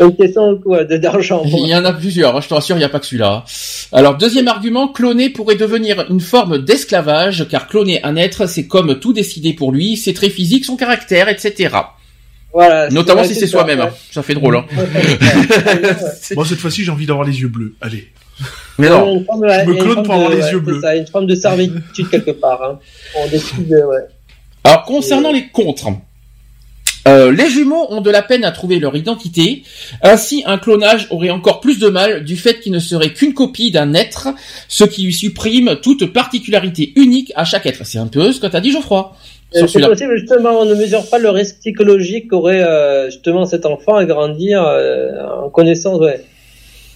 une 0.06 0.16
question 0.16 0.60
d'argent. 1.00 1.44
Il 1.46 1.68
y 1.68 1.76
en 1.76 1.86
a 1.86 1.94
plusieurs, 1.94 2.36
hein, 2.36 2.42
je 2.42 2.48
te 2.48 2.54
rassure, 2.54 2.76
il 2.76 2.80
n'y 2.80 2.86
a 2.86 2.90
pas 2.90 3.00
que 3.00 3.06
celui-là. 3.06 3.44
Alors, 3.92 4.18
deuxième 4.18 4.48
argument, 4.48 4.88
cloner 4.88 5.30
pourrait 5.30 5.56
devenir 5.56 6.06
une 6.10 6.20
forme 6.20 6.60
d'esclavage, 6.60 7.48
car 7.50 7.68
cloner 7.68 8.04
un 8.04 8.16
être, 8.16 8.48
c'est 8.48 8.68
comme 8.68 9.00
tout 9.00 9.14
décider 9.14 9.54
pour 9.54 9.72
lui, 9.72 9.98
c'est 9.98 10.14
très 10.14 10.30
physique, 10.30 10.66
son 10.66 10.76
caractère, 10.76 11.30
etc. 11.30 11.76
Voilà. 12.54 12.90
Notamment 12.90 13.24
si 13.24 13.36
c'est 13.36 13.48
soi-même. 13.48 13.90
Ça 14.12 14.24
fait 14.24 14.34
drôle. 14.34 14.58
Hein. 14.58 14.66
Moi, 16.36 16.46
cette 16.46 16.60
fois-ci, 16.60 16.84
j'ai 16.84 16.92
envie 16.92 17.06
d'avoir 17.06 17.26
les 17.26 17.40
yeux 17.40 17.48
bleus. 17.48 17.76
Allez. 17.80 18.10
Mais 18.78 18.90
non. 18.90 19.24
je 19.30 19.70
me 19.70 19.76
clone 19.76 20.04
pour 20.04 20.16
avoir 20.16 20.32
les 20.32 20.52
yeux 20.52 20.60
bleus. 20.60 20.82
Ça, 20.82 20.96
une 20.96 21.08
forme 21.08 21.28
de 21.28 21.36
servitude 21.36 22.10
quelque 22.10 22.32
part. 22.32 22.62
Hein. 22.64 22.80
On 23.16 23.28
décide, 23.28 23.70
ouais. 23.70 24.02
Alors, 24.64 24.84
concernant 24.84 25.32
les 25.32 25.48
contres, 25.48 25.88
euh, 27.08 27.32
les 27.32 27.50
jumeaux 27.50 27.88
ont 27.90 28.02
de 28.02 28.10
la 28.10 28.22
peine 28.22 28.44
à 28.44 28.52
trouver 28.52 28.80
leur 28.80 28.96
identité. 28.96 29.64
Ainsi, 30.04 30.44
un 30.46 30.58
clonage 30.58 31.08
aurait 31.10 31.30
encore 31.30 31.60
plus 31.60 31.80
de 31.80 31.88
mal 31.88 32.24
du 32.24 32.38
fait 32.38 32.60
qu'il 32.60 32.72
ne 32.72 32.80
serait 32.80 33.14
qu'une 33.14 33.34
copie 33.34 33.72
d'un 33.72 33.94
être, 33.94 34.30
ce 34.68 34.84
qui 34.84 35.04
lui 35.04 35.14
supprime 35.14 35.78
toute 35.82 36.14
particularité 36.14 36.94
unique 36.96 37.32
à 37.36 37.44
chaque 37.44 37.66
être. 37.66 37.86
C'est 37.86 37.98
un 37.98 38.08
peu 38.08 38.32
ce 38.32 38.40
que 38.40 38.48
t'as 38.48 38.60
dit 38.60 38.72
Geoffroy. 38.72 39.16
Euh, 39.56 39.68
c'est 39.68 39.82
possible 39.82 40.18
justement, 40.18 40.62
on 40.62 40.66
ne 40.66 40.76
mesure 40.76 41.10
pas 41.10 41.18
le 41.18 41.30
risque 41.30 41.58
psychologique 41.60 42.30
qu'aurait 42.30 42.64
euh, 42.64 43.10
justement 43.10 43.46
cet 43.46 43.66
enfant 43.66 43.96
à 43.96 44.06
grandir 44.06 44.64
en 44.64 45.50
connaissance. 45.50 46.00
Ouais. 46.00 46.24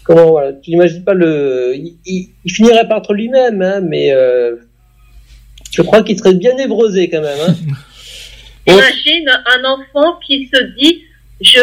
Comment 0.04 0.30
voilà, 0.30 0.54
tu 0.54 0.70
n'imagines 0.70 1.04
pas 1.04 1.16
le, 1.16 1.76
il, 2.06 2.30
finirait 2.48 2.88
par 2.88 3.00
être 3.00 3.14
lui-même, 3.14 3.62
hein, 3.62 3.82
mais 3.82 4.14
je 5.72 5.82
crois 5.82 6.04
qu'il 6.04 6.18
serait 6.18 6.36
bien 6.36 6.56
névrosé 6.56 7.10
quand 7.10 7.22
même. 7.22 7.40
Hein. 7.48 7.56
Imagine 8.68 9.30
un 9.46 9.64
enfant 9.66 10.20
qui 10.26 10.50
se 10.54 10.64
dit 10.78 11.04
je 11.42 11.60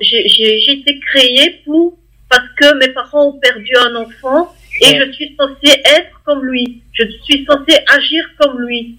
j'ai 0.00 0.72
été 0.72 1.00
créé 1.00 1.62
pour 1.64 1.98
parce 2.28 2.46
que 2.58 2.78
mes 2.78 2.92
parents 2.92 3.28
ont 3.28 3.38
perdu 3.40 3.72
un 3.76 3.96
enfant 3.96 4.54
et 4.80 4.96
je 4.96 5.12
suis 5.12 5.36
censé 5.38 5.80
être 5.84 6.20
comme 6.24 6.44
lui. 6.44 6.82
Je 6.92 7.04
suis 7.24 7.44
censé 7.44 7.78
agir 7.88 8.24
comme 8.38 8.60
lui. 8.60 8.96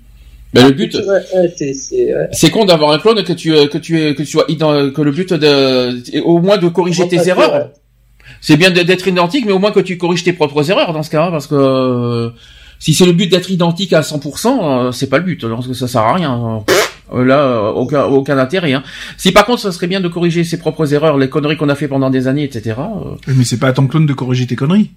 Mais 0.53 0.63
le 0.63 0.71
but, 0.71 0.97
c'est 2.33 2.49
con 2.49 2.65
d'avoir 2.65 2.91
un 2.91 2.99
clone 2.99 3.23
que 3.23 3.31
tu 3.31 3.51
que 3.69 3.77
tu 3.77 3.93
que 4.13 4.21
tu 4.21 4.25
sois 4.25 4.45
que 4.45 5.01
le 5.01 5.11
but 5.11 5.33
de 5.33 6.19
au 6.21 6.39
moins 6.39 6.57
de 6.57 6.67
corriger 6.67 7.07
tes 7.07 7.27
erreurs. 7.29 7.71
C'est 8.41 8.57
bien 8.57 8.69
d'être 8.71 9.07
identique, 9.07 9.45
mais 9.45 9.51
au 9.51 9.59
moins 9.59 9.71
que 9.71 9.79
tu 9.79 9.97
corriges 9.97 10.23
tes 10.23 10.33
propres 10.33 10.69
erreurs 10.69 10.93
dans 10.93 11.03
ce 11.03 11.09
cas, 11.09 11.31
parce 11.31 11.47
que 11.47 12.31
si 12.79 12.93
c'est 12.93 13.05
le 13.05 13.13
but 13.13 13.27
d'être 13.27 13.51
identique 13.51 13.93
à 13.93 14.01
100%, 14.01 14.87
euh, 14.87 14.91
c'est 14.91 15.07
pas 15.07 15.19
le 15.19 15.23
but. 15.23 15.45
Donc 15.45 15.63
ça 15.75 15.87
sert 15.87 16.01
à 16.01 16.15
rien. 16.15 16.63
Euh, 17.13 17.25
là, 17.25 17.39
euh, 17.39 17.69
aucun, 17.71 18.03
aucun 18.05 18.37
intérêt. 18.37 18.73
Hein. 18.73 18.83
Si 19.17 19.31
par 19.31 19.45
contre, 19.45 19.61
ça 19.61 19.71
serait 19.71 19.87
bien 19.87 19.99
de 19.99 20.07
corriger 20.07 20.43
ses 20.43 20.57
propres 20.57 20.93
erreurs, 20.93 21.17
les 21.17 21.29
conneries 21.29 21.57
qu'on 21.57 21.69
a 21.69 21.75
fait 21.75 21.87
pendant 21.87 22.09
des 22.09 22.27
années, 22.27 22.43
etc. 22.43 22.75
Mais 23.27 23.43
c'est 23.43 23.59
pas 23.59 23.67
à 23.67 23.73
ton 23.73 23.87
clone 23.87 24.05
de 24.05 24.13
corriger 24.13 24.47
tes 24.47 24.55
conneries. 24.55 24.91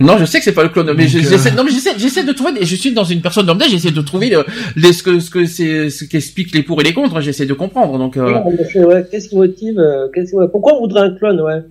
Non, 0.00 0.16
je 0.18 0.24
sais 0.24 0.38
que 0.38 0.44
c'est 0.44 0.52
pas 0.54 0.62
le 0.64 0.70
clone, 0.70 0.92
mais 0.96 1.06
j'essaie, 1.06 1.50
euh, 1.52 1.54
non, 1.54 1.62
mais 1.62 1.70
j'essaie, 1.70 1.92
j'essaie 1.96 2.24
de 2.24 2.32
trouver, 2.32 2.52
des- 2.52 2.64
je 2.64 2.74
suis 2.74 2.92
dans 2.92 3.04
une 3.04 3.20
personne 3.20 3.46
lambda, 3.46 3.66
j'essaie 3.68 3.90
de 3.92 4.00
trouver 4.00 4.30
le- 4.30 4.44
les, 4.74 4.92
ce 4.92 5.02
que, 5.02 5.20
ce 5.20 5.30
que 5.30 5.44
c'est, 5.44 5.90
ce 5.90 6.04
qu'expliquent 6.04 6.54
les 6.54 6.62
pour 6.64 6.80
et 6.80 6.84
les 6.84 6.92
contre, 6.94 7.20
j'essaie 7.20 7.46
de 7.46 7.52
comprendre, 7.54 7.98
donc, 7.98 8.16
euh, 8.16 8.32
Ouais, 8.42 8.84
ouais, 8.84 9.06
Qu'est-ce 9.10 9.28
qui 9.28 9.36
motive 9.36 9.78
euh, 9.78 10.08
qu'est-ce 10.12 10.30
qui- 10.32 10.48
Pourquoi 10.50 10.74
on 10.76 10.80
voudrait 10.80 11.02
un 11.02 11.14
clone, 11.14 11.40
ouais? 11.42 11.62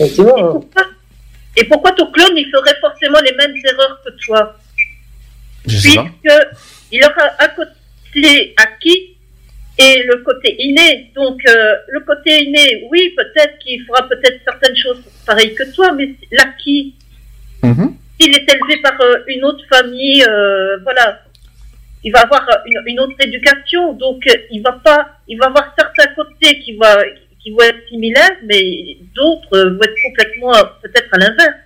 Et 0.00 0.04
hein. 0.04 0.08
pourquoi, 0.16 0.60
et 1.56 1.64
pourquoi 1.64 1.92
ton 1.92 2.06
clone, 2.12 2.32
il 2.36 2.48
ferait 2.50 2.76
forcément 2.80 3.18
les 3.22 3.34
mêmes 3.36 3.54
erreurs 3.72 3.98
que 4.06 4.10
toi? 4.24 4.56
Je 5.66 5.76
sais 5.76 5.94
pas. 5.96 6.04
Puisque 6.22 6.38
il 6.92 7.02
aura 7.04 7.28
un 7.40 7.48
côté 7.48 7.70
acquis 8.56 9.16
et 9.78 10.02
le 10.04 10.18
côté 10.24 10.56
inné. 10.58 11.10
Donc, 11.14 11.40
euh, 11.48 11.74
le 11.88 12.00
côté 12.00 12.44
inné, 12.44 12.86
oui, 12.90 13.14
peut-être 13.16 13.58
qu'il 13.58 13.84
fera 13.84 14.08
peut-être 14.08 14.40
certaines 14.44 14.76
choses 14.76 15.02
pareilles 15.26 15.54
que 15.54 15.72
toi, 15.74 15.92
mais 15.92 16.10
l'acquis, 16.32 16.94
Mhm. 17.62 17.94
il 18.20 18.34
est 18.34 18.52
élevé 18.52 18.80
par 18.82 19.00
euh, 19.00 19.18
une 19.28 19.44
autre 19.44 19.64
famille, 19.68 20.24
euh, 20.24 20.78
voilà. 20.82 21.22
Il 22.04 22.12
va 22.12 22.20
avoir 22.20 22.46
une, 22.66 22.80
une 22.86 23.00
autre 23.00 23.16
éducation, 23.20 23.92
donc 23.94 24.22
il 24.50 24.62
va 24.62 24.72
pas, 24.72 25.08
il 25.26 25.36
va 25.36 25.46
avoir 25.46 25.74
certains 25.76 26.12
côtés 26.14 26.60
qui 26.60 26.76
va, 26.76 26.96
qui 27.42 27.50
vont 27.50 27.60
être 27.62 27.88
similaires, 27.88 28.36
mais 28.44 28.96
d'autres 29.16 29.58
vont 29.58 29.82
être 29.82 30.00
complètement 30.04 30.52
peut-être 30.82 31.08
à 31.12 31.18
l'inverse. 31.18 31.56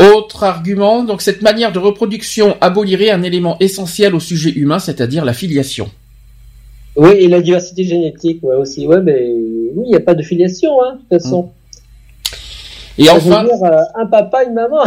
Autre 0.00 0.44
argument, 0.44 1.04
donc 1.04 1.22
cette 1.22 1.42
manière 1.42 1.70
de 1.72 1.78
reproduction 1.78 2.56
abolirait 2.60 3.10
un 3.10 3.22
élément 3.22 3.56
essentiel 3.60 4.14
au 4.14 4.20
sujet 4.20 4.50
humain, 4.50 4.78
c'est-à-dire 4.78 5.24
la 5.24 5.32
filiation. 5.32 5.88
Oui, 6.96 7.10
et 7.10 7.28
la 7.28 7.40
diversité 7.40 7.84
génétique, 7.84 8.40
ouais, 8.42 8.56
aussi. 8.56 8.86
Ouais, 8.86 9.00
mais 9.00 9.28
oui, 9.74 9.84
il 9.86 9.90
n'y 9.90 9.96
a 9.96 10.00
pas 10.00 10.14
de 10.14 10.22
filiation, 10.22 10.70
hein, 10.82 10.94
de 10.94 11.16
toute 11.16 11.22
façon. 11.22 11.50
Et 12.98 13.04
Ça 13.04 13.14
veut 13.18 13.32
enfin, 13.32 13.44
dire, 13.44 13.52
euh, 13.64 13.80
un 14.02 14.06
papa, 14.06 14.44
une 14.44 14.54
maman. 14.54 14.84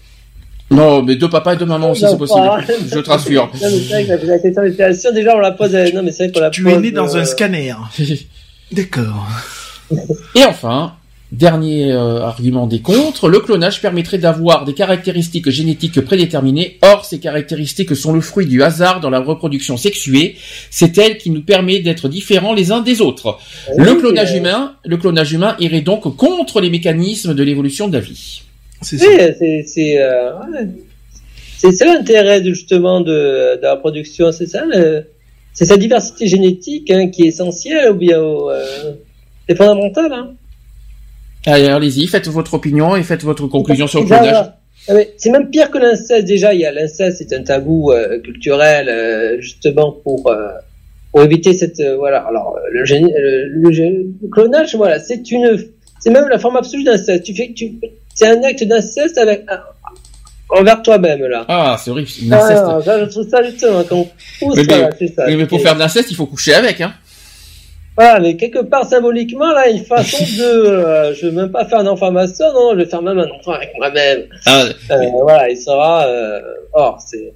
non, 0.70 1.02
mais 1.02 1.16
deux 1.16 1.28
papas 1.28 1.54
et 1.54 1.56
deux 1.58 1.66
mamans 1.66 1.90
aussi, 1.90 2.04
c'est 2.08 2.16
possible. 2.16 2.40
pas. 2.46 2.60
Je 2.66 2.98
te 3.00 3.10
rassure. 3.10 3.50
Non, 3.60 3.68
mais 3.70 3.78
c'est 3.78 4.04
vrai 4.04 4.18
que 4.18 4.26
la, 4.26 4.38
question 4.38 4.62
de 4.62 4.70
filiation, 4.70 5.12
déjà, 5.12 5.36
on 5.36 5.40
la 5.40 5.52
pose. 5.52 5.74
à- 5.74 5.90
Non, 5.90 6.02
mais 6.02 6.12
c'est 6.12 6.24
vrai 6.24 6.32
qu'on 6.32 6.40
la 6.40 6.50
Tu 6.50 6.62
pose. 6.62 6.72
es 6.72 6.78
né 6.80 6.90
dans 6.92 7.14
euh, 7.14 7.20
un 7.20 7.24
scanner. 7.24 7.74
D'accord. 8.72 9.26
Et 10.34 10.44
enfin, 10.44 10.94
dernier 11.32 11.90
euh, 11.90 12.20
argument 12.20 12.66
des 12.66 12.80
contre, 12.80 13.28
le 13.28 13.40
clonage 13.40 13.80
permettrait 13.80 14.18
d'avoir 14.18 14.64
des 14.64 14.74
caractéristiques 14.74 15.48
génétiques 15.48 16.00
prédéterminées. 16.02 16.78
Or, 16.82 17.06
ces 17.06 17.18
caractéristiques 17.18 17.96
sont 17.96 18.12
le 18.12 18.20
fruit 18.20 18.46
du 18.46 18.62
hasard 18.62 19.00
dans 19.00 19.08
la 19.10 19.18
reproduction 19.18 19.76
sexuée. 19.78 20.36
C'est 20.70 20.96
elle 20.98 21.16
qui 21.16 21.30
nous 21.30 21.42
permet 21.42 21.80
d'être 21.80 22.08
différents 22.08 22.52
les 22.52 22.70
uns 22.70 22.82
des 22.82 23.00
autres. 23.00 23.38
oui, 23.76 23.84
Le 23.84 23.94
clonage 23.94 24.34
euh, 24.34 24.38
humain, 24.38 24.74
le 24.84 24.96
clonage 24.98 25.32
humain 25.32 25.56
irait 25.58 25.80
donc 25.80 26.02
contre 26.16 26.60
les 26.60 26.68
mécanismes 26.70 27.34
de 27.34 27.42
l'évolution 27.42 27.88
de 27.88 27.94
la 27.94 28.00
vie. 28.00 28.42
C'est 28.82 28.96
Oui, 29.00 29.16
ça. 29.16 29.32
c'est 29.66 29.98
euh, 29.98 30.32
ouais. 31.62 31.76
l'intérêt 31.86 32.42
de, 32.42 32.52
justement 32.52 33.00
de, 33.00 33.56
de 33.56 33.62
la 33.62 33.76
production, 33.76 34.32
c'est 34.32 34.46
ça, 34.46 34.64
c'est 35.54 35.64
sa 35.64 35.76
diversité 35.76 36.26
génétique 36.26 36.90
hein, 36.90 37.08
qui 37.08 37.22
est 37.22 37.28
essentielle 37.28 37.92
ou 37.92 37.94
bien 37.94 38.20
euh, 38.20 38.92
c'est 39.48 39.56
fondamental. 39.56 40.12
Hein. 40.12 40.34
Allez, 41.46 41.66
allez-y, 41.68 42.06
faites 42.06 42.28
votre 42.28 42.54
opinion 42.54 42.94
et 42.96 43.02
faites 43.02 43.22
votre 43.24 43.46
conclusion 43.48 43.86
sur 43.86 44.00
le 44.00 44.06
clonage. 44.06 44.46
ah 44.88 44.94
ouais, 44.94 45.12
C'est 45.16 45.30
même 45.30 45.50
pire 45.50 45.70
que 45.70 45.78
l'inceste. 45.78 46.24
Déjà, 46.24 46.54
il 46.54 46.60
y 46.60 46.66
a 46.66 46.72
l'inceste, 46.72 47.18
c'est 47.18 47.34
un 47.36 47.42
tabou 47.42 47.90
euh, 47.92 48.20
culturel 48.20 48.88
euh, 48.88 49.40
justement 49.40 49.92
pour 49.92 50.30
euh, 50.30 50.48
pour 51.10 51.22
éviter 51.22 51.52
cette 51.52 51.80
euh, 51.80 51.96
voilà. 51.96 52.18
Alors 52.20 52.56
euh, 52.56 52.60
le, 52.70 52.84
gén- 52.84 53.12
le, 53.12 53.48
le 53.48 53.70
gén- 53.70 54.12
le 54.22 54.28
clonage, 54.28 54.74
voilà, 54.76 54.98
c'est 55.00 55.30
une 55.30 55.58
c'est 55.98 56.10
même 56.10 56.28
la 56.28 56.38
forme 56.38 56.56
absolue 56.56 56.84
d'inceste. 56.84 57.24
Tu 57.24 57.34
fais 57.34 57.52
tu 57.54 57.72
c'est 58.14 58.26
un 58.28 58.42
acte 58.44 58.62
d'inceste 58.64 59.18
avec 59.18 59.44
envers 60.48 60.82
toi-même 60.82 61.22
là. 61.26 61.44
Ah, 61.48 61.76
c'est 61.82 61.90
horrible, 61.90 62.08
c'est 62.08 62.22
une 62.26 62.32
Ah, 62.32 62.78
je 62.84 63.04
trouve 63.06 63.28
ça 63.28 63.42
justement 63.42 63.82
quand 63.88 63.96
on 63.96 64.08
pousse, 64.38 64.56
Mais- 64.56 64.62
mais- 64.68 64.74
voilà, 64.76 64.90
c'est 64.98 65.08
ça. 65.14 65.26
Mais 65.26 65.46
pour 65.46 65.60
faire 65.60 65.74
de 65.74 65.80
l'inceste, 65.80 66.10
il 66.10 66.14
faut 66.14 66.26
coucher 66.26 66.54
avec, 66.54 66.80
hein. 66.80 66.92
Voilà, 67.96 68.20
mais 68.20 68.36
quelque 68.36 68.60
part 68.60 68.86
symboliquement 68.86 69.52
là, 69.52 69.68
une 69.68 69.84
façon 69.84 70.24
de, 70.24 70.42
euh, 70.66 71.14
je 71.14 71.26
veux 71.26 71.32
même 71.32 71.50
pas 71.50 71.64
faire 71.66 71.80
un 71.80 71.86
enfant 71.86 72.06
à 72.06 72.10
ma 72.10 72.26
soeur, 72.26 72.52
non, 72.54 72.70
je 72.72 72.78
vais 72.78 72.86
faire 72.86 73.02
même 73.02 73.18
un 73.18 73.28
enfant 73.30 73.52
avec 73.52 73.70
moi-même. 73.76 74.24
Ah, 74.46 74.64
Euh, 74.90 74.96
voilà, 75.22 75.50
il 75.50 75.56
sera, 75.58 76.06
euh, 76.06 76.40
or 76.72 76.98
c'est. 77.06 77.32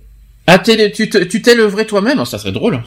ah, 0.46 0.58
t'es- 0.58 0.90
tu 0.92 1.10
te- 1.10 1.18
tu 1.24 1.42
t'élèverais 1.42 1.84
toi-même, 1.84 2.24
ça 2.24 2.38
serait 2.38 2.52
drôle. 2.52 2.80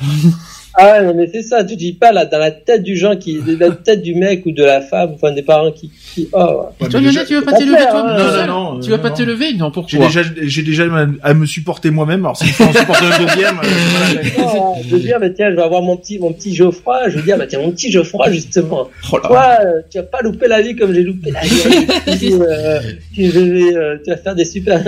Ah 0.75 0.91
ouais, 0.91 1.05
non, 1.05 1.13
mais 1.15 1.27
c'est 1.33 1.41
ça, 1.41 1.63
tu 1.63 1.75
dis 1.75 1.93
pas 1.93 2.11
là, 2.11 2.25
dans 2.25 2.37
la 2.37 2.51
tête 2.51 2.83
du 2.83 2.95
gens 2.95 3.15
qui, 3.15 3.39
dans 3.39 3.69
la 3.69 3.71
tête 3.71 4.03
du 4.03 4.13
mec 4.13 4.45
ou 4.45 4.51
de 4.51 4.63
la 4.63 4.81
femme, 4.81 5.11
enfin 5.15 5.31
des 5.31 5.41
parents 5.41 5.71
qui, 5.71 5.91
qui 6.13 6.29
oh. 6.31 6.65
Ouais, 6.79 6.89
toi, 6.89 6.99
déjà- 6.99 7.25
tu 7.25 7.35
veux 7.35 7.41
pas 7.41 7.51
pas 7.51 7.57
t'élever 7.57 7.77
toi 7.89 8.05
hein. 8.07 8.17
Non, 8.17 8.45
non, 8.45 8.73
non, 8.75 8.79
Tu 8.79 8.89
vas 8.89 8.97
euh, 8.97 8.99
pas 8.99 9.09
t'élever 9.09 9.53
Non, 9.53 9.67
J'ai 9.67 9.71
pourquoi 9.71 10.07
déjà, 10.07 10.21
j'ai 10.41 10.61
déjà 10.61 10.85
à 11.23 11.33
me 11.33 11.45
supporter 11.45 11.89
moi-même. 11.89 12.23
Alors 12.23 12.37
s'il 12.37 12.49
faut 12.49 12.65
en 12.65 12.73
supporter 12.73 13.05
un 13.05 13.19
deuxième, 13.19 13.57
euh, 13.57 14.81
je 14.83 14.95
veux 14.95 14.99
dire, 14.99 15.17
mais 15.19 15.33
tiens, 15.33 15.49
je 15.49 15.55
vais 15.55 15.63
avoir 15.63 15.81
mon 15.81 15.97
petit, 15.97 16.19
mon 16.19 16.33
petit 16.33 16.53
Geoffroy, 16.55 17.09
je 17.09 17.17
veux 17.17 17.23
dire, 17.23 17.37
bah 17.37 17.47
tiens, 17.47 17.59
mon 17.59 17.71
petit 17.71 17.91
Geoffroy, 17.91 18.31
justement. 18.31 18.89
Oh 19.11 19.17
là. 19.17 19.27
Toi, 19.27 19.57
euh, 19.61 19.81
tu 19.89 19.97
vas 19.97 20.03
pas 20.03 20.21
louper 20.21 20.47
la 20.47 20.61
vie 20.61 20.75
comme 20.75 20.93
j'ai 20.93 21.03
loupé 21.03 21.31
la 21.31 21.41
vie. 21.41 21.49
tu, 22.19 22.33
euh, 22.33 22.79
tu, 23.13 23.23
vais, 23.23 23.75
euh, 23.75 23.97
tu 24.03 24.11
vas 24.11 24.17
faire 24.17 24.35
des 24.35 24.45
super. 24.45 24.83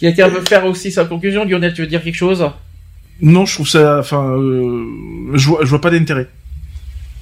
Quelqu'un 0.00 0.28
veut 0.28 0.40
faire 0.40 0.64
aussi 0.64 0.90
sa 0.90 1.04
conclusion 1.04 1.44
Lionel, 1.44 1.72
tu 1.74 1.82
veux 1.82 1.86
dire 1.86 2.02
quelque 2.02 2.16
chose? 2.16 2.44
Non, 3.22 3.46
je 3.46 3.54
trouve 3.54 3.68
ça, 3.68 3.98
enfin, 4.00 4.36
euh, 4.36 4.84
je 5.34 5.48
vois, 5.48 5.60
je 5.64 5.70
vois 5.70 5.80
pas 5.80 5.90
d'intérêt. 5.90 6.28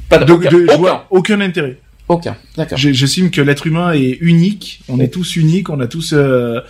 Pas 0.09 0.19
de, 0.19 0.25
De- 0.25 0.33
aucun, 0.33 0.51
de- 0.51 0.59
je 0.59 0.65
aucun, 0.65 0.77
vois 0.77 1.07
aucun 1.11 1.41
intérêt. 1.41 1.79
aucun. 2.09 2.37
D'accord. 2.57 2.77
J'estime 2.79 3.31
que 3.31 3.41
l'être 3.41 3.67
humain 3.67 3.93
est 3.93 4.19
unique. 4.21 4.83
On 4.89 4.99
est 4.99 5.09
tous 5.13 5.37
uniques. 5.37 5.71
On 5.71 5.79
a 5.81 5.87
tous, 5.87 6.13
euh, 6.13 6.61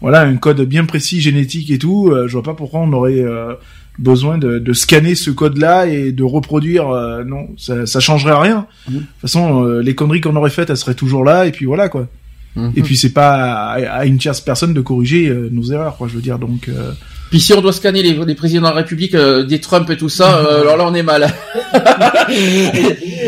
voilà, 0.00 0.22
un 0.22 0.36
code 0.36 0.62
bien 0.62 0.84
précis 0.86 1.20
génétique 1.20 1.70
et 1.70 1.78
tout. 1.78 2.10
Euh, 2.10 2.26
je 2.28 2.32
vois 2.32 2.42
pas 2.42 2.54
pourquoi 2.54 2.80
on 2.80 2.92
aurait 2.94 3.22
besoin 3.98 4.38
de, 4.38 4.58
de 4.58 4.72
scanner 4.72 5.14
ce 5.14 5.30
code-là 5.30 5.86
et 5.86 6.12
de 6.12 6.22
reproduire. 6.22 6.88
euh, 6.90 7.24
non, 7.24 7.48
ça, 7.58 7.86
ça 7.86 8.00
changerait 8.00 8.38
rien. 8.40 8.66
Mhm. 8.88 8.94
De 8.94 8.98
toute 9.00 9.08
façon, 9.22 9.64
euh, 9.64 9.80
les 9.82 9.94
conneries 9.94 10.20
qu'on 10.20 10.36
aurait 10.36 10.50
faites, 10.50 10.70
elles 10.70 10.76
seraient 10.76 10.94
toujours 10.94 11.24
là. 11.24 11.46
Et 11.46 11.50
puis 11.52 11.66
voilà 11.66 11.88
quoi. 11.88 12.06
Mhm. 12.56 12.72
Et 12.76 12.82
puis 12.82 12.96
c'est 12.96 13.12
pas 13.12 13.52
à, 13.72 13.72
à 13.98 14.04
une 14.06 14.16
tierce 14.18 14.40
personne 14.40 14.72
de 14.72 14.80
corriger 14.80 15.28
euh, 15.28 15.48
nos 15.52 15.64
erreurs, 15.72 15.96
quoi. 15.98 16.08
Je 16.08 16.14
veux 16.14 16.22
dire 16.22 16.38
donc. 16.38 16.70
Puis 17.30 17.40
si 17.40 17.52
on 17.54 17.60
doit 17.60 17.72
scanner 17.72 18.02
les, 18.02 18.12
les 18.12 18.34
présidents 18.34 18.62
de 18.62 18.66
la 18.68 18.72
République, 18.80 19.14
euh, 19.14 19.44
des 19.44 19.60
Trump 19.60 19.88
et 19.90 19.96
tout 19.96 20.08
ça, 20.08 20.38
euh, 20.38 20.60
alors 20.62 20.76
là 20.76 20.84
on 20.86 20.94
est 20.94 21.02
mal. 21.02 21.26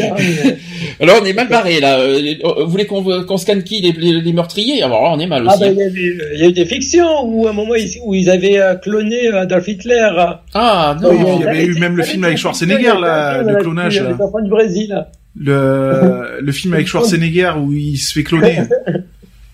alors 1.00 1.16
on 1.22 1.24
est 1.24 1.32
mal 1.32 1.48
barré 1.48 1.80
là. 1.80 1.98
Euh, 2.00 2.34
Vous 2.64 2.70
voulez 2.70 2.86
qu'on 2.86 3.36
scanne 3.36 3.62
qui 3.62 3.80
les, 3.80 3.92
les, 3.92 4.20
les 4.20 4.32
meurtriers? 4.32 4.82
Alors 4.82 5.02
là 5.02 5.10
on 5.14 5.18
est 5.18 5.26
mal 5.26 5.44
Ah 5.48 5.52
aussi. 5.54 5.60
ben 5.60 5.72
il 5.72 5.78
y, 5.78 5.82
a 5.82 5.88
eu, 5.88 6.20
il 6.34 6.40
y 6.40 6.42
a 6.44 6.48
eu 6.48 6.52
des 6.52 6.64
fictions 6.64 7.24
où 7.24 7.46
à 7.46 7.50
un 7.50 7.52
moment 7.52 7.74
ils, 7.74 7.88
où 8.04 8.14
ils 8.14 8.30
avaient 8.30 8.60
cloné 8.82 9.28
Adolf 9.28 9.66
Hitler. 9.68 10.08
Ah 10.54 10.96
il 11.00 11.06
y 11.06 11.20
non. 11.20 11.42
avait 11.46 11.64
eu 11.64 11.74
même 11.78 11.96
le 11.96 12.02
film 12.04 12.24
avec 12.24 12.38
Schwarzenegger, 12.38 12.94
là, 13.00 13.42
le 13.42 13.56
clonage, 13.56 14.00
là. 14.00 14.10
Les 14.16 14.22
enfants 14.22 14.40
du 14.42 14.50
Brésil. 14.50 15.06
le 15.38 16.38
le 16.40 16.52
film 16.52 16.74
avec 16.74 16.86
Schwarzenegger 16.88 17.52
où 17.60 17.72
il 17.72 17.96
se 17.96 18.12
fait 18.12 18.24
cloner. 18.24 18.60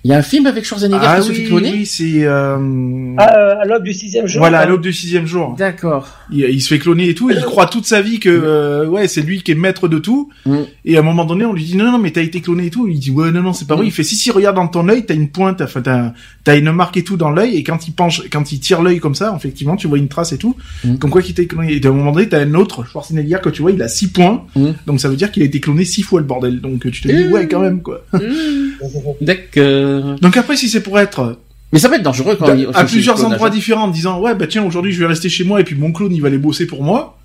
Il 0.07 0.11
y 0.11 0.15
a 0.15 0.19
un 0.19 0.23
film 0.23 0.45
avec 0.47 0.67
Schwarzenegger 0.67 1.03
ah 1.03 1.17
qui 1.19 1.23
se 1.27 1.31
oui, 1.31 1.37
fait 1.37 1.45
cloner. 1.45 1.73
oui, 1.73 1.87
c'est. 1.87 2.25
euh, 2.25 3.15
Ah, 3.17 3.37
euh, 3.39 3.55
à 3.63 3.65
l'aube 3.65 3.85
du 3.85 3.95
sixième 3.95 4.27
jour. 4.27 4.41
Voilà, 4.41 4.59
à 4.59 4.67
l'aube 4.67 4.83
du 4.83 4.93
sixième 4.93 5.27
jour. 5.27 5.55
D'accord. 5.59 6.07
Il, 6.31 6.41
il 6.41 6.61
se 6.61 6.69
fait 6.69 6.79
cloner 6.79 7.09
et 7.09 7.15
tout, 7.15 7.31
et 7.31 7.35
il 7.35 7.41
croit 7.43 7.65
toute 7.67 7.87
sa 7.87 8.03
vie 8.03 8.21
que 8.21 8.29
euh, 8.29 8.87
ouais, 8.87 9.09
c'est 9.09 9.23
lui 9.23 9.43
qui 9.43 9.53
est 9.53 9.55
maître 9.55 9.89
de 9.89 9.99
tout. 9.99 10.29
Mm. 10.45 10.57
Et 10.85 10.97
à 10.97 11.01
un 11.01 11.03
moment 11.03 11.25
donné, 11.25 11.47
on 11.47 11.55
lui 11.55 11.65
dit 11.65 11.77
non, 11.77 11.91
non, 11.91 11.99
mais 11.99 12.11
t'as 12.11 12.21
été 12.21 12.43
cloné 12.43 12.67
et 12.67 12.71
tout. 12.71 12.87
Il 12.87 12.99
dit 12.99 13.11
ouais, 13.11 13.31
non, 13.31 13.41
non, 13.41 13.53
c'est 13.55 13.67
pas 13.67 13.75
Mm. 13.75 13.79
vrai. 13.79 13.87
Il 13.87 13.93
fait 13.93 14.03
si, 14.03 14.15
si, 14.15 14.31
regarde 14.31 14.57
dans 14.57 14.69
ton 14.69 14.87
œil, 14.91 15.07
t'as 15.07 15.15
une 15.15 15.31
pointe, 15.31 15.63
enfin 15.63 15.81
t'as 15.81 16.13
t'as 16.45 16.59
une 16.59 16.71
marque 16.73 16.99
et 16.99 17.03
tout 17.05 17.17
dans 17.17 17.31
l'œil, 17.31 17.57
et 17.57 17.65
quand 17.65 17.89
il 17.89 17.93
penche, 17.95 18.21
quand 18.31 18.53
il 18.53 18.61
tire 18.61 18.83
l'œil 18.83 18.99
comme 19.01 19.15
ça, 19.15 19.33
effectivement, 19.35 19.77
tu 19.77 19.87
vois 19.89 19.97
une 19.97 20.09
trace 20.09 20.35
et 20.35 20.39
tout. 20.39 20.55
Mm. 20.85 20.97
Comme 20.97 21.11
quoi 21.11 21.23
qu'il 21.23 21.35
t'a 21.35 21.47
cloné. 21.47 21.77
Et 21.83 21.87
à 21.87 21.89
un 21.89 21.93
moment 21.93 22.13
donné, 22.13 22.29
t'as 22.29 22.41
un 22.43 22.53
autre 22.55 22.85
Schwarzenegger 22.87 23.39
que 23.43 23.49
tu 23.49 23.63
vois, 23.63 23.71
il 23.71 23.81
a 23.81 23.89
six 23.89 24.09
points. 24.09 24.45
Mm. 24.55 24.73
Donc 24.87 25.01
ça 25.01 25.09
veut 25.09 25.17
dire 25.17 25.33
qu'il 25.33 25.43
a 25.43 25.47
été 25.47 25.61
cloné 25.61 25.87
six 25.87 26.03
fois 26.03 26.21
le 26.21 26.27
bordel. 26.27 26.61
Donc 26.61 26.81
tu 26.91 27.01
te 27.01 27.09
dis 27.09 27.25
Mm. 27.25 27.33
ouais, 27.33 27.49
quand 27.49 27.61
même 27.61 27.81
quoi. 27.81 28.05
D'accord. 29.23 29.94
Donc 30.21 30.37
après, 30.37 30.57
si 30.57 30.69
c'est 30.69 30.83
pour 30.83 30.99
être 30.99 31.39
Mais 31.73 31.79
ça 31.79 31.89
peut 31.89 31.97
être 31.97 32.03
dangereux 32.03 32.37
quand 32.37 32.55
il- 32.55 32.69
à 32.75 32.85
plusieurs 32.85 33.25
endroits 33.25 33.49
hein. 33.49 33.51
différents 33.51 33.85
en 33.85 33.89
disant 33.89 34.21
ouais 34.21 34.35
bah 34.35 34.47
tiens 34.47 34.65
aujourd'hui 34.65 34.93
je 34.93 35.01
vais 35.01 35.07
rester 35.07 35.29
chez 35.29 35.45
moi 35.45 35.61
et 35.61 35.65
puis 35.65 35.75
mon 35.77 35.93
clone 35.93 36.15
il 36.15 36.21
va 36.21 36.29
aller 36.29 36.39
bosser 36.39 36.67
pour 36.67 36.83
moi 36.83 37.19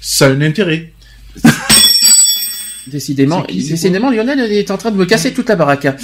ça 0.00 0.26
a 0.26 0.30
un 0.30 0.40
intérêt 0.40 0.92
Décidément, 2.86 3.42
qui, 3.42 3.68
décidément, 3.68 4.10
Lionel 4.10 4.38
il 4.48 4.56
est 4.58 4.70
en 4.70 4.76
train 4.76 4.92
de 4.92 4.96
me 4.96 5.04
casser 5.06 5.32
toute 5.34 5.48
la 5.48 5.56
baraque. 5.56 5.88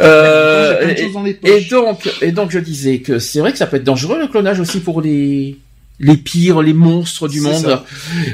Euh, 0.00 0.92
et, 0.96 1.06
et 1.44 1.60
donc, 1.70 2.08
et 2.20 2.32
donc, 2.32 2.50
je 2.50 2.58
disais 2.58 2.98
que 2.98 3.20
c'est 3.20 3.38
vrai 3.38 3.52
que 3.52 3.58
ça 3.58 3.66
peut 3.68 3.76
être 3.76 3.84
dangereux 3.84 4.18
le 4.18 4.26
clonage 4.26 4.58
aussi 4.58 4.80
pour 4.80 5.00
les 5.00 5.56
les 5.98 6.16
pires, 6.18 6.60
les 6.60 6.74
monstres 6.74 7.26
du 7.26 7.40
monde. 7.40 7.80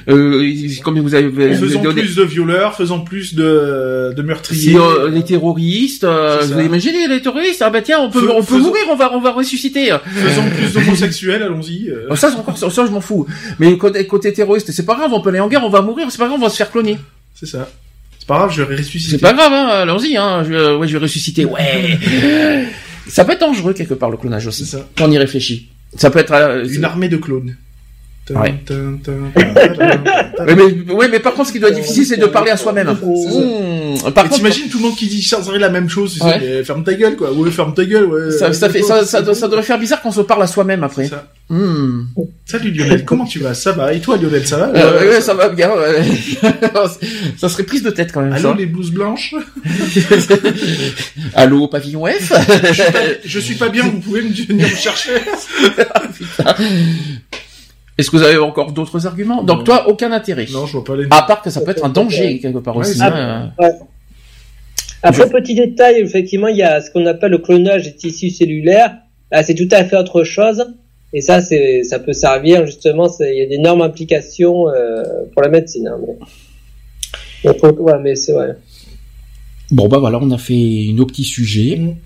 Euh, 0.09 0.53
comme 0.83 0.99
vous 1.01 1.15
avez 1.15 1.31
faisons 1.55 1.81
donné- 1.83 2.03
plus 2.03 2.17
de 2.17 2.23
violeurs 2.25 2.75
faisons 2.75 3.01
plus 3.03 3.35
de, 3.35 4.13
de 4.17 4.23
meurtriers 4.23 4.73
si 4.73 4.77
euh, 4.77 5.09
les 5.09 5.23
terroristes, 5.23 6.03
euh, 6.05 6.41
vous 6.45 6.61
imaginez 6.61 7.07
les 7.07 7.23
terroristes 7.23 7.63
Ah 7.63 7.71
bah 7.71 7.81
tiens, 7.83 8.01
on 8.01 8.11
peut, 8.11 8.21
Fais- 8.27 8.33
on 8.33 8.41
peut 8.43 8.57
faisons- 8.57 8.67
mourir, 8.67 8.83
on 8.91 8.97
va, 8.97 9.13
on 9.15 9.21
va 9.21 9.31
ressusciter. 9.31 9.91
faisons 10.13 10.49
plus 10.51 10.73
d'homosexuels 10.73 11.43
allons-y 11.43 11.89
euh. 11.89 12.07
Oh, 12.11 12.17
ça, 12.17 12.31
encore, 12.37 12.59
ça, 12.59 12.69
ça, 12.71 12.85
je 12.87 12.91
m'en 12.91 13.01
fous. 13.01 13.27
Mais 13.61 13.77
côté, 13.79 14.07
côté 14.07 14.33
terroriste, 14.33 14.73
c'est 14.73 14.85
pas 14.87 14.95
grave, 14.97 15.13
on 15.13 15.21
peut 15.21 15.29
aller 15.31 15.41
en 15.41 15.49
guerre, 15.49 15.65
on 15.65 15.71
va 15.71 15.83
mourir, 15.83 16.07
c'est 16.11 16.19
pas 16.19 16.27
grave, 16.27 16.39
on 16.41 16.45
va 16.45 16.51
se 16.51 16.57
faire 16.57 16.71
cloner. 16.71 16.99
c'est 17.35 17.47
ça 17.47 17.71
C'est 18.19 18.27
pas 18.27 18.39
grave, 18.39 18.53
je 18.53 18.63
vais 18.63 18.77
ressusciter. 18.77 19.13
C'est 19.17 19.23
pas 19.23 19.35
grave, 19.35 19.53
hein, 19.53 19.69
allons-y, 19.83 20.17
hein. 20.17 20.43
Je, 20.45 20.77
ouais, 20.77 20.89
je 20.89 20.93
vais 20.97 21.03
ressusciter. 21.05 21.45
Ouais. 21.45 21.99
ça 23.09 23.25
peut 23.25 23.33
être 23.33 23.41
dangereux 23.41 23.73
quelque 23.73 23.95
part 23.95 24.11
le 24.11 24.17
clonage 24.17 24.47
aussi. 24.49 24.65
C'est 24.65 24.77
ça. 24.79 24.89
Quand 24.97 25.07
on 25.09 25.13
y 25.13 25.19
réfléchit. 25.19 25.69
Ça 25.97 26.11
peut 26.11 26.19
être 26.19 26.33
euh, 26.33 26.65
Une 26.67 26.85
armée 26.85 27.09
de 27.09 27.17
clones. 27.17 27.57
Ouais. 28.31 28.55
Ouais, 30.39 30.57
mais, 30.57 30.93
ouais, 30.93 31.09
mais 31.09 31.21
par 31.21 31.35
contre, 31.35 31.49
ce 31.49 31.53
qui 31.53 31.61
doit 31.61 31.69
être 31.71 31.77
difficile, 31.77 32.07
c'est 32.07 32.17
de 32.17 32.27
parler 32.27 32.51
à 32.51 32.57
soi-même. 32.57 32.89
Mmh. 32.89 34.11
Par 34.13 34.25
contre, 34.25 34.37
T'imagines 34.37 34.69
tout 34.69 34.79
le 34.79 34.85
monde 34.85 34.97
qui 34.97 35.07
dit 35.07 35.23
sans 35.23 35.49
arrêt 35.49 35.59
la 35.59 35.69
même 35.71 35.89
chose, 35.89 36.15
sais, 36.19 36.25
Ouais. 36.25 36.65
ferme 36.65 36.83
ta 36.83 36.95
gueule 36.95 37.17
quoi, 37.17 37.33
ouais 37.33 37.51
ferme 37.51 37.75
ta 37.75 37.85
gueule, 37.85 38.07
ouais. 38.07 38.31
ça, 38.31 38.53
ça 38.53 38.69
devrait 38.69 39.63
faire 39.63 39.79
bizarre 39.79 40.01
qu'on 40.03 40.11
se 40.11 40.21
parle 40.23 40.43
à 40.43 40.47
soi-même 40.47 40.83
après. 40.83 41.07
Ça. 41.07 41.27
Mmh. 41.51 42.07
Salut 42.47 42.71
Lionel, 42.71 43.05
comment 43.05 43.25
tu 43.27 43.39
vas? 43.41 43.55
Ça 43.55 43.73
va? 43.73 43.93
Et 43.93 44.01
toi 44.01 44.17
Lionel, 44.17 44.47
ça 44.47 44.57
va? 44.57 44.69
Euh, 44.75 45.11
Ouais, 45.11 45.21
ça 45.21 45.35
va 45.35 45.49
bien. 45.51 45.71
ça 47.37 47.49
serait 47.49 47.65
prise 47.65 47.83
de 47.83 47.91
tête 47.91 48.11
quand 48.13 48.23
même. 48.23 48.33
Allô 48.33 48.51
ça. 48.51 48.57
les 48.57 48.67
blouses 48.67 48.91
blanches? 48.91 49.35
Allô, 51.35 51.69
pavillon 51.69 52.07
F? 52.07 52.33
Je, 52.69 52.73
suis 52.73 52.93
pas, 52.93 52.99
je 53.25 53.39
suis 53.39 53.55
pas 53.57 53.69
bien, 53.69 53.83
vous 53.85 54.01
pouvez 54.01 54.23
me 54.23 54.31
venir 54.31 54.69
me 54.69 54.75
chercher 54.75 55.13
Est-ce 57.99 58.11
que 58.11 58.17
vous 58.17 58.23
avez 58.23 58.39
encore 58.39 58.73
d'autres 58.73 59.07
arguments? 59.07 59.43
Donc 59.43 59.59
Non. 59.59 59.65
toi, 59.65 59.89
aucun 59.89 60.13
intérêt. 60.13 60.47
Non, 60.53 60.67
je 60.67 60.73
vois 60.73 60.85
pas 60.85 60.97
les. 60.97 61.05
À 61.11 61.23
part 61.23 61.43
que 61.43 61.51
ça 61.51 61.61
peut 61.61 61.71
être 61.73 61.85
un 61.85 61.89
danger 61.91 62.39
quelque 62.39 62.59
part 62.59 62.77
Ouais, 62.77 62.87
aussi. 62.89 63.03
hein. 63.03 63.53
Après, 65.03 65.29
petit 65.29 65.55
détail, 65.55 65.97
effectivement, 65.97 66.49
il 66.49 66.57
y 66.57 66.63
a 66.63 66.81
ce 66.81 66.91
qu'on 66.91 67.05
appelle 67.07 67.33
le 67.33 67.39
clonage 67.39 67.83
des 67.85 67.95
tissus 67.95 68.31
cellulaires. 68.31 68.97
Là, 69.33 69.43
c'est 69.43 69.55
tout 69.55 69.69
à 69.73 69.85
fait 69.85 69.97
autre 69.97 70.23
chose. 70.25 70.65
Et 71.13 71.21
ça, 71.21 71.41
c'est, 71.43 71.83
ça 71.83 71.99
peut 71.99 72.13
servir 72.13 72.65
justement. 72.67 73.09
Il 73.21 73.37
y 73.37 73.43
a 73.43 73.47
d'énormes 73.47 73.83
implications 73.83 74.69
euh, 74.69 75.03
pour 75.33 75.43
la 75.43 75.49
médecine. 75.49 75.89
Hein, 75.89 75.99
mais... 76.07 76.15
Donc, 77.45 77.59
faut- 77.59 77.83
ouais, 77.83 77.99
mais 78.01 78.15
c'est 78.15 78.33
vrai. 78.33 78.57
Bon 79.71 79.89
bah 79.89 79.99
voilà, 79.99 80.19
on 80.21 80.31
a 80.31 80.39
fait 80.39 80.91
nos 80.95 81.07
petits 81.07 81.25
sujets. 81.25 81.77
Mm. 81.77 81.97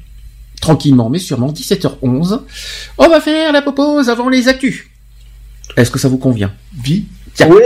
Tranquillement, 0.60 1.10
mais 1.10 1.18
sûrement, 1.18 1.52
17h11. 1.52 2.40
On 2.98 3.08
va 3.08 3.20
faire 3.20 3.52
la 3.52 3.60
pause 3.62 4.08
avant 4.08 4.28
les 4.30 4.48
actus. 4.48 4.86
Est-ce 5.76 5.90
que 5.90 5.98
ça 5.98 6.08
vous 6.08 6.18
convient? 6.18 6.52
Vie 6.82 7.04
Tiens. 7.34 7.48
Oui. 7.50 7.60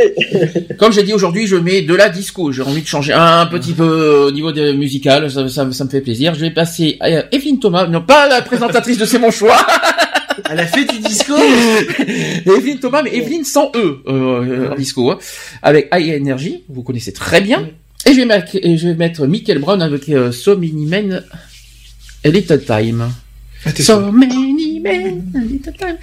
Comme 0.79 0.93
j'ai 0.93 1.05
dit 1.05 1.13
aujourd'hui, 1.13 1.47
je 1.47 1.55
mets 1.55 1.83
de 1.83 1.95
la 1.95 2.09
disco. 2.09 2.51
J'ai 2.51 2.63
envie 2.63 2.83
de 2.83 2.87
changer 2.89 3.13
un 3.13 3.47
petit 3.47 3.73
peu 3.73 4.25
au 4.27 4.31
niveau 4.33 4.51
des 4.51 4.73
musical. 4.73 5.31
Ça, 5.31 5.49
ça- 5.49 5.71
ça 5.71 5.85
me 5.85 5.89
fait 5.91 6.01
plaisir. 6.01 6.35
Je 6.35 6.41
vais 6.41 6.51
passer 6.51 6.97
à 7.01 7.09
Evelyne 7.33 7.61
Thomas, 7.61 7.87
non 7.87 8.03
pas 8.03 8.29
la 8.29 8.43
présentatrice 8.43 8.99
de 8.99 9.05
C'est 9.05 9.21
mon 9.21 9.31
choix. 9.31 9.57
Elle 10.51 10.59
a 10.59 10.67
fait 10.67 10.85
du 10.87 10.99
disco 10.99 11.35
Evelyne 12.47 12.79
Thomas, 12.81 13.03
mais 13.03 13.15
Evelyne 13.15 13.45
sans 13.45 13.71
E 13.77 14.01
euh, 14.09 14.71
en 14.73 14.75
disco, 14.75 15.11
hein, 15.11 15.19
avec 15.63 15.89
High 15.95 16.21
Energy, 16.21 16.63
vous 16.69 16.83
connaissez 16.83 17.13
très 17.13 17.41
bien. 17.41 17.69
Et 18.07 18.13
je 18.13 18.17
vais 18.17 18.25
mettre, 18.27 18.57
et 18.57 18.77
je 18.79 18.89
vais 18.89 18.95
mettre 18.95 19.27
Michael 19.27 19.59
Brown 19.59 19.83
avec 19.83 20.09
euh, 20.09 20.33
So 20.33 20.57
Many 20.57 20.87
Men, 20.87 21.23
A 22.25 22.29
Little 22.29 22.63
Time. 22.65 23.11
Ah, 23.67 23.71
So 23.79 24.11
little 24.85 25.73
time. 25.73 25.97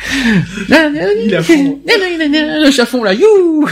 Il 1.26 1.36
à 1.36 1.44
fond. 1.44 1.80
Chafon 2.72 3.04
là, 3.04 3.14
you. 3.14 3.68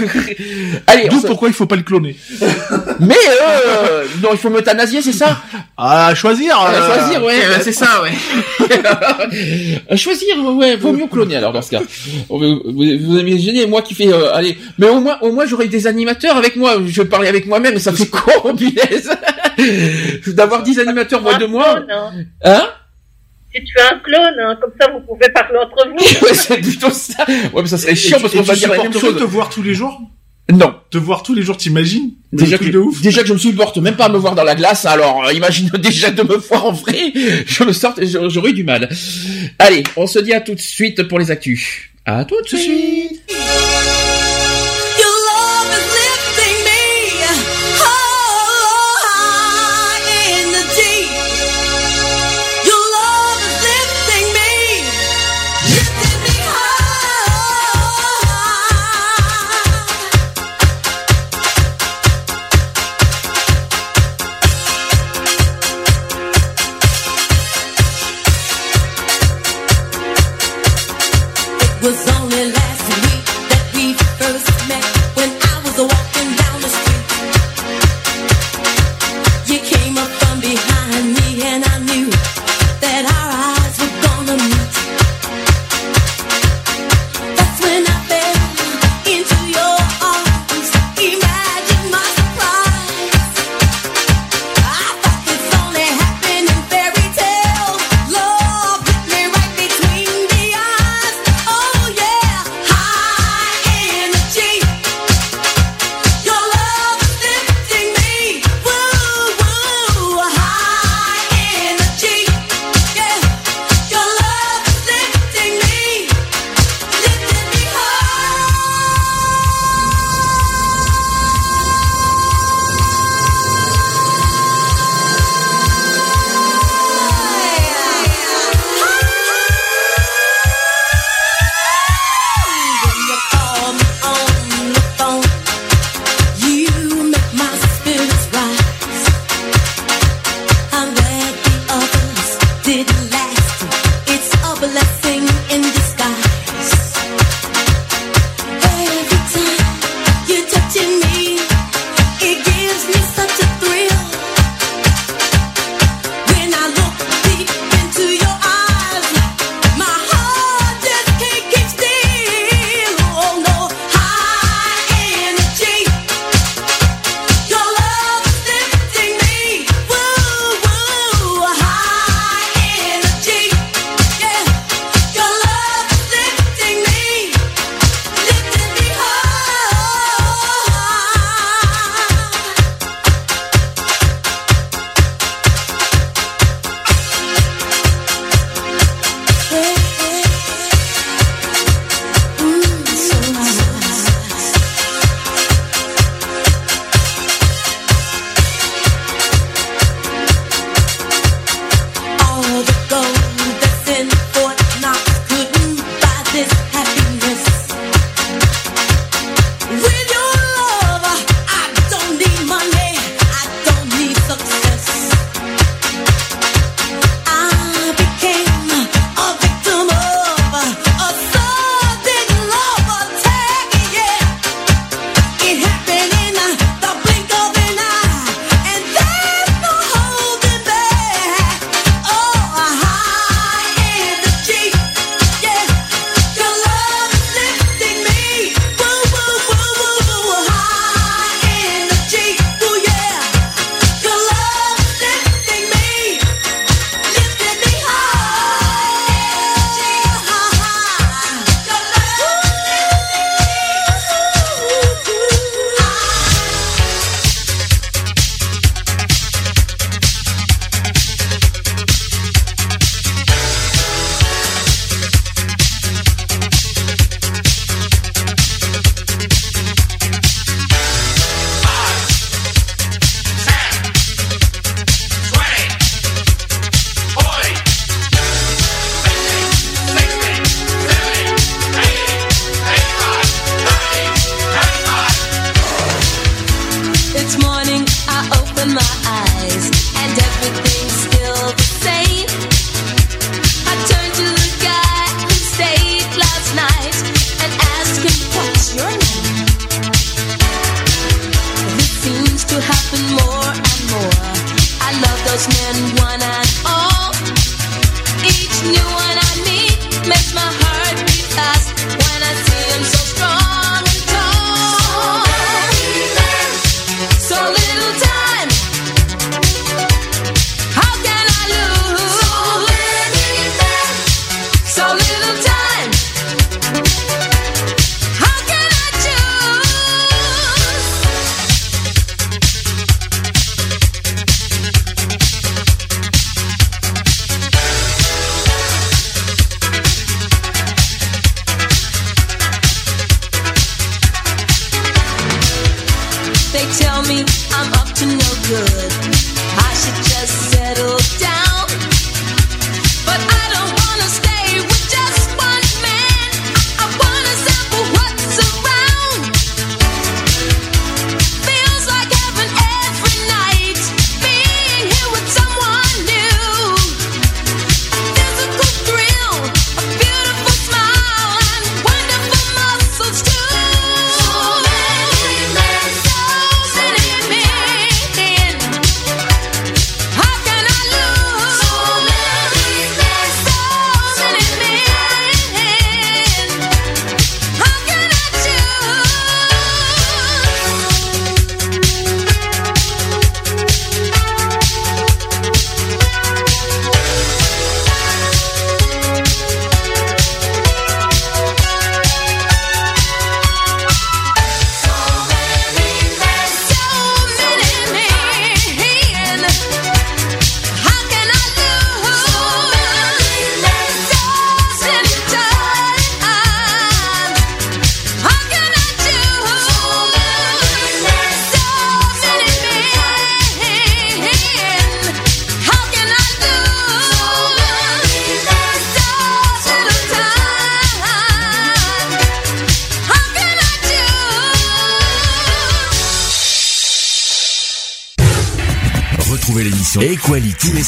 Allez, 0.87 1.09
D'où 1.09 1.21
pourquoi 1.21 1.47
il 1.49 1.53
faut 1.53 1.65
pas 1.65 1.75
le 1.75 1.83
cloner 1.83 2.15
mais 2.99 3.15
euh, 3.41 4.05
non, 4.23 4.29
il 4.31 4.37
faut 4.37 4.49
m'euthanasier, 4.49 5.01
c'est 5.01 5.11
ça? 5.11 5.37
Ah, 5.77 6.07
à 6.07 6.15
choisir 6.15 6.57
À 6.57 6.73
euh, 6.73 6.95
choisir, 6.95 7.23
ouais, 7.23 7.35
c'est 7.61 7.71
ça, 7.71 8.01
ouais. 8.01 8.11
À 9.89 9.95
choisir, 9.95 10.37
ouais, 10.55 10.75
vaut 10.75 10.93
mieux 10.93 11.07
cloner 11.07 11.35
alors 11.37 11.53
dans 11.53 11.61
ce 11.61 11.71
cas. 11.71 11.81
Vous, 12.29 12.39
vous, 12.39 12.73
vous 12.73 13.19
imaginez, 13.19 13.65
moi 13.67 13.81
qui 13.81 13.93
fais, 13.93 14.11
euh, 14.11 14.33
allez, 14.33 14.57
mais 14.77 14.87
au 14.87 14.99
moins, 14.99 15.17
au 15.21 15.31
moins 15.31 15.45
j'aurai 15.45 15.67
des 15.67 15.87
animateurs 15.87 16.37
avec 16.37 16.55
moi. 16.55 16.77
Je 16.85 17.01
vais 17.01 17.07
parler 17.07 17.27
avec 17.27 17.45
moi-même, 17.47 17.77
ça 17.79 17.91
fait 17.93 18.07
con, 18.07 18.55
punaise. 18.55 19.09
D'avoir 20.27 20.63
10 20.63 20.79
animateurs 20.79 21.21
moi 21.21 21.35
Un 21.35 21.39
de 21.39 21.45
moi. 21.45 21.79
hein? 22.43 22.63
Si 23.55 23.63
tu 23.63 23.73
es 23.77 23.81
un 23.81 23.99
clone, 23.99 24.35
hein, 24.39 24.57
comme 24.59 24.71
ça 24.79 24.89
vous 24.91 24.99
pouvez 24.99 25.31
parler 25.31 25.57
entre 25.57 25.87
vous. 25.87 25.95
Ouais, 26.25 26.33
c'est 26.33 26.57
plutôt 26.57 26.89
ça. 26.91 27.23
Ouais, 27.53 27.61
mais 27.61 27.67
ça 27.67 27.77
serait 27.77 27.95
chiant 27.95 28.17
Et 28.17 28.21
parce 28.21 28.33
qu'on 28.33 28.39
et 28.39 28.43
va 28.43 28.55
dire 28.55 28.69
la 28.71 28.83
même 28.83 28.93
chose. 28.93 29.17
te 29.17 29.23
voir 29.23 29.49
tous 29.49 29.61
les 29.63 29.73
jours? 29.73 30.01
Non. 30.51 30.75
Te 30.91 30.97
voir 30.97 31.23
tous 31.23 31.33
les 31.33 31.41
jours, 31.41 31.57
t'imagines? 31.57 32.11
Déjà 32.33 32.57
que, 32.57 32.65
de 32.65 32.77
ouf. 32.77 33.01
déjà 33.01 33.21
que 33.21 33.27
je 33.27 33.33
me 33.33 33.37
supporte 33.37 33.77
même 33.77 33.95
pas 33.95 34.05
à 34.05 34.09
me 34.09 34.17
voir 34.17 34.35
dans 34.35 34.43
la 34.43 34.55
glace, 34.55 34.85
alors 34.85 35.25
euh, 35.25 35.33
imagine 35.33 35.69
déjà 35.79 36.11
de 36.11 36.21
me 36.21 36.35
voir 36.35 36.65
en 36.65 36.71
vrai, 36.71 37.13
je 37.47 37.63
me 37.63 37.71
sorte, 37.71 37.99
j'aurais 38.03 38.51
eu 38.51 38.53
du 38.53 38.63
mal. 38.63 38.89
Allez, 39.57 39.83
on 39.95 40.05
se 40.05 40.19
dit 40.19 40.33
à 40.33 40.41
tout 40.41 40.53
de 40.53 40.59
suite 40.59 41.03
pour 41.03 41.17
les 41.17 41.31
actus. 41.31 41.89
À 42.05 42.25
tout 42.25 42.35
de 42.41 42.47
suite. 42.57 43.21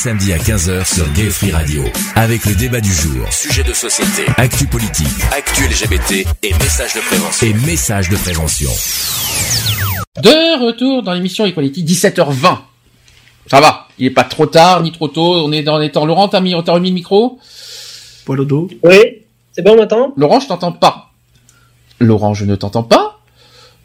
Samedis 0.08 0.32
à 0.32 0.38
15h 0.38 0.86
sur 0.86 1.12
Gay 1.12 1.30
Free 1.30 1.52
Radio. 1.52 1.84
Avec 2.16 2.46
le 2.46 2.56
débat 2.56 2.80
du 2.80 2.94
jour, 2.94 3.28
sujet 3.30 3.62
de 3.62 3.74
société, 3.74 4.24
actu 4.38 4.66
politique, 4.66 5.06
actu 5.36 5.66
LGBT 5.66 6.26
et 6.44 6.54
messages 6.54 6.94
de 6.94 7.02
prévention. 7.02 7.46
Et 7.46 7.54
messages 7.66 8.10
de 8.10 8.16
prévention. 8.16 8.70
De 10.24 10.66
retour 10.66 11.04
dans 11.04 11.12
l'émission 11.12 11.46
Equality, 11.46 11.84
17h20. 11.84 12.58
Ça 13.48 13.60
va, 13.60 13.90
il 14.00 14.06
est 14.06 14.12
pas 14.12 14.24
trop 14.24 14.46
tard 14.46 14.82
ni 14.82 14.94
trop 14.94 15.10
tôt, 15.10 15.46
on 15.46 15.52
est 15.52 15.64
dans 15.64 15.78
les 15.78 15.92
temps. 15.92 16.06
Laurent, 16.06 16.30
t'as 16.30 16.40
mis, 16.40 16.56
t'as 16.64 16.72
remis 16.72 16.88
le 16.88 16.96
micro? 16.96 17.38
Poil 18.24 18.40
au 18.40 18.46
dos. 18.46 18.70
Oui, 18.84 19.26
c'est 19.52 19.62
bon 19.62 19.76
maintenant 19.76 20.14
Laurent, 20.16 20.40
je 20.40 20.48
t'entends 20.48 20.72
pas. 20.72 21.12
Laurent, 22.00 22.34
je 22.34 22.46
ne 22.46 22.56
t'entends 22.56 22.84
pas. 22.84 23.20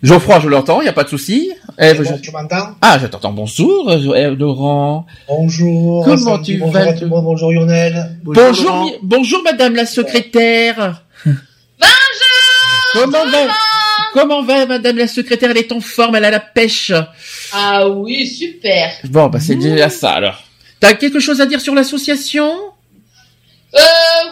Geoffroy, 0.04 0.38
je 0.38 0.48
l'entends, 0.48 0.80
il 0.82 0.84
y 0.84 0.88
a 0.88 0.92
pas 0.92 1.02
de 1.02 1.08
souci. 1.08 1.50
Ève, 1.78 2.02
je- 2.02 2.20
Tu 2.20 2.30
m'entends? 2.30 2.74
Ah, 2.80 2.98
je 3.00 3.06
t'entends. 3.06 3.32
Bonjour, 3.32 3.90
euh, 3.90 4.34
Laurent. 4.36 5.06
Bonjour. 5.28 6.04
Comment 6.04 6.16
Sandy, 6.16 6.52
tu 6.54 6.58
bonjour 6.58 6.72
vas, 6.74 6.88
à 6.88 6.92
tout 6.92 7.00
le 7.04 7.06
monde, 7.08 7.24
Bonjour 7.24 7.52
Lionel. 7.52 8.16
Bonjour, 8.22 8.84
mi- 8.84 8.94
bonjour, 9.02 9.42
Madame 9.42 9.74
la 9.74 9.86
secrétaire. 9.86 11.02
Bonjour 11.24 11.40
Comment 12.94 13.24
va, 13.26 13.48
comment 14.12 14.42
va 14.42 14.66
Madame 14.66 14.98
la 14.98 15.06
secrétaire? 15.08 15.50
Elle 15.50 15.56
est 15.58 15.72
en 15.72 15.80
forme, 15.80 16.16
elle 16.16 16.26
a 16.26 16.30
la 16.30 16.40
pêche. 16.40 16.92
Ah 17.52 17.88
oui, 17.88 18.26
super. 18.26 18.92
Bon, 19.04 19.28
bah 19.28 19.38
c'est 19.40 19.54
déjà 19.56 19.88
ça 19.88 20.10
alors. 20.12 20.42
T'as 20.78 20.92
quelque 20.94 21.18
chose 21.20 21.40
à 21.40 21.46
dire 21.46 21.60
sur 21.60 21.74
l'association? 21.74 22.52
Euh, 23.74 23.78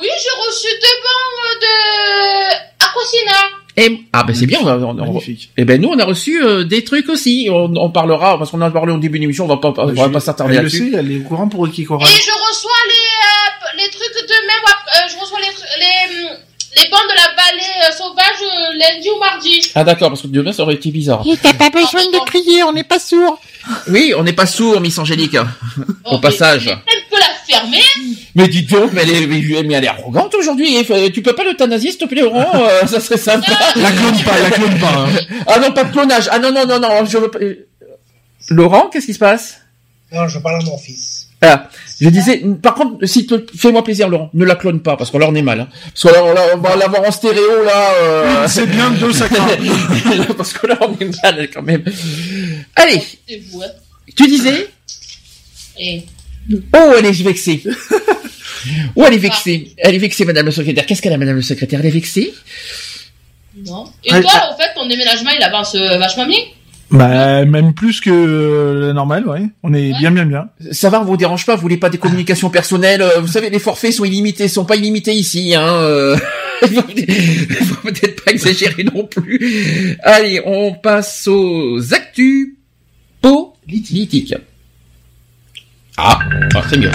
oui, 0.02 0.08
j'ai 0.22 0.46
reçu 0.46 0.66
deux 0.68 0.98
bons 1.02 1.60
de 1.62 2.54
Aquasina. 2.84 3.59
Et 3.76 4.00
ah 4.12 4.24
ben 4.24 4.34
c'est 4.34 4.46
bien. 4.46 4.58
On, 4.62 4.66
on- 4.66 4.90
on- 4.90 4.94
Magnifique. 4.94 5.50
eh 5.56 5.64
ben 5.64 5.80
nous 5.80 5.88
on 5.88 5.98
a 5.98 6.04
reçu 6.04 6.42
euh, 6.44 6.64
des 6.64 6.82
trucs 6.84 7.08
aussi. 7.08 7.48
On, 7.50 7.72
on 7.76 7.90
parlera 7.90 8.36
parce 8.38 8.50
qu'on 8.50 8.60
a 8.60 8.70
parlé 8.70 8.92
au 8.92 8.98
début 8.98 9.18
de 9.18 9.22
l'émission. 9.22 9.44
On 9.44 9.48
va 9.48 9.56
pas, 9.58 9.72
on 9.78 9.86
va 9.92 10.08
pas 10.08 10.20
s'attarder 10.20 10.54
là-dessus. 10.56 10.90
sait, 10.90 10.96
elle 10.98 11.12
est 11.12 11.18
au 11.18 11.22
courant 11.22 11.48
pour 11.48 11.68
qui 11.70 11.82
Et 11.82 11.84
je 11.86 11.88
reçois 11.88 12.80
les, 12.88 13.82
euh, 13.82 13.82
les 13.84 13.90
trucs 13.90 14.28
demain, 14.28 14.58
ou 14.64 14.68
après- 14.68 14.90
euh, 15.04 15.08
je 15.12 15.20
reçois 15.20 15.38
les, 15.40 15.46
hum, 15.46 16.36
les 16.76 16.90
bancs 16.90 17.00
de 17.08 17.14
la 17.16 17.28
vallée 17.42 17.88
euh, 17.88 17.92
sauvage 17.96 18.42
euh, 18.42 18.78
lundi 18.78 19.08
ou 19.14 19.18
mardi. 19.18 19.60
Ah 19.74 19.84
d'accord 19.84 20.08
parce 20.10 20.22
que 20.22 20.26
demain 20.28 20.52
ça 20.52 20.62
aurait 20.64 20.74
été 20.74 20.90
bizarre. 20.90 21.24
t'as 21.42 21.54
pas 21.54 21.70
besoin 21.70 22.04
de 22.06 22.24
crier, 22.26 22.62
on 22.64 22.72
n'est 22.72 22.84
pas 22.84 22.98
sourd. 22.98 23.40
Oui, 23.88 24.12
on 24.16 24.22
n'est 24.24 24.32
pas 24.32 24.46
sourd, 24.46 24.80
Miss 24.80 24.98
Angélique. 24.98 25.36
Au 26.04 26.18
passage. 26.18 26.66
Elle 26.66 27.02
peut 27.10 27.18
la 27.18 27.39
Mais 28.34 28.48
dis 28.48 28.62
donc, 28.62 28.92
mais 28.92 29.02
elle 29.02 29.10
est, 29.10 29.26
mais 29.62 29.74
elle 29.74 29.84
est 29.84 29.88
arrogante 29.88 30.34
aujourd'hui. 30.34 30.76
Tu 31.12 31.22
peux 31.22 31.34
pas 31.34 31.44
l'euthanasier, 31.44 31.90
s'il 31.90 32.00
te 32.00 32.04
plaît, 32.06 32.22
Laurent 32.22 32.46
euh, 32.54 32.86
Ça 32.86 33.00
serait 33.00 33.18
sympa. 33.18 33.52
La 33.76 33.90
clone 33.92 34.22
pas, 34.24 34.38
la 34.40 34.50
clone 34.50 34.78
pas. 34.78 35.06
hein. 35.06 35.08
Ah 35.46 35.58
non, 35.58 35.72
pas 35.72 35.84
de 35.84 35.92
clonage. 35.92 36.28
Ah 36.30 36.38
non, 36.38 36.52
non, 36.52 36.66
non, 36.66 36.78
non, 36.80 37.04
je 37.04 37.18
veux 37.18 37.30
pas... 37.30 37.38
euh, 37.40 37.66
Laurent, 38.50 38.88
qu'est-ce 38.92 39.06
qui 39.06 39.14
se 39.14 39.18
passe? 39.18 39.58
Non, 40.12 40.26
je 40.28 40.38
parle 40.38 40.60
à 40.60 40.64
mon 40.64 40.78
fils. 40.78 41.26
Ah, 41.42 41.68
je 42.00 42.08
disais, 42.10 42.42
par 42.62 42.74
contre, 42.74 43.06
si 43.06 43.26
te, 43.26 43.34
fais-moi 43.56 43.82
plaisir, 43.82 44.08
Laurent, 44.08 44.28
ne 44.34 44.44
la 44.44 44.56
clone 44.56 44.80
pas, 44.82 44.96
parce 44.96 45.10
que 45.10 45.16
là 45.16 45.26
on 45.28 45.34
est 45.34 45.40
mal. 45.42 45.60
Hein. 45.60 45.68
Parce 45.94 46.02
que 46.02 46.08
là, 46.08 46.22
on, 46.24 46.34
là, 46.34 46.42
on 46.54 46.58
va 46.58 46.76
l'avoir 46.76 47.02
en 47.08 47.10
stéréo, 47.10 47.64
là. 47.64 47.92
Euh... 48.02 48.46
C'est 48.48 48.66
bien 48.66 48.90
deux, 48.90 49.12
ça 49.12 49.26
craint. 49.28 49.46
parce 50.36 50.52
que 50.52 50.66
là, 50.66 50.76
on 50.82 50.92
est 50.98 51.22
mal 51.22 51.48
quand 51.52 51.62
même. 51.62 51.82
Allez, 52.76 53.02
C'est 53.26 53.40
vous, 53.50 53.62
tu 54.14 54.26
disais? 54.26 54.68
Et 55.78 56.02
Oh, 56.52 56.92
elle 56.98 57.06
est 57.06 57.22
vexée. 57.22 57.62
Oh, 58.96 59.04
elle 59.06 59.14
est 59.14 59.18
vexée. 59.18 59.72
Elle 59.78 59.94
est 59.94 59.98
vexée, 59.98 60.24
Madame 60.24 60.46
le 60.46 60.52
secrétaire. 60.52 60.84
Qu'est-ce 60.84 61.00
qu'elle 61.00 61.12
a, 61.12 61.18
Madame 61.18 61.36
le 61.36 61.42
secrétaire? 61.42 61.80
Elle 61.80 61.86
est 61.86 61.90
vexée? 61.90 62.32
Non. 63.66 63.86
Et 64.04 64.10
toi, 64.10 64.50
en 64.52 64.56
fait, 64.56 64.74
ton 64.74 64.86
déménagement, 64.86 65.30
il 65.36 65.42
avance 65.42 65.74
euh, 65.74 65.98
vachement 65.98 66.26
bien? 66.26 66.38
Bah, 66.90 67.44
même 67.44 67.72
plus 67.72 68.00
que 68.00 68.10
euh, 68.10 68.88
la 68.88 68.92
normale, 68.92 69.26
ouais. 69.28 69.42
On 69.62 69.72
est 69.72 69.92
bien, 69.98 70.10
bien, 70.10 70.26
bien. 70.26 70.48
Ça 70.72 70.90
va, 70.90 71.00
on 71.00 71.04
vous 71.04 71.16
dérange 71.16 71.46
pas? 71.46 71.54
Vous 71.54 71.62
voulez 71.62 71.76
pas 71.76 71.88
des 71.88 71.98
communications 71.98 72.50
personnelles? 72.50 73.02
Euh, 73.02 73.20
Vous 73.20 73.28
savez, 73.28 73.48
les 73.48 73.60
forfaits 73.60 73.92
sont 73.92 74.04
illimités, 74.04 74.48
sont 74.48 74.64
pas 74.64 74.76
illimités 74.76 75.12
ici. 75.12 75.54
Hein. 75.54 75.74
euh. 75.74 76.16
Faut 76.62 77.88
peut-être 77.88 78.24
pas 78.24 78.32
exagérer 78.32 78.84
non 78.84 79.04
plus. 79.04 79.96
Allez, 80.02 80.42
on 80.44 80.74
passe 80.74 81.26
aux 81.28 81.94
actus 81.94 82.56
politiques. 83.22 84.34
Ah, 86.02 86.18
ah, 86.54 86.62
c'est 86.66 86.78
mieux. 86.78 86.90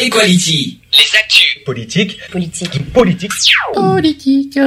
Equality. 0.00 0.78
Les 0.92 1.18
actus. 1.18 1.58
Politique. 1.66 2.18
Politique. 2.30 2.92
Politique. 2.92 3.32
Politique. 3.74 4.58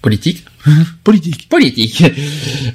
Politique. 0.00 0.44
Politique. 1.04 1.48
Politique. 1.48 2.04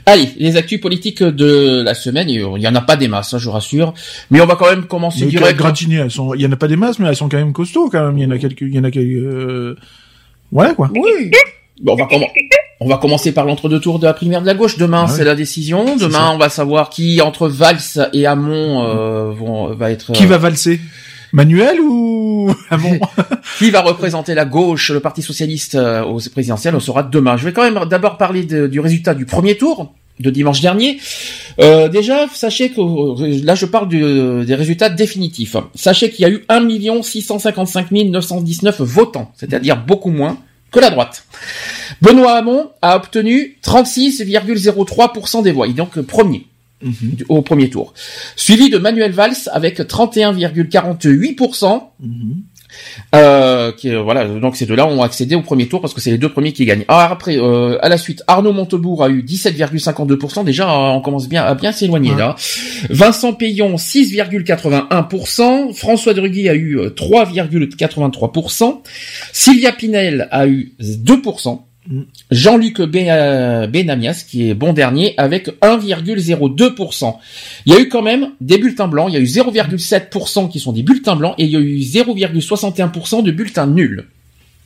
Allez, 0.06 0.27
les 0.38 0.58
actus 0.58 0.82
politiques 0.82 1.24
de 1.24 1.82
la 1.82 1.93
semaine. 1.93 2.30
Il 2.30 2.41
y 2.61 2.67
en 2.67 2.75
a 2.75 2.82
pas 2.82 2.98
des 2.98 3.08
masses, 3.08 3.33
hein, 3.33 3.38
je 3.38 3.45
vous 3.45 3.51
rassure. 3.51 3.93
Mais 4.30 4.41
on 4.41 4.45
va 4.45 4.58
quand 4.58 4.69
même 4.69 4.85
commencer 4.85 5.24
Mais 5.24 5.32
direct. 5.32 5.58
gratinées, 5.58 5.95
elles 5.95 6.11
sont, 6.11 6.33
il 6.33 6.41
y 6.41 6.45
en 6.45 6.51
a 6.51 6.58
pas 6.58 6.67
des 6.67 6.75
masses, 6.75 6.99
mais 6.99 7.08
elles 7.08 7.16
sont 7.16 7.30
quand 7.30 7.38
même 7.38 7.53
costauds, 7.53 7.90
quand 7.90 8.06
même. 8.06 8.17
Il 8.17 8.25
y 8.25 8.27
en 8.27 8.32
a 8.32 8.38
quelques, 8.38 8.61
il 8.61 8.75
y 8.75 8.80
en 8.80 8.83
a 8.83 8.91
quelques, 8.91 9.08
euh... 9.08 9.77
ouais, 10.51 10.75
quoi. 10.75 10.91
Oui. 10.93 11.32
Bon, 11.82 11.93
on 11.93 11.95
va, 11.95 12.06
commen- 12.06 12.27
on 12.82 12.88
va 12.88 12.98
commencer 12.98 13.32
par 13.32 13.45
l'entre-deux 13.45 13.80
tours 13.80 13.99
de 13.99 14.06
la 14.06 14.14
primaire 14.14 14.41
de 14.41 14.45
la 14.48 14.53
gauche. 14.53 14.77
Demain, 14.77 15.06
Ah 15.08 15.09
oui. 15.09 15.14
c'est 15.17 15.24
la 15.24 15.35
décision. 15.35 15.95
Demain, 15.98 16.32
on 16.33 16.38
va 16.38 16.49
savoir 16.49 16.90
qui, 16.90 17.22
entre 17.22 17.48
Valls 17.48 18.09
et 18.14 18.25
Hamon, 18.25 18.83
euh, 18.85 19.32
vont, 19.32 19.74
va 19.74 19.91
être... 19.91 20.11
Qui 20.14 20.25
euh, 20.25 20.27
va 20.27 20.38
valser? 20.38 20.80
Manuel 21.32 21.80
ou, 21.80 22.51
ah 22.72 22.77
bon? 22.77 22.99
qui 23.59 23.69
va 23.69 23.82
représenter 23.82 24.33
la 24.33 24.45
gauche, 24.45 24.90
le 24.90 24.99
Parti 24.99 25.22
Socialiste 25.22 25.75
euh, 25.75 26.03
aux 26.03 26.19
présidentielles, 26.32 26.75
on 26.75 26.80
saura 26.80 27.03
demain. 27.03 27.38
Je 27.38 27.45
vais 27.45 27.53
quand 27.53 27.61
même 27.69 27.80
d'abord 27.88 28.17
parler 28.17 28.43
de- 28.43 28.66
du 28.67 28.80
résultat 28.80 29.14
du 29.14 29.25
premier 29.25 29.56
tour 29.56 29.93
de 30.19 30.32
dimanche 30.32 30.59
dernier. 30.59 30.99
Euh, 31.61 31.88
déjà, 31.88 32.25
sachez 32.33 32.72
que 32.72 32.82
euh, 32.82 33.40
là, 33.43 33.53
je 33.56 33.67
parle 33.67 33.88
du- 33.90 34.43
des 34.43 34.56
résultats 34.56 34.90
définitifs. 34.90 35.56
Sachez 35.75 36.09
qu'il 36.09 36.24
y 36.24 36.25
a 36.25 36.30
eu 36.30 36.43
1 36.49 36.67
655 37.03 37.91
919 37.91 38.82
votants, 38.82 39.32
c'est-à-dire 39.38 39.77
beaucoup 39.85 40.09
moins 40.11 40.38
que 40.72 40.80
la 40.80 40.89
droite. 40.89 41.25
Benoît 42.01 42.38
Hamon 42.38 42.69
a 42.81 42.95
obtenu 42.95 43.57
36,03% 43.64 45.43
des 45.43 45.51
voix. 45.51 45.67
Il 45.67 45.72
est 45.72 45.73
donc 45.73 45.99
premier 46.01 46.45
du- 46.81 47.25
au 47.27 47.41
premier 47.41 47.69
tour. 47.69 47.93
Suivi 48.35 48.69
de 48.69 48.77
Manuel 48.77 49.11
Valls 49.11 49.35
avec 49.51 49.80
31,48%. 49.80 51.91
Mhm. 51.99 52.43
Euh, 53.15 53.71
qui, 53.71 53.89
euh, 53.89 54.01
voilà, 54.01 54.25
donc 54.27 54.55
ces 54.55 54.67
deux-là 54.67 54.85
ont 54.85 55.01
accédé 55.01 55.33
au 55.33 55.41
premier 55.41 55.67
tour 55.67 55.81
parce 55.81 55.95
que 55.95 56.01
c'est 56.01 56.11
les 56.11 56.19
deux 56.19 56.29
premiers 56.29 56.53
qui 56.53 56.65
gagnent. 56.65 56.85
Alors 56.88 57.11
après, 57.11 57.38
euh, 57.38 57.77
à 57.81 57.89
la 57.89 57.97
suite, 57.97 58.23
Arnaud 58.27 58.53
Montebourg 58.53 59.03
a 59.03 59.09
eu 59.09 59.23
17,52%. 59.23 60.43
Déjà, 60.43 60.69
euh, 60.69 60.91
on 60.91 61.01
commence 61.01 61.27
bien 61.27 61.43
à 61.43 61.55
bien 61.55 61.71
s'éloigner 61.71 62.13
là. 62.15 62.35
Vincent 62.89 63.33
Payon 63.33 63.75
6,81%. 63.75 65.73
François 65.73 66.13
Drugui 66.13 66.49
a 66.49 66.53
eu 66.53 66.77
euh, 66.77 66.89
3,83%. 66.89 68.81
Sylvia 69.33 69.71
Pinel 69.71 70.27
a 70.31 70.47
eu 70.47 70.73
2%. 70.79 71.61
Jean-Luc 72.30 72.82
Ben- 72.82 73.08
euh, 73.09 73.67
Benamias, 73.67 74.24
qui 74.30 74.49
est 74.49 74.53
bon 74.53 74.74
dernier, 74.74 75.14
avec 75.17 75.49
1,02%. 75.61 77.17
Il 77.66 77.74
y 77.74 77.75
a 77.75 77.80
eu 77.80 77.90
quand 77.90 78.01
même 78.01 78.32
des 78.41 78.58
bulletins 78.58 78.88
blancs. 78.88 79.08
Il 79.09 79.14
y 79.14 79.17
a 79.17 79.19
eu 79.19 79.25
0,7% 79.25 80.49
qui 80.49 80.59
sont 80.59 80.72
des 80.72 80.83
bulletins 80.83 81.16
blancs 81.16 81.35
et 81.38 81.45
il 81.45 81.49
y 81.51 81.56
a 81.56 81.59
eu 81.59 81.77
0,61% 81.80 83.24
de 83.24 83.32
bulletins 83.32 83.67
nuls. 83.67 84.06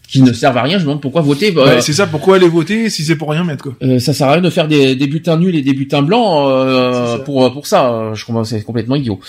Qui 0.06 0.22
ne 0.22 0.34
servent 0.34 0.58
à 0.58 0.64
rien. 0.64 0.78
Je 0.78 0.84
me 0.84 0.90
demande 0.90 1.02
pourquoi 1.02 1.22
voter. 1.22 1.52
bah, 1.52 1.64
Ouais, 1.66 1.82
c'est 1.82 1.94
ça, 1.94 2.06
pourquoi 2.06 2.36
aller 2.36 2.48
voter 2.50 2.90
si 2.90 3.04
c'est 3.04 3.16
pour 3.16 3.32
rien 3.32 3.44
mettre, 3.44 3.64
quoi. 3.64 3.74
euh, 3.82 3.98
ça 4.00 4.14
sert 4.14 4.28
à 4.28 4.34
rien 4.34 4.42
de 4.42 4.50
faire 4.50 4.68
des, 4.68 4.96
des 4.96 5.08
bulletins 5.08 5.38
nuls 5.38 5.56
et 5.56 5.62
des 5.64 5.74
bulletins 5.74 6.04
blancs 6.04 6.46
euh, 6.50 7.18
pour 7.20 7.52
pour 7.54 7.66
ça. 7.66 7.90
euh, 7.92 8.14
Je 8.14 8.24
comprends, 8.26 8.44
c'est 8.44 8.62
complètement 8.64 8.96
idiot. 8.96 9.20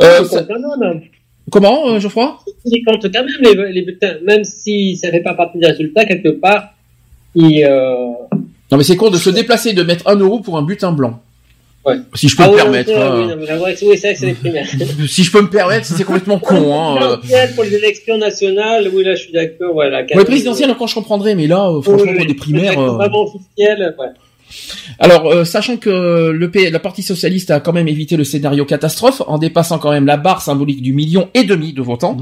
Euh, 0.00 0.24
ça- 0.24 0.42
comment, 1.50 1.88
euh, 1.88 1.98
Geoffroy? 2.00 2.36
Ils 2.66 2.84
comptent 2.84 3.10
quand 3.10 3.24
même 3.24 3.28
les, 3.42 3.72
les 3.72 3.82
bulletins, 3.82 4.14
même 4.26 4.44
si 4.44 4.96
ça 4.96 5.10
fait 5.10 5.22
pas 5.22 5.34
partie 5.34 5.58
des 5.58 5.68
résultats, 5.68 6.04
quelque 6.04 6.28
part, 6.30 6.74
ils, 7.34 7.64
euh... 7.64 8.06
Non, 8.70 8.78
mais 8.78 8.84
c'est 8.84 8.96
con 8.96 9.10
de 9.10 9.16
se 9.18 9.30
déplacer, 9.30 9.72
de 9.74 9.82
mettre 9.82 10.06
un 10.08 10.16
euro 10.16 10.40
pour 10.40 10.56
un 10.58 10.62
butin 10.62 10.92
blanc. 10.92 11.20
Ouais. 11.84 11.96
Si 12.14 12.28
je 12.28 12.36
peux 12.36 12.44
Ah 12.44 12.46
me 12.46 12.52
oui, 12.52 12.56
permettre. 12.62 12.90
oui, 12.92 12.96
hein. 12.96 13.36
oui, 13.40 13.46
non, 13.50 13.64
oui, 13.64 13.74
que 13.74 13.96
c'est 14.14 14.36
les. 14.44 15.06
Si 15.08 15.24
je 15.24 15.32
peux 15.32 15.42
me 15.42 15.50
permettre, 15.50 15.84
c'est 15.84 16.04
complètement 16.04 16.38
con. 16.48 16.72
Hein. 16.74 17.18
euh. 17.28 17.46
Pour 17.56 17.64
les 17.64 17.74
élections 17.74 18.16
nationales, 18.18 18.88
oui, 18.94 19.02
là, 19.02 19.16
je 19.16 19.22
suis 19.24 19.32
d'accord, 19.32 19.74
ouais, 19.74 19.90
la 19.90 20.04
Pour 20.04 20.18
les 20.20 20.24
présidentielles, 20.24 20.70
encore 20.70 20.86
je 20.86 20.94
comprendrais, 20.94 21.34
mais 21.34 21.48
là, 21.48 21.68
euh, 21.68 21.82
franchement, 21.82 22.12
pour 22.16 22.24
des 22.26 22.34
primaires. 22.34 22.78
euh, 22.78 22.90
Vraiment 22.92 23.22
officielles, 23.24 23.94
ouais. 23.98 24.06
Alors, 24.98 25.26
euh, 25.30 25.44
sachant 25.44 25.76
que 25.76 26.30
le 26.30 26.50
P- 26.50 26.70
la 26.70 26.78
Parti 26.78 27.02
socialiste 27.02 27.50
a 27.50 27.60
quand 27.60 27.72
même 27.72 27.88
évité 27.88 28.16
le 28.16 28.24
scénario 28.24 28.64
catastrophe 28.64 29.22
en 29.26 29.38
dépassant 29.38 29.78
quand 29.78 29.90
même 29.90 30.06
la 30.06 30.16
barre 30.16 30.42
symbolique 30.42 30.82
du 30.82 30.92
million 30.92 31.28
et 31.34 31.44
demi 31.44 31.72
de 31.72 31.82
votants, 31.82 32.16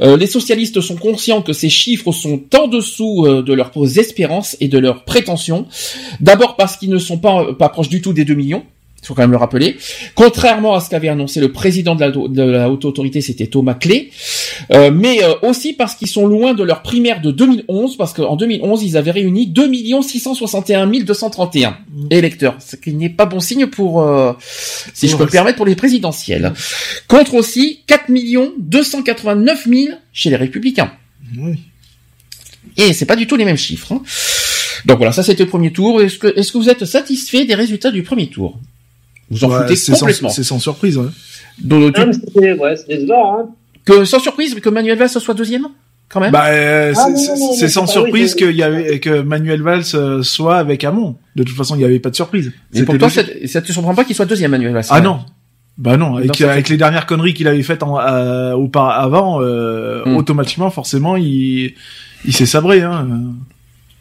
euh, 0.00 0.16
les 0.16 0.26
socialistes 0.26 0.80
sont 0.80 0.96
conscients 0.96 1.42
que 1.42 1.52
ces 1.52 1.68
chiffres 1.68 2.12
sont 2.12 2.42
en 2.58 2.66
dessous 2.68 3.26
euh, 3.26 3.42
de 3.42 3.52
leurs 3.52 3.70
espérances 3.98 4.56
et 4.60 4.68
de 4.68 4.78
leurs 4.78 5.04
prétentions. 5.04 5.66
D'abord 6.20 6.56
parce 6.56 6.76
qu'ils 6.76 6.90
ne 6.90 6.98
sont 6.98 7.18
pas 7.18 7.52
pas 7.54 7.68
proches 7.68 7.88
du 7.88 8.00
tout 8.02 8.12
des 8.12 8.24
2 8.24 8.34
millions. 8.34 8.64
Il 9.02 9.06
faut 9.06 9.14
quand 9.14 9.22
même 9.22 9.30
le 9.30 9.36
rappeler. 9.38 9.76
Contrairement 10.14 10.74
à 10.74 10.80
ce 10.80 10.90
qu'avait 10.90 11.08
annoncé 11.08 11.40
le 11.40 11.52
président 11.52 11.94
de 11.94 12.00
la, 12.00 12.10
de 12.10 12.42
la 12.42 12.70
haute 12.70 12.84
autorité, 12.84 13.20
c'était 13.20 13.46
Thomas 13.46 13.74
Clé. 13.74 14.10
Euh, 14.72 14.90
mais 14.92 15.24
euh, 15.24 15.34
aussi 15.42 15.72
parce 15.72 15.94
qu'ils 15.94 16.08
sont 16.08 16.26
loin 16.26 16.54
de 16.54 16.62
leur 16.62 16.82
primaire 16.82 17.20
de 17.20 17.30
2011, 17.30 17.96
parce 17.96 18.12
qu'en 18.12 18.36
2011, 18.36 18.82
ils 18.82 18.96
avaient 18.96 19.10
réuni 19.10 19.46
2 19.46 19.70
661 20.02 20.86
231 20.86 21.78
électeurs, 22.10 22.56
ce 22.60 22.76
qui 22.76 22.92
n'est 22.92 23.08
pas 23.08 23.26
bon 23.26 23.40
signe 23.40 23.66
pour, 23.66 24.02
euh, 24.02 24.32
si 24.94 25.08
je 25.08 25.16
peux 25.16 25.24
me 25.24 25.30
permettre, 25.30 25.56
pour 25.56 25.66
les 25.66 25.76
présidentielles. 25.76 26.52
Contre 27.08 27.34
aussi 27.34 27.80
4 27.86 28.10
289 28.58 29.66
000 29.68 29.88
chez 30.12 30.30
les 30.30 30.36
républicains. 30.36 30.92
Oui. 31.38 31.58
Et 32.76 32.92
c'est 32.92 33.06
pas 33.06 33.16
du 33.16 33.26
tout 33.26 33.36
les 33.36 33.44
mêmes 33.44 33.56
chiffres. 33.56 33.92
hein. 33.92 34.02
Donc 34.86 34.98
voilà, 34.98 35.12
ça 35.12 35.22
c'était 35.22 35.44
le 35.44 35.48
premier 35.48 35.72
tour. 35.72 36.00
Est-ce 36.00 36.18
que, 36.18 36.38
est-ce 36.38 36.52
que 36.52 36.58
vous 36.58 36.68
êtes 36.68 36.84
satisfait 36.84 37.44
des 37.44 37.54
résultats 37.54 37.90
du 37.90 38.02
premier 38.02 38.28
tour? 38.28 38.58
Vous 39.30 39.44
en 39.44 39.48
Ouais, 39.50 39.62
foutez 39.62 39.76
c'est 39.76 39.92
sans, 39.94 40.00
complètement. 40.00 40.28
c'est 40.30 40.42
sans 40.44 40.58
surprise, 40.58 40.98
ouais. 40.98 41.06
Donc, 41.58 41.94
tu- 41.94 42.52
ouais, 42.52 42.76
c'est 42.76 42.88
décevant, 42.88 43.38
hein. 43.38 43.48
que 43.84 44.04
sans 44.04 44.18
surprise 44.18 44.54
que 44.56 44.68
Manuel 44.68 44.98
Valls 44.98 45.08
soit 45.08 45.34
deuxième, 45.34 45.68
quand 46.08 46.20
même. 46.20 46.32
Bah, 46.32 46.46
euh, 46.48 46.92
Ah, 46.96 47.00
c'est- 47.04 47.10
non, 47.10 47.16
c'est 47.16 47.28
non, 47.34 47.38
non, 47.46 47.52
c'est 47.52 47.64
non, 47.66 47.70
sans 47.70 47.86
surprise 47.86 48.30
c'est- 48.32 48.36
qu'il 48.38 48.56
y 48.56 48.62
avait, 48.62 48.98
que 48.98 49.20
Manuel 49.22 49.62
Valls 49.62 49.84
euh, 49.94 50.22
soit 50.22 50.56
avec 50.58 50.82
Hamon. 50.84 51.16
De 51.36 51.42
toute 51.44 51.56
façon, 51.56 51.74
il 51.76 51.78
n'y 51.78 51.84
avait 51.84 52.00
pas 52.00 52.10
de 52.10 52.16
surprise. 52.16 52.52
Mais 52.74 52.82
pour 52.82 52.98
toi, 52.98 53.08
ça, 53.10 53.22
ça 53.46 53.62
te 53.62 53.70
surprend 53.72 53.94
pas 53.94 54.04
qu'il 54.04 54.16
soit 54.16 54.26
deuxième, 54.26 54.50
Manuel 54.50 54.72
Valls 54.72 54.84
Ah 54.90 55.00
non. 55.00 55.20
Bah 55.78 55.96
non, 55.96 56.16
avec, 56.16 56.68
les 56.68 56.76
dernières 56.76 57.06
conneries 57.06 57.32
qu'il 57.32 57.48
avait 57.48 57.62
faites 57.62 57.82
en, 57.82 57.98
euh, 57.98 58.52
auparavant, 58.52 59.40
euh, 59.40 60.02
Hmm. 60.04 60.16
automatiquement, 60.16 60.68
forcément, 60.70 61.16
il, 61.16 61.72
il 62.26 62.34
s'est 62.34 62.44
sabré. 62.46 62.82
Hein. 62.82 63.06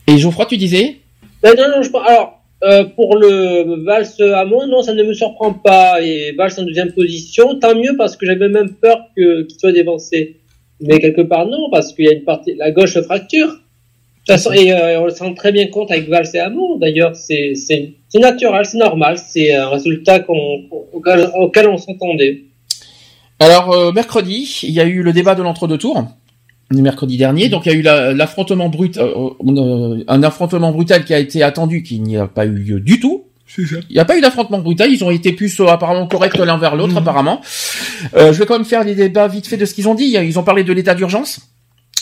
Et 0.07 0.17
Geoffroy, 0.17 0.45
tu 0.47 0.57
disais? 0.57 0.99
Ben 1.41 1.53
non, 1.57 1.77
non, 1.77 1.81
je 1.81 1.89
alors, 2.05 2.38
euh, 2.63 2.83
pour 2.83 3.15
le 3.15 3.83
Valls 3.85 4.07
Hamon, 4.33 4.67
non, 4.67 4.81
ça 4.81 4.93
ne 4.93 5.03
me 5.03 5.13
surprend 5.13 5.53
pas. 5.53 6.01
Et 6.01 6.33
Valls 6.37 6.51
en 6.57 6.63
deuxième 6.63 6.91
position, 6.93 7.57
tant 7.59 7.75
mieux 7.75 7.95
parce 7.97 8.15
que 8.17 8.25
j'avais 8.25 8.49
même 8.49 8.73
peur 8.75 9.07
que, 9.15 9.43
qu'il 9.43 9.59
soit 9.59 9.71
dévancé. 9.71 10.37
Mais 10.81 10.99
quelque 10.99 11.21
part, 11.21 11.45
non, 11.45 11.69
parce 11.71 11.93
qu'il 11.93 12.05
y 12.05 12.09
a 12.09 12.13
une 12.13 12.23
partie, 12.23 12.55
la 12.55 12.71
gauche 12.71 12.99
fracture. 13.01 13.47
De 13.47 13.53
toute 13.53 14.27
façon, 14.27 14.51
et 14.51 14.71
euh, 14.71 15.01
on 15.01 15.05
le 15.05 15.11
sent 15.11 15.33
très 15.35 15.51
bien 15.51 15.67
compte 15.67 15.91
avec 15.91 16.07
Valls 16.09 16.27
et 16.33 16.39
Hamon. 16.39 16.77
D'ailleurs, 16.77 17.15
c'est, 17.15 17.53
c'est, 17.55 17.95
naturel, 18.15 18.65
c'est 18.65 18.77
normal, 18.77 19.17
c'est 19.17 19.53
un 19.55 19.69
résultat 19.69 20.19
qu'on- 20.19 20.61
auquel, 20.93 21.29
auquel 21.35 21.67
on 21.67 21.77
s'entendait. 21.77 22.43
Alors 23.39 23.71
euh, 23.71 23.91
mercredi, 23.93 24.59
il 24.63 24.71
y 24.71 24.81
a 24.81 24.85
eu 24.85 25.01
le 25.01 25.13
débat 25.13 25.33
de 25.33 25.41
l'entre-deux 25.41 25.77
tours. 25.77 26.03
Mercredi 26.71 27.17
dernier, 27.17 27.49
donc 27.49 27.65
il 27.65 27.71
y 27.71 27.75
a 27.75 27.77
eu 27.77 27.81
la- 27.81 28.13
l'affrontement 28.13 28.69
brut, 28.69 28.97
euh, 28.97 29.29
euh, 29.47 30.03
un 30.07 30.21
affrontement 30.23 30.71
brutal 30.71 31.03
qui 31.03 31.13
a 31.15 31.19
été 31.19 31.41
attendu, 31.41 31.81
qui 31.81 31.99
n'y 31.99 32.15
a 32.17 32.27
pas 32.27 32.45
eu 32.45 32.51
lieu 32.51 32.79
du 32.79 32.99
tout. 32.99 33.23
Il 33.89 33.93
n'y 33.95 33.99
a 33.99 34.05
pas 34.05 34.15
eu 34.15 34.21
d'affrontement 34.21 34.59
brutal, 34.59 34.91
ils 34.91 35.03
ont 35.03 35.09
été 35.09 35.31
plus 35.33 35.59
euh, 35.59 35.65
apparemment 35.67 36.05
corrects 36.07 36.37
l'un 36.37 36.57
vers 36.59 36.75
l'autre 36.75 36.91
Mhm. 36.91 36.97
apparemment. 36.99 37.41
Euh, 38.15 38.31
je 38.33 38.37
vais 38.39 38.45
quand 38.45 38.53
même 38.53 38.65
faire 38.65 38.85
des 38.85 38.93
débats 38.93 39.27
vite 39.27 39.47
fait 39.47 39.57
de 39.57 39.65
ce 39.65 39.73
qu'ils 39.73 39.87
ont 39.89 39.95
dit. 39.95 40.15
Ils 40.21 40.37
ont 40.37 40.43
parlé 40.43 40.63
de 40.63 40.71
l'état 40.71 40.93
d'urgence. 40.93 41.39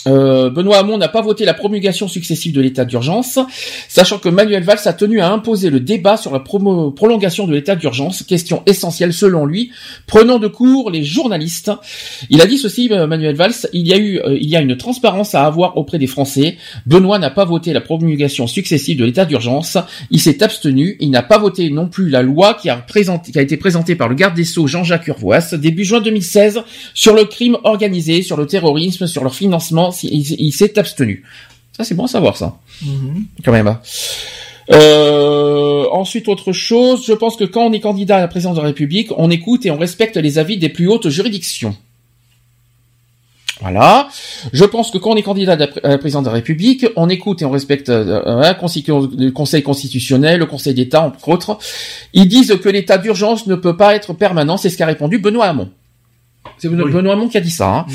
Euh, 0.05 0.49
Benoît 0.49 0.77
Hamon 0.77 0.97
n'a 0.97 1.07
pas 1.07 1.21
voté 1.21 1.45
la 1.45 1.53
promulgation 1.53 2.07
successive 2.07 2.53
de 2.53 2.61
l'état 2.61 2.85
d'urgence, 2.85 3.39
sachant 3.87 4.19
que 4.19 4.29
Manuel 4.29 4.63
Valls 4.63 4.79
a 4.85 4.93
tenu 4.93 5.19
à 5.19 5.29
imposer 5.31 5.69
le 5.69 5.79
débat 5.79 6.17
sur 6.17 6.31
la 6.31 6.39
prolongation 6.39 7.47
de 7.47 7.53
l'état 7.53 7.75
d'urgence, 7.75 8.23
question 8.23 8.63
essentielle 8.65 9.13
selon 9.13 9.45
lui, 9.45 9.71
prenant 10.05 10.39
de 10.39 10.47
court 10.47 10.91
les 10.91 11.03
journalistes. 11.03 11.71
Il 12.29 12.41
a 12.41 12.45
dit 12.45 12.57
ceci, 12.57 12.89
euh, 12.91 13.07
Manuel 13.07 13.35
Valls, 13.35 13.67
il 13.73 13.87
y 13.87 13.93
a 13.93 13.97
eu, 13.97 14.19
euh, 14.19 14.37
il 14.39 14.49
y 14.49 14.55
a 14.55 14.61
une 14.61 14.77
transparence 14.77 15.35
à 15.35 15.45
avoir 15.45 15.77
auprès 15.77 15.97
des 15.97 16.07
Français. 16.07 16.57
Benoît 16.85 17.19
n'a 17.19 17.29
pas 17.29 17.45
voté 17.45 17.73
la 17.73 17.81
promulgation 17.81 18.47
successive 18.47 18.97
de 18.97 19.05
l'état 19.05 19.25
d'urgence. 19.25 19.77
Il 20.11 20.21
s'est 20.21 20.43
abstenu. 20.43 20.97
Il 20.99 21.09
n'a 21.09 21.23
pas 21.23 21.37
voté 21.37 21.69
non 21.69 21.87
plus 21.87 22.09
la 22.09 22.21
loi 22.21 22.53
qui 22.53 22.69
a, 22.69 22.77
présenté, 22.77 23.31
qui 23.31 23.39
a 23.39 23.41
été 23.41 23.57
présentée 23.57 23.95
par 23.95 24.09
le 24.09 24.15
garde 24.15 24.35
des 24.35 24.45
Sceaux 24.45 24.67
Jean-Jacques 24.67 25.07
Urvoas 25.07 25.55
début 25.57 25.83
juin 25.83 26.01
2016 26.01 26.61
sur 26.93 27.15
le 27.15 27.25
crime 27.25 27.57
organisé, 27.63 28.21
sur 28.21 28.37
le 28.37 28.45
terrorisme, 28.45 29.07
sur 29.07 29.23
leur 29.23 29.35
financement. 29.35 29.86
Il, 30.03 30.51
s'est 30.51 30.77
abstenu. 30.77 31.23
Ça, 31.75 31.83
c'est 31.83 31.95
bon 31.95 32.05
à 32.05 32.07
savoir, 32.07 32.37
ça 32.37 32.57
quand 33.43 33.51
même. 33.51 33.77
Euh, 34.71 35.85
ensuite, 35.91 36.27
autre 36.27 36.51
chose, 36.51 37.05
je 37.05 37.13
pense 37.13 37.37
que 37.37 37.45
quand 37.45 37.65
on 37.65 37.71
est 37.71 37.79
candidat 37.79 38.17
à 38.17 38.21
la 38.21 38.27
présidence 38.27 38.55
de 38.55 38.61
la 38.61 38.67
République, 38.67 39.09
on 39.17 39.29
écoute 39.31 39.65
et 39.65 39.71
on 39.71 39.77
respecte 39.77 40.17
les 40.17 40.39
avis 40.39 40.57
des 40.57 40.69
plus 40.69 40.87
hautes 40.87 41.09
juridictions. 41.09 41.75
Voilà. 43.61 44.07
Je 44.53 44.65
pense 44.65 44.91
que 44.91 44.97
quand 44.97 45.11
on 45.11 45.15
est 45.15 45.23
candidat 45.23 45.53
à 45.53 45.89
la 45.89 45.97
présidence 45.97 46.23
de 46.23 46.29
la 46.29 46.35
République, 46.35 46.85
on 46.95 47.09
écoute 47.09 47.41
et 47.41 47.45
on 47.45 47.49
respecte 47.49 47.89
le 47.89 49.29
Conseil 49.29 49.63
constitutionnel, 49.63 50.39
le 50.39 50.45
Conseil 50.45 50.73
d'État, 50.73 51.01
entre 51.01 51.29
autres. 51.29 51.57
Ils 52.13 52.27
disent 52.27 52.55
que 52.61 52.69
l'état 52.69 52.97
d'urgence 52.97 53.47
ne 53.47 53.55
peut 53.55 53.75
pas 53.75 53.95
être 53.95 54.13
permanent. 54.13 54.57
C'est 54.57 54.69
ce 54.69 54.77
qu'a 54.77 54.85
répondu 54.85 55.17
Benoît 55.17 55.45
Hamon. 55.45 55.69
C'est 56.59 56.69
Benoît 56.69 57.13
Hamon 57.13 57.29
qui 57.29 57.37
a 57.37 57.41
dit 57.41 57.49
ça. 57.49 57.67
Hein. 57.67 57.85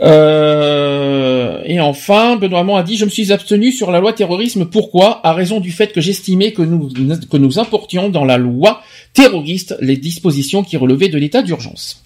Euh, 0.00 1.62
et 1.64 1.80
enfin, 1.80 2.36
Benoît 2.36 2.60
Hamon 2.60 2.76
a 2.76 2.82
dit, 2.82 2.96
je 2.96 3.04
me 3.04 3.10
suis 3.10 3.32
abstenu 3.32 3.72
sur 3.72 3.90
la 3.90 4.00
loi 4.00 4.12
terrorisme. 4.12 4.66
Pourquoi? 4.66 5.20
À 5.26 5.32
raison 5.32 5.60
du 5.60 5.70
fait 5.70 5.92
que 5.92 6.00
j'estimais 6.00 6.52
que 6.52 6.62
nous, 6.62 6.88
que 7.30 7.36
nous 7.36 7.58
importions 7.58 8.08
dans 8.08 8.24
la 8.24 8.38
loi 8.38 8.82
terroriste 9.12 9.76
les 9.80 9.96
dispositions 9.96 10.62
qui 10.62 10.76
relevaient 10.76 11.08
de 11.08 11.18
l'état 11.18 11.42
d'urgence. 11.42 12.04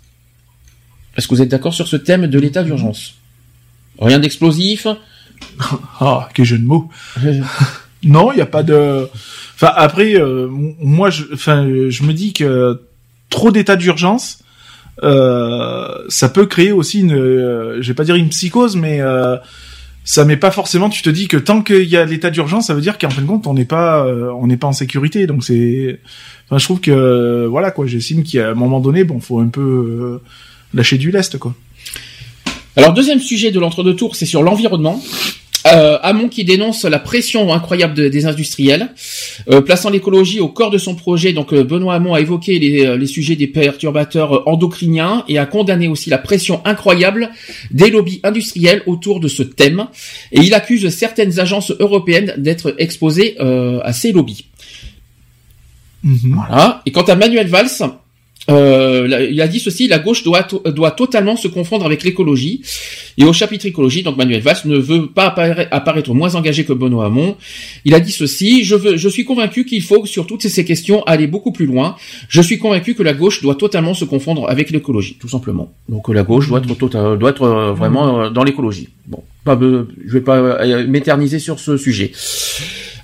Est-ce 1.16 1.28
que 1.28 1.34
vous 1.34 1.42
êtes 1.42 1.50
d'accord 1.50 1.74
sur 1.74 1.88
ce 1.88 1.96
thème 1.96 2.26
de 2.26 2.38
l'état 2.38 2.62
d'urgence? 2.62 3.14
Rien 3.98 4.18
d'explosif? 4.18 4.86
Ah, 6.00 6.28
quel 6.34 6.44
jeu 6.44 6.58
de 6.58 6.64
mots. 6.64 6.88
Non, 8.04 8.32
il 8.32 8.36
n'y 8.36 8.42
a 8.42 8.46
pas 8.46 8.62
de. 8.64 9.08
Enfin, 9.54 9.72
après, 9.76 10.16
euh, 10.16 10.48
moi, 10.50 11.10
je, 11.10 11.24
enfin, 11.32 11.64
je 11.88 12.02
me 12.02 12.12
dis 12.12 12.32
que 12.32 12.82
trop 13.30 13.52
d'état 13.52 13.76
d'urgence, 13.76 14.42
euh, 15.02 16.04
ça 16.08 16.28
peut 16.28 16.46
créer 16.46 16.72
aussi 16.72 17.00
une, 17.00 17.14
euh, 17.14 17.80
je 17.80 17.88
vais 17.88 17.94
pas 17.94 18.04
dire 18.04 18.14
une 18.14 18.28
psychose, 18.28 18.76
mais 18.76 19.00
euh, 19.00 19.36
ça 20.04 20.24
met 20.24 20.36
pas 20.36 20.50
forcément. 20.50 20.90
Tu 20.90 21.02
te 21.02 21.10
dis 21.10 21.28
que 21.28 21.36
tant 21.36 21.62
qu'il 21.62 21.88
y 21.88 21.96
a 21.96 22.04
l'état 22.04 22.30
d'urgence, 22.30 22.66
ça 22.66 22.74
veut 22.74 22.80
dire 22.80 22.98
qu'en 22.98 23.10
fin 23.10 23.22
de 23.22 23.26
compte, 23.26 23.46
on 23.46 23.54
n'est 23.54 23.64
pas, 23.64 24.04
euh, 24.04 24.30
on 24.38 24.46
n'est 24.46 24.56
pas 24.56 24.66
en 24.66 24.72
sécurité. 24.72 25.26
Donc 25.26 25.44
c'est, 25.44 26.00
enfin, 26.46 26.58
je 26.58 26.64
trouve 26.64 26.80
que 26.80 27.46
voilà 27.46 27.70
quoi. 27.70 27.86
J'estime 27.86 28.22
qu'à 28.22 28.50
un 28.50 28.54
moment 28.54 28.80
donné, 28.80 29.04
bon, 29.04 29.20
faut 29.20 29.40
un 29.40 29.48
peu 29.48 29.60
euh, 29.60 30.22
lâcher 30.74 30.98
du 30.98 31.10
lest 31.10 31.38
quoi. 31.38 31.54
Alors, 32.74 32.94
deuxième 32.94 33.20
sujet 33.20 33.50
de 33.50 33.60
l'entre-deux 33.60 33.94
tours, 33.94 34.16
c'est 34.16 34.24
sur 34.24 34.42
l'environnement. 34.42 35.02
Euh, 35.68 35.96
Hamon 36.02 36.28
qui 36.28 36.44
dénonce 36.44 36.84
la 36.84 36.98
pression 36.98 37.52
incroyable 37.52 37.94
de- 37.94 38.08
des 38.08 38.26
industriels, 38.26 38.88
euh, 39.48 39.60
plaçant 39.60 39.90
l'écologie 39.90 40.40
au 40.40 40.48
corps 40.48 40.70
de 40.70 40.78
son 40.78 40.96
projet. 40.96 41.32
Donc 41.32 41.52
euh, 41.52 41.62
Benoît 41.62 41.94
Hamon 41.94 42.14
a 42.14 42.20
évoqué 42.20 42.58
les, 42.58 42.84
euh, 42.84 42.96
les 42.96 43.06
sujets 43.06 43.36
des 43.36 43.46
perturbateurs 43.46 44.34
euh, 44.34 44.42
endocriniens 44.46 45.24
et 45.28 45.38
a 45.38 45.46
condamné 45.46 45.86
aussi 45.86 46.10
la 46.10 46.18
pression 46.18 46.60
incroyable 46.64 47.30
des 47.70 47.90
lobbies 47.90 48.20
industriels 48.24 48.82
autour 48.86 49.20
de 49.20 49.28
ce 49.28 49.44
thème. 49.44 49.86
Et 50.32 50.40
il 50.40 50.52
accuse 50.54 50.88
certaines 50.88 51.38
agences 51.38 51.70
européennes 51.78 52.34
d'être 52.38 52.74
exposées 52.78 53.36
euh, 53.38 53.78
à 53.84 53.92
ces 53.92 54.10
lobbies. 54.10 54.46
Voilà. 56.02 56.82
Et 56.86 56.90
quant 56.90 57.02
à 57.02 57.14
Manuel 57.14 57.46
Valls, 57.46 57.68
euh, 58.50 59.28
il 59.30 59.40
a 59.40 59.46
dit 59.48 59.60
ceci, 59.60 59.86
la 59.88 59.98
gauche 59.98 60.24
doit, 60.24 60.42
to- 60.42 60.62
doit 60.66 60.90
totalement 60.90 61.36
se 61.36 61.46
confondre 61.48 61.86
avec 61.86 62.02
l'écologie. 62.02 62.60
Et 63.18 63.24
au 63.24 63.32
chapitre 63.32 63.66
écologie, 63.66 64.02
donc 64.02 64.16
Manuel 64.16 64.40
Valls 64.40 64.56
ne 64.64 64.78
veut 64.78 65.06
pas 65.06 65.28
appara- 65.28 65.68
apparaître 65.70 66.12
moins 66.14 66.34
engagé 66.34 66.64
que 66.64 66.72
Benoît 66.72 67.06
Hamon. 67.06 67.36
Il 67.84 67.94
a 67.94 68.00
dit 68.00 68.10
ceci, 68.10 68.64
je, 68.64 68.74
veux, 68.74 68.96
je 68.96 69.08
suis 69.08 69.24
convaincu 69.24 69.64
qu'il 69.64 69.82
faut, 69.82 70.06
sur 70.06 70.26
toutes 70.26 70.42
ces 70.42 70.64
questions, 70.64 71.02
aller 71.04 71.26
beaucoup 71.26 71.52
plus 71.52 71.66
loin. 71.66 71.94
Je 72.28 72.40
suis 72.42 72.58
convaincu 72.58 72.94
que 72.94 73.02
la 73.02 73.12
gauche 73.12 73.42
doit 73.42 73.54
totalement 73.54 73.94
se 73.94 74.04
confondre 74.04 74.48
avec 74.50 74.70
l'écologie, 74.70 75.16
tout 75.20 75.28
simplement. 75.28 75.72
Donc 75.88 76.08
euh, 76.08 76.12
la 76.12 76.22
gauche 76.24 76.48
doit 76.48 76.58
être, 76.58 76.74
tota- 76.74 77.16
doit 77.16 77.30
être 77.30 77.42
euh, 77.42 77.72
vraiment 77.72 78.22
euh, 78.22 78.30
dans 78.30 78.44
l'écologie. 78.44 78.88
Bon, 79.06 79.22
pas, 79.44 79.58
je 79.60 80.12
vais 80.12 80.20
pas 80.20 80.64
m'éterniser 80.86 81.38
sur 81.38 81.60
ce 81.60 81.76
sujet. 81.76 82.12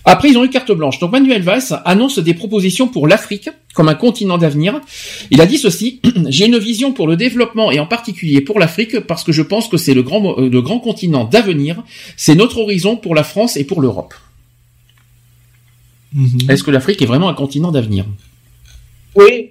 Après, 0.08 0.30
ils 0.30 0.38
ont 0.38 0.44
eu 0.44 0.48
carte 0.48 0.72
blanche. 0.72 0.98
Donc 0.98 1.12
Manuel 1.12 1.42
Valls 1.42 1.82
annonce 1.84 2.18
des 2.18 2.32
propositions 2.32 2.88
pour 2.88 3.06
l'Afrique 3.06 3.50
comme 3.74 3.88
un 3.88 3.94
continent 3.94 4.38
d'avenir. 4.38 4.80
Il 5.30 5.40
a 5.40 5.46
dit 5.46 5.58
ceci 5.58 6.00
J'ai 6.28 6.46
une 6.46 6.58
vision 6.58 6.92
pour 6.92 7.06
le 7.06 7.16
développement 7.16 7.70
et 7.70 7.78
en 7.78 7.86
particulier 7.86 8.40
pour 8.40 8.58
l'Afrique 8.58 9.00
parce 9.00 9.22
que 9.22 9.32
je 9.32 9.42
pense 9.42 9.68
que 9.68 9.76
c'est 9.76 9.94
le 9.94 10.02
grand, 10.02 10.38
euh, 10.38 10.48
le 10.48 10.62
grand 10.62 10.80
continent 10.80 11.24
d'avenir. 11.24 11.82
C'est 12.16 12.34
notre 12.34 12.58
horizon 12.58 12.96
pour 12.96 13.14
la 13.14 13.22
France 13.22 13.56
et 13.58 13.64
pour 13.64 13.82
l'Europe. 13.82 14.14
Est-ce 16.48 16.64
que 16.64 16.70
l'Afrique 16.70 17.02
est 17.02 17.06
vraiment 17.06 17.28
un 17.28 17.34
continent 17.34 17.70
d'avenir? 17.70 18.06
Oui. 19.14 19.50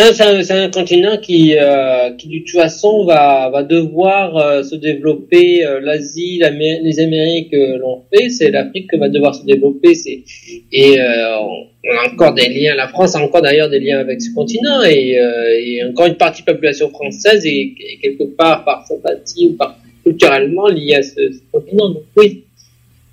Hein, 0.00 0.12
C'est 0.12 0.52
un, 0.52 0.70
continent 0.70 1.16
qui, 1.16 1.56
euh, 1.58 2.12
qui 2.12 2.28
de 2.28 2.38
toute 2.44 2.50
façon 2.50 3.04
va, 3.04 3.50
va 3.50 3.64
devoir 3.64 4.36
euh, 4.36 4.62
se 4.62 4.76
développer. 4.76 5.66
Euh, 5.66 5.80
L'Asie, 5.80 6.40
les 6.40 7.00
Amériques 7.00 7.52
euh, 7.52 7.78
l'ont 7.78 8.04
fait, 8.12 8.28
c'est 8.28 8.52
l'Afrique 8.52 8.88
qui 8.88 8.96
va 8.96 9.08
devoir 9.08 9.34
se 9.34 9.44
développer. 9.44 9.96
C'est 9.96 10.22
et 10.70 11.00
euh, 11.00 11.38
on 11.40 11.96
a 11.96 12.12
encore 12.12 12.32
des 12.32 12.48
liens. 12.48 12.76
La 12.76 12.86
France 12.86 13.16
a 13.16 13.20
encore 13.20 13.42
d'ailleurs 13.42 13.70
des 13.70 13.80
liens 13.80 13.98
avec 13.98 14.22
ce 14.22 14.32
continent 14.32 14.84
et, 14.84 15.18
euh, 15.18 15.58
et 15.58 15.82
encore 15.82 16.06
une 16.06 16.16
partie 16.16 16.42
de 16.42 16.46
la 16.46 16.54
population 16.54 16.90
française 16.90 17.44
est, 17.44 17.74
est 17.80 17.98
quelque 18.00 18.24
part 18.36 18.64
par 18.64 18.86
sympathie 18.86 19.48
ou 19.48 19.56
par 19.56 19.78
culturellement 20.04 20.68
liée 20.68 20.94
à 20.94 21.02
ce, 21.02 21.40
continent. 21.50 21.88
Donc 21.88 22.04
oui, 22.16 22.44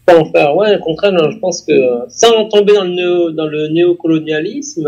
pas 0.05 0.19
en 0.19 0.25
faire. 0.25 0.55
Ouais, 0.55 0.75
au 0.75 0.79
contraire, 0.79 1.31
je 1.31 1.37
pense 1.39 1.63
que 1.63 1.71
euh, 1.71 2.05
sans 2.09 2.47
tomber 2.47 2.73
dans 2.73 2.83
le 2.83 2.93
néo, 2.93 3.31
dans 3.31 3.47
le 3.47 3.69
néocolonialisme. 3.69 4.87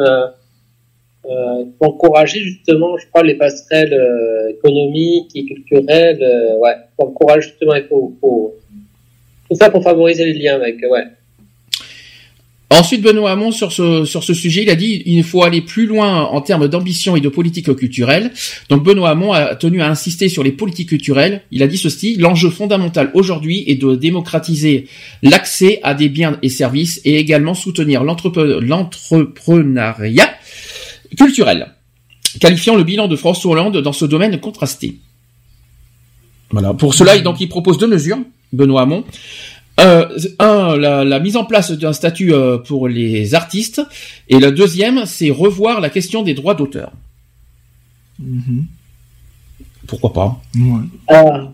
Euh, 1.30 1.34
euh, 1.38 1.66
encourager 1.80 2.42
justement, 2.42 2.98
je 2.98 3.06
crois, 3.08 3.24
les 3.24 3.36
passerelles 3.36 3.94
euh, 3.94 4.50
économiques 4.52 5.32
et 5.36 5.46
culturelles. 5.46 6.22
Euh, 6.22 6.58
ouais, 6.60 6.76
faut 6.96 7.08
encourager 7.08 7.50
justement, 7.50 7.76
il 7.76 7.84
faut, 7.84 8.16
faut 8.22 8.56
tout 9.50 9.56
ça 9.56 9.70
pour 9.70 9.84
favoriser 9.84 10.26
les 10.26 10.34
liens 10.34 10.56
avec. 10.56 10.78
Ouais. 10.90 11.04
Ensuite, 12.70 13.02
Benoît 13.02 13.32
Hamon, 13.32 13.52
sur 13.52 13.72
ce, 13.72 14.04
sur 14.04 14.26
ce 14.26 14.34
sujet, 14.34 14.64
il 14.64 14.70
a 14.70 14.76
dit 14.76 15.02
il 15.06 15.24
faut 15.24 15.42
aller 15.42 15.62
plus 15.62 15.86
loin 15.86 16.24
en 16.24 16.42
termes 16.42 16.68
d'ambition 16.68 17.16
et 17.16 17.22
de 17.22 17.30
politique 17.30 17.74
culturelle. 17.76 18.32
Donc 18.70 18.84
Benoît 18.84 19.10
Hamon 19.12 19.32
a 19.32 19.56
tenu 19.56 19.82
à 19.82 19.90
insister 19.90 20.28
sur 20.28 20.44
les 20.44 20.52
politiques 20.52 20.90
culturelles. 20.90 21.42
Il 21.52 21.64
a 21.64 21.68
dit 21.68 21.78
ceci, 21.78 22.18
l'enjeu 22.18 22.50
fondamental 22.50 23.10
aujourd'hui 23.14 23.64
est 23.68 23.76
de 23.76 23.96
démocratiser 23.96 24.88
l'accès 25.24 25.80
à 25.82 25.94
des 25.94 26.10
biens 26.10 26.38
et 26.44 26.50
services 26.50 27.00
et 27.06 27.16
également 27.18 27.54
soutenir 27.54 28.04
l'entrepre- 28.04 28.60
l'entrepreneuriat 28.60 30.30
culturel, 31.16 31.74
qualifiant 32.40 32.76
le 32.76 32.84
bilan 32.84 33.08
de 33.08 33.16
François 33.16 33.52
Hollande 33.52 33.77
dans 33.77 33.94
ce 33.94 34.06
domaine 34.06 34.40
contrasté. 34.40 35.00
Voilà. 36.50 36.74
Pour 36.74 36.94
cela, 36.94 37.18
donc, 37.19 37.40
il 37.42 37.50
propose 37.50 37.77
deux 37.77 37.88
mesures, 37.88 38.19
Benoît 38.52 38.82
Hamon. 38.82 39.03
Euh, 39.80 40.08
un, 40.40 40.76
la, 40.76 41.03
la 41.03 41.19
mise 41.19 41.38
en 41.38 41.45
place 41.45 41.72
d'un 41.72 41.94
statut 41.94 42.34
euh, 42.34 42.58
pour 42.58 42.88
les 42.88 43.36
artistes, 43.36 43.82
et 44.27 44.40
le 44.40 44.52
deuxième, 44.52 45.06
c'est 45.06 45.30
revoir 45.30 45.82
la 45.82 45.90
question 45.92 46.24
des 46.24 46.34
droits 46.34 46.56
d'auteur. 46.56 46.92
Pourquoi 49.86 50.14
pas? 50.14 50.42
Ah, 51.08 51.53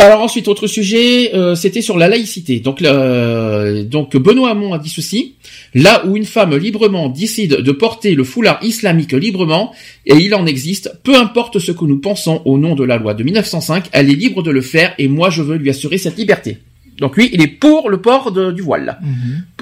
Alors 0.00 0.22
ensuite, 0.22 0.46
autre 0.46 0.68
sujet, 0.68 1.34
euh, 1.34 1.56
c'était 1.56 1.80
sur 1.82 1.98
la 1.98 2.06
laïcité. 2.08 2.60
Donc, 2.60 2.80
le- 2.80 3.82
donc 3.82 4.16
Benoît 4.16 4.50
Hamon 4.50 4.72
a 4.72 4.78
dit 4.78 4.90
ceci 4.90 5.34
là 5.74 6.04
où 6.06 6.16
une 6.16 6.24
femme 6.24 6.56
librement 6.56 7.08
décide 7.08 7.56
de 7.56 7.72
porter 7.72 8.14
le 8.14 8.22
foulard 8.22 8.58
islamique 8.62 9.12
librement, 9.12 9.72
et 10.06 10.14
il 10.14 10.34
en 10.36 10.46
existe, 10.46 10.92
peu 11.02 11.16
importe 11.16 11.58
ce 11.58 11.72
que 11.72 11.84
nous 11.84 11.98
pensons 11.98 12.42
au 12.44 12.58
nom 12.58 12.76
de 12.76 12.84
la 12.84 12.96
loi 12.96 13.14
de 13.14 13.24
1905, 13.24 13.86
elle 13.92 14.08
est 14.08 14.14
libre 14.14 14.42
de 14.44 14.52
le 14.52 14.60
faire, 14.60 14.94
et 14.98 15.08
moi 15.08 15.30
je 15.30 15.42
veux 15.42 15.56
lui 15.56 15.68
assurer 15.68 15.98
cette 15.98 16.16
liberté. 16.16 16.58
Donc 16.98 17.16
lui, 17.16 17.30
il 17.32 17.42
est 17.42 17.46
pour 17.48 17.90
le 17.90 18.00
port 18.00 18.30
de- 18.32 18.50
du 18.52 18.62
voile. 18.62 18.98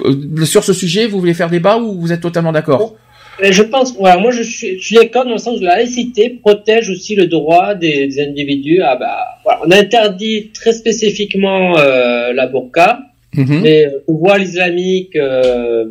Euh, 0.05 0.45
Sur 0.45 0.63
ce 0.63 0.73
sujet, 0.73 1.07
vous 1.07 1.19
voulez 1.19 1.33
faire 1.33 1.49
débat 1.49 1.77
ou 1.77 1.99
vous 1.99 2.11
êtes 2.11 2.21
totalement 2.21 2.51
d'accord? 2.51 2.95
Je 3.41 3.63
pense, 3.63 3.95
voilà, 3.97 4.17
moi 4.17 4.31
je 4.31 4.41
suis, 4.43 4.79
je 4.79 4.85
suis 4.85 4.95
d'accord 4.95 5.25
dans 5.25 5.31
le 5.33 5.37
sens 5.37 5.59
où 5.59 5.63
la 5.63 5.77
laïcité 5.77 6.29
protège 6.29 6.89
aussi 6.89 7.15
le 7.15 7.27
droit 7.27 7.75
des, 7.75 8.07
des 8.07 8.19
individus. 8.21 8.81
à 8.81 8.95
bah, 8.95 9.17
voilà, 9.43 9.61
on 9.65 9.71
interdit 9.71 10.49
très 10.53 10.73
spécifiquement 10.73 11.77
euh, 11.77 12.33
la 12.33 12.47
burqa, 12.47 12.99
Mhm. 13.35 13.59
mais 13.61 13.85
euh, 13.85 13.89
le 14.07 14.13
voile 14.15 14.41
islamique, 14.43 15.15
euh, 15.15 15.85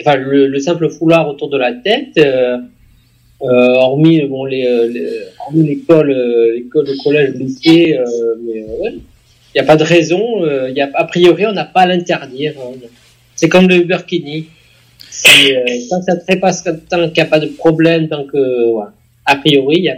enfin, 0.00 0.16
le, 0.16 0.48
le 0.48 0.58
simple 0.58 0.90
foulard 0.90 1.28
autour 1.28 1.48
de 1.48 1.56
la 1.56 1.72
tête, 1.72 2.18
euh, 2.18 2.58
euh, 3.42 3.46
hormis 3.86 4.20
bon 4.26 4.44
les, 4.44 4.66
euh, 4.66 4.86
les 4.88 5.06
hormis 5.40 5.66
l'école, 5.66 6.10
euh, 6.10 6.54
l'école, 6.56 6.86
le 6.86 7.02
collège, 7.02 7.30
le 7.34 7.38
lycée, 7.44 7.96
euh, 7.98 8.04
mais 8.44 8.60
euh, 8.62 8.82
ouais, 8.82 8.92
il 8.92 9.54
n'y 9.54 9.60
a 9.60 9.64
pas 9.64 9.76
de 9.76 9.84
raison. 9.84 10.44
euh, 10.44 10.66
Il 10.68 10.76
y 10.76 10.82
a 10.82 10.90
a 10.92 11.04
priori 11.04 11.46
on 11.46 11.52
n'a 11.52 11.64
pas 11.64 11.82
à 11.82 11.86
l'interdire. 11.86 12.54
hein. 12.58 12.76
C'est 13.36 13.48
comme 13.48 13.66
le 13.68 13.78
burkini. 13.84 14.46
C'est, 15.22 15.56
euh, 15.56 15.64
tant 15.90 15.98
que 15.98 16.04
ça 16.06 16.14
ne 16.14 16.20
trépasse, 16.20 16.64
tant 16.64 17.08
qu'il 17.08 17.12
n'y 17.14 17.20
a 17.20 17.26
pas 17.26 17.40
de 17.40 17.46
problème, 17.46 18.08
tant 18.08 18.24
que, 18.24 18.38
a 19.26 19.36
priori, 19.36 19.88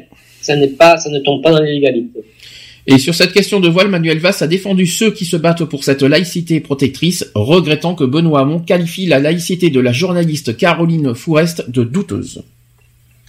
ça 0.41 0.57
n'est 0.57 0.69
pas, 0.69 0.97
ça 0.97 1.11
ne 1.11 1.21
tombe 1.21 1.43
pas 1.43 1.53
dans 1.53 1.63
l'illégalité. 1.63 2.25
Et 2.89 2.99
sur 2.99 3.15
cette 3.15 3.33
question 3.33 3.61
de 3.61 3.69
voile, 3.69 3.89
Manuel 3.89 4.19
Valls 4.19 4.35
a 4.41 4.49
défendu 4.49 4.87
ceux 4.87 5.13
qui 5.13 5.25
se 5.25 5.37
battent 5.37 5.65
pour 5.65 5.85
cette 5.85 6.03
laïcité 6.03 6.59
protectrice, 6.59 7.31
regrettant 7.37 7.95
que 7.95 8.03
Benoît 8.03 8.41
Hamon 8.41 8.59
qualifie 8.59 9.07
la 9.07 9.21
laïcité 9.21 9.71
de 9.71 9.79
la 9.79 9.93
journaliste 9.93 10.57
Caroline 10.57 11.15
Fourest 11.15 11.71
de 11.71 11.85
douteuse. 11.85 12.43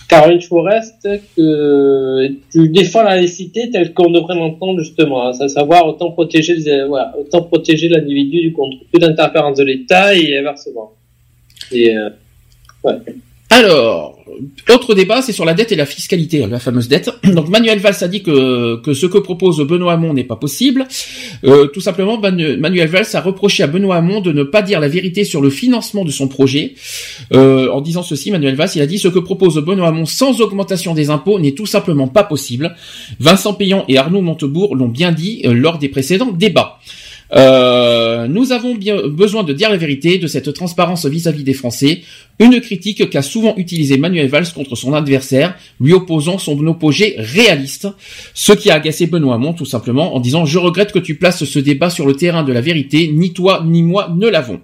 Caroline 0.09 0.41
Forest, 0.41 1.07
que 1.37 2.27
tu 2.51 2.69
défends 2.69 3.03
la 3.03 3.15
laïcité 3.15 3.69
telle 3.71 3.93
qu'on 3.93 4.09
devrait 4.09 4.35
l'entendre 4.35 4.79
justement, 4.79 5.27
hein, 5.27 5.33
à 5.39 5.47
savoir 5.47 5.87
autant 5.87 6.11
protéger, 6.11 6.55
les, 6.55 6.85
voilà, 6.87 7.13
autant 7.19 7.43
protéger 7.43 7.89
l'individu 7.89 8.41
du 8.41 8.53
contre 8.53 8.77
toute 8.91 9.03
interférence 9.03 9.57
de 9.57 9.63
l'État 9.63 10.15
et 10.15 10.37
inversement. 10.37 10.93
Et, 11.71 11.95
euh. 11.95 12.09
Alors, 13.49 14.17
autre 14.73 14.95
débat, 14.95 15.21
c'est 15.21 15.31
sur 15.31 15.45
la 15.45 15.53
dette 15.53 15.71
et 15.71 15.75
la 15.75 15.85
fiscalité, 15.85 16.43
la 16.47 16.57
fameuse 16.57 16.87
dette. 16.87 17.11
Donc 17.23 17.49
Manuel 17.49 17.77
Valls 17.77 17.97
a 18.01 18.07
dit 18.07 18.23
que, 18.23 18.77
que 18.81 18.95
ce 18.95 19.05
que 19.05 19.19
propose 19.19 19.59
Benoît 19.61 19.93
Hamon 19.93 20.13
n'est 20.13 20.23
pas 20.23 20.37
possible. 20.37 20.87
Euh, 21.43 21.67
tout 21.67 21.79
simplement, 21.81 22.17
Manu- 22.19 22.57
Manuel 22.57 22.87
Valls 22.89 23.05
a 23.13 23.21
reproché 23.21 23.61
à 23.61 23.67
Benoît 23.67 23.97
Hamon 23.97 24.21
de 24.21 24.31
ne 24.31 24.41
pas 24.41 24.63
dire 24.63 24.79
la 24.79 24.87
vérité 24.87 25.23
sur 25.23 25.39
le 25.39 25.51
financement 25.51 26.03
de 26.03 26.09
son 26.09 26.27
projet. 26.27 26.73
Euh, 27.33 27.69
en 27.69 27.81
disant 27.81 28.01
ceci, 28.01 28.31
Manuel 28.31 28.55
Valls, 28.55 28.71
il 28.73 28.81
a 28.81 28.87
dit 28.87 28.97
ce 28.97 29.07
que 29.07 29.19
propose 29.19 29.55
Benoît 29.59 29.89
Hamon 29.89 30.07
sans 30.07 30.41
augmentation 30.41 30.95
des 30.95 31.11
impôts 31.11 31.39
n'est 31.39 31.51
tout 31.51 31.67
simplement 31.67 32.07
pas 32.07 32.23
possible. 32.23 32.75
Vincent 33.19 33.53
Payan 33.53 33.85
et 33.87 33.99
Arnaud 33.99 34.21
Montebourg 34.21 34.75
l'ont 34.75 34.87
bien 34.89 35.11
dit 35.11 35.43
lors 35.43 35.77
des 35.77 35.89
précédents 35.89 36.31
débats. 36.31 36.79
Euh, 37.35 38.27
nous 38.27 38.51
avons 38.51 38.75
bien 38.75 39.07
besoin 39.07 39.43
de 39.43 39.53
dire 39.53 39.69
la 39.69 39.77
vérité, 39.77 40.17
de 40.17 40.27
cette 40.27 40.53
transparence 40.53 41.05
vis-à-vis 41.05 41.43
des 41.43 41.53
Français. 41.53 42.01
Une 42.39 42.59
critique 42.61 43.09
qu'a 43.09 43.21
souvent 43.21 43.55
utilisée 43.57 43.97
Manuel 43.97 44.27
Valls 44.27 44.51
contre 44.53 44.75
son 44.75 44.93
adversaire, 44.93 45.55
lui 45.79 45.93
opposant 45.93 46.37
son 46.37 46.65
opposé 46.67 47.15
réaliste. 47.17 47.87
Ce 48.33 48.53
qui 48.53 48.69
a 48.69 48.75
agacé 48.75 49.07
Benoît 49.07 49.35
Hamon, 49.35 49.53
tout 49.53 49.65
simplement, 49.65 50.15
en 50.15 50.19
disant 50.19 50.45
Je 50.45 50.59
regrette 50.59 50.91
que 50.91 50.99
tu 50.99 51.15
places 51.15 51.43
ce 51.43 51.59
débat 51.59 51.89
sur 51.89 52.05
le 52.05 52.15
terrain 52.15 52.43
de 52.43 52.53
la 52.53 52.61
vérité, 52.61 53.09
ni 53.11 53.33
toi 53.33 53.63
ni 53.65 53.83
moi 53.83 54.13
ne 54.15 54.27
l'avons. 54.27 54.59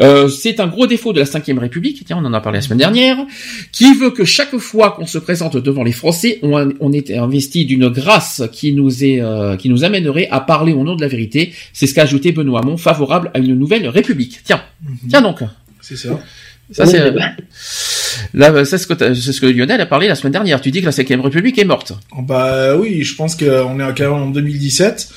Euh, 0.00 0.28
c'est 0.28 0.60
un 0.60 0.66
gros 0.66 0.86
défaut 0.86 1.12
de 1.12 1.20
la 1.20 1.24
Ve 1.24 1.58
République, 1.58 2.04
tiens, 2.04 2.18
on 2.20 2.24
en 2.24 2.32
a 2.32 2.40
parlé 2.40 2.58
la 2.58 2.62
semaine 2.62 2.78
dernière, 2.78 3.18
qui 3.72 3.94
veut 3.94 4.10
que 4.10 4.24
chaque 4.24 4.56
fois 4.56 4.92
qu'on 4.92 5.06
se 5.06 5.18
présente 5.18 5.56
devant 5.56 5.84
les 5.84 5.92
Français, 5.92 6.38
on, 6.42 6.70
on 6.80 6.92
est 6.92 7.12
investi 7.12 7.64
d'une 7.64 7.88
grâce 7.88 8.42
qui 8.52 8.72
nous 8.72 9.04
est, 9.04 9.20
euh, 9.20 9.56
qui 9.56 9.68
nous 9.68 9.84
amènerait 9.84 10.28
à 10.30 10.40
parler 10.40 10.72
au 10.72 10.84
nom 10.84 10.96
de 10.96 11.02
la 11.02 11.08
vérité. 11.08 11.52
C'est 11.72 11.86
ce 11.86 11.94
qu'a 11.94 12.02
ajouté 12.02 12.32
Benoît 12.32 12.60
Hamon, 12.60 12.76
favorable 12.76 13.30
à 13.34 13.38
une 13.38 13.54
nouvelle 13.54 13.88
République. 13.88 14.40
Tiens, 14.44 14.62
tiens 15.08 15.22
donc. 15.22 15.40
C'est 15.80 15.96
ça. 15.96 16.18
Ça 16.70 16.86
c'est, 16.86 17.12
là, 18.32 18.64
c'est 18.64 18.78
ce 18.78 18.86
que 18.86 18.94
c'est 18.96 19.32
ce 19.32 19.40
que 19.40 19.46
Lionel 19.46 19.80
a 19.80 19.86
parlé 19.86 20.08
la 20.08 20.14
semaine 20.14 20.32
dernière. 20.32 20.60
Tu 20.62 20.70
dis 20.70 20.80
que 20.80 20.86
la 20.86 20.92
Ve 20.92 21.20
République 21.20 21.58
est 21.58 21.64
morte. 21.64 21.92
Oh, 22.16 22.22
Bah 22.22 22.74
oui, 22.76 23.02
je 23.02 23.14
pense 23.14 23.36
qu'on 23.36 23.44
est 23.80 23.94
quand 23.94 24.00
même 24.00 24.12
en 24.12 24.30
2017. 24.30 25.08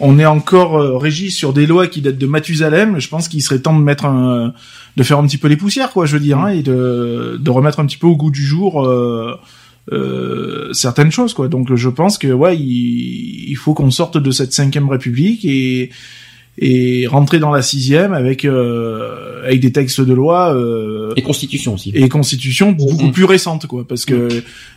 On 0.00 0.18
est 0.18 0.26
encore 0.26 0.78
euh, 0.78 0.96
régi 0.96 1.30
sur 1.30 1.52
des 1.52 1.66
lois 1.66 1.86
qui 1.86 2.00
datent 2.00 2.18
de 2.18 2.26
Mathusalem. 2.26 2.98
Je 2.98 3.08
pense 3.08 3.28
qu'il 3.28 3.42
serait 3.42 3.58
temps 3.58 3.78
de 3.78 3.82
mettre 3.82 4.06
un, 4.06 4.52
de 4.96 5.02
faire 5.02 5.18
un 5.18 5.26
petit 5.26 5.38
peu 5.38 5.48
les 5.48 5.56
poussières, 5.56 5.92
quoi, 5.92 6.06
je 6.06 6.12
veux 6.12 6.20
dire, 6.20 6.38
hein, 6.38 6.48
et 6.48 6.62
de, 6.62 7.38
de 7.40 7.50
remettre 7.50 7.80
un 7.80 7.86
petit 7.86 7.96
peu 7.96 8.06
au 8.06 8.16
goût 8.16 8.30
du 8.30 8.44
jour 8.44 8.84
euh, 8.84 9.38
euh, 9.92 10.72
certaines 10.72 11.12
choses, 11.12 11.34
quoi. 11.34 11.48
Donc, 11.48 11.74
je 11.74 11.88
pense 11.88 12.18
que 12.18 12.28
ouais, 12.28 12.56
il, 12.56 13.50
il 13.50 13.56
faut 13.56 13.74
qu'on 13.74 13.90
sorte 13.90 14.18
de 14.18 14.30
cette 14.30 14.52
cinquième 14.52 14.88
République 14.88 15.44
et 15.44 15.90
et 16.58 17.06
rentrer 17.06 17.38
dans 17.38 17.50
la 17.50 17.60
sixième 17.62 18.12
avec 18.14 18.44
euh, 18.44 19.44
avec 19.44 19.60
des 19.60 19.72
textes 19.72 20.00
de 20.00 20.14
loi 20.14 20.54
euh, 20.54 21.12
Et 21.16 21.22
constitution 21.22 21.74
aussi. 21.74 21.92
et 21.94 22.08
constitution 22.08 22.72
beaucoup 22.72 23.10
plus 23.12 23.24
récentes 23.24 23.66
quoi 23.66 23.86
parce 23.86 24.04
que 24.04 24.14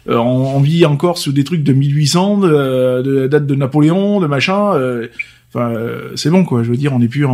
euh, 0.07 0.15
on, 0.17 0.55
on 0.57 0.59
vit 0.59 0.85
encore 0.85 1.17
sous 1.17 1.31
des 1.31 1.43
trucs 1.43 1.63
de 1.63 1.71
1800 1.73 2.37
de, 2.39 3.01
de 3.01 3.27
date 3.27 3.45
de 3.47 3.55
Napoléon 3.55 4.19
de 4.19 4.27
machin 4.27 4.73
euh, 4.75 5.07
enfin 5.53 5.71
euh, 5.71 6.09
c'est 6.15 6.29
bon 6.29 6.43
quoi 6.43 6.63
je 6.63 6.69
veux 6.69 6.77
dire 6.77 6.93
on 6.93 6.99
n'est 6.99 7.07
plus 7.07 7.25
en, 7.25 7.31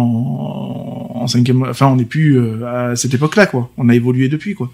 en 1.15 1.27
cinquième 1.27 1.63
enfin 1.63 1.87
on 1.87 1.95
n'est 1.95 2.05
plus 2.05 2.37
euh, 2.37 2.65
à 2.91 2.95
cette 2.95 3.13
époque 3.13 3.35
là 3.35 3.47
quoi 3.47 3.69
on 3.77 3.89
a 3.89 3.95
évolué 3.95 4.29
depuis 4.29 4.53
quoi 4.53 4.71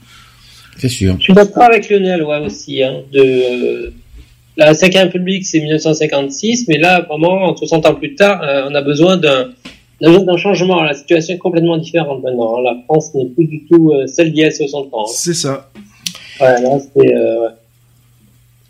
C'est 0.77 0.90
sûr. 0.90 1.16
Je 1.19 1.24
suis 1.24 1.33
d'accord 1.33 1.64
avec 1.64 1.90
Lionel, 1.90 2.24
ouais, 2.24 2.40
aussi. 2.45 2.82
Hein, 2.83 3.01
de 3.14 3.93
la 4.65 4.73
cinquième 4.73 5.06
République, 5.07 5.45
c'est 5.45 5.59
1956, 5.59 6.67
mais 6.67 6.77
là, 6.77 7.01
vraiment, 7.01 7.56
60 7.56 7.85
ans 7.85 7.95
plus 7.95 8.15
tard, 8.15 8.41
euh, 8.43 8.67
on 8.69 8.75
a 8.75 8.81
besoin 8.81 9.17
d'un 9.17 10.38
changement. 10.38 10.81
La 10.83 10.93
situation 10.93 11.35
est 11.35 11.38
complètement 11.38 11.77
différente 11.77 12.23
maintenant. 12.23 12.57
hein. 12.57 12.64
La 12.64 12.75
France 12.85 13.14
n'est 13.15 13.25
plus 13.27 13.45
du 13.45 13.65
tout 13.65 13.91
euh, 13.91 14.07
celle 14.07 14.31
d'il 14.31 14.40
y 14.41 14.45
a 14.45 14.51
60 14.51 14.93
ans. 14.93 15.01
hein. 15.01 15.11
c'est 15.14 15.33
ça 15.33 15.69
Ouais, 16.40 16.59
là, 16.61 16.80
c'est 16.80 17.14
euh, 17.15 17.41
ouais. 17.43 17.49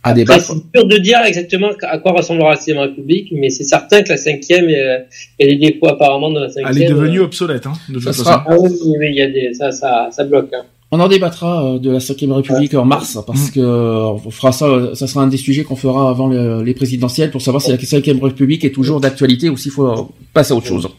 À 0.03 0.15
c'est 0.15 0.25
dur 0.73 0.87
de 0.87 0.97
dire 0.97 1.19
exactement 1.23 1.69
à 1.83 1.99
quoi 1.99 2.13
ressemblera 2.13 2.49
la 2.49 2.55
sixième 2.55 2.79
République, 2.79 3.27
mais 3.33 3.51
c'est 3.51 3.63
certain 3.63 4.01
que 4.01 4.09
la 4.09 4.17
cinquième, 4.17 4.65
euh, 4.65 4.97
il 5.39 5.45
y 5.45 5.49
a 5.49 5.53
des 5.53 5.71
défauts 5.73 5.89
apparemment 5.89 6.31
dans 6.31 6.39
la 6.39 6.49
cinquième. 6.49 6.75
elle 6.75 6.81
est 6.81 6.89
devenue 6.89 7.19
obsolète 7.19 7.67
hein, 7.67 7.73
de 7.87 7.93
toute 7.93 8.03
Ça 8.05 8.09
façon 8.11 8.23
sera- 8.23 8.45
Ah 8.49 8.55
oui, 8.59 8.69
oui, 8.83 8.95
oui, 8.97 9.07
il 9.11 9.15
y 9.15 9.21
a 9.21 9.29
des, 9.29 9.53
ça, 9.53 9.71
ça, 9.71 10.09
ça 10.11 10.23
bloque. 10.23 10.49
Hein. 10.55 10.63
On 10.93 10.99
en 10.99 11.07
débattra 11.07 11.63
euh, 11.65 11.79
de 11.79 11.89
la 11.89 11.99
5 12.01 12.17
République 12.29 12.73
en 12.73 12.83
mars, 12.85 13.17
parce 13.25 13.49
que 13.49 13.59
euh, 13.61 14.07
on 14.25 14.29
fera 14.29 14.51
ça, 14.51 14.65
euh, 14.65 14.93
ça 14.93 15.07
sera 15.07 15.23
un 15.23 15.27
des 15.27 15.37
sujets 15.37 15.63
qu'on 15.63 15.77
fera 15.77 16.09
avant 16.09 16.27
le- 16.27 16.63
les 16.63 16.73
présidentielles 16.73 17.31
pour 17.31 17.41
savoir 17.41 17.61
si 17.61 17.71
la 17.71 17.79
5 17.79 18.03
République 18.21 18.65
est 18.65 18.71
toujours 18.71 18.99
d'actualité 18.99 19.49
ou 19.49 19.55
s'il 19.55 19.71
faut 19.71 20.11
passer 20.33 20.53
à 20.53 20.57
autre 20.57 20.67
chose. 20.67 20.89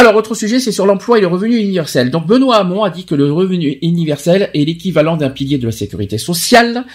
Alors, 0.00 0.16
autre 0.16 0.34
sujet, 0.34 0.60
c'est 0.60 0.72
sur 0.72 0.86
l'emploi 0.86 1.18
et 1.18 1.20
le 1.20 1.26
revenu 1.26 1.58
universel. 1.58 2.10
Donc, 2.10 2.26
Benoît 2.26 2.56
Hamon 2.56 2.84
a 2.84 2.88
dit 2.88 3.04
que 3.04 3.14
le 3.14 3.30
revenu 3.30 3.76
universel 3.82 4.48
est 4.54 4.64
l'équivalent 4.64 5.18
d'un 5.18 5.28
pilier 5.28 5.58
de 5.58 5.66
la 5.66 5.72
sécurité 5.72 6.16
sociale. 6.16 6.86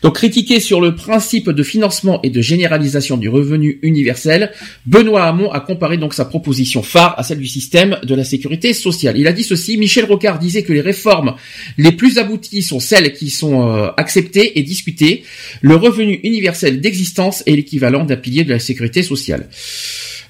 Donc, 0.00 0.14
critiqué 0.14 0.60
sur 0.60 0.80
le 0.80 0.94
principe 0.94 1.50
de 1.50 1.62
financement 1.64 2.20
et 2.22 2.30
de 2.30 2.40
généralisation 2.40 3.16
du 3.16 3.28
revenu 3.28 3.80
universel, 3.82 4.52
Benoît 4.86 5.24
Hamon 5.24 5.50
a 5.50 5.58
comparé 5.58 5.96
donc 5.96 6.14
sa 6.14 6.24
proposition 6.24 6.84
phare 6.84 7.18
à 7.18 7.24
celle 7.24 7.40
du 7.40 7.48
système 7.48 7.98
de 8.04 8.14
la 8.14 8.22
sécurité 8.22 8.74
sociale. 8.74 9.18
Il 9.18 9.26
a 9.26 9.32
dit 9.32 9.42
ceci, 9.42 9.76
Michel 9.76 10.04
Rocard 10.04 10.38
disait 10.38 10.62
que 10.62 10.72
les 10.72 10.82
réformes 10.82 11.34
les 11.78 11.90
plus 11.90 12.18
abouties 12.18 12.62
sont 12.62 12.78
celles 12.78 13.12
qui 13.12 13.30
sont 13.30 13.68
euh, 13.68 13.88
acceptées 13.96 14.60
et 14.60 14.62
discutées. 14.62 15.24
Le 15.62 15.74
revenu 15.74 16.20
universel 16.22 16.80
d'existence 16.80 17.42
est 17.44 17.56
l'équivalent 17.56 18.04
d'un 18.04 18.14
pilier 18.14 18.44
de 18.44 18.50
la 18.50 18.60
sécurité 18.60 19.02
sociale. 19.02 19.48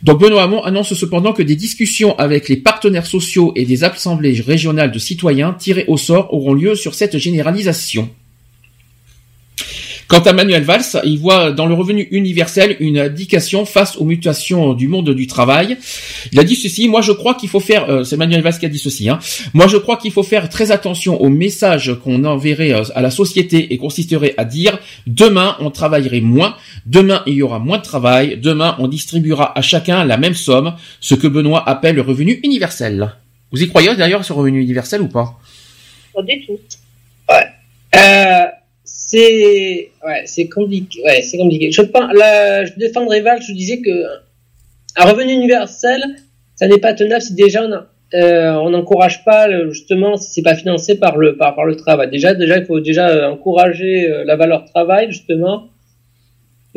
Donc 0.03 0.21
Benoît 0.21 0.43
Hamon 0.43 0.63
annonce 0.63 0.95
cependant 0.95 1.33
que 1.33 1.43
des 1.43 1.57
discussions 1.57 2.19
avec 2.19 2.49
les 2.49 2.57
partenaires 2.57 3.07
sociaux 3.07 3.53
et 3.55 3.65
des 3.65 3.85
assemblées 3.85 4.41
régionales 4.41 4.91
de 4.91 4.99
citoyens 4.99 5.53
tirés 5.53 5.85
au 5.87 5.97
sort 5.97 6.35
auront 6.35 6.55
lieu 6.55 6.75
sur 6.75 6.95
cette 6.95 7.19
généralisation. 7.19 8.11
Quant 10.13 10.21
à 10.21 10.35
Manuel 10.35 10.63
Valls, 10.63 11.01
il 11.05 11.19
voit 11.19 11.53
dans 11.53 11.65
le 11.65 11.73
revenu 11.73 12.07
universel 12.11 12.77
une 12.81 12.99
indication 12.99 13.65
face 13.65 13.97
aux 13.97 14.05
mutations 14.05 14.75
du 14.75 14.87
monde 14.87 15.09
du 15.15 15.27
travail. 15.27 15.79
Il 16.33 16.39
a 16.39 16.45
dit 16.45 16.55
ceci, 16.55 16.87
moi 16.87 17.01
je 17.01 17.13
crois 17.13 17.35
qu'il 17.35 17.49
faut 17.49 17.61
faire, 17.61 17.89
euh, 17.89 18.05
c'est 18.05 18.19
Manuel 18.19 18.43
Valls 18.43 18.59
qui 18.59 18.67
a 18.67 18.69
dit 18.69 18.79
ceci, 18.79 19.09
hein, 19.09 19.21
moi 19.55 19.69
je 19.69 19.79
crois 19.79 19.97
qu'il 19.97 20.13
faut 20.13 20.23
faire 20.23 20.51
très 20.51 20.71
attention 20.71 21.19
au 21.19 21.31
message 21.31 21.95
qu'on 22.05 22.25
enverrait 22.25 22.75
euh, 22.75 22.83
à 22.95 23.01
la 23.01 23.11
société 23.11 23.73
et 23.73 23.79
consisterait 23.79 24.35
à 24.37 24.45
dire 24.45 24.79
demain 25.07 25.57
on 25.61 25.71
travaillerait 25.71 26.21
moins, 26.21 26.57
demain 26.87 27.23
il 27.27 27.35
y 27.35 27.43
aura 27.43 27.59
moins 27.59 27.79
de 27.79 27.83
travail, 27.83 28.39
demain 28.39 28.77
on 28.79 28.89
distribuera 28.89 29.57
à 29.57 29.63
chacun 29.63 30.05
la 30.05 30.17
même 30.17 30.35
somme, 30.35 30.75
ce 31.01 31.15
que 31.15 31.27
Benoît 31.27 31.69
appelle 31.69 31.97
le 31.97 32.03
revenu 32.03 32.41
universel. 32.45 33.13
Vous 33.51 33.63
y 33.63 33.69
croyez 33.69 33.95
d'ailleurs 33.97 34.23
le 34.27 34.35
revenu 34.35 34.61
universel 34.61 35.03
ou 35.03 35.09
pas? 35.09 35.39
Pas 36.15 36.23
du 36.23 36.45
tout. 36.47 36.59
Euh, 37.95 38.47
c'est 38.85 39.91
ouais, 40.07 40.23
c'est 40.25 40.49
compliqué. 40.49 41.03
Ouais, 41.05 41.23
c'est 41.23 41.39
compliqué. 41.39 41.71
Je 41.71 41.83
là, 41.83 42.65
je 42.65 43.23
Val. 43.23 43.43
Je 43.47 43.53
disais 43.53 43.81
que 43.81 43.91
un 44.97 45.05
revenu 45.05 45.33
universel, 45.33 46.03
ça 46.55 46.67
n'est 46.67 46.79
pas 46.79 46.95
tenable 46.95 47.23
si 47.23 47.35
déjà 47.35 47.63
on 47.63 47.73
a- 47.73 47.87
euh, 48.15 48.53
on 48.55 48.71
n'encourage 48.71 49.25
pas 49.25 49.47
le- 49.49 49.71
justement 49.73 50.17
si 50.17 50.31
c'est 50.33 50.43
pas 50.43 50.55
financé 50.55 50.99
par 50.99 51.17
le 51.17 51.37
par, 51.37 51.55
par 51.55 51.65
le 51.65 51.77
travail. 51.77 52.11
Déjà, 52.11 52.35
déjà, 52.35 52.59
il 52.59 52.65
faut 52.67 52.81
déjà 52.81 53.09
euh, 53.09 53.31
encourager 53.31 54.11
euh, 54.11 54.25
la 54.25 54.37
valeur 54.37 54.65
travail 54.67 55.11
justement. 55.11 55.69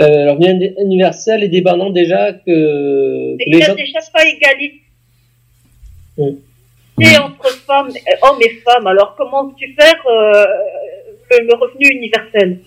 Euh, 0.02 0.26
le 0.26 0.32
revenu 0.32 0.74
universel 0.82 1.44
est 1.44 1.48
dépendant 1.48 1.90
déjà 1.90 2.34
que, 2.34 3.38
que 3.38 3.50
les 3.50 3.62
gens. 3.62 3.76
déjà 3.76 4.00
pas 4.14 4.24
égalité 4.26 4.82
Mm. 6.18 7.04
entre 7.26 7.50
femmes, 7.68 7.90
euh, 7.90 8.16
hommes 8.26 8.42
et 8.42 8.52
femmes. 8.66 8.88
Alors 8.88 9.16
comment 9.18 9.50
tu 9.50 9.74
faire 9.78 10.02
euh, 10.08 10.46
le, 11.32 11.46
le 11.48 11.54
revenu 11.56 11.88
universel? 11.90 12.60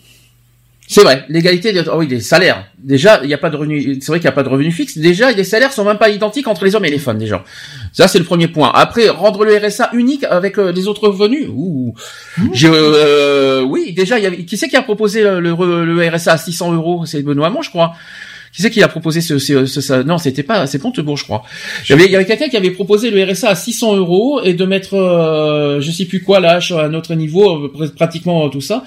C'est 0.91 1.03
vrai, 1.03 1.27
l'égalité 1.29 1.73
des, 1.75 1.83
oh 1.89 1.97
oui, 1.99 2.07
des 2.07 2.21
salaires. 2.21 2.65
Déjà, 2.79 3.21
il 3.23 3.27
n'y 3.29 3.35
a 3.35 3.39
pas 3.39 3.51
de 3.51 3.57
revenu, 3.57 3.99
c'est 4.01 4.07
vrai 4.09 4.19
qu'il 4.21 4.25
n'y 4.25 4.33
a 4.33 4.33
pas 4.33 4.43
de 4.43 4.49
revenu 4.49 4.73
fixe. 4.73 4.97
Déjà, 4.97 5.31
les 5.33 5.45
salaires 5.45 5.71
sont 5.73 5.85
même 5.85 5.99
pas 5.99 6.09
identiques 6.09 6.49
entre 6.49 6.65
les 6.65 6.75
hommes 6.75 6.87
et 6.87 6.91
les 6.91 6.99
femmes, 6.99 7.19
déjà. 7.19 7.45
Ça, 7.93 8.09
c'est 8.09 8.19
le 8.19 8.25
premier 8.25 8.49
point. 8.49 8.71
Après, 8.75 9.11
rendre 9.11 9.45
le 9.45 9.55
RSA 9.59 9.91
unique 9.93 10.25
avec 10.25 10.57
euh, 10.59 10.73
les 10.73 10.89
autres 10.89 11.09
revenus. 11.09 11.47
Ouh. 11.55 11.93
J'ai, 12.55 12.71
euh, 12.73 13.61
oui, 13.63 13.93
déjà, 13.93 14.19
y 14.19 14.47
qui 14.47 14.57
c'est 14.57 14.69
qui 14.69 14.77
a 14.77 14.83
proposé 14.83 15.23
le, 15.23 15.41
le, 15.41 15.85
le 15.85 16.09
RSA 16.09 16.33
à 16.33 16.39
600 16.39 16.73
euros? 16.73 17.05
C'est 17.05 17.23
Benoît 17.23 17.49
Hamon, 17.49 17.61
je 17.61 17.69
crois. 17.69 17.93
Qui 18.51 18.63
c'est 18.63 18.71
qui 18.71 18.83
a 18.83 18.89
proposé 18.89 19.21
ce, 19.21 19.39
ce, 19.39 19.67
ce- 19.67 19.83
ça 19.83 20.03
non, 20.05 20.17
c'était 20.17 20.43
pas, 20.43 20.67
c'est 20.67 20.83
Montebourg, 20.83 21.19
je 21.19 21.25
crois. 21.25 21.43
Il 21.87 21.91
y 21.91 21.93
avait, 21.93 22.07
il 22.07 22.11
y 22.13 22.17
avait 22.17 22.25
quelqu'un 22.25 22.49
qui 22.49 22.57
avait 22.57 22.71
proposé 22.71 23.11
le 23.11 23.23
RSA 23.31 23.51
à 23.51 23.55
600 23.55 23.97
euros 23.97 24.41
et 24.43 24.55
de 24.55 24.65
mettre, 24.65 24.95
euh, 24.95 25.83
je 25.83 25.91
sais 25.91 26.07
plus 26.07 26.23
quoi, 26.23 26.41
là, 26.41 26.59
à 26.71 26.75
un 26.85 26.95
autre 26.95 27.15
niveau, 27.15 27.67
euh, 27.67 27.69
pr- 27.77 27.95
pratiquement 27.95 28.47
euh, 28.47 28.49
tout 28.49 28.63
ça. 28.63 28.85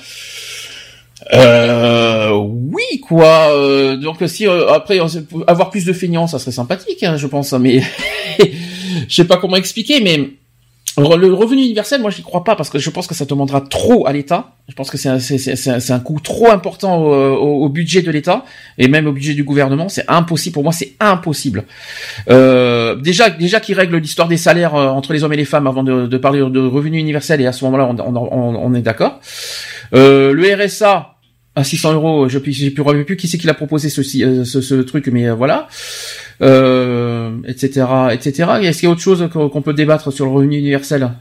Euh, 1.33 2.31
oui, 2.33 2.99
quoi. 3.01 3.51
euh, 3.55 3.95
donc 3.97 4.17
si 4.27 4.47
euh, 4.47 4.69
après 4.69 4.99
avoir 5.47 5.69
plus 5.69 5.85
de 5.85 5.93
feignants, 5.93 6.27
ça 6.27 6.39
serait 6.39 6.51
sympathique, 6.51 7.03
hein, 7.03 7.15
je 7.17 7.27
pense. 7.27 7.53
Mais 7.53 7.81
je 9.07 9.15
sais 9.15 9.25
pas 9.25 9.37
comment 9.37 9.55
expliquer, 9.55 10.01
mais 10.01 10.31
le 10.97 11.33
revenu 11.33 11.61
universel, 11.63 12.01
moi, 12.01 12.11
j'y 12.11 12.21
crois 12.21 12.43
pas 12.43 12.57
parce 12.57 12.69
que 12.69 12.77
je 12.77 12.89
pense 12.89 13.07
que 13.07 13.13
ça 13.15 13.23
demandera 13.23 13.61
trop 13.61 14.05
à 14.07 14.11
l'État. 14.11 14.55
Je 14.67 14.75
pense 14.75 14.89
que 14.91 14.97
c'est 14.97 15.07
un, 15.07 15.19
c'est, 15.19 15.91
un, 15.91 15.99
coût 15.99 16.19
trop 16.21 16.51
important 16.51 17.01
au, 17.01 17.13
au- 17.13 17.63
au 17.65 17.69
budget 17.69 18.01
de 18.01 18.11
l'État 18.11 18.43
et 18.77 18.89
même 18.89 19.07
au 19.07 19.13
budget 19.13 19.33
du 19.33 19.45
gouvernement. 19.45 19.87
C'est 19.87 20.03
impossible 20.09 20.53
pour 20.53 20.63
moi, 20.63 20.73
c'est 20.73 20.93
impossible. 20.99 21.63
Euh, 22.29 22.95
déjà, 22.95 23.29
déjà 23.29 23.61
qu'ils 23.61 23.75
règlent 23.75 23.97
l'histoire 23.97 24.27
des 24.27 24.35
salaires 24.37 24.75
euh, 24.75 24.87
entre 24.89 25.13
les 25.13 25.23
hommes 25.23 25.31
et 25.33 25.37
les 25.37 25.45
femmes 25.45 25.65
avant 25.67 25.83
de, 25.83 26.07
de 26.07 26.17
parler 26.17 26.39
de 26.39 26.59
revenu 26.59 26.97
universel 26.99 27.39
et 27.39 27.47
à 27.47 27.53
ce 27.53 27.63
moment-là, 27.65 27.85
on, 27.87 27.97
on, 27.99 28.15
on- 28.15 28.55
on 28.65 28.73
est 28.73 28.81
d'accord. 28.81 29.19
Euh, 29.93 30.33
le 30.33 30.53
RSA 30.65 31.10
à 31.55 31.63
600 31.63 31.93
euros, 31.93 32.29
je 32.29 32.37
ne 32.37 32.43
sais 32.53 32.69
plus, 32.71 33.03
plus 33.05 33.17
qui 33.17 33.27
c'est 33.27 33.37
qui 33.37 33.45
l'a 33.47 33.53
proposé 33.53 33.89
ceci, 33.89 34.23
euh, 34.23 34.45
ce, 34.45 34.61
ce 34.61 34.75
truc, 34.75 35.07
mais 35.11 35.27
euh, 35.27 35.33
voilà, 35.35 35.67
euh, 36.41 37.31
etc., 37.45 37.85
etc. 38.11 38.51
Est-ce 38.61 38.79
qu'il 38.79 38.87
y 38.87 38.89
a 38.89 38.91
autre 38.93 39.01
chose 39.01 39.27
qu'on 39.31 39.61
peut 39.61 39.73
débattre 39.73 40.11
sur 40.13 40.25
le 40.25 40.31
revenu 40.31 40.57
universel? 40.57 41.11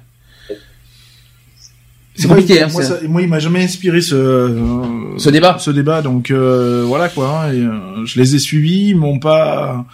C'est 2.15 2.27
Moi, 2.27 2.37
compliqué, 2.37 2.61
il- 2.61 2.65
hein, 2.65 2.69
moi, 2.73 2.83
ça- 2.83 2.99
moi, 3.09 3.23
il 3.23 3.29
m'a 3.29 3.39
jamais 3.39 3.63
inspiré 3.65 4.01
ce 4.01 4.57
Ce 5.17 5.31
débat. 5.31 5.57
Ce 5.59 5.71
débat, 5.71 6.03
donc 6.03 6.31
euh, 6.31 6.85
voilà 6.87 7.09
quoi. 7.09 7.45
hein, 7.47 7.53
et, 7.53 7.65
je 8.07 8.21
les 8.21 8.35
ai 8.35 8.39
suivis, 8.39 8.89
ils 8.91 8.97
m'ont 8.97 9.19
pas 9.19 9.87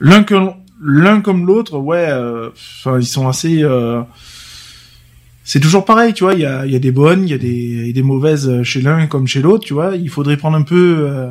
l'un 0.00 0.22
que 0.24 0.34
l'un 0.82 1.20
comme 1.20 1.46
l'autre. 1.46 1.78
Ouais, 1.78 2.06
euh, 2.10 2.48
enfin 2.84 2.98
ils 2.98 3.06
sont 3.06 3.28
assez. 3.28 3.62
Euh, 5.48 5.50
C'est 5.50 5.60
toujours 5.60 5.84
pareil, 5.84 6.12
tu 6.12 6.24
vois. 6.24 6.34
Il 6.34 6.40
y 6.40 6.46
a, 6.46 6.66
y 6.66 6.76
a 6.76 6.78
des 6.78 6.90
bonnes, 6.92 7.24
il 7.26 7.30
y 7.30 7.34
a 7.34 7.92
des, 7.92 8.02
mauvaises 8.02 8.62
chez 8.62 8.80
l'un 8.80 9.06
comme 9.06 9.26
chez 9.26 9.40
l'autre, 9.40 9.64
tu 9.64 9.74
vois. 9.74 9.96
Il 9.96 10.10
faudrait 10.10 10.36
prendre 10.36 10.56
un 10.56 10.62
peu 10.62 10.96
euh, 11.00 11.30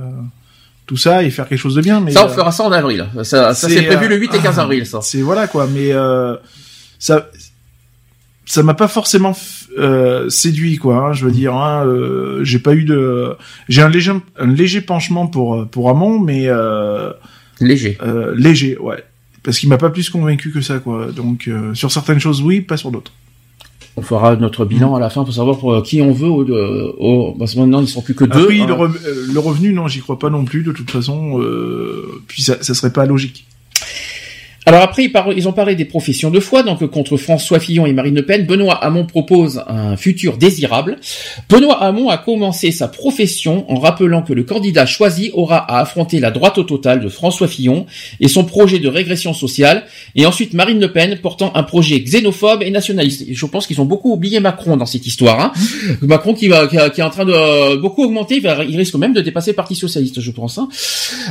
tout 0.88 0.98
ça 0.98 1.24
et 1.24 1.30
faire 1.30 1.48
quelque 1.48 1.60
chose 1.60 1.76
de 1.76 1.82
bien. 1.82 2.00
Mais 2.02 2.12
ça, 2.12 2.26
on 2.26 2.30
euh, 2.30 2.34
fera 2.34 2.52
ça 2.52 2.64
en 2.64 2.72
avril. 2.72 3.08
Ça, 3.24 3.54
ça 3.54 3.70
c'est 3.70 3.84
prévu 3.84 4.06
euh, 4.06 4.10
le 4.10 4.16
8 4.18 4.36
et 4.36 4.40
15 4.40 4.60
avril, 4.60 4.86
ça. 4.86 5.02
C'est 5.02 5.22
voilà 5.22 5.48
quoi, 5.48 5.68
mais 5.72 5.92
euh, 5.92 6.36
ça, 6.98 7.30
ça 8.46 8.64
m'a 8.64 8.74
pas 8.74 8.88
forcément 8.88 9.36
euh, 9.78 10.30
séduit 10.30 10.78
quoi. 10.78 10.96
hein, 11.10 11.14
je 11.14 11.26
veux 11.26 11.32
dire, 11.32 11.54
hein, 11.54 11.86
euh, 11.86 12.44
j'ai 12.44 12.60
pas 12.60 12.74
eu 12.74 12.86
de, 12.86 13.36
j'ai 13.70 13.82
un 13.82 13.90
léger, 13.90 14.14
un 14.40 14.48
léger 14.48 14.82
penchement 14.82 15.28
pour 15.28 15.68
pour 15.70 15.90
Amon, 15.90 16.20
mais 16.20 16.48
euh, 16.48 17.12
léger, 17.60 17.98
euh, 18.02 18.34
léger, 18.36 18.78
ouais, 18.78 19.04
parce 19.44 19.60
qu'il 19.60 19.70
m'a 19.70 19.78
pas 19.78 19.90
plus 19.90 20.10
convaincu 20.10 20.52
que 20.52 20.62
ça 20.62 20.80
quoi. 20.80 21.12
Donc 21.12 21.48
euh, 21.48 21.74
sur 21.74 21.92
certaines 21.92 22.20
choses 22.20 22.42
oui, 22.42 22.62
pas 22.62 22.78
sur 22.78 22.92
d'autres. 22.92 23.12
On 24.00 24.04
fera 24.04 24.36
notre 24.36 24.64
bilan 24.64 24.94
à 24.96 25.00
la 25.00 25.10
fin 25.10 25.24
pour 25.24 25.34
savoir 25.34 25.58
pour, 25.58 25.74
euh, 25.74 25.82
qui 25.82 26.02
on 26.04 26.12
veut. 26.14 26.30
Au, 26.30 26.46
au- 27.00 27.32
parce 27.38 27.56
que 27.56 27.60
maintenant, 27.60 27.82
ils 27.82 27.88
sont 27.88 28.02
plus 28.04 28.14
que 28.14 28.26
deux. 28.26 28.44
Après, 28.44 28.60
hein. 28.62 28.68
le, 28.68 28.74
re- 28.74 28.92
euh, 29.08 29.26
le 29.34 29.40
revenu, 29.40 29.74
non, 29.74 29.88
j'y 29.88 30.02
crois 30.02 30.20
pas 30.20 30.30
non 30.30 30.46
plus, 30.46 30.62
de 30.64 30.72
toute 30.72 30.92
façon. 30.92 31.42
Euh, 31.42 32.22
puis 32.28 32.44
ça, 32.44 32.62
ça 32.62 32.74
serait 32.76 32.94
pas 32.94 33.06
logique. 33.08 33.46
Alors 34.68 34.82
après, 34.82 35.06
ils, 35.06 35.12
ils 35.38 35.48
ont 35.48 35.54
parlé 35.54 35.76
des 35.76 35.86
professions 35.86 36.30
de 36.30 36.42
foi, 36.42 36.62
donc 36.62 36.86
contre 36.88 37.16
François 37.16 37.58
Fillon 37.62 37.86
et 37.86 37.94
Marine 37.94 38.16
Le 38.16 38.26
Pen, 38.26 38.46
Benoît 38.46 38.76
Hamon 38.84 39.06
propose 39.06 39.64
un 39.66 39.96
futur 39.96 40.36
désirable. 40.38 40.98
Benoît 41.50 41.82
Hamon 41.82 42.10
a 42.10 42.18
commencé 42.18 42.72
sa 42.72 42.90
profession 42.90 43.64
en 43.72 43.80
rappelant 43.80 44.24
que 44.24 44.34
le 44.34 44.44
candidat 44.44 44.86
choisi 44.86 45.32
aura 45.34 45.58
à 45.60 45.80
affronter 45.80 46.20
la 46.20 46.32
droite 46.32 46.58
au 46.58 46.64
total 46.64 47.00
de 47.00 47.08
François 47.08 47.48
Fillon 47.48 47.86
et 48.20 48.28
son 48.28 48.44
projet 48.44 48.80
de 48.80 48.90
régression 48.90 49.34
sociale, 49.34 49.86
et 50.16 50.26
ensuite 50.26 50.54
Marine 50.54 50.82
Le 50.82 50.92
Pen 50.92 51.18
portant 51.22 51.54
un 51.56 51.64
projet 51.64 52.02
xénophobe 52.02 52.62
et 52.62 52.70
nationaliste. 52.70 53.22
Et 53.26 53.34
je 53.36 53.46
pense 53.46 53.68
qu'ils 53.68 53.80
ont 53.80 53.86
beaucoup 53.86 54.12
oublié 54.12 54.42
Macron 54.42 54.76
dans 54.76 54.86
cette 54.86 55.08
histoire. 55.08 55.40
Hein. 55.40 55.54
Macron 56.02 56.34
qui, 56.34 56.50
va, 56.50 56.68
qui, 56.68 56.76
est 56.76 57.02
en 57.04 57.10
train 57.10 57.24
de 57.24 57.32
euh, 57.32 57.78
beaucoup 57.78 58.04
augmenter, 58.04 58.36
il, 58.36 58.42
va- 58.42 58.66
il 58.66 58.76
risque 58.76 58.96
même 58.96 59.14
de 59.14 59.22
dépasser 59.22 59.52
le 59.52 59.56
Parti 59.56 59.76
Socialiste, 59.76 60.20
je 60.20 60.32
pense. 60.32 60.58
hein. 60.58 60.68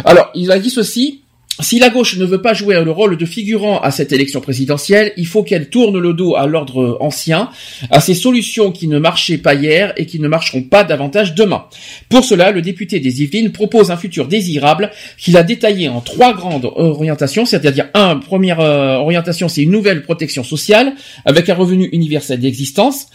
Alors, 0.07 0.31
il 0.35 0.51
a 0.51 0.59
dit 0.59 0.71
ceci. 0.71 1.21
Si 1.61 1.79
la 1.79 1.89
gauche 1.89 2.17
ne 2.19 2.25
veut 2.27 2.43
pas 2.43 2.53
jouer 2.53 2.79
le 2.85 2.91
rôle 2.91 3.17
de 3.17 3.25
figurant 3.25 3.81
à 3.81 3.91
cette 3.91 4.13
élection 4.13 4.43
présidentielle, 4.43 5.13
il 5.17 5.27
faut 5.27 5.43
qu'elle 5.43 5.71
tourne 5.71 5.99
le 5.99 6.13
dos 6.13 6.37
à 6.37 6.47
l'ordre 6.47 6.99
ancien, 7.01 7.49
à 7.91 8.01
ces 8.01 8.15
solutions 8.15 8.71
qui 8.73 8.89
ne 8.89 8.99
marchaient 8.99 9.39
pas 9.39 9.55
hier 9.55 9.95
et 9.97 10.05
qui 10.05 10.21
ne 10.21 10.29
marcheront 10.29 10.63
pas 10.63 10.85
davantage 10.85 11.35
demain. 11.35 11.65
Pour 12.11 12.25
cela, 12.25 12.51
le 12.51 12.61
député 12.61 13.01
des 13.01 13.23
Yvelines 13.23 13.53
propose 13.53 13.91
un 13.91 13.97
futur 13.97 14.29
désirable 14.29 14.91
qu'il 15.17 15.37
a 15.39 15.43
détaillé 15.43 15.89
en 15.89 16.03
trois 16.03 16.35
grandes 16.35 16.71
orientations, 16.77 17.47
c'est-à-dire 17.47 17.89
un, 17.95 18.17
première 18.17 18.61
euh, 18.61 18.97
orientation, 18.97 19.49
c'est 19.49 19.63
une 19.63 19.71
nouvelle 19.71 20.03
protection 20.03 20.45
sociale 20.45 20.93
avec 21.25 21.49
un 21.49 21.55
revenu 21.55 21.89
universel 21.93 22.39
d'existence. 22.39 23.07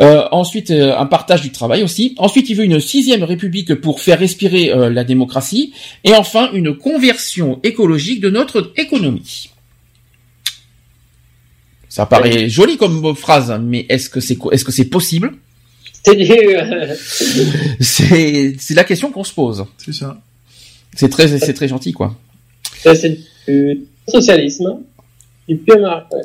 Euh, 0.00 0.26
ensuite, 0.32 0.70
euh, 0.70 0.96
un 0.96 1.04
partage 1.06 1.42
du 1.42 1.52
travail 1.52 1.82
aussi. 1.82 2.14
Ensuite, 2.18 2.48
il 2.48 2.54
veut 2.56 2.64
une 2.64 2.80
sixième 2.80 3.22
république 3.22 3.74
pour 3.74 4.00
faire 4.00 4.18
respirer 4.18 4.70
euh, 4.72 4.88
la 4.88 5.04
démocratie. 5.04 5.74
Et 6.04 6.14
enfin, 6.14 6.50
une 6.52 6.74
conversion 6.76 7.60
écologique 7.62 8.20
de 8.20 8.30
notre 8.30 8.72
économie. 8.76 9.50
Ça 11.88 12.06
paraît 12.06 12.48
joli 12.48 12.76
comme 12.76 13.14
phrase, 13.16 13.52
mais 13.62 13.84
est-ce 13.88 14.08
que 14.08 14.20
c'est 14.20 14.36
co- 14.36 14.52
est-ce 14.52 14.64
que 14.64 14.72
c'est 14.72 14.84
possible? 14.86 15.32
C'est 17.80 18.54
c'est 18.58 18.74
la 18.74 18.84
question 18.84 19.10
qu'on 19.10 19.24
se 19.24 19.34
pose. 19.34 19.66
C'est 19.76 19.92
ça. 19.92 20.18
C'est 20.94 21.08
très 21.10 21.28
c'est 21.38 21.52
très 21.52 21.68
gentil 21.68 21.92
quoi. 21.92 22.16
ça, 22.82 22.94
c'est 22.94 23.18
du 23.46 23.82
socialisme, 24.08 24.78
du 25.48 25.56
PMA. 25.56 26.08
Ouais. 26.12 26.22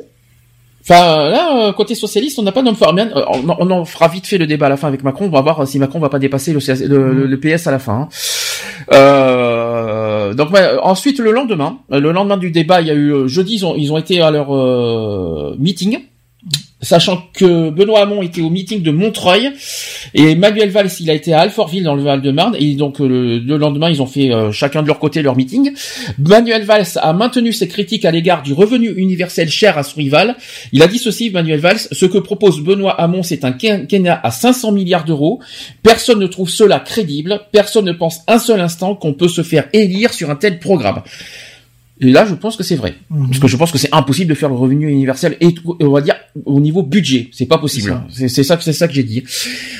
Enfin 0.88 1.30
là, 1.30 1.68
euh, 1.68 1.72
côté 1.72 1.96
socialiste, 1.96 2.38
on 2.38 2.42
n'a 2.42 2.52
pas 2.52 2.62
d'homme 2.62 2.76
fort. 2.76 2.94
Euh, 2.96 3.24
On, 3.58 3.70
en 3.70 3.84
fera 3.84 4.06
vite 4.06 4.24
fait 4.24 4.38
le 4.38 4.46
débat 4.46 4.66
à 4.66 4.68
la 4.68 4.76
fin 4.76 4.86
avec 4.86 5.02
Macron. 5.02 5.26
On 5.26 5.30
va 5.30 5.40
voir 5.40 5.66
si 5.66 5.80
Macron 5.80 5.98
va 5.98 6.08
pas 6.08 6.20
dépasser 6.20 6.52
le, 6.52 7.26
le, 7.26 7.40
PS 7.40 7.66
à 7.66 7.72
la 7.72 7.80
fin. 7.80 8.02
hein. 8.02 8.08
Euh, 8.92 10.34
donc 10.34 10.52
ouais, 10.52 10.78
ensuite 10.80 11.18
le 11.18 11.32
lendemain, 11.32 11.78
euh, 11.90 11.98
le 11.98 12.12
lendemain 12.12 12.36
du 12.36 12.52
débat, 12.52 12.80
il 12.82 12.86
y 12.86 12.90
a 12.90 12.94
eu 12.94 13.12
euh, 13.12 13.26
jeudi, 13.26 13.56
ils 13.56 13.92
ont, 13.92 13.98
été 13.98 14.20
à 14.20 14.30
leur 14.30 14.54
euh, 14.54 15.56
meeting. 15.58 15.98
Sachant 16.86 17.20
que 17.32 17.70
Benoît 17.70 18.02
Hamon 18.02 18.22
était 18.22 18.42
au 18.42 18.48
meeting 18.48 18.80
de 18.80 18.92
Montreuil 18.92 19.50
et 20.14 20.36
Manuel 20.36 20.70
Valls 20.70 20.92
il 21.00 21.10
a 21.10 21.14
été 21.14 21.32
à 21.32 21.40
Alfortville 21.40 21.82
dans 21.82 21.96
le 21.96 22.02
Val-de-Marne 22.04 22.54
et 22.60 22.74
donc 22.74 23.00
euh, 23.00 23.08
le, 23.08 23.38
le 23.40 23.56
lendemain 23.56 23.90
ils 23.90 24.00
ont 24.00 24.06
fait 24.06 24.32
euh, 24.32 24.52
chacun 24.52 24.82
de 24.82 24.86
leur 24.86 25.00
côté 25.00 25.20
leur 25.20 25.36
meeting. 25.36 25.72
Manuel 26.20 26.62
Valls 26.62 26.86
a 26.94 27.12
maintenu 27.12 27.52
ses 27.52 27.66
critiques 27.66 28.04
à 28.04 28.12
l'égard 28.12 28.44
du 28.44 28.52
revenu 28.52 28.88
universel 28.96 29.48
cher 29.48 29.76
à 29.76 29.82
son 29.82 29.96
rival. 29.96 30.36
Il 30.70 30.80
a 30.80 30.86
dit 30.86 30.98
ceci, 30.98 31.30
Manuel 31.30 31.58
Valls, 31.58 31.80
ce 31.90 32.06
que 32.06 32.18
propose 32.18 32.60
Benoît 32.60 32.92
Hamon, 33.00 33.24
c'est 33.24 33.44
un 33.44 33.50
quinquennat 33.50 34.20
à 34.22 34.30
500 34.30 34.70
milliards 34.70 35.04
d'euros. 35.04 35.40
Personne 35.82 36.20
ne 36.20 36.28
trouve 36.28 36.50
cela 36.50 36.78
crédible. 36.78 37.40
Personne 37.50 37.86
ne 37.86 37.92
pense 37.92 38.20
un 38.28 38.38
seul 38.38 38.60
instant 38.60 38.94
qu'on 38.94 39.12
peut 39.12 39.26
se 39.26 39.42
faire 39.42 39.68
élire 39.72 40.14
sur 40.14 40.30
un 40.30 40.36
tel 40.36 40.60
programme. 40.60 41.02
Et 42.00 42.10
là, 42.10 42.26
je 42.28 42.34
pense 42.34 42.56
que 42.56 42.62
c'est 42.62 42.76
vrai. 42.76 42.94
Parce 43.08 43.38
que 43.38 43.48
je 43.48 43.56
pense 43.56 43.72
que 43.72 43.78
c'est 43.78 43.88
impossible 43.92 44.28
de 44.28 44.34
faire 44.34 44.50
le 44.50 44.54
revenu 44.54 44.90
universel 44.90 45.36
et 45.40 45.54
on 45.80 45.88
va 45.90 46.02
dire 46.02 46.16
au 46.44 46.60
niveau 46.60 46.82
budget, 46.82 47.28
c'est 47.32 47.46
pas 47.46 47.56
possible. 47.58 47.98
C'est 48.10 48.42
ça 48.44 48.56
que 48.58 48.62
c'est 48.64 48.74
ça 48.74 48.86
que 48.86 48.92
j'ai 48.92 49.02
dit. 49.02 49.24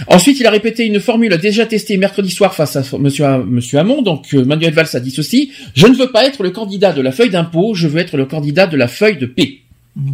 Ensuite, 0.08 0.40
il 0.40 0.46
a 0.46 0.50
répété 0.50 0.86
une 0.86 0.98
formule 1.00 1.36
déjà 1.36 1.66
testée 1.66 1.98
mercredi 1.98 2.30
soir 2.30 2.54
face 2.54 2.76
à 2.76 2.82
Monsieur 2.98 3.24
Ha- 3.26 3.38
Monsieur 3.46 3.78
Hamon. 3.78 4.00
Donc 4.00 4.32
euh, 4.32 4.44
Manuel 4.46 4.72
Valls 4.72 4.88
a 4.94 5.00
dit 5.00 5.10
ceci 5.10 5.50
je 5.74 5.86
ne 5.86 5.94
veux 5.94 6.10
pas 6.10 6.24
être 6.24 6.42
le 6.42 6.50
candidat 6.50 6.92
de 6.94 7.02
la 7.02 7.12
feuille 7.12 7.30
d'impôt, 7.30 7.74
je 7.74 7.86
veux 7.86 7.98
être 8.00 8.16
le 8.16 8.24
candidat 8.24 8.66
de 8.66 8.76
la 8.78 8.88
feuille 8.88 9.18
de 9.18 9.26
paix. 9.26 9.58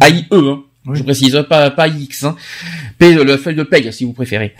AIE, 0.01 0.25
hein. 0.31 0.63
je 0.93 1.03
précise, 1.03 1.35
hein, 1.37 1.43
pas 1.43 1.69
pas 1.71 1.87
AIX. 1.87 2.23
Hein. 2.25 2.35
P, 2.97 3.15
la 3.23 3.37
feuille 3.37 3.55
de 3.55 3.63
paye, 3.63 3.91
si 3.93 4.03
vous 4.03 4.13
préférez. 4.13 4.53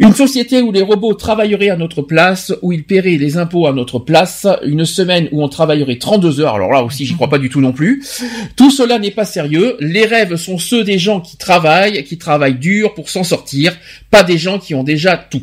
Une 0.00 0.12
société 0.12 0.60
où 0.60 0.72
les 0.72 0.82
robots 0.82 1.14
travailleraient 1.14 1.70
à 1.70 1.76
notre 1.76 2.02
place, 2.02 2.52
où 2.62 2.72
ils 2.72 2.82
paieraient 2.82 3.16
les 3.16 3.36
impôts 3.36 3.68
à 3.68 3.72
notre 3.72 4.00
place, 4.00 4.44
une 4.64 4.84
semaine 4.84 5.28
où 5.30 5.40
on 5.40 5.48
travaillerait 5.48 5.98
32 5.98 6.40
heures, 6.40 6.56
alors 6.56 6.72
là 6.72 6.82
aussi 6.82 7.06
j'y 7.06 7.14
crois 7.14 7.28
pas 7.28 7.38
du 7.38 7.48
tout 7.48 7.60
non 7.60 7.72
plus. 7.72 8.04
Tout 8.56 8.72
cela 8.72 8.98
n'est 8.98 9.12
pas 9.12 9.24
sérieux, 9.24 9.76
les 9.78 10.04
rêves 10.04 10.34
sont 10.34 10.58
ceux 10.58 10.82
des 10.82 10.98
gens 10.98 11.20
qui 11.20 11.36
travaillent, 11.36 12.02
qui 12.02 12.18
travaillent 12.18 12.58
dur 12.58 12.94
pour 12.94 13.08
s'en 13.08 13.22
sortir, 13.22 13.76
pas 14.10 14.24
des 14.24 14.36
gens 14.36 14.58
qui 14.58 14.74
ont 14.74 14.82
déjà 14.82 15.16
tout. 15.16 15.42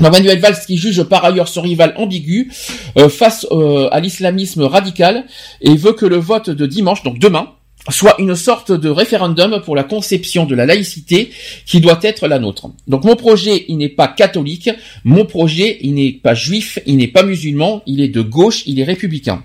Manuel 0.00 0.40
Valls 0.40 0.60
qui 0.66 0.76
juge 0.76 1.02
par 1.04 1.24
ailleurs 1.24 1.48
son 1.48 1.62
rival 1.62 1.94
ambigu 1.96 2.50
euh, 2.98 3.08
face 3.08 3.46
euh, 3.52 3.88
à 3.90 4.00
l'islamisme 4.00 4.62
radical 4.62 5.24
et 5.62 5.74
veut 5.76 5.92
que 5.92 6.04
le 6.04 6.16
vote 6.16 6.50
de 6.50 6.66
dimanche, 6.66 7.02
donc 7.04 7.18
demain, 7.18 7.52
soit 7.90 8.16
une 8.18 8.34
sorte 8.34 8.72
de 8.72 8.88
référendum 8.88 9.60
pour 9.64 9.76
la 9.76 9.84
conception 9.84 10.46
de 10.46 10.54
la 10.54 10.66
laïcité 10.66 11.30
qui 11.66 11.80
doit 11.80 11.98
être 12.02 12.26
la 12.28 12.38
nôtre. 12.38 12.70
Donc 12.88 13.04
mon 13.04 13.16
projet, 13.16 13.66
il 13.68 13.76
n'est 13.76 13.88
pas 13.88 14.08
catholique, 14.08 14.70
mon 15.04 15.24
projet, 15.24 15.78
il 15.82 15.94
n'est 15.94 16.12
pas 16.12 16.34
juif, 16.34 16.78
il 16.86 16.96
n'est 16.96 17.08
pas 17.08 17.22
musulman, 17.22 17.82
il 17.86 18.00
est 18.00 18.08
de 18.08 18.22
gauche, 18.22 18.62
il 18.66 18.80
est 18.80 18.84
républicain. 18.84 19.42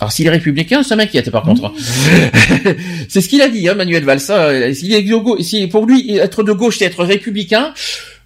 Alors 0.00 0.10
s'il 0.10 0.26
est 0.26 0.30
républicain, 0.30 0.82
ça 0.82 0.96
m'inquiète 0.96 1.30
par 1.30 1.42
contre. 1.42 1.72
c'est 3.08 3.20
ce 3.20 3.28
qu'il 3.28 3.42
a 3.42 3.48
dit, 3.48 3.68
hein, 3.68 3.74
Manuel 3.74 4.04
Valls. 4.04 4.20
hein. 4.28 4.74
S'il 4.74 4.92
est 4.92 5.02
de 5.02 5.14
gauche, 5.16 5.42
si 5.42 5.66
pour 5.68 5.86
lui 5.86 6.16
être 6.16 6.42
de 6.42 6.52
gauche, 6.52 6.78
c'est 6.78 6.86
être 6.86 7.04
républicain. 7.04 7.72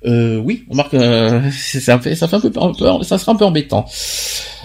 Euh, 0.07 0.36
oui, 0.36 0.65
on 0.70 0.77
marque, 0.77 0.94
euh, 0.94 1.51
ça 1.51 1.99
fait, 1.99 2.15
ça 2.15 2.28
fait 2.28 2.36
un 2.36 2.41
peu- 2.41 2.52
ça 3.02 3.18
sera 3.18 3.33
un 3.33 3.36
peu 3.36 3.44
embêtant. 3.44 3.85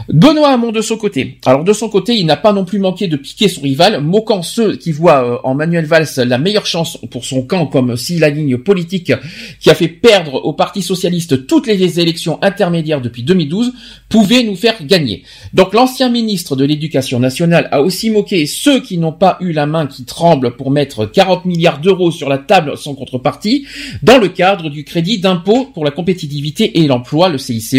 Benoît 0.09 0.49
Hamon 0.49 0.71
de 0.71 0.81
son 0.81 0.97
côté. 0.97 1.37
Alors 1.45 1.63
de 1.63 1.73
son 1.73 1.89
côté, 1.89 2.15
il 2.15 2.25
n'a 2.25 2.37
pas 2.37 2.53
non 2.53 2.65
plus 2.65 2.79
manqué 2.79 3.07
de 3.07 3.15
piquer 3.15 3.47
son 3.47 3.61
rival, 3.61 4.01
moquant 4.01 4.41
ceux 4.41 4.75
qui 4.75 4.91
voient 4.91 5.23
euh, 5.23 5.37
en 5.43 5.55
Manuel 5.55 5.85
Valls 5.85 6.07
la 6.17 6.37
meilleure 6.37 6.65
chance 6.65 6.97
pour 7.11 7.25
son 7.25 7.43
camp, 7.43 7.65
comme 7.67 7.95
si 7.97 8.19
la 8.19 8.29
ligne 8.29 8.57
politique 8.57 9.11
qui 9.59 9.69
a 9.69 9.75
fait 9.75 9.87
perdre 9.87 10.35
au 10.45 10.53
Parti 10.53 10.81
socialiste 10.81 11.47
toutes 11.47 11.67
les 11.67 11.99
élections 11.99 12.37
intermédiaires 12.41 13.01
depuis 13.01 13.23
2012 13.23 13.73
pouvait 14.09 14.43
nous 14.43 14.55
faire 14.55 14.83
gagner. 14.85 15.23
Donc 15.53 15.73
l'ancien 15.73 16.09
ministre 16.09 16.55
de 16.55 16.65
l'Éducation 16.65 17.19
nationale 17.19 17.69
a 17.71 17.81
aussi 17.81 18.09
moqué 18.09 18.45
ceux 18.45 18.81
qui 18.81 18.97
n'ont 18.97 19.11
pas 19.13 19.37
eu 19.41 19.51
la 19.51 19.65
main 19.65 19.87
qui 19.87 20.05
tremble 20.05 20.55
pour 20.55 20.69
mettre 20.71 21.05
40 21.05 21.45
milliards 21.45 21.79
d'euros 21.79 22.11
sur 22.11 22.29
la 22.29 22.37
table 22.37 22.77
sans 22.77 22.93
contrepartie, 22.95 23.65
dans 24.03 24.17
le 24.17 24.27
cadre 24.27 24.69
du 24.69 24.83
crédit 24.83 25.19
d'impôt 25.23 25.65
pour 25.73 25.83
la 25.83 25.91
compétitivité 25.91 26.79
et 26.79 26.87
l'emploi, 26.87 27.29
le 27.29 27.37
CICE, 27.39 27.75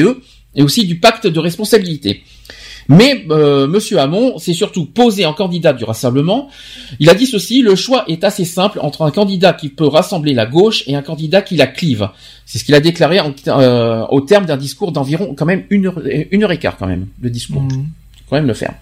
et 0.56 0.62
aussi 0.62 0.86
du 0.86 0.96
pacte 0.98 1.26
de 1.28 1.38
responsabilité. 1.38 2.22
Mais 2.88 3.24
euh, 3.30 3.66
Monsieur 3.66 3.98
Hamon 3.98 4.36
s'est 4.38 4.52
surtout 4.52 4.84
posé 4.84 5.24
en 5.24 5.32
candidat 5.32 5.72
du 5.72 5.84
rassemblement. 5.84 6.50
Il 7.00 7.08
a 7.08 7.14
dit 7.14 7.26
ceci 7.26 7.62
le 7.62 7.74
choix 7.76 8.04
est 8.08 8.24
assez 8.24 8.44
simple 8.44 8.78
entre 8.82 9.02
un 9.02 9.10
candidat 9.10 9.54
qui 9.54 9.70
peut 9.70 9.86
rassembler 9.86 10.34
la 10.34 10.44
gauche 10.44 10.84
et 10.86 10.94
un 10.94 11.00
candidat 11.00 11.40
qui 11.40 11.56
la 11.56 11.66
clive. 11.66 12.08
C'est 12.44 12.58
ce 12.58 12.64
qu'il 12.64 12.74
a 12.74 12.80
déclaré 12.80 13.20
en- 13.20 13.32
euh, 13.48 14.04
au 14.10 14.20
terme 14.20 14.44
d'un 14.44 14.58
discours 14.58 14.92
d'environ 14.92 15.34
quand 15.34 15.46
même 15.46 15.64
une 15.70 15.86
heure, 15.86 15.98
une 16.30 16.42
heure 16.44 16.52
et 16.52 16.58
quart 16.58 16.76
quand 16.76 16.86
même 16.86 17.06
le 17.22 17.30
discours. 17.30 17.62
Faut 17.70 17.80
Quand 18.28 18.36
même 18.36 18.46
le 18.46 18.54
faire. 18.54 18.74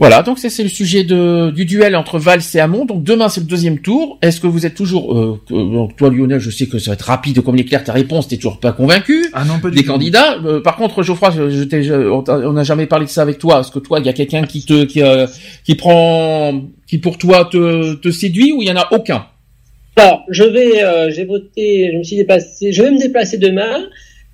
Voilà, 0.00 0.22
donc 0.22 0.38
ça 0.38 0.48
c'est 0.48 0.62
le 0.62 0.70
sujet 0.70 1.04
de, 1.04 1.50
du 1.50 1.66
duel 1.66 1.94
entre 1.94 2.18
Valls 2.18 2.40
et 2.54 2.58
Hamon. 2.58 2.86
Donc 2.86 3.04
demain 3.04 3.28
c'est 3.28 3.42
le 3.42 3.46
deuxième 3.46 3.78
tour. 3.80 4.18
Est-ce 4.22 4.40
que 4.40 4.46
vous 4.46 4.64
êtes 4.64 4.74
toujours, 4.74 5.14
euh, 5.16 5.38
que- 5.46 5.52
donc 5.52 5.94
toi 5.94 6.08
Lionel, 6.10 6.40
je 6.40 6.48
sais 6.50 6.66
que 6.66 6.78
ça 6.78 6.90
va 6.92 6.94
être 6.94 7.02
rapide 7.02 7.42
comme 7.42 7.54
l'éclair 7.54 7.84
ta 7.84 7.92
réponse, 7.92 8.26
t'es 8.26 8.36
toujours 8.36 8.58
pas 8.60 8.72
convaincu 8.72 9.26
Ah 9.34 9.44
non, 9.44 9.58
pas 9.60 9.68
du 9.68 9.76
des 9.76 9.82
tout. 9.84 9.92
candidats. 9.92 10.38
Euh, 10.44 10.60
par 10.62 10.76
contre, 10.76 11.02
Geoffroy, 11.02 11.30
je, 11.32 11.50
je 11.50 11.62
t'ai- 11.64 11.82
je- 11.82 11.92
on 11.92 12.52
n'a 12.54 12.64
jamais 12.64 12.86
parlé 12.86 13.04
de 13.04 13.10
ça 13.10 13.20
avec 13.22 13.38
toi. 13.38 13.60
Est-ce 13.60 13.70
que 13.70 13.78
toi, 13.78 14.00
il 14.00 14.06
y 14.06 14.08
a 14.08 14.14
quelqu'un 14.14 14.42
qui 14.44 14.64
te, 14.64 14.84
qui, 14.84 15.02
euh, 15.02 15.26
qui 15.66 15.74
prend, 15.74 16.62
qui 16.88 16.96
pour 16.98 17.18
toi 17.18 17.44
te, 17.52 17.94
te 17.96 18.10
séduit 18.10 18.52
ou 18.52 18.62
il 18.62 18.68
y 18.68 18.72
en 18.72 18.76
a 18.76 18.88
aucun? 18.92 19.26
Alors, 19.96 20.22
je 20.30 20.44
vais, 20.44 20.82
euh, 20.82 21.10
j'ai 21.10 21.26
voté, 21.26 21.90
je 21.92 21.98
me 21.98 22.02
suis 22.04 22.16
déplacé, 22.16 22.72
je 22.72 22.82
vais 22.82 22.90
me 22.90 22.98
déplacer 22.98 23.36
demain. 23.36 23.84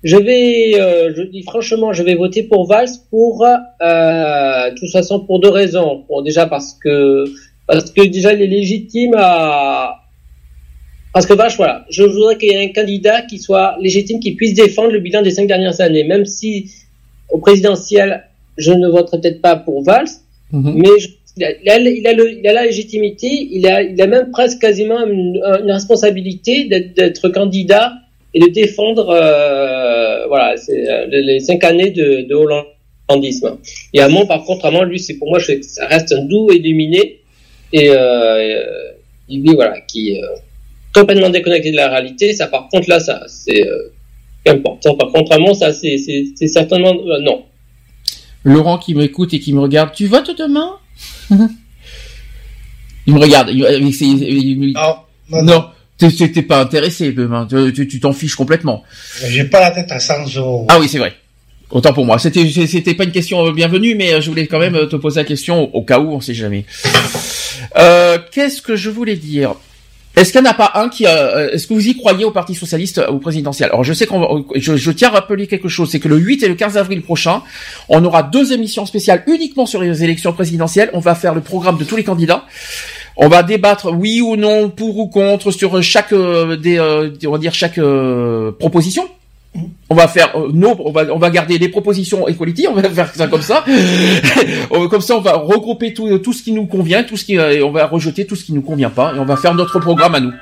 Je 0.03 0.15
vais, 0.17 0.79
euh, 0.79 1.11
je 1.15 1.23
dis 1.23 1.41
franchement, 1.43 1.91
je 1.93 2.03
vais 2.03 2.15
voter 2.15 2.43
pour 2.43 2.67
Valls 2.67 2.89
pour, 3.09 3.43
euh, 3.45 4.69
de 4.69 4.75
toute 4.75 4.91
façon, 4.91 5.19
pour 5.21 5.39
deux 5.39 5.49
raisons. 5.49 6.03
Bon, 6.07 6.21
déjà 6.21 6.45
parce 6.45 6.73
que, 6.73 7.25
parce 7.65 7.91
que 7.91 8.01
déjà 8.05 8.33
il 8.33 8.41
est 8.41 8.47
légitime 8.47 9.15
à, 9.17 10.03
parce 11.13 11.25
que 11.25 11.33
Valls, 11.33 11.51
voilà, 11.57 11.85
je 11.89 12.03
voudrais 12.03 12.37
qu'il 12.37 12.49
y 12.49 12.53
ait 12.53 12.63
un 12.69 12.73
candidat 12.73 13.23
qui 13.23 13.39
soit 13.39 13.75
légitime, 13.81 14.19
qui 14.19 14.35
puisse 14.35 14.53
défendre 14.53 14.91
le 14.91 14.99
bilan 14.99 15.23
des 15.23 15.31
cinq 15.31 15.47
dernières 15.47 15.81
années, 15.81 16.03
même 16.03 16.25
si 16.25 16.69
au 17.29 17.39
présidentiel, 17.39 18.23
je 18.57 18.71
ne 18.71 18.87
voterai 18.87 19.19
peut-être 19.19 19.41
pas 19.41 19.55
pour 19.55 19.83
Valls, 19.83 20.07
mais 20.75 20.89
je 20.99 21.07
il 21.39 21.43
a, 21.43 21.51
il 21.61 21.69
a, 21.69 21.77
il 21.79 22.07
a 22.07 22.13
le- 22.13 22.31
il 22.39 22.47
a 22.47 22.53
la 22.53 22.65
légitimité, 22.65 23.27
il 23.29 23.67
a, 23.67 23.83
il 23.83 24.01
a 24.01 24.07
même 24.07 24.31
presque 24.31 24.59
quasiment 24.59 25.05
une, 25.05 25.39
une 25.63 25.71
responsabilité 25.71 26.65
d'être 26.65 27.29
candidat 27.29 27.93
et 28.37 28.39
de 28.39 28.47
défendre, 28.53 29.09
euh, 29.09 30.27
voilà, 30.27 30.53
euh, 30.69 31.05
les 31.09 31.39
cinq 31.39 31.63
années 31.63 31.89
de, 31.91 32.27
de 32.29 32.35
hollandisme. 32.35 33.57
Et 33.93 33.99
Hamon, 34.01 34.25
par 34.27 34.43
contre, 34.43 34.65
Hamon, 34.65 34.83
lui, 34.83 34.99
c'est 34.99 35.15
pour 35.15 35.29
moi, 35.29 35.39
ça 35.39 35.87
reste 35.87 36.11
un 36.11 36.23
doux 36.25 36.51
illuminé 36.51 37.19
et 37.73 37.89
euh, 37.89 37.95
euh, 37.97 38.63
lui, 39.29 39.53
voilà, 39.55 39.81
qui 39.81 40.11
est 40.11 40.23
euh, 40.23 40.27
complètement 40.93 41.29
déconnecté 41.31 41.71
de 41.71 41.77
la 41.77 41.89
réalité. 41.89 42.33
Ça, 42.33 42.45
par 42.47 42.69
contre, 42.69 42.87
là, 42.89 42.99
ça, 42.99 43.23
c'est 43.27 43.67
euh, 43.67 43.91
important. 44.47 44.95
Par 44.95 45.11
contre, 45.11 45.31
Hamon, 45.33 45.53
ça, 45.55 45.73
c'est 45.73 45.97
certainement 46.47 46.93
euh, 46.95 47.19
non. 47.21 47.43
Laurent 48.43 48.77
qui 48.77 48.93
m'écoute 48.93 49.33
et 49.33 49.39
qui 49.39 49.51
me 49.51 49.59
regarde, 49.61 49.93
tu 49.93 50.05
votes 50.05 50.37
demain 50.37 50.73
Il 53.07 53.13
me 53.13 53.19
regarde. 53.19 53.49
il- 53.51 53.65
il- 54.01 54.63
il- 54.63 54.73
Non, 54.73 55.41
non, 55.43 55.63
t'es 55.97 56.41
pas 56.41 56.61
intéressé 56.61 57.11
demain. 57.11 57.47
Tu- 57.49 57.99
t'en 57.99 58.13
fiches 58.13 58.35
complètement. 58.35 58.83
J'ai 59.27 59.43
pas 59.43 59.59
la 59.59 59.71
tête 59.71 59.91
à 59.91 59.99
100 59.99 60.35
euros. 60.37 60.67
Ah 60.69 60.79
oui, 60.79 60.87
c'est 60.87 60.99
vrai. 60.99 61.13
Autant 61.69 61.91
pour 61.91 62.05
moi. 62.05 62.17
C'était 62.17 62.47
c'était 62.65 62.93
pas 62.93 63.03
une 63.03 63.11
question 63.11 63.45
euh, 63.45 63.51
bienvenue, 63.51 63.95
mais 63.95 64.13
euh, 64.13 64.21
je 64.21 64.29
voulais 64.29 64.47
quand 64.47 64.59
même 64.59 64.75
euh, 64.75 64.85
te 64.85 64.95
poser 64.95 65.19
la 65.19 65.25
question 65.25 65.75
au, 65.75 65.81
cas 65.83 65.99
où, 65.99 66.13
on 66.13 66.21
sait 66.21 66.33
jamais. 66.33 66.63
Euh, 67.77 68.17
Qu'est-ce 68.31 68.61
que 68.61 68.75
je 68.77 68.89
voulais 68.89 69.17
dire? 69.17 69.55
Est-ce 70.15 70.31
qu'il 70.31 70.41
n'y 70.41 70.47
en 70.47 70.51
a 70.51 70.55
pas 70.55 70.71
un 70.73 70.89
qui, 70.89 71.05
euh, 71.05 71.51
est-ce 71.51 71.67
que 71.67 71.75
vous 71.75 71.87
y 71.87 71.95
croyez 71.95 72.25
au 72.25 72.31
Parti 72.31 72.55
socialiste 72.55 72.99
au 73.07 73.19
présidentiel? 73.19 73.69
Alors 73.69 73.83
je 73.83 73.93
sais 73.93 74.07
qu'on, 74.07 74.45
je, 74.55 74.75
je 74.75 74.91
tiens 74.91 75.09
à 75.09 75.11
rappeler 75.11 75.45
quelque 75.45 75.67
chose, 75.67 75.91
c'est 75.91 75.99
que 75.99 76.07
le 76.07 76.17
8 76.17 76.41
et 76.41 76.47
le 76.47 76.55
15 76.55 76.75
avril 76.75 77.03
prochain, 77.03 77.43
on 77.87 78.03
aura 78.03 78.23
deux 78.23 78.51
émissions 78.51 78.87
spéciales 78.87 79.23
uniquement 79.27 79.67
sur 79.67 79.79
les 79.79 80.03
élections 80.03 80.33
présidentielles. 80.33 80.89
On 80.93 80.99
va 80.99 81.13
faire 81.13 81.35
le 81.35 81.41
programme 81.41 81.77
de 81.77 81.83
tous 81.83 81.97
les 81.97 82.03
candidats. 82.03 82.45
On 83.17 83.27
va 83.29 83.43
débattre 83.43 83.91
oui 83.91 84.21
ou 84.21 84.35
non, 84.35 84.69
pour 84.69 84.97
ou 84.99 85.07
contre 85.07 85.51
sur 85.51 85.81
chaque 85.81 86.13
euh, 86.13 86.55
des, 86.55 86.77
euh, 86.77 87.09
on 87.25 87.31
va 87.31 87.37
dire 87.39 87.53
chaque 87.53 87.79
euh, 87.79 88.51
proposition. 88.51 89.03
On 89.89 89.95
va 89.95 90.07
faire 90.07 90.35
euh, 90.35 90.49
nos, 90.53 90.75
on 90.79 90.91
va, 90.91 91.05
on 91.11 91.17
va 91.17 91.29
garder 91.29 91.57
les 91.57 91.69
propositions 91.69 92.27
equality, 92.27 92.67
on 92.67 92.73
va 92.73 92.87
faire 92.89 93.13
ça 93.13 93.27
comme 93.27 93.41
ça. 93.41 93.63
Comme 94.89 95.01
ça, 95.01 95.17
on 95.17 95.21
va 95.21 95.33
regrouper 95.33 95.93
tout, 95.93 96.17
tout 96.19 96.33
ce 96.33 96.43
qui 96.43 96.51
nous 96.51 96.65
convient, 96.65 97.03
tout 97.03 97.17
ce 97.17 97.25
qui, 97.25 97.37
euh, 97.37 97.51
et 97.53 97.63
on 97.63 97.71
va 97.71 97.87
rejeter 97.87 98.25
tout 98.25 98.35
ce 98.35 98.43
qui 98.43 98.53
nous 98.53 98.61
convient 98.61 98.89
pas, 98.89 99.13
et 99.15 99.19
on 99.19 99.25
va 99.25 99.35
faire 99.35 99.53
notre 99.53 99.79
programme 99.79 100.15
à 100.15 100.19
nous, 100.19 100.33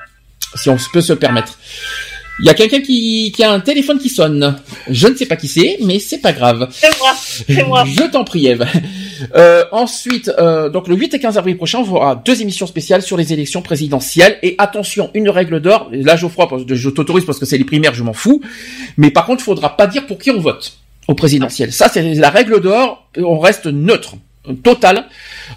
si 0.56 0.70
on 0.70 0.78
peut 0.92 1.02
se 1.02 1.14
permettre. 1.14 1.58
Il 2.40 2.46
y 2.46 2.50
a 2.50 2.54
quelqu'un 2.54 2.82
qui, 2.82 3.32
qui 3.34 3.44
a 3.44 3.52
un 3.52 3.62
téléphone 3.62 3.98
qui 3.98 4.10
sonne. 4.10 4.58
Je 4.90 5.08
ne 5.08 5.16
sais 5.16 5.26
pas 5.26 5.38
qui 5.38 5.48
c'est, 5.48 5.78
mais 5.82 6.00
c'est 6.00 6.18
pas 6.18 6.34
grave. 6.34 6.68
C'est 6.72 6.98
moi, 7.00 7.14
c'est 7.16 7.64
moi. 7.64 7.86
Je 7.86 8.04
t'en 8.12 8.26
prie, 8.26 8.48
Eve. 8.48 8.66
Euh, 9.36 9.66
ensuite, 9.72 10.32
euh, 10.38 10.70
donc 10.70 10.88
le 10.88 10.96
8 10.96 11.14
et 11.14 11.20
15 11.20 11.38
avril 11.38 11.58
prochain, 11.58 11.80
on 11.80 11.96
aura 11.96 12.16
deux 12.16 12.42
émissions 12.42 12.68
spéciales 12.68 13.02
sur 13.02 13.18
les 13.18 13.34
élections 13.34 13.62
présidentielles. 13.62 14.38
Et 14.44 14.56
attention, 14.58 15.12
une 15.14 15.30
règle 15.30 15.60
d'or. 15.60 15.90
Là, 15.92 16.16
Geoffroy, 16.16 16.48
je 16.68 16.90
t'autorise 16.90 17.26
parce 17.26 17.40
que 17.40 17.46
c'est 17.46 17.58
les 17.58 17.66
primaires, 17.66 17.94
je 17.94 18.04
m'en 18.04 18.14
fous. 18.14 18.42
Mais 18.98 19.12
par 19.12 19.26
contre, 19.26 19.42
il 19.42 19.46
faudra 19.46 19.78
pas 19.78 19.88
dire 19.88 20.06
pour 20.06 20.18
qui 20.18 20.32
on 20.32 20.40
vote 20.40 20.78
au 21.08 21.14
présidentiel. 21.14 21.72
Ça, 21.72 21.90
c'est 21.90 22.02
la 22.16 22.30
règle 22.30 22.62
d'or. 22.62 23.08
On 23.18 23.40
reste 23.40 23.68
neutre, 23.68 24.16
total. 24.64 25.06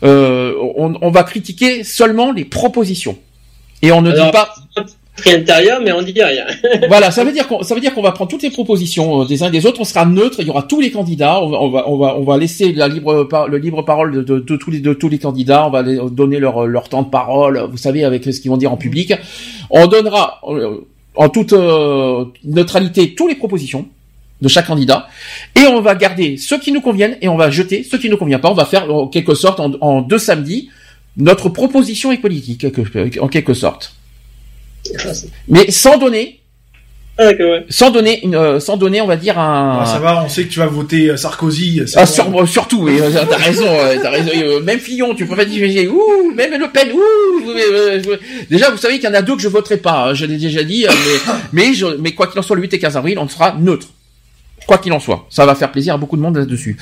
Euh, 0.03 0.55
on, 0.77 0.95
on 1.01 1.11
va 1.11 1.23
critiquer 1.25 1.85
seulement 1.85 2.33
les 2.33 2.45
propositions. 2.45 3.19
Et 3.83 3.93
on 3.93 4.03
ne 4.03 4.11
Alors, 4.11 4.27
dit 4.27 4.33
pas. 4.33 4.55
Intérieur, 5.27 5.81
mais 5.83 5.93
on 5.93 6.03
dit 6.03 6.13
rien. 6.13 6.45
voilà, 6.89 7.11
ça 7.11 7.25
veut 7.25 7.33
dire 7.33 7.47
qu'on 7.49 7.63
ça 7.63 7.75
veut 7.75 7.81
dire 7.81 7.95
qu'on 7.95 8.03
va 8.03 8.13
prendre 8.13 8.31
toutes 8.31 8.43
les 8.43 8.51
propositions 8.51 9.23
euh, 9.23 9.25
des 9.27 9.43
uns 9.43 9.49
et 9.49 9.51
des 9.51 9.67
autres, 9.67 9.81
on 9.81 9.85
sera 9.85 10.05
neutre, 10.05 10.37
il 10.41 10.47
y 10.47 10.51
aura 10.51 10.63
tous 10.63 10.81
les 10.81 10.91
candidats, 10.91 11.43
on 11.43 11.49
va 11.49 11.61
on 11.61 11.71
va 11.71 11.89
on 11.89 11.99
va, 11.99 12.17
on 12.17 12.23
va 12.23 12.37
laisser 12.37 12.73
la 12.73 12.89
libre 12.89 13.25
par- 13.25 13.49
le 13.49 13.59
libre 13.59 13.83
parole 13.83 14.25
de, 14.25 14.39
tous 14.39 14.71
les 14.71 14.81
de 14.81 14.93
tous 14.95 15.09
les 15.09 15.19
candidats, 15.19 15.67
on 15.67 15.71
va 15.71 15.83
donner 15.83 16.39
leur 16.39 16.67
leur 16.67 16.89
temps 16.89 17.03
de 17.03 17.11
parole, 17.11 17.67
vous 17.71 17.77
savez 17.77 18.05
avec 18.05 18.25
ce 18.25 18.41
qu'ils 18.41 18.51
vont 18.51 18.57
dire 18.57 18.73
en 18.73 18.77
public. 18.77 19.15
On 19.71 19.87
donnera 19.87 20.41
euh, 20.49 20.79
en 21.15 21.29
toute 21.29 21.53
euh, 21.53 22.25
neutralité 22.45 23.15
toutes 23.15 23.29
les 23.29 23.37
propositions 23.37 23.87
de 24.41 24.49
chaque 24.49 24.67
candidat 24.67 25.09
et 25.57 25.67
on 25.67 25.81
va 25.81 25.95
garder 25.95 26.37
ceux 26.37 26.59
qui 26.59 26.71
nous 26.73 26.81
conviennent 26.81 27.17
et 27.21 27.29
on 27.29 27.37
va 27.37 27.51
jeter 27.51 27.83
ceux 27.83 27.99
qui 27.99 28.09
nous 28.09 28.17
conviennent 28.17 28.41
pas, 28.41 28.51
on 28.51 28.55
va 28.55 28.67
faire 28.67 28.93
en 28.95 29.09
quelque 29.09 29.35
sorte 29.35 29.61
en, 29.61 30.01
deux 30.03 30.19
samedis 30.19 30.71
notre 31.17 31.49
proposition 31.49 32.13
est 32.13 32.21
en 33.21 33.29
quelque 33.29 33.55
sorte. 33.55 33.98
Mais 35.49 35.71
sans 35.71 35.99
donner 35.99 36.41
Ah, 37.21 37.31
ouais. 37.31 37.65
sans 37.69 37.91
donner 37.91 38.25
une, 38.25 38.37
euh, 38.37 38.61
sans 38.61 38.77
donner, 38.77 39.01
on 39.01 39.07
va 39.07 39.17
dire 39.17 39.39
un. 39.39 39.81
Ah, 39.83 39.87
ça 39.87 39.99
va, 39.99 40.23
on 40.25 40.29
sait 40.29 40.45
que 40.45 40.51
tu 40.53 40.61
vas 40.61 40.67
voter 40.67 41.11
euh, 41.11 41.17
Sarkozy. 41.17 41.83
c'est 41.87 41.99
Ah, 41.99 42.05
bon. 42.05 42.13
sur- 42.13 42.41
euh, 42.43 42.47
surtout, 42.47 42.83
oui, 42.85 42.99
euh, 43.01 43.11
t'as 43.29 43.37
raison, 43.37 43.67
euh, 43.67 43.97
t'as 44.01 44.11
raison. 44.11 44.31
euh, 44.37 44.61
même 44.61 44.79
Fillon, 44.79 45.15
tu 45.17 45.27
peux 45.27 45.35
pas 45.35 45.45
dire, 45.45 45.93
ouh, 45.93 46.33
même 46.33 46.53
Le 46.53 46.71
Pen, 46.71 46.93
ouh. 46.93 47.51
euh, 47.51 47.59
euh, 47.59 48.03
je- 48.05 48.47
Déjà, 48.55 48.71
vous 48.71 48.77
savez 48.79 49.01
qu'il 49.01 49.09
y 49.09 49.13
en 49.13 49.15
a 49.15 49.23
deux 49.23 49.35
que 49.35 49.43
je 49.43 49.49
voterai 49.49 49.79
pas. 49.79 50.11
hein, 50.11 50.15
je 50.15 50.27
l'ai 50.27 50.37
déjà 50.39 50.63
dit, 50.63 50.87
euh, 50.87 50.91
mais, 50.93 51.33
mais, 51.71 51.75
je, 51.75 51.87
mais 51.99 52.13
quoi 52.13 52.29
qu'il 52.29 52.39
en 52.39 52.43
soit, 52.43 52.55
le 52.57 52.63
8 52.63 52.75
et 52.75 52.79
15 52.79 52.97
avril, 52.97 53.19
on 53.19 53.29
sera 53.29 53.57
neutre. 53.59 53.89
Quoi 54.69 54.79
qu'il 54.79 54.93
en 54.93 55.01
soit, 55.01 55.27
ça 55.31 55.45
va 55.47 55.55
faire 55.57 55.73
plaisir 55.73 55.95
à 55.95 55.97
beaucoup 55.99 56.17
de 56.17 56.23
monde 56.23 56.37
là-dessus. 56.37 56.77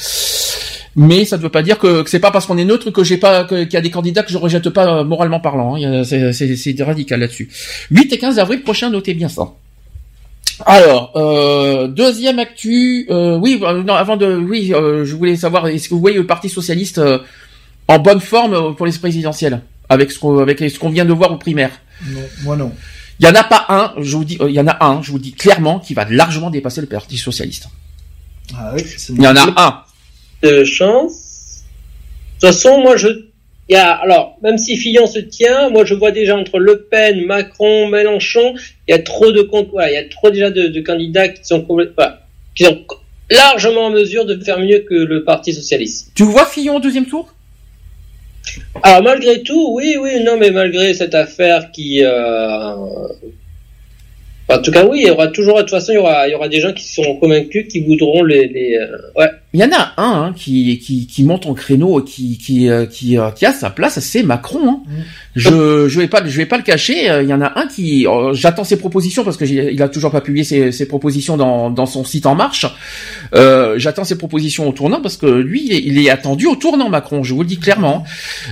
Mais 0.99 1.25
ça 1.27 1.37
ne 1.37 1.43
veut 1.43 1.51
pas 1.51 1.63
dire 1.63 1.79
que, 1.79 2.03
que 2.03 2.09
c'est 2.11 2.21
pas 2.21 2.31
parce 2.31 2.47
qu'on 2.47 2.57
est 2.57 2.65
neutre 2.65 2.91
que 2.91 3.05
j'ai 3.05 3.19
pas 3.19 3.45
qu'il 3.45 3.71
y 3.71 3.77
a 3.77 3.81
des 3.83 3.91
candidats 3.91 4.23
que 4.23 4.33
je 4.33 4.39
rejette 4.39 4.71
pas 4.71 4.87
euh, 5.01 5.05
moralement 5.05 5.41
parlant. 5.41 5.77
hein. 5.77 6.03
C'est 6.05 6.83
radical 6.83 7.21
là-dessus. 7.21 7.51
8 7.91 8.13
et 8.15 8.19
15 8.19 8.39
avril 8.39 8.63
prochain, 8.63 8.89
notez 8.91 9.13
bien 9.15 9.29
ça. 9.29 9.53
Alors, 10.65 11.13
euh, 11.17 11.87
deuxième 11.87 12.39
actu, 12.39 13.07
euh, 13.11 13.37
oui, 13.37 13.61
euh, 13.63 13.83
non, 13.83 13.93
avant 13.95 14.17
de, 14.17 14.37
oui, 14.37 14.73
euh, 14.73 15.05
je 15.05 15.15
voulais 15.15 15.37
savoir, 15.37 15.67
est-ce 15.69 15.89
que 15.91 15.95
vous 15.95 16.01
voyez 16.01 16.17
le 16.17 16.25
Parti 16.27 16.49
socialiste 16.49 16.97
euh, 16.97 17.19
en 17.89 17.99
bonne 17.99 18.21
forme 18.21 18.75
pour 18.75 18.87
les 18.87 18.93
présidentielles, 18.93 19.61
avec 19.91 20.11
ce 20.11 20.19
qu'on, 20.19 20.39
avec 20.39 20.59
ce 20.61 20.79
qu'on 20.79 20.89
vient 20.89 21.05
de 21.05 21.13
voir 21.13 21.31
aux 21.31 21.37
primaires 21.37 21.79
Non, 22.09 22.21
moi 22.43 22.57
non. 22.57 22.73
Il 23.21 23.27
y 23.27 23.29
en 23.29 23.35
a 23.35 23.45
pas 23.45 23.67
un, 23.69 23.93
je 24.03 24.17
vous 24.17 24.25
dis, 24.25 24.39
euh, 24.41 24.49
il 24.49 24.55
y 24.55 24.61
en 24.61 24.67
a 24.67 24.83
un, 24.83 25.03
je 25.03 25.11
vous 25.11 25.19
dis 25.19 25.33
clairement, 25.33 25.79
qui 25.79 25.93
va 25.93 26.07
largement 26.09 26.49
dépasser 26.49 26.81
le 26.81 26.87
Parti 26.87 27.19
socialiste. 27.19 27.69
Ah 28.57 28.73
oui, 28.75 28.83
Il 29.11 29.23
y 29.23 29.29
en 29.29 29.37
a 29.37 29.43
un. 29.61 29.83
De 30.53 30.65
chance. 30.65 31.65
De 32.37 32.47
toute 32.47 32.55
façon, 32.55 32.81
moi, 32.81 32.97
je, 32.97 33.09
il 33.69 33.75
y 33.75 33.77
a, 33.77 33.93
alors, 33.93 34.37
même 34.43 34.59
si 34.59 34.77
Fillon 34.77 35.07
se 35.07 35.19
tient, 35.19 35.71
moi, 35.71 35.85
je 35.85 35.95
vois 35.95 36.13
déjà 36.13 36.37
entre 36.37 36.59
Le 36.59 36.83
Pen, 36.83 37.25
Macron, 37.25 37.89
Mélenchon, 37.89 38.55
il 38.87 38.93
y 38.93 38.95
a 38.95 39.01
trop 39.01 39.33
de 39.33 39.43
comptes, 39.43 39.71
voilà, 39.73 39.91
il 39.91 39.95
y 39.95 39.99
a 39.99 40.09
trop 40.09 40.31
déjà 40.31 40.51
de, 40.51 40.69
de 40.69 40.81
candidats 40.81 41.29
qui 41.29 41.45
sont 41.45 41.63
complètement, 41.63 41.95
voilà, 41.97 42.21
qui 42.55 42.65
sont 42.65 42.85
largement 43.31 43.87
en 43.87 43.91
mesure 43.91 44.25
de 44.25 44.39
faire 44.43 44.61
mieux 44.61 44.81
que 44.89 44.95
le 44.95 45.25
Parti 45.25 45.53
Socialiste. 45.53 46.13
Tu 46.15 46.23
vois 46.23 46.47
Fillon 46.47 46.77
au 46.77 46.81
deuxième 46.81 47.07
tour? 47.07 47.33
Alors, 48.83 49.03
malgré 49.03 49.43
tout, 49.43 49.75
oui, 49.75 49.97
oui, 50.01 50.23
non, 50.23 50.37
mais 50.39 50.51
malgré 50.51 50.95
cette 50.95 51.17
affaire 51.17 51.73
qui, 51.73 52.05
euh, 52.05 52.75
en 54.49 54.63
tout 54.63 54.71
cas, 54.71 54.87
oui, 54.87 55.01
il 55.03 55.09
y 55.09 55.11
aura 55.11 55.27
toujours, 55.27 55.57
de 55.57 55.63
toute 55.63 55.71
façon, 55.71 55.93
il 55.93 55.97
y 55.97 55.99
aura, 55.99 56.29
il 56.29 56.31
y 56.31 56.35
aura 56.35 56.49
des 56.49 56.61
gens 56.61 56.73
qui 56.73 56.85
sont 56.85 57.17
convaincus, 57.17 57.67
qui 57.69 57.81
voudront 57.81 58.23
les, 58.23 58.47
les, 58.47 58.77
euh, 58.77 58.97
ouais. 59.17 59.31
Il 59.55 59.61
y 59.61 59.65
en 59.65 59.71
a 59.73 59.93
un 59.97 60.23
hein, 60.25 60.33
qui, 60.37 60.79
qui, 60.81 61.07
qui 61.07 61.25
monte 61.25 61.47
en 61.47 61.55
créneau, 61.55 62.03
qui, 62.03 62.37
qui, 62.37 62.69
euh, 62.69 62.85
qui, 62.85 63.17
euh, 63.17 63.31
qui 63.31 63.47
a 63.47 63.53
sa 63.53 63.71
place, 63.71 63.99
c'est 64.01 64.23
Macron. 64.23 64.69
Hein. 64.69 64.81
Je, 65.35 65.89
je 65.89 66.01
vais 66.01 66.09
pas, 66.09 66.21
je 66.27 66.37
vais 66.37 66.45
pas 66.45 66.59
le 66.59 66.63
cacher. 66.63 67.09
euh, 67.09 67.23
Il 67.23 67.29
y 67.29 67.33
en 67.33 67.41
a 67.41 67.59
un 67.59 67.67
qui, 67.67 68.07
euh, 68.07 68.35
j'attends 68.35 68.65
ses 68.65 68.77
propositions 68.77 69.25
parce 69.25 69.39
que 69.39 69.45
il 69.47 69.81
a 69.81 69.89
toujours 69.89 70.11
pas 70.11 70.21
publié 70.21 70.45
ses, 70.45 70.73
ses 70.73 70.87
propositions 70.87 71.39
dans, 71.39 71.71
dans 71.71 71.87
son 71.87 72.05
site 72.05 72.27
en 72.27 72.35
marche. 72.35 72.67
Euh, 73.35 73.79
j'attends 73.79 74.05
ses 74.05 74.19
propositions 74.19 74.69
au 74.69 74.73
tournant 74.73 75.01
parce 75.01 75.17
que 75.17 75.27
lui, 75.27 75.65
il 75.67 75.73
est, 75.73 75.83
il 75.85 75.99
est 76.05 76.11
attendu 76.11 76.47
au 76.47 76.57
tournant 76.57 76.91
Macron. 76.91 77.23
Je 77.23 77.33
vous 77.33 77.41
le 77.43 77.47
dis 77.49 77.59
clairement. 77.59 78.05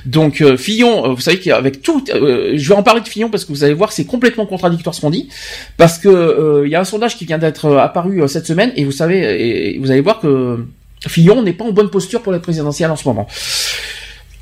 Donc 0.07 0.41
euh, 0.41 0.57
Fillon, 0.57 1.13
vous 1.13 1.21
savez 1.21 1.39
qu'avec 1.39 1.83
tout, 1.83 2.03
euh, 2.15 2.53
je 2.55 2.69
vais 2.69 2.75
en 2.77 2.83
parler 2.85 3.03
de 3.03 3.09
Fillon 3.09 3.29
parce 3.29 3.45
que 3.45 3.53
vous 3.53 3.65
allez 3.65 3.75
voir, 3.75 3.93
c'est 3.93 4.07
complètement 4.07 4.47
contradictoire 4.47 4.95
ce 4.95 5.03
qu'on 5.03 5.11
dit 5.11 5.29
parce 5.77 5.99
que 5.99 6.09
euh, 6.09 6.63
il 6.67 6.71
y 6.71 6.77
a 6.77 6.81
un 6.81 6.85
sondage 6.85 7.19
qui 7.19 7.27
vient 7.27 7.39
d'être 7.39 7.77
apparu 7.77 8.27
cette 8.29 8.47
semaine 8.47 8.73
et 8.77 8.85
vous 8.85 8.93
savez, 8.93 9.75
et 9.75 9.79
vous 9.79 9.91
allez 9.91 10.01
voir 10.01 10.21
que 10.21 10.65
Fillon 11.09 11.43
n'est 11.43 11.53
pas 11.53 11.65
en 11.65 11.73
bonne 11.73 11.91
posture 11.91 12.23
pour 12.23 12.33
la 12.33 12.39
présidentielle 12.39 12.91
en 12.91 12.97
ce 12.97 13.07
moment. 13.07 13.27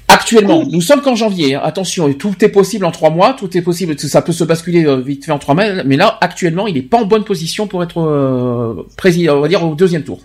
Actuellement, 0.08 0.64
nous 0.68 0.80
sommes 0.82 1.00
qu'en 1.00 1.14
janvier. 1.14 1.54
hein. 1.54 1.60
Attention, 1.64 2.12
tout 2.12 2.34
est 2.44 2.48
possible 2.48 2.84
en 2.84 2.90
trois 2.90 3.10
mois, 3.10 3.34
tout 3.38 3.56
est 3.56 3.62
possible, 3.62 3.98
ça 3.98 4.20
peut 4.20 4.32
se 4.32 4.44
basculer 4.44 4.84
euh, 4.84 4.96
vite 5.00 5.24
fait 5.24 5.32
en 5.32 5.38
trois 5.38 5.54
mois. 5.54 5.82
Mais 5.84 5.96
là, 5.96 6.18
actuellement, 6.20 6.66
il 6.66 6.74
n'est 6.74 6.82
pas 6.82 6.98
en 6.98 7.06
bonne 7.06 7.24
position 7.24 7.66
pour 7.66 7.82
être 7.82 7.98
euh, 7.98 8.86
président, 8.96 9.38
on 9.38 9.40
va 9.40 9.48
dire 9.48 9.64
au 9.64 9.74
deuxième 9.74 10.04
tour. 10.04 10.20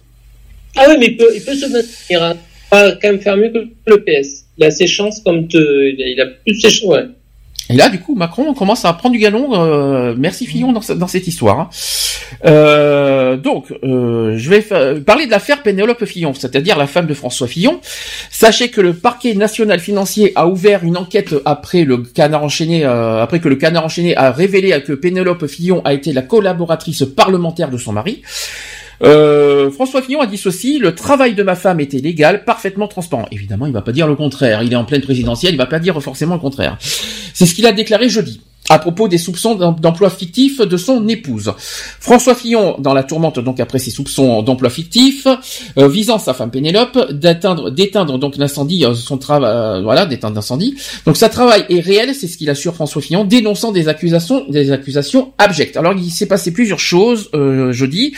Ah 0.75 0.85
oui, 0.89 0.95
mais 0.99 1.07
il 1.07 1.17
peut, 1.17 1.29
il 1.33 1.41
peut 1.41 1.55
se 1.55 1.65
maintenir. 1.71 2.23
Hein. 2.23 2.35
Il 2.73 2.77
va 2.77 2.91
quand 3.01 3.07
même 3.11 3.21
faire 3.21 3.37
mieux 3.37 3.49
que 3.49 3.59
le 3.85 4.03
PS. 4.03 4.43
Il 4.57 4.65
a 4.65 4.71
ses 4.71 4.87
chances 4.87 5.21
comme 5.21 5.47
te, 5.47 5.57
il 5.57 6.01
a, 6.03 6.07
il 6.07 6.21
a 6.21 6.25
plus 6.25 6.59
ses 6.59 6.69
chances. 6.69 6.89
Ouais. 6.89 7.05
Et 7.69 7.75
là, 7.75 7.89
du 7.89 7.99
coup, 7.99 8.15
Macron 8.15 8.53
commence 8.53 8.85
à 8.85 8.93
prendre 8.93 9.13
du 9.13 9.19
galon. 9.19 9.49
euh, 9.53 10.15
merci 10.17 10.45
Fillon 10.45 10.71
dans, 10.71 10.81
ce- 10.81 10.93
dans 10.93 11.07
cette 11.07 11.27
histoire. 11.27 11.59
hein. 11.59 11.69
Euh, 12.45 13.35
donc, 13.37 13.73
euh, 13.83 14.35
je 14.37 14.49
vais 14.49 14.61
parler 15.01 15.25
de 15.25 15.31
l'affaire 15.31 15.63
Pénélope 15.63 16.05
Fillon, 16.05 16.33
c'est-à-dire 16.33 16.77
la 16.77 16.87
femme 16.87 17.07
de 17.07 17.13
François 17.13 17.47
Fillon. 17.47 17.79
Sachez 18.31 18.69
que 18.69 18.79
le 18.81 18.93
parquet 18.93 19.33
national 19.33 19.79
financier 19.79 20.31
a 20.35 20.47
ouvert 20.47 20.83
une 20.83 20.97
enquête 20.97 21.35
après 21.45 21.83
le 21.83 21.97
canard 21.97 22.43
enchaîné, 22.43 22.85
euh, 22.85 23.21
après 23.21 23.39
que 23.39 23.49
le 23.49 23.55
canard 23.55 23.85
enchaîné 23.85 24.15
a 24.15 24.31
révélé 24.31 24.81
que 24.81 24.93
Pénélope 24.93 25.47
Fillon 25.47 25.81
a 25.85 25.93
été 25.93 26.13
la 26.13 26.21
collaboratrice 26.21 27.03
parlementaire 27.03 27.69
de 27.69 27.77
son 27.77 27.91
mari. 27.93 28.21
Euh, 29.03 29.69
François 29.71 30.01
Fillon 30.01 30.21
a 30.21 30.27
dit 30.27 30.37
ceci 30.37 30.79
le 30.79 30.95
travail 30.95 31.35
de 31.35 31.43
ma 31.43 31.55
femme 31.55 31.79
était 31.79 31.99
légal, 31.99 32.45
parfaitement 32.45 32.87
transparent. 32.87 33.27
Évidemment, 33.31 33.65
il 33.65 33.73
va 33.73 33.81
pas 33.81 33.91
dire 33.91 34.07
le 34.07 34.15
contraire. 34.15 34.63
Il 34.63 34.73
est 34.73 34.77
en 34.77 34.85
pleine 34.85 35.01
présidentielle, 35.01 35.53
il 35.53 35.57
va 35.57 35.65
pas 35.65 35.79
dire 35.79 36.01
forcément 36.01 36.35
le 36.35 36.41
contraire. 36.41 36.77
C'est 36.79 37.45
ce 37.45 37.53
qu'il 37.53 37.65
a 37.65 37.71
déclaré 37.71 38.09
jeudi 38.09 38.41
à 38.69 38.79
propos 38.79 39.07
des 39.07 39.17
soupçons 39.17 39.55
d'em- 39.55 39.75
d'emploi 39.79 40.09
fictif 40.09 40.59
de 40.59 40.77
son 40.77 41.07
épouse. 41.07 41.53
François 41.57 42.35
Fillon, 42.35 42.75
dans 42.79 42.93
la 42.93 43.03
tourmente 43.03 43.39
donc 43.39 43.59
après 43.59 43.79
ses 43.79 43.91
soupçons 43.91 44.41
d'emploi 44.43 44.69
fictif, 44.69 45.27
euh, 45.77 45.87
visant 45.87 46.19
sa 46.19 46.33
femme 46.33 46.51
Pénélope, 46.51 47.11
d'atteindre, 47.11 47.69
d'éteindre 47.71 48.17
donc 48.19 48.37
l'incendie, 48.37 48.85
euh, 48.85 48.93
son 48.93 49.17
travail, 49.17 49.51
euh, 49.53 49.81
voilà, 49.81 50.05
d'éteindre 50.05 50.35
l'incendie. 50.35 50.75
Donc 51.05 51.17
sa 51.17 51.29
travail 51.29 51.65
est 51.69 51.79
réel, 51.79 52.13
c'est 52.13 52.27
ce 52.27 52.37
qu'il 52.37 52.49
assure 52.49 52.75
François 52.75 53.01
Fillon, 53.01 53.23
dénonçant 53.23 53.71
des 53.71 53.87
accusations, 53.87 54.45
des 54.49 54.71
accusations 54.71 55.33
abjectes. 55.37 55.77
Alors 55.77 55.93
il 55.93 56.11
s'est 56.11 56.25
passé 56.25 56.51
plusieurs 56.51 56.79
choses 56.79 57.29
euh, 57.33 57.71
jeudi. 57.71 58.13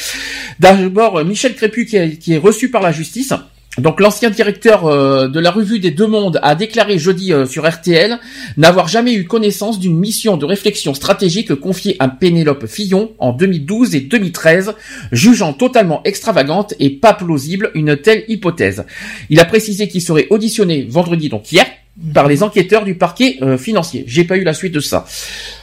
D'abord 0.60 1.24
Michel 1.26 1.56
Crépu 1.56 1.86
qui 1.86 1.96
est 2.34 2.38
reçu 2.38 2.72
par 2.72 2.82
la 2.82 2.92
justice. 2.92 3.34
Donc 3.78 4.02
l'ancien 4.02 4.30
directeur 4.32 4.88
euh, 4.88 5.28
de 5.28 5.40
la 5.40 5.52
revue 5.52 5.80
des 5.80 5.92
Deux 5.92 6.08
Mondes 6.08 6.40
a 6.42 6.56
déclaré 6.56 6.98
jeudi 6.98 7.32
euh, 7.32 7.46
sur 7.46 7.70
RTL 7.70 8.20
n'avoir 8.58 8.88
jamais 8.88 9.14
eu 9.14 9.26
connaissance 9.26 9.80
d'une 9.80 9.96
mission 9.96 10.38
de 10.38 10.46
réflexion 10.46 10.94
stratégique 10.94 11.54
confiée 11.54 11.96
à 12.00 12.10
Pénélope 12.10 12.66
Fillon 12.66 13.12
en 13.20 13.32
2012 13.32 13.96
et 13.96 14.02
2013, 14.02 14.74
jugeant 15.12 15.54
totalement 15.54 16.02
extravagante 16.04 16.74
et 16.80 16.90
pas 16.90 17.14
plausible 17.14 17.72
une 17.76 17.96
telle 17.96 18.26
hypothèse. 18.28 18.86
Il 19.30 19.40
a 19.40 19.46
précisé 19.46 19.88
qu'il 19.88 20.02
serait 20.02 20.28
auditionné 20.32 20.86
vendredi, 20.90 21.30
donc 21.30 21.52
hier, 21.52 21.66
par 22.14 22.28
les 22.28 22.44
enquêteurs 22.44 22.86
du 22.86 22.96
parquet 22.96 23.38
euh, 23.42 23.58
financier. 23.58 24.06
J'ai 24.08 24.24
pas 24.24 24.38
eu 24.38 24.44
la 24.44 24.54
suite 24.54 24.74
de 24.74 24.80
ça. 24.80 25.06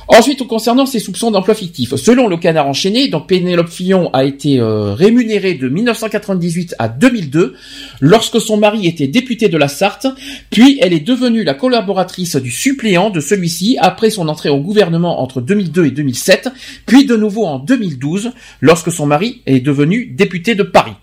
Ensuite, 0.08 0.46
concernant 0.46 0.86
ces 0.86 1.00
soupçons 1.00 1.30
d'emploi 1.30 1.54
fictif, 1.54 1.96
selon 1.96 2.28
le 2.28 2.36
canard 2.36 2.68
enchaîné, 2.68 3.08
donc 3.08 3.26
Pénélope 3.26 3.70
Fillon 3.70 4.10
a 4.12 4.24
été 4.24 4.60
euh, 4.60 4.92
rémunérée 4.92 5.54
de 5.54 5.68
1998 5.68 6.76
à 6.78 6.88
2002, 6.88 7.54
lorsque 8.00 8.40
son 8.40 8.56
mari 8.56 8.86
était 8.86 9.08
député 9.08 9.48
de 9.48 9.56
la 9.56 9.66
Sarthe, 9.68 10.06
puis 10.50 10.78
elle 10.80 10.92
est 10.92 11.00
devenue 11.00 11.42
la 11.42 11.54
collaboratrice 11.54 12.36
du 12.36 12.50
suppléant 12.50 13.10
de 13.10 13.20
celui-ci 13.20 13.78
après 13.80 14.10
son 14.10 14.28
entrée 14.28 14.50
au 14.50 14.60
gouvernement 14.60 15.20
entre 15.22 15.40
2002 15.40 15.86
et 15.86 15.90
2007, 15.90 16.50
puis 16.84 17.04
de 17.06 17.16
nouveau 17.16 17.46
en 17.46 17.58
2012, 17.58 18.32
lorsque 18.60 18.92
son 18.92 19.06
mari 19.06 19.42
est 19.46 19.60
devenu 19.60 20.06
député 20.06 20.54
de 20.54 20.62
Paris. 20.62 20.94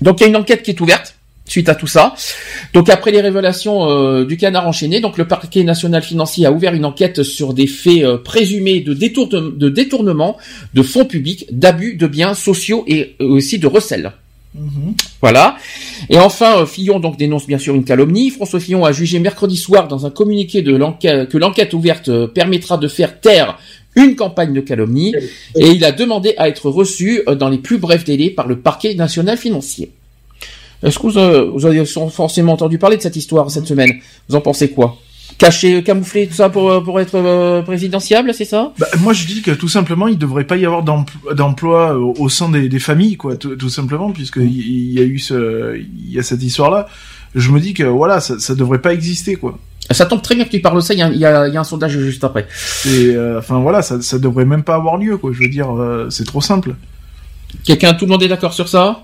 Donc 0.00 0.20
il 0.20 0.24
y 0.24 0.26
a 0.26 0.28
une 0.28 0.36
enquête 0.36 0.62
qui 0.62 0.70
est 0.70 0.80
ouverte 0.80 1.15
suite 1.46 1.68
à 1.68 1.74
tout 1.74 1.86
ça. 1.86 2.14
Donc 2.74 2.88
après 2.90 3.10
les 3.12 3.20
révélations 3.20 3.88
euh, 3.88 4.24
du 4.24 4.36
canard 4.36 4.66
enchaîné, 4.66 5.00
donc 5.00 5.16
le 5.16 5.26
parquet 5.26 5.62
national 5.62 6.02
financier 6.02 6.44
a 6.46 6.52
ouvert 6.52 6.74
une 6.74 6.84
enquête 6.84 7.22
sur 7.22 7.54
des 7.54 7.66
faits 7.66 8.02
euh, 8.02 8.18
présumés 8.18 8.80
de, 8.80 8.92
détourne- 8.94 9.56
de 9.56 9.68
détournement 9.68 10.36
de 10.74 10.82
fonds 10.82 11.04
publics, 11.04 11.46
d'abus 11.52 11.94
de 11.96 12.06
biens 12.06 12.34
sociaux 12.34 12.84
et 12.86 13.14
euh, 13.20 13.26
aussi 13.26 13.58
de 13.58 13.66
recel. 13.66 14.12
Voilà. 15.20 15.56
Et 16.08 16.18
enfin, 16.18 16.64
Fillon 16.64 16.98
donc 16.98 17.18
dénonce 17.18 17.46
bien 17.46 17.58
sûr 17.58 17.74
une 17.74 17.84
calomnie. 17.84 18.30
François 18.30 18.58
Fillon 18.58 18.86
a 18.86 18.92
jugé 18.92 19.18
mercredi 19.18 19.56
soir 19.56 19.86
dans 19.86 20.06
un 20.06 20.10
communiqué 20.10 20.62
de 20.62 20.74
l'enquête 20.74 21.28
que 21.28 21.36
l'enquête 21.36 21.74
ouverte 21.74 22.26
permettra 22.28 22.78
de 22.78 22.88
faire 22.88 23.20
taire 23.20 23.58
une 23.96 24.16
campagne 24.16 24.54
de 24.54 24.60
calomnie 24.60 25.14
et 25.56 25.68
il 25.70 25.84
a 25.84 25.92
demandé 25.92 26.34
à 26.38 26.48
être 26.48 26.70
reçu 26.70 27.22
dans 27.38 27.48
les 27.50 27.58
plus 27.58 27.78
brefs 27.78 28.04
délais 28.04 28.30
par 28.30 28.46
le 28.46 28.58
parquet 28.58 28.94
national 28.94 29.36
financier. 29.36 29.90
Est-ce 30.82 30.98
que 30.98 31.06
vous, 31.06 31.18
euh, 31.18 31.50
vous 31.54 31.66
avez 31.66 31.84
forcément 31.84 32.52
entendu 32.52 32.78
parler 32.78 32.96
de 32.96 33.02
cette 33.02 33.16
histoire 33.16 33.50
cette 33.50 33.66
semaine? 33.66 33.92
Vous 34.28 34.36
en 34.36 34.40
pensez 34.40 34.70
quoi? 34.70 34.96
Caché, 35.38 35.82
camouflé, 35.82 36.26
tout 36.28 36.34
ça 36.34 36.48
pour, 36.48 36.70
euh, 36.70 36.80
pour 36.80 36.98
être 37.00 37.16
euh, 37.16 37.60
présidentiable, 37.62 38.32
c'est 38.32 38.44
ça? 38.46 38.72
Bah, 38.78 38.86
moi, 39.00 39.12
je 39.12 39.26
dis 39.26 39.42
que 39.42 39.50
tout 39.50 39.68
simplement, 39.68 40.06
il 40.08 40.16
devrait 40.16 40.44
pas 40.44 40.56
y 40.56 40.64
avoir 40.64 40.82
d'empl- 40.82 41.34
d'emploi 41.34 41.96
au, 41.98 42.14
au 42.18 42.28
sein 42.28 42.48
des, 42.48 42.68
des 42.68 42.78
familles, 42.78 43.16
quoi, 43.16 43.36
tout, 43.36 43.68
simplement, 43.68 44.12
puisque 44.12 44.36
il 44.36 44.46
il 44.56 44.92
y 44.92 44.98
a 45.00 45.02
eu 45.02 45.18
ce, 45.18 45.76
il 45.76 46.10
y 46.12 46.18
a 46.18 46.22
cette 46.22 46.42
histoire-là. 46.42 46.86
Je 47.34 47.50
me 47.50 47.60
dis 47.60 47.74
que 47.74 47.82
voilà, 47.82 48.20
ça, 48.20 48.38
ça 48.38 48.54
devrait 48.54 48.80
pas 48.80 48.94
exister, 48.94 49.36
quoi. 49.36 49.58
Ça 49.90 50.06
tombe 50.06 50.22
très 50.22 50.34
bien 50.34 50.44
que 50.44 50.50
tu 50.50 50.60
parles 50.60 50.76
de 50.76 50.80
ça, 50.80 50.94
il 50.94 51.00
y 51.00 51.02
a, 51.02 51.10
y 51.12 51.24
a- 51.26 51.48
y 51.48 51.56
a 51.56 51.60
un 51.60 51.64
sondage 51.64 51.98
juste 51.98 52.24
après. 52.24 52.46
Et 52.86 53.14
euh, 53.14 53.38
enfin 53.38 53.60
voilà, 53.60 53.82
ça, 53.82 54.00
ça 54.00 54.18
devrait 54.18 54.46
même 54.46 54.62
pas 54.62 54.74
avoir 54.76 54.96
lieu, 54.96 55.16
quoi. 55.18 55.32
Je 55.34 55.40
veux 55.40 55.48
dire, 55.48 55.70
euh, 55.76 56.08
c'est 56.08 56.24
trop 56.24 56.40
simple. 56.40 56.76
Quelqu'un, 57.64 57.92
tout 57.94 58.06
le 58.06 58.12
monde 58.12 58.22
est 58.22 58.28
d'accord 58.28 58.54
sur 58.54 58.68
ça? 58.68 59.02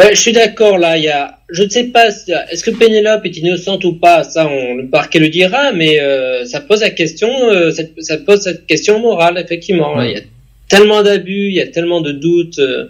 Euh, 0.00 0.08
je 0.12 0.16
suis 0.20 0.32
d'accord 0.32 0.78
là. 0.78 0.96
Il 0.96 1.04
y 1.04 1.08
a, 1.08 1.38
je 1.50 1.62
ne 1.64 1.68
sais 1.68 1.84
pas, 1.84 2.08
est-ce 2.08 2.64
que 2.64 2.70
Pénélope 2.70 3.24
est 3.26 3.36
innocente 3.36 3.84
ou 3.84 3.94
pas? 3.94 4.24
Ça, 4.24 4.48
on, 4.48 4.74
le 4.76 4.86
parquet 4.88 5.18
le 5.18 5.28
dira, 5.28 5.72
mais 5.72 6.00
euh, 6.00 6.44
ça 6.46 6.60
pose 6.60 6.80
la 6.80 6.90
question. 6.90 7.28
euh, 7.50 7.70
cette- 7.70 7.92
ça 8.02 8.16
pose 8.18 8.40
cette 8.40 8.66
question 8.66 8.98
morale 9.00 9.38
effectivement. 9.38 9.94
Ouais. 9.96 10.10
Il 10.10 10.14
y 10.14 10.20
a 10.20 10.22
tellement 10.68 11.02
d'abus, 11.02 11.48
il 11.48 11.54
y 11.54 11.60
a 11.60 11.66
tellement 11.66 12.00
de 12.00 12.12
doutes. 12.12 12.58
euh, 12.58 12.86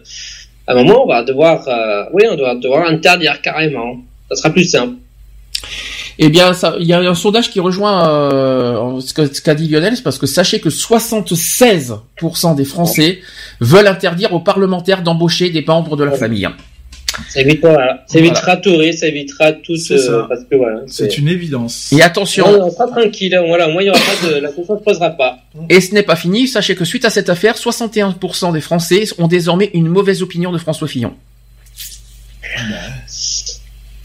à 0.68 0.72
un 0.74 0.76
moment, 0.76 1.02
on 1.04 1.08
va 1.08 1.24
devoir, 1.24 1.66
euh, 1.68 2.04
oui, 2.12 2.22
on 2.30 2.36
doit 2.36 2.54
devoir 2.54 2.86
interdire 2.88 3.40
carrément. 3.42 3.96
Ça 4.30 4.36
sera 4.36 4.50
plus 4.50 4.64
simple. 4.64 4.94
Eh 6.18 6.28
bien, 6.28 6.52
ça, 6.52 6.76
il 6.78 6.86
y 6.86 6.92
a 6.92 7.00
un 7.00 7.14
sondage 7.16 7.50
qui 7.50 7.58
rejoint 7.58 8.08
euh, 8.08 9.00
ce 9.00 9.40
qu'a 9.40 9.54
dit 9.54 9.66
Lionel, 9.68 9.96
c'est 9.96 10.02
parce 10.04 10.18
que 10.18 10.26
sachez 10.26 10.60
que 10.60 10.68
76% 10.68 12.54
des 12.54 12.64
Français 12.64 13.18
veulent 13.60 13.88
interdire 13.88 14.32
aux 14.34 14.40
parlementaires 14.40 15.02
d'embaucher 15.02 15.50
des 15.50 15.64
membres 15.66 15.96
de 15.96 16.04
la 16.04 16.12
famille. 16.12 16.46
Hein. 17.22 17.24
Ça 17.28 17.40
évitera, 17.40 17.98
ça 18.06 18.18
évitera 18.18 18.56
tout 18.56 18.76
risque, 18.76 18.98
ça 19.00 19.06
évitera 19.08 19.52
tout, 19.52 19.76
C'est 19.76 19.98
ça. 19.98 20.12
euh, 20.12 20.22
parce 20.28 20.40
que 20.44 20.56
voilà. 20.56 20.80
C'est 20.86 21.18
une 21.18 21.28
évidence. 21.28 21.92
Et 21.92 22.02
attention, 22.02 22.44
On, 22.46 22.66
on 22.66 22.70
sera 22.70 22.86
tranquille. 22.88 23.38
Voilà, 23.46 23.68
au 23.68 23.72
moins 23.72 23.82
il 23.82 23.86
y 23.86 23.90
aura 23.90 23.98
pas 23.98 24.28
de, 24.28 24.34
la 24.40 24.48
question 24.50 24.74
ne 24.74 24.78
se 24.78 24.84
posera 24.84 25.10
pas. 25.10 25.38
et 25.68 25.80
ce 25.80 25.94
n'est 25.94 26.02
pas 26.02 26.16
fini, 26.16 26.48
sachez 26.48 26.74
que 26.74 26.84
suite 26.84 27.04
à 27.04 27.10
cette 27.10 27.28
affaire, 27.28 27.56
61% 27.56 28.52
des 28.52 28.60
Français 28.60 29.04
ont 29.18 29.28
désormais 29.28 29.70
une 29.74 29.88
mauvaise 29.88 30.22
opinion 30.22 30.52
de 30.52 30.58
François 30.58 30.88
Fillon. 30.88 31.14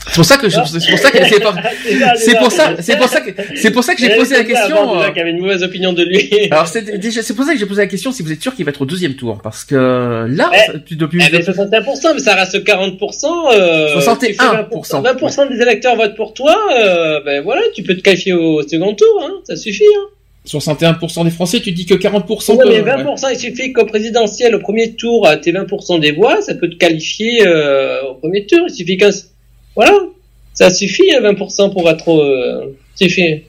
C'est 0.10 0.16
pour 0.16 0.26
ça 0.26 0.38
que 0.38 0.50
je- 0.50 0.56
c'est 0.80 0.90
pour 0.90 1.00
ça 1.00 1.12
que 1.12 1.26
c'est 1.26 1.40
pas- 1.40 1.56
c'est 2.18 2.38
pour 2.38 2.52
ça 2.52 2.76
c'est 2.80 2.98
pour 2.98 3.08
ça 3.10 3.22
que 3.22 3.30
c'est 3.56 3.72
pour 3.72 3.84
ça 3.84 3.94
que 3.96 4.02
j'ai 4.02 4.16
posé 4.16 4.36
la 4.36 4.44
question. 4.44 5.00
Euh, 5.02 5.10
qu'il 5.12 5.22
avait 5.22 5.32
une 5.32 5.40
mauvaise 5.40 5.64
opinion 5.64 5.94
de 5.94 6.04
lui. 6.04 6.48
Alors 6.52 6.68
c'est 6.68 6.98
déjà 7.00 7.22
c'est 7.22 7.34
pour 7.34 7.46
ça 7.46 7.54
que 7.54 7.60
j'ai 7.60 7.66
posé 7.66 7.82
la 7.82 7.88
question 7.88 8.12
si 8.12 8.24
vous 8.24 8.32
êtes 8.32 8.42
sûr 8.42 8.56
qu'il 8.56 8.66
va 8.66 8.70
être 8.70 8.82
au 8.82 8.86
deuxième 8.86 9.16
tour 9.16 9.40
parce 9.44 9.64
que 9.66 10.26
là 10.30 10.50
Eh, 10.54 10.58
ça- 10.58 10.74
depuis 10.92 11.20
Eh 11.28 11.32
ben, 11.32 11.42
61%, 11.42 12.14
mais 12.14 12.20
ça 12.20 12.36
reste 12.36 12.64
40%. 12.64 13.52
Euh, 13.54 13.94
61%. 13.96 15.02
20% 15.02 15.46
des 15.50 15.62
électeurs 15.62 15.96
votent 15.96 16.16
pour 16.16 16.34
toi. 16.34 16.56
Euh, 16.80 17.20
ben 17.26 17.42
voilà, 17.44 17.62
tu 17.76 17.84
peux 17.84 17.96
te 17.96 18.02
qualifier 18.02 18.34
au 18.34 18.62
second 18.68 18.94
tour, 18.96 19.24
hein, 19.24 19.32
ça 19.44 19.56
suffit. 19.56 19.84
Hein. 19.84 20.06
61% 20.46 21.26
des 21.26 21.30
Français, 21.32 21.60
tu 21.60 21.72
dis 21.74 21.86
que 21.86 21.94
40% 21.96 22.56
Ouais, 22.56 22.64
mais 22.70 22.82
20%, 22.82 23.28
il 23.34 23.38
suffit 23.40 23.74
qu'au 23.74 23.86
présidentiel, 23.86 24.56
au 24.56 24.60
premier 24.60 24.94
tour, 24.94 25.28
t'aies 25.42 25.52
20% 25.52 26.00
des 26.00 26.14
voix, 26.14 26.42
ça 26.42 26.56
peut 26.56 26.70
te 26.70 26.76
qualifier 26.78 27.46
euh, 27.46 28.02
au 28.12 28.14
premier 28.16 28.46
tour. 28.46 28.62
Il 28.70 28.74
suffit 28.74 28.98
qu'un... 28.98 29.10
Voilà, 29.78 29.94
ça 30.54 30.74
suffit, 30.74 31.10
hein, 31.14 31.22
20% 31.22 31.72
pour 31.72 31.90
être... 31.90 32.10
Euh, 32.12 32.76
suffit. 32.96 33.44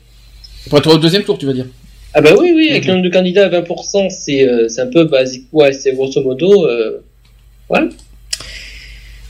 pour 0.69 0.79
être 0.79 0.95
au 0.95 0.99
deuxième 0.99 1.25
tour, 1.25 1.39
tu 1.39 1.47
vas 1.47 1.55
dire. 1.55 1.67
Ah 2.15 2.21
bah 2.21 2.31
oui, 2.39 2.53
oui, 2.55 2.69
avec 2.71 2.85
le 2.87 2.93
nombre 2.93 3.05
de 3.05 3.11
candidats 3.11 3.47
à 3.47 3.49
20%, 3.49 4.11
c'est 4.11 4.47
euh, 4.49 4.69
c'est 4.69 4.83
un 4.83 4.87
peu 4.87 5.05
basique. 5.05 5.47
Ouais, 5.53 5.73
c'est 5.73 5.93
grosso 5.93 6.23
modo... 6.23 6.67
Euh, 6.67 7.01
voilà. 7.69 7.89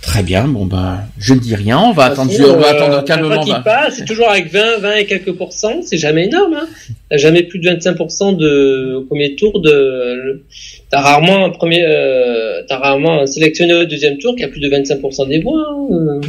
Très 0.00 0.22
bien, 0.22 0.46
bon 0.48 0.64
bah 0.64 1.00
je 1.18 1.34
ne 1.34 1.38
dis 1.40 1.54
rien, 1.54 1.78
on 1.78 1.92
va 1.92 2.04
attendre, 2.04 2.30
Façon, 2.32 2.44
on 2.44 2.56
va 2.56 2.68
euh, 2.68 2.70
attendre 2.70 3.04
calmement. 3.04 3.44
bah. 3.44 3.62
passe, 3.64 3.96
c'est 3.96 4.04
toujours 4.06 4.30
avec 4.30 4.50
20, 4.50 4.78
20 4.78 4.94
et 4.94 5.04
quelques 5.06 5.32
pourcents, 5.32 5.82
c'est 5.82 5.98
jamais 5.98 6.26
énorme. 6.26 6.54
Hein. 6.54 6.66
T'as 7.10 7.18
jamais 7.18 7.42
plus 7.42 7.58
de 7.58 7.68
25% 7.68 8.36
de 8.36 8.94
au 8.96 9.02
premier 9.02 9.34
tour 9.36 9.60
de. 9.60 10.42
T'as 10.90 11.00
rarement 11.00 11.44
un 11.44 11.50
premier, 11.50 11.84
euh, 11.84 12.62
t'as 12.66 12.78
rarement 12.78 13.20
un 13.22 13.26
sélectionné 13.26 13.74
au 13.74 13.84
deuxième 13.84 14.16
tour 14.18 14.34
qui 14.34 14.44
a 14.44 14.48
plus 14.48 14.60
de 14.60 14.68
25% 14.70 15.28
des 15.28 15.40
voix. 15.40 15.68
hein. 15.92 16.20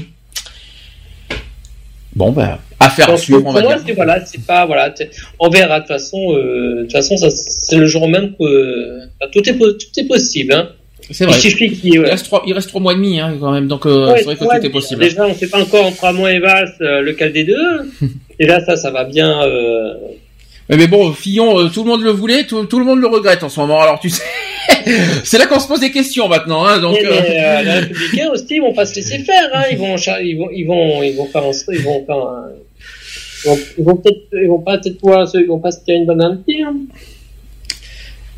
Bon 2.20 2.32
bah 2.32 2.60
affaire 2.82 3.10
à 3.10 3.18
suivre, 3.18 3.42
on 3.46 3.52
va 3.54 3.62
moi, 3.62 3.76
dire. 3.76 3.84
c'est 3.86 3.94
voilà, 3.94 4.26
c'est 4.26 4.44
pas 4.46 4.66
voilà, 4.66 4.90
t'es- 4.90 5.10
on 5.40 5.50
verra 5.50 5.80
de 5.80 5.86
toute 5.86 5.94
façon. 5.96 6.22
euh, 6.36 6.76
De 6.78 6.82
toute 6.84 6.92
façon, 6.92 7.16
ça, 7.18 7.30
c'est 7.30 7.78
le 7.78 7.88
jour 7.88 8.08
même 8.10 8.34
que 8.38 9.00
enfin, 9.22 9.30
tout 9.34 9.44
est 9.50 9.58
tout 9.58 10.00
est 10.02 10.08
possible. 10.08 10.54
Hein. 10.54 10.70
C'est 11.12 11.24
Il 11.24 11.28
vrai. 11.30 11.72
Il 11.84 12.00
reste 12.02 12.26
trois, 12.26 12.44
il 12.46 12.54
reste 12.54 12.68
trois 12.70 12.82
mois 12.82 12.94
et 12.94 12.96
demi 12.98 13.20
hein, 13.20 13.36
quand 13.40 13.52
même, 13.52 13.68
donc 13.68 13.86
euh, 13.86 14.12
Ouais, 14.12 14.18
c'est 14.20 14.26
vrai 14.26 14.36
que 14.36 14.44
ouais, 14.44 14.60
tout 14.60 14.66
est 14.66 14.70
possible. 14.70 15.02
Déjà, 15.02 15.26
on 15.26 15.34
sait 15.34 15.48
pas 15.48 15.60
encore 15.62 15.86
entre 15.86 16.04
Amont 16.06 16.28
et 16.28 16.40
Valls 16.40 16.72
euh, 16.82 17.02
lequel 17.02 17.32
des 17.34 17.46
deux. 17.46 17.92
Déjà, 18.40 18.60
ça, 18.66 18.76
ça 18.76 18.92
va 18.92 19.06
bien. 19.06 19.42
Euh... 19.44 19.94
Mais, 20.70 20.78
mais 20.78 20.88
bon, 20.88 21.12
Fillon, 21.14 21.58
euh, 21.60 21.70
tout 21.70 21.84
le 21.84 21.90
monde 21.90 22.04
le 22.04 22.12
voulait, 22.12 22.44
tout, 22.46 22.64
tout 22.66 22.78
le 22.80 22.86
monde 22.86 23.00
le 23.00 23.08
regrette 23.08 23.44
en 23.44 23.50
ce 23.50 23.60
moment. 23.60 23.80
Alors 23.82 24.00
tu 24.00 24.10
sais, 24.10 24.22
c'est 25.24 25.38
là 25.38 25.46
qu'on 25.48 25.60
se 25.60 25.68
pose 25.68 25.80
des 25.80 25.92
questions 25.92 26.28
maintenant. 26.28 26.66
Hein, 26.66 26.80
donc 26.80 26.98
Mais, 27.02 27.06
euh, 27.08 27.12
mais, 27.22 27.40
euh, 27.40 27.62
les 27.64 27.72
républicains 27.72 28.30
aussi, 28.32 28.46
ils 28.52 28.62
vont 28.62 28.74
pas 28.74 28.86
se 28.86 28.96
laisser 28.96 29.20
faire. 29.20 29.50
Hein. 29.54 29.64
Ils 29.72 29.78
vont, 29.78 29.96
ils 29.98 30.38
vont, 30.38 30.50
ils 30.54 30.66
vont, 30.66 31.04
ils 31.04 31.16
vont 31.16 31.26
faire, 31.28 31.44
un- 31.44 31.74
ils 31.74 31.82
vont 31.82 32.06
faire, 32.06 32.16
un- 32.18 32.46
ils 33.46 33.50
vont, 33.50 33.60
ils 33.78 33.84
vont 33.84 33.96
peut-être, 33.98 34.22
ils 34.34 34.48
vont 34.48 34.60
pas 34.60 34.78
peut-être 34.78 34.98
pouvoir, 35.00 35.28
se- 35.28 35.38
ils 35.38 35.48
vont 35.48 35.60
pas 35.60 35.72
se 35.72 35.84
tirer 35.84 35.98
une 35.98 36.06
banane. 36.06 36.44
Hein. 36.50 36.76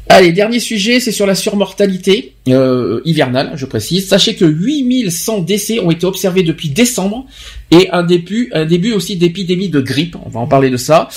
Allez, 0.10 0.34
dernier 0.34 0.60
sujet, 0.60 1.00
c'est 1.00 1.12
sur 1.14 1.26
la 1.26 1.36
surmortalité 1.36 2.34
euh, 2.50 3.00
hivernale, 3.06 3.52
je 3.56 3.66
précise. 3.66 4.10
Sachez 4.10 4.36
que 4.36 4.44
8100 4.46 5.40
décès 5.40 5.80
ont 5.80 5.90
été 5.92 6.06
observés 6.06 6.44
depuis 6.44 6.70
décembre 6.70 7.26
et 7.72 7.90
un 7.92 8.04
début, 8.04 8.50
un 8.54 8.66
début 8.66 8.92
aussi 8.94 9.16
d'épidémie 9.16 9.70
de 9.70 9.80
grippe. 9.80 10.16
On 10.26 10.30
va 10.30 10.40
en 10.42 10.48
parler 10.48 10.70
de 10.70 10.78
ça. 10.78 11.08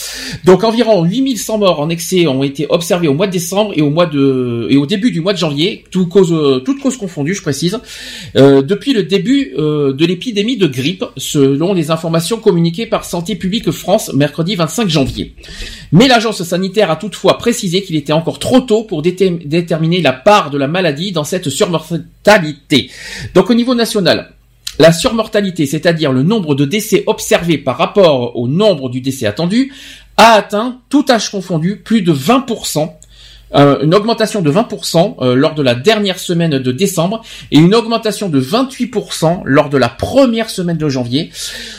Donc 0.44 0.64
environ 0.64 1.02
8100 1.04 1.58
morts 1.58 1.80
en 1.80 1.88
excès 1.90 2.26
ont 2.26 2.42
été 2.42 2.66
observés 2.68 3.08
au 3.08 3.14
mois 3.14 3.26
de 3.26 3.32
décembre 3.32 3.72
et 3.74 3.82
au 3.82 3.90
mois 3.90 4.06
de 4.06 4.68
et 4.70 4.76
au 4.76 4.86
début 4.86 5.10
du 5.10 5.20
mois 5.20 5.32
de 5.32 5.38
janvier, 5.38 5.84
toutes 5.90 6.08
causes 6.08 6.62
toutes 6.64 6.80
causes 6.80 6.96
confondues, 6.96 7.34
je 7.34 7.42
précise. 7.42 7.78
Euh, 8.36 8.62
depuis 8.62 8.92
le 8.92 9.02
début 9.02 9.52
euh, 9.58 9.92
de 9.92 10.06
l'épidémie 10.06 10.56
de 10.56 10.66
grippe, 10.66 11.04
selon 11.16 11.74
les 11.74 11.90
informations 11.90 12.38
communiquées 12.38 12.86
par 12.86 13.04
Santé 13.04 13.34
publique 13.34 13.70
France 13.70 14.12
mercredi 14.14 14.54
25 14.54 14.88
janvier. 14.88 15.34
Mais 15.92 16.08
l'agence 16.08 16.42
sanitaire 16.42 16.90
a 16.90 16.96
toutefois 16.96 17.38
précisé 17.38 17.82
qu'il 17.82 17.96
était 17.96 18.12
encore 18.12 18.38
trop 18.38 18.60
tôt 18.60 18.84
pour 18.84 19.02
déter- 19.02 19.44
déterminer 19.44 20.00
la 20.02 20.12
part 20.12 20.50
de 20.50 20.58
la 20.58 20.68
maladie 20.68 21.12
dans 21.12 21.24
cette 21.24 21.48
surmortalité. 21.50 22.90
Donc 23.34 23.50
au 23.50 23.54
niveau 23.54 23.74
national, 23.74 24.32
la 24.78 24.92
surmortalité, 24.92 25.66
c'est-à-dire 25.66 26.12
le 26.12 26.22
nombre 26.22 26.54
de 26.54 26.64
décès 26.64 27.04
observés 27.06 27.58
par 27.58 27.76
rapport 27.78 28.36
au 28.36 28.48
nombre 28.48 28.88
du 28.88 29.00
décès 29.00 29.26
attendu, 29.26 29.72
a 30.16 30.32
atteint, 30.32 30.80
tout 30.90 31.04
âge 31.10 31.30
confondu, 31.30 31.76
plus 31.76 32.02
de 32.02 32.12
20%. 32.12 32.90
euh, 33.54 33.78
une 33.82 33.94
augmentation 33.94 34.42
de 34.42 34.50
20% 34.50 35.16
euh, 35.20 35.34
lors 35.36 35.54
de 35.54 35.62
la 35.62 35.76
dernière 35.76 36.18
semaine 36.18 36.58
de 36.58 36.72
décembre 36.72 37.22
et 37.52 37.58
une 37.58 37.74
augmentation 37.74 38.28
de 38.28 38.40
28% 38.40 39.42
lors 39.44 39.68
de 39.68 39.78
la 39.78 39.88
première 39.88 40.50
semaine 40.50 40.76
de 40.76 40.88
janvier, 40.88 41.30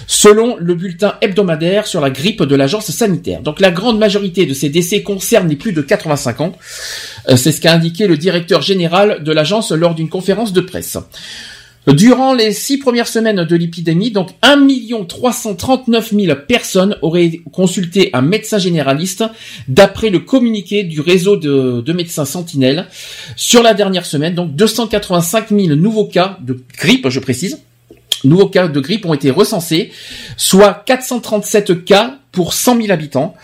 selon 0.07 0.55
le 0.57 0.73
bulletin 0.75 1.15
hebdomadaire 1.19 1.85
sur 1.85 1.99
la 1.99 2.11
grippe 2.11 2.43
de 2.43 2.55
l'agence 2.55 2.91
sanitaire. 2.91 3.41
Donc 3.41 3.59
la 3.59 3.71
grande 3.71 3.99
majorité 3.99 4.45
de 4.45 4.53
ces 4.53 4.69
décès 4.69 5.03
concernent 5.03 5.49
les 5.49 5.57
plus 5.57 5.73
de 5.73 5.81
85 5.81 6.41
ans. 6.41 6.53
Euh, 7.27 7.35
C'est 7.35 7.51
ce 7.51 7.59
qu'a 7.59 7.73
indiqué 7.73 8.07
le 8.07 8.15
directeur 8.15 8.61
général 8.61 9.23
de 9.23 9.31
l'agence 9.33 9.71
lors 9.71 9.95
d'une 9.95 10.09
conférence 10.09 10.53
de 10.53 10.61
presse. 10.61 10.97
Durant 11.87 12.33
les 12.33 12.51
six 12.51 12.79
premières 12.79 13.07
semaines 13.07 13.43
de 13.43 13.55
l'épidémie, 13.55 14.11
donc 14.11 14.29
1 14.41 14.67
339 15.07 16.13
000 16.13 16.35
personnes 16.47 16.97
auraient 17.01 17.41
consulté 17.51 18.09
un 18.13 18.21
médecin 18.21 18.57
généraliste, 18.57 19.23
d'après 19.67 20.09
le 20.09 20.19
communiqué 20.19 20.83
du 20.83 20.99
réseau 21.01 21.37
de, 21.37 21.81
de 21.81 21.93
médecins 21.93 22.25
sentinelles. 22.25 22.87
Sur 23.35 23.61
la 23.61 23.73
dernière 23.73 24.05
semaine, 24.05 24.33
donc 24.33 24.55
285 24.55 25.49
000 25.49 25.75
nouveaux 25.75 26.05
cas 26.05 26.39
de 26.41 26.59
grippe, 26.77 27.09
je 27.09 27.19
précise, 27.19 27.59
nouveaux 28.23 28.47
cas 28.47 28.67
de 28.67 28.79
grippe 28.79 29.05
ont 29.05 29.13
été 29.13 29.31
recensés, 29.31 29.91
soit 30.37 30.83
437 30.85 31.85
cas 31.85 32.19
pour 32.31 32.53
100 32.53 32.81
000 32.81 32.91
habitants, 32.91 33.35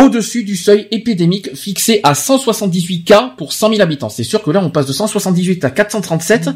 au-dessus 0.00 0.44
du 0.44 0.56
seuil 0.56 0.86
épidémique 0.90 1.54
fixé 1.54 2.00
à 2.02 2.14
178 2.14 3.04
cas 3.04 3.34
pour 3.36 3.52
100 3.52 3.70
000 3.70 3.80
habitants. 3.82 4.08
C'est 4.08 4.24
sûr 4.24 4.42
que 4.42 4.50
là, 4.50 4.62
on 4.62 4.70
passe 4.70 4.86
de 4.86 4.92
178 4.92 5.64
à 5.64 5.70
437. 5.70 6.50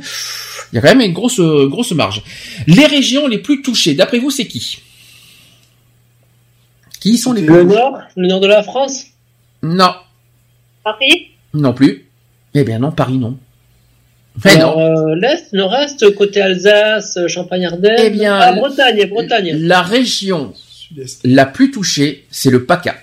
Il 0.73 0.77
y 0.77 0.79
a 0.79 0.81
quand 0.81 0.89
même 0.89 1.01
une 1.01 1.13
grosse, 1.13 1.41
euh, 1.41 1.69
grosse 1.69 1.93
marge. 1.93 2.23
Les 2.67 2.87
régions 2.87 3.27
les 3.27 3.39
plus 3.39 3.63
touchées, 3.63 3.95
d'après 3.95 4.19
vous, 4.19 4.31
c'est 4.31 4.47
qui? 4.47 4.79
Qui 7.01 7.19
sont 7.19 7.33
les 7.33 7.43
Le 7.43 7.67
plus 7.67 7.75
nord, 7.75 7.99
le 8.17 8.29
nord 8.29 8.41
de 8.41 8.47
la 8.47 8.63
France? 8.63 9.05
Non, 9.63 9.95
Paris? 10.85 11.31
Non 11.53 11.73
plus. 11.73 12.07
Eh 12.55 12.63
bien 12.63 12.79
non, 12.79 12.93
Paris 12.93 13.19
non. 13.19 13.37
Eh 14.45 14.59
non. 14.59 14.79
euh, 14.81 15.15
l'est, 15.17 15.53
nord-est, 15.53 16.13
côté 16.15 16.41
Alsace, 16.41 17.19
Champagne-Ardenne. 17.29 17.97
Eh 17.99 18.11
bien, 18.11 18.37
ah, 18.39 18.53
Bretagne, 18.53 19.07
Bretagne. 19.09 19.57
La 19.61 19.83
région 19.83 20.53
la 21.25 21.47
plus 21.47 21.71
touchée, 21.71 22.25
c'est 22.31 22.51
le 22.51 22.65
PACA. 22.65 22.95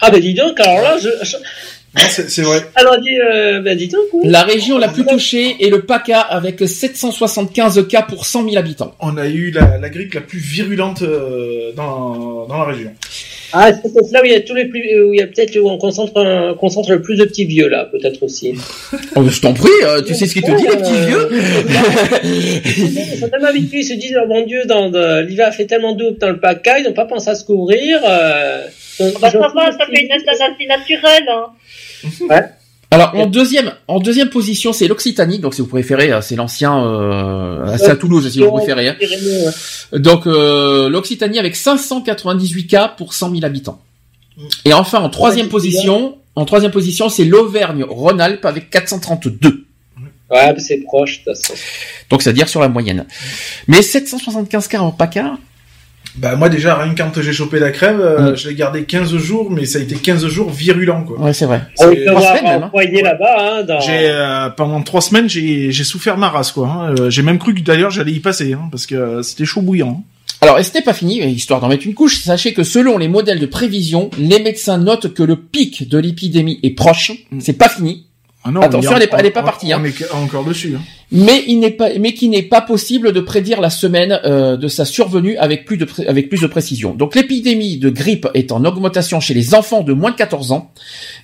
Ah 0.00 0.10
ben 0.10 0.20
dis 0.20 0.34
donc, 0.34 0.58
alors 0.60 0.82
là, 0.82 0.96
je, 0.98 1.08
je- 1.24 1.36
Non, 1.36 2.02
c'est 2.10 2.28
c'est 2.30 2.42
vrai. 2.42 2.66
alors 2.74 2.98
dis, 3.00 3.16
euh, 3.18 3.60
ben 3.60 3.76
dis 3.76 3.88
donc. 3.88 4.02
oui. 4.12 4.28
La 4.28 4.42
région 4.42 4.76
la 4.78 4.88
plus 4.88 5.04
touchée 5.06 5.56
est 5.64 5.70
le 5.70 5.82
PACA 5.82 6.20
avec 6.20 6.60
775 6.66 7.86
cas 7.88 8.02
pour 8.02 8.26
100 8.26 8.44
000 8.44 8.56
habitants. 8.56 8.94
On 9.00 9.16
a 9.16 9.26
eu 9.28 9.50
la, 9.50 9.78
la 9.78 9.88
grippe 9.88 10.14
la 10.14 10.20
plus 10.20 10.38
virulente 10.40 11.02
euh, 11.02 11.72
dans, 11.76 12.46
dans 12.46 12.58
la 12.58 12.64
région. 12.64 12.92
Ah, 13.56 13.70
c'est 13.72 13.92
peut-être 13.92 14.10
là 14.10 14.20
où 14.20 14.24
il 14.24 14.32
y 14.32 14.34
a 14.34 14.40
tous 14.40 14.54
les 14.54 14.64
plus, 14.64 14.80
où 15.02 15.12
il 15.14 15.20
y 15.20 15.22
a 15.22 15.26
peut-être 15.28 15.56
où 15.58 15.68
on 15.70 15.78
concentre, 15.78 16.16
un- 16.20 16.54
concentre 16.54 16.90
le 16.90 17.00
plus 17.00 17.16
de 17.16 17.24
petits 17.24 17.44
vieux 17.44 17.68
là, 17.68 17.84
peut-être 17.90 18.20
aussi. 18.24 18.54
Oh, 19.14 19.22
je 19.28 19.40
t'en 19.40 19.54
prie, 19.54 19.68
euh, 19.84 20.02
tu 20.02 20.12
sais 20.14 20.26
ce 20.26 20.32
qu'il 20.34 20.42
te 20.42 20.50
dit, 20.50 20.64
les 20.64 20.76
petits 20.76 21.06
vieux 21.06 21.28
Ils 23.12 23.18
sont 23.20 23.28
tellement 23.28 23.48
habitués, 23.48 23.78
ils 23.78 23.84
se 23.84 23.94
disent, 23.94 24.16
oh 24.22 24.26
mon 24.26 24.44
dieu, 24.44 24.64
dans 24.66 24.90
l'hiver 25.22 25.54
fait 25.54 25.66
tellement 25.66 25.94
doux 25.94 26.10
dans 26.18 26.30
le 26.30 26.40
PACA, 26.40 26.80
ils 26.80 26.84
n'ont 26.84 26.92
pas 26.92 27.04
pensé 27.06 27.30
à 27.30 27.34
se 27.34 27.44
couvrir. 27.44 28.00
Euh, 28.04 28.62
donc, 28.98 29.20
Bah, 29.20 29.30
ça 29.30 29.38
va, 29.38 29.72
ça 29.72 29.86
fait 29.86 30.02
une 30.02 30.12
installation 30.12 30.54
naturelle. 30.68 31.28
Hein. 31.28 32.48
Alors 32.94 33.12
en 33.16 33.26
deuxième, 33.26 33.72
en 33.88 33.98
deuxième 33.98 34.30
position, 34.30 34.72
c'est 34.72 34.86
l'Occitanie. 34.86 35.40
Donc 35.40 35.54
si 35.54 35.60
vous 35.60 35.66
préférez, 35.66 36.12
euh, 36.12 36.20
c'est 36.20 36.36
l'ancien, 36.36 36.84
euh, 36.86 37.76
c'est 37.76 37.90
à 37.90 37.96
Toulouse 37.96 38.30
si 38.30 38.38
vous 38.38 38.52
préférez. 38.52 38.88
hein. 38.88 38.96
Donc 39.92 40.28
euh, 40.28 40.88
l'Occitanie 40.88 41.40
avec 41.40 41.56
598 41.56 42.66
cas 42.68 42.86
pour 42.88 43.12
100 43.12 43.30
000 43.32 43.44
habitants. 43.44 43.80
Et 44.64 44.72
enfin 44.72 45.00
en 45.00 45.10
troisième 45.10 45.48
position, 45.48 46.18
en 46.36 46.44
troisième 46.44 46.70
position, 46.70 47.08
c'est 47.08 47.24
l'Auvergne-Rhône-Alpes 47.24 48.44
avec 48.44 48.70
432. 48.70 49.64
Ouais, 50.30 50.54
c'est 50.58 50.78
proche, 50.78 51.24
de 51.24 51.32
toute 51.32 51.42
façon. 51.42 51.54
Donc 52.10 52.22
c'est-à-dire 52.22 52.48
sur 52.48 52.60
la 52.60 52.68
moyenne. 52.68 53.06
Mais 53.66 53.82
775 53.82 54.68
cas 54.68 54.80
en 54.80 54.92
PACA, 54.92 55.36
Bah 56.16 56.36
moi 56.36 56.48
déjà, 56.48 56.76
rien 56.76 56.94
que 56.94 57.02
quand 57.02 57.20
j'ai 57.20 57.32
chopé 57.32 57.58
la 57.58 57.70
crève, 57.70 58.00
euh, 58.00 58.32
Mm. 58.32 58.36
je 58.36 58.48
l'ai 58.48 58.54
gardé 58.54 58.84
15 58.84 59.16
jours, 59.16 59.50
mais 59.50 59.64
ça 59.66 59.78
a 59.78 59.82
été 59.82 59.96
15 59.96 60.26
jours 60.28 60.48
virulents 60.50 61.02
quoi. 61.02 61.18
ouais 61.20 61.32
c'est 61.32 61.46
vrai. 61.46 61.62
On 61.80 61.84
semaines, 61.84 62.44
même, 62.44 62.62
hein. 62.62 62.66
envoyé 62.66 63.02
là-bas, 63.02 63.36
hein, 63.38 63.62
dans... 63.64 63.80
J'ai 63.80 64.08
euh, 64.10 64.48
pendant 64.50 64.80
trois 64.82 65.00
semaines, 65.00 65.28
j'ai 65.28 65.72
j'ai 65.72 65.84
souffert 65.84 66.16
ma 66.16 66.28
race 66.28 66.52
quoi. 66.52 66.68
hein. 66.68 66.94
Euh, 66.98 67.10
J'ai 67.10 67.22
même 67.22 67.38
cru 67.38 67.52
que 67.54 67.60
d'ailleurs 67.60 67.90
j'allais 67.90 68.12
y 68.12 68.20
passer, 68.20 68.52
hein, 68.52 68.68
parce 68.70 68.86
que 68.86 68.94
euh, 68.94 69.22
c'était 69.22 69.44
chaud 69.44 69.60
bouillant. 69.62 70.02
hein. 70.04 70.10
Alors, 70.40 70.58
et 70.58 70.62
ce 70.62 70.74
n'est 70.74 70.82
pas 70.82 70.92
fini, 70.92 71.20
histoire 71.30 71.60
d'en 71.60 71.68
mettre 71.68 71.86
une 71.86 71.94
couche, 71.94 72.20
sachez 72.22 72.52
que 72.52 72.64
selon 72.64 72.98
les 72.98 73.08
modèles 73.08 73.38
de 73.40 73.46
prévision, 73.46 74.10
les 74.18 74.40
médecins 74.42 74.76
notent 74.78 75.12
que 75.14 75.22
le 75.22 75.36
pic 75.36 75.88
de 75.88 75.96
l'épidémie 75.98 76.60
est 76.62 76.72
proche. 76.76 77.12
Mm. 77.30 77.40
C'est 77.40 77.54
pas 77.54 77.68
fini, 77.70 78.06
Ah 78.46 78.50
non, 78.50 78.60
Attention, 78.60 78.90
on 78.92 78.96
elle 78.96 79.02
est 79.04 79.06
pas- 79.06 79.16
elle 79.20 79.26
est 79.26 79.30
pas 79.30 79.40
on- 79.40 79.44
partie, 79.44 79.72
hein. 79.72 79.82
Est 79.84 80.12
encore 80.12 80.44
dessus. 80.44 80.74
Hein. 80.76 80.82
mais 81.10 81.44
il 81.46 81.60
n'est 81.60 81.70
pas, 81.70 81.88
mais 81.98 82.12
qui 82.12 82.28
n'est 82.28 82.42
pas 82.42 82.60
possible 82.60 83.12
de 83.12 83.20
prédire 83.20 83.60
la 83.62 83.70
semaine 83.70 84.20
euh, 84.24 84.56
de 84.58 84.68
sa 84.68 84.84
survenue 84.84 85.36
avec 85.38 85.64
plus 85.64 85.76
de 85.78 85.86
avec 86.06 86.28
plus 86.28 86.42
de 86.42 86.46
précision. 86.46 86.92
Donc, 86.94 87.14
l'épidémie 87.14 87.78
de 87.78 87.88
grippe 87.88 88.28
est 88.34 88.52
en 88.52 88.64
augmentation 88.66 89.18
chez 89.20 89.32
les 89.32 89.54
enfants 89.54 89.82
de 89.82 89.94
moins 89.94 90.10
de 90.10 90.16
14 90.16 90.52
ans, 90.52 90.70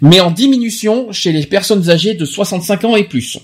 mais 0.00 0.20
en 0.20 0.30
diminution 0.30 1.12
chez 1.12 1.32
les 1.32 1.44
personnes 1.44 1.90
âgées 1.90 2.14
de 2.14 2.24
65 2.24 2.84
ans 2.84 2.96
et 2.96 3.04
plus. 3.04 3.38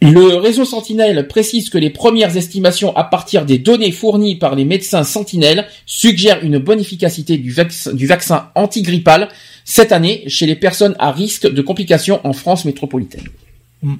Le 0.00 0.36
réseau 0.36 0.64
Sentinelle 0.64 1.26
précise 1.26 1.70
que 1.70 1.78
les 1.78 1.90
premières 1.90 2.36
estimations 2.36 2.96
à 2.96 3.02
partir 3.04 3.44
des 3.44 3.58
données 3.58 3.90
fournies 3.92 4.36
par 4.36 4.54
les 4.54 4.64
médecins 4.64 5.02
Sentinelle 5.02 5.66
suggèrent 5.86 6.38
une 6.44 6.58
bonne 6.58 6.78
efficacité 6.80 7.36
du, 7.36 7.52
vac- 7.52 7.92
du 7.94 8.06
vaccin 8.06 8.48
antigrippal 8.54 9.28
cette 9.70 9.92
année 9.92 10.24
chez 10.28 10.46
les 10.46 10.56
personnes 10.56 10.96
à 10.98 11.12
risque 11.12 11.46
de 11.46 11.60
complications 11.60 12.26
en 12.26 12.32
France 12.32 12.64
métropolitaine. 12.64 13.24
Mm. 13.82 13.96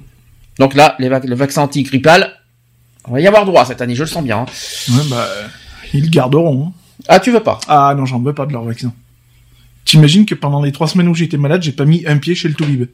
Donc 0.57 0.73
là, 0.73 0.95
les 0.97 1.09
vac- 1.09 1.27
le 1.27 1.35
vaccin 1.35 1.61
antigrippal, 1.61 2.31
on 3.07 3.11
va 3.13 3.21
y 3.21 3.27
avoir 3.27 3.45
droit 3.45 3.65
cette 3.65 3.79
année, 3.81 3.93
je 3.93 4.01
le 4.01 4.07
sens 4.09 4.23
bien. 4.23 4.39
hein. 4.39 4.45
Ouais, 4.91 5.03
bah, 5.11 5.27
ils 5.93 6.01
le 6.05 6.09
garderont. 6.09 6.67
hein. 6.69 6.71
Ah, 7.07 7.19
tu 7.19 7.31
veux 7.31 7.39
pas? 7.43 7.59
Ah 7.67 7.93
non, 7.95 8.05
j'en 8.07 8.19
veux 8.19 8.33
pas 8.33 8.47
de 8.47 8.51
leur 8.53 8.63
vaccin. 8.63 8.91
T'imagines 9.85 10.25
que 10.25 10.33
pendant 10.35 10.61
les 10.63 10.71
trois 10.71 10.87
semaines 10.87 11.07
où 11.07 11.13
j'étais 11.13 11.37
malade, 11.37 11.61
j'ai 11.61 11.71
pas 11.71 11.85
mis 11.85 12.03
un 12.07 12.17
pied 12.17 12.33
chez 12.33 12.47
le 12.47 12.55
Toubib. 12.55 12.87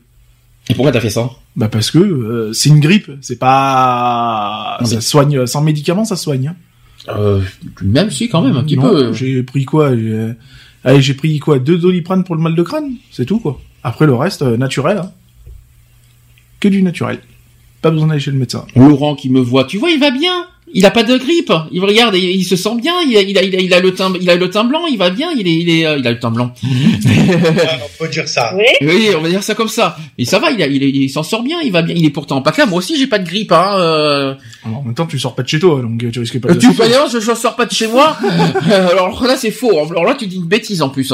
Et 0.69 0.73
pourquoi 0.73 0.91
t'as 0.91 0.99
fait 0.99 1.09
ça? 1.09 1.29
Bah 1.55 1.69
parce 1.69 1.91
que 1.91 1.99
euh, 1.99 2.51
c'est 2.53 2.69
une 2.69 2.81
grippe, 2.81 3.09
c'est 3.21 3.39
pas 3.39 4.77
Non, 4.81 4.85
ça 4.85 4.99
soigne 4.99 5.45
sans 5.47 5.61
médicaments, 5.61 6.03
ça 6.05 6.17
soigne. 6.17 6.49
hein. 6.49 6.55
euh, 7.15 7.41
Même 7.81 8.11
si, 8.11 8.27
quand 8.27 8.41
même, 8.41 8.57
un 8.57 8.63
petit 8.63 8.75
Non, 8.77 8.83
peu. 8.89 9.13
J'ai 9.13 9.43
pris 9.43 9.63
quoi 9.63 9.91
allez, 10.85 11.01
j'ai 11.01 11.13
pris 11.13 11.39
quoi 11.39 11.59
Deux 11.59 11.77
doliprane 11.77 12.23
pour 12.23 12.35
le 12.35 12.41
mal 12.41 12.55
de 12.55 12.63
crâne, 12.63 12.93
c'est 13.11 13.25
tout 13.25 13.39
quoi. 13.39 13.59
Après 13.83 14.05
le 14.05 14.15
reste 14.15 14.41
euh, 14.41 14.55
naturel. 14.57 14.97
hein. 14.99 15.11
Que 16.59 16.67
du 16.69 16.81
naturel. 16.81 17.19
Pas 17.81 17.91
besoin 17.91 18.07
d'aller 18.07 18.19
chez 18.19 18.31
le 18.31 18.37
médecin. 18.37 18.65
Laurent 18.75 19.15
qui 19.15 19.29
me 19.29 19.39
voit, 19.39 19.65
tu 19.65 19.77
vois, 19.77 19.91
il 19.91 19.99
va 19.99 20.09
bien. 20.11 20.47
Il 20.77 20.85
a 20.85 20.91
pas 20.91 21.03
de 21.03 21.17
grippe. 21.17 21.53
Il 21.71 21.81
regarde, 21.81 22.15
il, 22.15 22.23
il 22.35 22.43
se 22.43 22.55
sent 22.57 22.75
bien. 22.81 22.93
Il 23.07 23.15
a, 23.17 23.21
il 23.21 23.37
a, 23.37 23.41
il 23.41 23.55
a, 23.55 23.59
il 23.59 23.73
a 23.73 23.79
le 23.79 23.93
teint, 23.93 24.13
il 24.19 24.29
a 24.29 24.35
le 24.35 24.49
teint 24.49 24.65
blanc. 24.65 24.85
Il 24.91 24.97
va 24.97 25.09
bien. 25.09 25.29
Il 25.31 25.47
est, 25.47 25.53
il 25.55 25.69
est, 25.69 25.85
euh, 25.85 25.97
il 25.97 26.05
a 26.05 26.11
le 26.11 26.19
teint 26.19 26.31
blanc. 26.31 26.53
Ouais, 26.63 26.69
on 27.85 28.03
peut 28.03 28.09
dire 28.09 28.27
ça. 28.27 28.53
Oui. 28.57 28.65
oui, 28.81 29.09
on 29.17 29.21
va 29.21 29.29
dire 29.29 29.41
ça 29.41 29.55
comme 29.55 29.69
ça. 29.69 29.97
Mais 30.19 30.25
ça 30.25 30.37
va. 30.39 30.51
Il, 30.51 30.61
a, 30.61 30.67
il, 30.67 30.83
est- 30.83 30.89
il 30.89 31.09
s'en 31.09 31.23
sort 31.23 31.43
bien. 31.43 31.61
Il 31.63 31.71
va 31.71 31.81
bien. 31.81 31.95
Il 31.97 32.05
est 32.05 32.09
pourtant 32.09 32.41
pas 32.41 32.53
là. 32.57 32.65
Moi 32.65 32.79
aussi, 32.79 32.97
j'ai 32.99 33.07
pas 33.07 33.19
de 33.19 33.25
grippe. 33.25 33.51
Hein. 33.53 33.75
Euh... 33.79 34.33
Alors, 34.65 34.79
en 34.79 34.83
même 34.83 34.93
temps, 34.95 35.05
tu 35.05 35.17
sors 35.17 35.33
pas 35.33 35.43
de 35.43 35.47
chez 35.47 35.59
toi, 35.59 35.81
donc 35.81 36.03
euh, 36.03 36.11
tu 36.11 36.19
risques 36.19 36.39
pas 36.41 36.53
de. 36.53 36.59
tu 36.59 36.73
peux 36.73 36.87
dire, 36.87 37.07
je, 37.11 37.19
je 37.19 37.33
sors 37.33 37.55
pas 37.55 37.65
de 37.65 37.71
chez 37.71 37.87
moi. 37.87 38.17
Euh, 38.69 38.89
Alors 38.91 39.23
là, 39.25 39.37
c'est 39.37 39.51
faux. 39.51 39.71
Alors 39.89 40.03
là, 40.05 40.15
tu 40.15 40.27
dis 40.27 40.35
une 40.37 40.45
bêtise 40.45 40.81
en 40.81 40.89
plus. 40.89 41.13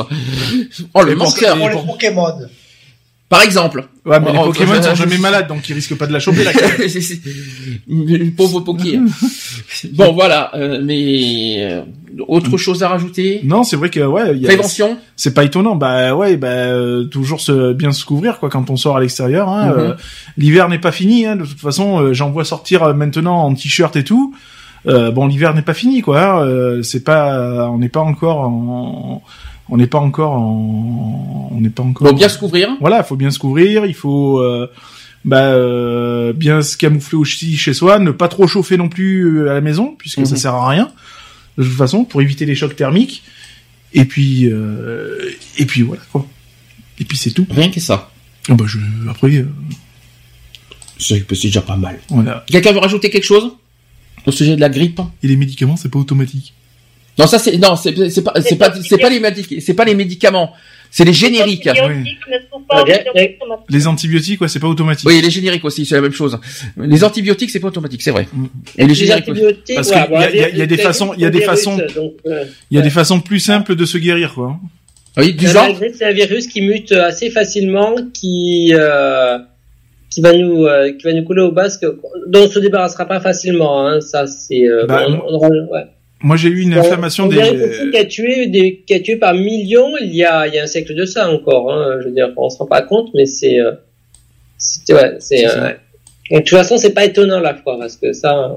Oh 0.94 1.02
le 1.04 1.16
menteur. 1.16 1.58
Pour 1.58 1.70
les 1.70 1.76
Pokémon. 1.76 2.32
Par 3.32 3.42
exemple. 3.44 3.88
Ouais, 4.06 4.20
mais 4.20 4.34
les 4.34 4.38
Pokémon 4.38 4.82
sont 4.84 4.94
jamais 4.94 5.18
malades, 5.18 5.48
donc 5.48 5.68
ils 5.70 5.74
risquent 5.74 5.96
pas 5.98 6.06
de 6.06 6.12
la 6.12 6.20
choper 6.20 6.44
la 6.44 6.52
pauvre 8.38 8.60
Poké. 8.60 9.00
bon, 9.94 10.12
voilà. 10.14 10.52
euh, 10.56 10.82
mais 10.84 11.56
euh, 11.60 11.82
autre 12.28 12.58
chose 12.58 12.84
à 12.84 12.90
rajouter? 12.90 13.40
Non, 13.44 13.64
c'est 13.64 13.78
vrai 13.78 13.90
que 13.90 14.02
ouais, 14.02 14.36
il 14.36 14.42
y 14.42 14.46
a- 14.46 14.50
Prévention? 14.50 14.98
c'est 15.16 15.34
pas 15.34 15.44
étonnant. 15.46 15.76
Bah 15.76 16.14
ouais, 16.14 16.36
bah 16.36 16.48
euh, 16.48 17.06
toujours 17.06 17.40
se 17.42 17.72
bien 17.74 17.92
se 17.94 18.04
couvrir 18.06 18.38
quoi 18.40 18.50
quand 18.50 18.70
on 18.70 18.76
sort 18.76 18.98
à 18.98 19.00
l'extérieur. 19.00 19.48
Hein, 19.50 19.72
Mhm. 19.72 19.80
Euh, 19.80 19.94
L'hiver 20.38 20.68
n'est 20.70 20.80
pas 20.80 20.92
fini. 20.92 21.26
Hein, 21.26 21.38
de 21.38 21.46
toute 21.46 21.60
façon, 21.60 22.02
euh, 22.02 22.14
j'en 22.14 22.32
vois 22.32 22.44
sortir 22.46 22.84
euh, 22.84 22.94
maintenant 22.94 23.44
en 23.44 23.54
t-shirt 23.54 23.96
et 23.96 24.04
tout. 24.04 24.36
Euh, 24.88 25.12
bon, 25.12 25.28
l'hiver 25.28 25.54
n'est 25.54 25.62
pas 25.62 25.74
fini 25.76 26.02
quoi. 26.02 26.20
hein, 26.22 26.42
euh, 26.46 26.82
c'est 26.82 27.04
pas, 27.04 27.70
on 27.70 27.78
n'est 27.78 27.88
pas 27.90 28.00
encore 28.02 28.40
en, 28.42 29.22
on 29.72 29.78
n'est 29.78 29.88
pas 29.88 29.98
encore 30.00 30.34
en, 30.34 31.50
on 31.52 31.60
n'est 31.62 31.70
pas 31.70 31.82
encore. 31.84 32.08
Bon, 32.12 32.14
bien 32.18 32.30
se 32.30 32.38
couvrir. 32.38 32.70
Voilà, 32.80 33.04
faut 33.04 33.16
bien 33.16 33.32
se 33.32 33.40
couvrir. 33.40 33.86
Il 33.86 33.96
faut 33.96 34.40
euh, 34.40 34.70
bah, 35.26 35.54
euh, 35.54 36.34
bien 36.34 36.62
se 36.62 36.78
camoufler 36.78 37.18
aussi 37.18 37.58
chez 37.58 37.74
soi, 37.74 37.98
ne 38.00 38.12
pas 38.12 38.28
trop 38.28 38.48
chauffer 38.48 38.78
non 38.78 38.90
plus 38.90 39.40
euh, 39.40 39.50
à 39.52 39.54
la 39.56 39.62
maison 39.62 39.96
puisque 39.98 40.26
ça 40.28 40.34
Mhm. 40.34 40.38
sert 40.38 40.54
à 40.56 40.70
rien 40.70 40.92
de 41.58 41.64
toute 41.64 41.74
façon 41.74 42.04
pour 42.06 42.22
éviter 42.22 42.46
les 42.46 42.56
chocs 42.56 42.76
thermiques. 42.76 43.24
Et 43.94 44.06
puis 44.06 44.48
euh, 44.50 45.18
et 45.58 45.66
puis 45.66 45.82
voilà 45.82 46.02
quoi. 46.12 46.26
Et 47.00 47.04
puis 47.06 47.18
c'est 47.18 47.32
tout. 47.32 47.46
Rien 47.50 47.70
que 47.72 47.80
ça. 47.80 48.12
Ah 48.50 48.54
bah 48.56 48.66
je, 48.68 48.78
après 49.10 49.46
C'est 50.98 51.26
c'est 51.36 51.48
déjà 51.48 51.62
pas 51.62 51.78
mal. 51.78 52.00
voilà. 52.10 52.44
Quelqu'un 52.48 52.72
veut 52.74 52.80
rajouter 52.80 53.10
quelque 53.10 53.24
chose 53.26 53.52
au 54.26 54.32
sujet 54.32 54.56
de 54.56 54.62
la 54.62 54.70
grippe? 54.70 55.02
Et 55.24 55.28
les 55.28 55.36
médicaments 55.36 55.76
c'est 55.78 55.90
pas 55.90 56.00
automatique. 56.00 56.54
Non, 57.22 57.28
ça 57.28 57.40
c'est 57.40 57.58
non, 57.58 57.76
c'est 57.76 58.10
c'est 58.10 58.24
pas 58.24 58.34
c'est 58.42 58.56
pas 58.58 58.74
c'est 58.82 58.98
pas 58.98 59.10
les 59.10 59.20
médicaments, 59.20 59.62
c'est 59.66 59.74
pas 59.74 59.86
les 59.86 59.96
médicaments, 59.96 60.54
c'est 60.90 61.06
les 61.06 61.14
génériques. 61.14 61.66
Les 61.66 61.72
antibiotiques 61.72 62.18
ne 62.30 62.38
sont 62.52 62.62
pas 62.68 62.76
Ah, 62.80 62.84
bien, 62.84 62.96
obligatoires 62.96 63.32
automatiques. 63.42 63.66
Les 63.70 63.88
antibiotiques 63.88 64.42
ouais 64.42 64.48
c'est 64.48 64.60
pas 64.60 64.68
automatique. 64.68 65.08
Oui, 65.08 65.22
les 65.22 65.30
génériques 65.32 65.66
aussi, 65.66 65.86
c'est 65.86 65.96
la 65.96 66.02
même 66.02 66.12
chose. 66.14 66.40
Les 66.78 67.04
antibiotiques, 67.04 67.50
c'est 67.52 67.60
pas 67.60 67.68
automatique, 67.68 68.02
c'est 68.02 68.12
vrai. 68.12 68.28
Mm. 68.34 68.46
Et 68.78 68.82
les 68.82 68.88
Les 68.88 68.94
génériques. 68.96 69.24
aussi. 69.30 69.32
antibiotiques, 69.32 69.76
Parce 69.76 69.88
voilà, 69.90 70.04
qu'il 70.06 70.14
y 70.14 70.18
a- 70.18 70.20
bon, 70.20 70.34
il 70.34 70.40
y 70.40 70.44
a- 70.44 70.50
il 70.50 70.58
y 70.58 70.62
a 70.62 70.66
des 70.66 70.78
façons- 70.78 71.14
il 71.16 71.22
y 71.22 71.26
a 71.26 71.30
des 71.30 71.40
virus, 71.40 71.50
façons- 71.60 71.78
donc, 71.96 72.14
euh, 72.26 72.44
Il 72.72 72.78
y 72.78 72.80
a 72.80 72.84
des 72.84 72.90
façons 72.90 73.20
plus 73.22 73.40
simples 73.40 73.76
de 73.76 73.86
se 73.86 73.98
guérir 73.98 74.34
quoi. 74.34 74.58
Oui, 75.18 75.34
du 75.34 75.48
genre. 75.48 75.68
c'est 75.94 76.06
un 76.06 76.14
virus 76.14 76.48
qui 76.48 76.62
mute 76.62 76.92
assez 76.94 77.30
facilement, 77.30 77.96
qui 78.14 78.72
euh, 78.74 79.38
qui 80.10 80.22
va 80.22 80.34
nous 80.34 80.66
euh, 80.66 80.92
qui 80.98 81.04
va 81.04 81.14
nous 81.14 81.24
couler 81.24 81.42
au 81.42 81.52
basque, 81.52 81.86
dont 82.28 82.44
on 82.46 82.50
se 82.50 82.60
débarrassera 82.60 83.06
pas 83.06 83.20
facilement. 83.22 83.88
Hein, 83.88 84.02
ça 84.02 84.26
c'est. 84.28 84.68
Euh, 84.68 84.86
Bah, 84.88 85.06
bon, 85.08 85.22
on, 85.26 85.32
on 85.32 85.36
aura- 85.36 85.50
ouais. 85.50 85.86
Moi 86.24 86.38
j'ai 86.38 86.50
eu 86.50 86.62
une 86.62 86.76
Bon, 86.76 86.80
inflammation 86.80 87.26
on 87.26 87.28
des 87.28 87.36
dirait 87.36 87.70
aussi 87.70 87.90
qui 87.90 87.98
a 87.98 88.06
tué 88.06 88.48
des 88.48 88.84
qui 88.86 88.94
a 88.94 89.00
tué 89.00 89.16
par 89.16 89.34
millions 89.34 89.98
il 90.00 90.16
y 90.16 90.24
a 90.24 90.48
il 90.48 90.54
y 90.54 90.60
a 90.60 90.64
un 90.64 90.68
siècle 90.68 90.94
de 90.94 91.06
ça 91.06 91.30
encore. 91.30 91.72
Hein, 91.72 92.00
je 92.02 92.08
veux 92.08 92.14
dire, 92.14 92.32
on 92.38 92.50
se 92.50 92.58
rend 92.58 92.68
pas 92.68 92.82
compte, 92.82 93.10
mais 93.14 93.26
c'est 93.26 93.60
euh, 93.60 93.72
c'est 94.58 94.94
ouais, 94.94 95.16
c'est. 95.20 95.48
Euh, 95.48 95.72
de 96.30 96.38
toute 96.38 96.50
façon, 96.50 96.78
c'est 96.78 96.94
pas 96.94 97.06
étonnant 97.06 97.40
la 97.40 97.56
fois 97.56 97.78
parce 97.78 97.98
que 97.98 98.14
ça. 98.14 98.56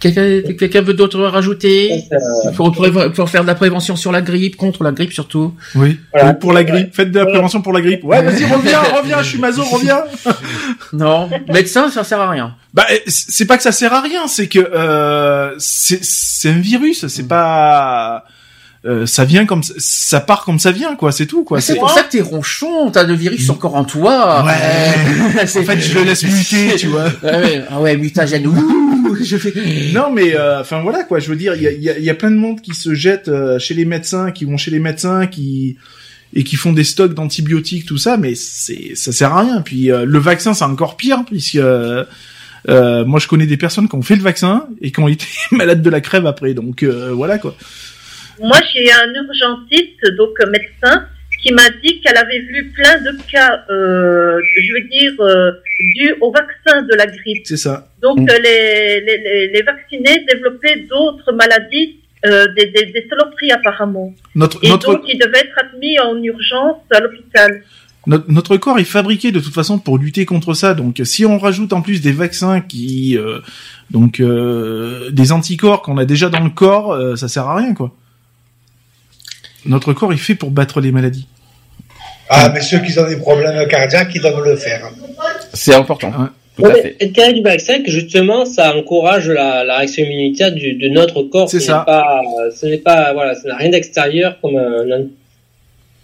Quelqu'un 0.00 0.40
quelqu'un 0.58 0.80
veut 0.82 0.94
d'autre 0.94 1.20
rajouter 1.20 2.04
faut, 2.54 2.70
prévo- 2.70 3.12
faut 3.14 3.26
faire 3.26 3.42
de 3.42 3.46
la 3.46 3.54
prévention 3.54 3.96
sur 3.96 4.10
la 4.12 4.22
grippe, 4.22 4.56
contre 4.56 4.82
la 4.84 4.92
grippe 4.92 5.12
surtout. 5.12 5.54
Oui. 5.74 5.98
Voilà. 6.12 6.30
Ou 6.30 6.34
pour 6.34 6.52
la 6.52 6.64
grippe. 6.64 6.94
Faites 6.94 7.10
de 7.10 7.18
la 7.18 7.26
prévention 7.26 7.60
pour 7.62 7.72
la 7.72 7.80
grippe. 7.80 8.04
Ouais, 8.04 8.22
vas-y, 8.22 8.44
reviens, 8.44 8.80
reviens, 8.82 9.22
je 9.22 9.28
suis 9.28 9.38
maso, 9.38 9.62
reviens. 9.70 10.02
Non, 10.92 11.28
médecin, 11.52 11.90
ça 11.90 12.04
sert 12.04 12.20
à 12.20 12.30
rien. 12.30 12.54
Bah, 12.72 12.86
euh, 12.90 12.96
c'est 13.06 13.46
pas 13.46 13.56
que 13.56 13.62
ça 13.62 13.72
sert 13.72 13.92
à 13.92 14.00
rien, 14.00 14.26
c'est 14.26 14.48
que 14.48 14.58
euh, 14.58 15.54
c'est 15.58 16.02
c'est 16.04 16.48
un 16.50 16.58
virus, 16.58 17.06
c'est 17.06 17.28
pas 17.28 18.24
euh, 18.86 19.06
ça 19.06 19.24
vient 19.24 19.46
comme 19.46 19.62
ça- 19.62 20.20
part 20.20 20.44
comme 20.44 20.58
ça 20.58 20.70
vient 20.70 20.94
quoi, 20.94 21.10
c'est 21.10 21.26
tout 21.26 21.42
quoi. 21.44 21.60
c'est 21.60 21.76
pour 21.76 21.90
ça 21.90 22.02
que 22.02 22.10
t'es 22.12 22.20
ronchon, 22.20 22.90
t'as 22.90 23.04
le 23.04 23.14
virus 23.14 23.48
encore 23.50 23.76
en 23.76 23.84
toi. 23.84 24.44
Ouais. 24.44 24.52
En 25.42 25.46
fait, 25.46 25.80
je 25.80 25.94
le 25.98 26.04
laisse 26.04 26.22
muter, 26.24 26.74
tu 26.78 26.88
vois. 26.88 27.06
Ah 27.22 27.38
ouais, 27.38 27.64
ah 27.70 27.80
ouais, 27.80 27.96
mutagène. 27.96 28.46
Ouh, 28.46 29.16
je 29.22 29.36
fais. 29.36 29.52
Non 29.92 30.12
mais 30.12 30.34
euh, 30.36 30.60
enfin 30.60 30.82
voilà 30.82 31.04
quoi, 31.04 31.18
je 31.18 31.28
veux 31.30 31.36
dire, 31.36 31.54
il 31.54 31.62
y 31.62 31.66
a, 31.68 31.72
y, 31.72 31.88
a, 31.90 31.98
y 31.98 32.10
a 32.10 32.14
plein 32.14 32.30
de 32.30 32.36
monde 32.36 32.60
qui 32.60 32.74
se 32.74 32.94
jette 32.94 33.28
euh, 33.28 33.58
chez 33.58 33.74
les 33.74 33.84
médecins, 33.84 34.30
qui 34.32 34.44
vont 34.44 34.56
chez 34.56 34.70
les 34.70 34.80
médecins, 34.80 35.26
qui 35.26 35.76
et 36.36 36.42
qui 36.42 36.56
font 36.56 36.72
des 36.72 36.82
stocks 36.84 37.14
d'antibiotiques, 37.14 37.86
tout 37.86 37.96
ça, 37.98 38.16
mais 38.16 38.34
c'est 38.34 38.92
ça 38.96 39.12
sert 39.12 39.32
à 39.32 39.40
rien. 39.42 39.60
Puis 39.62 39.90
euh, 39.90 40.04
le 40.04 40.18
vaccin, 40.18 40.52
c'est 40.52 40.64
encore 40.64 40.96
pire 40.96 41.22
puisque 41.26 41.56
euh, 41.56 42.04
euh, 42.68 43.04
moi 43.04 43.20
je 43.20 43.28
connais 43.28 43.46
des 43.46 43.56
personnes 43.56 43.88
qui 43.88 43.94
ont 43.94 44.02
fait 44.02 44.16
le 44.16 44.22
vaccin 44.22 44.66
et 44.82 44.90
qui 44.90 45.00
ont 45.00 45.08
été 45.08 45.26
malades 45.52 45.80
de 45.82 45.90
la 45.90 46.00
crève 46.00 46.26
après. 46.26 46.52
Donc 46.54 46.82
euh, 46.82 47.12
voilà 47.14 47.38
quoi. 47.38 47.54
Moi, 48.40 48.58
j'ai 48.72 48.90
un 48.92 49.12
urgentiste, 49.14 50.04
donc 50.16 50.30
euh, 50.40 50.50
médecin, 50.50 51.06
qui 51.42 51.52
m'a 51.52 51.68
dit 51.82 52.00
qu'elle 52.00 52.16
avait 52.16 52.40
vu 52.40 52.72
plein 52.74 52.98
de 53.02 53.12
cas, 53.30 53.64
euh, 53.70 54.38
je 54.62 54.72
veux 54.72 54.88
dire, 54.88 55.12
euh, 55.20 55.52
dus 55.96 56.14
au 56.20 56.30
vaccin 56.32 56.82
de 56.82 56.94
la 56.94 57.06
grippe. 57.06 57.42
C'est 57.46 57.56
ça. 57.58 57.88
Donc, 58.00 58.18
Mm. 58.20 58.28
euh, 58.30 58.38
les, 58.42 59.00
les, 59.00 59.18
les, 59.18 59.48
les 59.48 59.62
vaccinés 59.62 60.24
développaient 60.32 60.80
d'autres 60.88 61.32
maladies, 61.32 62.00
euh, 62.26 62.46
des, 62.56 62.66
des, 62.66 62.86
des 62.86 63.06
saloperies 63.10 63.52
apparemment. 63.52 64.14
Notre 64.34 64.58
Et 64.64 64.68
notre 64.70 64.94
donc, 64.94 65.02
ils 65.06 65.18
devaient 65.18 65.40
être 65.40 65.58
admis 65.58 65.98
en 66.00 66.16
urgence 66.22 66.78
à 66.90 67.00
l'hôpital. 67.00 67.62
notre, 68.06 68.30
notre 68.30 68.56
corps 68.56 68.78
est 68.78 68.84
fabriqué 68.84 69.30
de 69.30 69.40
toute 69.40 69.52
façon 69.52 69.78
pour 69.78 69.98
lutter 69.98 70.24
contre 70.24 70.54
ça. 70.54 70.72
Donc 70.72 71.00
si 71.04 71.26
on 71.26 71.36
rajoute 71.38 71.74
en 71.74 71.82
plus 71.82 72.00
des 72.00 72.12
vaccins 72.12 72.62
qui 72.62 73.18
euh, 73.18 73.40
donc 73.90 74.20
euh, 74.20 75.10
des 75.10 75.32
anticorps 75.32 75.82
qu'on 75.82 75.98
a 75.98 76.06
déjà 76.06 76.30
dans 76.30 76.42
le 76.42 76.50
corps, 76.50 76.92
euh, 76.92 77.14
ça 77.16 77.28
sert 77.28 77.46
à 77.46 77.56
rien 77.56 77.74
quoi. 77.74 77.94
Notre 79.66 79.92
corps 79.92 80.12
est 80.12 80.16
fait 80.18 80.34
pour 80.34 80.50
battre 80.50 80.80
les 80.80 80.92
maladies. 80.92 81.26
Ah, 82.28 82.50
mais 82.52 82.60
ceux 82.60 82.78
qui 82.78 82.98
ont 82.98 83.06
des 83.08 83.16
problèmes 83.16 83.66
cardiaques, 83.68 84.10
ils 84.14 84.20
doivent 84.20 84.44
le 84.44 84.56
faire. 84.56 84.90
C'est 85.52 85.74
important. 85.74 86.08
Ouais. 86.08 86.26
Tout 86.56 86.66
à 86.66 86.74
fait. 86.74 87.32
du 87.32 87.42
vaccin, 87.42 87.82
que 87.82 87.90
justement, 87.90 88.44
ça 88.44 88.76
encourage 88.76 89.28
la, 89.28 89.64
la 89.64 89.78
réaction 89.78 90.04
immunitaire 90.04 90.52
du, 90.52 90.74
de 90.74 90.88
notre 90.88 91.22
corps. 91.24 91.48
C'est 91.50 91.58
Ce 91.60 91.66
ça. 91.66 91.84
ce 92.54 92.66
n'est 92.66 92.78
pas, 92.78 93.12
voilà, 93.12 93.34
ça 93.34 93.48
n'a 93.48 93.56
rien 93.56 93.70
d'extérieur 93.70 94.38
comme 94.40 94.56
un, 94.56 94.90
un- 94.90 95.06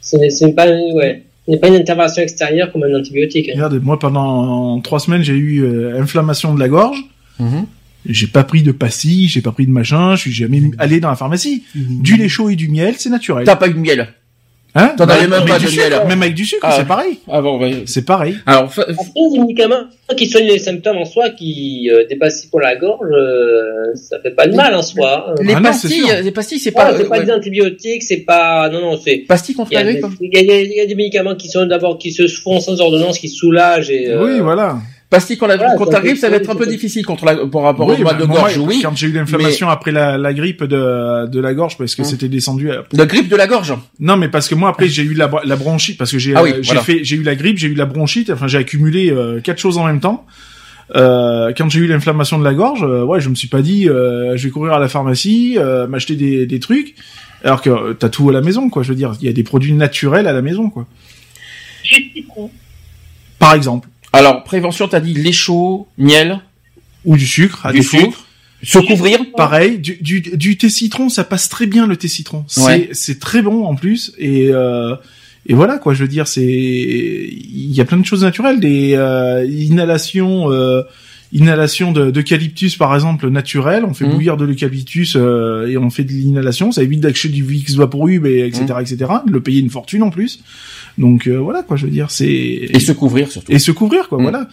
ce 0.03 0.17
n'est 0.45 0.53
pas, 0.53 0.67
ouais, 0.67 1.23
ce 1.49 1.57
pas 1.57 1.69
une 1.69 1.77
intervention 1.77 2.23
extérieure 2.23 2.73
comme 2.73 2.83
un 2.85 2.99
antibiotique. 2.99 3.49
hein. 3.49 3.53
Regarde, 3.55 3.81
moi 3.83 3.99
pendant 3.99 4.81
trois 4.81 4.99
semaines 4.99 5.23
j'ai 5.23 5.35
eu 5.35 5.63
euh, 5.63 6.01
inflammation 6.01 6.55
de 6.55 6.61
la 6.61 6.69
gorge. 6.69 6.99
Mhm. 7.39 7.67
J'ai 8.07 8.27
pas 8.29 8.45
pris 8.45 8.63
de 8.63 8.73
pastilles, 8.73 9.29
j'ai 9.29 9.43
pas 9.43 9.53
pris 9.53 9.67
de 9.67 9.71
machin, 9.73 10.17
je 10.17 10.23
suis 10.23 10.33
jamais 10.33 10.63
allé 10.79 11.01
dans 11.01 11.11
la 11.11 11.17
pharmacie. 11.17 11.65
Du 11.75 12.17
lait 12.17 12.29
chaud 12.29 12.49
et 12.51 12.57
du 12.57 12.69
miel, 12.69 12.95
c'est 12.99 13.11
naturel. 13.11 13.45
T'as 13.45 13.57
pas 13.57 13.69
eu 13.69 13.75
de 13.75 13.79
miel. 13.79 14.09
Hein 14.77 14.95
T'en 14.97 15.03
avais 15.09 15.27
Bah, 15.27 15.31
même 15.31 15.33
avec 15.43 15.49
pas 15.49 15.59
du 15.59 15.65
de 15.65 15.71
sucre, 15.71 15.89
miel. 15.91 16.01
Même 16.07 16.23
avec 16.23 16.35
du 16.35 16.45
sucre, 16.45 16.61
Ah. 16.63 16.77
c'est 16.79 16.87
pareil. 16.87 17.19
Ah 17.29 17.43
bon, 17.43 17.59
ouais. 17.61 17.83
C'est 17.87 18.05
pareil. 18.07 18.37
Alors, 18.47 18.73
fa- 18.73 18.87
les 18.87 19.39
médicaments 19.41 19.83
qui 20.17 20.29
soignent 20.29 20.47
les 20.47 20.61
symptômes 20.61 20.97
en 20.99 21.05
soi, 21.05 21.31
qui 21.31 21.91
euh, 21.93 22.07
des 22.09 22.15
pastilles 22.15 22.51
pour 22.51 22.61
la 22.61 22.77
gorge, 22.77 23.09
euh, 23.11 23.93
ça 23.97 24.21
fait 24.21 24.31
pas 24.31 24.47
de 24.47 24.55
mal 24.55 24.73
en 24.77 24.83
soi. 24.83 25.27
hein. 25.31 25.35
les 25.43 25.55
Ah 25.55 25.61
pastilles, 25.61 26.05
les 26.23 26.31
pastilles, 26.31 26.61
c'est 26.61 26.71
pas, 26.71 26.97
c'est 26.97 27.09
pas 27.09 27.19
ouais. 27.19 27.25
des 27.25 27.33
antibiotiques, 27.33 28.05
c'est 28.05 28.19
pas, 28.19 28.69
non, 28.71 28.81
non, 28.81 28.97
c'est, 29.05 29.25
pastilles 29.27 29.57
contre 29.57 29.75
la 29.75 29.83
grippe. 29.83 30.05
il, 30.21 30.33
y 30.33 30.37
a, 30.53 30.61
il 30.63 30.73
y 30.73 30.81
a 30.81 30.87
des 30.87 30.95
médicaments 30.95 31.35
qui 31.35 31.49
sont 31.49 31.67
d'abord 31.67 31.99
qui 31.99 32.13
se 32.13 32.29
font 32.29 32.61
sans 32.61 32.81
ordonnance, 32.81 33.19
qui 33.19 33.29
soulagent 33.29 33.91
et. 33.91 34.09
euh, 34.11 34.25
Oui, 34.25 34.39
voilà. 34.41 34.79
La, 35.13 35.19
Voilà, 35.19 35.75
contre 35.77 35.91
ça 35.91 35.99
la 35.99 36.05
grippe, 36.05 36.15
fait- 36.15 36.21
ça 36.21 36.31
va 36.31 36.37
être 36.37 36.49
un 36.51 36.55
peu 36.55 36.67
difficile 36.67 37.05
contre 37.05 37.25
la, 37.25 37.35
par 37.47 37.63
rapport 37.63 37.89
Oui, 37.89 37.97
au 38.01 38.05
mal 38.05 38.15
bah, 38.15 38.21
de 38.21 38.27
moi, 38.27 38.39
gorge, 38.43 38.59
oui. 38.59 38.79
Quand 38.81 38.97
j'ai 38.97 39.09
eu 39.09 39.13
l'inflammation 39.13 39.69
après 39.69 39.91
la, 39.91 40.17
la 40.17 40.33
grippe 40.33 40.63
de, 40.63 41.27
de 41.27 41.41
la 41.41 41.53
gorge, 41.53 41.77
parce 41.77 41.97
que 41.97 42.03
Hum. 42.03 42.09
c'était 42.09 42.29
descendu. 42.29 42.71
à- 42.71 42.85
De 42.93 43.05
grippe 43.05 43.29
de 43.29 43.35
la 43.35 43.49
gorge. 43.49 43.75
Non, 43.99 44.17
mais 44.17 44.29
parce 44.29 44.49
que 44.49 44.55
moi 44.55 44.69
après 44.69 44.89
j'ai 44.89 45.03
eu 45.03 45.15
la, 45.15 45.29
la 45.45 45.57
bronchite, 45.57 45.99
parce 45.99 46.13
que 46.13 46.19
j'ai 46.19 46.37
Ah 46.37 46.45
oui, 46.45 46.51
euh, 46.53 46.59
j'ai 46.63 46.67
voilà. 46.69 46.83
fait 46.83 47.01
j'ai 47.03 47.17
eu 47.17 47.25
la 47.25 47.35
grippe, 47.35 47.59
j'ai 47.59 47.67
eu 47.67 47.75
la 47.75 47.87
bronchite, 47.87 48.31
enfin 48.31 48.47
j'ai 48.47 48.59
accumulé 48.59 49.11
euh, 49.11 49.41
quatre 49.41 49.59
choses 49.59 49.79
en 49.79 49.85
même 49.87 49.99
temps. 49.99 50.25
Euh, 50.95 51.53
quand 51.57 51.69
j'ai 51.69 51.81
eu 51.81 51.87
l'inflammation 51.89 52.39
de 52.39 52.45
la 52.45 52.55
gorge, 52.55 52.85
euh, 52.85 53.03
ouais, 53.05 53.21
je 53.21 53.29
me 53.31 53.35
suis 53.35 53.49
pas 53.49 53.63
dit 53.63 53.89
euh, 53.89 54.37
je 54.37 54.45
vais 54.45 54.51
courir 54.51 54.75
à 54.75 54.79
la 54.79 54.89
pharmacie, 54.89 55.57
euh, 55.59 55.87
m'acheter 55.89 56.15
des, 56.15 56.47
des 56.47 56.61
trucs, 56.61 56.95
alors 57.45 57.63
que 57.63 57.71
euh, 57.71 57.95
t'as 57.95 58.09
tout 58.11 58.29
à 58.31 58.33
la 58.33 58.43
maison, 58.43 58.71
quoi. 58.71 58.85
Je 58.85 58.91
veux 58.91 58.95
dire, 58.97 59.13
il 59.21 59.27
y 59.27 59.29
a 59.29 59.33
des 59.33 59.43
produits 59.43 59.73
naturels 59.73 60.29
à 60.29 60.33
la 60.33 60.43
maison, 60.43 60.71
quoi. 60.71 60.87
Jus 61.83 62.05
de 62.05 62.11
citron. 62.15 62.51
Par 63.41 63.55
exemple, 63.55 63.89
Alors, 64.13 64.43
prévention, 64.45 64.89
t'as 64.89 65.01
dit 65.01 65.15
lait 65.15 65.33
chaud, 65.33 65.87
miel, 65.99 66.41
ou 67.05 67.17
du 67.17 67.27
sucre, 67.27 67.65
à 67.67 67.73
du 67.73 67.79
défaut. 67.79 67.99
sucre, 67.99 68.25
se 68.63 68.79
couvrir. 68.79 69.21
Pareil, 69.37 69.79
du, 69.79 69.97
du, 70.01 70.21
du 70.21 70.57
thé 70.59 70.69
citron, 70.69 71.09
ça 71.09 71.25
passe 71.25 71.49
très 71.49 71.67
bien 71.67 71.87
le 71.87 71.97
thé 71.97 72.09
citron. 72.09 72.45
C'est 72.49 72.63
Ouais. 72.65 72.89
c'est 72.93 73.19
très 73.21 73.41
bon 73.43 73.65
en 73.65 73.75
plus 73.75 74.13
et 74.19 74.49
euh, 74.51 74.95
et 75.47 75.55
voilà 75.55 75.79
quoi. 75.79 75.95
Je 75.95 76.03
veux 76.03 76.09
dire, 76.09 76.27
c'est 76.29 76.45
il 76.45 77.73
y 77.75 77.81
a 77.81 77.85
plein 77.85 77.97
de 77.99 78.05
choses 78.05 78.23
naturelles, 78.25 78.61
des 78.61 78.95
euh, 78.97 79.47
inhalations. 79.47 80.51
Euh, 80.53 80.83
Inhalation 81.33 81.93
de- 81.93 82.11
d'eucalyptus 82.11 82.75
par 82.75 82.93
exemple 82.93 83.31
naturel, 83.31 83.85
on 83.85 83.95
fait 83.95 84.05
Mhm. 84.05 84.15
bouillir 84.15 84.37
de 84.37 84.45
l'eucalyptus 84.45 85.15
euh, 85.15 85.69
et 85.69 85.77
on 85.79 85.89
fait 85.89 86.03
de 86.03 86.11
l'inhalation, 86.11 86.73
ça 86.73 86.83
évite 86.83 86.99
d'acheter 86.99 87.29
du 87.29 87.45
Vicks 87.45 87.71
Vaporub 87.71 88.27
et 88.27 88.41
etc 88.41 88.65
Mhm. 88.71 88.81
etc, 88.81 88.97
de 89.29 89.33
le 89.33 89.41
payer 89.41 89.61
une 89.61 89.71
fortune 89.71 90.03
en 90.03 90.11
plus. 90.11 90.41
Donc 90.99 91.27
euh, 91.27 91.39
voilà 91.39 91.63
quoi, 91.63 91.77
je 91.77 91.87
veux 91.87 91.93
dire, 91.93 92.11
c'est 92.11 92.27
et 92.29 92.81
se 92.81 92.93
couvrir 92.93 93.31
surtout. 93.31 93.53
Et 93.53 93.59
se 93.59 93.71
couvrir 93.71 94.09
quoi, 94.09 94.19
mm. 94.19 94.23
voilà. 94.23 94.49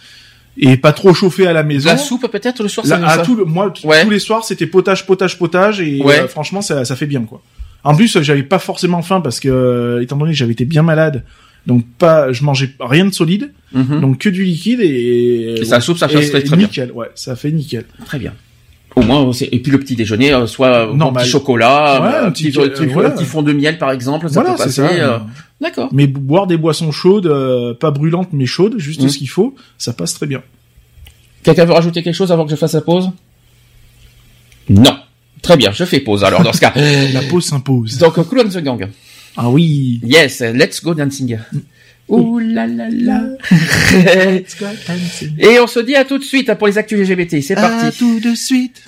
Et 0.60 0.76
pas 0.76 0.92
trop 0.92 1.14
chauffer 1.14 1.46
à 1.46 1.52
la 1.52 1.62
maison. 1.62 1.88
La 1.88 1.96
soupe 1.96 2.26
peut-être 2.30 2.62
le 2.62 2.68
soir. 2.68 2.86
À. 2.90 3.18
Tout 3.18 3.36
le, 3.36 3.44
moi, 3.44 3.72
tous 3.72 4.10
les 4.10 4.18
soirs 4.18 4.44
c'était 4.44 4.66
potage, 4.66 5.06
potage, 5.06 5.38
potage 5.38 5.80
et 5.80 6.02
euh, 6.04 6.28
franchement 6.28 6.62
ça, 6.62 6.84
ça 6.84 6.96
fait 6.96 7.06
bien 7.06 7.22
quoi. 7.22 7.42
En 7.84 7.94
plus 7.94 8.20
j'avais 8.22 8.42
pas 8.42 8.58
forcément 8.58 9.02
faim 9.02 9.20
parce 9.20 9.40
que 9.40 9.48
euh, 9.48 10.02
étant 10.02 10.16
donné 10.16 10.32
que 10.32 10.38
j'avais 10.38 10.52
été 10.52 10.64
bien 10.64 10.82
malade, 10.82 11.24
donc 11.66 11.84
pas, 11.98 12.32
je 12.32 12.42
mangeais 12.42 12.70
rien 12.80 13.04
de 13.04 13.14
solide, 13.14 13.52
mhm. 13.72 14.00
donc 14.00 14.18
que 14.18 14.28
du 14.28 14.42
liquide 14.42 14.80
et, 14.80 15.56
et 15.60 15.64
sa 15.64 15.80
soupe 15.80 15.98
ça 15.98 16.08
fait 16.08 16.28
très, 16.28 16.42
très 16.42 16.56
nickel, 16.56 16.86
bien. 16.86 16.94
ouais, 16.94 17.10
ça 17.14 17.36
fait 17.36 17.52
nickel. 17.52 17.84
Très 18.04 18.18
bien. 18.18 18.32
Au 18.96 19.02
moins, 19.02 19.30
et 19.40 19.60
puis 19.60 19.70
le 19.70 19.78
petit 19.78 19.94
déjeuner, 19.94 20.32
euh, 20.32 20.46
soit 20.46 20.68
euh, 20.68 20.86
euh, 20.92 21.00
un 21.00 21.12
petit 21.12 21.28
chocolat, 21.28 22.24
un, 22.24 22.30
petit, 22.30 22.50
fond 23.24 23.42
de 23.42 23.52
miel 23.52 23.78
par 23.78 23.92
exemple, 23.92 24.28
ça 24.28 24.40
voilà, 24.40 24.56
peut 24.56 24.64
passer. 24.64 24.82
D'accord. 25.60 25.88
Mais 25.92 26.06
boire 26.06 26.46
des 26.46 26.56
boissons 26.56 26.90
chaudes, 26.90 27.76
pas 27.78 27.90
brûlantes 27.90 28.30
mais 28.32 28.46
chaudes, 28.46 28.78
juste 28.78 29.02
mmh. 29.02 29.08
ce 29.08 29.18
qu'il 29.18 29.28
faut, 29.28 29.54
ça 29.76 29.92
passe 29.92 30.14
très 30.14 30.26
bien. 30.26 30.42
Quelqu'un 31.42 31.64
veut 31.64 31.72
rajouter 31.72 32.02
quelque 32.02 32.14
chose 32.14 32.32
avant 32.32 32.44
que 32.44 32.50
je 32.50 32.56
fasse 32.56 32.74
la 32.74 32.80
pause? 32.80 33.10
Non. 34.68 34.98
Très 35.42 35.56
bien, 35.56 35.70
je 35.72 35.84
fais 35.84 36.00
pause 36.00 36.24
alors 36.24 36.42
dans 36.42 36.52
ce 36.52 36.60
cas. 36.60 36.72
la 37.12 37.22
pause 37.22 37.44
s'impose. 37.44 37.98
Donc, 37.98 38.14
Cool 38.28 38.40
on 38.40 38.48
the 38.48 38.58
Gang. 38.58 38.88
Ah 39.36 39.48
oui. 39.48 40.00
Yes, 40.02 40.40
let's 40.40 40.82
go 40.82 40.94
dancing. 40.94 41.38
Mmh. 41.52 41.58
Ouh 42.08 42.38
là 42.38 42.66
là 42.66 42.88
là. 42.90 43.22
Et 45.38 45.60
on 45.60 45.66
se 45.66 45.80
dit 45.80 45.94
à 45.94 46.04
tout 46.04 46.18
de 46.18 46.24
suite 46.24 46.52
pour 46.54 46.66
les 46.66 46.78
actus 46.78 46.98
LGBT. 46.98 47.42
C'est 47.42 47.54
parti. 47.54 47.98
Tout 47.98 48.20
de 48.20 48.34
suite. 48.34 48.82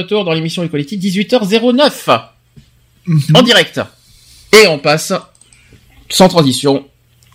Retour 0.00 0.24
dans 0.24 0.32
l'émission 0.32 0.62
Equality, 0.64 0.98
18h09. 0.98 2.20
En 3.34 3.42
direct. 3.42 3.80
Et 4.52 4.66
on 4.66 4.78
passe, 4.78 5.12
sans 6.08 6.28
transition, 6.28 6.86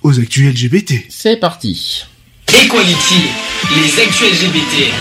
Aux 0.04 0.20
actus 0.20 0.48
LGBT. 0.54 1.06
c'est 1.10 1.38
parti. 1.38 2.06
Equality, 2.48 3.24
les 3.76 4.02
actus 4.04 4.32
LGBT. 4.32 4.92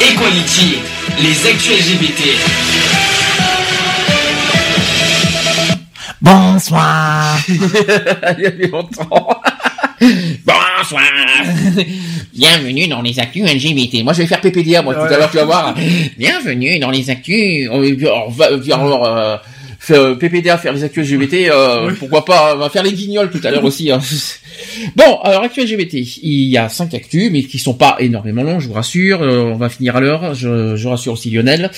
Equality, 0.00 0.78
les 1.22 1.46
actus 1.46 1.72
LGBT. 1.72 2.22
Bonsoir. 6.20 7.38
Il 7.48 8.42
y 8.42 8.46
avait 8.46 8.66
longtemps. 8.68 9.28
Bienvenue 12.36 12.86
dans 12.86 13.00
les 13.00 13.18
actus 13.18 13.44
LGBT. 13.44 14.02
Moi, 14.04 14.12
je 14.12 14.18
vais 14.20 14.26
faire 14.26 14.42
PPDA, 14.42 14.82
moi, 14.82 14.94
tout 14.94 15.00
à 15.00 15.16
l'heure, 15.16 15.30
tu 15.30 15.38
vas 15.38 15.44
voir. 15.46 15.74
Bienvenue 16.18 16.78
dans 16.78 16.90
les 16.90 17.08
actus. 17.08 17.66
On 17.72 17.80
va, 17.80 18.50
euh, 18.50 19.38
faire, 19.80 19.98
euh, 19.98 20.14
PPDA, 20.16 20.58
faire 20.58 20.74
les 20.74 20.84
actus 20.84 21.08
LGBT, 21.10 21.48
euh, 21.50 21.90
pourquoi 21.98 22.24
pas, 22.26 22.54
on 22.54 22.58
va 22.58 22.68
faire 22.68 22.82
les 22.82 22.92
guignols 22.92 23.30
tout 23.30 23.40
à 23.42 23.50
l'heure 23.50 23.64
aussi. 23.64 23.90
hein. 23.90 24.00
Bon, 24.96 25.18
alors, 25.22 25.44
actus 25.44 25.64
LGBT. 25.64 25.94
Il 26.22 26.48
y 26.50 26.58
a 26.58 26.68
cinq 26.68 26.92
actus, 26.92 27.30
mais 27.32 27.42
qui 27.42 27.58
sont 27.58 27.72
pas 27.74 27.96
énormément 28.00 28.42
longs, 28.42 28.60
je 28.60 28.68
vous 28.68 28.74
rassure. 28.74 29.22
Euh, 29.22 29.52
on 29.54 29.56
va 29.56 29.70
finir 29.70 29.96
à 29.96 30.00
l'heure. 30.00 30.34
Je, 30.34 30.76
je 30.76 30.88
rassure 30.88 31.14
aussi 31.14 31.30
Lionel. 31.30 31.70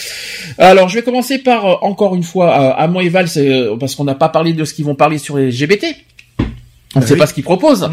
Alors, 0.59 0.89
je 0.89 0.97
vais 0.97 1.03
commencer 1.03 1.39
par, 1.39 1.67
euh, 1.67 1.75
encore 1.83 2.17
une 2.17 2.25
fois, 2.25 2.51
euh, 2.79 2.83
Amon 2.83 3.01
et 3.01 3.09
Val, 3.09 3.29
c'est, 3.29 3.49
euh, 3.49 3.77
parce 3.77 3.95
qu'on 3.95 4.05
n'a 4.05 4.15
pas 4.17 4.29
parlé 4.29 4.55
de 4.55 4.65
ce 4.65 4.75
qu'ils 4.75 4.85
vont 4.87 4.97
parler 4.97 5.19
sur 5.19 5.37
les 5.37 5.51
LGBT. 5.53 5.87
On 6.95 7.01
ne 7.01 7.05
sait 7.07 7.15
oui. 7.15 7.19
pas 7.19 7.27
ce 7.27 7.35
qu'ils 7.35 7.45
proposent. 7.45 7.91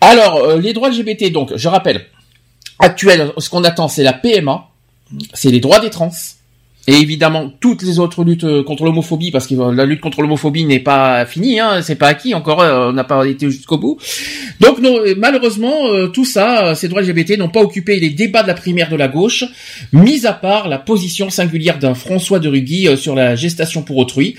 Alors, 0.00 0.36
euh, 0.36 0.58
les 0.58 0.72
droits 0.72 0.90
LGBT, 0.90 1.30
donc, 1.30 1.52
je 1.54 1.68
rappelle, 1.68 2.06
actuel, 2.78 3.32
ce 3.38 3.50
qu'on 3.50 3.64
attend, 3.64 3.88
c'est 3.88 4.02
la 4.02 4.12
PMA, 4.12 4.68
c'est 5.34 5.50
les 5.50 5.60
droits 5.60 5.80
des 5.80 5.90
trans, 5.90 6.10
et 6.90 6.94
évidemment 6.94 7.52
toutes 7.60 7.82
les 7.82 8.00
autres 8.00 8.24
luttes 8.24 8.42
euh, 8.42 8.64
contre 8.64 8.84
l'homophobie, 8.84 9.30
parce 9.30 9.46
que 9.46 9.54
euh, 9.54 9.72
la 9.72 9.84
lutte 9.84 10.00
contre 10.00 10.22
l'homophobie 10.22 10.64
n'est 10.64 10.80
pas 10.80 11.24
finie, 11.24 11.60
hein, 11.60 11.82
c'est 11.82 11.94
pas 11.94 12.08
acquis 12.08 12.34
encore, 12.34 12.60
euh, 12.60 12.88
on 12.88 12.92
n'a 12.92 13.04
pas 13.04 13.24
été 13.28 13.48
jusqu'au 13.48 13.78
bout. 13.78 13.96
Donc 14.58 14.80
non, 14.80 14.98
malheureusement, 15.16 16.08
tout 16.12 16.24
ça, 16.24 16.74
ces 16.74 16.88
droits 16.88 17.02
LGBT 17.02 17.38
n'ont 17.38 17.48
pas 17.48 17.60
occupé 17.60 17.98
les 18.00 18.10
débats 18.10 18.42
de 18.42 18.48
la 18.48 18.54
primaire 18.54 18.90
de 18.90 18.96
la 18.96 19.08
gauche, 19.08 19.44
mis 19.92 20.26
à 20.26 20.32
part 20.32 20.68
la 20.68 20.78
position 20.78 21.30
singulière 21.30 21.78
d'un 21.78 21.94
François 21.94 22.40
de 22.40 22.48
Rugy 22.48 22.88
sur 22.96 23.14
la 23.14 23.36
gestation 23.36 23.82
pour 23.82 23.96
autrui. 23.96 24.36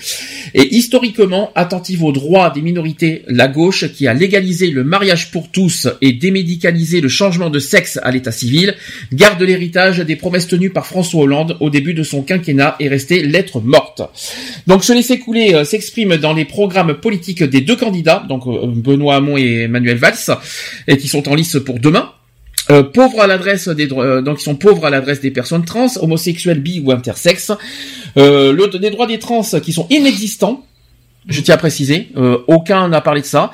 Et 0.54 0.76
historiquement, 0.76 1.50
attentive 1.54 2.04
aux 2.04 2.12
droits 2.12 2.50
des 2.50 2.62
minorités, 2.62 3.22
la 3.26 3.48
gauche, 3.48 3.92
qui 3.92 4.06
a 4.06 4.14
légalisé 4.14 4.70
le 4.70 4.84
mariage 4.84 5.30
pour 5.30 5.50
tous 5.50 5.88
et 6.00 6.12
démédicalisé 6.12 7.00
le 7.00 7.08
changement 7.08 7.50
de 7.50 7.58
sexe 7.58 7.98
à 8.02 8.10
l'état 8.10 8.32
civil, 8.32 8.76
garde 9.12 9.42
l'héritage 9.42 9.98
des 9.98 10.16
promesses 10.16 10.46
tenues 10.46 10.70
par 10.70 10.86
François 10.86 11.22
Hollande 11.22 11.56
au 11.60 11.70
début 11.70 11.94
de 11.94 12.02
son 12.02 12.22
quinquennat 12.22 12.41
et 12.48 12.88
restée 12.88 13.22
lettre 13.22 13.60
morte. 13.60 14.02
Donc 14.66 14.84
ce 14.84 14.92
laisser 14.92 15.18
couler 15.18 15.54
euh, 15.54 15.64
s'exprime 15.64 16.16
dans 16.16 16.32
les 16.32 16.44
programmes 16.44 16.94
politiques 16.94 17.42
des 17.42 17.60
deux 17.60 17.76
candidats, 17.76 18.24
donc 18.28 18.46
euh, 18.46 18.66
Benoît 18.66 19.16
Hamon 19.16 19.36
et 19.36 19.62
Emmanuel 19.62 19.96
Valls, 19.96 20.38
et 20.86 20.96
qui 20.96 21.08
sont 21.08 21.28
en 21.28 21.34
lice 21.34 21.58
pour 21.64 21.78
demain. 21.78 22.12
Euh, 22.70 22.84
pauvres 22.84 23.20
à 23.20 23.26
l'adresse 23.26 23.68
des 23.68 23.88
donc 23.88 24.40
ils 24.40 24.44
sont 24.44 24.54
pauvres 24.54 24.84
à 24.86 24.90
l'adresse 24.90 25.20
des 25.20 25.32
personnes 25.32 25.64
trans, 25.64 25.88
homosexuelles, 26.00 26.60
bi 26.60 26.80
ou 26.84 26.92
intersexes. 26.92 27.52
Le, 28.16 28.78
des 28.78 28.90
droits 28.90 29.06
des 29.06 29.18
trans 29.18 29.42
qui 29.62 29.72
sont 29.72 29.86
inexistants. 29.90 30.64
Je 31.28 31.40
tiens 31.40 31.54
à 31.54 31.58
préciser, 31.58 32.08
aucun 32.46 32.88
n'a 32.88 33.00
parlé 33.00 33.20
de 33.20 33.26
ça. 33.26 33.52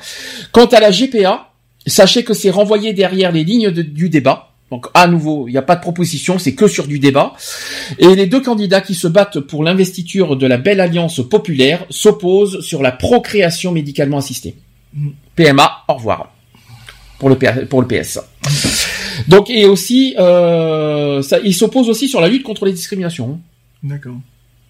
Quant 0.51 0.65
à 0.65 0.79
la 0.79 0.91
GPA, 0.91 1.49
sachez 1.87 2.23
que 2.23 2.33
c'est 2.33 2.49
renvoyé 2.49 2.93
derrière 2.93 3.31
les 3.31 3.43
lignes 3.43 3.71
du 3.71 4.09
débat. 4.09 4.48
Donc 4.71 4.85
à 4.93 5.07
nouveau, 5.07 5.47
il 5.47 5.51
n'y 5.51 5.57
a 5.57 5.63
pas 5.63 5.75
de 5.75 5.81
proposition, 5.81 6.37
c'est 6.37 6.53
que 6.53 6.67
sur 6.67 6.85
du 6.87 6.99
débat. 6.99 7.33
Et 7.97 8.15
les 8.15 8.27
deux 8.27 8.41
candidats 8.41 8.81
qui 8.81 8.93
se 8.93 9.07
battent 9.07 9.39
pour 9.39 9.63
l'investiture 9.63 10.35
de 10.37 10.45
la 10.45 10.57
belle 10.57 10.79
alliance 10.79 11.21
populaire 11.27 11.85
s'opposent 11.89 12.61
sur 12.61 12.81
la 12.83 12.91
procréation 12.91 13.71
médicalement 13.71 14.17
assistée. 14.17 14.55
PMA, 15.35 15.71
au 15.87 15.93
revoir. 15.95 16.31
Pour 17.17 17.29
le, 17.29 17.35
P- 17.37 17.65
pour 17.69 17.81
le 17.81 17.87
PS. 17.87 18.19
Donc 19.27 19.49
et 19.49 19.65
aussi, 19.65 20.15
euh, 20.19 21.21
ça, 21.21 21.39
ils 21.43 21.53
s'opposent 21.53 21.89
aussi 21.89 22.07
sur 22.07 22.21
la 22.21 22.29
lutte 22.29 22.43
contre 22.43 22.65
les 22.65 22.71
discriminations. 22.73 23.39
D'accord. 23.83 24.15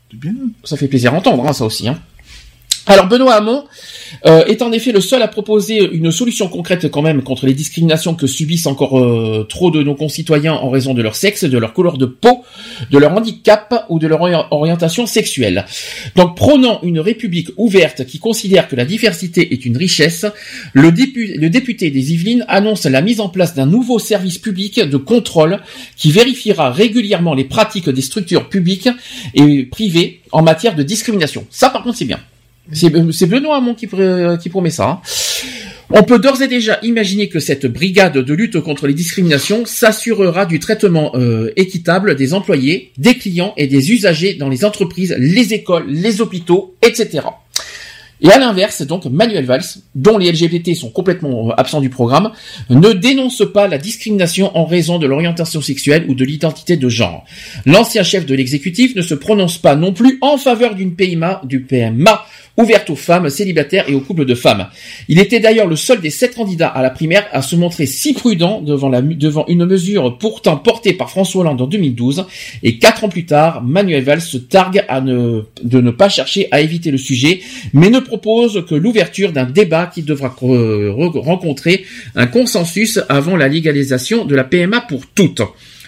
C'est 0.10 0.20
bien. 0.20 0.34
Ça 0.64 0.76
fait 0.78 0.88
plaisir 0.88 1.14
à 1.14 1.18
entendre, 1.18 1.46
hein, 1.48 1.54
ça 1.54 1.66
aussi. 1.66 1.88
Hein. 1.88 2.00
Alors 2.86 3.08
Benoît 3.08 3.36
Hamon 3.36 3.66
euh, 4.26 4.46
est 4.46 4.64
en 4.64 4.72
effet 4.72 4.92
le 4.92 5.00
seul 5.00 5.22
à 5.22 5.28
proposer 5.28 5.78
une 5.92 6.12
solution 6.12 6.48
concrète 6.48 6.90
quand 6.90 7.04
même 7.04 7.22
contre 7.22 7.46
les 7.46 7.54
discriminations 7.54 8.16
que 8.16 8.26
subissent 8.26 8.66
encore 8.66 9.00
euh, 9.00 9.46
trop 9.48 9.70
de 9.70 9.84
nos 9.84 9.94
concitoyens 9.94 10.54
en 10.54 10.72
raison 10.72 10.96
de 10.96 11.04
leur 11.04 11.16
sexe, 11.16 11.44
de 11.44 11.58
leur 11.58 11.74
couleur 11.74 12.00
de 12.00 12.08
peau, 12.08 12.44
de 12.90 12.98
leur 12.98 13.14
handicap 13.14 13.86
ou 13.90 14.00
de 14.00 14.08
leur 14.08 14.22
ori- 14.22 14.34
orientation 14.50 15.06
sexuelle. 15.06 15.66
Donc 16.16 16.36
prônant 16.36 16.80
une 16.82 17.00
république 17.00 17.50
ouverte 17.58 18.06
qui 18.06 18.18
considère 18.18 18.68
que 18.68 18.76
la 18.76 18.86
diversité 18.86 19.54
est 19.54 19.66
une 19.66 19.78
richesse, 19.78 20.26
le, 20.74 20.90
le 20.90 21.50
député 21.50 21.92
des 21.92 22.14
Yvelines 22.14 22.46
annonce 22.48 22.86
la 22.86 23.02
mise 23.02 23.20
en 23.20 23.30
place 23.30 23.54
d'un 23.54 23.68
nouveau 23.68 24.00
service 24.00 24.40
public 24.40 24.80
de 24.80 24.98
contrôle 24.98 25.60
qui 25.96 26.12
vérifiera 26.12 26.72
régulièrement 26.72 27.36
les 27.36 27.44
pratiques 27.44 27.90
des 27.90 28.02
structures 28.02 28.50
publiques 28.50 28.90
et 29.36 29.66
privées 29.66 30.22
en 30.32 30.42
matière 30.42 30.76
de 30.76 30.82
discrimination. 30.82 31.46
Ça 31.52 31.70
par 31.70 31.84
contre 31.84 31.98
c'est 31.98 32.06
bien. 32.06 32.20
C'est 32.72 32.92
c'est 33.12 33.28
Benoît 33.28 33.58
Hamon 33.58 33.74
qui, 33.74 33.88
qui 33.88 34.50
promet 34.50 34.70
ça. 34.70 34.90
hein. 34.90 35.02
On 35.92 36.04
peut 36.04 36.20
d'ores 36.20 36.44
et 36.44 36.48
déjà 36.48 36.78
imaginer 36.84 37.30
que 37.30 37.40
cette 37.40 37.66
brigade 37.66 38.20
de 38.20 38.34
lutte 38.36 38.60
contre 38.60 38.86
les 38.86 38.94
discriminations 38.94 39.66
s'assurera 39.66 40.46
du 40.46 40.60
traitement 40.60 41.12
euh, 41.16 41.52
équitable 41.56 42.16
des 42.16 42.36
employés, 42.36 42.92
des 43.00 43.16
clients 43.16 43.56
et 43.58 43.66
des 43.66 43.92
usagers 43.92 44.36
dans 44.36 44.50
les 44.50 44.66
entreprises, 44.66 45.16
les 45.18 45.52
écoles, 45.56 45.86
les 45.88 46.22
hôpitaux, 46.22 46.76
etc. 46.84 47.22
Et 48.22 48.30
à 48.30 48.38
l'inverse, 48.38 48.82
donc, 48.82 49.06
Manuel 49.06 49.46
Valls, 49.46 49.64
dont 49.96 50.18
les 50.18 50.32
LGBT 50.32 50.76
sont 50.76 50.90
complètement 50.92 51.50
euh, 51.50 51.54
absents 51.58 51.82
du 51.82 51.90
programme, 51.90 52.32
ne 52.70 52.92
dénonce 52.92 53.42
pas 53.52 53.68
la 53.68 53.78
discrimination 53.78 54.56
en 54.58 54.66
raison 54.66 55.00
de 55.00 55.08
l'orientation 55.08 55.62
sexuelle 55.62 56.06
ou 56.08 56.16
de 56.16 56.26
l'identité 56.26 56.76
de 56.76 56.90
genre. 56.90 57.26
L'ancien 57.66 58.04
chef 58.04 58.26
de 58.26 58.36
l'exécutif 58.36 58.94
ne 58.96 59.02
se 59.02 59.16
prononce 59.16 59.58
pas 59.58 59.76
non 59.76 59.94
plus 59.94 60.18
en 60.22 60.38
faveur 60.38 60.76
d'une 60.76 60.96
PMA, 60.96 61.42
du 61.46 61.62
PMA 61.62 62.26
ouverte 62.60 62.90
aux 62.90 62.96
femmes 62.96 63.30
célibataires 63.30 63.86
et 63.88 63.94
aux 63.94 64.02
couples 64.02 64.26
de 64.26 64.36
femmes. 64.36 64.68
Il 65.08 65.20
était 65.20 65.40
d'ailleurs 65.40 65.68
le 65.68 65.76
seul 65.76 66.02
des 66.02 66.10
sept 66.10 66.36
candidats 66.36 66.68
à 66.68 66.82
la 66.82 66.90
primaire 66.90 67.26
à 67.32 67.42
se 67.42 67.56
montrer 67.56 67.86
si 67.86 68.14
prudent 68.14 68.62
devant, 68.62 68.90
la, 68.90 69.02
devant 69.02 69.46
une 69.48 69.66
mesure 69.66 70.18
pourtant 70.18 70.58
portée 70.58 70.94
par 70.94 71.10
François 71.10 71.42
Hollande 71.42 71.62
en 71.62 71.68
2012. 71.68 72.26
Et 72.64 72.78
quatre 72.78 73.04
ans 73.04 73.10
plus 73.10 73.26
tard, 73.26 73.64
Manuel 73.64 74.04
Valls 74.04 74.22
se 74.22 74.38
targue 74.38 74.84
à 74.88 75.02
ne, 75.02 75.44
de 75.64 75.82
ne 75.82 75.92
pas 75.92 76.10
chercher 76.10 76.48
à 76.52 76.62
éviter 76.62 76.92
le 76.92 76.98
sujet, 76.98 77.40
mais 77.74 77.90
ne 77.90 78.00
propose 78.00 78.66
que 78.68 78.76
l'ouverture 78.76 79.32
d'un 79.32 79.46
débat 79.46 79.88
qui 79.88 80.04
devra 80.04 80.28
re- 80.42 81.18
rencontrer 81.20 81.86
un 82.16 82.28
consensus 82.28 83.00
avant 83.10 83.38
la 83.38 83.48
légalisation 83.48 84.26
de 84.26 84.36
la 84.36 84.44
PMA 84.44 84.82
pour 84.82 85.06
toutes. 85.08 85.42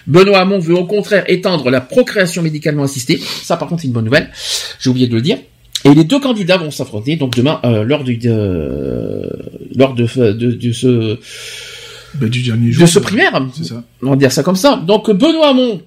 Benoît 0.06 0.40
Hamon 0.40 0.58
veut 0.58 0.74
au 0.74 0.84
contraire 0.86 1.24
étendre 1.28 1.70
la 1.70 1.80
procréation 1.80 2.42
médicalement 2.42 2.82
assistée. 2.82 3.20
Ça, 3.42 3.56
par 3.56 3.68
contre, 3.68 3.82
c'est 3.82 3.86
une 3.88 3.92
bonne 3.92 4.06
nouvelle. 4.06 4.30
J'ai 4.80 4.90
oublié 4.90 5.06
de 5.06 5.14
le 5.14 5.20
dire. 5.20 5.38
Et 5.84 5.94
les 5.94 6.04
deux 6.04 6.20
candidats 6.20 6.56
vont 6.58 6.70
s'affronter 6.70 7.16
donc 7.16 7.34
demain 7.36 7.60
euh, 7.64 7.82
lors 7.82 8.04
du 8.04 8.16
de, 8.16 9.28
lors 9.76 9.94
de, 9.94 10.06
de, 10.32 10.52
de 10.52 10.72
ce 10.72 11.18
Bah, 12.14 12.28
du 12.28 12.42
dernier 12.42 12.68
de 12.68 12.72
jour. 12.72 12.88
ce 12.88 12.98
primaire. 13.00 13.42
C'est 13.54 13.64
ça. 13.64 13.82
On 14.02 14.10
va 14.10 14.16
dire 14.16 14.30
ça 14.32 14.42
comme 14.42 14.56
ça. 14.56 14.76
Donc 14.86 15.10
Benoît 15.10 15.48
Hamon 15.50 15.82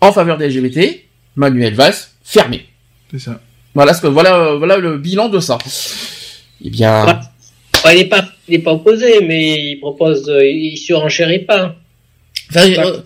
en 0.00 0.12
faveur 0.12 0.36
des 0.38 0.48
LGBT, 0.48 1.00
Manuel 1.36 1.74
Valls 1.74 1.94
fermé. 2.22 2.66
C'est 3.10 3.20
ça. 3.20 3.40
Voilà 3.74 3.94
ce 3.94 4.02
que 4.02 4.06
voilà 4.06 4.54
voilà 4.54 4.76
le 4.76 4.98
bilan 4.98 5.28
de 5.28 5.40
ça. 5.40 5.56
Eh 6.64 6.70
bien, 6.70 7.06
Ouais. 7.06 7.92
Il 7.94 7.98
n'est 7.98 8.04
pas, 8.08 8.24
il 8.48 8.54
est 8.56 8.58
pas 8.58 8.72
opposé, 8.72 9.24
mais 9.24 9.70
il 9.70 9.76
propose, 9.78 10.28
euh, 10.28 10.44
il 10.44 10.76
surenchérit 10.76 11.44
pas. 11.44 11.76
enfin, 12.50 12.68
euh, 12.76 12.98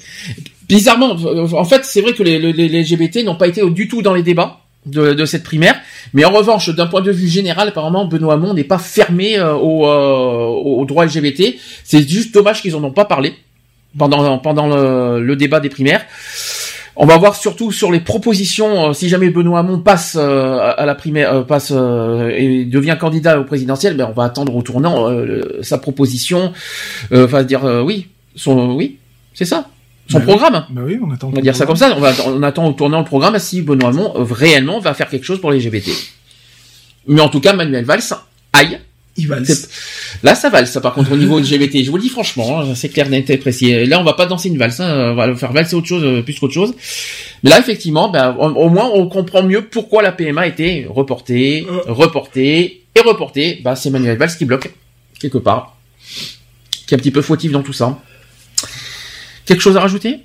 bizarrement, 0.67 1.11
en 1.13 1.65
fait, 1.65 1.85
c'est 1.85 2.01
vrai 2.01 2.15
que 2.15 2.23
les, 2.23 2.39
les, 2.39 2.55
les 2.55 2.83
LGBT 2.83 3.23
n'ont 3.23 3.37
pas 3.37 3.49
été 3.49 3.61
du 3.71 3.87
tout 3.87 4.01
dans 4.01 4.15
les 4.15 4.23
débats 4.23 4.61
de, 4.87 5.25
cette 5.25 5.45
primaire, 5.45 5.81
mais 6.13 6.25
en 6.25 6.33
revanche, 6.33 6.71
d'un 6.71 6.87
point 6.87 7.03
de 7.03 7.13
vue 7.13 7.29
général, 7.29 7.69
apparemment, 7.69 8.05
Benoît 8.05 8.35
Hamon 8.35 8.53
n'est 8.55 8.65
pas 8.65 8.79
fermé 8.79 9.39
euh, 9.39 9.55
au, 9.55 9.87
euh, 9.87 10.47
au 10.47 10.85
droit 10.85 11.05
LGBT. 11.07 11.55
C'est 11.85 12.09
juste 12.09 12.35
dommage 12.35 12.63
qu'ils 12.63 12.75
en 12.75 12.83
ont 12.83 12.91
pas 12.91 13.05
parlé 13.05 13.35
pendant 13.97 14.39
pendant 14.39 14.67
le, 14.67 15.37
débat 15.37 15.61
des 15.61 15.69
primaires. 15.69 16.05
On 16.97 17.07
va 17.07 17.17
voir 17.17 17.37
surtout 17.37 17.73
sur 17.73 17.91
les 17.91 18.01
propositions. 18.01 18.89
euh, 18.89 18.93
si 18.93 19.09
jamais 19.09 19.31
Benoît 19.31 19.61
Hamon 19.61 19.79
passe 19.79 20.17
à 20.17 20.85
la 20.85 20.95
primaire, 20.95 21.47
passe 21.47 21.71
et 21.71 22.65
devient 22.65 22.97
candidat 22.99 23.39
au 23.39 23.45
présidentiel, 23.45 23.97
ben 23.97 24.09
on 24.11 24.13
va 24.15 24.25
attendre 24.25 24.55
au 24.57 24.63
tournant 24.63 25.09
sa 25.63 25.79
proposition. 25.79 26.53
Enfin 27.15 27.45
dire 27.45 27.63
oui, 27.85 28.09
son 28.35 28.73
oui, 28.73 28.99
c'est 29.33 29.45
ça, 29.45 29.69
son 30.09 30.19
Bah 30.19 30.25
oui. 30.27 30.31
programme. 30.33 30.67
Bah 30.71 30.83
oui, 30.85 30.99
on 31.03 31.11
attend. 31.13 31.29
On 31.29 31.31
va 31.33 31.41
dire 31.41 31.57
ça 31.57 31.65
comme 31.67 31.77
ça. 31.77 31.95
On, 31.97 32.01
va, 32.01 32.13
on 32.27 32.43
attend 32.43 32.67
au 32.67 32.73
tournant 32.73 32.99
le 32.99 33.05
programme 33.05 33.39
si 33.39 33.63
Benoît 33.63 33.91
Hamon 33.91 34.13
euh, 34.17 34.25
réellement 34.31 34.79
va 34.81 34.95
faire 34.95 35.09
quelque 35.09 35.25
chose 35.25 35.41
pour 35.41 35.51
les 35.53 35.59
LGBT. 35.61 35.91
Mais 37.09 37.21
en 37.21 37.29
tout 37.29 37.41
cas, 37.41 37.53
Manuel 37.53 37.85
Valls, 37.85 38.03
aïe. 38.53 38.79
Il 39.19 39.29
va 39.29 39.39
le- 39.39 39.45
C'est- 39.45 39.69
Là, 40.23 40.35
ça 40.35 40.49
valse, 40.49 40.71
ça, 40.71 40.81
par 40.81 40.95
contre, 40.95 41.13
au 41.13 41.17
niveau 41.19 41.39
LGBT. 41.39 41.85
Je 41.85 41.91
vous 41.91 41.97
le 41.99 42.03
dis 42.03 42.09
franchement, 42.09 42.61
hein, 42.61 42.75
c'est 42.75 42.89
clair, 42.89 43.11
net 43.11 43.29
et 43.29 43.37
précis. 43.37 43.69
Et 43.71 43.85
là, 43.85 44.01
on 44.01 44.05
va 44.05 44.15
pas 44.15 44.25
danser 44.25 44.49
une 44.49 44.57
valse, 44.57 44.81
hein, 44.81 45.11
on 45.13 45.15
va 45.15 45.35
faire 45.37 45.53
valser 45.53 45.77
autre 45.77 45.87
chose, 45.87 46.03
euh, 46.03 46.23
plus 46.23 46.39
qu'autre 46.39 46.55
chose. 46.55 46.73
Mais 47.43 47.51
là, 47.51 47.59
effectivement, 47.59 48.09
ben, 48.09 48.35
au, 48.39 48.47
au 48.47 48.69
moins, 48.71 48.91
on 48.95 49.07
comprend 49.09 49.43
mieux 49.43 49.67
pourquoi 49.67 50.03
la 50.03 50.13
PMA 50.13 50.41
a 50.43 50.47
été 50.47 50.87
reportée, 50.89 51.67
Euh. 51.71 51.81
reportée 51.93 52.85
et 52.97 53.01
reportée. 53.01 53.61
Bah, 53.63 53.77
c'est 53.77 53.91
Manuel 53.91 54.17
Valls 54.17 54.35
qui 54.35 54.47
bloque, 54.47 54.73
quelque 55.21 55.39
part. 55.39 55.77
Qui 56.87 56.95
est 56.95 56.97
un 56.97 56.99
petit 56.99 57.11
peu 57.11 57.21
fautif 57.23 57.53
dans 57.53 57.63
tout 57.63 57.75
ça. 57.75 57.99
Quelque 59.53 59.61
chose 59.63 59.77
à 59.77 59.81
rajouter 59.81 60.21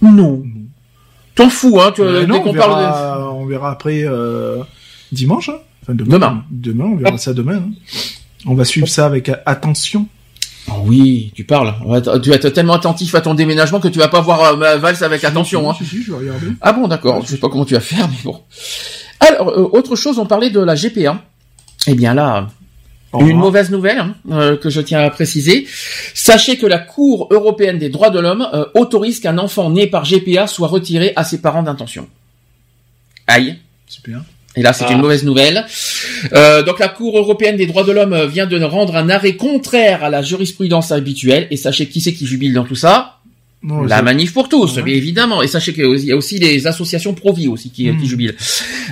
Non. 0.00 0.42
T'en 1.34 1.48
fous, 1.48 1.80
hein, 1.80 1.90
tu, 1.94 2.02
Bah 2.02 2.20
dès 2.20 2.26
non, 2.28 2.40
qu'on 2.42 2.50
on, 2.50 2.54
parle 2.54 2.74
de... 2.76 2.80
verra, 2.80 3.32
on 3.34 3.46
verra 3.46 3.70
après 3.72 4.02
euh, 4.04 4.62
dimanche. 5.10 5.48
hein. 5.48 5.56
Enfin, 5.82 5.94
demain. 5.94 6.12
Demain. 6.18 6.44
Demain, 6.50 6.84
on 6.84 6.96
verra 6.96 7.18
ça 7.18 7.34
demain. 7.34 7.56
hein. 7.56 7.70
On 8.46 8.54
va 8.54 8.64
suivre 8.64 8.86
ça 8.86 9.06
avec 9.06 9.28
euh, 9.30 9.34
attention. 9.46 10.06
Oh 10.68 10.82
oui, 10.84 11.32
tu 11.34 11.42
parles. 11.44 11.74
Ouais, 11.84 12.00
t- 12.00 12.10
Tu 12.22 12.30
vas 12.30 12.36
être 12.36 12.48
tellement 12.50 12.74
attentif 12.74 13.14
à 13.16 13.20
ton 13.20 13.34
déménagement 13.34 13.80
que 13.80 13.88
tu 13.88 13.98
vas 13.98 14.08
pas 14.08 14.20
voir 14.20 14.42
euh, 14.42 14.56
ma 14.56 14.76
valse 14.76 15.02
avec 15.02 15.24
attention. 15.24 15.68
Hein. 15.68 15.74
Si, 15.76 15.84
si, 15.84 16.02
je 16.04 16.12
vais 16.12 16.18
regarder. 16.18 16.46
Ah 16.60 16.72
bon, 16.72 16.86
d'accord. 16.88 17.20
Je 17.22 17.26
sais 17.32 17.36
pas 17.38 17.48
comment 17.48 17.64
tu 17.64 17.74
vas 17.74 17.80
faire, 17.80 18.08
mais 18.08 18.16
bon. 18.24 18.40
Alors, 19.20 19.48
euh, 19.48 19.68
autre 19.72 19.96
chose, 19.96 20.18
on 20.20 20.26
parlait 20.26 20.50
de 20.50 20.60
la 20.60 20.74
GPA. 20.76 21.20
Eh 21.88 21.94
bien 21.94 22.14
là, 22.14 22.48
une 23.20 23.38
mauvaise 23.38 23.70
nouvelle 23.70 23.98
hein, 23.98 24.14
euh, 24.30 24.56
que 24.56 24.70
je 24.70 24.80
tiens 24.80 25.00
à 25.00 25.10
préciser. 25.10 25.66
Sachez 26.14 26.56
que 26.56 26.66
la 26.66 26.78
Cour 26.78 27.28
européenne 27.30 27.78
des 27.78 27.88
droits 27.88 28.10
de 28.10 28.20
l'homme 28.20 28.46
euh, 28.52 28.64
autorise 28.74 29.20
qu'un 29.20 29.38
enfant 29.38 29.70
né 29.70 29.86
par 29.86 30.04
GPA 30.04 30.46
soit 30.46 30.68
retiré 30.68 31.12
à 31.16 31.24
ses 31.24 31.40
parents 31.40 31.62
d'intention. 31.62 32.08
Aïe. 33.26 33.56
Super. 33.86 34.22
Et 34.56 34.62
là, 34.62 34.72
c'est 34.72 34.84
Ah. 34.88 34.92
une 34.92 35.00
mauvaise 35.00 35.24
nouvelle. 35.24 35.64
Euh, 36.32 36.62
donc, 36.62 36.78
la 36.78 36.88
Cour 36.88 37.18
européenne 37.18 37.56
des 37.56 37.66
droits 37.66 37.82
de 37.84 37.92
l'homme 37.92 38.26
vient 38.26 38.46
de 38.46 38.62
rendre 38.62 38.94
un 38.96 39.08
arrêt 39.10 39.34
contraire 39.34 40.04
à 40.04 40.10
la 40.10 40.22
jurisprudence 40.22 40.92
habituelle. 40.92 41.48
Et 41.50 41.56
sachez 41.56 41.86
qui 41.88 42.00
c'est 42.00 42.12
qui 42.12 42.26
jubile 42.26 42.54
dans 42.54 42.64
tout 42.64 42.76
ça? 42.76 43.18
Non, 43.66 43.82
La 43.82 44.02
manif 44.02 44.34
pour 44.34 44.50
tous, 44.50 44.76
Ouais. 44.76 44.82
bien 44.82 44.94
évidemment. 44.94 45.40
Et 45.42 45.46
sachez 45.48 45.72
qu'il 45.72 45.98
y 46.04 46.12
a 46.12 46.16
aussi 46.16 46.38
les 46.38 46.66
associations 46.66 47.14
pro-vie 47.14 47.48
aussi 47.48 47.70
qui, 47.70 47.88
qui 47.96 48.06
jubilent. 48.06 48.36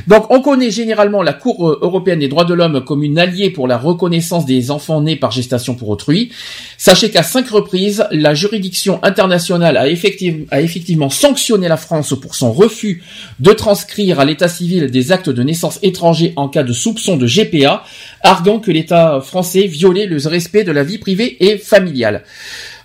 Donc, 0.06 0.30
on 0.30 0.40
connaît 0.40 0.70
généralement 0.70 1.22
la 1.22 1.34
Cour 1.34 1.68
euh, 1.68 1.78
européenne 1.82 2.20
des 2.20 2.28
droits 2.28 2.46
de 2.46 2.54
l'homme 2.54 2.82
comme 2.82 3.02
une 3.02 3.18
alliée 3.18 3.50
pour 3.50 3.68
la 3.68 3.76
reconnaissance 3.76 4.46
des 4.46 4.70
enfants 4.70 5.02
nés 5.02 5.16
par 5.16 5.30
gestation 5.30 5.74
pour 5.74 5.90
autrui. 5.90 6.30
Sachez 6.78 7.10
qu'à 7.10 7.22
cinq 7.22 7.50
reprises, 7.50 8.04
la 8.12 8.32
juridiction 8.32 8.98
internationale 9.04 9.76
a, 9.76 9.88
effective- 9.88 10.46
a 10.50 10.62
effectivement 10.62 11.10
sanctionné 11.10 11.68
la 11.68 11.76
France 11.76 12.14
pour 12.18 12.34
son 12.34 12.50
refus 12.52 13.02
de 13.40 13.52
transcrire 13.52 14.20
à 14.20 14.24
l'état 14.24 14.48
civil 14.48 14.90
des 14.90 15.12
actes 15.12 15.28
de 15.28 15.42
naissance 15.42 15.78
étrangers 15.82 16.32
en 16.36 16.48
cas 16.48 16.62
de 16.62 16.72
soupçon 16.72 17.18
de 17.18 17.26
GPA, 17.26 17.84
arguant 18.22 18.58
que 18.58 18.70
l'État 18.70 19.20
français 19.20 19.66
violait 19.66 20.06
le 20.06 20.16
respect 20.26 20.64
de 20.64 20.72
la 20.72 20.82
vie 20.82 20.96
privée 20.98 21.36
et 21.44 21.58
familiale. 21.58 22.22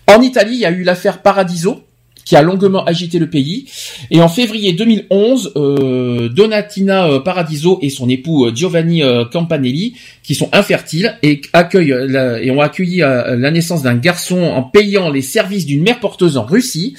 En 0.10 0.22
Italie, 0.22 0.56
il 0.56 0.60
y 0.60 0.66
a 0.66 0.72
eu 0.72 0.84
l'affaire 0.84 1.22
Paradiso, 1.22 1.87
qui 2.28 2.36
a 2.36 2.42
longuement 2.42 2.84
agité 2.84 3.20
le 3.20 3.30
pays. 3.30 3.66
Et 4.12 4.20
en 4.20 4.28
février 4.28 4.74
2011, 4.74 5.54
euh, 5.56 6.28
Donatina 6.28 7.08
euh, 7.08 7.20
Paradiso 7.22 7.80
et 7.82 7.90
son 7.90 8.10
époux 8.10 8.48
euh, 8.48 8.52
Giovanni 8.54 9.02
euh, 9.02 9.24
Campanelli, 9.24 9.94
qui 10.24 10.36
sont 10.36 10.50
infertiles 10.52 11.18
et 11.24 11.40
accueillent 11.54 11.96
la- 12.10 12.42
et 12.44 12.52
ont 12.52 12.60
accueilli 12.60 12.98
la 12.98 13.52
naissance 13.52 13.82
d'un 13.84 13.96
garçon 13.96 14.42
en 14.42 14.62
payant 14.64 15.10
les 15.10 15.22
services 15.22 15.66
d'une 15.66 15.82
mère 15.84 16.02
porteuse 16.02 16.36
en 16.36 16.44
Russie. 16.44 16.96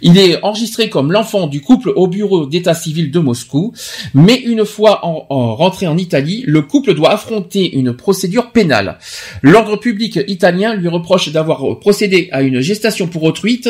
Il 0.00 0.16
est 0.16 0.42
enregistré 0.42 0.88
comme 0.88 1.12
l'enfant 1.12 1.48
du 1.48 1.60
couple 1.60 1.92
au 1.94 2.06
bureau 2.06 2.46
d'état 2.46 2.72
civil 2.72 3.10
de 3.10 3.18
Moscou. 3.18 3.74
Mais 4.14 4.36
une 4.36 4.64
fois 4.64 5.04
en 5.04 5.54
rentré 5.54 5.86
en 5.86 5.98
Italie, 5.98 6.44
le 6.46 6.62
couple 6.62 6.94
doit 6.94 7.12
affronter 7.12 7.76
une 7.76 7.92
procédure 7.92 8.52
pénale. 8.52 8.98
L'ordre 9.42 9.76
public 9.76 10.18
italien 10.28 10.74
lui 10.74 10.88
reproche 10.88 11.28
d'avoir 11.30 11.78
procédé 11.78 12.30
à 12.32 12.40
une 12.42 12.60
gestation 12.60 13.06
pour 13.06 13.24
autrui 13.24 13.60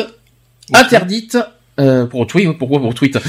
interdite 0.73 1.37
euh, 1.79 2.05
pour 2.05 2.21
autrui, 2.21 2.47
pourquoi 2.53 2.79
pour 2.79 2.89
autrui 2.89 3.11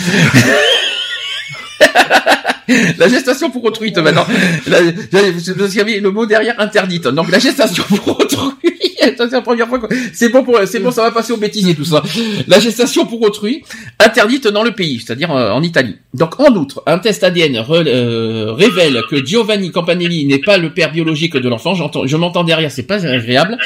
la 2.98 3.08
gestation 3.08 3.50
pour 3.50 3.64
autrui, 3.64 3.92
maintenant. 3.92 4.26
Le 4.66 6.08
mot 6.08 6.26
derrière 6.26 6.60
interdite. 6.60 7.08
Donc 7.08 7.30
la 7.30 7.38
gestation 7.38 7.84
pour 7.84 8.20
autrui. 8.20 8.84
C'est 9.16 9.30
la 9.30 9.42
première 9.42 9.68
fois. 9.68 9.80
C'est 10.12 10.30
bon 10.30 10.42
pour, 10.42 10.58
c'est 10.64 10.80
bon, 10.80 10.90
ça 10.90 11.02
va 11.02 11.10
passer 11.10 11.32
au 11.32 11.36
bêtisier 11.36 11.74
tout 11.74 11.84
ça. 11.84 12.02
La 12.48 12.58
gestation 12.58 13.04
pour 13.04 13.20
autrui 13.22 13.62
interdite 13.98 14.48
dans 14.48 14.62
le 14.62 14.72
pays, 14.72 15.02
c'est-à-dire 15.04 15.30
euh, 15.30 15.50
en 15.50 15.62
Italie. 15.62 15.96
Donc 16.14 16.40
en 16.40 16.54
outre, 16.54 16.82
un 16.86 16.98
test 16.98 17.22
ADN 17.22 17.62
euh, 17.68 18.52
révèle 18.52 19.02
que 19.10 19.24
Giovanni 19.24 19.70
Campanelli 19.70 20.24
n'est 20.24 20.38
pas 20.38 20.56
le 20.56 20.72
père 20.72 20.90
biologique 20.90 21.36
de 21.36 21.48
l'enfant. 21.48 21.74
Je 21.74 22.16
m'entends 22.16 22.44
derrière, 22.44 22.70
c'est 22.70 22.84
pas 22.84 23.06
agréable. 23.06 23.58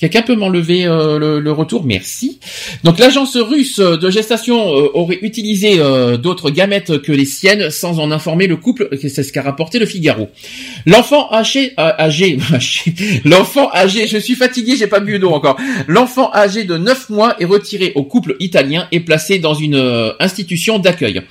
Quelqu'un 0.00 0.22
peut 0.22 0.34
m'enlever 0.34 0.86
euh, 0.86 1.18
le, 1.18 1.40
le 1.40 1.52
retour? 1.52 1.84
Merci. 1.84 2.40
Donc 2.84 2.98
l'agence 2.98 3.36
russe 3.36 3.78
de 3.78 4.10
gestation 4.10 4.74
euh, 4.74 4.88
aurait 4.94 5.18
utilisé 5.22 5.76
euh, 5.78 6.16
d'autres 6.16 6.50
gamètes 6.50 7.02
que 7.02 7.12
les 7.12 7.24
siennes 7.24 7.70
sans 7.70 7.98
en 7.98 8.10
informer 8.10 8.46
le 8.46 8.56
couple, 8.56 8.88
c'est 9.00 9.22
ce 9.22 9.32
qu'a 9.32 9.42
rapporté 9.42 9.78
le 9.78 9.86
Figaro. 9.86 10.28
L'enfant 10.86 11.30
âgé, 11.32 11.74
euh, 11.78 11.92
âgé, 11.98 12.38
l'enfant 13.24 13.70
âgé, 13.72 14.06
je 14.06 14.18
suis 14.18 14.34
fatigué, 14.34 14.76
j'ai 14.76 14.86
pas 14.86 15.00
bu 15.00 15.18
d'eau 15.18 15.30
encore. 15.30 15.56
L'enfant 15.86 16.30
âgé 16.32 16.64
de 16.64 16.76
9 16.76 17.10
mois 17.10 17.36
est 17.40 17.44
retiré 17.44 17.92
au 17.94 18.04
couple 18.04 18.36
italien 18.40 18.88
et 18.92 19.00
placé 19.00 19.38
dans 19.38 19.54
une 19.54 20.14
institution 20.18 20.78
d'accueil. 20.78 21.22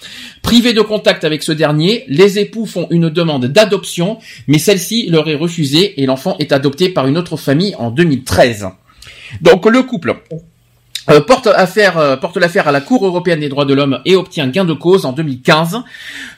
Privé 0.42 0.74
de 0.74 0.82
contact 0.82 1.24
avec 1.24 1.43
ce 1.43 1.51
dernier, 1.51 2.06
les 2.08 2.40
époux 2.40 2.66
font 2.66 2.88
une 2.90 3.09
demande 3.09 3.45
d'adoption, 3.45 4.19
mais 4.48 4.58
celle-ci 4.58 5.08
leur 5.09 5.27
est 5.30 5.35
refusée 5.35 6.01
et 6.01 6.06
l'enfant 6.06 6.35
est 6.40 6.51
adopté 6.51 6.90
par 6.90 7.08
une 7.08 7.18
autre 7.18 7.38
famille 7.38 7.76
en 7.76 7.92
2013. 7.92 8.68
Donc 9.42 9.66
le 9.66 9.84
couple 9.84 10.16
euh, 11.09 11.21
porte 11.21 11.47
affaire 11.47 11.97
euh, 11.97 12.15
porte 12.15 12.38
l'affaire 12.38 12.67
à 12.67 12.71
la 12.71 12.81
Cour 12.81 13.05
européenne 13.05 13.39
des 13.39 13.49
droits 13.49 13.65
de 13.65 13.73
l'homme 13.73 13.99
et 14.05 14.15
obtient 14.15 14.47
gain 14.47 14.65
de 14.65 14.73
cause 14.73 15.05
en 15.05 15.11
2015. 15.11 15.77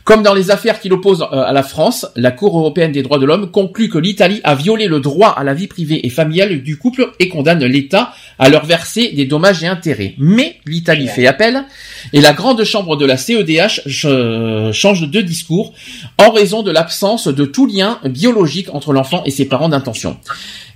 Comme 0.04 0.24
dans 0.24 0.34
les 0.34 0.50
affaires 0.50 0.80
qui 0.80 0.90
l'opposent 0.90 1.26
euh, 1.32 1.44
à 1.44 1.52
la 1.52 1.64
France, 1.64 2.08
la 2.16 2.32
Cour 2.32 2.58
européenne 2.58 2.92
des 2.92 3.04
droits 3.04 3.20
de 3.20 3.26
l'homme 3.26 3.52
conclut 3.52 3.90
que 3.90 3.98
l'Italie 3.98 4.42
a 4.44 4.56
violé 4.56 4.88
le 4.88 5.00
droit 5.00 5.30
à 5.30 5.44
la 5.44 5.54
vie 5.54 5.68
privée 5.68 6.06
et 6.06 6.10
familiale 6.10 6.62
du 6.62 6.78
couple 6.78 7.12
et 7.20 7.30
condamne 7.30 7.64
l'État 7.66 8.14
à 8.40 8.50
leur 8.50 8.66
verser 8.66 9.10
des 9.10 9.26
dommages 9.26 9.64
et 9.64 9.68
intérêts. 9.68 10.16
Mais 10.18 10.58
l'Italie 10.66 11.08
fait 11.08 11.28
appel 11.28 11.66
et 12.14 12.22
la 12.22 12.34
grande 12.34 12.64
chambre 12.64 12.96
de 12.96 13.06
la 13.06 13.18
CEDH 13.18 13.82
euh, 14.06 14.72
change 14.72 15.10
de 15.10 15.22
discours 15.22 15.74
en 16.18 16.32
raison 16.32 16.64
de 16.64 16.72
l'absence 16.72 17.28
de 17.28 17.46
tout 17.46 17.68
lien 17.68 18.00
biologique 18.06 18.74
entre 18.74 18.94
l'enfant 18.94 19.24
et 19.26 19.32
ses 19.32 19.46
parents 19.46 19.70
d'intention 19.70 20.18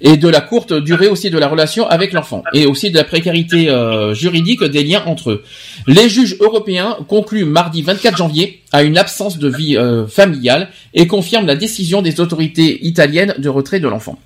et 0.01 0.17
de 0.17 0.27
la 0.27 0.41
courte 0.41 0.73
durée 0.73 1.07
aussi 1.07 1.29
de 1.29 1.37
la 1.37 1.47
relation 1.47 1.87
avec 1.87 2.13
l'enfant 2.13 2.43
et 2.53 2.65
aussi 2.65 2.91
de 2.91 2.97
la 2.97 3.03
précarité 3.03 3.69
euh, 3.69 4.13
juridique 4.13 4.63
des 4.63 4.83
liens 4.83 5.03
entre 5.05 5.31
eux. 5.31 5.43
Les 5.87 6.09
juges 6.09 6.37
européens 6.39 6.97
concluent 7.07 7.45
mardi 7.45 7.81
24 7.81 8.17
janvier 8.17 8.61
à 8.71 8.83
une 8.83 8.97
absence 8.97 9.37
de 9.37 9.49
vie 9.49 9.77
euh, 9.77 10.07
familiale 10.07 10.69
et 10.93 11.07
confirment 11.07 11.47
la 11.47 11.55
décision 11.55 12.01
des 12.01 12.19
autorités 12.19 12.85
italiennes 12.85 13.35
de 13.37 13.49
retrait 13.49 13.79
de 13.79 13.87
l'enfant. 13.87 14.17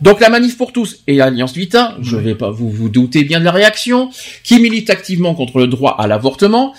Donc 0.00 0.20
la 0.20 0.28
manif 0.28 0.56
pour 0.56 0.72
tous 0.72 0.98
et 1.08 1.20
Alliance 1.20 1.54
Vita, 1.54 1.96
je 2.00 2.16
vais 2.16 2.36
pas 2.36 2.50
vous 2.50 2.70
vous 2.70 2.88
doutez 2.88 3.24
bien 3.24 3.40
de 3.40 3.44
la 3.44 3.50
réaction, 3.50 4.10
qui 4.44 4.60
milite 4.60 4.90
activement 4.90 5.34
contre 5.34 5.58
le 5.58 5.66
droit 5.66 5.96
à 5.98 6.06
l'avortement, 6.06 6.72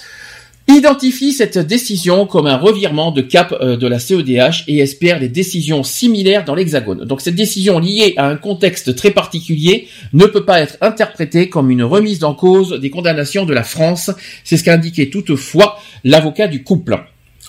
identifie 0.69 1.33
cette 1.33 1.57
décision 1.57 2.25
comme 2.25 2.47
un 2.47 2.57
revirement 2.57 3.11
de 3.11 3.21
cap 3.21 3.53
euh, 3.59 3.75
de 3.75 3.87
la 3.87 3.99
CEDH 3.99 4.65
et 4.67 4.79
espère 4.79 5.19
des 5.19 5.29
décisions 5.29 5.83
similaires 5.83 6.45
dans 6.45 6.55
l'Hexagone. 6.55 7.05
Donc 7.05 7.21
cette 7.21 7.35
décision 7.35 7.79
liée 7.79 8.13
à 8.17 8.27
un 8.27 8.35
contexte 8.35 8.95
très 8.95 9.11
particulier 9.11 9.87
ne 10.13 10.25
peut 10.25 10.45
pas 10.45 10.59
être 10.61 10.77
interprétée 10.81 11.49
comme 11.49 11.71
une 11.71 11.83
remise 11.83 12.23
en 12.23 12.33
cause 12.33 12.79
des 12.79 12.89
condamnations 12.89 13.45
de 13.45 13.53
la 13.53 13.63
France, 13.63 14.11
c'est 14.43 14.57
ce 14.57 14.63
qu'a 14.63 14.73
indiqué 14.73 15.09
toutefois 15.09 15.79
l'avocat 16.03 16.47
du 16.47 16.63
couple. 16.63 16.99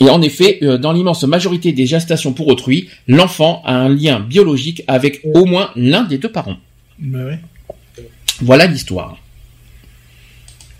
Et 0.01 0.09
en 0.09 0.23
effet, 0.23 0.59
euh, 0.63 0.79
dans 0.79 0.93
l'immense 0.93 1.25
majorité 1.25 1.73
des 1.73 1.87
gestations 1.87 2.33
pour 2.33 2.49
autrui, 2.49 2.89
l'enfant 3.07 3.63
a 3.67 3.75
un 3.75 3.89
lien 3.89 4.21
biologique 4.21 4.83
avec 4.87 5.21
au 5.35 5.45
moins 5.45 5.71
l'un 5.77 6.05
des 6.05 6.17
deux 6.17 6.33
parents. 6.33 6.57
Bah 6.99 7.25
ouais. 7.25 7.39
Voilà 8.41 8.67
l'histoire. 8.67 9.19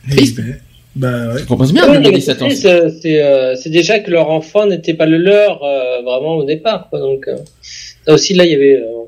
Triste. 0.09 0.37
ben, 0.37 0.53
bah 0.53 0.57
ouais. 0.99 1.39
Je 1.39 1.45
propose 1.45 1.73
bien 1.73 1.85
Oui, 1.85 1.97
en 1.97 2.01
mais 2.01 2.05
2017. 2.07 2.37
c'est 2.39 2.43
hein. 2.45 2.47
triste, 2.49 2.65
euh, 2.67 2.91
euh, 3.07 3.55
c'est 3.57 3.71
déjà 3.71 3.99
que 4.01 4.11
leur 4.11 4.31
enfant 4.31 4.67
n'était 4.67 4.95
pas 4.95 5.07
le 5.07 5.19
leur 5.19 5.63
euh, 5.63 6.03
vraiment 6.03 6.37
au 6.37 6.45
départ. 6.45 6.89
Quoi, 6.91 6.99
donc 7.01 7.29
euh, 7.29 7.37
ça 8.07 8.15
aussi 8.15 8.35
là 8.35 8.45
il 8.45 8.53
y 8.53 8.55
avait. 8.55 8.77
euh, 8.77 9.05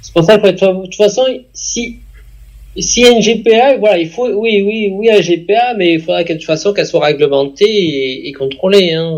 C'est 0.00 0.12
pour 0.14 0.24
ça 0.24 0.38
que 0.38 0.46
de 0.48 0.52
toute- 0.52 0.76
de 0.78 0.82
toute 0.86 0.94
façon 0.96 1.22
si 1.52 1.98
s'il 2.78 3.02
y 3.02 3.06
a 3.06 3.10
une 3.10 3.20
GPA, 3.22 3.76
voilà, 3.76 3.98
il 3.98 4.08
faut 4.08 4.28
oui 4.28 4.62
oui 4.62 4.90
oui 4.92 5.10
un 5.10 5.20
GPA, 5.20 5.74
mais 5.76 5.94
il 5.94 6.00
faudra 6.00 6.24
que 6.24 6.32
de 6.32 6.38
toute 6.38 6.46
façon 6.46 6.72
qu'elle 6.72 6.86
soit 6.86 7.04
réglementée 7.04 7.66
et, 7.68 8.28
et 8.28 8.32
contrôlée. 8.32 8.92
Hein. 8.94 9.16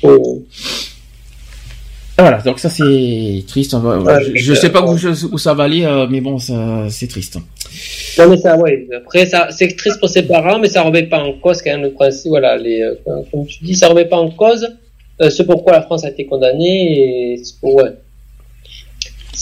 Faut- 0.00 0.42
Ah, 2.18 2.22
Voilà, 2.22 2.38
donc 2.42 2.58
ça 2.60 2.68
c'est 2.70 3.42
triste. 3.48 3.74
on 3.74 3.80
va- 3.80 3.98
Ouais, 3.98 4.24
je, 4.36 4.36
je 4.36 4.54
sais 4.54 4.70
pas 4.70 4.84
où, 4.84 4.94
où 5.32 5.38
ça 5.38 5.54
va 5.54 5.64
aller, 5.64 5.84
mais 6.10 6.20
bon, 6.20 6.38
ça 6.38 6.86
c'est 6.90 7.08
triste. 7.08 7.38
Non 8.18 8.28
mais 8.28 8.36
ça, 8.36 8.56
ouais. 8.58 8.86
Après, 8.94 9.26
ça, 9.26 9.48
c'est 9.50 9.74
triste 9.76 9.98
pour 9.98 10.08
ses 10.08 10.22
parents, 10.22 10.58
mais 10.58 10.68
ça 10.68 10.82
remet 10.82 11.04
pas 11.04 11.18
en 11.18 11.32
cause 11.32 11.62
quand 11.62 11.70
même 11.70 11.82
le 11.82 11.92
principe. 11.92 12.28
Voilà, 12.28 12.56
les, 12.56 12.82
euh, 12.82 12.94
comme 13.30 13.46
tu 13.46 13.64
dis, 13.64 13.74
ça 13.74 13.88
remet 13.88 14.04
pas 14.04 14.18
en 14.18 14.30
cause 14.30 14.68
euh, 15.20 15.30
ce 15.30 15.42
pourquoi 15.42 15.72
la 15.72 15.82
France 15.82 16.04
a 16.04 16.10
été 16.10 16.26
condamnée. 16.26 17.34
Et, 17.34 17.42
ouais. 17.62 17.92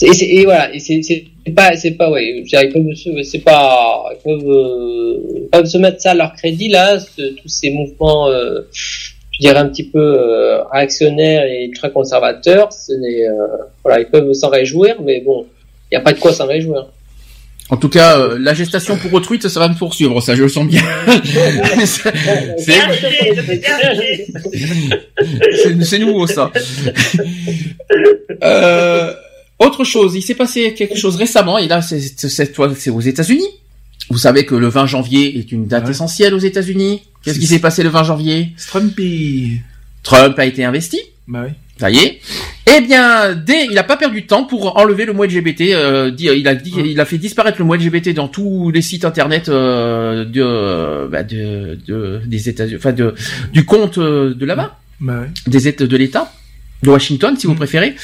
Et, 0.01 0.45
voilà, 0.45 0.69
c'est 0.79 1.25
pas, 1.55 1.75
c'est 1.75 1.91
pas, 1.91 2.09
ouais. 2.09 2.43
ils 2.45 2.71
peuvent 2.71 3.23
C'est 3.23 3.39
pas, 3.39 4.05
ils 4.11 4.23
peuvent, 4.23 4.49
euh, 4.49 5.47
peuvent 5.51 5.65
se 5.65 5.77
mettre 5.77 6.01
ça 6.01 6.11
à 6.11 6.13
leur 6.13 6.33
crédit 6.33 6.69
là, 6.69 6.97
tous 6.97 7.47
ces 7.47 7.71
mouvements. 7.71 8.29
Euh, 8.29 8.61
je 8.71 9.39
dirais 9.39 9.59
un 9.59 9.69
petit 9.69 9.83
peu 9.83 10.17
réactionnaires 10.71 11.45
et 11.45 11.71
très 11.73 11.91
conservateurs. 11.91 12.71
Ce 12.71 12.93
n'est, 12.93 13.25
voilà, 13.83 14.01
ils 14.01 14.07
peuvent 14.07 14.33
s'en 14.33 14.49
réjouir, 14.49 15.01
mais 15.01 15.21
bon, 15.21 15.47
il 15.91 15.95
n'y 15.95 15.97
a 15.97 16.01
pas 16.01 16.13
de 16.13 16.19
quoi 16.19 16.31
s'en 16.31 16.45
réjouir. 16.45 16.91
En 17.71 17.77
tout 17.77 17.89
cas, 17.89 18.19
euh, 18.19 18.37
la 18.37 18.53
gestation 18.53 18.97
pour 18.97 19.11
autrui, 19.13 19.39
ça, 19.41 19.49
ça 19.49 19.59
va 19.61 19.69
me 19.69 19.75
poursuivre, 19.75 20.19
ça 20.21 20.35
je 20.35 20.43
le 20.43 20.49
sens 20.49 20.67
bien. 20.67 20.83
C'est- 21.85 22.13
nouveau 25.99 26.27
ça. 26.27 26.51
Euh, 28.43 29.13
autre 29.59 29.83
chose, 29.83 30.15
il 30.15 30.21
s'est 30.21 30.35
passé 30.35 30.73
quelque 30.73 30.97
chose 30.97 31.15
récemment, 31.15 31.57
et 31.57 31.67
là 31.67 31.81
c'est 31.81 31.99
c'est- 32.01 32.29
cette 32.29 32.55
fois 32.55 32.71
c'est 32.75 32.89
aux 32.89 33.01
États-Unis. 33.01 33.47
Vous 34.09 34.17
savez 34.17 34.45
que 34.45 34.55
le 34.55 34.67
20 34.67 34.87
janvier 34.87 35.37
est 35.39 35.51
une 35.51 35.67
date 35.67 35.85
Ouais. 35.85 35.91
essentielle 35.91 36.33
aux 36.33 36.39
États-Unis. 36.39 37.03
Qu'est-ce 37.23 37.39
qui 37.39 37.47
s'est 37.47 37.59
passé 37.59 37.83
le 37.83 37.89
20 37.89 38.03
janvier? 38.03 38.49
Trump 40.03 40.37
a 40.39 40.45
été 40.45 40.65
investi. 40.65 40.99
Bah 41.27 41.43
oui. 41.45 41.51
Ça 41.81 41.89
y 41.89 41.97
est. 41.97 42.19
Eh 42.77 42.81
bien, 42.81 43.33
dès, 43.33 43.65
il 43.65 43.75
a 43.79 43.83
pas 43.83 43.97
perdu 43.97 44.21
de 44.21 44.27
temps 44.27 44.43
pour 44.43 44.77
enlever 44.77 45.05
le 45.05 45.13
mot 45.13 45.23
LGBT. 45.25 45.73
euh, 45.73 46.11
dit- 46.11 46.29
il 46.31 46.47
a 46.47 46.53
dit, 46.53 46.71
il 46.85 46.99
a 46.99 47.05
fait 47.05 47.17
disparaître 47.17 47.57
le 47.57 47.65
mot 47.65 47.73
LGBT 47.73 48.09
dans 48.13 48.27
tous 48.27 48.69
les 48.69 48.83
sites 48.83 49.03
internet 49.03 49.49
euh, 49.49 50.23
de, 50.23 51.07
bah, 51.07 51.23
de, 51.23 51.79
de- 51.87 52.21
des 52.23 52.49
États-Unis, 52.49 52.77
enfin 52.77 52.91
de, 52.93 53.15
du 53.51 53.65
compte 53.65 53.97
euh, 53.97 54.35
de 54.35 54.45
là-bas, 54.45 54.77
Bah 54.99 55.21
ouais. 55.21 55.27
des 55.47 55.67
États 55.67 55.87
de 55.87 55.97
l'État, 55.97 56.31
de 56.83 56.89
Washington, 56.89 57.35
si 57.37 57.47
vous 57.47 57.55
préférez. 57.55 57.95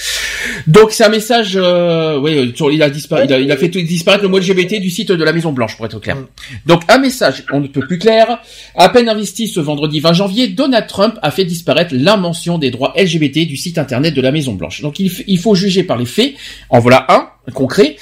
Donc 0.67 0.91
c'est 0.91 1.03
un 1.03 1.09
message, 1.09 1.53
euh, 1.55 2.19
oui, 2.19 2.53
sur- 2.55 2.71
il 2.71 2.81
a 2.83 2.89
disparu, 2.89 3.23
il 3.25 3.33
a, 3.33 3.39
il 3.39 3.51
a 3.51 3.57
fait 3.57 3.69
disparaître 3.69 4.23
le 4.23 4.29
mot 4.29 4.37
LGBT 4.39 4.79
du 4.79 4.89
site 4.89 5.11
de 5.11 5.23
la 5.23 5.33
Maison 5.33 5.51
Blanche, 5.51 5.75
pour 5.77 5.85
être 5.85 5.99
clair. 5.99 6.17
Donc 6.65 6.81
un 6.87 6.97
message, 6.99 7.43
on 7.51 7.59
ne 7.59 7.67
peut 7.67 7.81
plus 7.85 7.97
clair. 7.97 8.39
À 8.75 8.89
peine 8.89 9.09
investi 9.09 9.47
ce 9.47 9.59
vendredi 9.59 9.99
20 9.99 10.13
janvier, 10.13 10.47
Donald 10.47 10.87
Trump 10.87 11.15
a 11.21 11.31
fait 11.31 11.45
disparaître 11.45 11.93
la 11.97 12.17
mention 12.17 12.57
des 12.57 12.71
droits 12.71 12.93
LGBT 12.97 13.45
du 13.47 13.57
site 13.57 13.77
internet 13.77 14.13
de 14.13 14.21
la 14.21 14.31
Maison 14.31 14.53
Blanche. 14.53 14.81
Donc 14.81 14.99
il 14.99 15.39
faut 15.39 15.55
juger 15.55 15.83
par 15.83 15.97
les 15.97 16.05
faits. 16.05 16.33
En 16.69 16.79
voilà 16.79 17.05
un 17.09 17.27
concret. 17.53 17.97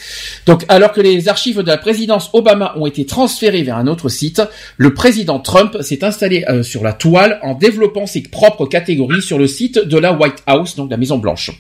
Donc 0.46 0.64
alors 0.68 0.92
que 0.92 1.02
les 1.02 1.28
archives 1.28 1.62
de 1.62 1.68
la 1.68 1.78
présidence 1.78 2.30
Obama 2.34 2.74
ont 2.78 2.86
été 2.86 3.06
transférées 3.06 3.64
vers 3.64 3.78
un 3.78 3.88
autre 3.88 4.10
site, 4.10 4.42
le 4.78 4.94
président 4.94 5.40
Trump 5.40 5.78
s'est 5.82 6.04
installé 6.04 6.46
euh, 6.50 6.64
sur 6.64 6.84
la 6.84 6.94
toile 6.94 7.40
en 7.44 7.54
développant 7.54 8.06
ses 8.06 8.22
propres 8.22 8.66
catégories 8.66 9.22
sur 9.22 9.38
le 9.38 9.48
site 9.48 9.80
de 9.80 9.98
la 9.98 10.14
White 10.14 10.44
House, 10.48 10.76
donc 10.76 10.92
la 10.92 10.98
Maison 10.98 11.18
Blanche. 11.18 11.52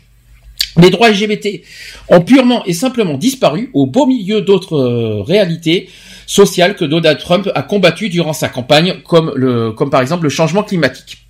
Les 0.77 0.89
droits 0.89 1.09
LGBT 1.09 1.61
ont 2.09 2.21
purement 2.21 2.65
et 2.65 2.73
simplement 2.73 3.17
disparu 3.17 3.69
au 3.73 3.85
beau 3.85 4.05
milieu 4.05 4.41
d'autres 4.41 4.75
euh, 4.75 5.21
réalités 5.21 5.89
sociales 6.25 6.75
que 6.75 6.83
Donald 6.83 7.19
Trump 7.19 7.49
a 7.55 7.61
combattues 7.61 8.09
durant 8.09 8.33
sa 8.33 8.49
campagne, 8.49 8.95
comme, 9.05 9.31
le, 9.35 9.71
comme 9.71 9.89
par 9.89 10.01
exemple 10.01 10.23
le 10.23 10.29
changement 10.29 10.63
climatique. 10.63 11.24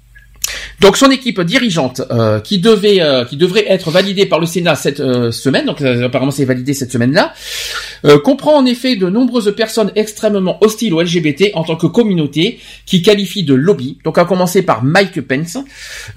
Donc 0.82 0.98
son 0.98 1.09
équipe 1.09 1.42
dirigeante, 1.42 2.01
euh, 2.11 2.40
qui 2.40 2.59
devait, 2.59 3.01
euh, 3.01 3.25
qui 3.25 3.38
devrait 3.38 3.66
être 3.67 3.92
validée 3.92 4.25
par 4.25 4.40
le 4.40 4.45
Sénat 4.45 4.75
cette 4.75 5.00
euh, 5.00 5.32
semaine, 5.32 5.66
donc 5.66 5.82
euh, 5.82 6.06
apparemment 6.06 6.32
c'est 6.32 6.45
validé 6.45 6.74
cette 6.74 6.92
semaine-là, 6.92 7.34
euh, 8.06 8.19
comprend 8.19 8.56
en 8.56 8.66
effet 8.66 8.95
de 8.95 9.09
nombreuses 9.09 9.53
personnes 9.56 9.92
extrêmement 9.95 10.58
hostiles 10.64 10.93
au 10.93 11.01
LGBT 11.01 11.51
en 11.53 11.64
tant 11.64 11.75
que 11.75 11.88
communauté, 11.88 12.59
qui 12.85 13.01
qualifient 13.01 13.43
de 13.43 13.53
lobby. 13.53 13.98
Donc 14.03 14.17
à 14.17 14.25
commencer 14.25 14.61
par 14.61 14.84
Mike 14.84 15.22
Pence, 15.22 15.58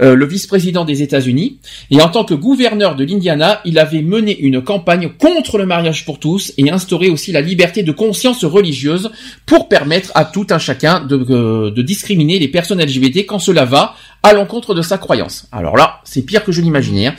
euh, 0.00 0.14
le 0.14 0.26
vice-président 0.26 0.84
des 0.84 1.02
États-Unis, 1.02 1.58
et 1.90 2.00
en 2.00 2.08
tant 2.08 2.24
que 2.24 2.34
gouverneur 2.34 2.96
de 2.96 3.04
l'Indiana, 3.04 3.60
il 3.64 3.78
avait 3.78 4.02
mené 4.02 4.38
une 4.38 4.62
campagne 4.62 5.10
contre 5.18 5.58
le 5.58 5.66
mariage 5.66 6.04
pour 6.04 6.18
tous 6.18 6.52
et 6.58 6.70
instauré 6.70 7.08
aussi 7.08 7.32
la 7.32 7.40
liberté 7.40 7.82
de 7.82 7.92
conscience 7.92 8.44
religieuse 8.44 9.10
pour 9.46 9.68
permettre 9.68 10.12
à 10.14 10.24
tout 10.24 10.46
un 10.50 10.58
chacun 10.58 11.00
de, 11.00 11.70
de 11.70 11.82
discriminer 11.82 12.38
les 12.38 12.48
personnes 12.48 12.82
LGBT 12.82 13.24
quand 13.26 13.38
cela 13.38 13.64
va 13.64 13.94
à 14.28 14.32
l'encontre 14.34 14.74
de 14.74 14.82
sa 14.82 14.98
croyance. 14.98 15.46
Alors 15.52 15.76
là, 15.76 16.00
c'est 16.04 16.22
pire 16.22 16.44
que 16.44 16.52
je 16.52 16.60
l'imaginais. 16.60 17.06
hein. 17.08 17.14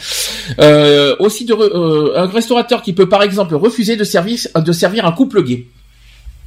Euh, 0.59 1.15
aussi 1.19 1.45
de 1.45 1.53
re- 1.53 1.71
euh, 1.73 2.13
un 2.17 2.27
restaurateur 2.27 2.81
qui 2.81 2.93
peut 2.93 3.09
par 3.09 3.23
exemple 3.23 3.55
refuser 3.55 3.95
de 3.95 4.03
servir 4.03 4.39
de 4.55 4.71
servir 4.71 5.05
un 5.05 5.11
couple 5.11 5.43
gay. 5.43 5.67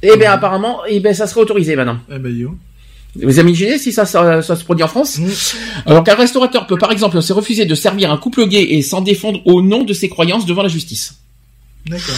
Eh 0.01 0.17
bien 0.17 0.31
apparemment, 0.31 0.79
eh 0.87 0.99
ben 0.99 1.13
ça 1.13 1.27
serait 1.27 1.41
autorisé 1.41 1.75
maintenant. 1.75 1.97
Eh 2.13 2.19
ben, 2.19 2.35
yo. 2.35 2.55
Vous 3.21 3.39
imaginez 3.39 3.77
si 3.77 3.93
ça, 3.93 4.05
ça, 4.07 4.41
ça 4.41 4.55
se 4.55 4.63
produit 4.63 4.83
en 4.83 4.87
France 4.87 5.19
Alors 5.85 6.03
qu'un 6.03 6.15
restaurateur 6.15 6.65
peut 6.65 6.77
par 6.79 6.91
exemple 6.91 7.21
se 7.21 7.31
refuser 7.31 7.65
de 7.65 7.75
servir 7.75 8.11
un 8.11 8.17
couple 8.17 8.47
gay 8.47 8.63
et 8.73 8.81
s'en 8.81 9.01
défendre 9.01 9.39
au 9.45 9.61
nom 9.61 9.83
de 9.83 9.93
ses 9.93 10.09
croyances 10.09 10.45
devant 10.47 10.63
la 10.63 10.67
justice. 10.69 11.13
D'accord. 11.85 12.15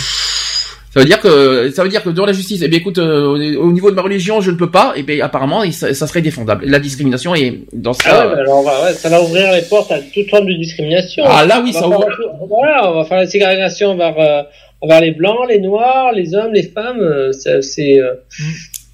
Ça 0.96 1.02
veut 1.02 1.06
dire 1.08 1.20
que 1.20 1.70
ça 1.72 1.84
veut 1.84 1.90
dire 1.90 2.02
que 2.02 2.10
devant 2.10 2.26
la 2.26 2.32
justice, 2.32 2.62
eh 2.64 2.70
bien 2.70 2.80
écoute, 2.80 3.00
euh, 3.00 3.26
au 3.26 3.68
au 3.68 3.72
niveau 3.74 3.92
de 3.92 3.96
ma 3.96 4.02
religion, 4.02 4.40
je 4.40 4.50
ne 4.50 4.56
peux 4.56 4.72
pas. 4.72 4.94
Et 4.96 5.04
bien 5.04 5.26
apparemment, 5.26 5.70
ça, 5.72 5.94
ça 5.94 6.08
serait 6.08 6.22
défendable. 6.22 6.64
La 6.66 6.80
discrimination 6.80 7.36
est 7.36 7.60
dans 7.74 7.92
ce 7.92 8.02
Ah 8.06 8.28
ouais, 8.30 8.34
bah 8.36 8.40
alors, 8.40 8.64
ouais, 8.64 8.72
ouais, 8.86 8.94
ça 8.94 9.10
va 9.10 9.22
ouvrir 9.22 9.52
les 9.52 9.64
portes 9.64 9.92
à 9.92 10.00
toute 10.00 10.30
forme 10.30 10.48
de 10.48 10.54
discrimination. 10.54 11.26
Ah, 11.28 11.46
là, 11.46 11.60
oui, 11.62 11.74
ça 11.74 11.86
ouvre- 11.88 12.08
Voilà, 12.48 12.90
on 12.90 12.96
va 12.96 13.04
faire 13.04 13.18
la 13.18 13.28
ségrégation 13.28 13.98
vers, 13.98 14.18
euh, 14.18 14.44
vers 14.88 15.02
les 15.02 15.12
blancs, 15.12 15.50
les 15.50 15.60
noirs, 15.60 16.14
les 16.14 16.34
hommes, 16.34 16.54
les 16.54 16.64
femmes. 16.64 17.00
euh, 17.02 17.34
c'est, 17.34 17.62
c'est, 17.62 18.00
euh, 18.00 18.14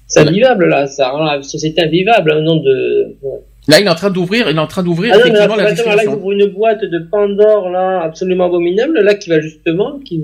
c'est 0.08 0.20
invivable, 0.20 0.66
là. 0.68 0.88
Ça 0.88 1.10
rend 1.10 1.22
la 1.22 1.40
société 1.44 1.82
invivable, 1.82 2.32
un 2.32 2.40
nom 2.40 2.56
de... 2.56 3.14
ouais. 3.22 3.38
Là, 3.68 3.78
il 3.78 3.86
est 3.86 3.90
en 3.90 3.94
train 3.94 4.10
d'ouvrir, 4.10 4.50
il 4.50 4.56
est 4.56 4.60
en 4.60 4.66
train 4.66 4.82
d'ouvrir 4.82 5.14
Ah 5.14 5.18
là, 5.18 5.28
la 5.32 5.42
attends, 5.44 5.54
là, 5.56 5.62
il 5.68 5.74
discrimination. 5.76 6.14
ouvre 6.14 6.32
une 6.32 6.46
boîte 6.46 6.80
de 6.82 6.98
Pandore, 6.98 7.70
là, 7.70 8.00
absolument 8.02 8.46
abominable, 8.46 8.98
là, 8.98 9.14
qui 9.14 9.30
va 9.30 9.38
justement, 9.40 10.00
qui... 10.04 10.20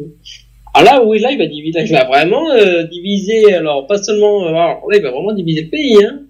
Ah 0.81 0.85
là, 0.85 1.03
oui, 1.05 1.19
là, 1.19 1.33
il 1.33 1.39
va 1.39 1.47
diviser, 1.47 1.81
il 1.87 1.91
va 1.93 2.05
vraiment 2.05 2.51
euh, 2.53 2.85
diviser, 2.85 3.53
alors, 3.53 3.87
pas 3.89 4.01
seulement, 4.01 4.45
euh, 4.45 4.51
alors, 4.51 4.85
là, 4.89 4.97
il 4.97 5.03
va 5.03 5.11
vraiment 5.11 5.33
diviser 5.33 5.63
le 5.63 5.69
pays, 5.71 5.97
hein. 6.05 6.21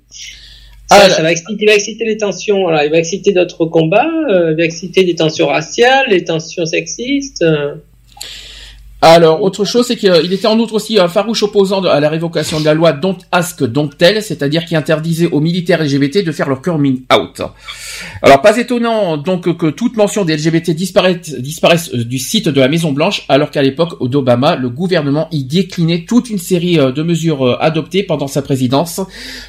Ça, 0.91 0.97
Ah, 1.05 1.10
ça 1.10 1.23
va 1.23 1.31
exciter, 1.33 1.65
il 1.65 1.68
va 1.68 1.75
exciter 1.75 2.05
les 2.07 2.17
tensions, 2.17 2.62
voilà, 2.62 2.86
il 2.86 2.91
va 2.91 2.97
exciter 2.99 3.33
d'autres 3.33 3.67
combats, 3.67 4.09
euh, 4.31 4.52
il 4.52 4.57
va 4.57 4.65
exciter 4.65 5.05
des 5.05 5.15
tensions 5.15 5.49
raciales, 5.49 6.07
les 6.09 6.25
tensions 6.25 6.65
sexistes. 6.65 7.43
euh. 7.43 7.75
Alors, 9.01 9.43
autre 9.43 9.65
chose, 9.65 9.86
c'est 9.86 9.97
qu'il 9.97 10.33
était 10.33 10.49
en 10.49 10.59
outre 10.59 10.75
aussi 10.75 10.99
un 10.99 11.07
farouche 11.07 11.44
opposant 11.44 11.85
à 11.85 12.01
la 12.01 12.09
révocation 12.09 12.59
de 12.59 12.65
la 12.65 12.75
loi 12.75 12.93
Don't 12.93 13.18
Ask, 13.31 13.62
Don't 13.62 13.91
Tell, 13.97 14.20
c'est-à-dire 14.23 14.65
qui 14.65 14.75
interdisait 14.75 15.27
aux 15.27 15.39
militaires 15.39 15.81
LGBT 15.81 16.25
de 16.25 16.33
faire 16.33 16.49
leur 16.49 16.60
coming 16.60 17.02
out. 17.17 17.41
Alors, 18.23 18.43
pas 18.43 18.57
étonnant 18.57 19.17
donc 19.17 19.57
que 19.57 19.67
toute 19.70 19.97
mention 19.97 20.25
des 20.25 20.36
LGBT 20.36 20.70
disparaisse, 20.70 21.31
disparaisse 21.39 21.94
euh, 21.94 22.05
du 22.05 22.18
site 22.18 22.49
de 22.49 22.60
la 22.60 22.67
Maison 22.67 22.91
Blanche, 22.91 23.25
alors 23.28 23.52
qu'à 23.52 23.62
l'époque 23.62 24.05
d'Obama, 24.05 24.57
le 24.57 24.68
gouvernement 24.68 25.28
y 25.31 25.44
déclinait 25.44 26.05
toute 26.05 26.28
une 26.28 26.39
série 26.39 26.81
euh, 26.81 26.91
de 26.91 27.05
mesures 27.05 27.47
euh, 27.47 27.57
adoptées 27.60 28.02
pendant 28.02 28.27
sa 28.27 28.43
présidence. 28.43 29.01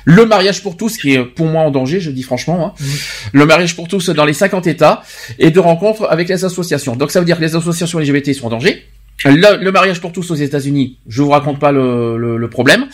Le 0.06 0.28
mariage 0.28 0.62
pour 0.62 0.78
tous, 0.78 0.96
qui 0.98 1.14
est 1.14 1.26
pour 1.26 1.48
moi 1.48 1.64
en 1.64 1.72
danger, 1.72 2.00
je 2.00 2.12
dis 2.12 2.24
franchement, 2.24 2.68
hein. 2.68 2.86
le 3.34 3.46
mariage 3.48 3.76
pour 3.76 3.88
tous 3.88 4.10
dans 4.10 4.26
les 4.26 4.34
50 4.34 4.68
États, 4.68 5.02
et 5.40 5.50
de 5.50 5.60
rencontres 5.60 6.06
avec 6.08 6.30
les 6.30 6.46
associations. 6.46 6.96
Donc 6.96 7.10
ça 7.10 7.20
veut 7.20 7.26
dire 7.26 7.38
que 7.38 7.44
les 7.44 7.56
associations 7.56 7.98
LGBT 7.98 8.34
sont 8.34 8.46
en 8.46 8.52
danger. 8.52 8.86
Le, 9.26 9.62
le 9.64 9.72
mariage 9.72 10.00
pour 10.00 10.14
tous 10.14 10.32
aux 10.32 10.36
États-Unis, 10.36 10.98
je 11.08 11.22
vous 11.22 11.30
raconte 11.30 11.60
pas 11.60 11.72
le, 11.74 12.18
le, 12.18 12.38
le 12.38 12.50
problème, 12.50 12.86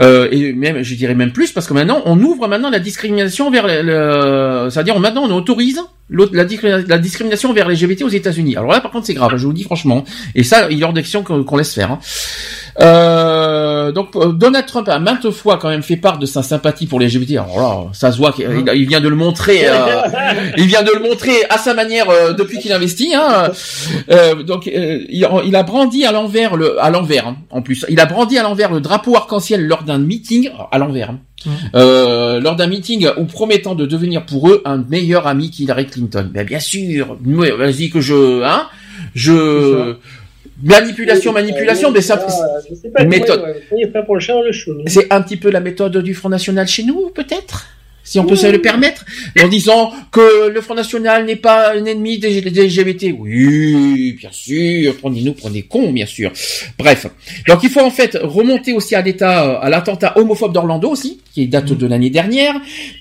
euh, 0.00 0.26
et 0.32 0.52
même, 0.52 0.82
je 0.82 0.94
dirais 0.96 1.14
même 1.14 1.32
plus, 1.32 1.52
parce 1.52 1.66
que 1.68 1.72
maintenant, 1.74 2.02
on 2.04 2.18
ouvre 2.20 2.48
maintenant 2.48 2.68
la 2.70 2.80
discrimination 2.80 3.50
vers 3.50 3.66
le, 3.68 4.68
c'est-à-dire 4.70 4.98
maintenant 4.98 5.22
on 5.24 5.30
autorise 5.30 5.80
la, 6.10 6.44
discrimina- 6.44 6.84
la 6.86 6.98
discrimination 6.98 7.52
vers 7.52 7.68
les 7.68 7.76
LGBT 7.76 8.02
aux 8.02 8.08
États-Unis. 8.08 8.56
Alors 8.56 8.72
là, 8.72 8.80
par 8.80 8.90
contre, 8.90 9.06
c'est 9.06 9.14
grave, 9.14 9.36
je 9.36 9.46
vous 9.46 9.52
dis 9.52 9.62
franchement, 9.62 10.04
et 10.34 10.42
ça, 10.42 10.68
il 10.70 10.80
est 10.80 10.84
hors 10.84 10.92
d'action 10.92 11.22
qu'on 11.22 11.56
laisse 11.56 11.72
faire. 11.74 11.92
hein. 11.92 11.98
Euh, 12.80 13.92
donc 13.92 14.10
Donald 14.38 14.66
Trump 14.66 14.88
a 14.88 14.98
maintes 14.98 15.30
fois 15.30 15.58
quand 15.58 15.68
même 15.68 15.82
fait 15.82 15.96
part 15.96 16.18
de 16.18 16.26
sa 16.26 16.42
sympathie 16.42 16.86
pour 16.86 16.98
les 17.00 17.06
LGBT. 17.08 17.32
Alors 17.32 17.56
là, 17.58 17.90
ça 17.92 18.12
se 18.12 18.16
voit 18.18 18.32
qu'il 18.32 18.46
il 18.74 18.86
vient 18.88 19.00
de 19.00 19.08
le 19.08 19.16
montrer. 19.16 19.68
euh, 19.68 19.74
il 20.56 20.66
vient 20.66 20.82
de 20.82 20.90
le 20.92 21.00
montrer 21.00 21.34
à 21.50 21.58
sa 21.58 21.74
manière 21.74 22.08
euh, 22.10 22.32
depuis 22.32 22.58
qu'il 22.58 22.72
investit. 22.72 23.14
Hein. 23.14 23.50
Euh, 24.10 24.42
donc 24.42 24.66
euh, 24.68 25.00
il, 25.08 25.26
il 25.44 25.56
a 25.56 25.62
brandi 25.62 26.04
à 26.06 26.12
l'envers 26.12 26.56
le 26.56 26.82
à 26.82 26.90
l'envers 26.90 27.26
hein, 27.26 27.36
en 27.50 27.62
plus. 27.62 27.84
Il 27.88 28.00
a 28.00 28.06
brandi 28.06 28.38
à 28.38 28.42
l'envers 28.42 28.72
le 28.72 28.80
drapeau 28.80 29.16
arc-en-ciel 29.16 29.66
lors 29.66 29.82
d'un 29.82 29.98
meeting 29.98 30.50
à 30.70 30.78
l'envers. 30.78 31.10
hein. 31.10 31.18
Euh, 31.74 32.38
lors 32.40 32.54
d'un 32.54 32.68
meeting 32.68 33.08
où 33.18 33.24
promettant 33.24 33.74
de 33.74 33.84
devenir 33.84 34.24
pour 34.24 34.48
eux 34.48 34.62
un 34.64 34.76
meilleur 34.78 35.26
ami 35.26 35.50
qu'Hillary 35.50 35.86
Clinton. 35.86 36.30
Ben 36.32 36.46
bien 36.46 36.60
sûr, 36.60 37.16
vas-y 37.24 37.90
que 37.90 38.00
je 38.00 38.44
hein, 38.44 38.68
je 39.16 39.96
manipulation 40.62 41.32
manipulation 41.32 41.90
mais 41.90 42.00
ça 42.00 42.24
méthode. 43.04 43.56
c'est 44.86 45.12
un 45.12 45.22
petit 45.22 45.36
peu 45.36 45.50
la 45.50 45.60
méthode 45.60 45.98
du 45.98 46.14
Front 46.14 46.28
National 46.28 46.66
chez 46.66 46.84
nous, 46.84 47.10
peut-être? 47.10 47.66
Si 48.04 48.18
on 48.18 48.24
peut 48.24 48.36
se 48.36 48.46
le 48.46 48.60
permettre, 48.60 49.04
en 49.40 49.48
disant 49.48 49.92
que 50.10 50.48
le 50.48 50.60
Front 50.60 50.74
National 50.74 51.24
n'est 51.24 51.36
pas 51.36 51.72
un 51.74 51.84
ennemi 51.84 52.18
des, 52.18 52.40
des 52.40 52.66
LGBT. 52.68 53.14
Oui, 53.18 54.12
bien 54.18 54.30
sûr, 54.32 54.96
prenez-nous 54.96 55.34
des 55.50 55.62
cons, 55.62 55.92
bien 55.92 56.06
sûr. 56.06 56.32
Bref. 56.78 57.06
Donc 57.48 57.60
il 57.62 57.70
faut 57.70 57.80
en 57.80 57.90
fait 57.90 58.18
remonter 58.22 58.72
aussi 58.72 58.94
à 58.94 59.02
l'état, 59.02 59.52
à 59.58 59.68
l'attentat 59.70 60.18
homophobe 60.18 60.52
d'Orlando 60.52 60.88
aussi, 60.90 61.20
qui 61.34 61.46
date 61.46 61.72
de 61.72 61.86
l'année 61.86 62.10
dernière, 62.10 62.54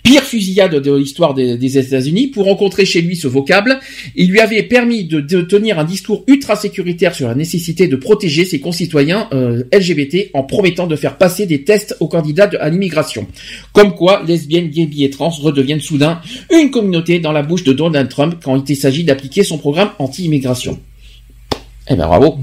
pire 0.03 0.23
fusillade 0.23 0.75
de 0.75 0.95
l'histoire 0.95 1.33
des, 1.33 1.57
des 1.57 1.77
États-Unis, 1.77 2.27
pour 2.27 2.45
rencontrer 2.45 2.85
chez 2.85 3.01
lui 3.01 3.15
ce 3.15 3.27
vocable. 3.27 3.79
Il 4.15 4.29
lui 4.29 4.39
avait 4.39 4.63
permis 4.63 5.03
de, 5.05 5.19
de 5.19 5.41
tenir 5.41 5.79
un 5.79 5.83
discours 5.83 6.23
ultra 6.27 6.55
sécuritaire 6.55 7.13
sur 7.15 7.27
la 7.27 7.35
nécessité 7.35 7.87
de 7.87 7.95
protéger 7.95 8.45
ses 8.45 8.59
concitoyens 8.59 9.27
euh, 9.33 9.63
LGBT 9.73 10.29
en 10.33 10.43
promettant 10.43 10.87
de 10.87 10.95
faire 10.95 11.17
passer 11.17 11.45
des 11.45 11.63
tests 11.63 11.95
aux 11.99 12.07
candidats 12.07 12.47
de- 12.47 12.57
à 12.57 12.69
l'immigration. 12.69 13.27
Comme 13.73 13.95
quoi, 13.95 14.23
lesbiennes, 14.27 14.67
gays, 14.69 14.85
bi 14.91 15.03
et 15.05 15.09
trans 15.09 15.29
redeviennent 15.29 15.81
soudain 15.81 16.21
une 16.51 16.69
communauté 16.69 17.19
dans 17.19 17.31
la 17.31 17.41
bouche 17.41 17.63
de 17.63 17.73
Donald 17.73 18.07
Trump 18.09 18.35
quand 18.43 18.69
il 18.69 18.75
s'agit 18.75 19.03
d'appliquer 19.03 19.43
son 19.43 19.57
programme 19.57 19.89
anti-immigration. 19.97 20.79
Eh 21.89 21.95
ben 21.95 22.05
bravo. 22.07 22.37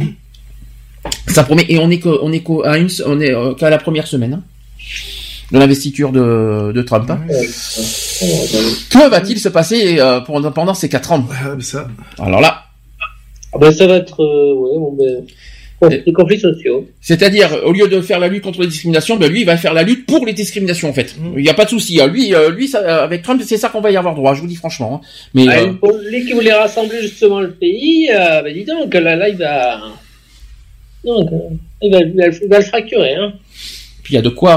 Ça 1.29 1.45
promet 1.45 1.65
et 1.69 1.79
on 1.79 1.89
est 1.91 2.01
qu'au- 2.01 2.19
on 2.23 2.33
est 2.33 2.41
qu'au- 2.41 2.65
à 2.65 2.77
une, 2.79 2.89
on 3.07 3.21
est 3.21 3.33
euh, 3.35 3.55
qu'à 3.55 3.71
la 3.71 3.79
première 3.79 4.07
semaine 4.09 4.35
hein, 4.35 4.43
de 5.53 5.59
l'investiture 5.59 6.11
de, 6.13 6.73
de 6.75 6.83
Trump. 6.83 7.09
hein. 7.11 7.21
Que 8.91 9.09
va-t-il 9.09 9.39
se 9.39 9.49
passer 9.49 9.99
euh, 10.01 10.21
pendant, 10.21 10.51
pendant 10.51 10.75
ces 10.75 10.89
quatre 10.89 11.13
ans? 11.13 11.25
Ça. 11.61 11.87
Alors 12.19 12.41
là, 12.41 12.65
Ah 13.55 13.59
ben, 13.61 13.73
ça 13.73 13.87
va 13.87 13.95
être, 13.95 14.21
euh, 14.23 14.55
ouais, 14.55 14.79
bon, 14.79 14.93
ben, 14.99 15.25
conflits 16.13 16.41
sociaux. 16.41 16.87
c'est-à-dire 17.01 17.51
au 17.65 17.73
lieu 17.73 17.87
de 17.89 18.01
faire 18.01 18.19
la 18.19 18.29
lutte 18.29 18.43
contre 18.43 18.61
les 18.63 18.67
discriminations, 18.67 19.17
ben 19.17 19.31
lui 19.31 19.41
il 19.43 19.47
va 19.47 19.57
faire 19.57 19.75
la 19.75 19.83
lutte 19.85 20.07
pour 20.07 20.27
les 20.27 20.33
discriminations 20.33 20.89
en 20.89 20.93
fait. 20.93 21.15
Il 21.37 21.43
n'y 21.43 21.49
a 21.49 21.55
pas 21.55 21.65
de 21.65 21.71
souci. 21.71 22.01
hein. 22.01 22.07
Lui, 22.09 22.35
euh, 22.35 22.51
lui, 22.51 22.67
ça, 22.69 23.03
avec 23.05 23.23
Trump, 23.23 23.41
c'est 23.45 23.57
ça 23.57 23.69
qu'on 23.69 23.81
va 23.81 23.91
y 23.91 23.97
avoir 23.97 24.15
droit. 24.15 24.35
Je 24.35 24.41
vous 24.41 24.47
dis 24.49 24.57
franchement. 24.57 25.01
hein. 25.03 25.07
Mais 25.35 25.47
Ah, 25.49 25.61
euh, 25.61 25.73
pour 25.75 25.93
lui 26.11 26.25
qui 26.25 26.33
voulait 26.33 26.53
rassembler 26.53 27.01
justement 27.03 27.41
le 27.41 27.51
pays, 27.53 28.09
euh, 28.13 28.43
ben 28.43 28.53
dis 28.53 28.65
donc, 28.65 28.93
là, 28.93 29.15
là, 29.17 29.29
il 29.29 29.37
va, 29.37 29.81
donc, 31.05 31.31
euh, 31.33 31.37
il 31.83 31.93
va, 31.93 32.01
il 32.01 32.17
va, 32.17 32.27
il 32.43 32.49
va 32.49 32.59
le 32.59 32.65
fracturer, 32.65 33.15
hein. 33.15 33.33
Puis 34.03 34.15
il 34.15 34.17
y 34.17 34.19
a 34.19 34.23
de 34.23 34.31
quoi, 34.31 34.55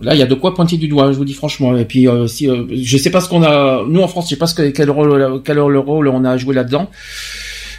euh, 0.00 0.04
là 0.04 0.14
il 0.14 0.20
y 0.20 0.22
a 0.22 0.26
de 0.26 0.34
quoi 0.34 0.54
pointer 0.54 0.76
du 0.76 0.86
doigt, 0.86 1.10
je 1.10 1.16
vous 1.16 1.24
dis 1.24 1.34
franchement. 1.34 1.76
Et 1.76 1.84
puis 1.84 2.06
euh, 2.06 2.28
si, 2.28 2.48
euh, 2.48 2.64
je 2.72 2.96
sais 2.96 3.10
pas 3.10 3.20
ce 3.20 3.28
qu'on 3.28 3.42
a, 3.42 3.82
nous 3.88 4.00
en 4.00 4.06
France, 4.06 4.26
je 4.26 4.30
sais 4.30 4.38
pas 4.38 4.46
ce 4.46 4.54
que, 4.54 4.70
quel 4.70 4.90
rôle, 4.90 5.42
quel 5.44 5.58
rôle 5.58 6.08
on 6.08 6.24
a 6.24 6.36
joué 6.36 6.54
là-dedans. 6.54 6.88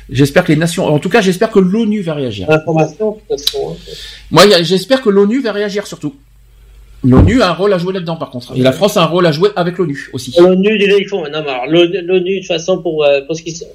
J'espère 0.10 0.44
que 0.44 0.52
les 0.52 0.58
nations, 0.58 0.86
en 0.86 1.00
tout 1.00 1.10
cas, 1.10 1.22
j'espère 1.22 1.50
que 1.50 1.60
l'ONU 1.60 2.02
va 2.02 2.14
réagir. 2.14 2.48
L'information, 2.50 3.12
de 3.30 3.36
toute 3.36 3.46
façon. 3.46 3.76
Moi, 4.32 4.44
j'espère 4.62 5.02
que 5.02 5.10
l'ONU 5.10 5.42
va 5.42 5.52
réagir 5.52 5.88
surtout. 5.88 6.16
L'ONU 7.04 7.42
a 7.42 7.50
un 7.50 7.54
rôle 7.54 7.74
à 7.74 7.78
jouer 7.78 7.94
là-dedans, 7.94 8.16
par 8.16 8.30
contre. 8.30 8.56
Et 8.56 8.62
la 8.62 8.72
France 8.72 8.98
a 8.98 9.04
un 9.04 9.06
rôle 9.06 9.26
à 9.26 9.32
jouer 9.32 9.50
avec 9.56 9.78
l'ONU 9.78 10.10
aussi. 10.14 10.34
L'ONU, 10.40 10.78
déjà, 10.78 10.98
ils 10.98 11.08
font, 11.08 11.24
l'ONU, 11.24 12.36
de 12.36 12.38
toute 12.40 12.48
façon, 12.48 12.82
pour, 12.82 13.04
euh, 13.04 13.22
pour 13.26 13.36
ce 13.36 13.42
qui 13.44 13.52
sont, 13.52 13.66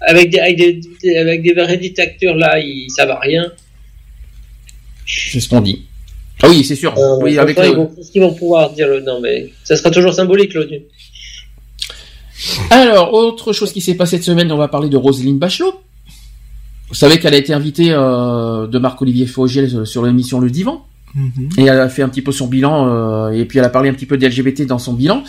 avec 0.00 0.30
des, 0.30 0.38
avec 0.40 0.56
des, 0.56 1.16
avec 1.16 1.42
des 1.42 1.52
vraies 1.54 1.76
dictatures, 1.78 2.34
là, 2.34 2.58
ils 2.60 2.90
savent 2.90 3.10
à 3.10 3.18
rien. 3.20 3.50
C'est 5.06 5.40
ce 5.40 5.48
qu'on 5.48 5.60
dit. 5.60 5.82
Ah 6.42 6.48
oui, 6.48 6.62
c'est 6.64 6.76
sûr. 6.76 6.96
Euh, 6.96 7.18
oui, 7.20 7.36
avec 7.38 7.58
ils 7.58 7.74
vont, 7.74 7.90
ce 8.00 8.10
qu'ils 8.10 8.20
vont 8.22 8.32
pouvoir 8.34 8.70
dire, 8.72 8.86
le- 8.88 9.00
non, 9.00 9.20
mais 9.20 9.50
ça 9.64 9.76
sera 9.76 9.90
toujours 9.90 10.14
symbolique, 10.14 10.54
l'ONU. 10.54 10.82
Alors, 12.70 13.12
autre 13.14 13.52
chose 13.52 13.72
qui 13.72 13.80
s'est 13.80 13.94
passée 13.94 14.16
cette 14.16 14.24
semaine, 14.24 14.50
on 14.52 14.56
va 14.56 14.68
parler 14.68 14.88
de 14.88 14.96
Roselyne 14.96 15.38
Bachelot. 15.38 15.74
Vous 16.88 16.94
savez 16.94 17.18
qu'elle 17.18 17.34
a 17.34 17.36
été 17.38 17.52
invitée 17.52 17.90
euh, 17.92 18.66
de 18.66 18.78
Marc-Olivier 18.78 19.26
Fogiel 19.26 19.70
euh, 19.74 19.84
sur 19.84 20.04
l'émission 20.04 20.40
Le 20.40 20.50
Divan. 20.50 20.84
Et 21.58 21.62
elle 21.64 21.80
a 21.80 21.88
fait 21.88 22.02
un 22.02 22.08
petit 22.08 22.22
peu 22.22 22.32
son 22.32 22.46
bilan, 22.46 22.86
euh, 22.88 23.30
et 23.30 23.44
puis 23.46 23.58
elle 23.58 23.64
a 23.64 23.70
parlé 23.70 23.88
un 23.88 23.94
petit 23.94 24.06
peu 24.06 24.16
des 24.18 24.28
LGBT 24.28 24.66
dans 24.66 24.78
son 24.78 24.92
bilan. 24.92 25.24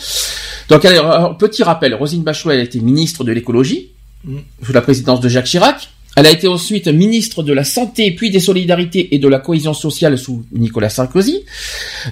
Donc, 0.68 0.84
elle- 0.84 0.98
alors, 0.98 1.36
petit 1.36 1.62
rappel, 1.62 1.94
Roselyne 1.94 2.22
Bachelot, 2.22 2.52
elle 2.52 2.60
a 2.60 2.62
été 2.62 2.80
ministre 2.80 3.24
de 3.24 3.32
l'écologie 3.32 3.88
Mm. 4.22 4.36
sous 4.62 4.72
la 4.74 4.82
présidence 4.82 5.20
de 5.20 5.28
Jacques 5.30 5.46
Chirac. 5.46 5.88
Elle 6.16 6.26
a 6.26 6.30
été 6.32 6.48
ensuite 6.48 6.88
ministre 6.88 7.42
de 7.44 7.52
la 7.52 7.62
Santé, 7.64 8.10
puis 8.10 8.30
des 8.30 8.40
Solidarités 8.40 9.14
et 9.14 9.18
de 9.18 9.28
la 9.28 9.38
Cohésion 9.38 9.72
sociale 9.74 10.18
sous 10.18 10.44
Nicolas 10.52 10.88
Sarkozy, 10.90 11.44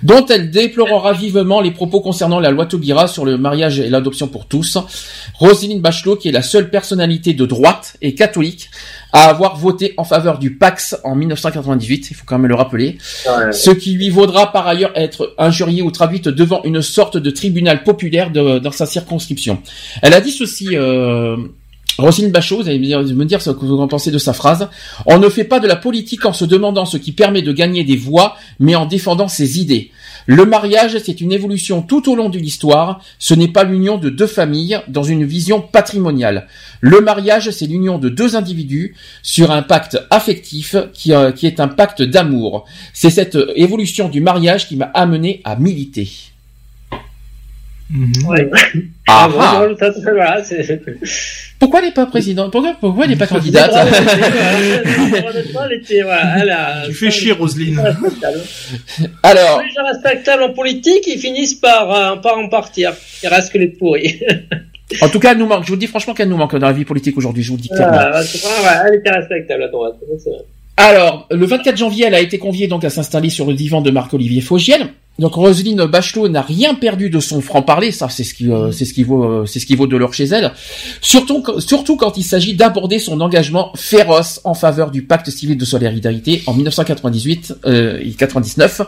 dont 0.04 0.24
elle 0.26 0.50
déplorera 0.50 1.12
vivement 1.12 1.60
les 1.60 1.72
propos 1.72 2.00
concernant 2.00 2.38
la 2.38 2.50
loi 2.50 2.66
Taubira 2.66 3.08
sur 3.08 3.24
le 3.24 3.36
mariage 3.38 3.80
et 3.80 3.90
l'adoption 3.90 4.28
pour 4.28 4.46
tous. 4.46 4.78
Roselyne 5.34 5.80
Bachelot, 5.80 6.16
qui 6.16 6.28
est 6.28 6.32
la 6.32 6.42
seule 6.42 6.70
personnalité 6.70 7.34
de 7.34 7.44
droite 7.44 7.96
et 8.00 8.14
catholique 8.14 8.70
à 9.12 9.24
avoir 9.30 9.56
voté 9.56 9.94
en 9.96 10.04
faveur 10.04 10.38
du 10.38 10.54
Pax 10.54 10.96
en 11.02 11.16
1998, 11.16 12.10
il 12.10 12.14
faut 12.14 12.24
quand 12.24 12.38
même 12.38 12.48
le 12.48 12.54
rappeler, 12.54 12.98
ce 13.52 13.70
qui 13.70 13.92
lui 13.94 14.10
vaudra 14.10 14.52
par 14.52 14.68
ailleurs 14.68 14.92
être 14.94 15.34
injuriée 15.38 15.82
ou 15.82 15.90
traduite 15.90 16.28
devant 16.28 16.62
une 16.62 16.82
sorte 16.82 17.16
de 17.16 17.30
tribunal 17.30 17.82
populaire 17.82 18.30
de- 18.30 18.58
dans 18.60 18.70
sa 18.72 18.86
circonscription. 18.86 19.60
Elle 20.02 20.14
a 20.14 20.20
dit 20.20 20.30
ceci, 20.30 20.68
euh, 20.74 21.36
Roselyne 21.98 22.30
Bachot, 22.30 22.62
vous 22.62 22.68
allez 22.68 22.78
me 22.78 22.84
dire, 22.84 23.02
me 23.02 23.24
dire 23.24 23.42
ce 23.42 23.50
que 23.50 23.64
vous 23.64 23.80
en 23.80 23.88
pensez 23.88 24.10
de 24.10 24.18
sa 24.18 24.32
phrase. 24.32 24.68
On 25.06 25.18
ne 25.18 25.28
fait 25.28 25.44
pas 25.44 25.58
de 25.58 25.66
la 25.66 25.74
politique 25.74 26.24
en 26.26 26.32
se 26.32 26.44
demandant 26.44 26.84
ce 26.84 26.96
qui 26.96 27.12
permet 27.12 27.42
de 27.42 27.52
gagner 27.52 27.82
des 27.82 27.96
voix, 27.96 28.36
mais 28.60 28.76
en 28.76 28.86
défendant 28.86 29.26
ses 29.26 29.58
idées. 29.60 29.90
Le 30.26 30.44
mariage, 30.44 30.96
c'est 30.98 31.20
une 31.20 31.32
évolution 31.32 31.82
tout 31.82 32.10
au 32.10 32.14
long 32.14 32.28
de 32.28 32.38
l'histoire. 32.38 33.00
Ce 33.18 33.34
n'est 33.34 33.48
pas 33.48 33.64
l'union 33.64 33.96
de 33.96 34.10
deux 34.10 34.26
familles 34.26 34.78
dans 34.86 35.02
une 35.02 35.24
vision 35.24 35.60
patrimoniale. 35.60 36.46
Le 36.80 37.00
mariage, 37.00 37.50
c'est 37.50 37.66
l'union 37.66 37.98
de 37.98 38.08
deux 38.08 38.36
individus 38.36 38.94
sur 39.22 39.50
un 39.50 39.62
pacte 39.62 39.98
affectif 40.10 40.76
qui, 40.92 41.12
euh, 41.12 41.32
qui 41.32 41.46
est 41.46 41.60
un 41.60 41.68
pacte 41.68 42.02
d'amour. 42.02 42.64
C'est 42.92 43.10
cette 43.10 43.36
euh, 43.36 43.52
évolution 43.56 44.08
du 44.08 44.20
mariage 44.20 44.68
qui 44.68 44.76
m'a 44.76 44.90
amené 44.94 45.40
à 45.44 45.56
militer. 45.56 46.08
Ouais. 47.90 48.50
Ah, 49.06 49.30
ah. 49.38 49.66
bon, 49.66 49.76
ça, 49.78 49.90
voilà, 50.02 50.42
Pourquoi 51.58 51.80
elle 51.80 51.86
n'est 51.86 51.92
pas 51.92 52.04
présidente 52.04 52.52
Pourquoi, 52.52 52.74
pourquoi 52.78 53.04
elle 53.04 53.10
n'est 53.10 53.16
pas 53.16 53.26
candidate 53.26 53.72
Tu 56.86 56.94
fais 56.94 57.10
chier, 57.10 57.32
Roselyne. 57.32 57.80
Alors, 59.22 59.62
Les 59.62 59.70
gens 59.70 59.86
respectables 59.86 60.42
en 60.42 60.52
politique, 60.52 61.06
ils 61.06 61.18
finissent 61.18 61.54
par, 61.54 61.90
euh, 61.90 62.16
par 62.16 62.36
en 62.38 62.48
partir. 62.50 62.92
Il 63.22 63.28
reste 63.30 63.52
que 63.52 63.58
les 63.58 63.68
pourris. 63.68 64.20
en 65.00 65.08
tout 65.08 65.18
cas, 65.18 65.32
elle 65.32 65.38
nous 65.38 65.46
manque. 65.46 65.64
Je 65.64 65.70
vous 65.70 65.76
dis 65.76 65.86
franchement 65.86 66.12
qu'elle 66.12 66.28
nous 66.28 66.36
manque 66.36 66.56
dans 66.56 66.66
la 66.66 66.74
vie 66.74 66.84
politique 66.84 67.16
aujourd'hui. 67.16 67.42
Je 67.42 67.50
vous 67.50 67.56
le 67.56 67.62
dis 67.62 67.68
clairement. 67.70 67.96
Pas 67.96 68.20
vrai, 68.20 68.82
elle 68.86 68.94
était 68.96 69.10
respectable 69.10 69.62
à 69.62 69.68
droite. 69.68 69.96
Alors, 70.76 71.26
le 71.30 71.46
24 71.46 71.76
janvier, 71.76 72.04
elle 72.06 72.14
a 72.14 72.20
été 72.20 72.38
conviée 72.38 72.68
donc 72.68 72.84
à 72.84 72.90
s'installer 72.90 73.30
sur 73.30 73.46
le 73.46 73.54
divan 73.54 73.80
de 73.80 73.90
Marc-Olivier 73.90 74.42
Fogiel. 74.42 74.88
Donc 75.18 75.34
Roselyne 75.34 75.84
Bachelot 75.86 76.28
n'a 76.28 76.42
rien 76.42 76.74
perdu 76.74 77.10
de 77.10 77.18
son 77.18 77.40
franc-parler, 77.40 77.90
ça 77.90 78.08
c'est 78.08 78.22
ce 78.22 78.34
qui 78.34 78.50
euh, 78.52 78.70
c'est 78.70 78.84
ce 78.84 78.94
qui 78.94 79.02
vaut 79.02 79.24
euh, 79.24 79.46
c'est 79.46 79.58
ce 79.58 79.66
qui 79.66 79.74
vaut 79.74 79.88
de 79.88 79.96
l'or 79.96 80.14
chez 80.14 80.24
elle. 80.26 80.52
Surtout 81.00 81.42
quand- 81.42 81.58
surtout 81.58 81.96
quand 81.96 82.16
il 82.16 82.22
s'agit 82.22 82.54
d'aborder 82.54 83.00
son 83.00 83.20
engagement 83.20 83.72
féroce 83.74 84.40
en 84.44 84.54
faveur 84.54 84.92
du 84.92 85.02
pacte 85.02 85.28
civil 85.30 85.56
de 85.58 85.64
solidarité 85.64 86.42
en 86.46 86.54
1998 86.54 87.54
euh, 87.66 87.98
et 88.00 88.10
99, 88.12 88.82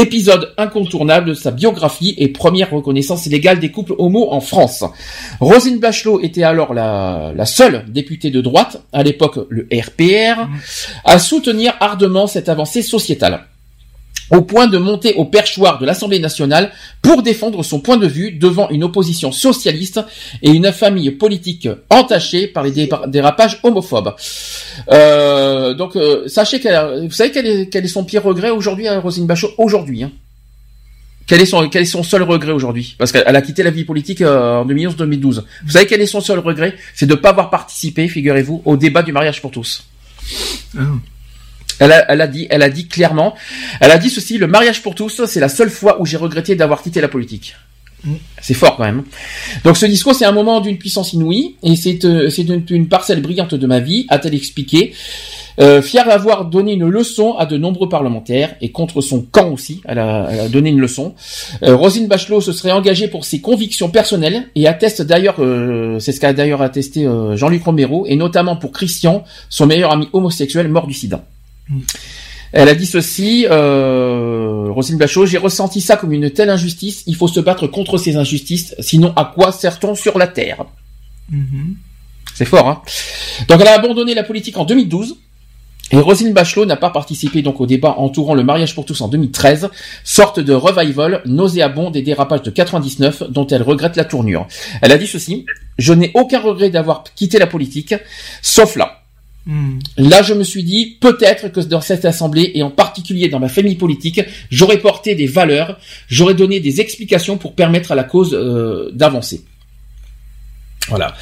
épisode 0.00 0.54
incontournable 0.56 1.28
de 1.28 1.34
sa 1.34 1.50
biographie 1.50 2.14
et 2.16 2.28
première 2.28 2.70
reconnaissance 2.70 3.26
légale 3.26 3.58
des 3.60 3.70
couples 3.70 3.94
homo 3.98 4.28
en 4.32 4.40
France. 4.40 4.84
Roselyne 5.40 5.80
Bachelot 5.80 6.20
était 6.22 6.44
alors 6.44 6.72
la, 6.72 7.32
la 7.36 7.44
seule 7.44 7.84
députée 7.88 8.30
de 8.30 8.40
droite, 8.40 8.82
à 8.92 9.02
l'époque 9.02 9.38
le 9.50 9.68
RPR, 9.70 10.48
à 11.04 11.18
soutenir 11.18 11.74
ardemment 11.80 12.26
cette 12.26 12.48
avancée 12.48 12.80
sociétale 12.80 13.44
au 14.30 14.42
point 14.42 14.66
de 14.66 14.78
monter 14.78 15.14
au 15.14 15.24
perchoir 15.24 15.78
de 15.78 15.86
l'Assemblée 15.86 16.18
nationale 16.18 16.72
pour 17.02 17.22
défendre 17.22 17.62
son 17.62 17.80
point 17.80 17.96
de 17.96 18.06
vue 18.06 18.32
devant 18.32 18.68
une 18.70 18.84
opposition 18.84 19.32
socialiste 19.32 20.00
et 20.42 20.50
une 20.50 20.72
famille 20.72 21.10
politique 21.10 21.68
entachée 21.90 22.46
par 22.46 22.64
les 22.64 22.88
dérapages 23.08 23.60
homophobes. 23.62 24.14
Euh, 24.90 25.74
donc, 25.74 25.96
euh, 25.96 26.26
sachez 26.28 26.60
qu'elle, 26.60 27.06
vous 27.06 27.12
savez 27.12 27.30
quel 27.30 27.84
est, 27.84 27.88
son 27.88 28.04
pire 28.04 28.24
regret 28.24 28.50
aujourd'hui, 28.50 28.88
à 28.88 28.98
Roselyne 29.00 29.26
Bachelot? 29.26 29.52
Aujourd'hui. 29.58 30.04
Hein 30.04 30.12
quel 31.26 31.40
est 31.40 31.46
son 31.46 31.68
quel 31.68 31.82
est 31.82 31.86
son 31.86 32.02
seul 32.02 32.22
regret 32.22 32.52
aujourd'hui? 32.52 32.96
Parce 32.98 33.12
qu'elle 33.12 33.34
a 33.34 33.42
quitté 33.42 33.62
la 33.62 33.70
vie 33.70 33.84
politique 33.84 34.20
euh, 34.20 34.58
en 34.58 34.66
2011-2012. 34.66 35.42
Vous 35.64 35.70
savez 35.70 35.86
quel 35.86 36.00
est 36.00 36.06
son 36.06 36.20
seul 36.20 36.38
regret? 36.38 36.74
C'est 36.94 37.06
de 37.06 37.14
ne 37.14 37.18
pas 37.18 37.30
avoir 37.30 37.50
participé, 37.50 38.08
figurez-vous, 38.08 38.62
au 38.64 38.76
débat 38.76 39.02
du 39.02 39.12
mariage 39.12 39.40
pour 39.40 39.50
tous. 39.50 39.84
Elle 41.78 41.92
a, 41.92 42.10
elle 42.10 42.20
a 42.20 42.26
dit, 42.26 42.46
elle 42.50 42.62
a 42.62 42.70
dit 42.70 42.86
clairement, 42.86 43.34
elle 43.80 43.90
a 43.90 43.98
dit 43.98 44.10
ceci, 44.10 44.38
le 44.38 44.46
mariage 44.46 44.82
pour 44.82 44.94
tous, 44.94 45.24
c'est 45.26 45.40
la 45.40 45.48
seule 45.48 45.70
fois 45.70 46.00
où 46.00 46.06
j'ai 46.06 46.16
regretté 46.16 46.54
d'avoir 46.54 46.82
quitté 46.82 47.00
la 47.00 47.08
politique. 47.08 47.56
C'est 48.42 48.54
fort 48.54 48.76
quand 48.76 48.84
même. 48.84 49.04
Donc 49.64 49.78
ce 49.78 49.86
discours, 49.86 50.14
c'est 50.14 50.26
un 50.26 50.32
moment 50.32 50.60
d'une 50.60 50.76
puissance 50.76 51.14
inouïe, 51.14 51.56
et 51.62 51.74
c'est 51.74 52.04
euh, 52.04 52.28
une, 52.28 52.62
une 52.68 52.88
parcelle 52.88 53.22
brillante 53.22 53.54
de 53.54 53.66
ma 53.66 53.80
vie, 53.80 54.04
a-t-elle 54.10 54.34
expliqué. 54.34 54.92
Euh, 55.60 55.80
fière 55.80 56.06
d'avoir 56.06 56.46
donné 56.46 56.72
une 56.72 56.88
leçon 56.88 57.36
à 57.38 57.46
de 57.46 57.56
nombreux 57.56 57.88
parlementaires, 57.88 58.56
et 58.60 58.72
contre 58.72 59.00
son 59.00 59.22
camp 59.22 59.50
aussi, 59.50 59.80
elle 59.86 60.00
a, 60.00 60.28
elle 60.30 60.40
a 60.40 60.48
donné 60.48 60.70
une 60.70 60.80
leçon. 60.80 61.14
Euh, 61.62 61.76
Rosine 61.76 62.08
Bachelot 62.08 62.40
se 62.40 62.52
serait 62.52 62.72
engagée 62.72 63.08
pour 63.08 63.24
ses 63.24 63.40
convictions 63.40 63.88
personnelles, 63.88 64.48
et 64.54 64.66
atteste 64.66 65.00
d'ailleurs, 65.00 65.36
euh, 65.38 65.98
c'est 65.98 66.12
ce 66.12 66.20
qu'a 66.20 66.32
d'ailleurs 66.32 66.60
attesté 66.60 67.06
euh, 67.06 67.36
Jean-Luc 67.36 67.64
Romero, 67.64 68.04
et 68.06 68.16
notamment 68.16 68.56
pour 68.56 68.72
Christian, 68.72 69.24
son 69.48 69.66
meilleur 69.66 69.92
ami 69.92 70.08
homosexuel 70.12 70.68
mort 70.68 70.86
du 70.86 70.94
sida. 70.94 71.24
Elle 72.52 72.68
a 72.68 72.74
dit 72.74 72.86
ceci, 72.86 73.46
euh, 73.50 74.68
Roselyne 74.70 74.98
Bachelot, 74.98 75.26
j'ai 75.26 75.38
ressenti 75.38 75.80
ça 75.80 75.96
comme 75.96 76.12
une 76.12 76.30
telle 76.30 76.50
injustice, 76.50 77.02
il 77.06 77.16
faut 77.16 77.26
se 77.26 77.40
battre 77.40 77.66
contre 77.66 77.98
ces 77.98 78.16
injustices, 78.16 78.76
sinon 78.78 79.12
à 79.16 79.32
quoi 79.34 79.50
sert-on 79.50 79.96
sur 79.96 80.18
la 80.18 80.28
Terre? 80.28 80.64
C'est 82.34 82.44
fort, 82.44 82.68
hein 82.68 82.82
Donc 83.48 83.60
elle 83.60 83.66
a 83.66 83.74
abandonné 83.74 84.14
la 84.14 84.22
politique 84.22 84.56
en 84.56 84.64
2012, 84.64 85.16
et 85.90 85.96
Roselyne 85.96 86.32
Bachelot 86.32 86.64
n'a 86.64 86.76
pas 86.76 86.90
participé 86.90 87.42
donc 87.42 87.60
au 87.60 87.66
débat 87.66 87.96
entourant 87.98 88.34
le 88.34 88.42
mariage 88.42 88.74
pour 88.74 88.84
tous 88.84 89.00
en 89.00 89.08
2013, 89.08 89.70
sorte 90.02 90.40
de 90.40 90.52
revival 90.52 91.22
nauséabond 91.26 91.90
des 91.90 92.02
dérapages 92.02 92.42
de 92.42 92.50
99 92.50 93.30
dont 93.30 93.46
elle 93.48 93.62
regrette 93.62 93.96
la 93.96 94.04
tournure. 94.04 94.46
Elle 94.80 94.92
a 94.92 94.98
dit 94.98 95.06
ceci, 95.06 95.44
je 95.78 95.92
n'ai 95.92 96.10
aucun 96.14 96.40
regret 96.40 96.70
d'avoir 96.70 97.04
quitté 97.14 97.38
la 97.38 97.46
politique, 97.46 97.94
sauf 98.42 98.76
là. 98.76 99.03
Là, 99.98 100.22
je 100.22 100.32
me 100.32 100.42
suis 100.42 100.64
dit, 100.64 100.96
peut-être 101.00 101.48
que 101.48 101.60
dans 101.60 101.80
cette 101.80 102.04
assemblée, 102.04 102.52
et 102.54 102.62
en 102.62 102.70
particulier 102.70 103.28
dans 103.28 103.40
ma 103.40 103.48
famille 103.48 103.74
politique, 103.74 104.20
j'aurais 104.50 104.78
porté 104.78 105.14
des 105.14 105.26
valeurs, 105.26 105.78
j'aurais 106.08 106.34
donné 106.34 106.60
des 106.60 106.80
explications 106.80 107.36
pour 107.36 107.54
permettre 107.54 107.92
à 107.92 107.94
la 107.94 108.04
cause 108.04 108.34
euh, 108.34 108.90
d'avancer. 108.92 109.44
Voilà. 110.90 111.14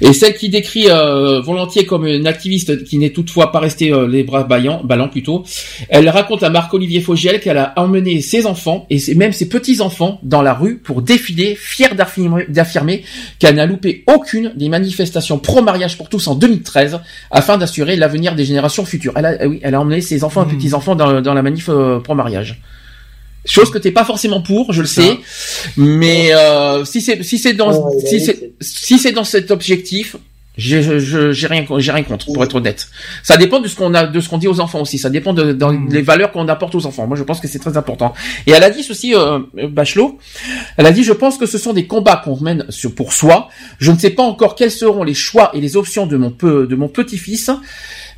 Et 0.00 0.14
celle 0.14 0.34
qui 0.34 0.48
décrit 0.48 0.86
euh, 0.88 1.40
volontiers 1.42 1.84
comme 1.84 2.06
une 2.06 2.26
activiste 2.26 2.84
qui 2.84 2.96
n'est 2.96 3.10
toutefois 3.10 3.52
pas 3.52 3.58
restée 3.60 3.92
euh, 3.92 4.08
les 4.08 4.22
bras 4.24 4.44
ballants, 4.44 4.82
ballants 4.84 5.08
plutôt, 5.08 5.44
elle 5.90 6.08
raconte 6.08 6.42
à 6.42 6.48
Marc-Olivier 6.48 7.02
Fogiel 7.02 7.38
qu'elle 7.40 7.58
a 7.58 7.74
emmené 7.76 8.22
ses 8.22 8.46
enfants 8.46 8.86
et 8.88 8.98
ses- 8.98 9.14
même 9.14 9.32
ses 9.32 9.48
petits-enfants 9.50 10.18
dans 10.22 10.40
la 10.40 10.54
rue 10.54 10.78
pour 10.78 11.02
défiler, 11.02 11.54
fière 11.54 11.94
d'affirmer- 11.94 13.04
qu'elle 13.38 13.56
n'a 13.56 13.66
loupé 13.66 14.02
aucune 14.06 14.52
des 14.56 14.70
manifestations 14.70 15.38
pro-mariage 15.38 15.98
pour 15.98 16.08
tous 16.08 16.26
en 16.28 16.34
2013 16.34 16.98
afin 17.30 17.58
d'assurer 17.58 17.96
l'avenir 17.96 18.34
des 18.34 18.46
générations 18.46 18.86
futures. 18.86 19.12
Elle 19.16 19.26
a, 19.26 19.46
oui, 19.46 19.60
elle 19.62 19.74
a 19.74 19.80
emmené 19.80 20.00
ses 20.00 20.24
enfants 20.24 20.48
et 20.48 20.54
petits-enfants 20.54 20.94
dans, 20.94 21.20
dans 21.20 21.34
la 21.34 21.42
manif 21.42 21.68
euh, 21.68 22.00
pro-mariage. 22.00 22.60
Chose 23.44 23.70
que 23.70 23.78
t'es 23.78 23.90
pas 23.90 24.04
forcément 24.04 24.40
pour, 24.40 24.72
je 24.72 24.82
le 24.82 24.86
sais, 24.86 25.18
mais 25.76 26.32
euh, 26.32 26.84
si 26.84 27.00
c'est 27.00 27.24
si 27.24 27.38
c'est 27.38 27.54
dans 27.54 27.90
si 27.98 28.20
c'est 28.20 28.52
si 28.60 28.98
c'est 28.98 29.10
dans 29.10 29.24
cet 29.24 29.50
objectif, 29.50 30.16
j'ai 30.56 30.80
rien 31.48 31.64
j'ai 31.78 31.92
rien 31.92 32.02
contre 32.02 32.26
pour 32.26 32.44
être 32.44 32.56
honnête. 32.56 32.88
Ça 33.22 33.36
dépend 33.36 33.58
de 33.60 33.68
ce 33.68 33.74
qu'on 33.74 33.94
a 33.94 34.06
de 34.06 34.20
ce 34.20 34.28
qu'on 34.28 34.38
dit 34.38 34.48
aux 34.48 34.60
enfants 34.60 34.82
aussi. 34.82 34.98
Ça 34.98 35.08
dépend 35.08 35.32
de 35.32 35.52
dans 35.52 35.70
les 35.70 36.02
valeurs 36.02 36.30
qu'on 36.30 36.46
apporte 36.46 36.74
aux 36.74 36.86
enfants. 36.86 37.06
Moi, 37.06 37.16
je 37.16 37.22
pense 37.22 37.40
que 37.40 37.48
c'est 37.48 37.58
très 37.58 37.76
important. 37.76 38.12
Et 38.46 38.52
elle 38.52 38.62
a 38.62 38.70
dit 38.70 38.82
ceci, 38.82 39.14
euh, 39.14 39.38
Bachelot. 39.54 40.18
Elle 40.76 40.86
a 40.86 40.92
dit 40.92 41.04
je 41.04 41.12
pense 41.12 41.38
que 41.38 41.46
ce 41.46 41.58
sont 41.58 41.72
des 41.72 41.86
combats 41.86 42.20
qu'on 42.22 42.38
mène 42.40 42.66
sur 42.68 42.94
pour 42.94 43.12
soi. 43.12 43.48
Je 43.78 43.90
ne 43.90 43.98
sais 43.98 44.10
pas 44.10 44.22
encore 44.22 44.54
quels 44.54 44.70
seront 44.70 45.04
les 45.04 45.14
choix 45.14 45.50
et 45.54 45.60
les 45.60 45.76
options 45.76 46.06
de 46.06 46.16
mon 46.16 46.30
peu 46.30 46.66
de 46.66 46.76
mon 46.76 46.88
petit-fils. 46.88 47.50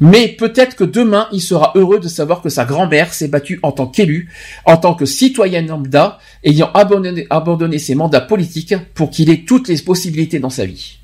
Mais 0.00 0.28
peut-être 0.28 0.76
que 0.76 0.84
demain, 0.84 1.28
il 1.32 1.40
sera 1.40 1.72
heureux 1.74 2.00
de 2.00 2.08
savoir 2.08 2.40
que 2.42 2.48
sa 2.48 2.64
grand-mère 2.64 3.14
s'est 3.14 3.28
battue 3.28 3.60
en 3.62 3.72
tant 3.72 3.86
qu'élue, 3.86 4.28
en 4.64 4.76
tant 4.76 4.94
que 4.94 5.04
citoyenne 5.06 5.66
lambda, 5.68 6.18
ayant 6.42 6.70
abandonné, 6.74 7.26
abandonné 7.30 7.78
ses 7.78 7.94
mandats 7.94 8.20
politiques 8.20 8.74
pour 8.94 9.10
qu'il 9.10 9.30
ait 9.30 9.44
toutes 9.46 9.68
les 9.68 9.78
possibilités 9.78 10.38
dans 10.38 10.50
sa 10.50 10.64
vie. 10.66 10.98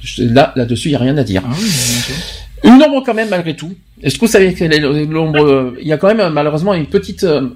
Je- 0.00 0.22
Là, 0.22 0.52
là-dessus, 0.56 0.88
il 0.88 0.92
n'y 0.92 0.96
a 0.96 1.00
rien 1.00 1.16
à 1.18 1.24
dire. 1.24 1.42
Ah 1.44 1.50
oui. 1.58 1.68
Une 2.64 2.82
ombre 2.82 3.02
quand 3.04 3.14
même, 3.14 3.28
malgré 3.28 3.54
tout. 3.56 3.74
Est-ce 4.02 4.16
que 4.16 4.20
vous 4.20 4.26
savez 4.30 4.52
quelle 4.54 4.72
est 4.72 4.80
l'ombre 4.80 5.44
euh, 5.44 5.76
Il 5.80 5.86
y 5.86 5.92
a 5.92 5.96
quand 5.98 6.12
même, 6.14 6.32
malheureusement, 6.32 6.74
une 6.74 6.86
petite... 6.86 7.24
euh, 7.24 7.48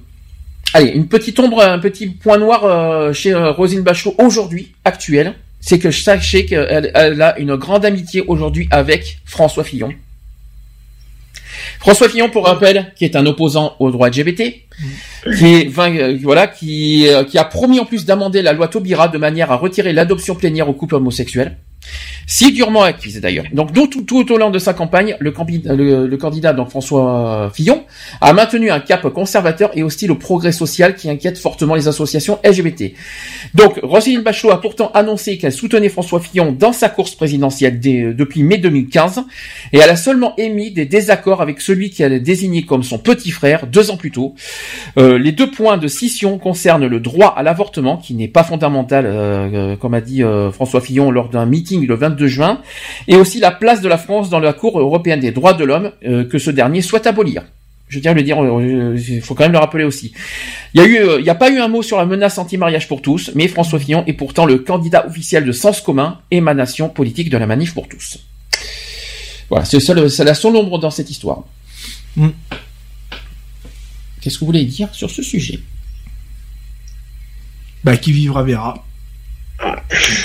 Allez, 0.75 0.91
une 0.93 1.07
petite 1.09 1.39
ombre, 1.39 1.63
un 1.63 1.79
petit 1.81 2.07
point 2.07 2.39
noir 2.39 2.65
euh, 2.65 3.13
chez 3.13 3.33
euh, 3.33 3.51
Rosine 3.53 3.83
Bachelot 3.83 4.15
aujourd'hui, 4.19 4.73
actuelle. 4.85 5.35
C'est 5.63 5.79
que 5.79 5.91
sachez 5.91 6.45
qu'elle 6.45 6.91
elle 6.95 7.23
a 7.23 7.39
une 7.39 7.57
grande 7.57 7.87
amitié 7.87 8.21
aujourd'hui 8.27 8.69
avec 8.71 9.21
François 9.25 9.65
Fillon. 9.65 9.95
François 11.79 12.09
Fillon, 12.09 12.29
pour 12.29 12.47
rappel, 12.47 12.93
qui 12.97 13.05
est 13.05 13.17
un 13.17 13.25
opposant 13.27 13.77
au 13.79 13.91
droit 13.91 14.09
LGBT, 14.09 14.43
qui 15.39 15.47
est, 15.47 15.79
euh, 15.79 16.19
voilà, 16.23 16.53
euh, 16.63 17.25
qui 17.25 17.39
a 17.39 17.45
promis 17.45 17.81
en 17.81 17.85
plus 17.85 18.05
d'amender 18.05 18.43
la 18.43 18.53
loi 18.53 18.69
Taubira 18.69 19.09
de 19.09 19.19
manière 19.19 19.51
à 19.51 19.57
retirer 19.57 19.93
l'adoption 19.93 20.35
plénière 20.35 20.69
aux 20.69 20.75
couples 20.75 20.97
homosexuels. 20.97 21.57
Si 22.27 22.53
durement 22.53 22.83
acquise 22.83 23.21
d'ailleurs. 23.21 23.45
Donc 23.53 23.73
tout, 23.73 24.33
au 24.33 24.39
long 24.39 24.51
de 24.51 24.59
sa 24.59 24.75
campagne, 24.75 25.17
le, 25.19 25.33
le, 26.07 26.17
candidat 26.17 26.53
donc 26.53 26.71
François 26.71 27.51
Fillon 27.53 27.85
a 28.21 28.33
maintenu 28.33 28.71
un 28.71 28.81
cap 28.81 29.07
conservateur 29.09 29.71
et 29.75 29.83
hostile 29.83 30.13
au 30.13 30.15
progrès 30.15 30.53
social 30.53 30.95
qui 30.95 31.11
inquiète 31.11 31.37
fortement 31.39 31.75
les 31.75 31.89
associations 31.89 32.39
LGBT. 32.45 32.93
Donc 33.55 33.81
Roselyne 33.83 34.23
Bachelot 34.23 34.53
a 34.53 34.61
pourtant 34.61 34.91
annoncé 34.93 35.37
qu'elle 35.37 35.53
soutenait 35.53 35.89
François 35.89 36.21
Fillon 36.21 36.53
dans 36.53 36.73
sa 36.73 36.89
course 36.89 37.15
présidentielle 37.15 37.81
depuis 37.81 38.43
mai 38.43 38.59
2015 38.59 39.25
et 39.73 39.79
elle 39.79 39.91
a 39.91 39.97
seulement 39.97 40.35
émis 40.37 40.71
des 40.71 40.87
désaccords 40.87 41.43
avec 41.43 41.61
celui 41.61 41.91
qu'elle 41.91 42.13
a 42.13 42.19
désigné 42.19 42.65
comme 42.65 42.83
son 42.83 42.99
petit 42.99 43.31
frère 43.31 43.67
deux 43.67 43.91
ans 43.91 43.97
plus 43.97 44.11
tôt. 44.11 44.35
Euh, 44.99 45.19
les 45.19 45.33
deux 45.33 45.51
points 45.51 45.79
de 45.79 45.89
scission 45.89 46.39
concernent 46.39 46.87
le 46.87 47.01
droit 47.01 47.35
à 47.37 47.43
l'avortement 47.43 47.97
qui 47.97 48.15
n'est 48.15 48.29
pas 48.29 48.45
fondamental, 48.45 49.07
euh, 49.07 49.73
euh, 49.73 49.77
comme 49.77 49.95
a 49.95 50.01
dit 50.01 50.23
François 50.53 50.81
Fillon 50.81 51.11
lors 51.11 51.29
d'un 51.29 51.47
meeting 51.47 51.72
le 51.81 51.95
22 51.95 52.27
juin, 52.27 52.61
et 53.09 53.17
aussi 53.17 53.41
la 53.41 53.51
place 53.51 53.81
de 53.81 53.89
la 53.89 53.99
France 53.99 54.31
dans 54.31 54.39
la 54.41 54.53
Cour 54.53 54.79
européenne 54.79 55.21
des 55.21 55.33
droits 55.33 55.55
de 55.55 55.65
l'homme 55.65 55.93
euh, 56.05 56.25
que 56.25 56.39
ce 56.39 56.51
dernier 56.51 56.83
souhaite 56.83 57.07
abolir. 57.07 57.43
Je 57.89 57.99
tiens 57.99 58.13
à 58.13 58.15
le 58.15 58.23
dire, 58.23 58.43
euh, 58.43 58.97
il 58.97 59.21
faut 59.21 59.35
quand 59.35 59.43
même 59.45 59.53
le 59.53 59.59
rappeler 59.59 59.85
aussi. 59.85 60.13
Il 60.73 60.81
y 60.81 60.85
a 60.85 60.87
eu, 60.87 60.97
euh, 60.97 61.19
il 61.19 61.25
n'y 61.25 61.29
a 61.31 61.35
pas 61.35 61.51
eu 61.51 61.59
un 61.59 61.69
mot 61.69 61.83
sur 61.83 61.99
la 61.99 62.07
menace 62.07 62.39
anti-mariage 62.39 62.89
pour 62.89 63.03
tous, 63.03 63.31
mais 63.35 63.49
François 63.49 63.79
Fillon 63.79 64.03
est 64.07 64.15
pourtant 64.15 64.47
le 64.47 64.59
candidat 64.59 65.07
officiel 65.07 65.45
de 65.45 65.53
Sens 65.53 65.81
commun, 65.83 66.19
émanation 66.31 66.89
politique 66.89 67.29
de 67.29 67.37
la 67.37 67.47
manif 67.47 67.75
pour 67.75 67.89
tous. 67.89 68.19
Voilà, 69.51 69.67
c'est 69.67 69.81
seul- 69.81 70.11
c'est 70.11 70.25
la 70.25 70.35
seule 70.35 70.57
ombre 70.57 70.79
dans 70.79 70.91
cette 70.91 71.11
histoire. 71.11 71.45
Mm. 72.17 72.29
Qu'est-ce 74.23 74.37
que 74.37 74.41
vous 74.41 74.47
voulez 74.47 74.65
dire 74.65 74.89
sur 74.95 75.11
ce 75.11 75.23
sujet? 75.23 75.59
Bah, 77.85 77.97
qui 77.97 78.13
vivra 78.13 78.43
verra. 78.43 78.87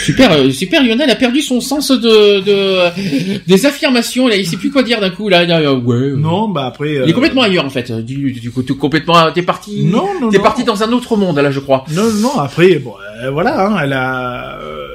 Super, 0.02 0.32
euh, 0.32 0.50
super. 0.52 0.84
Lionel 0.84 1.10
a 1.10 1.16
perdu 1.16 1.42
son 1.42 1.62
sens 1.62 1.92
de, 1.92 2.40
de 2.42 3.40
des 3.46 3.66
affirmations. 3.66 4.28
Là, 4.28 4.36
il 4.36 4.46
sait 4.46 4.58
plus 4.58 4.72
quoi 4.72 4.84
dire 4.84 5.00
d'un 5.00 5.10
coup. 5.10 5.30
Là, 5.30 5.46
Là, 5.46 5.74
ouais. 5.74 5.96
euh. 5.96 6.16
Non, 6.16 6.48
bah 6.50 6.66
après. 6.66 6.94
Il 6.94 6.98
euh, 7.02 7.06
est 7.08 7.14
complètement 7.14 7.42
ailleurs 7.44 7.66
en 7.66 7.70
fait. 7.70 7.92
Du, 7.92 8.32
du 8.32 8.52
coup, 8.52 8.64
complètement, 8.80 9.32
t'es 9.32 9.42
parti. 9.42 9.84
Non, 9.84 10.08
non, 10.20 10.30
T'es 10.30 10.40
parti 10.40 10.64
dans 10.64 10.84
un 10.84 10.92
autre 10.92 11.16
monde 11.18 11.38
là, 11.40 11.52
je 11.52 11.60
crois. 11.60 11.86
Non, 11.94 12.12
non, 12.14 12.40
après, 12.40 12.76
bon, 12.76 12.94
euh, 13.24 13.30
voilà, 13.32 13.68
hein, 13.68 13.78
elle 13.84 13.94
a, 13.94 14.58
euh, 14.62 14.88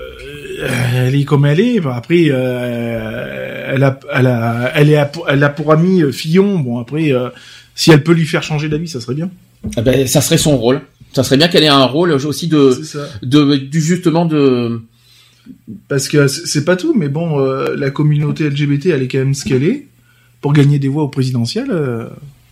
elle 1.06 1.14
est 1.14 1.24
comme 1.24 1.46
elle 1.46 1.60
est. 1.60 1.80
Bon, 1.80 1.90
après, 1.90 2.26
euh, 2.30 3.72
elle 3.74 3.84
a, 3.84 3.98
elle 4.12 4.26
a, 4.26 4.72
elle 4.74 4.90
est, 4.90 5.00
elle 5.28 5.44
a 5.44 5.48
pour 5.48 5.72
ami 5.72 6.02
euh, 6.02 6.12
Fillon. 6.12 6.58
Bon, 6.58 6.78
après, 6.80 7.12
euh, 7.12 7.28
si 7.74 7.90
elle 7.90 8.02
peut 8.02 8.12
lui 8.12 8.26
faire 8.26 8.42
changer 8.42 8.68
d'avis, 8.68 8.88
ça 8.88 9.00
serait 9.00 9.14
bien. 9.14 9.30
Ah 9.76 9.82
ben, 9.82 10.06
ça 10.06 10.20
serait 10.20 10.38
son 10.38 10.56
rôle. 10.56 10.80
Ça 11.12 11.22
serait 11.22 11.36
bien 11.36 11.48
qu'elle 11.48 11.62
ait 11.64 11.68
un 11.68 11.84
rôle 11.84 12.12
aussi 12.12 12.48
de, 12.48 12.80
de, 13.22 13.56
du 13.56 13.80
justement 13.80 14.24
de. 14.24 14.80
Parce 15.88 16.08
que 16.08 16.26
c'est 16.28 16.64
pas 16.64 16.76
tout, 16.76 16.94
mais 16.94 17.08
bon, 17.08 17.40
euh, 17.40 17.74
la 17.76 17.90
communauté 17.90 18.48
LGBT, 18.48 18.86
elle 18.86 19.02
est 19.02 19.08
quand 19.08 19.18
même 19.18 19.34
ce 19.34 19.44
qu'elle 19.44 19.64
est. 19.64 19.86
Pour 20.40 20.52
gagner 20.52 20.78
des 20.78 20.88
voix 20.88 21.02
au 21.04 21.08
présidentiel, 21.08 21.66
euh, 21.70 22.06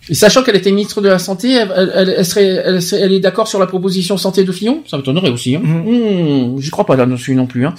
Et 0.09 0.13
sachant 0.15 0.43
qu'elle 0.43 0.55
était 0.55 0.71
ministre 0.71 1.01
de 1.01 1.07
la 1.09 1.19
santé, 1.19 1.51
elle, 1.53 1.91
elle, 1.95 2.13
elle 2.17 2.25
serait, 2.25 2.45
elle, 2.65 2.81
serait- 2.81 3.13
est 3.13 3.19
d'accord 3.19 3.47
sur 3.47 3.59
la 3.59 3.67
proposition 3.67 4.17
santé 4.17 4.43
de 4.43 4.51
Fillon? 4.51 4.83
Ça 4.87 4.97
m'étonnerait 4.97 5.29
aussi. 5.29 5.55
Hein. 5.55 5.61
Mhm. 5.63 6.55
Mmh, 6.55 6.61
J'y 6.61 6.69
crois 6.69 6.85
pas 6.85 6.95
là-dessus 6.95 7.35
non 7.35 7.47
plus. 7.47 7.65
Hein. 7.65 7.73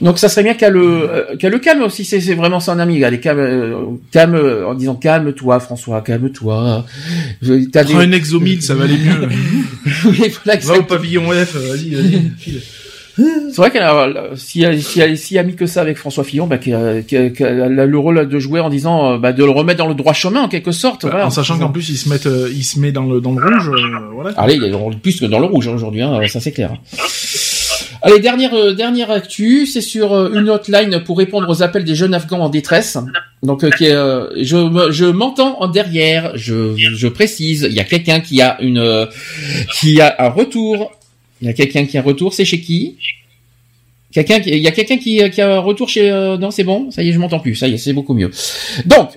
Donc 0.00 0.18
ça 0.18 0.28
serait 0.28 0.44
bien 0.44 0.54
qu'elle 0.54 0.74
le, 0.74 1.10
euh, 1.10 1.36
qu'elle 1.36 1.52
le 1.52 1.58
calme 1.58 1.82
aussi. 1.82 2.04
C'est 2.04 2.34
vraiment 2.34 2.60
son 2.60 2.78
ami. 2.78 3.00
Elle 3.02 3.14
est 3.14 3.20
calme, 3.20 3.38
euh, 3.40 3.74
calme 4.12 4.34
euh, 4.36 4.66
en 4.66 4.74
disant 4.74 4.94
calme-toi, 4.94 5.58
François, 5.60 6.00
calme-toi. 6.02 6.84
T'as 7.72 7.84
des- 7.84 7.92
prends 7.92 8.00
un 8.02 8.12
exomile, 8.12 8.62
ça 8.62 8.74
va 8.74 8.84
aller 8.84 8.96
mieux. 8.98 9.28
Oui, 10.04 10.32
voilà, 10.44 10.60
Va 10.60 10.78
au 10.78 10.82
pavillon 10.82 11.30
F, 11.32 11.54
vas-y, 11.54 11.94
vas-y, 11.94 12.30
file. 12.38 12.60
C'est 13.16 13.56
vrai 13.56 13.72
qu'elle 13.72 13.82
a, 13.82 14.06
si 14.36 14.62
elle, 14.62 14.80
si 14.80 15.00
elle 15.00 15.10
est 15.12 15.16
si 15.16 15.38
amie 15.38 15.56
que 15.56 15.66
ça 15.66 15.80
avec 15.80 15.96
François 15.98 16.22
Fillon, 16.22 16.46
bah, 16.46 16.58
qu'elle 16.58 16.76
a 16.76 17.86
le 17.86 17.98
rôle 17.98 18.28
de 18.28 18.38
jouer 18.38 18.60
en 18.60 18.70
disant, 18.70 19.18
bah, 19.18 19.32
de 19.32 19.42
le 19.42 19.50
remettre 19.50 19.78
dans 19.78 19.88
le 19.88 19.94
droit 19.96 20.12
chemin 20.12 20.42
en 20.42 20.48
quelque 20.48 20.70
sorte. 20.70 21.02
Bah, 21.02 21.08
voilà. 21.10 21.26
en 21.26 21.30
sachant 21.30 21.58
qu'en 21.58 21.70
plus, 21.70 21.88
il 21.88 21.96
se 21.96 22.08
met, 22.08 22.20
il 22.54 22.62
se 22.62 22.78
met 22.78 22.92
dans 22.92 23.02
le, 23.06 23.20
dans 23.20 23.32
le 23.32 23.44
rouge, 23.44 23.70
euh, 23.74 23.98
voilà. 24.14 24.30
Allez, 24.36 24.54
il 24.54 24.62
est 24.64 24.70
dans- 24.70 24.90
plus 24.90 25.18
que 25.18 25.26
dans 25.26 25.40
le 25.40 25.46
rouge 25.46 25.66
hein, 25.66 25.72
aujourd'hui, 25.74 26.02
hein, 26.02 26.20
ça 26.28 26.38
c'est 26.38 26.52
clair. 26.52 26.74
Allez, 28.08 28.20
dernière 28.20 28.54
euh, 28.54 28.72
dernière 28.72 29.10
actu, 29.10 29.66
c'est 29.66 29.82
sur 29.82 30.14
euh, 30.14 30.32
une 30.32 30.48
hotline 30.48 31.00
pour 31.04 31.18
répondre 31.18 31.46
aux 31.50 31.62
appels 31.62 31.84
des 31.84 31.94
jeunes 31.94 32.14
Afghans 32.14 32.40
en 32.40 32.48
détresse. 32.48 32.96
Donc, 33.42 33.64
euh, 33.64 33.70
euh, 33.82 34.30
je 34.34 34.88
je 34.90 35.04
m'entends 35.04 35.60
en 35.60 35.68
derrière, 35.68 36.32
je 36.34 36.74
je 36.74 37.08
précise, 37.08 37.66
il 37.68 37.76
y 37.76 37.80
a 37.80 37.84
quelqu'un 37.84 38.20
qui 38.20 38.40
a 38.40 38.58
une 38.62 38.78
euh, 38.78 39.04
qui 39.78 40.00
a 40.00 40.16
un 40.20 40.30
retour. 40.30 40.90
Il 41.42 41.48
y 41.48 41.50
a 41.50 41.52
quelqu'un 41.52 41.84
qui 41.84 41.98
a 41.98 42.00
un 42.00 42.04
retour, 42.04 42.32
c'est 42.32 42.46
chez 42.46 42.62
qui? 42.62 42.96
Quelqu'un 44.10 44.40
qui, 44.40 44.50
il 44.52 44.62
y 44.62 44.68
a 44.68 44.72
quelqu'un 44.72 44.96
qui, 44.96 45.28
qui 45.28 45.42
a 45.42 45.56
un 45.56 45.58
retour 45.58 45.90
chez, 45.90 46.10
non, 46.40 46.50
c'est 46.50 46.64
bon, 46.64 46.90
ça 46.90 47.02
y 47.02 47.10
est, 47.10 47.12
je 47.12 47.18
m'entends 47.18 47.40
plus, 47.40 47.56
ça 47.56 47.68
y 47.68 47.74
est, 47.74 47.78
c'est 47.78 47.92
beaucoup 47.92 48.14
mieux. 48.14 48.30
Donc, 48.86 49.10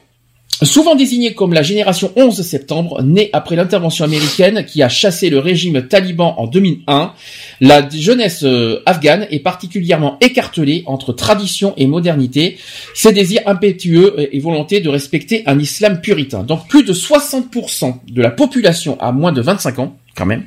Souvent 0.64 0.96
désignée 0.96 1.34
comme 1.34 1.54
la 1.54 1.64
génération 1.64 2.12
11 2.16 2.42
septembre, 2.42 3.02
née 3.02 3.30
après 3.34 3.56
l'intervention 3.56 4.06
américaine 4.06 4.66
qui 4.66 4.84
a 4.84 4.90
chassé 4.90 5.30
le 5.30 5.40
régime 5.40 5.88
taliban 5.88 6.36
en 6.38 6.46
2001, 6.46 7.14
la 7.62 7.90
jeunesse 7.90 8.44
euh, 8.44 8.82
afghane 8.86 9.28
est 9.32 9.40
particulièrement 9.40 10.18
écartelée 10.22 10.84
entre 10.86 11.14
tradition 11.14 11.74
et 11.78 11.88
modernité, 11.88 12.58
ses 12.94 13.12
désirs 13.12 13.42
impétueux 13.46 14.16
et 14.18 14.32
et 14.34 14.40
volonté 14.40 14.80
de 14.80 14.90
respecter 14.90 15.44
un 15.46 15.60
islam 15.60 16.00
puritain. 16.00 16.44
Donc 16.44 16.68
plus 16.68 16.84
de 16.84 16.94
60% 16.94 17.96
de 18.12 18.22
la 18.22 18.32
population 18.32 19.00
a 19.00 19.12
moins 19.12 19.32
de 19.32 19.42
25 19.42 19.80
ans, 19.80 19.98
quand 20.16 20.26
même, 20.26 20.46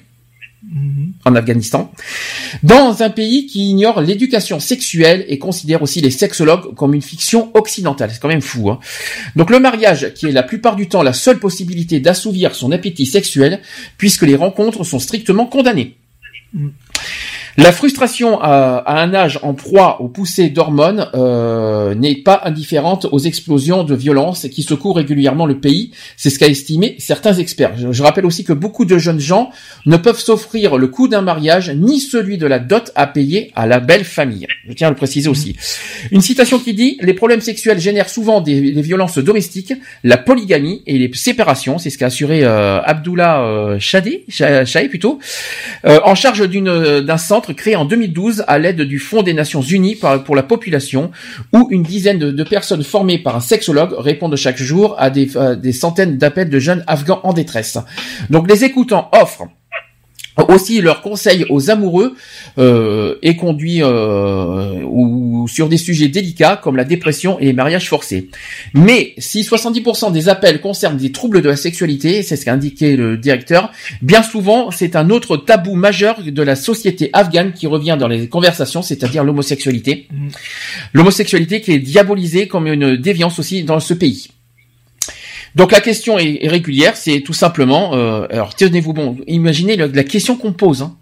en 1.24 1.34
Afghanistan, 1.34 1.92
dans 2.62 3.02
un 3.02 3.10
pays 3.10 3.46
qui 3.46 3.70
ignore 3.70 4.00
l'éducation 4.00 4.60
sexuelle 4.60 5.24
et 5.28 5.38
considère 5.38 5.82
aussi 5.82 6.00
les 6.00 6.10
sexologues 6.10 6.74
comme 6.74 6.94
une 6.94 7.02
fiction 7.02 7.50
occidentale. 7.54 8.10
C'est 8.12 8.20
quand 8.20 8.28
même 8.28 8.40
fou. 8.40 8.70
Hein 8.70 8.78
donc 9.36 9.50
le 9.50 9.60
mariage, 9.60 10.12
qui 10.14 10.26
est 10.26 10.32
la 10.32 10.42
plupart 10.42 10.76
du 10.76 10.88
temps 10.88 11.02
la 11.02 11.12
seule 11.12 11.38
possibilité 11.38 12.00
d'assouvir 12.00 12.54
son 12.54 12.72
appétit 12.72 13.06
sexuel, 13.06 13.60
puisque 13.98 14.22
les 14.22 14.36
rencontres 14.36 14.84
sont 14.84 14.98
strictement 14.98 15.46
condamnées. 15.46 15.96
La 17.56 17.70
frustration 17.70 18.40
à, 18.40 18.82
un 18.86 19.14
âge 19.14 19.38
en 19.42 19.54
proie 19.54 20.00
aux 20.00 20.08
poussées 20.08 20.50
d'hormones 20.50 21.08
euh, 21.14 21.94
n'est 21.94 22.16
pas 22.16 22.40
indifférente 22.44 23.06
aux 23.12 23.20
explosions 23.20 23.84
de 23.84 23.94
violence 23.94 24.48
qui 24.50 24.64
secouent 24.64 24.92
régulièrement 24.92 25.46
le 25.46 25.60
pays. 25.60 25.92
C'est 26.16 26.30
ce 26.30 26.38
qu'a 26.40 26.48
estimé 26.48 26.96
certains 26.98 27.34
experts. 27.34 27.74
Je, 27.76 28.02
rappelle 28.02 28.26
aussi 28.26 28.42
que 28.42 28.52
beaucoup 28.52 28.84
de 28.84 28.98
jeunes 28.98 29.20
gens 29.20 29.50
ne 29.86 29.96
peuvent 29.96 30.18
s'offrir 30.18 30.76
le 30.76 30.88
coût 30.88 31.06
d'un 31.06 31.22
mariage 31.22 31.70
ni 31.70 32.00
celui 32.00 32.38
de 32.38 32.46
la 32.46 32.58
dot 32.58 32.90
à 32.96 33.06
payer 33.06 33.52
à 33.54 33.66
la 33.66 33.78
belle 33.78 34.04
famille. 34.04 34.46
Je 34.68 34.72
tiens 34.72 34.88
à 34.88 34.90
le 34.90 34.96
préciser 34.96 35.28
aussi. 35.28 35.54
Une 36.10 36.22
citation 36.22 36.58
qui 36.58 36.74
dit 36.74 36.98
les 37.02 37.14
problèmes 37.14 37.40
sexuels 37.40 37.78
génèrent 37.78 38.08
souvent 38.08 38.40
des, 38.40 38.82
violences 38.82 39.18
domestiques, 39.18 39.74
la 40.02 40.16
polygamie 40.16 40.82
et 40.86 40.98
les 40.98 41.10
séparations. 41.14 41.78
C'est 41.78 41.90
ce 41.90 41.98
qu'a 41.98 42.06
assuré 42.06 42.42
euh, 42.42 42.80
Abdullah 42.82 43.42
euh, 43.42 43.78
plutôt, 44.88 45.18
euh, 45.84 46.00
en 46.04 46.14
charge 46.14 46.48
d'un 46.48 47.16
centre 47.16 47.43
créé 47.52 47.76
en 47.76 47.84
2012 47.84 48.44
à 48.46 48.58
l'aide 48.58 48.80
du 48.82 48.98
Fonds 48.98 49.22
des 49.22 49.34
Nations 49.34 49.60
Unies 49.60 49.98
pour 50.24 50.34
la 50.34 50.42
population, 50.42 51.10
où 51.52 51.68
une 51.70 51.82
dizaine 51.82 52.18
de, 52.18 52.44
personnes 52.44 52.84
formées 52.84 53.18
par 53.18 53.36
un 53.36 53.40
sexologue 53.40 53.94
répondent 53.98 54.36
chaque 54.36 54.58
jour 54.58 54.94
à 54.98 55.10
des 55.10 55.72
centaines 55.72 56.16
d'appels 56.16 56.50
de 56.50 56.58
jeunes 56.58 56.84
afghans 56.86 57.20
en 57.24 57.32
détresse. 57.32 57.78
Donc 58.30 58.48
les 58.48 58.64
écoutants 58.64 59.10
offrent 59.12 59.48
aussi 60.48 60.80
leurs 60.80 61.00
conseils 61.00 61.46
aux 61.48 61.70
amoureux 61.70 62.14
euh, 62.58 63.16
et 63.22 63.36
conduit 63.36 63.82
euh, 63.82 64.82
ou 64.84 65.46
sur 65.48 65.68
des 65.68 65.76
sujets 65.76 66.08
délicats 66.08 66.56
comme 66.62 66.76
la 66.76 66.84
dépression 66.84 67.38
et 67.38 67.46
les 67.46 67.52
mariages 67.52 67.88
forcés. 67.88 68.30
Mais 68.74 69.14
si 69.18 69.42
70% 69.42 70.12
des 70.12 70.28
appels 70.28 70.60
concernent 70.60 70.96
des 70.96 71.12
troubles 71.12 71.42
de 71.42 71.48
la 71.48 71.56
sexualité, 71.56 72.22
c'est 72.22 72.36
ce 72.36 72.44
qu'a 72.44 72.52
indiqué 72.52 72.96
le 72.96 73.16
directeur, 73.16 73.70
bien 74.02 74.22
souvent 74.22 74.70
c'est 74.70 74.96
un 74.96 75.10
autre 75.10 75.36
tabou 75.36 75.74
majeur 75.74 76.22
de 76.22 76.42
la 76.42 76.56
société 76.56 77.10
afghane 77.12 77.52
qui 77.52 77.66
revient 77.66 77.96
dans 77.98 78.08
les 78.08 78.28
conversations, 78.28 78.82
c'est-à-dire 78.82 79.24
l'homosexualité. 79.24 80.08
L'homosexualité 80.92 81.60
qui 81.60 81.72
est 81.72 81.78
diabolisée 81.78 82.48
comme 82.48 82.66
une 82.66 82.96
déviance 82.96 83.38
aussi 83.38 83.62
dans 83.62 83.80
ce 83.80 83.94
pays. 83.94 84.28
Donc 85.54 85.70
la 85.72 85.80
question 85.80 86.18
est, 86.18 86.38
est 86.42 86.48
régulière, 86.48 86.96
c'est 86.96 87.20
tout 87.20 87.32
simplement, 87.32 87.94
euh, 87.94 88.26
alors 88.30 88.54
tenez-vous 88.54 88.92
bon, 88.92 89.16
imaginez 89.26 89.76
la 89.76 90.04
question 90.04 90.36
qu'on 90.36 90.52
pose. 90.52 90.82
hein. 90.82 90.96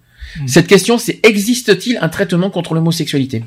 Cette 0.47 0.67
question, 0.67 0.99
c'est 0.99 1.21
existe-t-il 1.27 1.99
un 2.01 2.09
traitement 2.09 2.51
contre 2.51 2.75
l'homosexualité? 2.75 3.45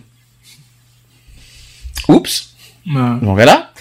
Oups. 2.07 2.55
Ouais. 2.87 2.93
Donc 3.21 3.35
voilà. 3.35 3.71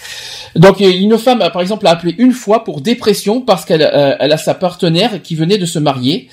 Donc 0.55 0.81
euh, 0.81 0.89
une 0.89 1.17
femme, 1.17 1.39
par 1.39 1.61
exemple, 1.61 1.85
a 1.87 1.91
appelé 1.91 2.15
une 2.17 2.31
fois 2.31 2.63
pour 2.63 2.81
dépression 2.81 3.41
parce 3.41 3.65
qu'elle 3.65 3.81
euh, 3.81 4.15
a 4.17 4.37
sa 4.37 4.53
partenaire 4.53 5.21
qui 5.21 5.35
venait 5.35 5.57
de 5.57 5.65
se 5.65 5.79
marier. 5.79 6.29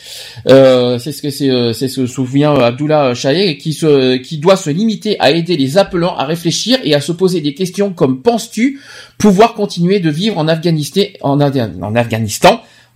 Euh, 0.48 0.98
c'est 0.98 1.12
ce 1.12 1.22
que 1.22 1.30
c'est, 1.30 1.88
ce 1.88 2.00
que 2.00 2.06
souvient 2.06 2.54
Abdullah 2.54 3.14
Chahed, 3.14 3.58
qui 3.58 3.72
se, 3.72 4.16
qui 4.16 4.38
doit 4.38 4.56
se 4.56 4.70
limiter 4.70 5.18
à 5.20 5.30
aider 5.30 5.56
les 5.56 5.78
appelants 5.78 6.16
à 6.16 6.24
réfléchir 6.24 6.78
et 6.84 6.94
à 6.94 7.00
se 7.00 7.12
poser 7.12 7.40
des 7.40 7.54
questions 7.54 7.92
comme 7.92 8.22
penses-tu 8.22 8.80
pouvoir 9.18 9.54
continuer 9.54 10.00
de 10.00 10.10
vivre 10.10 10.38
en 10.38 10.48
Afghanistan 10.48 11.02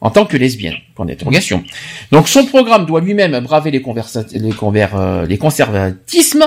en 0.01 0.11
tant 0.11 0.27
que 0.27 0.37
lesbienne 0.37 0.75
Point 0.95 1.07
d'interrogation. 1.07 1.63
Donc 2.11 2.29
son 2.29 2.45
programme 2.47 2.87
doit 2.87 3.01
lui-même 3.01 3.39
braver 3.41 3.71
les, 3.71 3.83
euh, 3.83 5.27
les 5.27 5.39
conservatismes. 5.39 6.47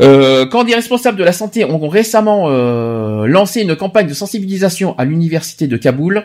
Euh, 0.00 0.46
quand 0.46 0.64
des 0.64 0.74
responsables 0.74 1.16
de 1.18 1.24
la 1.24 1.32
santé 1.32 1.64
ont 1.64 1.88
récemment 1.88 2.46
euh, 2.48 3.26
lancé 3.26 3.62
une 3.62 3.76
campagne 3.76 4.06
de 4.06 4.14
sensibilisation 4.14 4.96
à 4.98 5.04
l'université 5.04 5.66
de 5.66 5.76
Kaboul, 5.76 6.24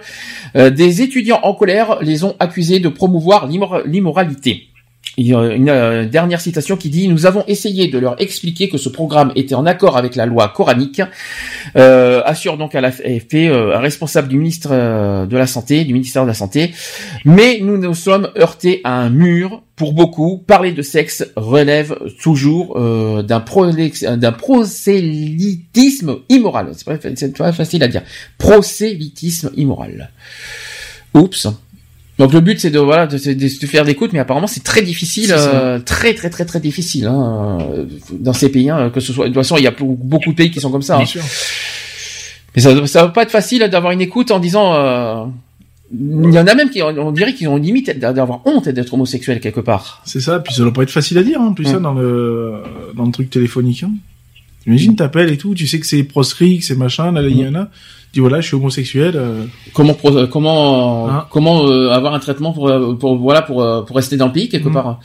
des 0.56 1.02
étudiants 1.02 1.40
en 1.44 1.54
colère 1.54 1.98
les 2.02 2.24
ont 2.24 2.36
accusés 2.40 2.80
de 2.80 2.90
promouvoir 2.90 3.48
l'immor- 3.48 3.84
l'immoralité. 3.86 4.68
Une 5.18 5.70
euh, 5.70 6.06
dernière 6.06 6.42
citation 6.42 6.76
qui 6.76 6.90
dit 6.90 7.08
Nous 7.08 7.26
avons 7.26 7.44
essayé 7.48 7.88
de 7.88 8.00
leur 8.00 8.20
expliquer 8.22 8.70
que 8.70 8.78
ce 8.78 8.90
programme 8.90 9.32
était 9.36 9.56
en 9.56 9.66
accord 9.66 9.96
avec 9.96 10.16
la 10.16 10.26
loi 10.26 10.50
coranique, 10.50 11.02
euh, 11.76 12.22
assure 12.26 12.58
donc 12.58 12.74
à 12.76 12.82
la 12.82 12.88
AFP 12.88 13.36
euh, 13.36 13.76
un 13.76 13.80
responsable 13.80 14.28
du 14.28 14.38
ministre 14.38 14.70
euh, 14.72 15.26
de 15.26 15.38
la 15.38 15.48
Santé, 15.48 15.86
du 15.86 15.94
ministère 15.94 16.24
de 16.24 16.28
la 16.28 16.34
Santé. 16.34 16.74
Mais 17.26 17.60
nous 17.62 17.78
nous 17.78 17.94
sommes 17.94 18.30
heurtés 18.38 18.82
à 18.84 19.00
un 19.00 19.10
mur. 19.10 19.62
Pour 19.76 19.94
beaucoup, 19.94 20.38
parler 20.38 20.72
de 20.72 20.84
sexe 20.84 21.26
relève 21.36 21.98
toujours 22.22 22.78
euh, 22.78 23.24
d'un 23.24 23.44
d'un 24.18 24.32
prosélytisme 24.32 26.18
immoral. 26.30 26.70
C'est 26.74 26.86
pas, 26.86 26.98
pas 27.46 27.52
facile 27.52 27.82
à 27.82 27.88
dire. 27.88 28.04
Prosélytisme 28.38 29.50
immoral. 29.56 30.12
Oups. 31.16 31.48
Donc 32.20 32.32
le 32.32 32.42
but 32.42 32.60
c'est 32.60 32.70
de 32.70 32.78
voilà 32.80 33.08
de, 33.08 33.18
de, 33.18 33.34
de 33.34 33.68
faire 33.68 33.84
l'écoute, 33.84 34.12
mais 34.14 34.20
apparemment 34.20 34.46
c'est 34.48 34.64
très 34.64 34.84
difficile, 34.84 35.34
euh, 35.36 35.80
très 35.80 36.14
très 36.14 36.30
très 36.30 36.46
très 36.46 36.60
difficile 36.60 37.08
hein, 37.08 37.58
euh, 37.62 37.86
dans 38.12 38.34
ces 38.34 38.50
pays. 38.50 38.70
hein, 38.70 38.92
que 38.94 39.00
ce 39.00 39.12
soit 39.14 39.26
de 39.26 39.30
toute 39.34 39.42
façon 39.42 39.58
il 39.58 39.64
y 39.64 39.68
a 39.68 39.74
beaucoup 39.80 40.30
de 40.30 40.36
pays 40.36 40.52
qui 40.52 40.60
sont 40.60 40.70
comme 40.72 40.84
ça. 40.84 40.96
Bien 40.98 41.04
hein. 41.04 41.08
sûr. 41.08 41.22
Mais 42.56 42.62
ça, 42.62 42.86
ça 42.86 43.02
va 43.06 43.10
pas 43.10 43.24
être 43.24 43.32
facile 43.32 43.68
d'avoir 43.68 43.92
une 43.94 44.02
écoute 44.02 44.30
en 44.32 44.40
disant. 44.40 44.76
euh, 44.76 45.26
il 45.92 46.34
y 46.34 46.40
en 46.40 46.48
a 46.48 46.56
même 46.56 46.72
qui, 46.72 46.82
on 46.82 47.12
dirait 47.12 47.36
qu'ils 47.36 47.48
ont 47.50 47.58
une 47.58 47.64
limite 47.66 48.00
d'avoir 48.00 48.42
honte 48.46 48.68
d'être 48.68 48.94
homosexuel 48.96 49.40
quelque 49.40 49.60
part. 49.60 50.02
C'est 50.06 50.22
ça, 50.22 50.40
puis 50.40 50.52
ça 50.54 50.64
doit 50.64 50.74
pas 50.74 50.82
être 50.84 50.90
facile 50.92 51.20
à 51.20 51.24
dire, 51.24 51.40
hein, 51.40 51.54
plus 51.54 51.66
Mm. 51.68 51.72
ça 51.72 51.80
dans 51.80 51.94
le 51.94 52.64
dans 52.96 53.06
le 53.06 53.12
truc 53.12 53.30
téléphonique. 53.30 53.84
Hein. 53.84 53.92
Imagine, 54.66 54.96
t'appelles 54.96 55.32
et 55.32 55.38
tout, 55.38 55.54
tu 55.54 55.68
sais 55.68 55.80
que 55.80 55.86
c'est 55.86 56.04
proscrit, 56.04 56.60
que 56.60 56.66
c'est 56.66 56.76
machin, 56.78 57.12
là, 57.12 57.22
il 57.22 57.38
y 57.40 57.48
en 57.48 57.56
a. 57.56 57.66
Tu 57.66 57.70
dis 58.14 58.20
voilà, 58.22 58.40
je 58.42 58.48
suis 58.48 58.56
homosexuel. 58.56 59.14
euh, 59.16 59.44
Comment 59.74 59.98
euh, 60.06 60.28
comment 60.28 61.08
Ah. 61.10 61.28
comment 61.32 61.66
euh, 61.68 61.90
avoir 61.90 62.14
un 62.14 62.20
traitement 62.20 62.54
pour 62.54 62.72
pour 63.00 63.18
voilà 63.18 63.42
pour 63.42 63.86
pour 63.86 63.96
rester 63.96 64.16
dans 64.18 64.28
le 64.28 64.32
pays 64.34 64.50
quelque 64.50 64.70
Mm. 64.70 64.74
part. 64.74 65.00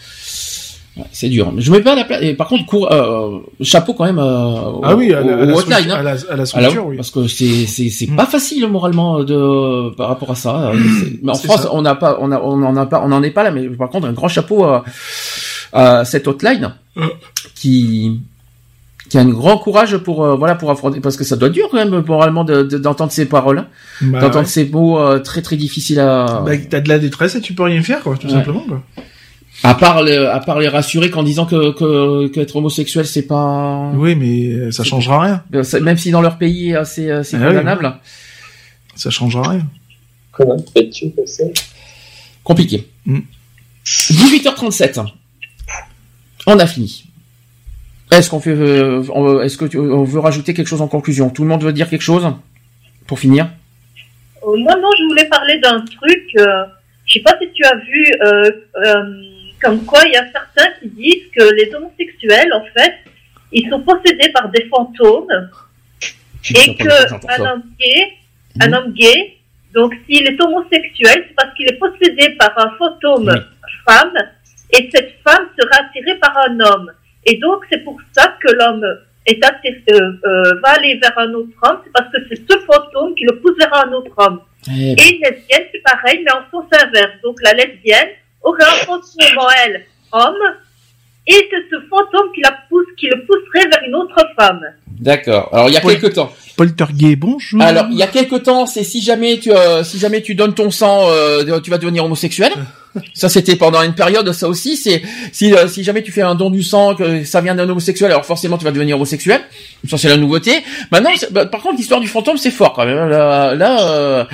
Ouais, 0.96 1.04
c'est 1.12 1.28
dur. 1.28 1.52
Je 1.58 1.70
me 1.70 1.76
mets 1.78 1.82
pas 1.82 1.92
à 1.92 1.96
la 1.96 2.04
place. 2.04 2.20
Et 2.22 2.34
par 2.34 2.48
contre, 2.48 2.66
cour- 2.66 2.90
euh, 2.92 3.38
chapeau 3.62 3.94
quand 3.94 4.04
même 4.04 4.18
euh, 4.18 4.80
Ah 4.82 4.96
oui, 4.96 5.12
à 5.14 5.20
la, 5.22 5.36
au 5.36 5.56
hotline, 5.58 5.74
structure, 5.78 5.94
hein. 5.94 5.98
à 5.98 6.02
la, 6.02 6.10
à 6.10 6.14
la 6.14 6.32
À 6.32 6.36
la- 6.36 6.46
structure, 6.46 6.86
oui. 6.86 6.96
Parce 6.96 7.10
que 7.12 7.26
c'est 7.28 7.66
c'est 7.66 7.88
c'est 7.88 8.08
Mm. 8.10 8.16
pas 8.16 8.26
facile 8.26 8.66
moralement 8.68 9.22
de 9.24 9.94
par 9.96 10.08
rapport 10.08 10.30
à 10.32 10.34
ça. 10.34 10.72
C'est- 11.00 11.18
Mais 11.22 11.32
en 11.32 11.34
France, 11.34 11.62
ça. 11.62 11.70
on 11.72 11.82
n'a 11.82 11.94
pas 11.94 12.18
on 12.20 12.30
a 12.30 12.38
on 12.40 12.62
en 12.62 12.76
a 12.76 12.84
pas 12.86 13.00
on 13.06 13.10
en 13.12 13.22
est 13.22 13.30
pas 13.30 13.42
là. 13.44 13.50
Mais 13.52 13.68
par 13.70 13.88
contre, 13.90 14.06
un 14.06 14.12
grand 14.12 14.28
chapeau 14.28 14.64
à, 14.64 14.84
à 15.72 16.04
cette 16.04 16.26
hotline 16.28 16.74
qui 17.54 18.20
qui 19.08 19.18
a 19.18 19.20
un 19.22 19.28
grand 19.28 19.58
courage 19.58 19.96
pour 19.98 20.24
euh, 20.24 20.36
voilà 20.36 20.54
pour 20.54 20.70
affronter 20.70 21.00
parce 21.00 21.16
que 21.16 21.24
ça 21.24 21.36
doit 21.36 21.48
être 21.48 21.54
dur 21.54 21.68
quand 21.70 21.78
même 21.78 22.04
moralement 22.06 22.44
de- 22.44 22.62
de- 22.62 22.78
d'entendre 22.78 23.10
ces 23.12 23.26
paroles, 23.26 23.58
hein. 23.60 23.66
Bah, 24.02 24.20
d'entendre 24.20 24.40
ouais. 24.40 24.50
ces 24.50 24.64
mots 24.66 24.98
euh, 24.98 25.18
très 25.18 25.42
très 25.42 25.56
difficiles 25.56 26.00
à 26.00 26.42
Bah, 26.44 26.52
t'as 26.70 26.80
de 26.80 26.88
la 26.88 26.98
détresse 26.98 27.34
et 27.34 27.40
tu 27.40 27.54
peux 27.54 27.62
rien 27.64 27.82
faire, 27.82 28.02
quoi, 28.02 28.16
tout 28.16 28.26
Ouais. 28.26 28.32
simplement, 28.34 28.60
quoi. 28.68 28.82
à 29.64 29.74
part 29.74 30.02
le- 30.04 30.28
à 30.30 30.38
part 30.40 30.60
les 30.60 30.68
rassurer 30.68 31.10
qu'en 31.10 31.22
disant 31.24 31.44
que 31.46 31.72
que 31.72 32.28
qu'être 32.28 32.54
homosexuel 32.56 33.06
c'est 33.06 33.26
pas 33.26 33.90
Oui, 33.94 34.14
mais 34.14 34.46
euh, 34.52 34.70
ça 34.70 34.84
changera 34.84 35.20
rien. 35.20 35.42
Même 35.80 35.96
si 35.98 36.10
dans 36.10 36.20
leur 36.20 36.38
pays 36.38 36.76
c'est 36.84 37.24
c'est 37.24 37.36
Ah 37.36 37.40
oui. 37.40 37.46
condamnable, 37.48 37.94
Ça 38.94 39.10
changera 39.10 39.48
rien. 39.50 39.66
Comment 40.32 40.56
fais-tu 40.74 41.10
comme 41.10 41.26
ça? 41.26 41.44
Compliqué. 42.44 42.86
Mm. 43.06 43.18
18h37. 43.84 45.00
On 46.46 46.58
a 46.58 46.66
fini. 46.66 47.04
Est-ce 48.10 48.30
qu'on 48.30 48.40
fait, 48.40 48.50
euh, 48.50 49.02
on- 49.12 49.40
est-ce 49.42 49.56
que 49.58 49.66
tu, 49.66 49.78
on 49.78 50.02
veut 50.04 50.20
rajouter 50.20 50.54
quelque 50.54 50.66
chose 50.68 50.80
en 50.80 50.88
conclusion? 50.88 51.28
Tout 51.30 51.42
le 51.42 51.48
monde 51.48 51.62
veut 51.62 51.72
dire 51.72 51.88
quelque 51.90 52.02
chose? 52.02 52.26
Pour 53.06 53.18
finir? 53.18 53.48
Euh, 54.46 54.56
moi, 54.56 54.74
non, 54.76 54.88
je 54.98 55.04
voulais 55.04 55.28
parler 55.28 55.58
d'un 55.60 55.80
truc. 55.80 56.24
Euh, 56.38 56.44
je 57.06 57.14
sais 57.14 57.20
pas 57.20 57.36
si 57.40 57.50
tu 57.52 57.64
as 57.64 57.76
vu, 57.76 58.06
euh, 58.22 58.50
euh, 58.84 59.22
comme 59.62 59.84
quoi 59.84 60.00
il 60.06 60.12
y 60.12 60.16
a 60.16 60.24
certains 60.32 60.70
qui 60.80 60.88
disent 60.88 61.24
que 61.36 61.52
les 61.54 61.74
homosexuels, 61.74 62.52
en 62.52 62.64
fait, 62.76 62.94
ils 63.52 63.68
sont 63.70 63.80
possédés 63.80 64.30
par 64.30 64.48
des 64.50 64.64
fantômes 64.68 65.26
et 66.54 66.74
que 66.76 66.88
un 67.42 67.50
homme 67.52 67.62
gay, 67.78 68.08
un 68.60 68.72
homme 68.72 68.92
gay, 68.92 69.36
donc 69.74 69.94
s'il 70.06 70.26
est 70.26 70.40
homosexuel, 70.40 71.24
c'est 71.28 71.34
parce 71.34 71.54
qu'il 71.54 71.68
est 71.68 71.78
possédé 71.78 72.30
par 72.38 72.52
un 72.58 72.70
fantôme 72.78 73.30
femme 73.86 74.12
et 74.72 74.88
cette 74.94 75.14
femme 75.26 75.46
sera 75.58 75.82
attirée 75.84 76.18
par 76.18 76.36
un 76.46 76.60
homme. 76.60 76.90
Et 77.28 77.36
donc 77.36 77.62
c'est 77.70 77.84
pour 77.84 78.00
ça 78.16 78.34
que 78.42 78.50
l'homme 78.54 78.86
est 79.26 79.44
attiré, 79.44 79.82
euh, 79.92 80.12
euh, 80.24 80.60
va 80.62 80.70
aller 80.70 80.96
vers 80.96 81.16
un 81.18 81.34
autre 81.34 81.52
homme, 81.62 81.80
c'est 81.84 81.92
parce 81.92 82.10
que 82.10 82.18
c'est 82.28 82.50
ce 82.50 82.58
fantôme 82.60 83.14
qui 83.14 83.24
le 83.24 83.38
pousse 83.38 83.56
vers 83.58 83.74
un 83.74 83.92
autre 83.92 84.12
homme. 84.16 84.40
Eh 84.66 84.70
ben, 84.70 84.96
Et 84.98 85.14
une 85.14 85.20
lesbienne, 85.22 85.66
c'est 85.70 85.82
pareil, 85.82 86.22
mais 86.24 86.32
en 86.32 86.50
sens 86.50 86.64
inverse. 86.72 87.20
Donc 87.22 87.36
la 87.42 87.52
lesbienne 87.52 88.08
aurait 88.40 88.64
un 88.64 88.84
fantôme 88.86 89.38
en 89.38 89.48
elle, 89.66 89.84
homme, 90.12 90.42
et 91.26 91.48
c'est 91.50 91.68
ce 91.70 91.80
fantôme 91.90 92.32
qui 92.34 92.40
la 92.40 92.56
pousse, 92.70 92.86
qui 92.96 93.08
le 93.08 93.26
pousserait 93.26 93.68
vers 93.68 93.82
une 93.86 93.94
autre 93.96 94.26
femme. 94.34 94.64
D'accord. 95.00 95.48
Alors 95.52 95.68
il 95.68 95.74
y 95.74 95.76
a 95.76 95.80
Oui. 95.84 95.94
quelques 95.98 96.14
temps. 96.14 96.32
Poltergeist, 96.56 97.18
bonjour. 97.18 97.62
Alors 97.62 97.86
il 97.90 97.96
y 97.98 98.02
a 98.02 98.08
quelques 98.08 98.42
temps, 98.42 98.66
c'est 98.66 98.82
si 98.84 99.00
jamais 99.00 99.38
tu 99.38 99.52
euh, 99.52 99.84
si 99.84 99.98
jamais 99.98 100.22
tu 100.22 100.34
donnes 100.34 100.54
ton 100.54 100.70
sang, 100.70 101.02
euh, 101.08 101.60
tu 101.60 101.70
vas 101.70 101.78
devenir 101.78 102.04
homosexuel. 102.04 102.52
Ça 103.14 103.28
c'était 103.28 103.54
pendant 103.54 103.82
une 103.82 103.92
période, 103.94 104.32
ça 104.32 104.48
aussi. 104.48 104.76
C'est 104.76 105.02
si 105.30 105.52
euh, 105.54 105.68
si 105.68 105.84
jamais 105.84 106.02
tu 106.02 106.10
fais 106.10 106.22
un 106.22 106.34
don 106.34 106.50
du 106.50 106.62
sang, 106.64 106.94
que 106.96 107.22
ça 107.22 107.40
vient 107.42 107.54
d'un 107.54 107.68
homosexuel, 107.68 108.10
alors 108.10 108.24
forcément 108.24 108.56
tu 108.58 108.64
vas 108.64 108.72
devenir 108.72 108.96
homosexuel. 108.96 109.42
Ça 109.88 109.98
c'est 109.98 110.08
la 110.08 110.16
nouveauté. 110.16 110.64
Maintenant, 110.90 111.10
bah, 111.30 111.44
par 111.46 111.60
contre 111.60 111.76
l'histoire 111.76 112.00
du 112.00 112.08
fantôme 112.08 112.38
c'est 112.38 112.50
fort 112.50 112.72
quand 112.72 112.86
même. 112.86 112.96
Là, 113.08 113.54
là, 113.54 113.82
euh, 113.90 114.24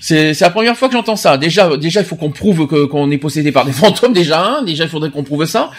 c'est 0.00 0.34
c'est 0.34 0.44
la 0.44 0.50
première 0.50 0.76
fois 0.76 0.88
que 0.88 0.94
j'entends 0.94 1.16
ça. 1.16 1.36
Déjà 1.38 1.74
déjà 1.78 2.00
il 2.00 2.06
faut 2.06 2.14
qu'on 2.16 2.30
prouve 2.30 2.68
que 2.68 2.84
qu'on 2.84 3.10
est 3.10 3.18
possédé 3.18 3.50
par 3.50 3.64
des 3.64 3.72
fantômes 3.82 4.12
déjà. 4.12 4.44
Hein. 4.44 4.62
Déjà 4.62 4.84
il 4.84 4.90
faudrait 4.90 5.10
qu'on 5.10 5.24
prouve 5.24 5.46
ça. 5.46 5.70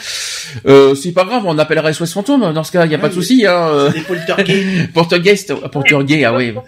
Euh, 0.66 0.96
c'est 0.96 1.12
pas 1.14 1.24
grave, 1.26 1.44
on 1.46 1.58
appellerait 1.60 1.94
SOS 1.94 2.14
fantôme. 2.14 2.52
Dans 2.52 2.64
ce 2.64 2.72
cas, 2.72 2.86
il 2.86 2.92
y 2.92 2.96
a 2.96 3.00
pas 3.00 3.10
de 3.10 3.14
souci. 3.14 3.46
Hein. 3.48 3.94
Euh. 4.40 4.84
Poltergeist, 4.94 5.52
euh, 5.52 5.68
Poltergeist, 5.70 6.24
ah 6.26 6.36
oui. 6.36 6.54
Euh, 6.56 6.62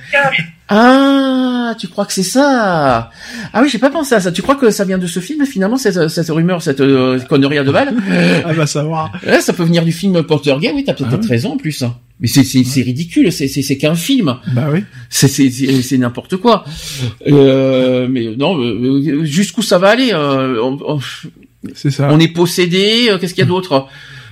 Ah, 0.67 1.75
tu 1.79 1.87
crois 1.87 2.05
que 2.05 2.13
c'est 2.13 2.23
ça? 2.23 3.09
Ah 3.53 3.61
oui, 3.61 3.69
j'ai 3.69 3.77
pas 3.79 3.89
pensé 3.89 4.13
à 4.15 4.19
ça. 4.19 4.31
Tu 4.31 4.41
crois 4.41 4.55
que 4.55 4.69
ça 4.71 4.83
vient 4.85 4.97
de 4.97 5.07
ce 5.07 5.19
film 5.19 5.45
finalement 5.45 5.77
cette, 5.77 6.07
cette 6.09 6.29
rumeur, 6.29 6.61
cette 6.61 6.79
euh, 6.81 7.19
connerie 7.21 7.57
à 7.57 7.63
deux 7.63 7.71
balles? 7.71 7.93
Ah 8.45 8.53
bah 8.53 8.65
savoir. 8.67 9.11
Ouais, 9.25 9.41
Ça 9.41 9.53
peut 9.53 9.63
venir 9.63 9.83
du 9.83 9.91
film 9.91 10.21
Poltergeist. 10.23 10.73
Oui, 10.75 10.83
t'as 10.83 10.93
peut-être 10.93 11.19
Ah 11.25 11.27
raison 11.27 11.53
en 11.53 11.57
plus. 11.57 11.83
Mais 12.19 12.27
c'est 12.27 12.43
c'est 12.43 12.81
ridicule. 12.81 13.31
C'est 13.31 13.47
c'est 13.47 13.61
c'est 13.61 13.77
qu'un 13.77 13.95
film. 13.95 14.35
Bah 14.53 14.67
oui. 14.71 14.83
C'est 15.09 15.27
c'est 15.27 15.49
c'est 15.49 15.97
n'importe 15.97 16.37
quoi. 16.37 16.63
Euh, 17.27 18.07
mais 18.09 18.35
non, 18.37 18.57
euh, 18.59 19.23
jusqu'où 19.25 19.61
ça 19.61 19.77
va 19.77 19.89
aller 19.89 20.11
euh, 20.13 20.59
on, 20.63 20.77
on- 20.87 20.99
C'est 21.73 21.91
ça. 21.91 22.09
on 22.11 22.19
est 22.19 22.27
possédé. 22.29 23.07
euh, 23.09 23.17
Qu'est-ce 23.17 23.33
qu'il 23.33 23.43
y 23.43 23.47
a 23.47 23.49
d'autre? 23.49 23.87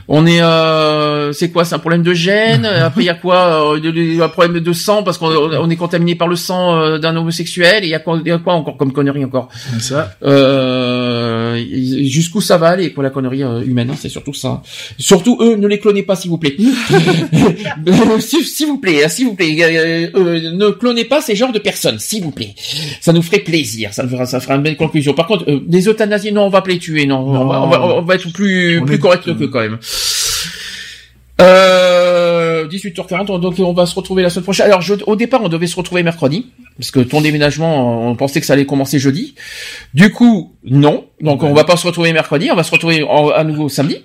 On 0.08 0.26
est, 0.26 0.42
euh, 0.42 1.32
c'est 1.34 1.50
quoi 1.52 1.66
C'est 1.66 1.76
un 1.76 1.80
problème 1.80 2.04
de 2.04 2.14
gène? 2.14 2.66
Après, 2.66 3.02
il 3.04 3.06
y 3.06 3.10
a 3.10 3.14
quoi 3.16 3.74
euh, 3.76 4.22
Un 4.24 4.30
problème 4.30 4.60
de 4.60 4.74
sang? 4.74 5.04
Parce 5.04 5.18
qu'on 5.18 5.28
on 5.28 5.70
est 5.70 5.76
contaminé 5.76 6.16
par 6.16 6.28
le 6.28 6.36
sang 6.36 6.76
euh, 6.78 6.98
d'un 7.00 7.16
homosexuel. 7.16 7.84
Et 7.84 7.88
il 7.88 7.90
y 7.90 7.96
a 7.96 8.00
quoi, 8.00 8.20
il 8.24 8.28
y 8.28 8.32
a 8.32 8.38
quoi 8.38 8.54
encore 8.54 8.78
comme 8.78 8.92
connerie 8.94 9.24
encore? 9.26 9.50
Ça. 9.80 10.16
euh, 10.24 11.62
Jusqu'où 12.04 12.42
ça 12.42 12.58
va 12.58 12.70
aller 12.70 12.92
quoi 12.94 13.04
la 13.04 13.10
connerie 13.10 13.44
euh, 13.44 13.62
humaine 13.62 13.90
hein, 13.92 13.96
C'est 14.00 14.10
surtout 14.10 14.34
ça. 14.34 14.62
Surtout 14.98 15.38
eux, 15.42 15.56
ne 15.56 15.68
les 15.68 15.80
clonez 15.80 16.04
pas 16.04 16.16
s'il 16.16 16.30
vous 16.32 16.38
plaît. 16.38 16.56
s'il 18.20 18.68
vous 18.68 18.78
plaît, 18.78 19.04
hein, 19.04 19.10
s'il 19.10 19.26
vous 19.28 19.36
plaît, 19.36 19.58
euh, 20.16 20.52
ne 20.54 20.70
clonez 20.72 21.06
pas 21.06 21.22
ces 21.22 21.36
genres 21.36 21.52
de 21.52 21.60
personnes, 21.60 22.00
s'il 22.00 22.24
vous 22.24 22.32
plaît. 22.32 22.54
Ça 23.02 23.14
nous 23.14 23.22
ferait 23.22 23.40
plaisir. 23.40 23.94
Ça 23.94 24.04
nous 24.04 24.10
fera, 24.10 24.26
ça 24.26 24.40
fera 24.40 24.56
une 24.56 24.62
belle 24.64 24.78
conclusion. 24.78 25.14
Par 25.14 25.28
contre, 25.28 25.46
les 25.70 25.88
euthanasies, 25.88 26.32
non, 26.32 26.44
on 26.46 26.50
va 26.50 26.62
pas 26.62 26.72
les 26.72 26.80
tuer. 26.80 27.06
Non, 27.06 27.20
on, 27.20 27.46
va, 27.48 27.62
on 27.62 27.68
va- 27.70 27.84
on 27.98 28.02
va 28.02 28.16
être 28.16 28.32
plus 28.32 28.80
On 28.82 28.86
plus 28.86 29.00
correct 29.00 29.24
que 29.26 29.46
quand 29.46 29.60
même. 29.60 29.78
Euh, 31.44 32.68
18h40, 32.68 33.40
donc 33.40 33.56
on 33.60 33.74
va 33.74 33.86
se 33.86 33.96
retrouver 33.96 34.24
la 34.24 34.30
semaine 34.30 34.44
prochaine. 34.44 34.66
Alors, 34.68 34.82
je- 34.82 34.94
au 35.06 35.16
départ, 35.16 35.42
on 35.44 35.50
devait 35.50 35.68
se 35.68 35.76
retrouver 35.76 36.02
mercredi, 36.04 36.48
parce 36.78 36.92
que 36.92 37.00
ton 37.02 37.22
déménagement, 37.22 38.08
on 38.10 38.16
pensait 38.16 38.40
que 38.40 38.46
ça 38.46 38.54
allait 38.54 38.66
commencer 38.66 39.00
jeudi. 39.00 39.36
Du 39.94 40.12
coup, 40.12 40.54
non. 40.64 41.06
Donc, 41.22 41.44
on 41.44 41.54
va 41.54 41.64
pas 41.66 41.78
se 41.78 41.86
retrouver 41.86 42.14
mercredi, 42.14 42.50
on 42.52 42.56
va 42.56 42.64
se 42.64 42.72
retrouver 42.72 43.04
en- 43.04 43.30
à 43.30 43.44
nouveau 43.44 43.70
samedi. 43.70 43.98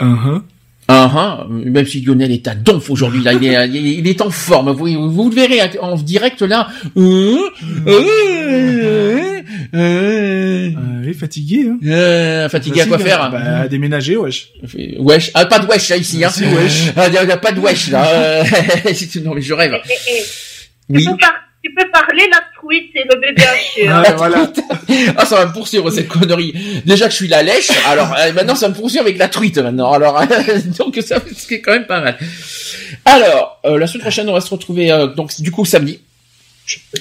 Uh-huh. 0.00 0.42
Ah, 0.86 1.10
ah, 1.16 1.46
même 1.50 1.86
si 1.86 2.02
Lionel 2.02 2.30
est 2.30 2.46
à 2.46 2.54
donf 2.54 2.90
aujourd'hui, 2.90 3.22
là, 3.22 3.32
il 3.32 3.42
est, 3.44 3.68
il 3.68 3.76
est- 3.76 3.94
il 4.00 4.06
est 4.08 4.20
en 4.20 4.28
forme. 4.30 4.70
Vous, 4.72 5.10
vous 5.10 5.30
le 5.30 5.34
verrez 5.34 5.60
en 5.80 5.96
direct 5.96 6.42
là. 6.42 6.68
Euh, 6.98 7.38
euh, 7.86 9.40
euh, 9.74 10.70
il 11.02 11.08
est 11.08 11.14
fatigué. 11.14 11.66
Hein. 11.70 11.78
euh, 11.86 12.48
fatigué 12.48 12.82
à 12.82 12.86
quoi 12.86 12.98
faire 12.98 13.30
Bah, 13.30 13.60
à 13.62 13.68
déménager, 13.68 14.16
wesh. 14.16 14.48
Wesh, 14.98 15.30
ah, 15.34 15.46
pas 15.46 15.58
de 15.58 15.66
wesh 15.66 15.88
là 15.88 15.96
ici, 15.96 16.22
hein. 16.24 16.30
Si, 16.30 16.44
wesh. 16.44 16.92
Ah, 16.96 17.08
Il 17.08 17.14
y 17.14 17.18
a, 17.18 17.24
y 17.24 17.30
a 17.32 17.36
pas 17.36 17.52
de 17.52 17.60
wesh 17.60 17.90
là. 17.90 18.04
Euh, 18.14 18.44
non 19.24 19.34
mais 19.34 19.40
je 19.42 19.54
rêve. 19.54 19.74
Et- 19.74 20.10
et- 20.12 20.22
Oui. 20.90 21.02
tu, 21.04 21.10
peux 21.10 21.16
par- 21.16 21.32
tu 21.64 21.72
peux 21.72 21.88
parler 21.90 22.28
la 22.30 22.40
truite 22.56 22.90
et 22.94 23.04
le 23.04 23.18
bébé 23.18 23.42
haché. 23.42 23.88
Ouais, 23.88 24.14
voilà. 24.16 24.52
Ah, 25.16 25.24
ça 25.24 25.36
va 25.36 25.46
me 25.46 25.52
poursuivre 25.52 25.90
cette 25.90 26.08
connerie. 26.08 26.54
Déjà 26.84 27.06
que 27.06 27.12
je 27.12 27.16
suis 27.16 27.28
la 27.28 27.42
lèche, 27.42 27.70
alors 27.86 28.14
euh, 28.18 28.32
maintenant 28.32 28.54
ça 28.54 28.68
me 28.68 28.74
poursuit 28.74 28.98
avec 28.98 29.16
la 29.18 29.28
truite 29.28 29.58
maintenant. 29.58 29.92
Alors 29.92 30.20
donc 30.78 30.98
ça 31.04 31.16
c'est 31.34 31.60
quand 31.60 31.72
même 31.72 31.86
pas 31.86 32.00
mal. 32.00 32.18
Alors 33.04 33.60
euh, 33.64 33.78
la 33.78 33.86
semaine 33.86 34.02
prochaine 34.02 34.28
on 34.28 34.34
va 34.34 34.40
se 34.40 34.50
retrouver 34.50 34.92
euh, 34.92 35.06
donc 35.06 35.40
du 35.40 35.50
coup 35.50 35.64
samedi. 35.64 36.00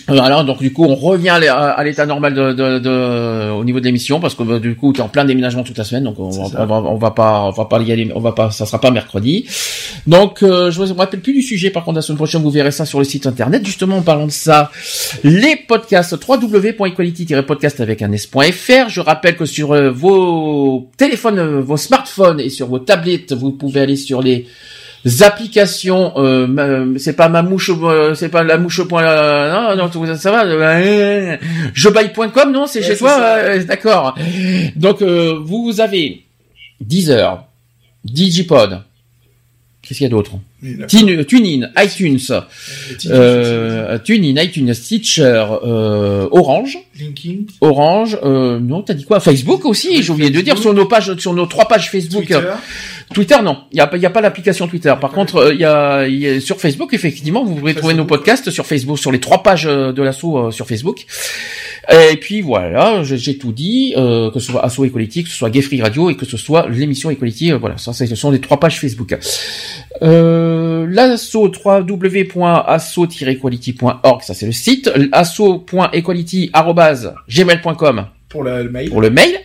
Euh, 0.09 0.17
Alors 0.19 0.43
donc 0.43 0.59
du 0.59 0.73
coup 0.73 0.83
on 0.83 0.95
revient 0.95 1.29
à 1.29 1.39
l'é- 1.39 1.47
à 1.47 1.81
l'état 1.85 2.05
normal 2.05 2.33
de, 2.33 2.51
de, 2.51 2.79
de- 2.79 3.49
au 3.51 3.63
niveau 3.63 3.79
de 3.79 3.85
l'émission 3.85 4.19
parce 4.19 4.35
que 4.35 4.43
bah, 4.43 4.59
du 4.59 4.75
coup 4.75 4.91
t'es 4.91 5.01
en 5.01 5.07
plein 5.07 5.23
déménagement 5.23 5.63
toute 5.63 5.77
la 5.77 5.85
semaine 5.85 6.03
donc 6.03 6.19
on, 6.19 6.29
va, 6.29 6.61
on 6.61 6.65
va 6.65 6.75
on 6.89 6.97
va 6.97 7.11
pas 7.11 7.43
on 7.43 7.51
va 7.51 7.63
pas 7.65 7.79
y 7.81 7.89
aller 7.93 8.11
on 8.13 8.19
va 8.19 8.33
pas 8.33 8.51
ça 8.51 8.65
sera 8.65 8.81
pas 8.81 8.91
mercredi. 8.91 9.45
Donc 10.05 10.43
euh, 10.43 10.69
je 10.69 10.81
me 10.81 10.91
rappelle 10.91 11.21
plus 11.21 11.31
du 11.33 11.41
sujet 11.41 11.69
par 11.69 11.85
contre 11.85 11.95
la 11.95 12.01
semaine 12.01 12.17
prochaine 12.17 12.41
vous 12.41 12.49
verrez 12.51 12.71
ça 12.71 12.85
sur 12.85 12.99
le 12.99 13.05
site 13.05 13.25
internet. 13.25 13.65
Justement 13.65 13.97
en 13.97 14.01
parlant 14.01 14.25
de 14.25 14.31
ça 14.31 14.69
les 15.23 15.55
podcasts 15.55 16.17
www.equality-podcast 16.27 17.79
avec 17.79 18.01
un 18.01 18.11
s.fr 18.11 18.89
je 18.89 18.99
rappelle 18.99 19.37
que 19.37 19.45
sur 19.45 19.71
euh, 19.71 19.89
vos 19.91 20.89
téléphones 20.97 21.39
euh, 21.39 21.61
vos 21.61 21.77
smartphones 21.77 22.39
et 22.41 22.49
sur 22.49 22.67
vos 22.67 22.79
tablettes 22.79 23.31
vous 23.33 23.51
pouvez 23.51 23.79
aller 23.81 23.95
sur 23.95 24.21
les 24.21 24.45
applications 25.21 26.13
euh, 26.17 26.97
c'est 26.97 27.15
pas 27.15 27.29
ma 27.29 27.41
mouche 27.41 27.69
euh, 27.69 28.13
c'est 28.13 28.29
pas 28.29 28.43
la 28.43 28.57
mouche 28.57 28.79
au 28.79 28.85
point 28.85 29.03
euh, 29.03 29.75
non 29.75 29.89
non 29.89 30.15
ça 30.15 30.31
va 30.31 30.45
euh, 30.45 31.37
jebaille.com 31.73 32.51
non 32.51 32.67
c'est 32.67 32.79
Ouais, 32.79 32.85
chez 32.85 32.97
toi 32.97 33.17
euh, 33.19 33.63
d'accord. 33.63 34.15
Donc 34.75 35.01
euh, 35.01 35.37
vous 35.41 35.81
avez 35.81 36.23
Deezer 36.79 37.45
Digipod. 38.03 38.81
Qu'est-ce 39.81 39.97
qu'il 39.97 40.05
y 40.05 40.07
a 40.07 40.09
d'autre? 40.09 40.31
TuneIn 40.87 41.69
iTunes 41.77 42.19
euh, 43.09 43.97
TuneIn 43.99 44.41
iTunes 44.41 44.73
Stitcher 44.73 45.45
euh, 45.65 46.27
Orange 46.31 46.77
Linking, 46.99 47.47
Orange, 47.61 48.17
euh, 48.23 48.59
non, 48.59 48.81
t'as 48.83 48.93
dit 48.93 49.03
quoi? 49.03 49.19
Facebook 49.19 49.65
aussi, 49.65 50.03
j'ai 50.03 50.11
oublié 50.11 50.29
de 50.29 50.41
dire 50.41 50.57
sur 50.59 50.73
nos 50.73 50.85
pages, 50.85 51.15
sur 51.17 51.33
nos 51.33 51.45
trois 51.47 51.67
pages 51.67 51.89
Facebook. 51.89 52.25
Twitter. 52.27 52.39
Twitter, 53.13 53.35
non, 53.43 53.57
il 53.71 53.77
y 53.77 53.81
a, 53.81 53.97
y 53.97 54.05
a 54.05 54.09
pas 54.09 54.21
l'application 54.21 54.67
Twitter. 54.67 54.93
Par 55.01 55.11
contre, 55.11 55.37
euh, 55.37 55.53
il 55.53 55.59
y, 55.59 55.65
a, 55.65 56.07
il 56.07 56.17
y 56.19 56.27
a- 56.27 56.39
sur 56.39 56.59
Facebook, 56.59 56.93
effectivement, 56.93 57.43
vous 57.43 57.55
pouvez 57.55 57.73
trouver 57.73 57.93
nos 57.95 58.05
podcasts 58.05 58.49
sur 58.51 58.65
Facebook, 58.65 58.99
sur 58.99 59.11
les 59.11 59.19
trois 59.19 59.41
pages 59.43 59.65
euh, 59.65 59.91
de 59.91 60.01
l'assaut 60.03 60.37
euh, 60.37 60.51
sur 60.51 60.67
Facebook. 60.67 61.05
Et 61.91 62.15
puis 62.17 62.41
voilà, 62.41 63.03
j'ai 63.03 63.37
tout 63.37 63.51
dit, 63.51 63.93
euh, 63.97 64.31
que 64.31 64.39
ce 64.39 64.51
soit 64.51 64.63
Asso 64.63 64.85
Equality, 64.85 65.23
que 65.23 65.29
ce 65.29 65.35
soit 65.35 65.49
Gay 65.49 65.61
Free 65.61 65.81
Radio 65.81 66.09
et 66.09 66.15
que 66.15 66.25
ce 66.25 66.37
soit 66.37 66.67
l'émission 66.69 67.09
Equality. 67.09 67.51
euh, 67.51 67.57
voilà, 67.57 67.77
ça, 67.77 67.91
ce 67.91 68.05
sont 68.15 68.31
les 68.31 68.39
trois 68.39 68.59
pages 68.59 68.79
Facebook. 68.79 69.15
Euh, 70.01 70.52
l'asso 70.89 71.49
www.asso-equality.org, 71.63 74.21
ça 74.21 74.33
c'est 74.33 74.45
le 74.45 74.51
site. 74.51 74.91
asso.equality@gmail.com 75.11 78.05
Pour 78.29 78.43
le 78.43 78.69
mail. 78.69 78.89
pour 78.89 79.01
le 79.01 79.09
mail. 79.09 79.39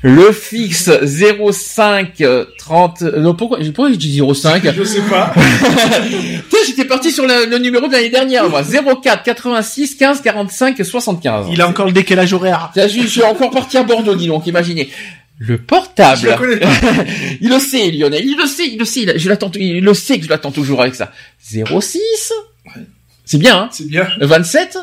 Le 0.00 0.32
fixe 0.32 0.90
05 1.04 2.22
30 2.58 3.02
non 3.18 3.34
pourquoi 3.34 3.58
pourquoi 3.74 3.90
je 3.92 3.96
dis 3.96 4.18
05 4.34 4.62
Je 4.74 4.82
sais 4.82 5.02
pas. 5.02 5.30
J'étais 6.66 6.86
parti 6.86 7.12
sur 7.12 7.26
le, 7.26 7.44
le 7.50 7.58
numéro 7.58 7.86
de 7.86 7.92
l'année 7.92 8.08
dernière 8.08 8.48
moi 8.48 8.62
04 8.62 9.22
86 9.22 9.96
15 9.96 10.22
45 10.22 10.82
75 10.82 11.48
Il 11.52 11.60
a 11.60 11.68
encore 11.68 11.84
le 11.84 11.92
décalage 11.92 12.32
horaire. 12.32 12.70
Je, 12.74 12.88
je 12.88 13.06
suis 13.06 13.22
encore 13.22 13.50
parti 13.50 13.76
à 13.76 13.82
Bordeaux 13.82 14.14
dis 14.14 14.28
donc 14.28 14.46
imaginez 14.46 14.88
le 15.48 15.58
portable 15.58 16.20
Je 16.22 16.28
pas. 16.28 17.04
il 17.40 17.48
le 17.48 17.58
sait 17.58 17.90
Lionel 17.90 18.24
il 18.24 18.36
le 18.36 18.46
sait 18.46 18.68
il 18.68 18.78
le 18.78 18.84
sait 18.84 19.02
il, 19.02 19.18
je 19.18 19.28
l'attends 19.28 19.50
il 19.56 19.82
le 19.82 19.94
sait 19.94 20.18
que 20.18 20.24
je 20.24 20.30
l'attends 20.30 20.52
toujours 20.52 20.80
avec 20.82 20.94
ça 20.94 21.12
06 21.40 22.32
c'est 23.24 23.38
bien 23.38 23.56
hein 23.58 23.68
C'est 23.72 23.86
bien. 23.88 24.08
27 24.20 24.78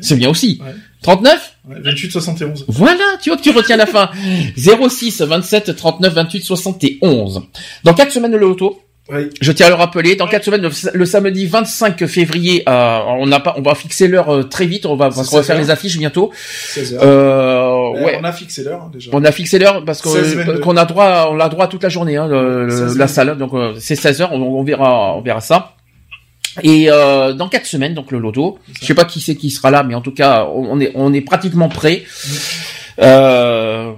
c'est 0.00 0.16
bien 0.16 0.28
aussi 0.30 0.60
Ouais. 0.64 0.72
39 1.02 1.50
Ouais, 1.66 1.76
28 1.80 2.10
71. 2.10 2.64
voilà, 2.68 3.04
tu 3.22 3.30
vois 3.30 3.38
que 3.38 3.42
tu 3.42 3.50
retiens 3.50 3.76
la 3.76 3.86
fin. 3.86 4.10
06 4.56 5.22
27 5.22 5.74
39 5.76 6.12
28 6.12 6.42
71. 6.42 7.42
Dans 7.84 7.94
quatre 7.94 8.12
semaines 8.12 8.32
le 8.32 8.38
loto. 8.38 8.82
Oui. 9.12 9.28
Je 9.40 9.52
tiens 9.52 9.66
à 9.66 9.68
le 9.68 9.74
rappeler. 9.74 10.16
Dans 10.16 10.26
quatre 10.26 10.44
semaines, 10.44 10.62
le, 10.62 10.70
le 10.94 11.04
samedi 11.04 11.46
25 11.46 12.06
février, 12.06 12.62
euh, 12.66 12.98
on 13.18 13.28
pas, 13.40 13.54
on 13.58 13.60
va 13.62 13.74
fixer 13.74 14.08
l'heure 14.08 14.30
euh, 14.34 14.42
très 14.44 14.64
vite. 14.64 14.86
On 14.86 14.96
va, 14.96 15.10
parce 15.10 15.28
qu'on 15.28 15.36
va 15.36 15.42
16 15.42 15.46
faire 15.46 15.56
heures. 15.56 15.62
les 15.62 15.70
affiches 15.70 15.98
bientôt. 15.98 16.30
16 16.68 16.94
heures. 16.94 17.00
Euh, 17.02 17.90
Ouais, 17.94 18.04
ouais. 18.06 18.18
On 18.20 18.24
a 18.24 18.32
fixé 18.32 18.64
l'heure 18.64 18.82
hein, 18.84 18.90
déjà. 18.92 19.10
On 19.12 19.22
a 19.22 19.30
fixé 19.30 19.58
l'heure 19.58 19.84
parce 19.84 20.00
que- 20.00 20.08
16, 20.08 20.36
22. 20.36 20.58
qu'on 20.60 20.76
a 20.78 20.84
droit, 20.86 21.28
on 21.30 21.38
a 21.38 21.48
droit 21.50 21.68
toute 21.68 21.82
la 21.82 21.88
journée, 21.90 22.16
hein, 22.16 22.26
le- 22.26 22.64
le- 22.64 22.70
16, 22.70 22.80
la 22.98 23.04
22. 23.04 23.06
salle. 23.06 23.38
Donc 23.38 23.52
euh, 23.52 23.74
c'est 23.78 23.94
16 23.94 24.22
heures. 24.22 24.32
On, 24.32 24.40
on 24.40 24.62
verra, 24.64 25.14
on 25.16 25.20
verra 25.20 25.40
ça. 25.42 25.74
Et 26.62 26.86
euh, 26.88 27.32
dans 27.34 27.48
quatre 27.48 27.66
semaines, 27.66 27.92
donc 27.94 28.10
le 28.10 28.18
loto. 28.18 28.58
Je 28.80 28.86
sais 28.86 28.94
pas 28.94 29.04
qui 29.04 29.20
c'est 29.20 29.34
qui 29.34 29.50
sera 29.50 29.70
là, 29.70 29.82
mais 29.82 29.94
en 29.94 30.00
tout 30.00 30.12
cas, 30.14 30.46
on 30.46 30.64
on 30.70 30.80
est, 30.80 30.92
on 30.94 31.12
est 31.12 31.20
pratiquement 31.20 31.68
prêt. 31.68 32.04
Euh, 33.00 33.92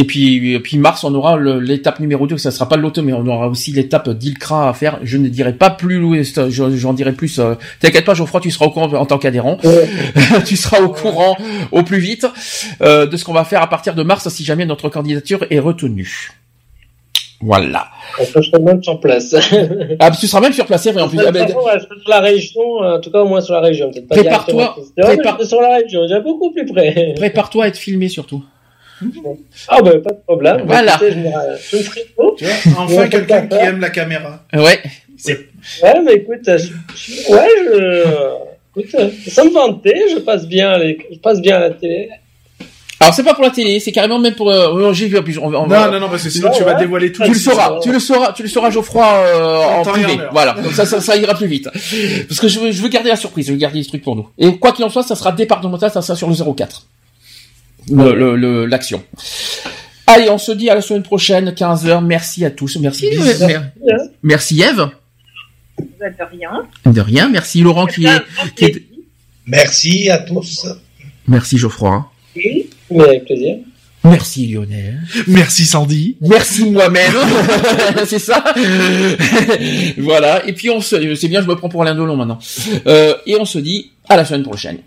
et 0.00 0.04
puis, 0.04 0.54
et 0.54 0.60
puis 0.60 0.78
mars, 0.78 1.02
on 1.02 1.12
aura 1.14 1.36
l'étape 1.38 1.98
numéro 1.98 2.26
2, 2.28 2.38
ça 2.38 2.50
sera 2.52 2.68
pas 2.68 2.76
le 2.76 2.82
loto, 2.82 3.02
mais 3.02 3.12
on 3.12 3.26
aura 3.26 3.48
aussi 3.48 3.72
l'étape 3.72 4.08
d'Ilcra 4.10 4.68
à 4.68 4.72
faire. 4.72 4.98
Je 5.02 5.18
ne 5.18 5.28
dirai 5.28 5.52
pas 5.52 5.70
plus, 5.70 5.98
Louis, 5.98 6.22
je- 6.24 6.76
j'en 6.76 6.92
dirai 6.92 7.12
plus. 7.12 7.40
euh, 7.40 7.54
T'inquiète 7.80 8.04
pas, 8.04 8.14
Geoffroy, 8.14 8.40
tu 8.40 8.50
seras 8.52 8.66
au 8.66 8.70
courant 8.70 8.92
en 8.92 9.06
tant 9.06 9.18
qu'adhérent. 9.18 9.58
tu 10.46 10.56
seras 10.56 10.80
au 10.80 10.88
courant 10.90 11.36
au 11.72 11.82
plus 11.82 11.98
vite 11.98 12.26
euh, 12.80 13.06
de 13.06 13.16
ce 13.16 13.24
qu'on 13.24 13.32
va 13.32 13.42
faire 13.44 13.60
à 13.60 13.66
partir 13.68 13.94
de 13.96 14.02
mars 14.04 14.28
si 14.28 14.44
jamais 14.44 14.66
notre 14.66 14.88
candidature 14.88 15.44
est 15.50 15.58
retenue. 15.58 16.30
Voilà. 17.40 17.86
On 18.20 18.24
peut 18.24 18.42
se 18.42 18.56
mettre 18.60 18.82
sur 18.84 18.98
place. 19.00 19.34
Ah, 20.00 20.10
tu 20.12 20.26
seras 20.26 20.40
même 20.40 20.52
sur 20.52 20.66
place, 20.66 20.86
vrai, 20.88 21.02
en 21.02 21.08
plus. 21.08 21.18
Ah, 21.26 21.30
ben, 21.32 21.46
Sur 21.48 21.60
la 22.08 22.20
région, 22.20 22.60
en 22.82 23.00
tout 23.00 23.10
cas 23.10 23.20
au 23.20 23.28
moins 23.28 23.40
sur 23.40 23.54
la 23.54 23.60
région. 23.60 23.90
Prépare-toi, 24.10 24.76
prépare- 24.96 25.44
sur 25.44 25.60
la 25.60 25.76
région, 25.76 26.02
déjà 26.02 26.20
beaucoup 26.20 26.52
plus 26.52 26.66
près. 26.66 27.14
Prépare-toi 27.16 27.64
à 27.64 27.68
être 27.68 27.76
filmé 27.76 28.08
surtout. 28.08 28.44
Ah 29.68 29.80
bah 29.82 29.92
pas 30.02 30.10
de 30.10 30.20
problème. 30.26 30.62
Voilà. 30.66 30.94
Écoutez, 30.96 31.12
je, 31.12 31.18
me, 31.18 31.30
je 31.70 31.76
me 31.76 31.82
ferai 31.82 32.06
beau. 32.16 32.34
Tu 32.38 32.44
vois, 32.44 32.54
enfin 32.84 33.08
quelqu'un 33.08 33.46
qui 33.46 33.54
aime 33.56 33.80
la 33.80 33.90
caméra. 33.90 34.42
Ouais. 34.52 34.80
Ouais, 35.82 36.00
mais 36.04 36.14
écoute, 36.14 36.40
je, 36.46 36.56
je- 36.96 37.32
ouais, 37.32 37.48
je, 37.66 38.80
écoute, 38.80 38.94
euh, 38.94 39.10
sans 39.28 39.44
me 39.46 39.50
vanter, 39.50 39.94
je 40.12 40.18
passe 40.18 40.46
bien, 40.46 40.78
je 40.78 41.18
passe 41.18 41.40
bien 41.40 41.56
à 41.56 41.60
la 41.60 41.70
télé. 41.70 42.08
Alors 43.00 43.14
c'est 43.14 43.22
pas 43.22 43.32
pour 43.34 43.44
la 43.44 43.50
télé, 43.50 43.78
c'est 43.78 43.92
carrément 43.92 44.18
même 44.18 44.34
pour. 44.34 44.50
Euh, 44.50 44.92
j'ai 44.92 45.06
vu. 45.06 45.16
on 45.40 45.48
va- 45.50 45.60
on 45.60 45.66
va- 45.68 45.86
Non, 45.86 45.92
non, 45.92 46.00
non, 46.00 46.08
parce 46.08 46.24
que 46.24 46.30
sinon 46.30 46.50
tu 46.50 46.64
vas 46.64 46.74
dévoiler 46.74 47.12
tout. 47.12 47.22
Tu 47.22 47.28
le 47.32 47.38
sauras, 47.38 47.78
tu 47.80 47.92
le 47.92 48.00
sauras, 48.00 48.32
tu 48.32 48.42
le 48.42 48.48
sauras, 48.48 48.70
Geoffroy, 48.70 49.04
euh, 49.06 49.56
en 49.58 49.82
privé. 49.82 50.18
Voilà, 50.32 50.54
comme 50.54 50.72
ça, 50.72 50.84
ça, 50.84 51.00
ça 51.00 51.16
ira 51.16 51.34
plus 51.34 51.46
vite. 51.46 51.68
Parce 52.28 52.40
que 52.40 52.48
je 52.48 52.58
veux, 52.58 52.72
je 52.72 52.82
veux 52.82 52.88
garder 52.88 53.08
la 53.10 53.16
surprise, 53.16 53.46
je 53.46 53.52
veux 53.52 53.58
garder 53.58 53.78
les 53.78 53.84
trucs 53.84 54.02
pour 54.02 54.16
nous. 54.16 54.28
Et 54.36 54.56
quoi 54.58 54.72
qu'il 54.72 54.84
en 54.84 54.88
soit, 54.88 55.04
ça 55.04 55.14
sera 55.14 55.30
départemental, 55.30 55.90
ça 55.92 56.02
sera 56.02 56.16
sur 56.16 56.28
le 56.28 56.34
04. 56.34 56.86
L'action. 57.90 59.02
Allez, 60.06 60.30
on 60.30 60.38
se 60.38 60.52
dit 60.52 60.70
à 60.70 60.74
la 60.74 60.80
semaine 60.80 61.02
prochaine, 61.02 61.50
15h. 61.50 62.04
Merci 62.04 62.44
à 62.44 62.50
tous. 62.50 62.76
Merci. 62.80 63.08
Merci 64.22 64.62
Eve. 64.62 64.88
Êtes 66.00 66.16
rien. 66.30 66.66
De 66.86 67.00
rien. 67.00 67.28
Merci 67.28 67.60
Laurent 67.60 67.86
qui 67.86 68.06
est, 68.06 68.22
qui 68.56 68.64
est- 68.66 68.82
Merci 69.46 70.10
à 70.10 70.18
tous. 70.18 70.66
Merci 71.26 71.58
Geoffroy. 71.58 72.10
Mais 72.36 72.66
avec 73.00 73.24
plaisir. 73.26 73.56
Merci 74.04 74.46
Lionel. 74.46 75.00
Merci 75.26 75.66
Sandy. 75.66 76.16
Merci 76.20 76.70
moi-même. 76.70 77.12
c'est 78.06 78.18
ça. 78.18 78.42
voilà. 79.98 80.46
Et 80.46 80.52
puis 80.52 80.70
on 80.70 80.80
se, 80.80 81.14
c'est 81.16 81.28
bien, 81.28 81.42
je 81.42 81.46
me 81.48 81.56
prends 81.56 81.68
pour 81.68 81.82
Alain 81.82 81.94
Delon 81.94 82.16
maintenant. 82.16 82.38
Euh, 82.86 83.14
et 83.26 83.36
on 83.36 83.44
se 83.44 83.58
dit 83.58 83.90
à 84.08 84.16
la 84.16 84.24
semaine 84.24 84.44
prochaine. 84.44 84.78